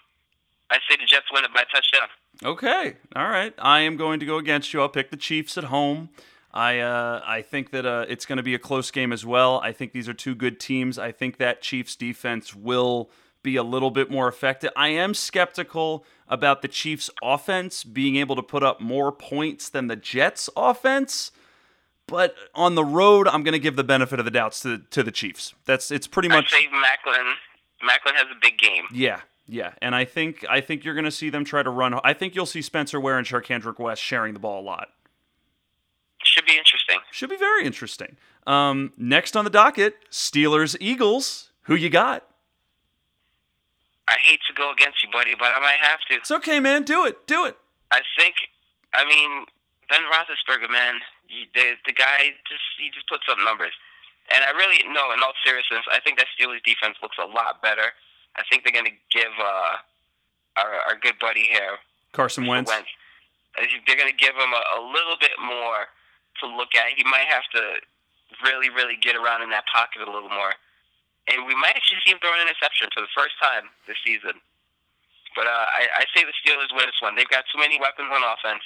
I 0.69 0.77
say 0.89 0.97
the 0.99 1.05
Jets 1.05 1.25
win 1.31 1.45
it 1.45 1.53
by 1.53 1.63
touchdown. 1.73 2.09
Okay. 2.43 2.97
All 3.15 3.29
right. 3.29 3.53
I 3.57 3.81
am 3.81 3.97
going 3.97 4.19
to 4.19 4.25
go 4.25 4.37
against 4.37 4.73
you. 4.73 4.81
I'll 4.81 4.89
pick 4.89 5.09
the 5.09 5.17
Chiefs 5.17 5.57
at 5.57 5.65
home. 5.65 6.09
I 6.53 6.79
uh, 6.79 7.21
I 7.25 7.41
think 7.41 7.71
that 7.71 7.85
uh, 7.85 8.05
it's 8.09 8.25
going 8.25 8.37
to 8.37 8.43
be 8.43 8.53
a 8.55 8.59
close 8.59 8.91
game 8.91 9.13
as 9.13 9.25
well. 9.25 9.61
I 9.63 9.71
think 9.71 9.93
these 9.93 10.09
are 10.09 10.13
two 10.13 10.35
good 10.35 10.59
teams. 10.59 10.99
I 10.99 11.11
think 11.11 11.37
that 11.37 11.61
Chiefs 11.61 11.95
defense 11.95 12.53
will 12.53 13.09
be 13.43 13.55
a 13.55 13.63
little 13.63 13.91
bit 13.91 14.11
more 14.11 14.27
effective. 14.27 14.71
I 14.75 14.89
am 14.89 15.13
skeptical 15.13 16.05
about 16.31 16.63
the 16.63 16.67
Chiefs 16.67 17.11
offense 17.21 17.83
being 17.83 18.15
able 18.15 18.35
to 18.37 18.41
put 18.41 18.63
up 18.63 18.79
more 18.81 19.11
points 19.11 19.69
than 19.69 19.87
the 19.87 19.95
Jets 19.95 20.49
offense. 20.55 21.31
But 22.07 22.35
on 22.55 22.75
the 22.75 22.83
road, 22.83 23.27
I'm 23.27 23.43
going 23.43 23.53
to 23.53 23.59
give 23.59 23.75
the 23.75 23.83
benefit 23.83 24.17
of 24.17 24.25
the 24.25 24.31
doubts 24.31 24.61
to 24.61 24.79
to 24.89 25.03
the 25.03 25.11
Chiefs. 25.11 25.53
That's 25.65 25.91
it's 25.91 26.07
pretty 26.07 26.29
much. 26.29 26.51
I 26.53 26.61
say 26.61 26.67
Maclin. 26.67 27.33
Maclin 27.83 28.15
has 28.15 28.27
a 28.31 28.39
big 28.41 28.57
game. 28.57 28.85
yeah, 28.93 29.21
yeah, 29.47 29.73
and 29.81 29.93
I 29.93 30.05
think 30.05 30.45
I 30.49 30.61
think 30.61 30.83
you're 30.83 30.93
going 30.93 31.05
to 31.05 31.11
see 31.11 31.29
them 31.29 31.45
try 31.45 31.61
to 31.61 31.69
run. 31.69 31.99
I 32.03 32.13
think 32.13 32.33
you'll 32.35 32.45
see 32.45 32.61
Spencer 32.61 32.99
Ware 32.99 33.17
and 33.17 33.27
Charcandrick 33.27 33.79
West 33.79 34.01
sharing 34.01 34.33
the 34.33 34.39
ball 34.39 34.61
a 34.61 34.65
lot. 34.65 34.89
Should 36.23 36.45
be 36.45 36.57
interesting. 36.57 36.99
Should 37.11 37.29
be 37.29 37.37
very 37.37 37.65
interesting. 37.65 38.17
Um, 38.45 38.93
next 38.97 39.35
on 39.35 39.43
the 39.43 39.49
docket, 39.49 39.95
Steelers 40.11 40.75
Eagles. 40.79 41.51
Who 41.63 41.75
you 41.75 41.89
got? 41.89 42.25
I 44.11 44.19
hate 44.19 44.43
to 44.47 44.53
go 44.53 44.71
against 44.75 44.99
you, 45.01 45.09
buddy, 45.09 45.35
but 45.39 45.55
I 45.55 45.59
might 45.63 45.79
have 45.79 46.03
to. 46.11 46.19
It's 46.19 46.31
okay, 46.43 46.59
man. 46.59 46.83
Do 46.83 47.05
it. 47.05 47.25
Do 47.27 47.45
it. 47.45 47.55
I 47.91 48.01
think, 48.19 48.35
I 48.93 49.07
mean, 49.07 49.47
Ben 49.87 50.03
Roethlisberger, 50.11 50.67
man, 50.67 50.99
the 51.55 51.79
the 51.87 51.95
guy 51.95 52.35
just 52.43 52.67
he 52.75 52.91
just 52.91 53.07
puts 53.07 53.23
up 53.31 53.39
numbers, 53.39 53.71
and 54.27 54.43
I 54.43 54.51
really 54.51 54.83
no. 54.91 55.15
In 55.15 55.23
all 55.23 55.33
seriousness, 55.47 55.87
I 55.87 55.99
think 56.03 56.19
that 56.19 56.27
Steelers 56.35 56.63
defense 56.63 56.99
looks 57.01 57.15
a 57.19 57.27
lot 57.27 57.61
better. 57.63 57.95
I 58.35 58.43
think 58.51 58.63
they're 58.63 58.75
going 58.75 58.91
to 58.91 58.99
give 59.11 59.31
uh, 59.39 59.79
our 60.59 60.71
our 60.91 60.95
good 60.99 61.15
buddy 61.19 61.47
here, 61.47 61.79
Carson 62.11 62.47
Wentz. 62.47 62.67
Wentz, 62.69 62.91
they're 63.55 63.99
going 63.99 64.11
to 64.11 64.19
give 64.19 64.35
him 64.35 64.51
a, 64.51 64.63
a 64.75 64.81
little 64.91 65.15
bit 65.19 65.35
more 65.39 65.87
to 66.39 66.47
look 66.47 66.75
at. 66.75 66.95
He 66.95 67.03
might 67.03 67.27
have 67.27 67.43
to 67.55 67.79
really, 68.43 68.69
really 68.69 68.95
get 68.95 69.15
around 69.15 69.43
in 69.43 69.49
that 69.51 69.65
pocket 69.67 70.07
a 70.07 70.11
little 70.11 70.29
more, 70.29 70.55
and 71.31 71.47
we 71.47 71.55
might 71.55 71.75
actually 71.75 72.03
see 72.03 72.11
him 72.11 72.19
throw 72.19 72.33
an 72.35 72.43
interception 72.43 72.91
for 72.93 73.01
the 73.01 73.11
first 73.15 73.35
time 73.39 73.71
this 73.87 73.97
season. 74.03 74.37
But 75.35 75.47
uh, 75.47 75.67
I, 75.71 76.03
I 76.03 76.03
say 76.11 76.27
the 76.27 76.35
Steelers 76.43 76.75
win 76.75 76.85
this 76.85 76.99
one. 76.99 77.15
They've 77.15 77.29
got 77.29 77.47
too 77.47 77.59
many 77.59 77.79
weapons 77.79 78.11
on 78.11 78.19
offense. 78.19 78.63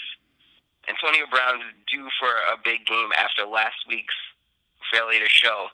Antonio 0.89 1.25
Brown's 1.29 1.65
due 1.89 2.09
for 2.17 2.29
a 2.49 2.57
big 2.61 2.85
game 2.85 3.09
after 3.17 3.45
last 3.45 3.85
week's 3.89 4.17
failure 4.89 5.21
to 5.21 5.29
show. 5.29 5.69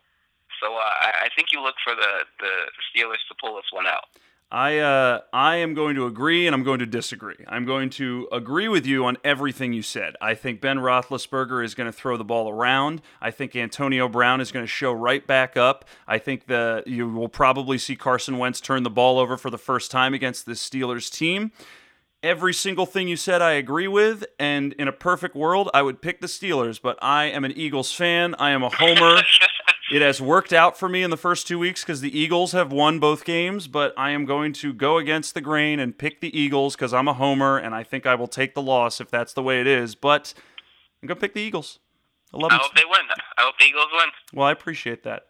So 0.60 0.76
uh, 0.76 0.80
I, 0.80 1.28
I 1.28 1.30
think 1.36 1.52
you 1.52 1.64
look 1.64 1.76
for 1.84 1.96
the, 1.96 2.28
the 2.40 2.54
Steelers 2.92 3.24
to 3.28 3.36
pull 3.40 3.56
this 3.56 3.72
one 3.72 3.88
out. 3.88 4.12
I 4.52 4.80
uh, 4.80 5.22
I 5.32 5.58
am 5.58 5.74
going 5.74 5.96
to 5.96 6.06
agree 6.06 6.46
and 6.46 6.54
I'm 6.54 6.64
going 6.64 6.80
to 6.80 6.86
disagree. 6.86 7.38
I'm 7.48 7.66
going 7.66 7.90
to 7.92 8.28
agree 8.34 8.68
with 8.68 8.86
you 8.86 9.06
on 9.06 9.18
everything 9.24 9.72
you 9.72 9.82
said. 9.82 10.16
I 10.20 10.34
think 10.36 10.60
Ben 10.60 10.78
Roethlisberger 10.78 11.64
is 11.64 11.74
going 11.74 11.88
to 11.88 11.94
throw 11.94 12.18
the 12.18 12.26
ball 12.26 12.50
around. 12.50 13.02
I 13.22 13.32
think 13.32 13.56
Antonio 13.56 14.10
Brown 14.10 14.42
is 14.42 14.52
going 14.52 14.64
to 14.64 14.70
show 14.70 14.92
right 14.92 15.26
back 15.26 15.56
up. 15.56 15.86
I 16.06 16.18
think 16.18 16.48
the 16.48 16.84
you 16.86 17.08
will 17.08 17.30
probably 17.30 17.78
see 17.78 17.96
Carson 17.96 18.38
Wentz 18.38 18.60
turn 18.60 18.84
the 18.84 18.90
ball 18.90 19.20
over 19.20 19.38
for 19.38 19.50
the 19.50 19.58
first 19.58 19.90
time 19.90 20.14
against 20.14 20.46
the 20.46 20.54
Steelers 20.54 21.10
team. 21.10 21.54
Every 22.22 22.54
single 22.54 22.86
thing 22.86 23.08
you 23.08 23.16
said, 23.16 23.42
I 23.42 23.54
agree 23.54 23.88
with. 23.88 24.26
And 24.38 24.74
in 24.74 24.88
a 24.88 24.92
perfect 24.92 25.34
world, 25.34 25.70
I 25.74 25.82
would 25.82 26.02
pick 26.02 26.20
the 26.20 26.28
Steelers. 26.28 26.80
But 26.82 27.00
I 27.02 27.26
am 27.26 27.46
an 27.46 27.54
Eagles 27.54 27.94
fan. 27.94 28.36
I 28.38 28.52
am 28.52 28.64
a 28.64 28.70
homer. 28.70 29.22
it 29.92 30.02
has 30.02 30.22
worked 30.22 30.54
out 30.54 30.78
for 30.78 30.88
me 30.88 31.04
in 31.04 31.10
the 31.10 31.18
first 31.18 31.48
two 31.48 31.60
weeks 31.60 31.84
because 31.84 32.02
the 32.02 32.18
Eagles 32.18 32.54
have 32.54 32.72
won 32.72 33.00
both 33.00 33.26
games. 33.26 33.68
But 33.68 33.94
I 33.98 34.12
am 34.12 34.26
going 34.26 34.54
to 34.54 34.74
go 34.74 34.98
against 34.98 35.34
the 35.34 35.42
grain 35.42 35.80
and 35.80 35.98
pick 35.98 36.22
the 36.22 36.38
Eagles 36.38 36.76
because 36.76 36.94
I'm 36.94 37.08
a 37.08 37.14
homer, 37.14 37.58
and 37.58 37.76
I 37.76 37.84
think 37.84 38.06
I 38.06 38.16
will 38.16 38.28
take 38.28 38.56
the 38.56 38.62
loss 38.62 39.02
if 39.02 39.10
that's 39.10 39.34
the 39.34 39.44
way 39.44 39.62
it 39.62 39.68
is. 39.68 39.96
But 39.96 40.34
I'm 41.02 41.08
going 41.08 41.18
to 41.18 41.22
pick 41.22 41.34
the 41.34 41.42
Eagles. 41.42 41.80
11 42.34 42.58
I 42.58 42.62
hope 42.62 42.76
they 42.76 42.86
win. 42.86 43.02
I 43.38 43.42
hope 43.42 43.56
the 43.60 43.66
Eagles 43.66 43.88
win. 43.92 44.10
Well, 44.34 44.48
I 44.48 44.52
appreciate 44.52 45.04
that. 45.04 45.24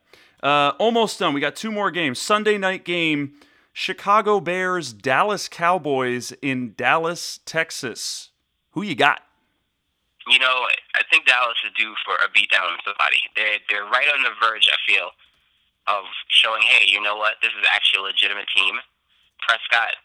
Uh, 0.44 0.74
almost 0.80 1.20
done. 1.20 1.34
We 1.34 1.42
got 1.42 1.56
two 1.56 1.72
more 1.72 1.92
games. 1.92 2.20
Sunday 2.20 2.58
night 2.58 2.86
game 2.86 3.34
Chicago 3.74 4.40
Bears, 4.40 4.92
Dallas 4.94 5.48
Cowboys 5.48 6.34
in 6.42 6.74
Dallas, 6.76 7.40
Texas. 7.46 8.30
Who 8.72 8.82
you 8.82 8.96
got? 8.96 9.22
You 10.32 10.40
know, 10.40 10.64
I 10.95 11.03
think 11.12 11.28
Dallas 11.28 11.60
is 11.68 11.76
due 11.76 11.91
for 12.08 12.16
a 12.24 12.32
beatdown 12.32 12.72
on 12.72 12.80
somebody. 12.88 13.20
They're 13.36 13.60
they're 13.68 13.90
right 13.91 14.08
on 14.16 14.24
the 14.24 14.32
verge. 14.40 14.72
I 14.72 14.80
feel 14.88 15.12
of 15.91 16.08
showing, 16.32 16.64
hey, 16.64 16.88
you 16.88 17.03
know 17.03 17.20
what? 17.20 17.44
This 17.44 17.52
is 17.52 17.68
actually 17.68 18.08
a 18.08 18.16
legitimate 18.16 18.48
team. 18.56 18.80
Prescott 19.44 19.99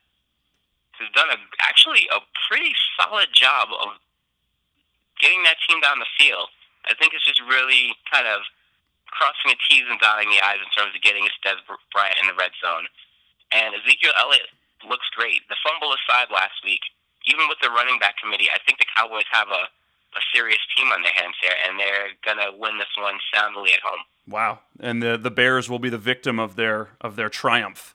has 0.98 1.08
done 1.14 1.30
a 1.30 1.38
actually 1.62 2.10
a 2.10 2.18
pretty 2.48 2.74
solid 2.98 3.30
job 3.30 3.70
of 3.70 4.02
getting 5.20 5.46
that 5.46 5.62
team 5.68 5.78
down 5.80 6.02
the 6.02 6.10
field. 6.18 6.50
I 6.90 6.94
think 6.98 7.14
it's 7.14 7.24
just 7.24 7.42
really 7.46 7.94
kind 8.10 8.26
of 8.26 8.42
crossing 9.10 9.54
the 9.54 9.58
T's 9.68 9.86
and 9.88 10.00
dotting 10.00 10.30
the 10.30 10.42
I's 10.42 10.62
in 10.62 10.70
terms 10.74 10.92
of 10.94 11.00
getting 11.02 11.24
Dez 11.42 11.60
Bryant 11.92 12.18
in 12.20 12.28
the 12.28 12.36
red 12.36 12.52
zone. 12.58 12.90
And 13.54 13.78
Ezekiel 13.78 14.12
Elliott 14.18 14.50
looks 14.84 15.06
great. 15.14 15.46
The 15.48 15.58
fumble 15.62 15.94
aside 15.94 16.28
last 16.34 16.60
week, 16.66 16.82
even 17.26 17.48
with 17.48 17.58
the 17.62 17.70
running 17.70 17.98
back 17.98 18.18
committee, 18.18 18.50
I 18.50 18.58
think 18.62 18.78
the 18.78 18.90
Cowboys 18.90 19.26
have 19.30 19.48
a, 19.48 19.70
a 20.16 20.22
serious 20.34 20.60
team 20.76 20.88
on 20.88 21.02
their 21.02 21.12
hands 21.14 21.34
here, 21.40 21.54
and 21.68 21.78
they're 21.78 22.08
gonna 22.24 22.56
win 22.56 22.78
this 22.78 22.90
one 22.98 23.18
soundly 23.32 23.72
at 23.72 23.80
home. 23.80 24.00
Wow! 24.26 24.60
And 24.80 25.02
the 25.02 25.16
the 25.16 25.30
Bears 25.30 25.68
will 25.70 25.78
be 25.78 25.88
the 25.90 25.98
victim 25.98 26.38
of 26.38 26.56
their 26.56 26.90
of 27.00 27.16
their 27.16 27.28
triumph. 27.28 27.94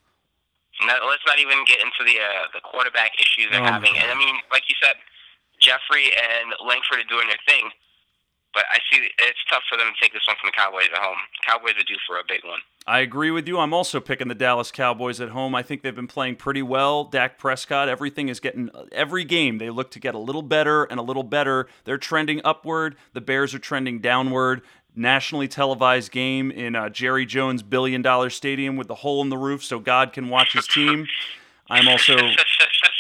Now, 0.85 0.98
let's 1.06 1.22
not 1.27 1.38
even 1.38 1.64
get 1.65 1.80
into 1.80 2.02
the 2.06 2.18
uh, 2.18 2.48
the 2.53 2.61
quarterback 2.61 3.14
issues 3.19 3.52
they're 3.52 3.61
oh 3.61 3.65
having. 3.65 3.93
And 3.98 4.10
I 4.10 4.15
mean, 4.15 4.35
like 4.52 4.64
you 4.69 4.76
said, 4.81 4.95
Jeffery 5.60 6.10
and 6.10 6.53
Langford 6.65 6.99
are 6.99 7.10
doing 7.10 7.27
their 7.27 7.41
thing. 7.45 7.69
But 8.53 8.65
I 8.69 8.80
see 8.91 9.02
it's 9.19 9.40
tough 9.49 9.64
for 9.69 9.78
them 9.78 9.88
to 9.94 9.99
take 10.02 10.11
this 10.11 10.23
one 10.28 10.36
from 10.41 10.49
the 10.49 10.57
Cowboys 10.57 10.90
at 10.91 10.99
home. 10.99 11.18
Cowboys 11.45 11.72
are 11.80 11.84
due 11.84 11.98
for 12.06 12.18
a 12.18 12.23
big 12.28 12.44
one. 12.44 12.60
I 12.86 12.99
agree 12.99 13.32
with 13.32 13.48
you. 13.48 13.60
I'm 13.60 13.73
also 13.73 13.99
picking 13.99 14.28
the 14.28 14.36
Dallas 14.36 14.72
Cowboys 14.72 15.22
at 15.22 15.30
home. 15.30 15.56
I 15.56 15.64
think 15.64 15.84
they've 15.84 15.95
been 15.95 16.07
playing 16.07 16.36
pretty 16.36 16.61
well. 16.61 17.06
Dak 17.06 17.38
Prescott, 17.38 17.88
everything 17.88 18.28
is 18.28 18.40
getting 18.40 18.69
every 18.91 19.23
game 19.23 19.57
they 19.57 19.69
look 19.69 19.91
to 19.91 19.99
get 19.99 20.15
a 20.15 20.19
little 20.19 20.41
better 20.41 20.84
and 20.84 20.99
a 20.99 21.03
little 21.03 21.23
better. 21.23 21.68
They're 21.86 21.98
trending 21.98 22.41
upward. 22.44 22.95
The 23.14 23.22
Bears 23.22 23.53
are 23.53 23.60
trending 23.60 23.99
downward. 23.99 24.61
Nationally 24.94 25.48
televised 25.48 26.11
game 26.11 26.52
in 26.52 26.76
uh, 26.76 26.90
Jerry 26.90 27.26
Jones' 27.26 27.64
billion 27.64 28.02
dollar 28.02 28.30
stadium 28.30 28.76
with 28.76 28.90
the 28.90 28.95
hole 28.95 29.22
in 29.22 29.30
the 29.30 29.38
roof 29.38 29.64
so 29.64 29.80
God 29.80 30.11
can 30.11 30.28
watch 30.28 30.52
his 30.52 30.68
team. 30.68 31.07
I'm 31.69 31.88
also 31.88 32.18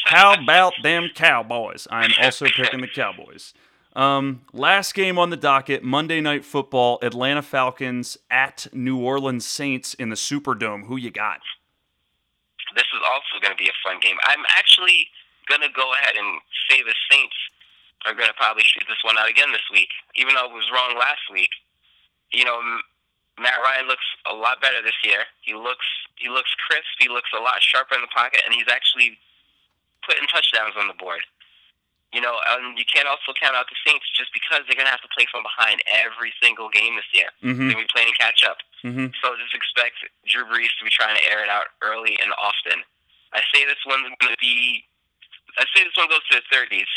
how 0.05 0.33
about 0.33 0.73
them 0.83 1.09
Cowboys? 1.15 1.87
I'm 1.89 2.11
also 2.21 2.45
picking 2.45 2.81
the 2.81 2.87
Cowboys. 2.87 3.53
Um, 3.93 4.41
last 4.53 4.93
game 4.93 5.19
on 5.19 5.29
the 5.31 5.37
docket, 5.37 5.83
Monday 5.83 6.21
Night 6.21 6.45
Football, 6.45 6.99
Atlanta 7.01 7.41
Falcons 7.41 8.17
at 8.29 8.67
New 8.71 8.97
Orleans 8.97 9.45
Saints 9.45 9.93
in 9.93 10.09
the 10.09 10.15
Superdome. 10.15 10.85
Who 10.85 10.95
you 10.95 11.11
got? 11.11 11.41
This 12.75 12.87
is 12.95 13.01
also 13.03 13.43
going 13.43 13.51
to 13.51 13.59
be 13.61 13.67
a 13.67 13.75
fun 13.83 13.99
game. 13.99 14.15
I'm 14.23 14.43
actually 14.55 15.07
going 15.49 15.59
to 15.59 15.71
go 15.75 15.91
ahead 15.93 16.15
and 16.15 16.39
say 16.69 16.79
the 16.79 16.95
Saints 17.11 17.35
are 18.07 18.15
going 18.15 18.31
to 18.31 18.37
probably 18.39 18.63
shoot 18.63 18.87
this 18.87 19.03
one 19.03 19.19
out 19.19 19.29
again 19.29 19.51
this 19.51 19.67
week, 19.71 19.91
even 20.15 20.35
though 20.35 20.47
it 20.47 20.55
was 20.55 20.71
wrong 20.71 20.95
last 20.95 21.27
week. 21.27 21.51
You 22.31 22.45
know, 22.47 22.63
Matt 23.39 23.59
Ryan 23.59 23.87
looks 23.91 24.07
a 24.23 24.33
lot 24.33 24.63
better 24.63 24.79
this 24.81 24.95
year. 25.03 25.27
He 25.41 25.53
looks 25.53 25.85
he 26.15 26.29
looks 26.29 26.53
crisp. 26.67 26.95
He 26.99 27.09
looks 27.09 27.29
a 27.35 27.41
lot 27.41 27.59
sharper 27.59 27.95
in 27.95 28.01
the 28.01 28.13
pocket, 28.13 28.39
and 28.45 28.53
he's 28.53 28.71
actually 28.71 29.19
putting 30.07 30.27
touchdowns 30.31 30.79
on 30.79 30.87
the 30.87 30.95
board. 30.95 31.21
You 32.11 32.19
know, 32.19 32.35
and 32.59 32.75
you 32.75 32.83
can't 32.83 33.07
also 33.07 33.31
count 33.39 33.55
out 33.55 33.71
the 33.71 33.79
Saints 33.87 34.03
just 34.11 34.35
because 34.35 34.67
they're 34.67 34.75
going 34.75 34.87
to 34.89 34.91
have 34.91 35.03
to 35.03 35.13
play 35.15 35.23
from 35.31 35.47
behind 35.47 35.79
every 35.87 36.35
single 36.43 36.67
game 36.67 36.99
this 36.99 37.07
year. 37.15 37.31
Mm-hmm. 37.39 37.55
They're 37.55 37.79
going 37.79 37.87
to 37.87 37.87
be 37.87 37.95
playing 37.95 38.11
catch 38.19 38.43
up. 38.43 38.59
Mm-hmm. 38.83 39.15
So 39.23 39.31
just 39.39 39.55
expect 39.55 39.95
Drew 40.27 40.43
Brees 40.43 40.75
to 40.75 40.83
be 40.83 40.91
trying 40.91 41.15
to 41.15 41.23
air 41.31 41.39
it 41.39 41.47
out 41.47 41.71
early 41.79 42.19
and 42.19 42.35
often. 42.35 42.83
I 43.31 43.39
say 43.55 43.63
this 43.63 43.79
one's 43.87 44.11
going 44.19 44.35
to 44.35 44.41
be. 44.43 44.83
I 45.55 45.63
say 45.71 45.87
this 45.87 45.95
one 45.95 46.11
goes 46.11 46.23
to 46.31 46.43
the 46.43 46.47
30s, 46.51 46.91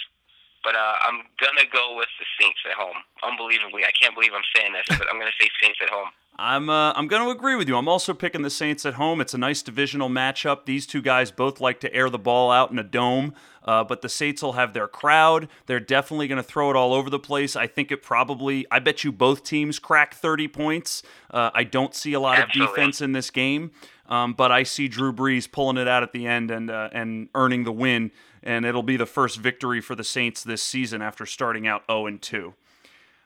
but 0.64 0.74
uh, 0.74 0.94
I'm 1.06 1.22
going 1.38 1.58
to 1.60 1.68
go 1.70 1.94
with 1.96 2.08
the 2.18 2.26
Saints 2.40 2.58
at 2.68 2.74
home. 2.76 2.96
Unbelievably. 3.22 3.84
I 3.84 3.92
can't 3.92 4.14
believe 4.14 4.32
I'm 4.34 4.48
saying 4.56 4.72
this, 4.72 4.86
but 4.98 5.06
I'm 5.10 5.20
going 5.20 5.30
to 5.30 5.38
say 5.44 5.50
Saints 5.62 5.78
at 5.82 5.90
home. 5.90 6.08
I'm 6.36 6.68
uh, 6.68 6.92
I'm 6.94 7.06
going 7.06 7.22
to 7.22 7.30
agree 7.30 7.54
with 7.54 7.68
you. 7.68 7.76
I'm 7.76 7.86
also 7.86 8.12
picking 8.12 8.42
the 8.42 8.50
Saints 8.50 8.84
at 8.84 8.94
home. 8.94 9.20
It's 9.20 9.34
a 9.34 9.38
nice 9.38 9.62
divisional 9.62 10.08
matchup. 10.08 10.64
These 10.64 10.86
two 10.86 11.00
guys 11.00 11.30
both 11.30 11.60
like 11.60 11.78
to 11.80 11.94
air 11.94 12.10
the 12.10 12.18
ball 12.18 12.50
out 12.50 12.72
in 12.72 12.78
a 12.78 12.82
dome, 12.82 13.34
uh, 13.62 13.84
but 13.84 14.02
the 14.02 14.08
Saints 14.08 14.42
will 14.42 14.54
have 14.54 14.72
their 14.72 14.88
crowd. 14.88 15.48
They're 15.66 15.78
definitely 15.78 16.26
going 16.26 16.42
to 16.42 16.42
throw 16.42 16.70
it 16.70 16.76
all 16.76 16.92
over 16.92 17.08
the 17.08 17.20
place. 17.20 17.54
I 17.54 17.68
think 17.68 17.92
it 17.92 18.02
probably. 18.02 18.66
I 18.68 18.80
bet 18.80 19.04
you 19.04 19.12
both 19.12 19.44
teams 19.44 19.78
crack 19.78 20.14
30 20.14 20.48
points. 20.48 21.04
Uh, 21.30 21.50
I 21.54 21.62
don't 21.62 21.94
see 21.94 22.14
a 22.14 22.20
lot 22.20 22.38
Absolutely. 22.38 22.64
of 22.64 22.74
defense 22.74 23.00
in 23.00 23.12
this 23.12 23.30
game, 23.30 23.70
um, 24.08 24.32
but 24.32 24.50
I 24.50 24.64
see 24.64 24.88
Drew 24.88 25.12
Brees 25.12 25.50
pulling 25.50 25.76
it 25.76 25.86
out 25.86 26.02
at 26.02 26.12
the 26.12 26.26
end 26.26 26.50
and 26.50 26.68
uh, 26.68 26.88
and 26.92 27.28
earning 27.36 27.62
the 27.62 27.72
win. 27.72 28.10
And 28.44 28.64
it'll 28.66 28.82
be 28.82 28.98
the 28.98 29.06
first 29.06 29.38
victory 29.38 29.80
for 29.80 29.94
the 29.96 30.04
Saints 30.04 30.44
this 30.44 30.62
season 30.62 31.00
after 31.00 31.24
starting 31.24 31.66
out 31.66 31.82
0 31.90 32.06
and 32.06 32.20
2. 32.22 32.54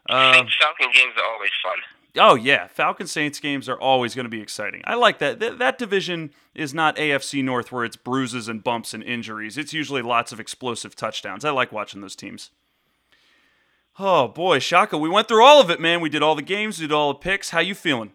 Saints 0.08 0.38
um, 0.38 0.46
Falcon 0.58 0.92
games 0.94 1.14
are 1.18 1.32
always 1.32 1.50
fun. 1.62 1.76
Oh 2.16 2.34
yeah, 2.34 2.66
Falcon 2.68 3.06
Saints 3.06 3.38
games 3.38 3.68
are 3.68 3.78
always 3.78 4.14
going 4.14 4.24
to 4.24 4.30
be 4.30 4.40
exciting. 4.40 4.80
I 4.84 4.94
like 4.94 5.18
that. 5.18 5.40
Th- 5.40 5.58
that 5.58 5.76
division 5.76 6.30
is 6.54 6.72
not 6.72 6.96
AFC 6.96 7.44
North 7.44 7.70
where 7.70 7.84
it's 7.84 7.96
bruises 7.96 8.48
and 8.48 8.64
bumps 8.64 8.94
and 8.94 9.02
injuries. 9.02 9.58
It's 9.58 9.74
usually 9.74 10.02
lots 10.02 10.32
of 10.32 10.40
explosive 10.40 10.96
touchdowns. 10.96 11.44
I 11.44 11.50
like 11.50 11.72
watching 11.72 12.00
those 12.00 12.16
teams. 12.16 12.50
Oh 13.98 14.28
boy, 14.28 14.58
Shaka, 14.60 14.96
we 14.96 15.08
went 15.08 15.28
through 15.28 15.44
all 15.44 15.60
of 15.60 15.70
it, 15.70 15.80
man. 15.80 16.00
We 16.00 16.08
did 16.08 16.22
all 16.22 16.34
the 16.34 16.42
games, 16.42 16.78
we 16.78 16.86
did 16.86 16.94
all 16.94 17.12
the 17.12 17.18
picks. 17.18 17.50
How 17.50 17.60
you 17.60 17.74
feeling? 17.74 18.12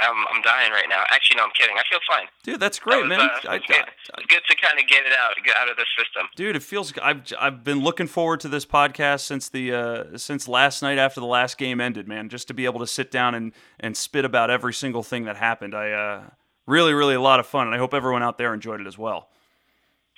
I'm, 0.00 0.24
I'm 0.32 0.42
dying 0.42 0.72
right 0.72 0.88
now. 0.88 1.02
Actually, 1.10 1.36
no, 1.36 1.44
I'm 1.44 1.50
kidding. 1.56 1.76
I 1.76 1.82
feel 1.88 1.98
fine. 2.08 2.26
Dude, 2.42 2.60
that's 2.60 2.78
great, 2.78 3.08
that 3.08 3.18
was, 3.18 3.18
man. 3.18 3.20
Uh, 3.20 3.50
I, 3.50 3.58
good. 3.58 3.84
I, 4.14 4.22
good 4.28 4.42
to 4.48 4.56
kind 4.56 4.78
of 4.78 4.86
get 4.86 5.06
it 5.06 5.12
out, 5.12 5.34
get 5.44 5.56
out 5.56 5.68
of 5.68 5.76
the 5.76 5.86
system. 5.96 6.28
Dude, 6.36 6.56
it 6.56 6.62
feels. 6.62 6.92
I've 7.02 7.22
I've 7.38 7.64
been 7.64 7.80
looking 7.80 8.06
forward 8.06 8.40
to 8.40 8.48
this 8.48 8.64
podcast 8.64 9.20
since 9.20 9.48
the 9.48 9.72
uh, 9.72 10.18
since 10.18 10.48
last 10.48 10.82
night 10.82 10.98
after 10.98 11.20
the 11.20 11.26
last 11.26 11.58
game 11.58 11.80
ended, 11.80 12.08
man. 12.08 12.28
Just 12.28 12.48
to 12.48 12.54
be 12.54 12.64
able 12.64 12.80
to 12.80 12.86
sit 12.86 13.10
down 13.10 13.34
and 13.34 13.52
and 13.78 13.96
spit 13.96 14.24
about 14.24 14.50
every 14.50 14.74
single 14.74 15.02
thing 15.02 15.24
that 15.24 15.36
happened. 15.36 15.74
I 15.74 15.92
uh, 15.92 16.22
really, 16.66 16.94
really 16.94 17.14
a 17.14 17.20
lot 17.20 17.40
of 17.40 17.46
fun, 17.46 17.66
and 17.66 17.74
I 17.74 17.78
hope 17.78 17.94
everyone 17.94 18.22
out 18.22 18.38
there 18.38 18.54
enjoyed 18.54 18.80
it 18.80 18.86
as 18.86 18.98
well. 18.98 19.28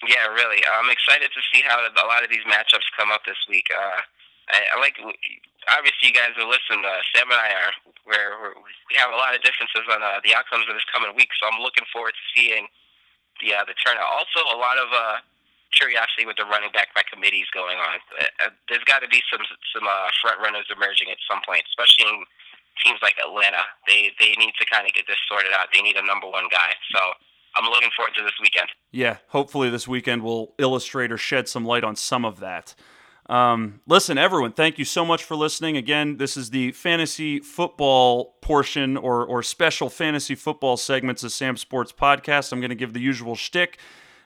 Yeah, 0.07 0.27
really. 0.35 0.59
I'm 0.67 0.91
excited 0.91 1.31
to 1.33 1.41
see 1.53 1.63
how 1.67 1.79
a 1.79 2.07
lot 2.07 2.25
of 2.25 2.31
these 2.31 2.43
matchups 2.47 2.91
come 2.99 3.11
up 3.13 3.23
this 3.25 3.39
week. 3.49 3.67
Uh, 3.71 4.01
I, 4.51 4.77
I 4.77 4.81
like 4.81 4.97
obviously 5.71 6.11
you 6.11 6.17
guys 6.17 6.35
are 6.35 6.49
listening. 6.49 6.83
Uh, 6.83 7.03
Sam 7.15 7.31
and 7.31 7.39
I 7.39 7.51
are 7.55 7.73
where 8.05 8.57
we 8.59 8.95
have 8.99 9.15
a 9.15 9.19
lot 9.19 9.35
of 9.35 9.43
differences 9.47 9.87
on 9.87 10.03
uh, 10.03 10.19
the 10.27 10.35
outcomes 10.35 10.67
of 10.67 10.75
this 10.75 10.87
coming 10.91 11.15
week. 11.15 11.31
So 11.39 11.47
I'm 11.47 11.63
looking 11.63 11.87
forward 11.95 12.15
to 12.17 12.25
seeing 12.35 12.67
the 13.39 13.55
uh, 13.55 13.65
the 13.67 13.77
turnout. 13.79 14.09
Also, 14.11 14.43
a 14.51 14.59
lot 14.59 14.79
of 14.79 14.89
uh, 14.91 15.23
curiosity 15.71 16.27
with 16.27 16.37
the 16.37 16.47
running 16.47 16.75
back 16.75 16.91
by 16.95 17.07
committees 17.07 17.47
going 17.55 17.79
on. 17.79 18.03
Uh, 18.19 18.49
uh 18.49 18.53
there's 18.69 18.85
got 18.85 19.01
to 19.07 19.11
be 19.11 19.23
some 19.31 19.43
some 19.71 19.87
uh, 19.87 20.11
front 20.21 20.43
runners 20.43 20.67
emerging 20.71 21.11
at 21.15 21.19
some 21.25 21.41
point, 21.47 21.63
especially 21.71 22.11
in 22.11 22.27
teams 22.83 22.99
like 23.01 23.15
Atlanta. 23.23 23.63
They 23.87 24.11
they 24.19 24.35
need 24.37 24.59
to 24.59 24.67
kind 24.67 24.87
of 24.87 24.93
get 24.95 25.07
this 25.07 25.21
sorted 25.31 25.55
out. 25.55 25.71
They 25.71 25.83
need 25.83 25.97
a 25.97 26.07
number 26.07 26.27
one 26.27 26.51
guy. 26.51 26.75
So. 26.91 27.19
I'm 27.55 27.69
looking 27.69 27.91
forward 27.95 28.15
to 28.17 28.23
this 28.23 28.33
weekend. 28.41 28.69
Yeah, 28.93 29.19
hopefully 29.29 29.69
this 29.69 29.87
weekend 29.87 30.23
will 30.23 30.55
illustrate 30.57 31.13
or 31.13 31.19
shed 31.19 31.51
some 31.51 31.67
light 31.67 31.85
on 31.85 31.97
some 31.97 32.25
of 32.25 32.41
that. 32.41 32.75
Um, 33.33 33.81
listen, 33.87 34.19
everyone, 34.19 34.53
thank 34.53 34.79
you 34.79 34.85
so 34.85 35.07
much 35.07 35.25
for 35.25 35.35
listening. 35.35 35.79
Again, 35.79 36.19
this 36.19 36.37
is 36.37 36.51
the 36.51 36.73
fantasy 36.73 37.41
football 37.41 38.35
portion 38.43 38.99
or, 38.99 39.25
or 39.25 39.43
special 39.43 39.89
fantasy 39.89 40.35
football 40.35 40.77
segments 40.77 41.25
of 41.25 41.33
Sam 41.33 41.57
Sports 41.57 41.93
Podcast. 41.93 42.53
I'm 42.53 42.61
going 42.61 42.69
to 42.69 42.75
give 42.75 42.93
the 42.93 43.01
usual 43.01 43.35
shtick. 43.35 43.79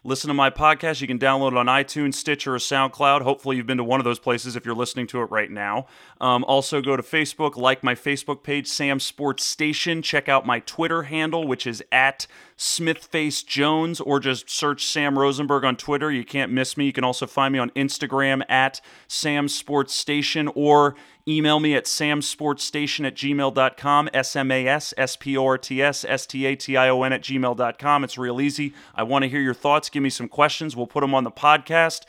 Listen 0.07 0.29
to 0.29 0.35
my 0.35 0.51
podcast. 0.51 1.01
You 1.01 1.09
can 1.09 1.19
download 1.19 1.51
it 1.51 1.57
on 1.57 1.67
iTunes, 1.67 2.15
Stitcher, 2.15 2.55
or 2.55 2.59
SoundCloud. 2.59 3.23
Hopefully, 3.23 3.57
you've 3.57 3.67
been 3.67 3.79
to 3.79 3.83
one 3.83 3.99
of 3.99 4.05
those 4.05 4.21
places 4.21 4.55
if 4.55 4.65
you're 4.65 4.73
listening 4.73 5.09
to 5.09 5.21
it 5.21 5.25
right 5.33 5.51
now. 5.51 5.87
Um, 6.21 6.45
also, 6.45 6.81
go 6.81 6.97
to 6.97 7.03
Facebook, 7.03 7.57
like 7.57 7.83
my 7.83 7.97
Facebook 7.97 8.45
page, 8.45 8.69
Sam 8.69 9.01
Sports 9.01 9.45
Station. 9.45 10.03
Check 10.03 10.29
out 10.29 10.47
my 10.47 10.61
Twitter 10.61 11.03
handle, 11.03 11.45
which 11.45 11.67
is 11.67 11.83
at 11.91 12.29
Smithface 12.57 13.45
Jones, 13.45 14.01
or 14.01 14.21
just 14.21 14.49
search 14.49 14.87
Sam 14.87 15.19
Rosenberg 15.19 15.65
on 15.65 15.75
Twitter. 15.75 16.13
You 16.13 16.25
can't 16.25 16.53
miss 16.53 16.77
me. 16.77 16.87
You 16.87 16.93
can 16.93 17.03
also 17.03 17.27
find 17.27 17.53
me 17.53 17.59
on 17.59 17.71
Instagram 17.71 18.49
at 18.49 18.81
Sam 19.09 19.49
Sports 19.49 19.93
Station 19.93 20.49
or 20.55 20.95
Email 21.29 21.59
me 21.59 21.75
at 21.75 21.87
samsportstation 21.87 23.05
at 23.05 23.17
gmail.com, 23.17 24.09
S 24.15 24.37
M 24.37 24.51
A 24.53 24.67
S 24.69 24.95
S 24.97 25.17
P 25.17 25.37
O 25.37 25.45
R 25.45 25.59
T 25.59 25.83
S 25.83 26.05
S 26.05 26.25
T 26.25 26.47
A 26.47 26.55
T 26.55 26.77
I 26.77 26.89
O 26.89 27.03
N 27.03 27.13
at 27.13 27.23
gmail.com. 27.23 28.05
It's 28.05 28.17
real 28.17 28.41
easy. 28.41 28.75
I 28.95 29.03
want 29.03 29.25
to 29.25 29.29
hear 29.29 29.41
your 29.41 29.55
thoughts. 29.55 29.89
Give 29.89 30.05
me 30.05 30.11
some 30.11 30.29
questions. 30.29 30.77
We'll 30.77 30.87
put 30.87 31.01
them 31.01 31.15
on 31.15 31.25
the 31.25 31.33
podcast. 31.33 32.05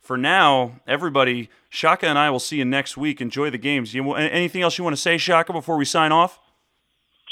For 0.00 0.18
now, 0.18 0.80
everybody, 0.86 1.48
Shaka 1.70 2.06
and 2.06 2.18
I 2.18 2.28
will 2.28 2.38
see 2.40 2.58
you 2.58 2.66
next 2.66 2.98
week. 2.98 3.22
Enjoy 3.22 3.48
the 3.48 3.58
games. 3.58 3.94
You, 3.94 4.12
anything 4.14 4.60
else 4.62 4.76
you 4.76 4.84
want 4.84 4.96
to 4.96 5.00
say, 5.00 5.16
Shaka, 5.16 5.52
before 5.52 5.78
we 5.78 5.84
sign 5.86 6.12
off? 6.12 6.38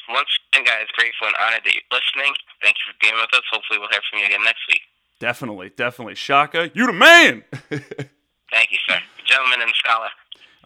Once 0.09 0.29
again, 0.53 0.65
guys, 0.65 0.87
grateful 0.97 1.27
and 1.27 1.37
honored 1.39 1.63
that 1.65 1.75
you're 1.75 1.83
listening. 1.91 2.35
Thank 2.63 2.77
you 2.77 2.93
for 2.93 2.97
being 3.03 3.15
with 3.15 3.33
us. 3.35 3.43
Hopefully, 3.53 3.79
we'll 3.79 3.91
hear 3.91 4.01
from 4.11 4.21
you 4.21 4.27
again 4.27 4.43
next 4.43 4.61
week. 4.69 4.81
Definitely, 5.21 5.71
definitely. 5.77 6.15
Shaka, 6.15 6.71
you 6.75 6.87
the 6.87 6.93
man! 6.93 7.45
Thank 7.71 8.71
you, 8.71 8.79
sir. 8.89 9.01
Gentleman 9.27 9.61
and 9.61 9.73
scholar. 9.75 10.09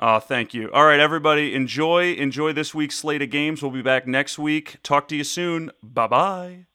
Oh, 0.02 0.18
thank 0.18 0.54
you. 0.54 0.70
All 0.72 0.84
right, 0.86 0.98
everybody, 0.98 1.54
enjoy 1.54 2.14
enjoy 2.14 2.54
this 2.54 2.74
week's 2.74 2.96
slate 2.96 3.20
of 3.20 3.28
games. 3.28 3.60
We'll 3.60 3.70
be 3.70 3.82
back 3.82 4.06
next 4.06 4.38
week. 4.38 4.78
Talk 4.82 5.08
to 5.08 5.16
you 5.16 5.24
soon. 5.24 5.70
Bye 5.82 6.06
bye. 6.06 6.69